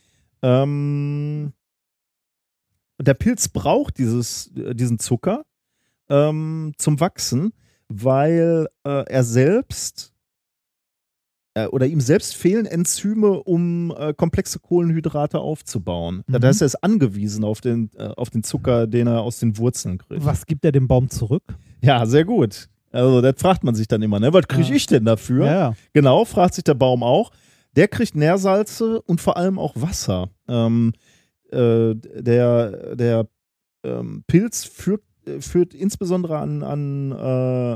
Ähm, 0.41 1.53
der 3.01 3.13
Pilz 3.13 3.47
braucht 3.47 3.97
dieses, 3.97 4.51
äh, 4.55 4.75
diesen 4.75 4.99
Zucker 4.99 5.45
ähm, 6.09 6.73
zum 6.77 6.99
Wachsen, 6.99 7.53
weil 7.89 8.67
äh, 8.85 9.03
er 9.07 9.23
selbst 9.23 10.13
äh, 11.55 11.65
oder 11.67 11.87
ihm 11.87 11.99
selbst 12.01 12.35
fehlen 12.35 12.65
Enzyme, 12.65 13.43
um 13.43 13.93
äh, 13.97 14.13
komplexe 14.13 14.59
Kohlenhydrate 14.59 15.39
aufzubauen. 15.39 16.23
Mhm. 16.27 16.33
Das 16.33 16.43
heißt, 16.45 16.61
er 16.61 16.65
ist 16.67 16.83
angewiesen 16.83 17.43
auf 17.43 17.61
den, 17.61 17.89
äh, 17.97 18.03
auf 18.15 18.29
den 18.29 18.43
Zucker, 18.43 18.87
den 18.87 19.07
er 19.07 19.21
aus 19.21 19.39
den 19.39 19.57
Wurzeln 19.57 19.97
kriegt. 19.97 20.23
Was 20.23 20.45
gibt 20.45 20.63
er 20.65 20.71
dem 20.71 20.87
Baum 20.87 21.09
zurück? 21.09 21.43
Ja, 21.81 22.05
sehr 22.05 22.25
gut. 22.25 22.69
Also, 22.91 23.21
das 23.21 23.35
fragt 23.37 23.63
man 23.63 23.75
sich 23.75 23.87
dann 23.87 24.01
immer, 24.01 24.19
ne? 24.19 24.33
Was 24.33 24.47
kriege 24.47 24.69
Ja. 24.69 24.75
ich 24.75 24.85
denn 24.87 25.05
dafür? 25.05 25.45
Ja, 25.45 25.53
ja. 25.53 25.73
Genau, 25.93 26.25
fragt 26.25 26.55
sich 26.55 26.63
der 26.63 26.73
Baum 26.73 27.03
auch. 27.03 27.31
Der 27.75 27.87
kriegt 27.87 28.15
Nährsalze 28.15 29.01
und 29.03 29.21
vor 29.21 29.37
allem 29.37 29.59
auch 29.59 29.73
Wasser. 29.75 30.29
Ähm, 30.47 30.93
äh, 31.51 31.93
der 31.95 32.95
der 32.95 33.27
ähm, 33.83 34.23
Pilz 34.27 34.65
führt, 34.65 35.03
führt 35.39 35.73
insbesondere 35.73 36.37
an, 36.37 36.63
an, 36.63 37.11
äh, 37.11 37.15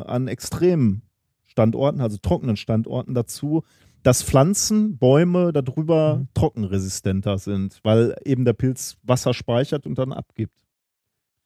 an 0.10 0.28
extremen 0.28 1.02
Standorten, 1.46 2.02
also 2.02 2.18
trockenen 2.22 2.58
Standorten 2.58 3.14
dazu, 3.14 3.64
dass 4.02 4.22
Pflanzen, 4.24 4.98
Bäume 4.98 5.54
darüber 5.54 6.18
Mhm. 6.18 6.28
trockenresistenter 6.34 7.38
sind, 7.38 7.80
weil 7.84 8.16
eben 8.26 8.44
der 8.44 8.54
Pilz 8.54 8.98
Wasser 9.04 9.34
speichert 9.34 9.86
und 9.86 9.98
dann 9.98 10.12
abgibt. 10.12 10.60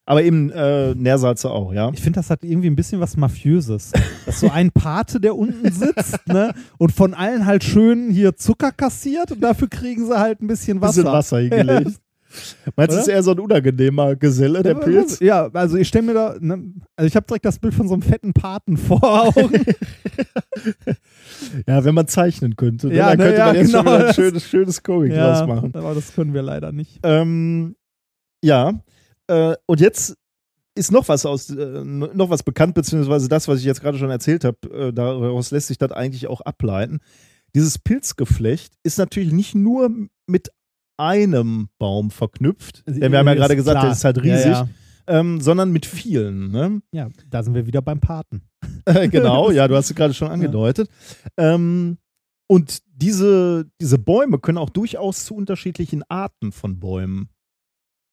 Aber 0.06 0.24
eben 0.24 0.50
äh, 0.52 0.95
Nährsalze 0.95 1.52
auch, 1.52 1.74
ja. 1.74 1.92
Ich 1.94 2.00
finde, 2.02 2.19
das 2.19 2.30
hat 2.30 2.45
irgendwie 2.45 2.69
ein 2.69 2.77
bisschen 2.77 3.02
was 3.02 3.18
Mafiöses. 3.18 3.92
Das 4.26 4.36
ist 4.36 4.40
so 4.40 4.50
ein 4.50 4.72
Pate, 4.72 5.19
der 5.19 5.36
unten 5.36 5.69
sitzt, 5.69 6.26
ne? 6.27 6.53
Und 6.77 6.94
von 6.94 7.14
allen 7.14 7.45
halt 7.45 7.66
schön 7.66 8.10
hier 8.10 8.38
Zucker 8.38 8.72
kassiert 8.72 9.34
und 9.34 9.42
dafür 9.42 9.68
kriegen 9.68 10.06
sie 10.06 10.18
halt 10.18 10.42
ein 10.42 10.48
bisschen 10.48 10.80
Wasser. 10.80 11.02
Bisschen 11.02 11.11
Wasser 11.14 11.40
hingelegt. 11.40 12.00
Meinst 12.76 12.96
du, 12.96 13.00
ist 13.00 13.08
eher 13.08 13.24
so 13.24 13.32
ein 13.32 13.40
unangenehmer 13.40 14.16
Geselle, 14.16 14.64
der 14.64 14.76
Pilz? 14.76 15.20
Ja, 15.20 15.50
also 15.54 15.78
ich 15.78 15.88
stelle 15.88 16.06
mir 16.06 16.14
da, 16.14 16.36
ne, 16.40 16.74
also 16.96 17.08
ich 17.08 17.16
habe 17.16 17.26
direkt 17.26 17.46
das 17.46 17.60
Bild 17.60 17.74
von 17.74 17.88
so 17.88 17.94
einem 17.94 18.04
fetten 18.04 18.34
Paten 18.34 18.78
vor 18.78 19.04
Augen. 19.04 19.66
Ja, 21.68 21.84
wenn 21.84 21.96
man 21.96 22.08
zeichnen 22.08 22.56
könnte. 22.56 22.88
Ne? 22.88 22.96
Ja, 22.96 23.10
dann 23.10 23.18
ne, 23.18 23.24
könnte 23.26 23.40
ja, 23.40 23.46
man 23.46 23.56
jetzt 23.56 23.68
genau. 23.68 23.84
schon 23.84 23.94
wieder 23.94 24.08
ein 24.08 24.14
schönes, 24.14 24.44
schönes 24.44 24.84
Comic 24.84 25.14
ja, 25.14 25.34
draus 25.34 25.48
machen. 25.48 25.72
aber 25.76 25.94
das 25.94 26.14
können 26.14 26.34
wir 26.34 26.42
leider 26.42 26.72
nicht. 26.72 27.00
Ähm, 27.04 27.76
ja, 28.44 28.74
äh, 29.28 29.56
und 29.66 29.80
jetzt 29.80 30.18
ist 30.76 30.92
noch 30.92 31.08
was 31.08 31.26
aus, 31.26 31.50
äh, 31.50 31.84
noch 31.84 32.30
was 32.30 32.44
bekannt, 32.44 32.76
beziehungsweise 32.76 33.28
das, 33.28 33.48
was 33.48 33.60
ich 33.60 33.66
jetzt 33.66 33.82
gerade 33.82 33.98
schon 33.98 34.10
erzählt 34.10 34.46
habe, 34.46 34.58
äh, 34.72 34.94
daraus 34.94 35.52
lässt 35.52 35.68
sich 35.68 35.78
das 35.78 35.92
eigentlich 35.92 36.28
auch 36.28 36.42
ableiten. 36.42 37.00
Dieses 37.56 37.80
Pilzgeflecht 37.80 38.74
ist 38.84 39.00
natürlich 39.00 39.32
nicht 39.32 39.56
nur 39.56 39.90
mit 40.28 40.50
einem 40.98 41.69
Baum 41.77 42.11
verknüpft, 42.11 42.84
denn 42.88 43.11
wir 43.11 43.19
haben 43.19 43.27
ja 43.27 43.34
gerade 43.35 43.56
gesagt, 43.56 43.76
klar. 43.76 43.85
der 43.85 43.93
ist 43.93 44.03
halt 44.03 44.22
riesig, 44.24 44.51
Ja, 44.51 44.67
Ähm, 45.08 45.40
sondern 45.40 45.72
mit 45.72 45.85
vielen. 45.85 46.51
Ne? 46.51 46.82
ja. 46.92 47.06
ja, 47.06 47.11
da 47.30 47.43
sind 47.43 47.53
wir 47.53 47.66
wieder 47.66 47.82
beim 47.82 48.00
Paten. 48.00 48.42
genau, 48.85 49.51
ja, 49.51 49.67
du 49.67 49.76
hast 49.76 49.90
es 49.90 49.95
gerade 49.95 50.14
schon 50.14 50.27
angedeutet. 50.30 50.90
Ähm, 51.38 51.98
und 52.48 52.80
diese, 52.88 53.69
diese 53.82 54.00
Bäume 54.00 54.40
können 54.40 54.58
auch 54.58 54.69
durchaus 54.69 55.26
zu 55.26 55.35
unterschiedlichen 55.35 56.03
Arten 56.09 56.51
von 56.51 56.80
Bäumen 56.80 57.30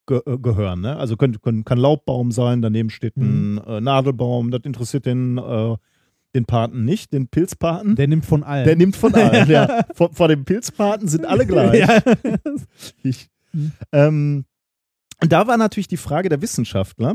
ge 0.06 0.20
äh, 0.26 0.38
gehören. 0.38 0.80
Ne? 0.80 0.96
Also 0.96 1.16
können, 1.16 1.40
können, 1.40 1.64
kann 1.64 1.78
Laubbaum 1.78 2.32
sein, 2.32 2.62
daneben 2.62 2.90
steht 2.90 3.16
ein 3.16 3.58
äh, 3.58 3.80
Nadelbaum, 3.80 4.50
das 4.50 4.62
interessiert 4.64 5.06
den, 5.06 5.38
äh, 5.38 5.76
den 6.34 6.44
Paten 6.46 6.84
nicht, 6.84 7.12
den 7.12 7.28
Pilzpaten. 7.28 7.96
Der 7.96 8.08
nimmt 8.08 8.24
von 8.26 8.42
allen. 8.42 8.64
Der 8.64 8.76
nimmt 8.76 8.96
von 8.96 9.14
allen, 9.14 9.48
ja. 9.48 9.84
Vor, 9.94 10.12
vor 10.12 10.28
dem 10.28 10.44
Pilzpaten 10.44 11.08
sind 11.08 11.26
alle 11.26 11.46
gleich. 11.46 11.80
ja. 11.80 12.02
Ich, 13.02 13.30
ähm, 13.92 14.44
und 15.22 15.32
da 15.32 15.46
war 15.46 15.56
natürlich 15.56 15.88
die 15.88 15.96
Frage 15.96 16.28
der 16.28 16.42
Wissenschaftler, 16.42 17.14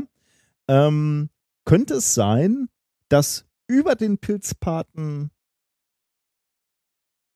ähm, 0.68 1.28
könnte 1.64 1.94
es 1.94 2.14
sein, 2.14 2.68
dass 3.08 3.44
über 3.68 3.94
den 3.94 4.18
Pilzpaten 4.18 5.30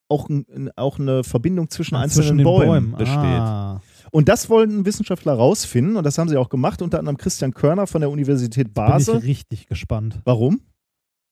auch, 0.08 0.28
auch 0.76 0.98
eine 0.98 1.24
Verbindung 1.24 1.70
zwischen 1.70 1.96
einzelnen 1.96 2.28
Zwischen 2.28 2.44
Bäumen, 2.44 2.66
Bäumen 2.92 2.96
besteht? 2.96 3.16
Ah. 3.18 3.80
Und 4.10 4.28
das 4.28 4.48
wollten 4.48 4.84
Wissenschaftler 4.86 5.32
rausfinden 5.34 5.96
und 5.96 6.04
das 6.04 6.18
haben 6.18 6.28
sie 6.28 6.36
auch 6.36 6.48
gemacht, 6.48 6.82
unter 6.82 6.98
anderem 6.98 7.16
Christian 7.16 7.52
Körner 7.52 7.86
von 7.86 8.00
der 8.00 8.10
Universität 8.10 8.66
Bin 8.66 8.74
Basel. 8.74 9.18
ich 9.18 9.24
richtig 9.24 9.66
gespannt. 9.66 10.20
Warum? 10.24 10.60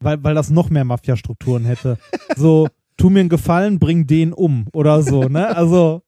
Weil, 0.03 0.23
weil 0.23 0.35
das 0.35 0.51
noch 0.51 0.71
mehr 0.71 0.85
Mafia-Strukturen 0.85 1.65
hätte. 1.65 1.99
So, 2.37 2.69
tu 2.97 3.11
mir 3.11 3.21
einen 3.21 3.29
Gefallen, 3.29 3.79
bring 3.79 4.07
den 4.07 4.33
um 4.33 4.67
oder 4.73 5.03
so, 5.03 5.25
ne? 5.25 5.55
Also, 5.57 6.03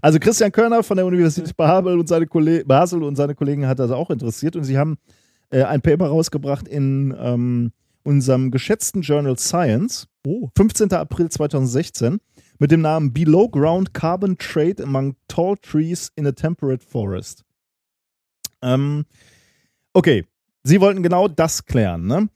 Also 0.00 0.18
Christian 0.18 0.52
Körner 0.52 0.82
von 0.82 0.96
der 0.96 1.06
Universität 1.06 1.56
Basel 1.56 1.98
und 1.98 2.08
seine, 2.08 2.26
Kolle 2.26 2.64
Basel 2.64 3.02
und 3.02 3.16
seine 3.16 3.34
Kollegen 3.34 3.66
hat 3.66 3.78
das 3.78 3.90
auch 3.90 4.10
interessiert 4.10 4.56
und 4.56 4.64
sie 4.64 4.78
haben 4.78 4.98
äh, 5.50 5.62
ein 5.62 5.82
Paper 5.82 6.08
rausgebracht 6.08 6.68
in 6.68 7.14
ähm, 7.18 7.72
unserem 8.02 8.50
geschätzten 8.50 9.02
Journal 9.02 9.38
Science, 9.38 10.08
oh. 10.26 10.48
15. 10.56 10.92
April 10.92 11.28
2016, 11.28 12.18
mit 12.58 12.70
dem 12.70 12.80
Namen 12.80 13.12
Below 13.12 13.48
Ground 13.48 13.94
Carbon 13.94 14.36
Trade 14.38 14.82
Among 14.82 15.16
Tall 15.28 15.56
Trees 15.58 16.10
in 16.16 16.26
a 16.26 16.32
Temperate 16.32 16.84
Forest. 16.84 17.44
Ähm, 18.62 19.04
okay, 19.92 20.24
sie 20.62 20.80
wollten 20.80 21.02
genau 21.02 21.28
das 21.28 21.64
klären. 21.64 22.06
Ne? 22.06 22.28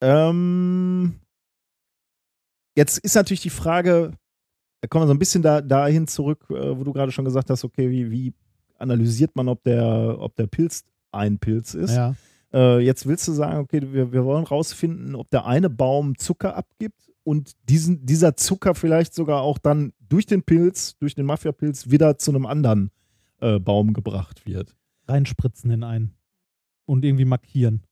Ähm, 0.00 1.14
jetzt 2.76 2.98
ist 2.98 3.14
natürlich 3.14 3.42
die 3.42 3.50
Frage, 3.50 4.12
da 4.80 4.88
kommen 4.88 5.02
wir 5.02 5.08
so 5.08 5.14
ein 5.14 5.18
bisschen 5.18 5.42
da, 5.42 5.60
dahin 5.60 6.06
zurück, 6.06 6.46
äh, 6.50 6.78
wo 6.78 6.84
du 6.84 6.92
gerade 6.92 7.12
schon 7.12 7.24
gesagt 7.24 7.50
hast, 7.50 7.64
okay, 7.64 7.90
wie, 7.90 8.10
wie 8.10 8.34
analysiert 8.78 9.34
man, 9.34 9.48
ob 9.48 9.62
der, 9.64 10.16
ob 10.20 10.36
der 10.36 10.46
Pilz 10.46 10.84
ein 11.10 11.38
Pilz 11.38 11.74
ist? 11.74 11.94
Ja. 11.94 12.14
Äh, 12.52 12.78
jetzt 12.80 13.06
willst 13.06 13.26
du 13.28 13.32
sagen, 13.32 13.58
okay, 13.58 13.80
wir, 13.92 14.12
wir 14.12 14.24
wollen 14.24 14.44
rausfinden, 14.44 15.14
ob 15.14 15.30
der 15.30 15.46
eine 15.46 15.68
Baum 15.68 16.16
Zucker 16.16 16.56
abgibt 16.56 17.10
und 17.24 17.52
diesen, 17.68 18.06
dieser 18.06 18.36
Zucker 18.36 18.74
vielleicht 18.74 19.14
sogar 19.14 19.42
auch 19.42 19.58
dann 19.58 19.92
durch 20.08 20.26
den 20.26 20.42
Pilz, 20.42 20.96
durch 20.98 21.14
den 21.14 21.26
Mafia-Pilz 21.26 21.90
wieder 21.90 22.16
zu 22.16 22.30
einem 22.30 22.46
anderen 22.46 22.90
äh, 23.40 23.58
Baum 23.58 23.92
gebracht 23.92 24.46
wird. 24.46 24.74
Reinspritzen 25.06 25.70
in 25.70 25.84
einen. 25.84 26.14
Und 26.86 27.04
irgendwie 27.04 27.26
markieren. 27.26 27.82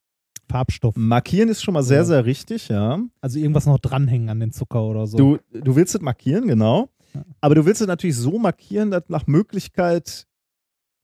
Farbstoff. 0.49 0.95
Markieren 0.97 1.49
ist 1.49 1.63
schon 1.63 1.75
mal 1.75 1.83
sehr, 1.83 1.99
Ja. 1.99 2.05
sehr 2.05 2.25
richtig, 2.25 2.69
ja. 2.69 3.01
Also 3.21 3.39
irgendwas 3.39 3.67
noch 3.67 3.79
dranhängen 3.79 4.29
an 4.29 4.41
den 4.41 4.53
Zucker 4.53 4.83
oder 4.85 5.07
so. 5.07 5.17
Du, 5.19 5.39
du 5.53 5.77
willst 5.77 5.95
es 5.95 6.01
markieren, 6.01 6.47
genau. 6.47 6.89
Ja. 7.15 7.25
Aber 7.41 7.55
du 7.55 7.65
willst 7.67 7.81
es 7.81 7.87
natürlich 7.87 8.17
so 8.17 8.39
markieren, 8.39 8.91
dass 8.91 9.05
nach 9.09 9.27
Möglichkeit 9.27 10.27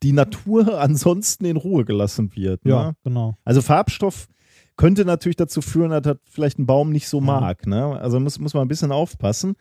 die 0.03 0.13
Natur 0.13 0.79
ansonsten 0.81 1.45
in 1.45 1.57
Ruhe 1.57 1.85
gelassen 1.85 2.35
wird. 2.35 2.61
ja, 2.65 2.89
Ne? 2.91 2.97
genau. 3.05 3.35
Also 3.45 3.63
Farbstoff 3.63 4.29
könnte 4.77 5.05
natürlich 5.05 5.37
dazu 5.37 5.61
führen, 5.61 5.91
dass 5.91 6.03
das 6.03 6.17
vielleicht 6.25 6.59
ein 6.59 6.67
Baum 6.67 6.91
nicht 6.91 7.09
so 7.09 7.19
Ja. 7.19 7.25
mag. 7.25 7.67
Ne? 7.67 7.85
Also 8.01 8.19
muss, 8.21 8.39
muss 8.39 8.55
man 8.55 8.63
ein 8.65 8.69
bisschen 8.69 8.91
aufpassen. 8.93 9.55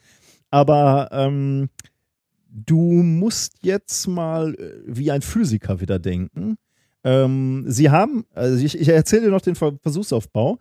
Aber 0.49 1.09
ähm, 1.11 1.69
du 2.49 2.77
musst 3.03 3.63
jetzt 3.63 4.07
mal 4.07 4.53
äh, 4.55 4.81
wie 4.85 5.11
ein 5.11 5.21
Physiker 5.21 5.79
wieder 5.79 5.99
denken. 5.99 6.57
Ähm, 7.03 7.65
sie 7.67 7.89
haben, 7.89 8.25
also 8.33 8.63
ich, 8.63 8.79
ich 8.79 8.87
erzähle 8.89 9.23
dir 9.23 9.31
noch 9.31 9.41
den 9.41 9.55
Ver- 9.55 9.77
Versuchsaufbau. 9.81 10.59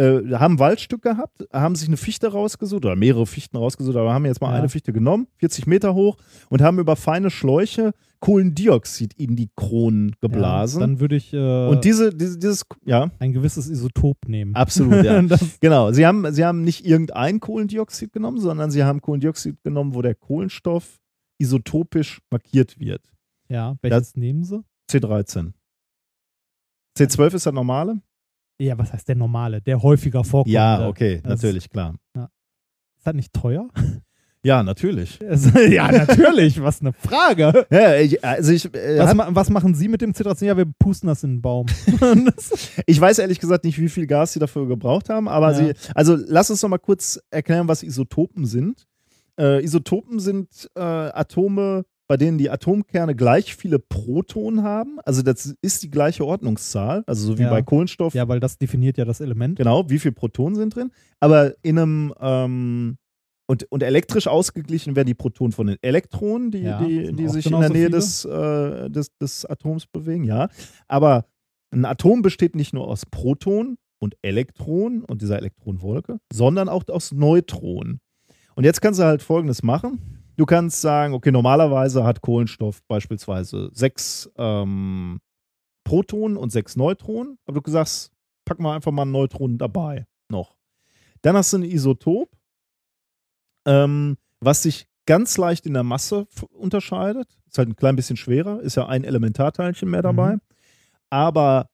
Äh, 0.00 0.32
haben 0.34 0.60
Waldstück 0.60 1.02
gehabt, 1.02 1.44
haben 1.52 1.74
sich 1.74 1.88
eine 1.88 1.96
Fichte 1.96 2.28
rausgesucht 2.28 2.84
oder 2.84 2.94
mehrere 2.94 3.26
Fichten 3.26 3.56
rausgesucht, 3.56 3.96
aber 3.96 4.14
haben 4.14 4.26
jetzt 4.26 4.40
mal 4.40 4.52
Ja. 4.52 4.58
eine 4.58 4.68
Fichte 4.68 4.92
genommen, 4.92 5.26
40 5.38 5.66
Meter 5.66 5.92
hoch 5.92 6.16
und 6.50 6.62
haben 6.62 6.78
über 6.78 6.94
feine 6.94 7.30
Schläuche 7.30 7.90
Kohlendioxid 8.20 9.14
in 9.14 9.34
die 9.34 9.48
Kronen 9.56 10.14
geblasen. 10.20 10.80
Ja, 10.80 10.86
dann 10.86 11.00
würde 11.00 11.16
ich 11.16 11.32
äh, 11.32 11.66
und 11.66 11.84
diese, 11.84 12.14
diese, 12.14 12.38
dieses, 12.38 12.64
ja, 12.84 13.10
ein 13.18 13.32
gewisses 13.32 13.68
Isotop 13.68 14.18
nehmen. 14.28 14.54
absolut, 14.54 15.04
ja. 15.04 15.20
das, 15.22 15.58
Genau, 15.60 15.90
sie 15.90 16.06
haben, 16.06 16.32
sie 16.32 16.44
haben 16.44 16.62
nicht 16.62 16.86
irgendein 16.86 17.40
Kohlendioxid 17.40 18.12
genommen, 18.12 18.38
sondern 18.38 18.70
sie 18.70 18.84
haben 18.84 19.00
Kohlendioxid 19.00 19.64
genommen, 19.64 19.94
wo 19.96 20.02
der 20.02 20.14
Kohlenstoff 20.14 21.00
isotopisch 21.40 22.20
markiert 22.30 22.78
wird. 22.78 23.02
ja, 23.48 23.76
welches 23.82 24.14
nehmen 24.16 24.44
sie? 24.44 24.62
C13. 24.90 25.52
C12 26.98 27.34
ist 27.34 27.46
das 27.46 27.52
normale? 27.54 28.00
Ja, 28.60 28.76
was 28.78 28.92
heißt 28.92 29.08
der 29.08 29.14
normale? 29.16 29.60
Der 29.62 29.82
häufiger 29.82 30.24
vorkommt. 30.24 30.52
Ja, 30.52 30.88
okay, 30.88 31.20
Das- 31.22 31.40
natürlich, 31.42 31.70
klar. 31.70 31.94
Ist 32.14 33.06
das 33.06 33.14
nicht 33.14 33.32
teuer? 33.32 33.68
Ja, 34.44 34.62
natürlich. 34.62 35.18
ja, 35.68 35.90
natürlich. 35.90 36.62
Was 36.62 36.80
eine 36.80 36.92
Frage. 36.92 37.66
Ja, 37.72 37.96
ich, 37.96 38.24
also 38.24 38.52
ich, 38.52 38.72
äh, 38.72 38.96
Was, 39.00 39.12
ma 39.12 39.26
was 39.32 39.50
machen 39.50 39.74
Sie 39.74 39.88
mit 39.88 40.00
dem 40.00 40.14
Citrazin? 40.14 40.46
Ja, 40.46 40.56
wir 40.56 40.64
pusten 40.78 41.08
das 41.08 41.24
in 41.24 41.32
den 41.34 41.42
Baum. 41.42 41.66
Ich 42.86 43.00
weiß 43.00 43.18
ehrlich 43.18 43.40
gesagt 43.40 43.64
nicht, 43.64 43.78
wie 43.80 43.88
viel 43.88 44.06
Gas 44.06 44.34
sie 44.34 44.38
dafür 44.38 44.68
gebraucht 44.68 45.08
haben, 45.08 45.28
aber 45.28 45.50
Ja. 45.50 45.54
sie, 45.54 45.72
also 45.92 46.16
lass 46.16 46.50
uns 46.52 46.62
noch 46.62 46.68
mal 46.68 46.78
kurz 46.78 47.20
erklären, 47.30 47.66
was 47.66 47.82
Isotopen 47.82 48.46
sind. 48.46 48.86
Äh, 49.38 49.62
Isotopen 49.64 50.20
sind 50.20 50.70
äh, 50.76 50.80
Atome, 50.80 51.84
bei 52.08 52.16
denen 52.16 52.38
die 52.38 52.50
Atomkerne 52.50 53.14
gleich 53.14 53.54
viele 53.54 53.78
Protonen 53.78 54.62
haben. 54.62 54.98
Also 55.04 55.22
das 55.22 55.54
ist 55.62 55.82
die 55.82 55.90
gleiche 55.90 56.24
Ordnungszahl, 56.24 57.04
also 57.06 57.26
so 57.26 57.38
wie 57.38 57.42
Ja. 57.42 57.50
bei 57.50 57.62
Kohlenstoff. 57.62 58.14
ja, 58.14 58.26
weil 58.26 58.40
das 58.40 58.58
definiert 58.58 58.96
ja 58.98 59.04
das 59.04 59.20
Element. 59.20 59.58
Genau, 59.58 59.88
wie 59.90 59.98
viele 59.98 60.12
Protonen 60.12 60.56
sind 60.56 60.74
drin. 60.74 60.90
Aber 61.20 61.54
in 61.62 61.78
einem 61.78 62.14
ähm, 62.20 62.96
und, 63.46 63.64
und 63.70 63.82
elektrisch 63.82 64.26
ausgeglichen 64.26 64.94
werden 64.96 65.06
die 65.06 65.14
Protonen 65.14 65.52
von 65.52 65.68
den 65.68 65.76
Elektronen, 65.80 66.50
die, 66.50 66.58
Ja, 66.60 66.82
die, 66.84 67.12
die 67.14 67.28
sich 67.28 67.46
in 67.46 67.58
der 67.60 67.70
Nähe 67.70 67.88
des, 67.90 68.24
äh, 68.24 68.90
des, 68.90 69.16
des 69.18 69.46
Atoms 69.46 69.86
bewegen, 69.86 70.24
ja. 70.24 70.48
Aber 70.86 71.24
ein 71.70 71.84
Atom 71.84 72.20
besteht 72.22 72.56
nicht 72.56 72.74
nur 72.74 72.88
aus 72.88 73.04
Protonen 73.06 73.76
und 74.00 74.16
Elektronen 74.22 75.02
und 75.04 75.22
dieser 75.22 75.38
Elektronenwolke, 75.38 76.18
sondern 76.32 76.68
auch 76.68 76.84
aus 76.88 77.12
Neutronen. 77.12 78.00
Und 78.54 78.64
jetzt 78.64 78.80
kannst 78.80 79.00
du 79.00 79.04
halt 79.04 79.22
folgendes 79.22 79.62
machen. 79.62 80.17
Du 80.38 80.46
kannst 80.46 80.80
sagen, 80.80 81.14
okay, 81.14 81.32
normalerweise 81.32 82.04
hat 82.04 82.20
Kohlenstoff 82.20 82.80
beispielsweise 82.86 83.70
sechs 83.72 84.30
ähm, 84.36 85.20
Protonen 85.84 86.36
und 86.36 86.50
sechs 86.50 86.76
Neutronen, 86.76 87.38
aber 87.44 87.60
du 87.60 87.70
sagst, 87.70 88.12
pack 88.44 88.60
mal 88.60 88.76
einfach 88.76 88.92
mal 88.92 89.02
einen 89.02 89.10
Neutron 89.10 89.58
dabei 89.58 90.06
noch. 90.30 90.56
Dann 91.22 91.36
hast 91.36 91.52
du 91.52 91.58
ein 91.58 91.64
Isotop, 91.64 92.30
ähm, 93.66 94.16
was 94.38 94.62
sich 94.62 94.86
ganz 95.06 95.36
leicht 95.38 95.66
in 95.66 95.74
der 95.74 95.82
Masse 95.82 96.28
unterscheidet. 96.52 97.36
Ist 97.48 97.58
halt 97.58 97.70
ein 97.70 97.76
klein 97.76 97.96
bisschen 97.96 98.16
schwerer, 98.16 98.60
ist 98.60 98.76
ja 98.76 98.86
ein 98.86 99.02
Elementarteilchen 99.02 99.90
mehr 99.90 100.02
dabei. 100.02 100.34
Mhm. 100.34 100.40
Aber 101.10 101.68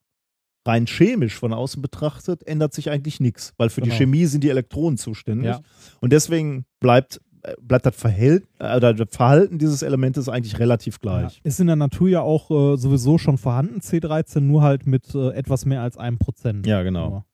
rein 0.67 0.86
chemisch 0.86 1.34
von 1.39 1.52
außen 1.52 1.83
betrachtet 1.83 2.47
ändert 2.47 2.73
sich 2.73 2.91
eigentlich 2.91 3.20
nichts, 3.20 3.52
weil 3.59 3.68
für 3.68 3.83
die 3.83 3.91
Genau. 3.91 3.99
Chemie 3.99 4.25
sind 4.25 4.43
die 4.43 4.49
Elektronen 4.49 4.97
zuständig. 4.97 5.51
Ja. 5.51 5.60
Und 6.01 6.15
deswegen 6.15 6.65
bleibt 6.81 7.20
bleibt 7.60 7.86
das 7.86 7.97
Verhält, 7.97 8.44
äh, 8.58 8.76
oder 8.76 8.94
das 8.94 9.08
Verhalten 9.10 9.58
dieses 9.58 9.82
Elementes 9.82 10.28
eigentlich 10.28 10.58
relativ 10.58 10.94
Ja. 10.97 11.00
gleich. 11.20 11.40
Ist 11.44 11.60
in 11.60 11.66
der 11.66 11.76
Natur 11.76 12.08
ja 12.08 12.20
auch 12.23 12.50
äh, 12.50 12.76
sowieso 12.76 13.18
schon 13.18 13.39
vorhanden, 13.39 13.81
C13, 13.81 14.40
nur 14.40 14.62
halt 14.62 14.86
mit 14.86 15.14
äh, 15.14 15.31
etwas 15.31 15.64
mehr 15.66 15.82
als 15.82 15.97
einem 15.98 16.18
Prozent. 16.18 16.66
Ja, 16.66 16.82
genau. 16.82 17.24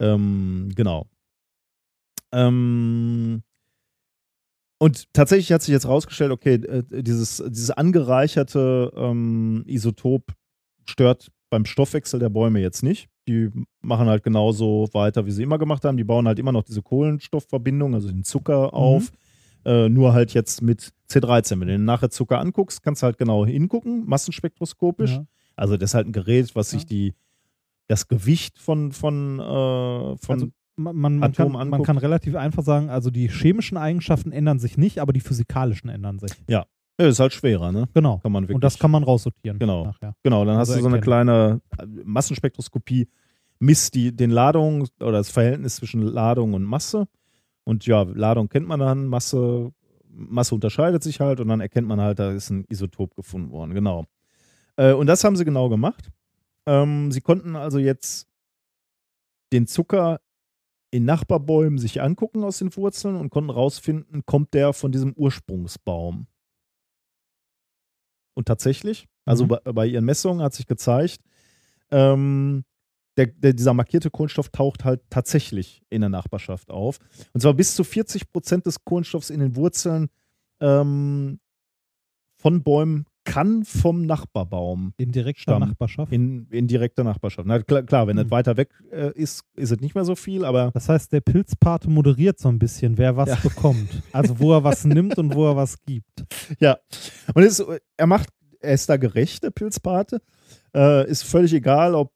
Ähm, 0.00 0.72
genau. 0.74 1.06
Ähm, 2.32 3.42
und 4.78 5.12
tatsächlich 5.12 5.52
hat 5.52 5.62
sich 5.62 5.72
jetzt 5.72 5.86
rausgestellt, 5.86 6.32
okay, 6.32 6.54
äh, 6.54 6.82
dieses, 7.02 7.42
dieses 7.46 7.70
angereicherte 7.70 8.92
ähm, 8.96 9.62
Isotop 9.66 10.32
stört 10.84 11.30
beim 11.48 11.64
Stoffwechsel 11.64 12.18
der 12.18 12.28
Bäume 12.28 12.60
jetzt 12.60 12.82
nicht. 12.82 13.08
Die 13.26 13.50
machen 13.80 14.06
halt 14.06 14.22
genauso 14.22 14.88
weiter, 14.92 15.24
wie 15.26 15.30
sie 15.30 15.42
immer 15.42 15.58
gemacht 15.58 15.84
haben. 15.84 15.96
Die 15.96 16.04
bauen 16.04 16.26
halt 16.26 16.38
immer 16.38 16.52
noch 16.52 16.62
diese 16.62 16.82
Kohlenstoffverbindung, 16.82 17.94
also 17.94 18.08
den 18.08 18.24
Zucker 18.24 18.74
auf. 18.74 19.12
Äh, 19.64 19.88
nur 19.88 20.12
halt 20.12 20.34
jetzt 20.34 20.60
mit 20.60 20.92
C13. 21.10 21.52
Wenn 21.52 21.60
du 21.60 21.66
dir 21.68 21.78
nachher 21.78 22.10
Zucker 22.10 22.38
anguckst, 22.38 22.82
kannst 22.82 23.02
du 23.02 23.06
halt 23.06 23.16
genau 23.16 23.46
hingucken, 23.46 24.04
massenspektroskopisch. 24.06 25.12
Ja. 25.12 25.26
Also 25.56 25.76
das 25.76 25.90
ist 25.90 25.94
halt 25.94 26.06
ein 26.06 26.12
Gerät, 26.12 26.54
was 26.54 26.70
sich 26.70 26.82
Ja. 26.82 26.88
die 26.88 27.14
das 27.86 28.08
Gewicht 28.08 28.58
von 28.58 28.92
von, 28.92 29.38
äh, 29.38 29.42
von 29.42 30.18
Also, 30.28 30.48
man, 30.76 30.96
man, 30.96 31.18
man, 31.18 31.32
kann, 31.32 31.52
man 31.52 31.82
kann 31.82 31.98
relativ 31.98 32.34
einfach 32.34 32.62
sagen, 32.64 32.90
also 32.90 33.10
die 33.10 33.28
chemischen 33.28 33.76
Eigenschaften 33.76 34.32
ändern 34.32 34.58
sich 34.58 34.76
nicht, 34.76 34.98
aber 34.98 35.12
die 35.12 35.20
physikalischen 35.20 35.88
ändern 35.88 36.18
sich. 36.18 36.32
ja, 36.48 36.66
ist 36.96 37.20
halt 37.20 37.32
schwerer, 37.32 37.72
ne? 37.72 37.88
Genau. 37.92 38.18
Kann 38.18 38.32
man 38.32 38.44
wirklich. 38.44 38.54
Und 38.54 38.64
das 38.64 38.78
kann 38.78 38.90
man 38.90 39.02
raussortieren. 39.02 39.58
Genau. 39.58 39.86
Nachher. 39.86 40.14
genau, 40.22 40.44
dann 40.44 40.56
hast 40.56 40.70
also 40.70 40.80
du 40.80 40.82
so 40.82 40.88
eine 40.88 41.00
kleine 41.00 41.60
äh, 41.78 41.86
Massenspektroskopie, 42.04 43.08
misst 43.58 43.94
die 43.94 44.14
den 44.14 44.30
Ladung 44.30 44.86
oder 45.00 45.12
das 45.12 45.30
Verhältnis 45.30 45.76
zwischen 45.76 46.02
Ladung 46.02 46.54
und 46.54 46.62
Masse. 46.62 47.08
Und 47.64 47.86
ja, 47.86 48.02
Ladung 48.02 48.48
kennt 48.48 48.68
man 48.68 48.80
dann, 48.80 49.06
Masse 49.06 49.72
Masse 50.16 50.54
unterscheidet 50.54 51.02
sich 51.02 51.20
halt 51.20 51.40
und 51.40 51.48
dann 51.48 51.60
erkennt 51.60 51.88
man 51.88 52.00
halt, 52.00 52.18
da 52.18 52.30
ist 52.30 52.50
ein 52.50 52.64
Isotop 52.68 53.14
gefunden 53.14 53.50
worden. 53.50 53.74
Genau. 53.74 54.06
Äh, 54.76 54.92
und 54.92 55.06
das 55.06 55.24
haben 55.24 55.36
sie 55.36 55.44
genau 55.44 55.68
gemacht. 55.68 56.10
Ähm, 56.66 57.10
sie 57.12 57.20
konnten 57.20 57.56
also 57.56 57.78
jetzt 57.78 58.28
den 59.52 59.66
Zucker 59.66 60.20
in 60.90 61.04
Nachbarbäumen 61.04 61.78
sich 61.78 62.00
angucken 62.00 62.44
aus 62.44 62.58
den 62.58 62.74
Wurzeln 62.76 63.16
und 63.16 63.30
konnten 63.30 63.50
rausfinden, 63.50 64.24
kommt 64.24 64.54
der 64.54 64.72
von 64.72 64.92
diesem 64.92 65.12
Ursprungsbaum. 65.12 66.26
Und 68.34 68.46
tatsächlich, 68.46 69.06
also 69.24 69.44
Mhm. 69.44 69.48
bei, 69.48 69.72
bei 69.72 69.86
ihren 69.86 70.04
Messungen 70.04 70.42
hat 70.42 70.54
sich 70.54 70.66
gezeigt, 70.66 71.20
ähm, 71.90 72.64
der, 73.16 73.26
der, 73.26 73.52
dieser 73.52 73.74
markierte 73.74 74.10
Kohlenstoff 74.10 74.48
taucht 74.48 74.84
halt 74.84 75.00
tatsächlich 75.08 75.82
in 75.88 76.00
der 76.00 76.10
Nachbarschaft 76.10 76.70
auf. 76.70 76.98
Und 77.32 77.40
zwar 77.40 77.54
bis 77.54 77.76
zu 77.76 77.84
40 77.84 78.32
Prozent 78.32 78.66
des 78.66 78.84
Kohlenstoffs 78.84 79.30
in 79.30 79.38
den 79.40 79.54
Wurzeln 79.54 80.08
ähm, 80.60 81.38
von 82.36 82.62
Bäumen 82.62 83.06
kann 83.24 83.64
vom 83.64 84.02
Nachbarbaum 84.06 84.92
In 84.98 85.10
direkter 85.12 85.42
Stamm. 85.42 85.60
Nachbarschaft. 85.62 86.12
in, 86.12 86.46
in 86.50 86.66
direkter 86.66 87.04
Nachbarschaft. 87.04 87.46
Na, 87.48 87.60
klar, 87.62 87.82
klar 87.82 88.06
wenn 88.06 88.16
Mhm. 88.16 88.22
das 88.22 88.30
weiter 88.30 88.56
weg 88.56 88.70
äh, 88.92 89.10
ist, 89.14 89.44
ist 89.56 89.70
es 89.72 89.80
nicht 89.80 89.94
mehr 89.94 90.04
so 90.04 90.14
viel, 90.14 90.44
aber 90.44 90.70
das 90.72 90.88
heißt, 90.88 91.12
der 91.12 91.20
Pilzpate 91.20 91.88
moderiert 91.88 92.38
so 92.38 92.48
ein 92.48 92.58
bisschen, 92.58 92.98
wer 92.98 93.16
was 93.16 93.30
Ja. 93.30 93.36
bekommt. 93.42 94.02
Also 94.12 94.38
wo 94.38 94.52
er 94.52 94.62
was 94.64 94.84
nimmt 94.84 95.18
und 95.18 95.34
wo 95.34 95.46
er 95.48 95.56
was 95.56 95.82
gibt. 95.84 96.24
ja. 96.60 96.78
Und 97.34 97.42
es, 97.42 97.64
er 97.96 98.06
macht, 98.06 98.28
er 98.60 98.74
ist 98.74 98.88
da 98.88 98.96
gerecht, 98.96 99.42
der 99.42 99.50
Pilzpate. 99.50 100.20
Äh, 100.74 101.08
ist 101.10 101.22
völlig 101.24 101.52
egal, 101.54 101.94
ob 101.94 102.12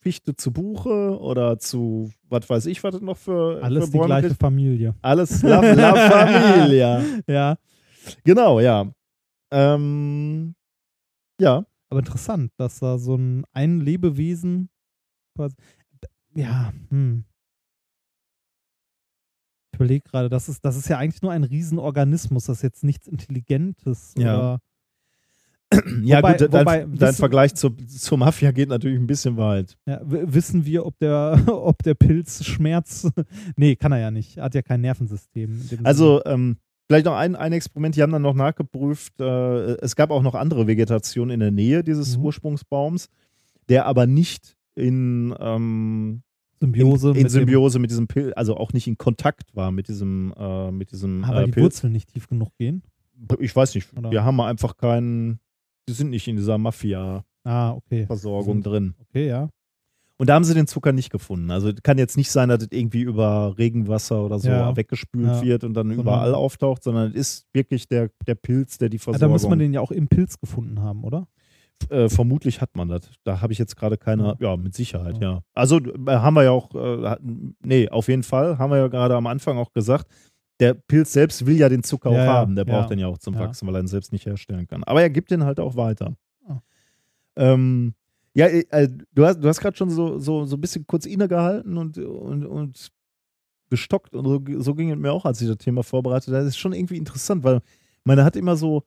Fichte 0.00 0.34
zu 0.34 0.52
Buche 0.52 1.18
oder 1.20 1.58
zu, 1.58 2.10
was 2.28 2.48
weiß 2.50 2.66
ich, 2.66 2.82
was 2.82 2.92
das 2.94 3.02
noch 3.02 3.16
für, 3.16 3.62
Alles 3.62 3.84
für 3.86 3.90
die 3.92 3.98
Bäume 3.98 4.06
gleiche. 4.20 4.34
Familie. 4.34 4.94
Alles 5.02 5.42
La, 5.42 5.60
La 5.60 5.94
Familia. 6.10 7.02
Ja. 7.26 7.56
Genau, 8.24 8.58
ja. 8.60 8.90
Ähm, 9.52 10.54
ja, 11.40 11.64
Aber 11.90 12.00
interessant, 12.00 12.52
dass 12.56 12.78
da 12.78 12.98
so 12.98 13.16
ein, 13.16 13.44
ein 13.52 13.80
Lebewesen 13.80 14.70
quasi. 15.36 15.54
Ja, 16.34 16.72
hm. 16.90 17.24
Ich 19.72 19.76
überlege 19.78 20.04
gerade, 20.08 20.28
das 20.28 20.48
ist, 20.48 20.64
das 20.64 20.76
ist 20.76 20.88
ja 20.88 20.98
eigentlich 20.98 21.22
nur 21.22 21.32
ein 21.32 21.44
Riesenorganismus, 21.44 22.44
das 22.46 22.58
ist 22.58 22.62
jetzt 22.62 22.84
nichts 22.84 23.06
Intelligentes. 23.06 24.14
Ja. 24.18 24.36
Oder, 24.38 24.58
ja 26.02 26.18
Wobei- 26.18 26.32
gut, 26.32 26.40
dein, 26.42 26.52
wobei, 26.60 26.78
dein 26.80 27.00
wissen- 27.00 27.14
Vergleich 27.16 27.54
zur, 27.54 27.76
zur 27.88 28.18
Mafia 28.18 28.50
geht 28.52 28.68
natürlich 28.68 28.98
ein 28.98 29.06
bisschen 29.06 29.36
weit. 29.38 29.76
ja, 29.86 30.00
wissen 30.04 30.66
wir, 30.66 30.84
ob 30.84 30.98
der, 30.98 31.42
ob 31.48 31.82
der 31.82 31.94
Pilz 31.94 32.44
Schmerz. 32.44 33.10
nee, 33.56 33.74
kann 33.76 33.92
er 33.92 33.98
ja 33.98 34.10
nicht. 34.10 34.36
Er 34.36 34.44
hat 34.44 34.54
ja 34.54 34.62
kein 34.62 34.82
Nervensystem. 34.82 35.60
Also, 35.84 36.22
ähm, 36.26 36.58
vielleicht 36.92 37.06
noch 37.06 37.16
ein, 37.16 37.34
ein 37.36 37.52
Experiment, 37.54 37.96
die 37.96 38.02
haben 38.02 38.12
dann 38.12 38.20
noch 38.22 38.34
nachgeprüft, 38.34 39.18
äh, 39.18 39.76
es 39.80 39.96
gab 39.96 40.10
auch 40.10 40.20
noch 40.22 40.34
andere 40.34 40.66
Vegetation 40.66 41.30
in 41.30 41.40
der 41.40 41.50
Nähe 41.50 41.82
dieses 41.82 42.18
Mhm. 42.18 42.24
Ursprungsbaums, 42.24 43.08
der 43.70 43.86
aber 43.86 44.06
nicht 44.06 44.54
in, 44.74 45.34
ähm, 45.40 46.22
Symbiose. 46.60 47.10
in, 47.10 47.16
in 47.16 47.22
mit 47.22 47.30
Symbiose 47.32 47.78
mit 47.78 47.90
diesem 47.90 48.08
Pilz, 48.08 48.32
also 48.36 48.56
auch 48.58 48.74
nicht 48.74 48.86
in 48.86 48.98
Kontakt 48.98 49.56
war 49.56 49.72
mit 49.72 49.88
diesem, 49.88 50.34
äh, 50.36 50.70
mit 50.70 50.92
diesem 50.92 51.24
aber 51.24 51.42
äh, 51.42 51.44
die 51.46 51.52
Pilz. 51.52 51.64
Wurzeln 51.64 51.92
nicht 51.94 52.12
tief 52.12 52.28
genug 52.28 52.50
gehen. 52.58 52.82
Ich 53.40 53.56
weiß 53.56 53.74
nicht, 53.74 53.88
Oder? 53.96 54.10
wir 54.10 54.22
haben 54.24 54.38
einfach 54.40 54.76
keinen, 54.76 55.40
die 55.88 55.92
sind 55.94 56.10
nicht 56.10 56.28
in 56.28 56.36
dieser 56.36 56.58
Mafia-Versorgung 56.58 57.24
Ah, 57.44 57.70
okay. 58.58 58.62
drin. 58.68 58.94
Okay, 59.08 59.28
ja. 59.28 59.48
Und 60.22 60.28
da 60.28 60.34
haben 60.34 60.44
sie 60.44 60.54
den 60.54 60.68
Zucker 60.68 60.92
nicht 60.92 61.10
gefunden. 61.10 61.50
Also 61.50 61.72
kann 61.82 61.98
jetzt 61.98 62.16
nicht 62.16 62.30
sein, 62.30 62.48
dass 62.48 62.60
das 62.60 62.68
irgendwie 62.70 63.00
über 63.00 63.56
Regenwasser 63.58 64.22
oder 64.24 64.38
so 64.38 64.48
Ja. 64.48 64.76
weggespült 64.76 65.26
Ja. 65.26 65.42
wird 65.42 65.64
und 65.64 65.74
dann 65.74 65.88
Sondern- 65.88 65.98
überall 66.00 66.32
auftaucht, 66.36 66.84
sondern 66.84 67.10
es 67.10 67.16
ist 67.16 67.46
wirklich 67.52 67.88
der, 67.88 68.08
der 68.24 68.36
Pilz, 68.36 68.78
der 68.78 68.88
die 68.88 68.98
Ah, 68.98 69.00
Versorgung. 69.00 69.20
da 69.20 69.32
muss 69.32 69.48
man 69.48 69.58
den 69.58 69.72
ja 69.74 69.80
auch 69.80 69.90
im 69.90 70.06
Pilz 70.06 70.38
gefunden 70.38 70.80
haben, 70.80 71.02
oder? 71.02 71.26
äh, 71.90 72.08
vermutlich 72.08 72.60
hat 72.60 72.76
man 72.76 72.86
das. 72.88 73.10
Da 73.24 73.40
habe 73.40 73.52
ich 73.52 73.58
jetzt 73.58 73.74
gerade 73.74 73.96
keine, 73.98 74.36
ja, 74.38 74.56
mit 74.56 74.72
Sicherheit, 74.72 75.16
Ja. 75.20 75.32
ja. 75.32 75.40
Also 75.54 75.78
äh, 75.80 75.90
haben 76.06 76.34
wir 76.34 76.44
ja 76.44 76.52
auch, 76.52 76.72
äh, 76.76 77.16
nee, 77.64 77.88
auf 77.88 78.06
jeden 78.06 78.22
Fall, 78.22 78.56
haben 78.58 78.70
wir 78.70 78.76
ja 78.78 78.86
gerade 78.86 79.16
am 79.16 79.26
Anfang 79.26 79.58
auch 79.58 79.72
gesagt, 79.72 80.06
der 80.60 80.74
Pilz 80.74 81.12
selbst 81.12 81.44
will 81.44 81.56
ja 81.56 81.68
den 81.68 81.82
Zucker 81.82 82.12
Ja, 82.12 82.20
auch 82.22 82.24
ja, 82.26 82.32
haben. 82.34 82.54
Der 82.54 82.64
braucht 82.64 82.82
ja. 82.82 82.88
den 82.90 82.98
ja 83.00 83.08
auch 83.08 83.18
zum 83.18 83.34
Ja. 83.34 83.40
Wachsen, 83.40 83.66
weil 83.66 83.74
er 83.74 83.80
ihn 83.80 83.88
selbst 83.88 84.12
nicht 84.12 84.26
herstellen 84.26 84.68
kann. 84.68 84.84
Aber 84.84 85.02
er 85.02 85.10
gibt 85.10 85.32
den 85.32 85.42
halt 85.42 85.58
auch 85.58 85.74
weiter. 85.74 86.14
Ah. 86.46 86.60
Ähm, 87.34 87.94
ja, 88.34 88.46
äh, 88.46 88.88
du 89.12 89.26
hast, 89.26 89.40
du 89.40 89.48
hast 89.48 89.60
gerade 89.60 89.76
schon 89.76 89.90
so, 89.90 90.18
so, 90.18 90.44
so 90.44 90.56
ein 90.56 90.60
bisschen 90.60 90.86
kurz 90.86 91.06
innegehalten 91.06 91.76
und, 91.76 91.98
und, 91.98 92.46
und 92.46 92.88
gestockt 93.70 94.14
und 94.14 94.24
so, 94.24 94.62
so 94.62 94.74
ging 94.74 94.90
es 94.90 94.98
mir 94.98 95.12
auch, 95.12 95.24
als 95.24 95.40
ich 95.40 95.48
das 95.48 95.58
Thema 95.58 95.82
vorbereitet 95.82 96.28
habe. 96.28 96.38
Das 96.38 96.48
ist 96.48 96.58
schon 96.58 96.72
irgendwie 96.72 96.96
interessant, 96.96 97.44
weil 97.44 97.60
man 98.04 98.22
hat 98.22 98.36
immer 98.36 98.56
so 98.56 98.84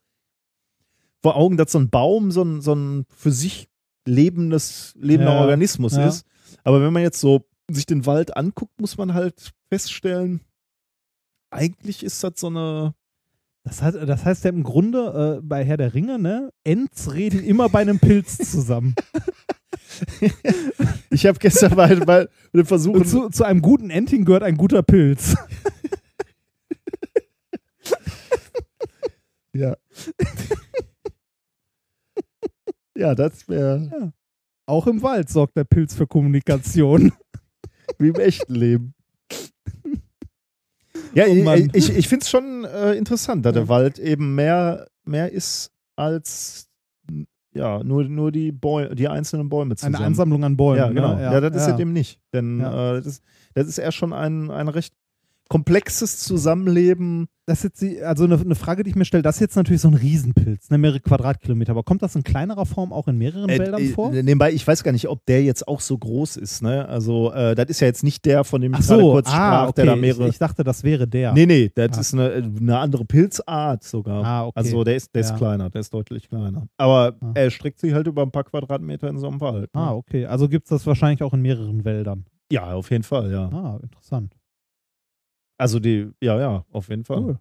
vor 1.22 1.36
Augen, 1.36 1.58
dass 1.58 1.72
so 1.72 1.80
ein 1.80 1.90
Baum 1.90 2.32
so 2.32 2.44
ein, 2.44 2.62
so 2.62 2.74
ein 2.74 3.06
für 3.10 3.32
sich 3.32 3.68
lebendes, 4.06 4.94
lebender 4.98 5.34
Ja, 5.34 5.42
Organismus 5.42 5.96
ja. 5.96 6.08
ist. 6.08 6.26
Aber 6.64 6.82
wenn 6.82 6.94
man 6.94 7.02
jetzt 7.02 7.20
so 7.20 7.46
sich 7.70 7.86
den 7.86 8.06
Wald 8.06 8.38
anguckt, 8.38 8.80
muss 8.80 8.98
man 8.98 9.14
halt 9.14 9.54
feststellen, 9.70 10.42
eigentlich 11.50 12.04
ist 12.04 12.24
das 12.24 12.34
so 12.38 12.48
eine. 12.48 12.94
Das 13.66 13.82
heißt, 13.82 13.98
das 13.98 14.24
heißt 14.24 14.44
ja 14.44 14.52
im 14.52 14.62
Grunde 14.62 15.40
äh, 15.40 15.42
bei 15.44 15.66
Herr 15.66 15.78
der 15.78 15.96
Ringe, 15.96 16.20
ne? 16.20 16.54
Ents 16.64 17.12
reden 17.14 17.44
immer 17.44 17.68
bei 17.68 17.80
einem 17.82 18.00
Pilz 18.00 18.38
zusammen. 18.38 18.96
Ich 21.10 21.26
habe 21.26 21.40
gestern 21.40 21.78
dem 22.54 22.66
Versuch, 22.66 22.96
Und 22.96 23.08
zu, 23.08 23.30
zu 23.30 23.46
einem 23.46 23.62
guten 23.62 23.90
Enting 23.90 24.26
gehört 24.26 24.44
ein 24.44 24.58
guter 24.58 24.84
Pilz. 24.84 25.38
ja. 29.54 29.78
ja, 32.98 33.16
das 33.16 33.48
wäre 33.48 34.12
Auch 34.66 34.88
im 34.88 35.02
Wald 35.02 35.30
sorgt 35.30 35.56
der 35.56 35.64
Pilz 35.64 35.96
für 35.96 36.08
Kommunikation. 36.08 37.14
wie 38.00 38.10
im 38.10 38.16
echten 38.16 38.56
Leben. 38.56 38.96
Ja, 41.16 41.26
Oh 41.28 41.54
ich, 41.54 41.74
ich, 41.74 41.98
ich 41.98 42.08
finde 42.08 42.24
es 42.24 42.30
schon 42.30 42.66
äh, 42.66 42.94
interessant, 42.94 43.46
dass 43.46 43.54
der 43.54 43.64
Ja. 43.64 43.70
Wald 43.70 44.00
eben 44.00 44.36
mehr, 44.36 44.88
mehr 45.06 45.32
ist 45.32 45.72
als 45.96 46.68
ja, 47.54 47.82
nur, 47.84 48.04
nur 48.04 48.32
die, 48.32 48.52
Bäu 48.52 48.94
die 48.94 49.08
einzelnen 49.08 49.48
Bäume 49.48 49.76
zusammen. 49.78 49.96
Eine 49.96 50.06
Ansammlung 50.08 50.44
an 50.44 50.58
Bäumen. 50.58 50.78
Ja, 50.78 50.88
genau. 50.90 51.16
Ne? 51.16 51.22
Ja, 51.22 51.40
das 51.40 51.56
ist 51.56 51.62
ja. 51.68 51.70
ja 51.70 51.78
dem 51.78 51.94
nicht. 51.94 52.20
Denn 52.34 52.60
Ja. 52.60 52.92
äh, 52.92 52.96
das, 52.98 53.06
ist, 53.06 53.24
das 53.54 53.68
ist 53.68 53.78
eher 53.78 53.94
schon 53.94 54.12
ein, 54.12 54.52
ein 54.52 54.68
recht 54.68 54.94
komplexes 55.50 56.20
Zusammenleben. 56.20 57.28
Das 57.48 57.64
ist 57.64 57.82
jetzt 57.84 58.02
also 58.04 58.24
eine, 58.24 58.40
eine 58.40 58.56
Frage, 58.56 58.82
die 58.82 58.90
ich 58.90 58.96
mir 58.96 59.06
stelle, 59.06 59.22
das 59.22 59.36
ist 59.36 59.42
jetzt 59.42 59.56
natürlich 59.56 59.82
so 59.84 59.88
ein 59.88 59.94
Riesenpilz, 59.94 60.72
ne, 60.72 60.80
mehrere 60.80 61.00
Quadratkilometer, 61.00 61.72
aber 61.74 61.84
kommt 61.84 62.02
das 62.02 62.16
in 62.16 62.24
kleinerer 62.24 62.66
Form 62.66 62.92
auch 62.92 63.08
in 63.08 63.20
mehreren 63.20 63.48
Äh, 63.50 63.60
Wäldern 63.60 63.82
äh, 63.82 63.88
vor? 63.90 64.10
Nebenbei, 64.10 64.52
ich 64.52 64.66
weiß 64.66 64.84
gar 64.84 64.92
nicht, 64.92 65.08
ob 65.08 65.24
der 65.28 65.44
jetzt 65.44 65.68
auch 65.68 65.80
so 65.80 65.96
groß 65.96 66.38
ist. 66.38 66.64
Ne? 66.64 66.88
Also, 66.90 67.32
äh, 67.34 67.54
das 67.54 67.68
ist 67.70 67.82
ja 67.82 67.88
jetzt 67.88 68.04
nicht 68.04 68.26
der, 68.26 68.44
von 68.46 68.62
dem 68.62 68.74
ich 68.74 68.80
Ach 68.82 68.88
gerade 68.88 69.02
so, 69.02 69.12
kurz 69.12 69.28
ah, 69.30 69.32
sprach, 69.32 69.72
der 69.74 69.86
da 69.86 69.92
okay. 69.92 70.02
mehrere. 70.02 70.24
Ich, 70.24 70.30
ich 70.34 70.38
dachte, 70.40 70.64
das 70.64 70.84
wäre 70.84 71.08
der. 71.08 71.34
Nee, 71.34 71.46
nee, 71.46 71.72
das 71.76 71.96
Ah. 71.98 72.02
ist 72.02 72.14
eine, 72.16 72.32
eine 72.60 72.80
andere 72.80 73.06
Pilzart 73.06 73.84
sogar. 73.84 74.26
Ah, 74.26 74.46
okay. 74.48 74.54
Also 74.60 74.84
der 74.84 74.96
ist, 74.96 75.14
der 75.14 75.22
Ja. 75.22 75.30
ist 75.30 75.38
kleiner, 75.38 75.70
der 75.70 75.82
ist 75.82 75.94
deutlich 75.94 76.28
kleiner. 76.28 76.68
Aber 76.78 77.16
Ah. 77.22 77.32
er 77.36 77.52
streckt 77.52 77.80
sich 77.80 77.94
halt 77.94 78.08
über 78.08 78.24
ein 78.24 78.32
paar 78.32 78.46
Quadratmeter 78.46 79.08
in 79.08 79.20
so 79.20 79.28
einem 79.28 79.40
Wald. 79.40 79.72
ne? 79.76 79.82
Ah, 79.82 79.94
okay. 79.94 80.26
Also 80.26 80.50
gibt 80.50 80.66
es 80.66 80.70
das 80.70 80.88
wahrscheinlich 80.88 81.22
auch 81.22 81.34
in 81.36 81.42
mehreren 81.44 81.86
Wäldern. 81.86 82.26
Ja, 82.52 82.74
auf 82.74 82.90
jeden 82.90 83.04
Fall, 83.04 83.32
ja. 83.32 83.50
Ah, 83.50 83.80
interessant. 83.84 84.34
Also 85.58 85.80
die, 85.80 86.12
ja, 86.22 86.40
ja, 86.40 86.66
auf 86.72 86.90
jeden 86.90 87.06
Fall. 87.06 87.22
Cool. 87.22 87.40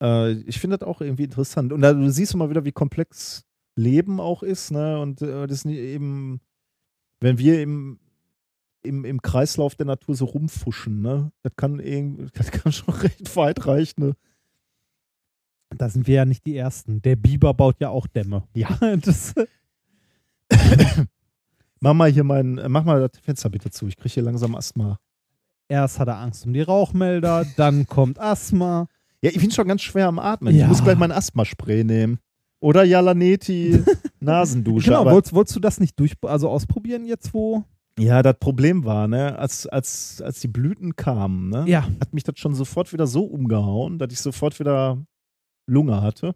Äh, 0.00 0.32
ich 0.48 0.58
finde 0.58 0.78
das 0.78 0.86
auch 0.86 1.00
irgendwie 1.00 1.24
interessant. 1.24 1.72
Und 1.72 1.80
da, 1.80 1.92
du 1.92 2.10
siehst 2.10 2.34
mal 2.36 2.50
wieder, 2.50 2.64
wie 2.64 2.72
komplex 2.72 3.44
Leben 3.76 4.20
auch 4.20 4.42
ist, 4.42 4.70
ne? 4.70 4.98
Und 5.00 5.22
äh, 5.22 5.46
das 5.46 5.64
eben, 5.64 6.40
wenn 7.20 7.38
wir 7.38 7.62
im, 7.62 7.98
im, 8.82 9.04
im 9.04 9.22
Kreislauf 9.22 9.74
der 9.74 9.86
Natur 9.86 10.14
so 10.14 10.24
rumfuschen, 10.24 11.00
ne? 11.00 11.32
Das 11.42 11.52
kann 11.56 11.78
irgendwie, 11.78 12.26
das 12.34 12.50
kann 12.50 12.72
schon 12.72 12.94
recht 12.94 13.36
weit 13.36 13.66
reichen, 13.66 14.00
ne? 14.00 14.16
Da 15.70 15.88
sind 15.88 16.06
wir 16.06 16.14
ja 16.14 16.24
nicht 16.24 16.46
die 16.46 16.56
Ersten. 16.56 17.02
Der 17.02 17.16
Biber 17.16 17.52
baut 17.52 17.80
ja 17.80 17.90
auch 17.90 18.06
Dämme. 18.06 18.44
Ja. 18.54 18.78
das, 18.96 19.34
Mach 21.80 21.94
mal 21.94 22.10
hier 22.10 22.24
mein, 22.24 22.58
äh, 22.58 22.68
mach 22.68 22.84
mal 22.84 23.06
das 23.06 23.20
Fenster 23.20 23.50
bitte 23.50 23.70
zu. 23.70 23.86
Ich 23.86 23.96
kriege 23.96 24.14
hier 24.14 24.22
langsam 24.22 24.54
Asthma. 24.54 24.98
Erst 25.68 25.98
hat 25.98 26.08
er 26.08 26.18
Angst 26.18 26.46
um 26.46 26.52
die 26.52 26.62
Rauchmelder, 26.62 27.44
dann 27.56 27.86
kommt 27.86 28.18
Asthma. 28.20 28.86
Ja, 29.22 29.30
ich 29.30 29.40
bin 29.40 29.50
schon 29.50 29.66
ganz 29.68 29.82
schwer 29.82 30.08
am 30.08 30.18
Atmen. 30.18 30.54
Ich 30.54 30.60
Ja. 30.60 30.68
muss 30.68 30.82
gleich 30.84 30.98
mein 30.98 31.12
Asthmaspray 31.12 31.84
nehmen. 31.84 32.18
Oder 32.60 32.84
Jalaneti 32.84 33.82
Nasendusche. 34.20 34.90
Genau, 34.90 35.04
wolltest, 35.04 35.34
wolltest 35.34 35.56
du 35.56 35.60
das 35.60 35.78
nicht 35.80 35.98
durch, 36.00 36.14
also 36.22 36.48
ausprobieren 36.48 37.04
jetzt, 37.06 37.34
wo? 37.34 37.64
Ja, 37.98 38.22
das 38.22 38.36
Problem 38.38 38.84
war, 38.84 39.08
ne, 39.08 39.38
als, 39.38 39.66
als, 39.66 40.20
als 40.22 40.40
die 40.40 40.48
Blüten 40.48 40.96
kamen, 40.96 41.48
ne, 41.50 41.64
Ja. 41.66 41.82
hat 42.00 42.12
mich 42.12 42.24
das 42.24 42.38
schon 42.38 42.54
sofort 42.54 42.92
wieder 42.92 43.06
so 43.06 43.24
umgehauen, 43.24 43.98
dass 43.98 44.12
ich 44.12 44.20
sofort 44.20 44.58
wieder 44.60 45.02
Lunge 45.66 46.00
hatte. 46.02 46.34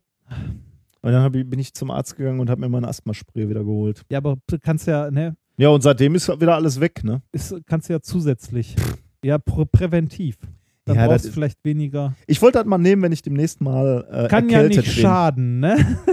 Und 1.02 1.12
dann 1.12 1.34
ich, 1.34 1.48
bin 1.48 1.58
ich 1.58 1.72
zum 1.74 1.90
Arzt 1.90 2.16
gegangen 2.16 2.40
und 2.40 2.50
habe 2.50 2.60
mir 2.60 2.68
mein 2.68 2.84
Asthmaspray 2.84 3.48
wieder 3.48 3.60
geholt. 3.64 4.02
Ja, 4.10 4.18
aber 4.18 4.36
du 4.46 4.58
kannst 4.58 4.86
ja, 4.86 5.10
ne, 5.10 5.36
Ja, 5.56 5.68
und 5.68 5.82
seitdem 5.82 6.14
ist 6.14 6.28
wieder 6.28 6.54
alles 6.54 6.80
weg, 6.80 7.04
ne? 7.04 7.22
ist, 7.32 7.54
kannst 7.66 7.88
du 7.88 7.92
ja 7.94 8.00
zusätzlich. 8.00 8.76
Ja, 9.24 9.38
prä 9.38 9.64
präventiv. 9.66 10.38
Dann 10.86 10.96
Ja, 10.96 11.06
brauchst 11.06 11.24
das 11.26 11.30
du 11.30 11.32
vielleicht 11.34 11.62
weniger. 11.64 12.14
Ich 12.26 12.40
wollte 12.42 12.58
das 12.58 12.66
mal 12.66 12.78
nehmen, 12.78 13.02
wenn 13.02 13.12
ich 13.12 13.22
demnächst 13.22 13.60
mal 13.60 14.06
äh, 14.10 14.28
Kann 14.28 14.48
ja 14.48 14.62
nicht 14.62 14.76
bin. 14.76 14.84
schaden, 14.84 15.60
ne? 15.60 15.76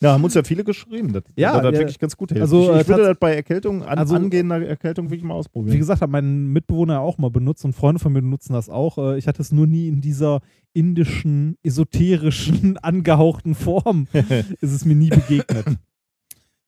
Ja, 0.00 0.14
haben 0.14 0.24
uns 0.24 0.34
ja 0.34 0.42
viele 0.42 0.64
geschrieben, 0.64 1.12
dass 1.12 1.22
Ja, 1.36 1.60
das 1.60 1.74
ja. 1.74 1.78
wirklich 1.78 1.96
ganz 2.00 2.16
gut 2.16 2.30
hilft. 2.30 2.42
Also, 2.42 2.62
ich, 2.72 2.76
äh, 2.76 2.80
ich 2.80 2.88
würde 2.88 3.02
tats- 3.04 3.08
das 3.10 3.18
bei 3.20 3.36
Erkältung, 3.36 3.84
an, 3.84 3.98
Also- 3.98 4.16
angehender 4.16 4.60
Erkältung 4.66 5.06
wirklich 5.10 5.22
mal 5.22 5.34
Wie 5.34 5.38
ausprobieren. 5.38 5.78
gesagt, 5.78 6.00
hat 6.00 6.10
mein 6.10 6.48
Mitbewohner 6.48 6.98
auch 6.98 7.18
mal 7.18 7.30
benutzt 7.30 7.64
und 7.64 7.72
Freunde 7.72 8.00
von 8.00 8.12
mir 8.12 8.20
benutzen 8.20 8.52
das 8.52 8.68
auch. 8.68 8.98
Äh, 8.98 9.18
Ich 9.18 9.28
hatte 9.28 9.40
es 9.40 9.52
nur 9.52 9.68
nie 9.68 9.86
in 9.86 10.00
dieser 10.00 10.40
indischen, 10.72 11.56
esoterischen, 11.62 12.78
angehauchten 12.82 13.54
Form. 13.54 14.08
ist 14.60 14.72
es 14.72 14.84
mir 14.84 14.96
nie 14.96 15.10
begegnet. 15.10 15.66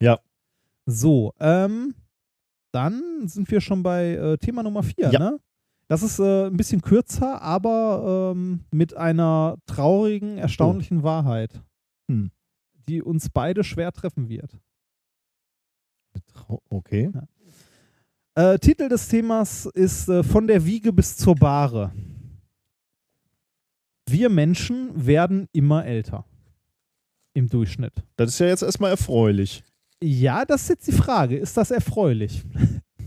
Ja. 0.01 0.21
So, 0.87 1.33
ähm, 1.41 1.95
dann 2.75 3.27
sind 3.28 3.51
wir 3.51 3.61
schon 3.61 3.83
bei 3.83 4.15
äh, 4.15 4.39
Thema 4.39 4.62
Nummer 4.62 4.83
4, 4.83 5.11
Ja. 5.11 5.19
ne? 5.19 5.39
Das 5.86 6.03
ist 6.03 6.19
äh, 6.19 6.47
ein 6.47 6.57
bisschen 6.57 6.81
kürzer, 6.81 7.43
aber 7.43 8.33
ähm, 8.35 8.61
mit 8.70 8.97
einer 8.97 9.57
traurigen, 9.67 10.39
erstaunlichen 10.39 11.03
Wahrheit, 11.03 11.62
Hm. 12.11 12.31
die 12.89 13.03
uns 13.03 13.28
beide 13.31 13.62
schwer 13.65 13.93
treffen 13.93 14.28
wird. 14.28 14.59
Okay. 16.70 17.11
Äh, 18.35 18.59
Titel 18.59 18.89
des 18.89 19.09
Themas 19.09 19.67
ist 19.67 20.09
äh, 20.09 20.23
Von 20.23 20.47
der 20.47 20.65
Wiege 20.65 20.93
bis 20.93 21.17
zur 21.17 21.35
Bahre. 21.35 21.93
Wir 24.09 24.28
Menschen 24.28 25.07
werden 25.07 25.49
immer 25.53 25.85
älter. 25.85 26.25
Im 27.35 27.49
Durchschnitt. 27.49 27.93
Das 28.17 28.31
ist 28.31 28.39
ja 28.39 28.47
jetzt 28.47 28.62
erstmal 28.62 28.91
erfreulich. 28.91 29.65
Ja, 30.07 30.44
das 30.44 30.65
ist 30.65 30.68
jetzt 30.68 30.86
die 30.86 30.92
Frage. 30.92 31.39
Ist 31.39 31.57
das 31.57 31.70
erfreulich? 31.70 32.44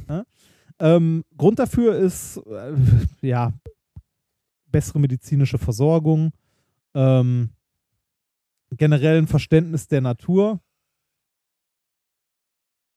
ähm, 0.80 1.24
Grund 1.38 1.60
dafür 1.60 1.96
ist, 1.96 2.38
äh, 2.38 2.74
ja, 3.22 3.54
bessere 4.72 5.00
medizinische 5.00 5.60
Versorgung, 5.60 6.32
ähm, 6.96 7.52
generell 8.72 9.20
ein 9.20 9.28
Verständnis 9.28 9.88
der 9.88 10.02
Natur. 10.02 10.60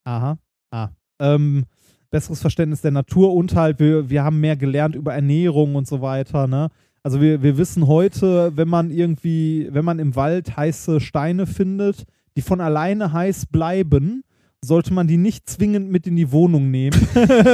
Aha, 0.04 0.38
ah. 0.70 0.88
Ähm, 1.18 1.66
besseres 2.08 2.40
Verständnis 2.40 2.80
der 2.80 2.92
Natur 2.92 3.34
und 3.34 3.54
halt, 3.54 3.80
wir, 3.80 4.08
wir 4.08 4.24
haben 4.24 4.40
mehr 4.40 4.56
gelernt 4.56 4.94
über 4.94 5.12
Ernährung 5.12 5.74
und 5.74 5.86
so 5.86 6.00
weiter, 6.00 6.46
ne? 6.46 6.70
Also 7.02 7.20
wir, 7.20 7.42
wir 7.42 7.58
wissen 7.58 7.86
heute, 7.86 8.56
wenn 8.56 8.68
man 8.68 8.90
irgendwie, 8.90 9.68
wenn 9.70 9.84
man 9.84 9.98
im 9.98 10.16
Wald 10.16 10.56
heiße 10.56 11.00
Steine 11.00 11.46
findet, 11.46 12.06
die 12.36 12.42
von 12.42 12.60
alleine 12.60 13.12
heiß 13.12 13.46
bleiben, 13.46 14.22
sollte 14.62 14.92
man 14.92 15.08
die 15.08 15.16
nicht 15.16 15.48
zwingend 15.48 15.90
mit 15.90 16.06
in 16.06 16.16
die 16.16 16.32
Wohnung 16.32 16.70
nehmen. 16.70 16.98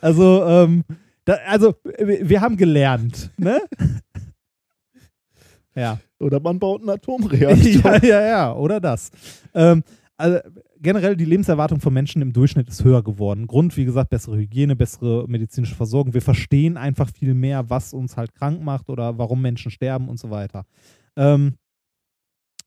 also, 0.00 0.44
ähm, 0.44 0.84
da, 1.24 1.34
also 1.46 1.74
wir 1.98 2.40
haben 2.40 2.56
gelernt, 2.56 3.30
ne? 3.36 3.60
Ja. 5.78 6.00
Oder 6.18 6.40
man 6.40 6.58
baut 6.58 6.80
einen 6.80 6.90
Atomreaktor. 6.98 7.94
ja, 7.94 7.98
ja, 8.02 8.20
ja, 8.20 8.54
oder 8.54 8.80
das. 8.80 9.10
Ähm, 9.54 9.84
also 10.16 10.40
generell 10.80 11.16
die 11.16 11.24
Lebenserwartung 11.24 11.80
von 11.80 11.92
Menschen 11.94 12.20
im 12.22 12.32
Durchschnitt 12.32 12.68
ist 12.68 12.82
höher 12.82 13.04
geworden. 13.04 13.46
Grund, 13.46 13.76
wie 13.76 13.84
gesagt, 13.84 14.10
bessere 14.10 14.36
Hygiene, 14.36 14.74
bessere 14.74 15.26
medizinische 15.28 15.76
Versorgung. 15.76 16.14
Wir 16.14 16.22
verstehen 16.22 16.76
einfach 16.76 17.08
viel 17.08 17.34
mehr, 17.34 17.70
was 17.70 17.92
uns 17.92 18.16
halt 18.16 18.34
krank 18.34 18.60
macht 18.60 18.88
oder 18.88 19.16
warum 19.18 19.40
Menschen 19.40 19.70
sterben 19.70 20.08
und 20.08 20.18
so 20.18 20.30
weiter. 20.30 20.66
Ähm, 21.18 21.54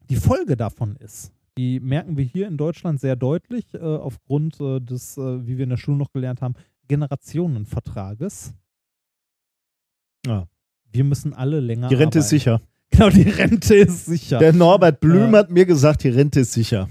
die 0.09 0.17
Folge 0.17 0.57
davon 0.57 0.95
ist, 0.97 1.31
die 1.57 1.79
merken 1.79 2.17
wir 2.17 2.25
hier 2.25 2.47
in 2.47 2.57
Deutschland 2.57 2.99
sehr 2.99 3.15
deutlich 3.15 3.73
äh, 3.73 3.79
aufgrund 3.79 4.59
äh, 4.59 4.79
des, 4.81 5.17
äh, 5.17 5.45
wie 5.47 5.57
wir 5.57 5.63
in 5.63 5.69
der 5.69 5.77
Schule 5.77 5.97
noch 5.97 6.11
gelernt 6.11 6.41
haben, 6.41 6.55
Generationenvertrages. 6.87 8.53
Ja. 10.25 10.47
Wir 10.91 11.03
müssen 11.05 11.33
alle 11.33 11.59
länger 11.61 11.87
Die 11.87 11.95
Rente 11.95 12.19
ist 12.19 12.25
arbeiten. 12.25 12.29
sicher. 12.39 12.61
Genau, 12.93 13.09
die 13.09 13.21
Rente 13.21 13.73
ist 13.75 14.05
sicher. 14.05 14.37
Der 14.39 14.51
Norbert 14.51 14.99
Blüm 14.99 15.31
Ja. 15.31 15.39
hat 15.39 15.49
mir 15.49 15.65
gesagt, 15.65 16.03
die 16.03 16.09
Rente 16.09 16.41
ist 16.41 16.51
sicher. 16.51 16.89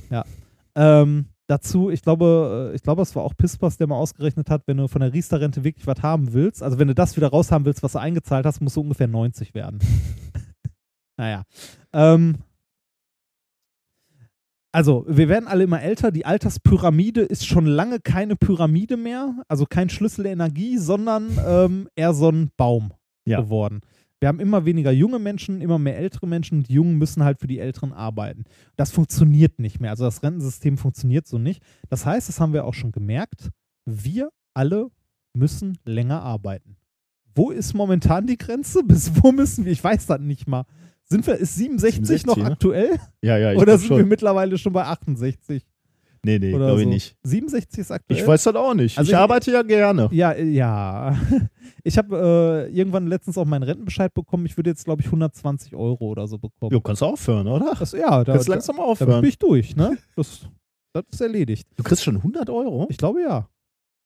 Ähm, 0.75 1.27
dazu, 1.47 1.91
ich 1.91 2.01
glaube, 2.01 2.71
äh, 2.73 2.75
ich 2.75 2.83
glaube, 2.83 3.03
es 3.03 3.15
war 3.15 3.23
auch 3.23 3.37
Pispas, 3.37 3.77
der 3.77 3.87
mal 3.87 3.97
ausgerechnet 3.97 4.49
hat, 4.49 4.63
wenn 4.67 4.79
du 4.79 4.89
von 4.89 5.03
der 5.03 5.13
Riester-Rente 5.13 5.63
wirklich 5.63 5.87
was 5.87 6.03
haben 6.03 6.33
willst, 6.33 6.63
also 6.63 6.79
wenn 6.79 6.89
du 6.89 6.95
das 6.95 7.19
wieder 7.19 7.29
raushaben 7.29 7.67
willst, 7.67 7.83
was 7.83 7.93
du 7.93 7.99
eingezahlt 8.01 8.47
hast, 8.47 8.63
musst 8.63 8.77
du 8.77 8.81
ungefähr 8.81 9.09
90 9.09 9.53
werden. 9.55 9.79
naja. 11.21 11.43
Ähm, 11.93 12.37
also, 14.73 15.05
wir 15.07 15.29
werden 15.29 15.49
alle 15.49 15.65
immer 15.65 15.83
älter. 15.83 16.13
Die 16.13 16.25
Alterspyramide 16.25 17.21
ist 17.21 17.47
schon 17.47 17.67
lange 17.67 18.01
keine 18.01 18.37
Pyramide 18.37 18.97
mehr, 18.97 19.35
also 19.49 19.67
kein 19.67 19.91
Schlüssel 19.91 20.23
der 20.23 20.33
Energie, 20.33 20.79
sondern 20.79 21.29
ähm, 21.47 21.89
eher 21.95 22.15
so 22.15 22.31
ein 22.31 22.51
Baum 22.57 22.93
Ja. 23.27 23.41
geworden. 23.41 23.81
Wir 24.21 24.29
haben 24.29 24.41
immer 24.41 24.65
weniger 24.65 24.93
junge 24.93 25.19
Menschen, 25.19 25.61
immer 25.61 25.79
mehr 25.79 25.99
ältere 25.99 26.27
Menschen 26.27 26.59
und 26.59 26.69
die 26.69 26.75
Jungen 26.75 26.97
müssen 26.99 27.23
halt 27.25 27.39
für 27.41 27.47
die 27.47 27.59
Älteren 27.59 27.93
arbeiten. 27.93 28.45
Das 28.77 28.91
funktioniert 28.93 29.59
nicht 29.59 29.81
mehr. 29.81 29.91
Also 29.91 30.05
das 30.05 30.23
Rentensystem 30.23 30.79
funktioniert 30.79 31.27
so 31.27 31.39
nicht. 31.39 31.63
Das 31.89 32.07
heißt, 32.07 32.29
das 32.29 32.39
haben 32.41 32.53
wir 32.53 32.65
auch 32.65 32.75
schon 32.75 32.93
gemerkt, 32.93 33.51
wir 33.87 34.31
alle 34.55 34.89
müssen 35.35 35.79
länger 35.85 36.23
arbeiten. 36.23 36.77
Wo 37.35 37.51
ist 37.51 37.75
momentan 37.75 38.27
die 38.27 38.37
Grenze? 38.37 38.83
Bis 38.87 39.11
wo 39.23 39.33
müssen 39.33 39.65
wir? 39.65 39.73
Ich 39.73 39.83
weiß 39.83 40.07
das 40.07 40.21
nicht 40.21 40.47
mal. 40.47 40.65
Sind 41.11 41.27
wir, 41.27 41.35
ist 41.37 41.57
67, 41.57 42.07
67, 42.07 42.27
noch 42.27 42.37
ne? 42.37 42.53
aktuell? 42.53 42.99
Ja, 43.23 43.37
ja, 43.37 43.53
ich 43.53 43.59
Oder 43.59 43.77
sind 43.79 43.89
schon. 43.89 43.99
wir 43.99 44.07
mittlerweile 44.07 44.57
schon 44.59 44.73
bei 44.73 44.85
68? 44.85 45.67
Nee, 46.23 46.39
nee, 46.39 46.51
glaube 46.53 46.81
ich 46.81 46.85
so? 46.85 46.91
nicht. 46.91 47.17
67 47.25 47.79
ist 47.81 47.91
aktuell. 47.91 48.21
Ich 48.21 48.27
weiß 48.27 48.45
das 48.45 48.55
auch 48.55 48.75
nicht. 48.75 48.99
Also 48.99 49.09
ich 49.09 49.15
ich- 49.15 49.19
arbeite 49.19 49.51
ja 49.53 49.63
gerne. 49.63 50.09
Ja, 50.13 50.33
äh, 50.33 50.45
ja. 50.45 51.19
Ich 51.83 51.97
habe 51.97 52.69
äh, 52.69 52.77
irgendwann 52.77 53.07
letztens 53.07 53.39
auch 53.39 53.47
meinen 53.47 53.63
Rentenbescheid 53.63 54.13
bekommen. 54.13 54.45
Ich 54.45 54.55
würde 54.59 54.69
jetzt, 54.69 54.85
glaube 54.85 55.01
ich, 55.01 55.07
120 55.07 55.75
Euro 55.75 56.09
oder 56.11 56.29
so 56.29 56.37
bekommen. 56.37 56.69
Du 56.71 56.81
kannst 56.83 57.03
aufhören, 57.03 57.47
oder? 57.49 57.75
Das, 57.79 57.93
ja, 57.93 58.23
da, 58.23 58.33
kannst 58.35 58.49
da, 58.49 58.53
langsam 58.53 58.79
aufhören. 58.79 59.23
bin 59.23 59.31
ich 59.31 59.39
durch, 59.39 59.75
ne? 59.77 59.97
Das, 60.15 60.41
das 60.93 61.05
ist 61.11 61.21
erledigt. 61.23 61.67
Du 61.77 61.83
kriegst 61.83 62.05
schon 62.05 62.17
100 62.17 62.51
Euro? 62.51 62.87
Ich 62.91 62.99
glaube 62.99 63.23
ja. 63.23 63.49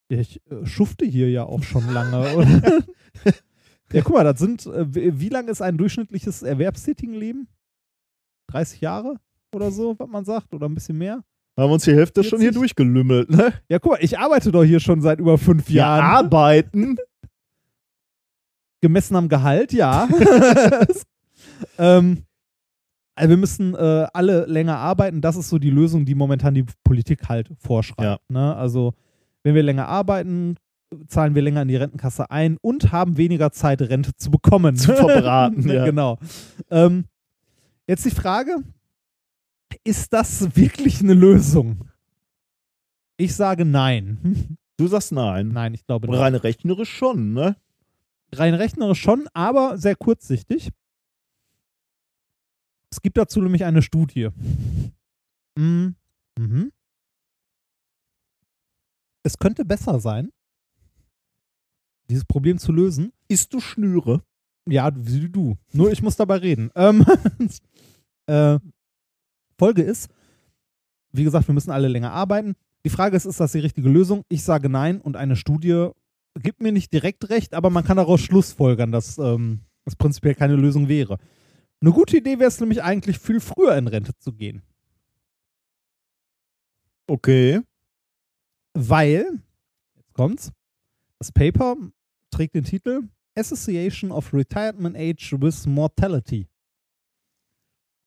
Ja, 0.09 0.19
Ich 0.21 0.41
äh, 0.53 0.65
schufte 0.65 1.05
hier 1.05 1.29
ja 1.31 1.45
auch 1.45 1.65
schon 1.65 1.93
lange. 1.93 2.85
Ja, 3.95 4.03
guck 4.03 4.15
mal, 4.15 4.25
das 4.25 4.39
sind, 4.39 4.67
äh, 4.67 4.85
wie, 5.19 5.29
lang 5.29 5.49
ist 5.49 5.63
ein 5.63 5.77
durchschnittliches 5.79 6.43
Erwerbstätigenleben? 6.43 7.49
30 8.51 8.81
Jahre 8.81 9.17
oder 9.55 9.71
so, 9.71 9.99
was 9.99 10.09
man 10.09 10.25
sagt, 10.25 10.53
oder 10.53 10.69
ein 10.69 10.75
bisschen 10.75 10.99
mehr? 10.99 11.23
Haben 11.57 11.71
wir 11.71 11.75
uns 11.75 11.85
die 11.85 11.95
Hälfte 11.95 12.25
schon 12.25 12.41
hier 12.41 12.53
40? 12.53 12.61
durchgelümmelt, 12.61 13.31
ne? 13.31 13.53
Ja, 13.69 13.79
guck 13.79 13.93
mal, 13.93 13.99
ich 14.03 14.19
arbeite 14.19 14.51
doch 14.51 14.65
hier 14.65 14.81
schon 14.81 15.01
seit 15.01 15.21
über 15.21 15.39
fünf 15.39 15.71
Ja, 15.71 15.99
Jahren. 15.99 16.27
arbeiten. 16.27 16.97
Gemessen 18.83 19.17
am 19.17 19.29
Gehalt, 19.29 19.73
ja. 19.73 20.09
ähm, 21.79 22.25
also 23.15 23.31
wir 23.31 23.37
müssen 23.37 23.75
äh, 23.75 24.07
alle 24.13 24.47
länger 24.47 24.77
arbeiten. 24.79 25.21
Das 25.21 25.37
ist 25.37 25.49
so 25.49 25.59
die 25.59 25.71
Lösung, 25.71 26.05
die 26.05 26.17
momentan 26.17 26.55
die 26.55 26.65
Politik 26.83 27.29
halt 27.29 27.49
vorschreibt. 27.59 28.29
Ne? 28.29 28.57
Also 28.57 28.95
wenn 29.45 29.55
wir 29.55 29.63
länger 29.63 29.87
arbeiten, 29.87 30.57
zahlen 31.07 31.35
wir 31.35 31.43
länger 31.43 31.63
in 31.63 31.69
die 31.69 31.77
Rentenkasse 31.77 32.31
ein 32.31 32.57
und 32.61 32.93
haben 32.93 33.17
weniger 33.17 33.53
Zeit, 33.53 33.83
Rente 33.83 34.15
zu 34.17 34.31
bekommen. 34.31 34.77
Zu 34.77 34.95
verbraten, 34.95 35.69
ja. 35.69 35.85
Genau. 35.85 36.19
Ähm, 36.71 37.05
jetzt 37.87 38.05
die 38.05 38.11
Frage, 38.11 38.57
ist 39.85 40.13
das 40.13 40.57
wirklich 40.57 41.01
eine 41.01 41.15
Lösung? 41.15 41.89
Ich 43.17 43.35
sage 43.35 43.65
nein. 43.65 44.57
Du 44.77 44.89
sagst 44.89 45.13
nein. 45.13 45.49
Nein, 45.49 45.75
ich 45.75 45.87
glaube 45.87 46.09
nicht. 46.09 46.19
Rein 46.19 46.35
rechnerisch 46.35 46.93
schon, 46.93 47.33
ne? 47.33 47.57
rein 48.39 48.55
rechnerisch 48.55 49.01
schon, 49.01 49.29
aber 49.33 49.79
sehr 49.79 49.97
kurzsichtig. 49.97 50.71
Es 52.91 53.03
gibt 53.03 53.17
dazu 53.17 53.41
nämlich 53.41 53.65
eine 53.65 53.83
Studie. 53.83 54.29
Mhm. 55.57 55.97
Mhm. 56.39 56.73
Es 59.23 59.39
könnte 59.39 59.65
besser 59.65 60.01
sein, 60.01 60.31
dieses 62.09 62.25
Problem 62.25 62.59
zu 62.59 62.73
lösen. 62.73 63.13
Isst 63.29 63.53
du 63.53 63.61
Schnüre? 63.61 64.23
Ja, 64.69 64.91
wie 64.95 65.29
du. 65.29 65.57
Nur 65.73 65.93
ich 65.93 66.03
muss 66.03 66.17
dabei 66.17 66.37
reden. 66.37 66.71
Ähm, 66.75 67.05
äh, 68.27 68.59
Folge 69.59 69.83
ist, 69.83 70.09
wie 71.13 71.25
gesagt, 71.25 71.49
wir 71.49 71.55
müssen 71.55 71.71
alle 71.71 71.89
länger 71.89 72.13
arbeiten. 72.13 72.55
Die 72.85 72.91
Frage 72.91 73.17
ist, 73.17 73.25
ist 73.25 73.41
das 73.41 73.53
die 73.53 73.59
richtige 73.61 73.89
Lösung? 73.89 74.25
Ich 74.29 74.43
sage 74.43 74.69
nein 74.69 75.01
und 75.01 75.17
eine 75.17 75.37
Studie 75.37 75.91
gibt 76.41 76.61
mir 76.61 76.73
nicht 76.73 76.93
direkt 76.93 77.29
recht, 77.31 77.55
aber 77.55 77.71
man 77.71 77.85
kann 77.85 77.97
daraus 77.97 78.21
schlussfolgern, 78.21 78.91
dass 78.93 79.19
ähm, 79.19 79.61
das 79.85 79.97
prinzipiell 79.97 80.35
keine 80.35 80.57
Lösung 80.57 80.89
wäre. 80.89 81.19
Eine 81.81 81.93
gute 81.93 82.17
Idee 82.17 82.39
wäre 82.39 82.49
es 82.49 82.61
nämlich 82.61 82.83
eigentlich, 82.83 83.19
viel 83.19 83.41
früher 83.41 83.77
in 83.77 83.87
Rente 83.87 84.17
zu 84.19 84.33
gehen. 84.33 84.63
Okay. 87.07 87.61
Weil, 88.73 89.43
jetzt 89.95 90.13
kommt's, 90.15 90.51
das 91.19 91.31
Paper 91.31 91.77
trägt 92.35 92.55
den 92.57 92.65
Titel 92.65 93.03
Association 93.37 94.11
of 94.11 94.35
Retirement 94.35 94.97
Age 94.97 95.37
with 95.39 95.67
Mortality. 95.67 96.49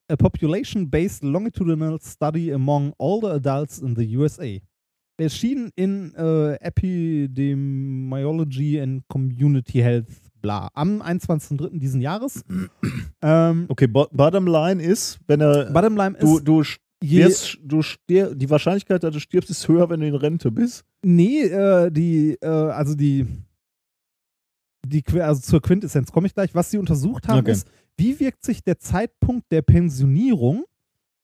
A 0.10 0.18
population-based 0.18 1.24
longitudinal 1.24 1.98
study 2.02 2.52
among 2.52 2.94
older 2.98 3.36
adults 3.36 3.80
in 3.80 3.96
the 3.96 4.04
USA. 4.18 4.60
Erschien 5.18 5.72
in 5.76 6.14
äh, 6.16 6.56
Epidemiology 6.62 8.82
and 8.82 9.04
Community 9.08 9.80
Health, 9.80 10.30
bla, 10.42 10.70
am 10.74 11.02
21.03. 11.02 11.80
diesen 11.80 12.02
Jahres. 12.02 12.44
ähm, 13.22 13.66
Okay, 13.70 13.88
bo 13.88 14.08
bottom 14.12 14.46
line 14.46 14.84
ist, 14.84 15.20
wenn 15.28 15.40
er. 15.42 15.72
bottom 15.72 15.96
line 15.98 16.16
ist, 16.18 16.22
du, 16.22 16.40
du, 16.40 16.64
je, 17.02 17.26
wirst, 17.26 17.58
du 17.64 17.82
stir 17.82 18.36
die 18.36 18.50
Wahrscheinlichkeit, 18.50 19.04
dass 19.04 19.14
du 19.14 19.20
stirbst, 19.20 19.50
ist 19.50 19.68
höher, 19.68 19.90
wenn 19.90 20.02
du 20.02 20.08
in 20.08 20.16
Rente 20.16 20.52
bist. 20.52 20.86
Nee, 21.02 21.44
äh, 21.44 21.90
die, 21.92 22.38
äh, 22.42 22.48
also 22.48 22.94
die, 22.94 23.26
die, 24.88 25.04
also 25.22 25.42
zur 25.42 25.62
Quintessenz 25.62 26.12
komme 26.12 26.28
ich 26.28 26.34
gleich. 26.34 26.54
Was 26.56 26.72
sie 26.72 26.78
untersucht 26.78 27.28
haben, 27.28 27.40
Okay. 27.40 27.52
ist, 27.52 27.68
wie 27.98 28.20
wirkt 28.20 28.44
sich 28.44 28.64
der 28.64 28.80
Zeitpunkt 28.80 29.52
der 29.52 29.62
Pensionierung 29.62 30.66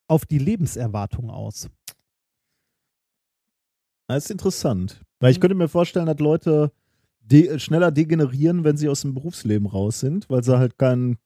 auf 0.08 0.26
die 0.26 0.38
Lebenserwartung 0.40 1.30
aus? 1.30 1.70
Das 4.08 4.26
ist 4.26 4.32
interessant. 4.32 5.02
Weil 5.20 5.32
ich 5.32 5.40
könnte 5.40 5.56
mir 5.56 5.70
vorstellen, 5.70 6.06
dass 6.06 6.20
Leute 6.20 6.72
de 7.22 7.58
schneller 7.60 7.92
degenerieren, 7.92 8.64
wenn 8.64 8.76
sie 8.78 8.90
aus 8.90 9.02
dem 9.02 9.14
Berufsleben 9.14 9.68
raus 9.68 10.00
sind, 10.02 10.30
weil 10.30 10.44
sie 10.44 10.58
halt 10.58 10.78
keinen. 10.78 11.18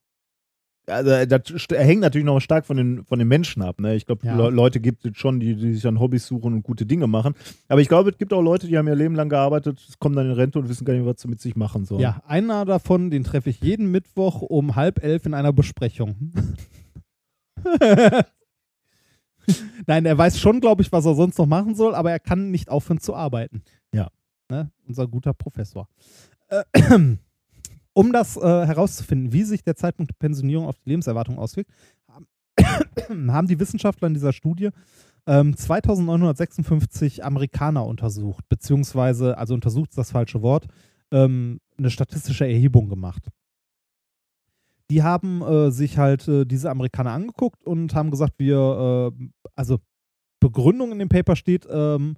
Also, 0.89 1.09
das 1.25 1.41
st- 1.47 1.75
hängt 1.77 1.99
natürlich 2.01 2.25
noch 2.25 2.39
stark 2.39 2.65
von 2.65 2.77
den, 2.77 3.03
von 3.03 3.19
den 3.19 3.27
Menschen 3.27 3.61
ab. 3.61 3.79
Ne? 3.81 3.95
Ich 3.95 4.05
glaube, 4.05 4.25
Ja. 4.25 4.35
Le 4.37 4.49
Leute 4.49 4.79
gibt 4.79 5.05
es 5.05 5.17
schon, 5.17 5.39
die, 5.41 5.55
die 5.55 5.73
sich 5.73 5.85
an 5.85 5.99
Hobbys 5.99 6.25
suchen 6.27 6.53
und 6.53 6.63
gute 6.63 6.85
Dinge 6.85 7.07
machen. 7.07 7.33
Aber 7.67 7.81
ich 7.81 7.89
glaube, 7.89 8.09
es 8.11 8.17
gibt 8.17 8.31
auch 8.31 8.41
Leute, 8.41 8.67
die 8.67 8.77
haben 8.77 8.87
ihr 8.87 8.95
Leben 8.95 9.13
lang 9.15 9.27
gearbeitet, 9.27 9.85
kommen 9.99 10.15
dann 10.15 10.27
in 10.27 10.31
Rente 10.31 10.59
und 10.59 10.69
wissen 10.69 10.85
gar 10.85 10.93
nicht, 10.93 11.05
was 11.05 11.19
sie 11.21 11.27
mit 11.27 11.41
sich 11.41 11.55
machen 11.57 11.83
sollen. 11.85 11.99
Ja, 12.01 12.21
einer 12.25 12.63
davon, 12.63 13.09
den 13.11 13.23
treffe 13.25 13.49
ich 13.49 13.59
jeden 13.61 13.91
Mittwoch 13.91 14.41
um 14.41 14.75
halb 14.77 15.03
elf 15.03 15.25
in 15.25 15.33
einer 15.33 15.51
Besprechung. 15.51 16.31
Nein, 19.85 20.05
er 20.05 20.17
weiß 20.17 20.39
schon, 20.39 20.59
glaube 20.59 20.81
ich, 20.81 20.91
was 20.91 21.05
er 21.05 21.15
sonst 21.15 21.37
noch 21.37 21.45
machen 21.45 21.75
soll, 21.75 21.95
aber 21.95 22.11
er 22.11 22.19
kann 22.19 22.51
nicht 22.51 22.69
aufhören 22.69 22.99
zu 22.99 23.15
arbeiten. 23.15 23.61
Ja. 23.93 24.09
Ne? 24.49 24.71
Unser 24.87 25.07
guter 25.07 25.33
Professor. 25.33 25.87
Äh, 26.49 26.63
um 27.97 28.13
das 28.13 28.37
äh, 28.37 28.41
herauszufinden, 28.41 29.33
wie 29.33 29.41
sich 29.41 29.63
der 29.63 29.75
Zeitpunkt 29.75 30.11
der 30.11 30.17
Pensionierung 30.19 30.67
auf 30.67 30.75
die 30.77 30.89
Lebenserwartung 30.91 31.39
auswirkt, 31.39 31.71
haben, 32.07 33.47
die 33.47 33.59
Wissenschaftler 33.59 34.07
in 34.07 34.13
dieser 34.13 34.33
Studie 34.33 34.69
ähm, 35.25 35.57
2956 35.57 37.25
Amerikaner 37.25 37.87
untersucht, 37.87 38.47
beziehungsweise, 38.49 39.35
also 39.39 39.55
untersucht 39.55 39.89
ist 39.89 39.97
das 39.97 40.11
falsche 40.11 40.43
Wort, 40.43 40.67
ähm, 41.11 41.59
eine 41.79 41.89
statistische 41.89 42.45
Erhebung 42.45 42.87
gemacht. 42.87 43.29
Die 44.91 45.01
haben 45.01 45.41
äh, 45.41 45.71
sich 45.71 45.97
halt 45.97 46.27
äh, 46.27 46.45
diese 46.45 46.69
Amerikaner 46.69 47.13
angeguckt 47.13 47.65
und 47.65 47.95
haben 47.95 48.11
gesagt, 48.11 48.35
wir, 48.37 49.11
äh, 49.11 49.27
also 49.55 49.79
Begründung 50.39 50.91
in 50.91 50.99
dem 50.99 51.09
Paper 51.09 51.35
steht, 51.35 51.67
ähm, 51.67 52.15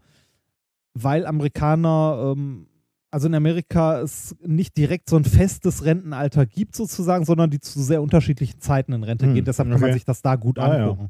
weil 0.93 1.25
Amerikaner, 1.25 2.33
ähm, 2.35 2.67
also 3.11 3.27
in 3.27 3.35
Amerika 3.35 4.01
es 4.01 4.35
nicht 4.45 4.77
direkt 4.77 5.09
so 5.09 5.17
ein 5.17 5.23
festes 5.25 5.83
Rentenalter 5.85 6.45
gibt 6.45 6.75
sozusagen, 6.75 7.25
sondern 7.25 7.49
die 7.49 7.59
zu 7.59 7.81
sehr 7.81 8.01
unterschiedlichen 8.01 8.59
Zeiten 8.61 8.93
in 8.93 9.03
Rente 9.03 9.25
Hm, 9.25 9.33
gehen. 9.35 9.45
Deshalb 9.45 9.69
kann 9.69 9.79
man 9.79 9.89
okay. 9.89 9.93
sich 9.93 10.05
das 10.05 10.21
da 10.21 10.35
gut 10.35 10.59
Ah, 10.59 10.77
ja. 10.77 10.83
angucken. 10.89 11.09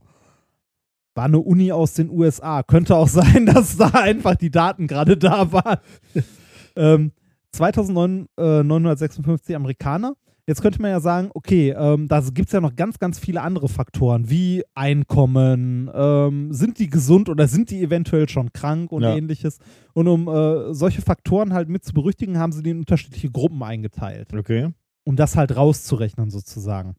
War 1.15 1.25
eine 1.25 1.39
Uni 1.39 1.71
aus 1.71 1.93
den 1.95 2.09
USA. 2.09 2.63
Könnte 2.63 2.95
auch 2.95 3.07
sein, 3.09 3.45
dass 3.45 3.77
da 3.77 3.89
einfach 3.89 4.35
die 4.35 4.51
Daten 4.51 4.87
gerade 4.87 5.17
da 5.17 5.51
waren. 5.51 5.77
ähm, 6.75 7.11
2956 7.51 9.55
Amerikaner. 9.55 10.13
Jetzt 10.49 10.63
könnte 10.63 10.81
man 10.81 10.89
ja 10.89 10.99
sagen, 10.99 11.29
okay, 11.35 11.75
ähm, 11.77 12.07
da 12.07 12.21
gibt 12.33 12.47
es 12.47 12.53
ja 12.53 12.59
noch 12.59 12.75
ganz, 12.75 12.97
ganz 12.97 13.19
viele 13.19 13.41
andere 13.43 13.69
Faktoren, 13.69 14.31
wie 14.31 14.63
Einkommen, 14.73 15.91
ähm, 15.93 16.51
sind 16.51 16.79
die 16.79 16.89
gesund 16.89 17.29
oder 17.29 17.47
sind 17.47 17.69
die 17.69 17.83
eventuell 17.83 18.27
schon 18.27 18.51
krank 18.51 18.91
und 18.91 19.03
Ja. 19.03 19.15
ähnliches. 19.15 19.59
Und 19.93 20.07
um 20.07 20.27
äh, 20.27 20.73
solche 20.73 21.03
Faktoren 21.03 21.53
halt 21.53 21.69
mit 21.69 21.85
zu 21.85 21.93
berücksichtigen, 21.93 22.39
haben 22.39 22.51
sie 22.51 22.63
die 22.63 22.71
in 22.71 22.79
unterschiedliche 22.79 23.29
Gruppen 23.29 23.61
eingeteilt 23.61 24.33
Okay. 24.33 24.69
um 25.03 25.15
das 25.15 25.35
halt 25.35 25.55
rauszurechnen 25.55 26.31
sozusagen. 26.31 26.95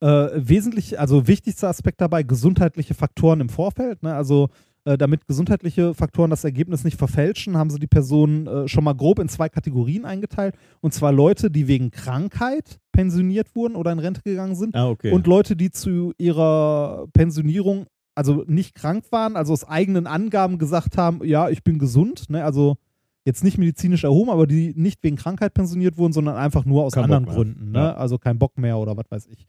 Äh, 0.00 0.28
wesentlich, 0.34 1.00
also 1.00 1.26
wichtigster 1.26 1.68
Aspekt 1.68 2.02
dabei, 2.02 2.24
gesundheitliche 2.24 2.92
Faktoren 2.92 3.40
im 3.40 3.48
Vorfeld. 3.48 4.02
Ne? 4.02 4.14
Also 4.14 4.50
äh, 4.84 4.98
damit 4.98 5.26
gesundheitliche 5.26 5.94
Faktoren 5.94 6.30
das 6.30 6.44
Ergebnis 6.44 6.84
nicht 6.84 6.98
verfälschen, 6.98 7.56
haben 7.56 7.70
sie 7.70 7.78
die 7.78 7.86
Personen 7.86 8.46
äh, 8.46 8.68
schon 8.68 8.84
mal 8.84 8.94
grob 8.94 9.18
in 9.18 9.28
zwei 9.28 9.48
Kategorien 9.48 10.04
eingeteilt. 10.04 10.54
Und 10.80 10.92
zwar 10.94 11.12
Leute, 11.12 11.50
die 11.50 11.68
wegen 11.68 11.90
Krankheit 11.90 12.78
pensioniert 12.92 13.54
wurden 13.56 13.76
oder 13.76 13.92
in 13.92 13.98
Rente 13.98 14.22
gegangen 14.22 14.54
sind 14.56 14.74
Ah, 14.74 14.88
okay. 14.88 15.10
und 15.12 15.26
Leute, 15.26 15.56
die 15.56 15.70
zu 15.70 16.12
ihrer 16.18 17.06
Pensionierung 17.12 17.86
also 18.14 18.44
nicht 18.46 18.74
krank 18.76 19.04
waren, 19.10 19.36
also 19.36 19.52
aus 19.52 19.64
eigenen 19.68 20.06
Angaben 20.06 20.58
gesagt 20.58 20.96
haben, 20.96 21.24
ja, 21.24 21.48
ich 21.48 21.64
bin 21.64 21.78
gesund, 21.78 22.30
ne? 22.30 22.44
also 22.44 22.76
jetzt 23.24 23.42
nicht 23.42 23.58
medizinisch 23.58 24.04
erhoben, 24.04 24.30
aber 24.30 24.46
die 24.46 24.72
nicht 24.76 25.02
wegen 25.02 25.16
Krankheit 25.16 25.54
pensioniert 25.54 25.96
wurden, 25.96 26.12
sondern 26.12 26.36
einfach 26.36 26.64
nur 26.64 26.84
aus 26.84 26.92
Kein 26.92 27.04
anderen. 27.04 27.24
Gründen, 27.24 27.72
ne? 27.72 27.78
Ja. 27.78 27.94
also 27.94 28.18
kein 28.18 28.38
Bock 28.38 28.56
mehr 28.58 28.78
oder 28.78 28.96
was 28.96 29.10
weiß 29.10 29.26
ich. 29.26 29.46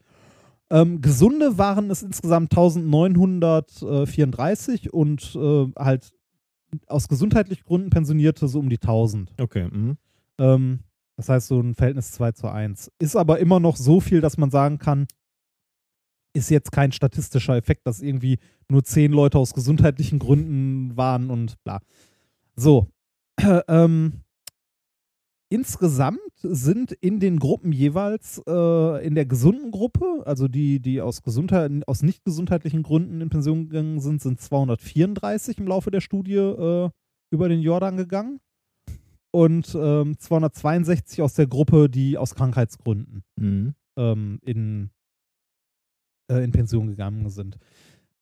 Ähm, 0.70 1.00
Gesunde 1.00 1.58
waren 1.58 1.90
es 1.90 2.02
insgesamt 2.02 2.50
1934 2.52 4.92
und 4.92 5.36
äh, 5.36 5.66
halt 5.78 6.12
aus 6.88 7.06
gesundheitlichen 7.08 7.64
Gründen 7.64 7.90
pensionierte 7.90 8.48
so 8.48 8.58
um 8.58 8.68
die 8.68 8.80
1000. 8.80 9.32
okay. 9.38 9.68
Mhm. 9.70 9.96
Ähm, 10.38 10.80
das 11.16 11.28
heißt 11.28 11.48
so 11.48 11.60
ein 11.60 11.74
Verhältnis 11.74 12.12
2 12.12 12.32
zu 12.32 12.48
1. 12.48 12.92
Ist 12.98 13.16
aber 13.16 13.38
immer 13.38 13.60
noch 13.60 13.76
so 13.76 14.00
viel, 14.00 14.20
dass 14.20 14.36
man 14.36 14.50
sagen 14.50 14.78
kann, 14.78 15.06
ist 16.34 16.50
jetzt 16.50 16.72
kein 16.72 16.92
statistischer 16.92 17.56
Effekt, 17.56 17.86
dass 17.86 18.02
irgendwie 18.02 18.38
nur 18.68 18.84
zehn 18.84 19.12
Leute 19.12 19.38
aus 19.38 19.54
gesundheitlichen 19.54 20.18
Gründen 20.18 20.96
waren 20.96 21.30
und 21.30 21.62
bla. 21.64 21.80
So. 22.56 22.88
ähm, 23.68 24.24
insgesamt 25.48 26.18
sind 26.54 26.92
in 26.92 27.20
den 27.20 27.38
Gruppen 27.38 27.72
jeweils 27.72 28.42
äh, 28.46 29.06
in 29.06 29.14
der 29.14 29.26
gesunden 29.26 29.70
Gruppe, 29.70 30.22
also 30.24 30.48
die, 30.48 30.80
die 30.80 31.00
aus, 31.00 31.22
Gesundheit, 31.22 31.70
aus 31.86 32.02
nicht 32.02 32.24
gesundheitlichen 32.24 32.82
Gründen 32.82 33.20
in 33.20 33.28
Pension 33.28 33.68
gegangen 33.68 34.00
sind, 34.00 34.22
sind 34.22 34.40
234 34.40 35.58
im 35.58 35.68
Laufe 35.68 35.90
der 35.90 36.00
Studie 36.00 36.34
äh, 36.34 36.90
über 37.30 37.48
den 37.48 37.60
Jordan 37.60 37.96
gegangen 37.96 38.40
und 39.32 39.74
ähm, 39.78 40.18
262 40.18 41.20
aus 41.22 41.34
der 41.34 41.46
Gruppe, 41.46 41.88
die 41.90 42.16
aus 42.16 42.34
Krankheitsgründen 42.34 43.22
Mhm. 43.38 43.74
ähm, 43.98 44.38
in, 44.42 44.90
äh, 46.30 46.42
in 46.42 46.52
Pension 46.52 46.86
gegangen 46.86 47.28
sind. 47.28 47.58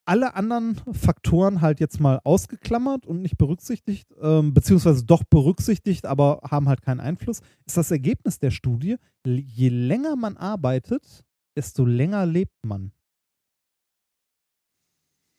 Alle 0.06 0.34
anderen 0.34 0.76
Faktoren 0.92 1.60
halt 1.62 1.80
jetzt 1.80 1.98
mal 1.98 2.20
ausgeklammert 2.24 3.06
und 3.06 3.22
nicht 3.22 3.38
berücksichtigt, 3.38 4.08
ähm, 4.20 4.52
beziehungsweise 4.52 5.04
doch 5.04 5.24
berücksichtigt, 5.24 6.04
aber 6.04 6.40
haben 6.48 6.68
halt 6.68 6.82
keinen 6.82 7.00
Einfluss, 7.00 7.40
ist 7.64 7.76
das 7.76 7.90
Ergebnis 7.90 8.38
der 8.38 8.50
Studie, 8.50 8.96
je 9.26 9.68
länger 9.70 10.16
man 10.16 10.36
arbeitet, 10.36 11.24
desto 11.56 11.86
länger 11.86 12.26
lebt 12.26 12.64
man. 12.66 12.92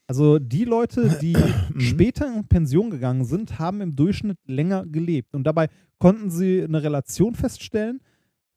Also 0.08 0.40
die 0.40 0.66
Leute, 0.66 1.10
die 1.22 1.36
später 1.78 2.28
in 2.28 2.48
Pension 2.48 2.90
gegangen 2.90 3.26
sind, 3.26 3.60
haben 3.60 3.82
im 3.82 3.96
Durchschnitt 3.96 4.38
länger 4.46 4.86
gelebt. 4.86 5.34
Und 5.34 5.44
dabei 5.46 5.70
konnten 6.00 6.30
sie 6.30 6.64
eine 6.64 6.84
Relation 6.84 7.36
feststellen, 7.36 8.02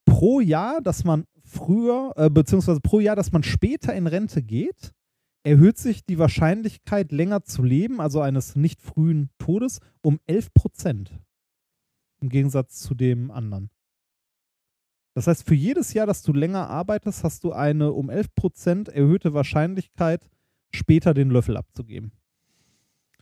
pro 0.05 0.41
Jahr, 0.41 0.81
dass 0.81 1.05
man 1.05 1.25
früher, 1.45 2.13
äh, 2.17 2.31
beziehungsweise 2.31 2.81
pro 2.81 3.01
Jahr, 3.01 3.17
dass 3.17 3.33
man 3.33 3.43
später 3.43 3.95
in 3.95 4.07
Rente 4.07 4.43
geht, 4.43 4.93
erhöht 5.49 5.79
sich 5.79 6.05
die 6.05 6.19
Wahrscheinlichkeit, 6.19 7.11
länger 7.11 7.45
zu 7.45 7.63
leben, 7.63 8.01
also 8.01 8.21
eines 8.21 8.55
nicht 8.55 8.83
frühen 8.83 9.31
Todes, 9.39 9.81
um 10.03 10.21
11 10.27 10.53
Prozent. 10.53 11.19
Im 12.21 12.29
Gegensatz 12.29 12.81
zu 12.81 12.95
dem 12.95 13.31
anderen. 13.31 13.71
Das 15.15 15.27
heißt, 15.27 15.45
für 15.45 15.55
jedes 15.55 15.95
Jahr, 15.95 16.07
dass 16.07 16.23
du 16.23 16.33
länger 16.33 16.69
arbeitest, 16.69 17.25
hast 17.25 17.45
du 17.45 17.53
eine 17.53 17.93
um 17.93 18.11
11 18.11 18.35
Prozent 18.35 18.89
erhöhte 18.89 19.35
Wahrscheinlichkeit, 19.35 20.29
später 20.71 21.15
den 21.15 21.31
Löffel 21.31 21.57
abzugeben. 21.57 22.13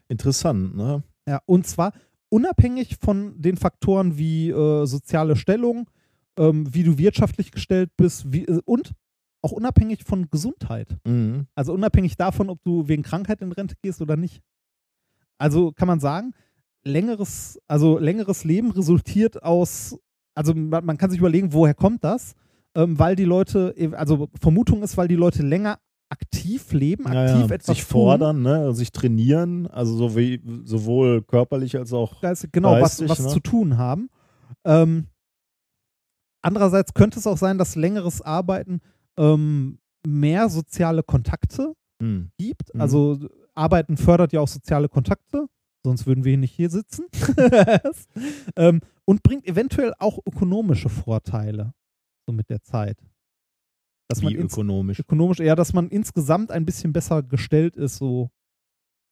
Interessant, 0.09 0.77
ne? 0.77 1.03
Ja, 1.27 1.41
und 1.47 1.67
zwar 1.67 1.93
unabhängig 2.29 2.97
von 3.01 3.41
den 3.41 3.57
Faktoren 3.57 4.19
wie 4.19 4.51
äh, 4.51 4.87
soziale 4.87 5.37
Stellung, 5.37 5.89
ähm, 6.39 6.73
wie 6.75 6.83
du 6.83 6.99
wirtschaftlich 6.99 7.51
gestellt 7.51 7.91
bist 7.97 8.33
wie, 8.33 8.45
äh, 8.45 8.61
und 8.65 8.93
auch 9.47 9.53
unabhängig 9.53 10.03
von 10.05 10.29
Gesundheit. 10.29 10.97
Mhm. 11.07 11.47
Also 11.55 11.73
unabhängig 11.73 12.17
davon, 12.17 12.51
ob 12.51 12.63
du 12.65 12.89
wegen 12.89 13.03
Krankheit 13.05 13.41
in 13.41 13.53
Rente 13.53 13.77
gehst 13.81 14.03
oder 14.03 14.17
nicht. 14.17 14.43
Also 15.39 15.71
kann 15.73 15.87
man 15.87 16.01
sagen, 16.01 16.33
längeres, 16.85 17.61
also 17.69 17.99
längeres 17.99 18.43
Leben 18.45 18.73
resultiert 18.73 19.43
aus, 19.43 19.97
also 20.35 20.53
man, 20.55 20.85
man 20.85 20.97
kann 20.99 21.11
sich 21.11 21.21
überlegen, 21.21 21.53
woher 21.53 21.75
kommt 21.75 22.03
das? 22.03 22.35
Ähm, 22.75 22.99
weil 22.99 23.15
die 23.17 23.25
Leute, 23.25 23.75
also 23.93 24.29
Vermutung 24.41 24.83
ist, 24.83 24.97
weil 24.97 25.09
die 25.09 25.15
Leute 25.15 25.43
länger 25.43 25.79
aktiv 26.09 26.73
leben, 26.73 27.05
Ja, 27.05 27.25
aktiv 27.25 27.49
ja. 27.49 27.55
etwas 27.55 27.77
sich 27.77 27.85
tun. 27.85 27.91
fordern, 27.91 28.43
ne? 28.43 28.75
sich 28.75 28.93
trainieren, 28.93 29.67
also 29.67 29.97
so 29.97 30.17
wie, 30.17 30.41
sowohl 30.65 31.23
körperlich 31.23 31.77
als 31.77 31.93
auch. 31.93 32.21
geistig, 32.21 32.51
genau, 32.53 32.73
was, 32.73 32.99
geistig, 32.99 33.09
was 33.09 33.21
ne? 33.21 33.29
zu 33.29 33.41
tun 33.41 33.77
haben. 33.79 34.09
Ähm, 34.65 35.07
andererseits 36.43 36.95
könnte 36.95 37.19
es 37.19 37.27
auch 37.27 37.39
sein, 37.39 37.59
dass 37.59 37.75
längeres 37.77 38.23
Arbeiten 38.23 38.81
ähm, 39.19 39.79
mehr 40.07 40.49
soziale 40.49 41.03
Kontakte 41.03 41.75
Hm. 42.03 42.31
gibt. 42.39 42.75
Mhm. 42.75 42.81
Also 42.81 43.19
Arbeiten 43.55 43.97
fördert 43.97 44.33
ja 44.33 44.41
auch 44.41 44.49
soziale 44.49 44.89
Kontakte, 44.89 45.47
sonst 45.85 46.07
würden 46.07 46.25
wir 46.25 46.37
nicht 46.37 46.53
hier 46.53 46.71
sitzen. 46.71 47.07
ähm, 48.57 48.81
und 49.05 49.23
bringt 49.23 49.47
eventuell 49.47 49.95
auch 49.99 50.19
ökonomische 50.27 50.89
Vorteile 50.89 51.73
so 52.27 52.33
mit 52.33 52.51
der 52.51 52.63
Zeit. 52.63 52.99
Dass 54.09 54.23
man 54.23 54.33
Wie 54.33 54.37
ins, 54.37 54.53
ökonomisch. 54.53 55.01
ökonomisch, 55.01 55.39
ja, 55.41 55.57
dass 55.57 55.73
man 55.73 55.89
insgesamt 55.89 56.51
ein 56.51 56.65
bisschen 56.65 56.93
besser 56.93 57.23
gestellt 57.23 57.77
ist, 57.77 57.97
so 57.97 58.31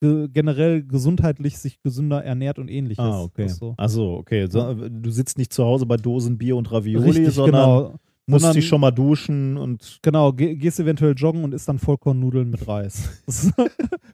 ge 0.01 0.29
generell 0.29 0.85
gesundheitlich 0.85 1.59
sich 1.59 1.81
gesünder 1.81 2.23
ernährt 2.23 2.59
und 2.59 2.69
ähnliches. 2.69 3.05
Ah, 3.05 3.23
okay. 3.23 3.49
So. 3.49 3.75
Achso, 3.77 4.17
okay. 4.17 4.47
So, 4.49 4.75
du 4.75 5.11
sitzt 5.11 5.39
nicht 5.39 5.53
zu 5.53 5.65
Hause 5.65 5.87
bei 5.87 5.97
Dosen 5.97 6.39
Bier 6.39 6.57
und 6.57 6.71
Ravioli, 6.71 7.09
Richtig, 7.09 7.35
sondern 7.35 7.89
genau. 7.89 7.95
Musst 8.27 8.43
sondern- 8.43 8.55
dich 8.57 8.67
schon 8.69 8.81
mal 8.81 8.91
duschen 8.91 9.57
und 9.57 9.99
Genau, 10.03 10.33
geh, 10.33 10.55
gehst 10.57 10.81
eventuell 10.81 11.13
joggen 11.15 11.45
und 11.45 11.53
isst 11.53 11.69
dann 11.69 11.79
Vollkornnudeln 11.79 12.51
mit 12.51 12.67
Reis. 12.67 13.23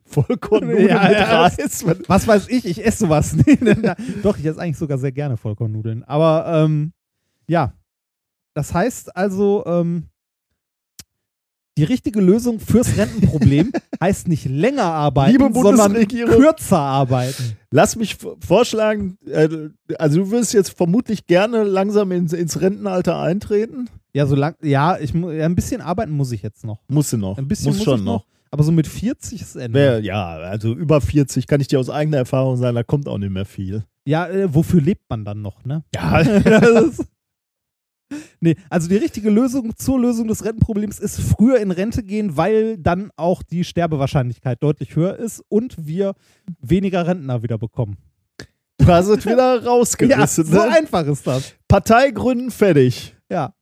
Vollkornnudeln 0.05 0.89
Ja, 0.89 1.03
mit 1.09 1.13
ja, 1.19 1.43
Reis. 1.43 1.85
Was 2.09 2.27
weiß 2.27 2.49
ich, 2.49 2.65
ich 2.67 2.85
esse 2.85 2.99
sowas. 3.05 3.37
Doch, 4.23 4.39
ich 4.39 4.45
esse 4.47 4.61
eigentlich 4.61 4.79
sogar 4.79 4.99
sehr 4.99 5.13
gerne 5.13 5.37
Vollkornnudeln. 5.37 6.03
Aber 6.05 6.65
ähm, 6.65 6.93
ja, 7.47 7.73
das 8.55 8.75
heißt 8.75 9.17
also, 9.17 9.65
ähm, 9.67 10.05
die 11.79 11.85
richtige 11.85 12.21
Lösung 12.21 12.59
fürs 12.61 12.97
Rentenproblem 12.99 13.73
heißt 14.03 14.29
nicht 14.29 14.45
länger 14.47 14.85
arbeiten, 14.85 15.55
sondern 15.55 15.95
kürzer 16.09 16.79
arbeiten. 16.79 17.57
Lass 17.71 17.95
mich 17.97 18.19
vorschlagen, 18.45 19.17
äh, 19.27 19.49
also 19.99 20.19
du 20.25 20.31
wirst 20.33 20.53
jetzt 20.53 20.77
vermutlich 20.77 21.27
gerne 21.27 21.63
langsam 21.63 22.11
ins, 22.13 22.33
ins 22.33 22.61
Rentenalter 22.61 23.19
eintreten. 23.21 23.89
Ja, 24.13 24.27
so 24.27 24.35
lang, 24.35 24.57
ja, 24.63 24.99
ich, 24.99 25.13
ja, 25.15 25.47
ein 25.47 25.55
bisschen 25.55 25.81
arbeiten 25.81 26.13
muss 26.13 26.33
ich 26.33 26.43
jetzt 26.43 26.65
noch. 26.65 26.81
Musst 26.89 27.13
du 27.13 27.17
noch. 27.17 27.39
Ein 27.39 27.47
bisschen 27.49 27.69
Muss 27.69 27.77
muss 27.79 27.85
schon 27.85 27.99
ich 28.01 28.05
noch. 28.05 28.27
Aber 28.51 28.65
so 28.65 28.73
mit 28.73 28.89
40 28.89 29.41
ist 29.41 29.55
Ende. 29.57 30.01
Ja, 30.01 30.31
also 30.39 30.75
über 30.75 31.01
40 31.01 31.47
kann 31.47 31.61
ich 31.61 31.69
dir 31.69 31.79
aus 31.79 31.89
eigener 31.89 32.17
Erfahrung 32.17 32.57
sagen, 32.57 32.75
da 32.75 32.83
kommt 32.83 33.07
auch 33.09 33.19
nicht 33.19 33.31
mehr 33.31 33.45
viel. 33.45 33.85
Ja, 34.05 34.27
äh, 34.29 34.53
wofür 34.53 34.81
lebt 34.81 35.09
man 35.09 35.25
dann 35.25 35.41
noch, 35.43 35.65
ne? 35.65 35.85
Ja, 35.95 36.23
Das 36.43 37.07
nee, 38.41 38.57
also 38.69 38.89
die 38.89 38.97
richtige 38.97 39.31
Lösung 39.31 39.77
zur 39.77 40.01
Lösung 40.01 40.27
des 40.27 40.45
Rentenproblems 40.45 40.99
ist 40.99 41.21
früher 41.21 41.61
in 41.61 41.71
Rente 41.71 42.03
gehen, 42.03 42.37
weil 42.37 42.77
dann 42.77 43.13
auch 43.17 43.45
die 43.45 43.63
Sterbewahrscheinlichkeit 43.63 44.61
deutlich 44.63 44.97
höher 44.97 45.17
ist 45.17 45.45
und 45.49 45.77
wir 45.87 46.15
weniger 46.61 47.07
Rentner 47.07 47.45
wieder 47.45 47.57
bekommen. 47.59 47.99
du 48.79 48.87
hast 48.89 49.07
es 49.07 49.25
wieder 49.25 49.57
Ja, 49.63 49.69
rausgerissen. 49.69 50.45
so 50.47 50.55
ne? 50.57 50.73
einfach 50.77 51.07
ist 51.07 51.25
das. 51.25 51.55
Partei 51.69 52.11
gründen, 52.11 52.51
fertig, 52.51 53.15
Ja. 53.31 53.55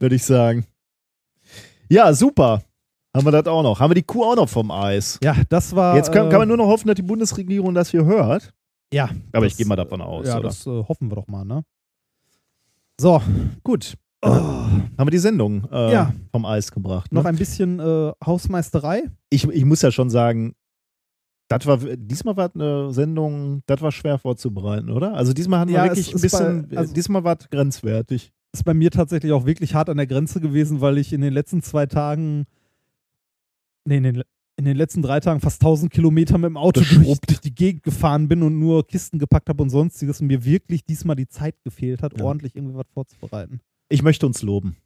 Würde 0.00 0.16
ich 0.16 0.24
sagen. 0.24 0.66
Ja, 1.88 2.12
super. 2.12 2.62
Haben 3.14 3.26
wir 3.26 3.32
das 3.32 3.46
auch 3.46 3.62
noch. 3.62 3.80
Haben 3.80 3.90
wir 3.90 3.94
die 3.96 4.02
Kuh 4.02 4.22
auch 4.24 4.36
noch 4.36 4.48
vom 4.48 4.70
Eis. 4.70 5.18
Ja, 5.22 5.34
das 5.48 5.74
war. 5.74 5.96
Jetzt 5.96 6.12
kann, 6.12 6.26
äh, 6.28 6.30
kann 6.30 6.38
man 6.40 6.48
nur 6.48 6.56
noch 6.56 6.66
hoffen, 6.68 6.86
dass 6.88 6.94
die 6.94 7.02
Bundesregierung 7.02 7.74
das 7.74 7.90
hier 7.90 8.04
hört. 8.04 8.52
Ja. 8.92 9.10
Aber 9.32 9.44
das- 9.44 9.52
ich 9.52 9.56
gehe 9.58 9.66
mal 9.66 9.76
davon 9.76 10.00
aus, 10.00 10.26
Ja, 10.26 10.34
oder? 10.38 10.44
das 10.48 10.66
äh, 10.66 10.70
hoffen 10.70 11.10
wir 11.10 11.16
doch 11.16 11.26
mal, 11.26 11.44
ne? 11.44 11.62
So, 13.00 13.20
Gut. 13.64 13.94
oh, 14.22 14.28
Haben 14.28 14.90
wir 14.98 15.10
die 15.10 15.18
Sendung 15.18 15.66
äh, 15.72 15.92
Ja. 15.92 16.12
vom 16.30 16.44
Eis 16.44 16.70
gebracht. 16.70 17.12
noch 17.12 17.22
Ne? 17.24 17.30
ein 17.30 17.36
bisschen 17.36 17.80
äh, 17.80 18.12
Hausmeisterei. 18.24 19.04
Ich, 19.30 19.44
ich 19.48 19.64
muss 19.64 19.82
ja 19.82 19.90
schon 19.90 20.10
sagen, 20.10 20.54
das 21.48 21.66
war, 21.66 21.78
diesmal 21.78 22.36
war 22.36 22.46
es 22.48 22.54
eine 22.54 22.92
Sendung, 22.92 23.62
das 23.66 23.80
war 23.80 23.90
schwer 23.90 24.18
vorzubereiten, 24.18 24.90
oder? 24.90 25.14
Also 25.14 25.32
diesmal 25.32 25.60
hatten 25.60 25.70
Ja, 25.72 25.84
wir 25.84 25.92
es 25.92 25.98
wirklich 25.98 26.14
ein 26.14 26.20
bisschen, 26.20 26.68
bei- 26.68 26.76
also- 26.76 26.94
diesmal 26.94 27.24
war 27.24 27.36
es 27.40 27.48
grenzwertig. 27.48 28.32
Ist 28.52 28.64
bei 28.64 28.74
mir 28.74 28.90
tatsächlich 28.90 29.32
auch 29.32 29.46
wirklich 29.46 29.74
hart 29.74 29.88
an 29.88 29.96
der 29.96 30.06
Grenze 30.06 30.40
gewesen, 30.40 30.80
weil 30.80 30.98
ich 30.98 31.12
in 31.12 31.20
den 31.20 31.32
letzten 31.32 31.62
zwei 31.62 31.86
Tagen, 31.86 32.46
nee, 33.84 33.98
in 33.98 34.02
den, 34.02 34.22
in 34.56 34.64
den 34.64 34.76
letzten 34.76 35.02
drei 35.02 35.20
Tagen 35.20 35.40
fast 35.40 35.62
1000 35.62 35.92
Kilometer 35.92 36.36
mit 36.36 36.48
dem 36.48 36.56
Auto 36.56 36.80
durch, 36.80 37.18
durch 37.20 37.40
die 37.40 37.54
Gegend 37.54 37.82
gefahren 37.84 38.28
bin 38.28 38.42
und 38.42 38.58
nur 38.58 38.86
Kisten 38.86 39.18
gepackt 39.18 39.48
habe 39.48 39.62
und 39.62 39.70
sonstiges 39.70 40.20
und 40.20 40.26
mir 40.26 40.44
wirklich 40.44 40.84
diesmal 40.84 41.16
die 41.16 41.28
Zeit 41.28 41.54
gefehlt 41.62 42.02
hat, 42.02 42.18
Ja. 42.18 42.24
ordentlich 42.24 42.56
irgendwie 42.56 42.74
was 42.76 42.86
vorzubereiten. 42.92 43.60
Ich 43.88 44.02
möchte 44.02 44.26
uns 44.26 44.42
loben. 44.42 44.76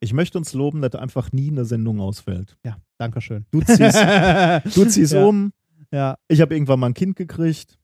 Ich 0.00 0.14
möchte 0.14 0.38
uns 0.38 0.54
loben, 0.54 0.80
dass 0.80 0.94
einfach 0.94 1.32
nie 1.32 1.50
eine 1.50 1.66
Sendung 1.66 2.00
ausfällt. 2.00 2.56
Ja, 2.64 2.78
danke 2.96 3.20
schön. 3.20 3.44
Du 3.50 3.60
ziehst, 3.60 3.78
du 4.74 4.84
ziehst 4.86 5.12
Ja. 5.12 5.22
um, 5.24 5.52
Ja, 5.92 6.16
ich 6.28 6.40
habe 6.40 6.54
irgendwann 6.54 6.80
mal 6.80 6.86
ein 6.88 6.94
Kind 6.94 7.16
gekriegt, 7.16 7.78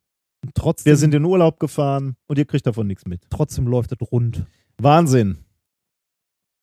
und 0.44 0.54
trotzdem, 0.54 0.90
wir 0.90 0.96
sind 0.96 1.14
in 1.14 1.24
Urlaub 1.24 1.60
gefahren 1.60 2.16
und 2.26 2.36
ihr 2.38 2.46
kriegt 2.46 2.66
davon 2.66 2.86
nichts 2.88 3.06
mit. 3.06 3.20
trotzdem 3.30 3.66
läuft 3.68 3.92
es 3.92 3.98
rund. 4.10 4.44
Wahnsinn. 4.78 5.38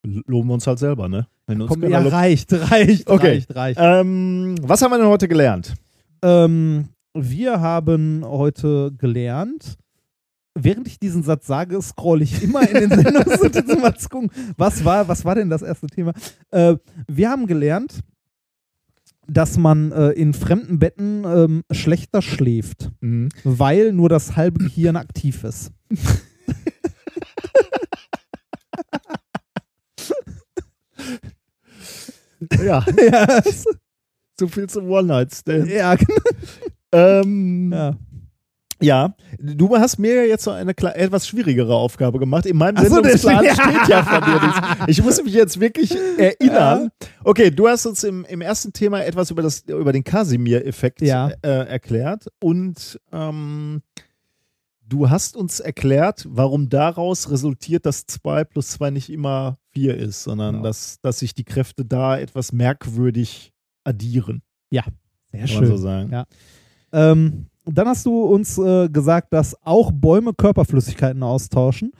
Loben 0.03 0.47
wir 0.49 0.53
uns 0.53 0.65
halt 0.67 0.79
selber, 0.79 1.09
ne? 1.09 1.27
Wenn 1.45 1.61
uns 1.61 1.69
Komm, 1.71 1.83
ja, 1.89 1.99
reicht, 1.99 2.53
reicht, 2.53 3.09
Okay. 3.09 3.27
reicht, 3.47 3.55
reicht. 3.55 3.79
ähm, 3.81 4.55
was 4.61 4.81
haben 4.81 4.91
wir 4.91 4.97
denn 4.97 5.07
heute 5.07 5.27
gelernt? 5.27 5.73
Ähm, 6.21 6.89
wir 7.13 7.59
haben 7.59 8.23
heute 8.25 8.91
gelernt, 8.97 9.77
während 10.55 10.87
ich 10.87 10.99
diesen 10.99 11.23
Satz 11.23 11.47
sage, 11.47 11.81
scrolle 11.81 12.23
ich 12.23 12.43
immer 12.43 12.61
in 12.69 12.89
den 12.89 12.99
Sendungsnotizen 13.01 13.71
um 13.75 13.81
mal 13.81 13.95
zu 13.97 14.09
gucken, 14.09 14.31
was 14.57 14.85
war, 14.85 15.07
was 15.07 15.25
war 15.25 15.35
denn 15.35 15.49
das 15.49 15.61
erste 15.61 15.87
Thema? 15.87 16.13
Äh, 16.51 16.75
wir 17.07 17.29
haben 17.29 17.45
gelernt, 17.47 17.99
dass 19.27 19.57
man 19.57 19.91
äh, 19.91 20.09
in 20.11 20.33
fremden 20.33 20.79
Betten 20.79 21.23
ähm, 21.25 21.63
schlechter 21.71 22.21
schläft, 22.21 22.91
Mhm. 23.01 23.29
weil 23.43 23.91
nur 23.93 24.07
das 24.09 24.35
halbe 24.35 24.59
Gehirn 24.63 24.95
aktiv 24.95 25.43
ist. 25.43 25.71
Ja, 32.63 32.85
ja, 33.11 33.41
so 34.39 34.47
viel 34.47 34.67
zum 34.69 34.89
One-Night-Stand. 34.89 35.67
ja, 35.69 35.95
genau. 35.95 36.21
Ähm, 36.91 37.71
ja. 37.73 37.95
Ja, 38.81 39.13
du 39.37 39.75
hast 39.77 39.99
mir 39.99 40.25
jetzt 40.25 40.45
so 40.45 40.51
eine 40.51 40.71
etwas 40.77 41.27
schwierigere 41.27 41.75
Aufgabe 41.75 42.17
gemacht. 42.17 42.45
In 42.45 42.55
meinem 42.55 42.77
Ach 42.77 42.85
so, 42.85 42.93
Sendungsplan 42.95 43.43
steht- 43.43 43.53
steht 43.55 43.87
ja 43.89 44.03
von 44.03 44.23
dir 44.23 44.47
nichts. 44.47 44.59
Ich 44.87 45.03
muss 45.03 45.21
mich 45.21 45.33
jetzt 45.33 45.59
wirklich 45.59 45.93
erinnern. 46.17 46.89
Okay, 47.25 47.51
du 47.51 47.67
hast 47.67 47.85
uns 47.85 48.05
im, 48.05 48.23
im 48.23 48.39
ersten 48.39 48.71
Thema 48.71 49.03
etwas 49.03 49.31
über, 49.31 49.41
das, 49.41 49.63
über 49.67 49.91
den 49.91 50.05
Casimir-Effekt 50.05 51.01
Ja. 51.01 51.27
äh, 51.41 51.67
erklärt 51.67 52.27
und 52.41 52.97
ähm, 53.11 53.81
du 54.89 55.09
hast 55.09 55.37
uns 55.37 55.59
erklärt, 55.59 56.25
warum 56.29 56.69
daraus 56.69 57.29
resultiert, 57.31 57.85
dass 57.85 58.05
2 58.05 58.43
plus 58.43 58.69
2 58.71 58.89
nicht 58.91 59.09
immer 59.09 59.57
4 59.73 59.95
ist, 59.97 60.23
sondern 60.23 60.55
Genau. 60.55 60.63
dass, 60.65 60.99
dass 61.01 61.19
sich 61.19 61.33
die 61.33 61.43
Kräfte 61.45 61.85
da 61.85 62.17
etwas 62.17 62.51
merkwürdig 62.51 63.53
addieren. 63.83 64.41
Sehr 64.71 64.81
Kann 64.83 65.39
man 65.41 65.47
schön. 65.47 65.67
so 65.67 65.77
sagen. 65.77 66.11
Ja. 66.11 66.25
Ähm, 66.91 67.45
dann 67.65 67.87
hast 67.87 68.05
du 68.05 68.23
uns 68.23 68.57
äh, 68.57 68.89
gesagt, 68.89 69.31
dass 69.31 69.55
auch 69.63 69.91
Bäume 69.93 70.33
Körperflüssigkeiten 70.33 71.21
austauschen. 71.21 71.91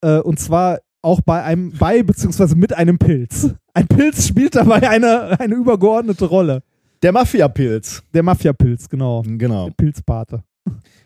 Äh, 0.00 0.18
und 0.18 0.40
zwar 0.40 0.80
auch 1.02 1.20
bei 1.20 1.42
einem, 1.44 1.72
bei 1.78 2.02
beziehungsweise 2.02 2.56
mit 2.56 2.72
einem 2.72 2.98
Pilz. 2.98 3.54
Ein 3.74 3.86
Pilz 3.86 4.26
spielt 4.26 4.56
dabei 4.56 4.88
eine, 4.90 5.38
eine 5.38 5.54
übergeordnete 5.54 6.24
Rolle. 6.24 6.62
Der 7.02 7.12
Mafia-Pilz. 7.12 8.02
Der 8.12 8.24
Mafia-Pilz, 8.24 8.88
genau. 8.88 9.22
Genau. 9.24 9.66
Der 9.66 9.74
Pilzpate. 9.74 10.42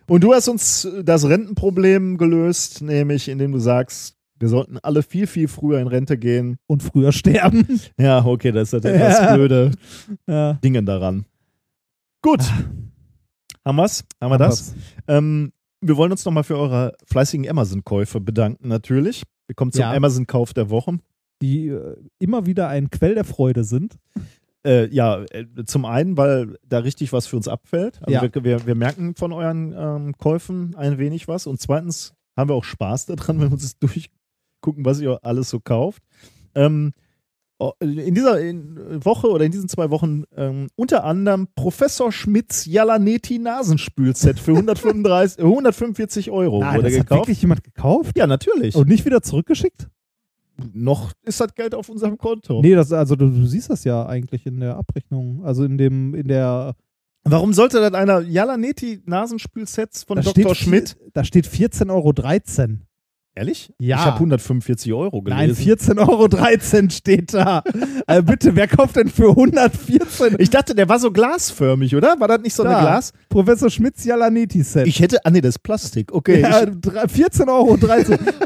Und 0.09 0.23
du 0.25 0.35
hast 0.35 0.49
uns 0.49 0.87
das 1.05 1.27
Rentenproblem 1.29 2.19
gelöst, 2.19 2.83
nämlich 2.83 3.29
indem 3.29 3.53
du 3.53 3.59
sagst, 3.59 4.17
Wir 4.39 4.49
sollten 4.49 4.77
alle 4.79 5.05
viel, 5.05 5.29
viel 5.29 5.47
früher 5.47 5.79
in 5.79 5.87
Rente 5.87 6.19
gehen. 6.19 6.57
Und 6.67 6.83
früher 6.83 7.13
sterben. 7.13 7.81
Ja, 7.97 8.25
okay, 8.25 8.51
das 8.51 8.73
ist 8.73 8.85
das 8.85 8.93
etwas 8.93 9.19
Ja. 9.21 9.35
blöde 9.37 9.71
ja. 10.27 10.55
Dinge 10.55 10.83
daran. 10.83 11.27
Gut. 12.23 12.41
Haben 13.65 13.77
wir's? 13.77 14.05
Haben 14.21 14.33
wir 14.33 14.39
das? 14.39 14.75
Ähm, 15.07 15.53
wir 15.81 15.97
wollen 15.97 16.11
uns 16.11 16.25
nochmal 16.25 16.43
für 16.45 16.57
eure 16.59 16.95
fleißigen 17.07 17.49
Amazon-Käufe 17.49 18.21
bedanken, 18.21 18.67
natürlich. 18.69 19.23
Wir 19.47 19.55
kommen 19.55 19.71
zum 19.71 19.83
Ja. 19.83 19.93
Amazon-Kauf 19.93 20.53
der 20.55 20.71
Woche. 20.71 20.99
Die 21.41 21.69
äh, 21.69 21.97
immer 22.19 22.45
wieder 22.47 22.69
ein 22.69 22.91
Quell 22.91 23.15
der 23.15 23.25
Freude 23.25 23.63
sind. 23.65 23.97
Äh, 24.65 24.89
ja, 24.95 25.23
äh, 25.31 25.47
zum 25.67 25.85
einen, 25.85 26.17
weil 26.17 26.57
da 26.67 26.79
richtig 26.79 27.13
was 27.13 27.27
für 27.27 27.37
uns 27.37 27.49
abfällt. 27.49 28.01
Also 28.03 28.13
Ja. 28.13 28.23
wir, 28.35 28.45
wir, 28.45 28.67
wir 28.67 28.75
merken 28.77 29.15
von 29.17 29.33
euren 29.33 29.75
ähm, 29.77 30.15
Käufen 30.19 30.75
ein 30.77 30.99
wenig 30.99 31.27
was. 31.29 31.47
Und 31.47 31.61
zweitens 31.61 32.15
haben 32.37 32.49
wir 32.51 32.55
auch 32.55 32.65
Spaß 32.65 33.07
daran, 33.07 33.39
wenn 33.41 33.49
wir 33.49 33.53
uns 33.53 33.63
das 33.63 33.79
durchgucken, 33.79 34.85
was 34.85 35.01
ihr 35.01 35.19
alles 35.23 35.49
so 35.51 35.59
kauft. 35.61 36.03
Ähm, 36.55 36.93
in 37.79 38.15
dieser 38.17 38.35
Woche 39.05 39.29
oder 39.31 39.45
in 39.45 39.53
diesen 39.53 39.69
zwei 39.69 39.91
Wochen 39.91 40.25
ähm, 40.37 40.67
unter 40.75 41.05
anderem 41.05 41.47
Professor 41.55 42.11
Schmidts 42.11 42.67
Jalaneti 42.67 43.39
Nasenspülset 43.39 44.41
für 44.41 44.51
135, 44.53 45.39
äh, 45.39 45.43
145 45.43 46.31
Euro 46.33 46.61
Ah, 46.63 46.75
wurde 46.75 46.89
das 46.89 46.99
hat 46.99 47.07
gekauft. 47.07 47.21
wirklich 47.29 47.41
jemand 47.41 47.63
gekauft? 47.63 48.19
Ja, 48.19 48.27
natürlich. 48.27 48.75
Und 48.75 48.89
nicht 48.89 49.05
wieder 49.05 49.23
zurückgeschickt? 49.23 49.89
Noch 50.73 51.13
ist 51.25 51.41
das 51.41 51.55
Geld 51.55 51.75
auf 51.75 51.89
unserem 51.89 52.19
Konto. 52.19 52.61
Nee, 52.63 52.75
das, 52.75 52.93
also 52.93 53.17
du, 53.17 53.29
du 53.29 53.47
siehst 53.47 53.71
das 53.71 53.85
ja 53.85 54.07
eigentlich 54.07 54.47
in 54.47 54.61
der 54.61 54.77
Abrechnung. 54.77 55.45
Also 55.45 55.65
in 55.65 55.79
dem, 55.79 56.15
in 56.15 56.29
der 56.29 56.75
Warum 57.25 57.53
sollte 57.53 57.81
das 57.81 57.93
einer 57.95 58.21
Jalaneti 58.21 59.01
Nasenspülsets 59.05 60.03
von 60.05 60.17
da 60.17 60.23
Dr. 60.23 60.55
steht, 60.55 60.57
Schmidt? 60.57 60.97
Da 61.13 61.25
steht 61.25 61.47
14,13 61.47 61.91
Euro. 61.91 62.13
Ehrlich? 63.35 63.73
Ja. 63.79 63.97
Ich 63.97 64.03
habe 64.05 64.17
145 64.17 64.93
Euro 64.93 65.23
gelesen. 65.23 65.39
Nein, 65.41 65.79
14,13 65.79 65.99
Euro 66.79 66.91
steht 66.91 67.33
da. 67.33 67.63
also 68.07 68.23
bitte, 68.25 68.55
wer 68.55 68.69
kauft 68.69 68.97
denn 68.97 69.09
für 69.09 69.31
114 69.31 70.37
Ich 70.39 70.51
dachte, 70.51 70.75
der 70.75 70.87
war 70.91 70.99
so 70.99 71.11
glasförmig, 71.11 71.97
oder? 71.97 72.21
War 72.21 72.29
das 72.29 72.43
nicht 72.43 72.55
so 72.55 72.63
Da. 72.63 72.71
eine 72.77 72.81
Glas? 72.81 73.15
Professor 73.31 73.71
Schmitz 73.71 74.05
Jalanetti-Set? 74.05 74.87
Ich 74.87 75.01
hätte, 75.01 75.25
ah 75.25 75.31
nee, 75.31 75.41
das 75.41 75.57
ist 75.57 75.63
Plastik. 75.63 76.13
Okay. 76.13 76.43
ja, 76.43 76.63
ich, 76.65 76.69
14,13 76.69 77.49
Euro 77.49 77.79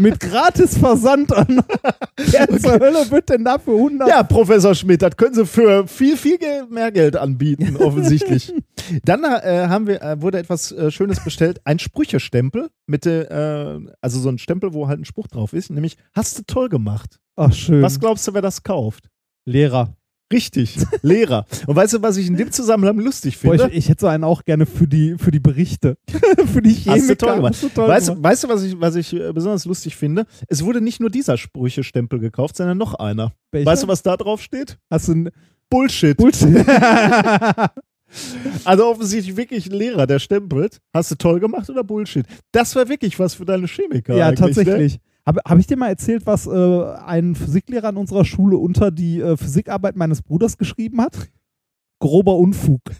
mit 0.00 0.20
gratis 0.20 0.78
Versand 0.78 1.32
an. 1.32 1.62
Wer 2.16 2.48
zur 2.58 2.78
Hölle 2.78 3.10
wird 3.10 3.28
denn 3.28 3.44
da 3.44 3.58
für 3.58 3.72
100? 3.72 4.08
ja, 4.08 4.22
Professor 4.22 4.74
Schmidt, 4.76 5.02
das 5.02 5.16
können 5.16 5.34
Sie 5.34 5.46
für 5.46 5.88
viel, 5.88 6.16
viel 6.16 6.38
mehr 6.70 6.92
Geld 6.92 7.16
anbieten, 7.16 7.76
offensichtlich. 7.80 8.54
Dann 9.04 9.24
äh, 9.24 9.66
haben 9.68 9.88
wir, 9.88 10.00
äh, 10.00 10.22
wurde 10.22 10.38
etwas 10.38 10.70
äh, 10.70 10.92
Schönes 10.92 11.24
bestellt, 11.24 11.60
ein 11.64 11.80
Sprüchestempel 11.80 12.68
mit, 12.86 13.04
äh, 13.04 13.26
also 14.00 14.20
so 14.20 14.28
ein 14.28 14.38
Stempel, 14.38 14.75
wo 14.76 14.88
halt 14.88 15.00
ein 15.00 15.04
Spruch 15.04 15.26
drauf 15.26 15.52
ist, 15.52 15.70
nämlich 15.70 15.96
hast 16.14 16.38
du 16.38 16.42
toll 16.46 16.68
gemacht. 16.68 17.18
Ach, 17.36 17.52
schön. 17.52 17.82
Was 17.82 17.98
glaubst 18.00 18.26
du, 18.28 18.34
wer 18.34 18.42
das 18.42 18.62
kauft? 18.62 19.08
Lehrer. 19.44 19.96
Richtig, 20.32 20.76
Lehrer. 21.02 21.46
Und 21.68 21.76
weißt 21.76 21.94
du, 21.94 22.02
was 22.02 22.16
ich 22.16 22.26
in 22.26 22.36
dem 22.36 22.50
Zusammenhang 22.50 22.98
lustig 22.98 23.40
Boah, 23.40 23.50
finde? 23.52 23.68
ich, 23.68 23.76
ich 23.76 23.88
hätte 23.88 24.00
so 24.00 24.06
einen 24.08 24.24
auch 24.24 24.44
gerne 24.44 24.66
für 24.66 24.88
die, 24.88 25.16
für 25.18 25.30
die 25.30 25.38
Berichte. 25.38 25.98
für 26.52 26.62
die 26.62 26.72
Chemiker. 26.74 27.00
Hast 27.00 27.10
du 27.10 27.14
toll 27.16 27.36
gemacht. 27.36 27.62
Du 27.62 27.68
toll 27.68 27.88
Weißt, 27.88 28.08
gemacht. 28.08 28.24
weißt 28.24 28.44
du, 28.44 28.48
was 28.48 28.62
ich, 28.64 28.80
was 28.80 28.96
ich 28.96 29.12
äh, 29.12 29.32
besonders 29.32 29.64
lustig 29.66 29.94
finde? 29.94 30.26
Es 30.48 30.64
wurde 30.64 30.80
nicht 30.80 30.98
nur 30.98 31.10
dieser 31.10 31.36
Sprüchestempel 31.36 32.18
gekauft, 32.18 32.56
sondern 32.56 32.76
noch 32.76 32.94
einer. 32.94 33.32
Welcher? 33.52 33.70
Weißt 33.70 33.82
du, 33.84 33.88
was 33.88 34.02
da 34.02 34.16
drauf 34.16 34.42
steht? 34.42 34.78
Hast 34.90 35.06
du 35.08 35.12
ein 35.12 35.30
Bullshit. 35.70 36.16
Bullshit? 36.16 36.66
Also 38.64 38.86
offensichtlich 38.86 39.36
wirklich 39.36 39.66
ein 39.70 39.72
Lehrer, 39.76 40.06
der 40.06 40.18
stempelt. 40.18 40.80
Hast 40.92 41.10
du 41.10 41.14
toll 41.16 41.40
gemacht 41.40 41.68
oder 41.70 41.84
Bullshit? 41.84 42.26
Das 42.52 42.74
wäre 42.74 42.88
wirklich 42.88 43.18
was 43.18 43.34
für 43.34 43.44
deine 43.44 43.66
Chemiker. 43.66 44.16
ja, 44.16 44.30
Ne? 44.30 44.34
tatsächlich. 44.36 44.98
Habe 45.26 45.40
hab 45.44 45.58
ich 45.58 45.66
dir 45.66 45.76
mal 45.76 45.88
erzählt, 45.88 46.24
was 46.24 46.46
äh, 46.46 46.50
ein 47.04 47.34
Physiklehrer 47.34 47.88
an 47.88 47.96
unserer 47.96 48.24
Schule 48.24 48.56
unter 48.58 48.90
die 48.92 49.20
äh, 49.20 49.36
Physikarbeit 49.36 49.96
meines 49.96 50.22
Bruders 50.22 50.56
geschrieben 50.56 51.00
hat? 51.00 51.16
Grober 51.98 52.36
Unfug. 52.36 52.80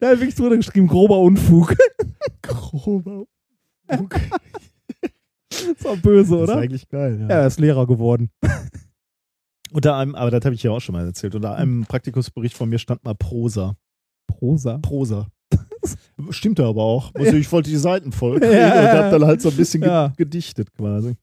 Er 0.00 0.10
hat 0.10 0.18
wirklich 0.20 0.34
drunter 0.34 0.56
geschrieben, 0.56 0.88
grober 0.88 1.18
Unfug. 1.20 1.74
Grober. 2.42 3.24
Das 3.86 4.00
war 5.84 5.96
böse, 5.96 6.34
Das 6.34 6.42
ist 6.42 6.50
oder? 6.50 6.56
eigentlich 6.58 6.88
geil. 6.88 7.18
Ja. 7.20 7.28
Ja, 7.28 7.40
er 7.42 7.46
ist 7.46 7.60
Lehrer 7.60 7.86
geworden. 7.86 8.30
Unter 9.72 9.96
einem, 9.96 10.14
aber 10.14 10.30
das 10.30 10.44
habe 10.44 10.54
ich 10.54 10.62
ja 10.62 10.70
auch 10.70 10.80
schon 10.80 10.94
mal 10.94 11.04
erzählt. 11.06 11.34
Unter 11.34 11.54
einem 11.56 11.84
Praktikumsbericht 11.86 12.56
von 12.56 12.68
mir 12.68 12.78
stand 12.78 13.04
mal 13.04 13.14
Prosa. 13.14 13.76
Prosa. 14.26 14.78
Prosa. 14.78 15.26
Stimmte 16.30 16.64
aber 16.64 16.82
auch. 16.82 17.12
Also 17.14 17.34
ich 17.36 17.50
wollte 17.52 17.70
die 17.70 17.76
Seiten 17.76 18.12
voll 18.12 18.40
kriegen 18.40 18.52
Ja, 18.52 18.66
und 18.78 18.84
ja. 18.84 18.98
habe 19.04 19.10
dann 19.18 19.24
halt 19.28 19.40
so 19.42 19.50
ein 19.50 19.56
bisschen 19.56 19.82
Ja. 19.82 20.12
gedichtet 20.16 20.72
quasi. 20.74 21.16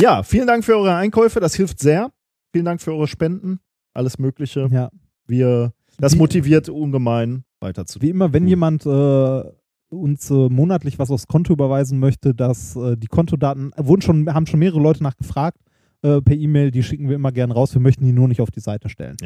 Ja, 0.00 0.22
vielen 0.22 0.46
Dank 0.46 0.64
für 0.64 0.76
eure 0.76 0.94
Einkäufe. 0.94 1.40
Das 1.40 1.54
hilft 1.54 1.80
sehr. 1.80 2.10
Vielen 2.52 2.64
Dank 2.64 2.80
für 2.80 2.92
eure 2.92 3.08
Spenden. 3.08 3.58
Alles 3.94 4.18
Mögliche. 4.18 4.68
Ja. 4.70 4.90
Wir, 5.26 5.72
das 5.98 6.14
Wie- 6.14 6.18
motiviert 6.18 6.68
ungemein 6.68 7.44
weiterzutun. 7.60 8.06
Wie 8.06 8.10
immer, 8.10 8.32
wenn 8.32 8.44
Cool. 8.44 8.48
jemand 8.50 8.86
äh, 8.86 9.42
uns 9.90 10.30
äh, 10.30 10.34
monatlich 10.48 10.98
was 10.98 11.10
aufs 11.10 11.26
Konto 11.26 11.52
überweisen 11.52 11.98
möchte, 11.98 12.34
dass 12.34 12.76
äh, 12.76 12.96
die 12.96 13.08
Kontodaten 13.08 13.72
wurden 13.76 14.02
schon, 14.02 14.32
haben 14.32 14.46
schon 14.46 14.60
mehrere 14.60 14.80
Leute 14.80 15.02
nachgefragt 15.02 15.58
äh, 16.02 16.20
per 16.20 16.36
E-Mail, 16.36 16.70
die 16.70 16.82
schicken 16.82 17.08
wir 17.08 17.16
immer 17.16 17.32
gern 17.32 17.50
raus. 17.50 17.74
Wir 17.74 17.80
möchten 17.80 18.04
die 18.04 18.12
nur 18.12 18.28
nicht 18.28 18.40
auf 18.40 18.50
die 18.50 18.60
Seite 18.60 18.88
stellen. 18.88 19.16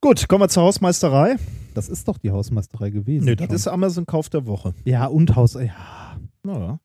Gut, 0.00 0.28
kommen 0.28 0.42
wir 0.42 0.48
zur 0.48 0.62
Hausmeisterei. 0.64 1.36
Das 1.74 1.88
ist 1.88 2.06
doch 2.06 2.18
die 2.18 2.30
Hausmeisterei 2.30 2.90
gewesen. 2.90 3.24
Nee, 3.24 3.34
das 3.36 3.46
schon. 3.46 3.56
ist 3.56 3.68
Amazon-Kauf 3.68 4.28
der 4.28 4.46
Woche. 4.46 4.74
ja 4.84 5.06
und 5.06 5.34
Haus. 5.36 5.54
Ja. 5.54 6.18
Ja, 6.46 6.78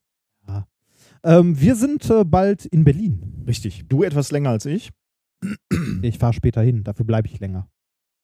Ähm, 1.22 1.60
wir 1.60 1.76
sind 1.76 2.08
äh, 2.10 2.24
bald 2.24 2.64
in 2.66 2.82
Berlin. 2.84 3.44
richtig. 3.46 3.84
Du 3.88 4.02
etwas 4.02 4.32
länger 4.32 4.50
als 4.50 4.66
ich. 4.66 4.90
Ich 6.02 6.18
fahre 6.18 6.32
später 6.32 6.62
hin. 6.62 6.82
Dafür 6.84 7.04
bleibe 7.06 7.28
ich 7.28 7.38
länger. 7.38 7.68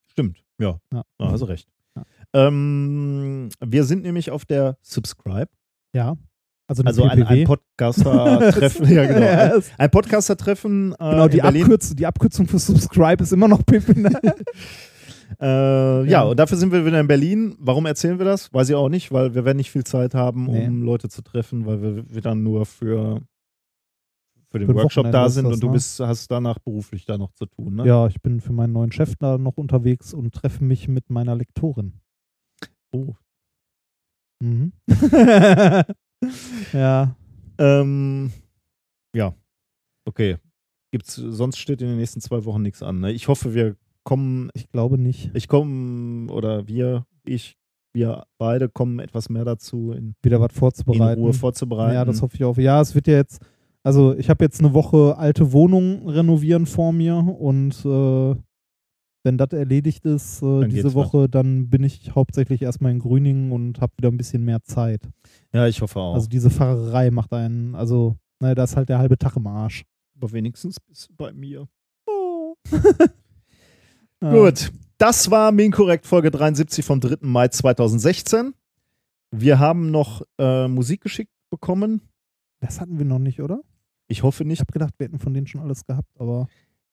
Stimmt, 0.08 0.42
ja. 0.58 0.80
Ja. 0.92 1.02
ja 1.20 1.26
also 1.28 1.44
recht. 1.44 1.68
Ja. 1.94 2.04
Ähm, 2.32 3.50
wir 3.64 3.84
sind 3.84 4.02
nämlich 4.02 4.30
auf 4.32 4.44
der 4.44 4.78
Subscribe, 4.82 5.48
Ja. 5.94 6.16
Also, 6.68 6.82
also 6.84 7.04
ein, 7.04 7.22
ein 7.22 7.44
Podcaster-Treffen. 7.44 8.90
ja, 8.90 9.06
genau. 9.06 9.26
Ein, 9.56 9.62
ein 9.78 9.90
Podcaster-Treffen 9.90 10.92
äh, 10.92 10.96
genau, 10.98 11.28
die. 11.28 11.40
Abkürz 11.40 11.94
die 11.94 12.04
Abkürzung 12.04 12.46
für 12.46 12.58
Subscribe 12.58 13.22
ist 13.22 13.32
immer 13.32 13.48
noch 13.48 13.64
PP. 13.64 13.94
Äh, 15.40 15.44
ja. 15.44 16.04
Ja. 16.04 16.22
und 16.22 16.38
dafür 16.38 16.56
sind 16.56 16.72
wir 16.72 16.86
wieder 16.86 16.98
in 16.98 17.06
Berlin. 17.06 17.54
Warum 17.60 17.84
erzählen 17.84 18.18
wir 18.18 18.24
das? 18.24 18.52
Weiß 18.52 18.70
ich 18.70 18.74
auch 18.74 18.88
nicht, 18.88 19.12
weil 19.12 19.34
wir 19.34 19.44
werden 19.44 19.58
nicht 19.58 19.70
viel 19.70 19.84
Zeit 19.84 20.14
haben, 20.14 20.48
um 20.48 20.54
Nee. 20.54 20.84
Leute 20.84 21.10
zu 21.10 21.20
treffen, 21.20 21.66
weil 21.66 21.82
wir, 21.82 22.08
wir 22.08 22.22
dann 22.22 22.42
nur 22.42 22.64
für, 22.64 23.20
für 24.48 24.58
den 24.58 24.68
Für 24.68 24.74
Workshop 24.74 25.04
Wochenende 25.04 25.18
da 25.18 25.28
sind 25.28 25.44
das, 25.44 25.54
und 25.54 25.62
du 25.62 25.66
ne? 25.66 25.74
bist, 25.74 26.00
hast 26.00 26.30
danach 26.30 26.58
beruflich 26.58 27.04
da 27.04 27.18
noch 27.18 27.32
zu 27.32 27.44
tun. 27.44 27.76
Ne? 27.76 27.86
ja, 27.86 28.06
ich 28.06 28.22
bin 28.22 28.40
für 28.40 28.54
meinen 28.54 28.72
neuen 28.72 28.90
Chef 28.90 29.16
da 29.16 29.36
noch 29.36 29.58
unterwegs 29.58 30.14
und 30.14 30.34
treffe 30.34 30.64
mich 30.64 30.88
mit 30.88 31.10
meiner 31.10 31.36
Lektorin. 31.36 32.00
Oh. 32.90 33.14
Mhm. 34.40 34.72
ja. 36.72 37.14
Ähm, 37.58 38.32
ja, 39.14 39.34
okay. 40.04 40.36
Gibt's, 40.90 41.16
sonst 41.16 41.58
steht 41.58 41.82
in 41.82 41.88
den 41.88 41.98
nächsten 41.98 42.20
zwei 42.20 42.44
Wochen 42.44 42.62
nichts 42.62 42.82
an. 42.82 43.00
Ne? 43.00 43.12
Ich 43.12 43.28
hoffe, 43.28 43.54
wir 43.54 43.76
kommen, 44.04 44.50
Ich 44.54 44.70
glaube 44.70 44.96
nicht. 44.98 45.30
ich 45.34 45.48
komme, 45.48 46.32
oder 46.32 46.66
wir, 46.66 47.04
ich, 47.26 47.56
wir 47.92 48.24
beide 48.38 48.68
kommen 48.68 49.00
etwas 49.00 49.28
mehr 49.28 49.44
dazu, 49.44 49.92
in, 49.92 50.14
Wieder 50.22 50.40
was 50.40 50.52
in 50.52 50.58
vorzubereiten. 50.58 51.20
Ruhe 51.20 51.34
vorzubereiten. 51.34 51.94
Ja, 51.94 52.04
das 52.04 52.22
hoffe 52.22 52.36
ich 52.36 52.44
auch. 52.44 52.56
Ja, 52.56 52.80
es 52.80 52.94
wird 52.94 53.06
ja 53.06 53.14
jetzt, 53.14 53.42
also 53.82 54.14
ich 54.16 54.30
habe 54.30 54.44
jetzt 54.44 54.60
eine 54.60 54.72
Woche 54.72 55.16
alte 55.18 55.52
Wohnung 55.52 56.08
renovieren 56.08 56.64
vor 56.64 56.92
mir 56.92 57.16
und 57.16 57.84
äh, 57.84 58.34
wenn 59.24 59.36
das 59.38 59.52
erledigt 59.52 60.04
ist, 60.04 60.42
äh, 60.42 60.68
diese 60.68 60.94
Woche, 60.94 61.28
dann 61.28 61.68
bin 61.70 61.82
ich 61.84 62.14
hauptsächlich 62.14 62.62
erstmal 62.62 62.92
in 62.92 62.98
Grüningen 63.00 63.52
und 63.52 63.80
habe 63.80 63.92
wieder 63.96 64.10
ein 64.10 64.16
bisschen 64.16 64.44
mehr 64.44 64.62
Zeit. 64.62 65.02
ja, 65.52 65.66
ich 65.66 65.80
hoffe 65.82 65.98
auch. 66.00 66.14
Also 66.14 66.28
diese 66.28 66.50
Fahrerei 66.50 67.10
macht 67.10 67.32
einen, 67.32 67.74
also, 67.74 68.16
naja, 68.40 68.54
da 68.54 68.64
ist 68.64 68.76
halt 68.76 68.88
der 68.88 68.98
halbe 68.98 69.18
Tag 69.18 69.36
im 69.36 69.46
Arsch. 69.46 69.84
Aber 70.16 70.32
wenigstens 70.32 70.78
bist 70.80 71.08
du 71.10 71.14
bei 71.16 71.32
mir. 71.32 71.68
Ja. 74.20 74.32
Gut, 74.32 74.72
das 74.98 75.30
war 75.30 75.52
Minkorrekt 75.52 76.04
Folge 76.04 76.32
73 76.32 76.84
vom 76.84 77.00
3. 77.00 77.18
Mai 77.20 77.46
2016. 77.48 78.52
Wir 79.30 79.60
haben 79.60 79.92
noch 79.92 80.22
äh, 80.38 80.66
Musik 80.66 81.02
geschickt 81.02 81.30
bekommen. 81.50 82.00
Das 82.60 82.80
hatten 82.80 82.98
wir 82.98 83.04
noch 83.04 83.20
nicht, 83.20 83.40
oder? 83.40 83.60
Ich 84.08 84.24
hoffe 84.24 84.42
Ich 84.42 84.48
nicht. 84.48 84.58
habe 84.60 84.72
gedacht, 84.72 84.94
wir 84.98 85.04
hätten 85.06 85.20
von 85.20 85.34
denen 85.34 85.46
schon 85.46 85.60
alles 85.60 85.84
gehabt, 85.86 86.10
aber 86.18 86.48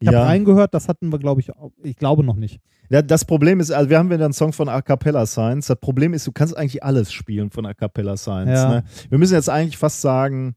ich 0.06 0.16
habe 0.16 0.18
Ja. 0.18 0.26
reingehört, 0.26 0.74
das 0.74 0.88
hatten 0.88 1.12
wir, 1.12 1.20
glaube 1.20 1.42
ich, 1.42 1.52
ich 1.84 1.96
glaube 1.96 2.24
noch 2.24 2.36
nicht. 2.36 2.60
ja, 2.90 3.02
das 3.02 3.26
Problem 3.26 3.60
ist, 3.60 3.72
also 3.72 3.90
wir 3.90 3.98
haben 3.98 4.10
wieder 4.12 4.26
einen 4.26 4.34
Song 4.34 4.54
von 4.54 4.70
A 4.70 4.82
Cappella 4.82 5.26
Science. 5.26 5.68
Das 5.68 5.80
Problem 5.80 6.14
ist, 6.14 6.28
du 6.28 6.32
kannst 6.32 6.56
eigentlich 6.56 6.84
alles 6.84 7.12
spielen 7.12 7.50
von 7.50 7.66
A 7.66 7.74
Cappella 7.74 8.16
Science. 8.18 8.52
Ja. 8.60 8.70
Ne? 8.70 8.84
Wir 9.10 9.18
müssen 9.18 9.34
jetzt 9.34 9.50
eigentlich 9.50 9.78
fast 9.78 10.02
sagen, 10.02 10.56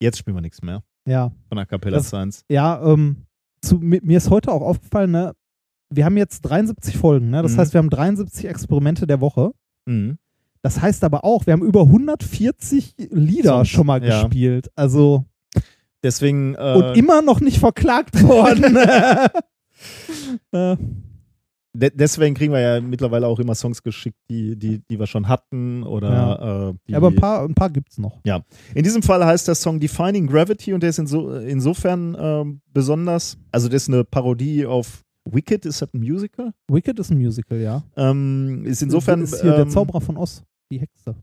jetzt 0.00 0.18
spielen 0.18 0.36
wir 0.36 0.40
nichts 0.42 0.62
mehr 0.62 0.82
Ja, 1.06 1.32
von 1.48 1.58
A 1.58 1.64
Cappella 1.66 1.96
Das- 1.98 2.08
Science. 2.08 2.44
ja, 2.48 2.80
ähm, 2.84 3.26
zu, 3.60 3.76
mi- 3.80 4.00
mir 4.02 4.18
ist 4.18 4.30
heute 4.30 4.52
auch 4.52 4.62
aufgefallen, 4.62 5.10
ne, 5.10 5.32
wir 5.90 6.04
haben 6.04 6.16
jetzt 6.16 6.42
73 6.42 6.96
Folgen, 6.96 7.30
ne? 7.30 7.42
Das 7.42 7.54
Mhm. 7.54 7.58
heißt, 7.58 7.72
wir 7.74 7.78
haben 7.78 7.90
73 7.90 8.46
Experimente 8.46 9.06
der 9.06 9.20
Woche. 9.20 9.52
Mhm. 9.86 10.18
Das 10.62 10.80
heißt 10.80 11.02
aber 11.02 11.24
auch, 11.24 11.46
wir 11.46 11.54
haben 11.54 11.62
über 11.64 11.86
140 11.86 12.94
Lieder 13.10 13.50
Songs, 13.56 13.68
schon 13.68 13.86
mal 13.86 14.04
ja. 14.04 14.22
gespielt. 14.22 14.70
Also 14.76 15.24
Deswegen. 16.08 16.54
Äh, 16.54 16.74
und 16.74 16.96
immer 16.96 17.20
noch 17.20 17.40
nicht 17.40 17.58
verklagt 17.58 18.22
worden. 18.22 18.76
äh, 20.52 20.76
de 21.74 21.90
deswegen 21.94 22.34
kriegen 22.34 22.50
wir 22.50 22.60
ja 22.60 22.80
mittlerweile 22.80 23.26
auch 23.26 23.38
immer 23.38 23.54
Songs 23.54 23.82
geschickt, 23.82 24.16
die, 24.30 24.56
die, 24.56 24.80
die 24.90 24.98
wir 24.98 25.06
schon 25.06 25.28
hatten. 25.28 25.82
Oder 25.82 26.70
äh, 26.70 26.78
die, 26.88 26.94
aber 26.94 27.08
ein 27.08 27.16
paar, 27.16 27.44
ein 27.44 27.54
paar 27.54 27.68
gibt's 27.68 27.98
noch. 27.98 28.20
In 28.74 28.84
diesem 28.84 29.02
Fall 29.02 29.22
heißt 29.22 29.48
der 29.48 29.54
Song 29.54 29.80
Defining 29.80 30.26
Gravity 30.26 30.72
und 30.72 30.82
der 30.82 30.88
ist 30.88 30.98
inso, 30.98 31.30
insofern 31.40 32.16
ähm, 32.18 32.62
besonders. 32.72 33.36
Also, 33.52 33.68
das 33.68 33.82
ist 33.82 33.88
eine 33.88 34.02
Parodie 34.04 34.64
auf 34.64 35.04
Wicked, 35.30 35.66
ist 35.66 35.82
das 35.82 35.92
ein 35.92 36.00
Musical? 36.00 36.54
Wicked 36.68 36.98
ist 36.98 37.10
ein 37.10 37.18
Musical, 37.18 37.60
ja. 37.60 37.84
Ähm, 37.98 38.64
ist 38.64 38.82
insofern. 38.82 39.20
ist 39.20 39.42
hier 39.42 39.52
der 39.52 39.60
ähm, 39.64 39.70
Zauberer 39.70 40.00
von 40.00 40.16
Oz, 40.16 40.42
die 40.72 40.80
Hexe. 40.80 41.16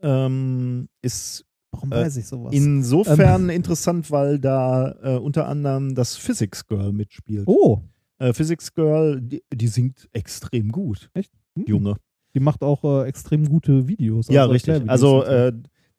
ähm, 0.00 0.88
ist 1.02 1.44
Warum 1.72 1.92
äh, 1.92 1.96
weiß 1.96 2.16
ich 2.16 2.26
sowas? 2.26 2.52
insofern 2.54 3.48
interessant, 3.48 4.10
weil 4.10 4.38
da 4.38 4.94
äh, 5.02 5.16
unter 5.16 5.48
anderem 5.48 5.94
das 5.94 6.16
Physics 6.16 6.66
Girl 6.66 6.92
mitspielt. 6.92 7.44
oh, 7.46 7.80
Äh, 8.18 8.32
Physics 8.32 8.72
Girl, 8.72 9.20
die, 9.20 9.42
die 9.52 9.68
singt 9.68 10.08
extrem 10.12 10.70
gut, 10.70 11.10
hm. 11.14 11.64
Junge. 11.66 11.96
Die 12.34 12.40
macht 12.40 12.62
auch 12.62 12.84
äh, 12.84 13.08
extrem 13.08 13.48
gute 13.48 13.88
Videos. 13.88 14.28
Ja, 14.28 14.42
also 14.42 14.52
richtig. 14.52 14.74
Erklärvideos 14.74 14.90
Also 14.90 15.24
äh, 15.24 15.52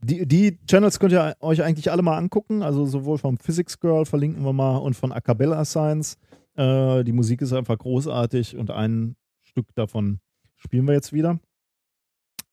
die, 0.04 0.28
die 0.28 0.60
Channels 0.68 1.00
könnt 1.00 1.14
ihr 1.14 1.36
euch 1.40 1.64
eigentlich 1.64 1.92
alle 1.92 2.02
mal 2.02 2.18
angucken. 2.18 2.62
Also 2.62 2.86
sowohl 2.86 3.18
vom 3.18 3.38
Physics 3.38 3.80
Girl 3.80 4.06
verlinken 4.06 4.44
wir 4.44 4.54
mal 4.54 4.78
und 4.78 4.96
von 4.96 5.12
Acapella 5.12 5.64
Science. 5.66 6.18
Äh, 6.56 7.04
die 7.04 7.14
Musik 7.14 7.42
ist 7.42 7.54
einfach 7.54 7.78
großartig 7.78 8.58
und 8.58 8.72
ein 8.72 9.16
Stück 9.42 9.68
davon 9.76 10.20
spielen 10.56 10.88
wir 10.88 10.94
jetzt 10.94 11.14
wieder. 11.14 11.40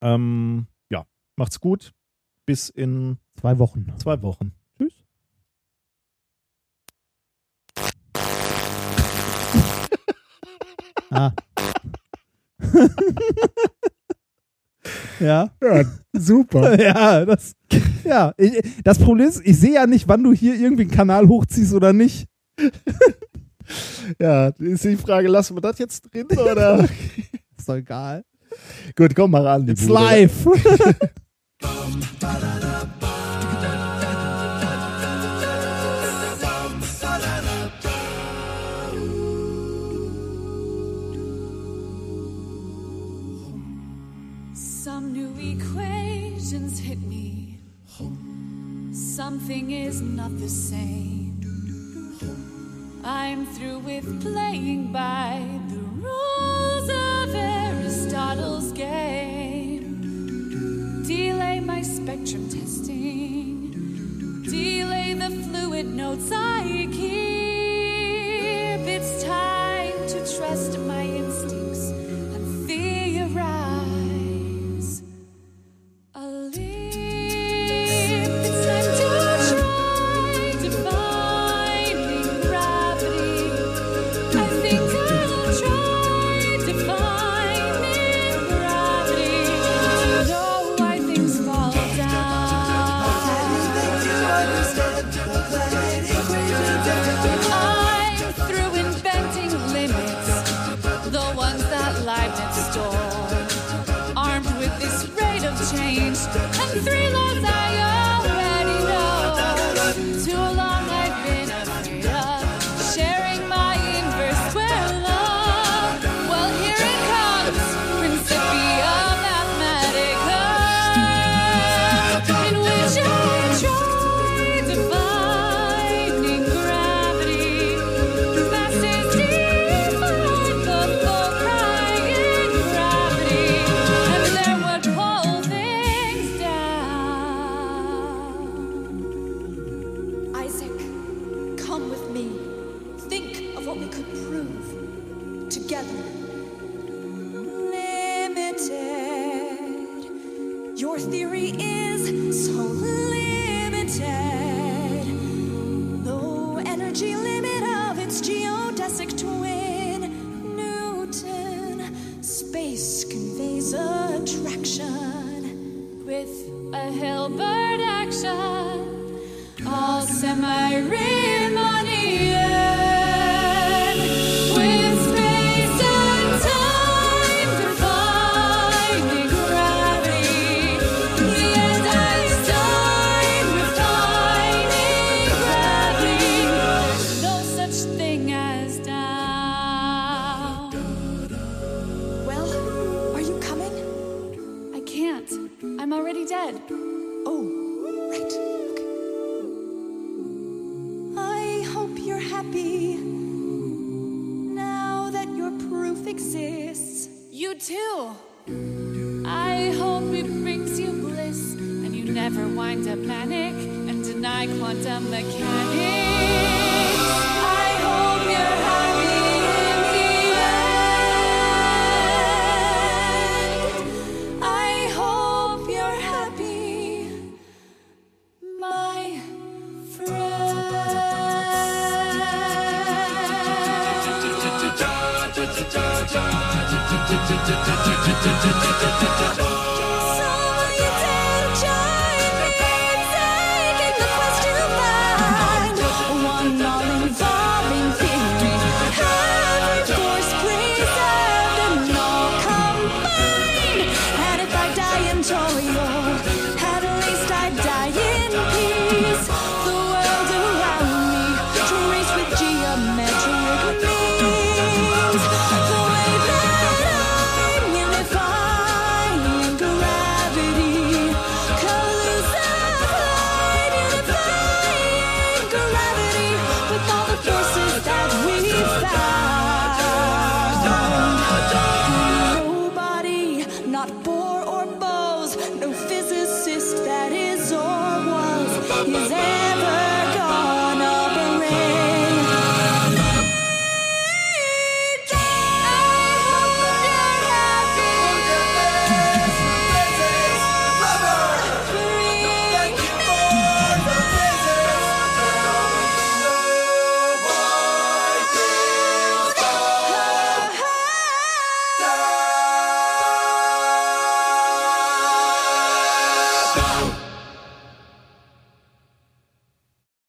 Ähm, 0.01 0.67
ja, 0.89 1.05
macht's 1.35 1.59
gut. 1.59 1.91
Bis 2.45 2.69
in 2.69 3.17
zwei 3.39 3.57
Wochen. 3.59 3.93
zwei 3.97 4.21
Wochen. 4.21 4.51
Tschüss. 4.77 4.93
ah. 11.11 11.31
ja. 15.19 15.49
Ja, 15.61 15.83
super. 16.13 16.79
Ja, 16.79 17.25
das, 17.25 17.53
ja, 18.03 18.33
ich, 18.37 18.61
das 18.83 18.99
Problem 18.99 19.29
ist, 19.29 19.41
ich 19.45 19.59
sehe 19.59 19.73
ja 19.73 19.87
nicht, 19.87 20.07
wann 20.07 20.23
du 20.23 20.33
hier 20.33 20.55
irgendwie 20.55 20.83
einen 20.83 20.91
Kanal 20.91 21.27
hochziehst 21.27 21.73
oder 21.73 21.93
nicht. 21.93 22.27
ja, 24.19 24.47
ist 24.47 24.83
die 24.83 24.97
Frage, 24.97 25.27
lassen 25.27 25.55
wir 25.55 25.61
das 25.61 25.77
jetzt 25.79 26.11
drin 26.11 26.27
oder? 26.31 26.87
Ist 27.57 27.69
doch 27.69 27.75
egal. 27.75 28.23
gut, 28.95 29.15
komm 29.15 29.31
mal 29.31 29.45
ran. 29.45 29.67
It's 29.67 29.85
Bude. 29.85 29.93
live. 29.93 30.47
Some 44.53 45.13
new 45.13 45.33
equations 45.39 46.79
hit 46.79 47.01
me. 47.01 47.59
Something 48.91 49.71
is 49.71 50.01
not 50.01 50.37
the 50.39 50.49
same. 50.49 51.39
I'm 53.03 53.45
through 53.45 53.79
with 53.79 54.21
playing 54.21 54.91
by 54.91 55.41
the 55.69 55.77
rules 55.77 56.89
of 56.89 57.35
Aristotle's 57.35 58.71
game. 58.71 59.30
My 61.73 61.81
spectrum 61.83 62.49
testing. 62.49 63.71
Delay 64.43 65.13
the 65.13 65.29
fluid 65.29 65.85
notes 65.85 66.29
I 66.33 66.89
keep. 66.91 68.81
It's 68.95 69.23
time 69.23 69.95
to 70.09 70.19
trust 70.37 70.77
my 70.79 71.20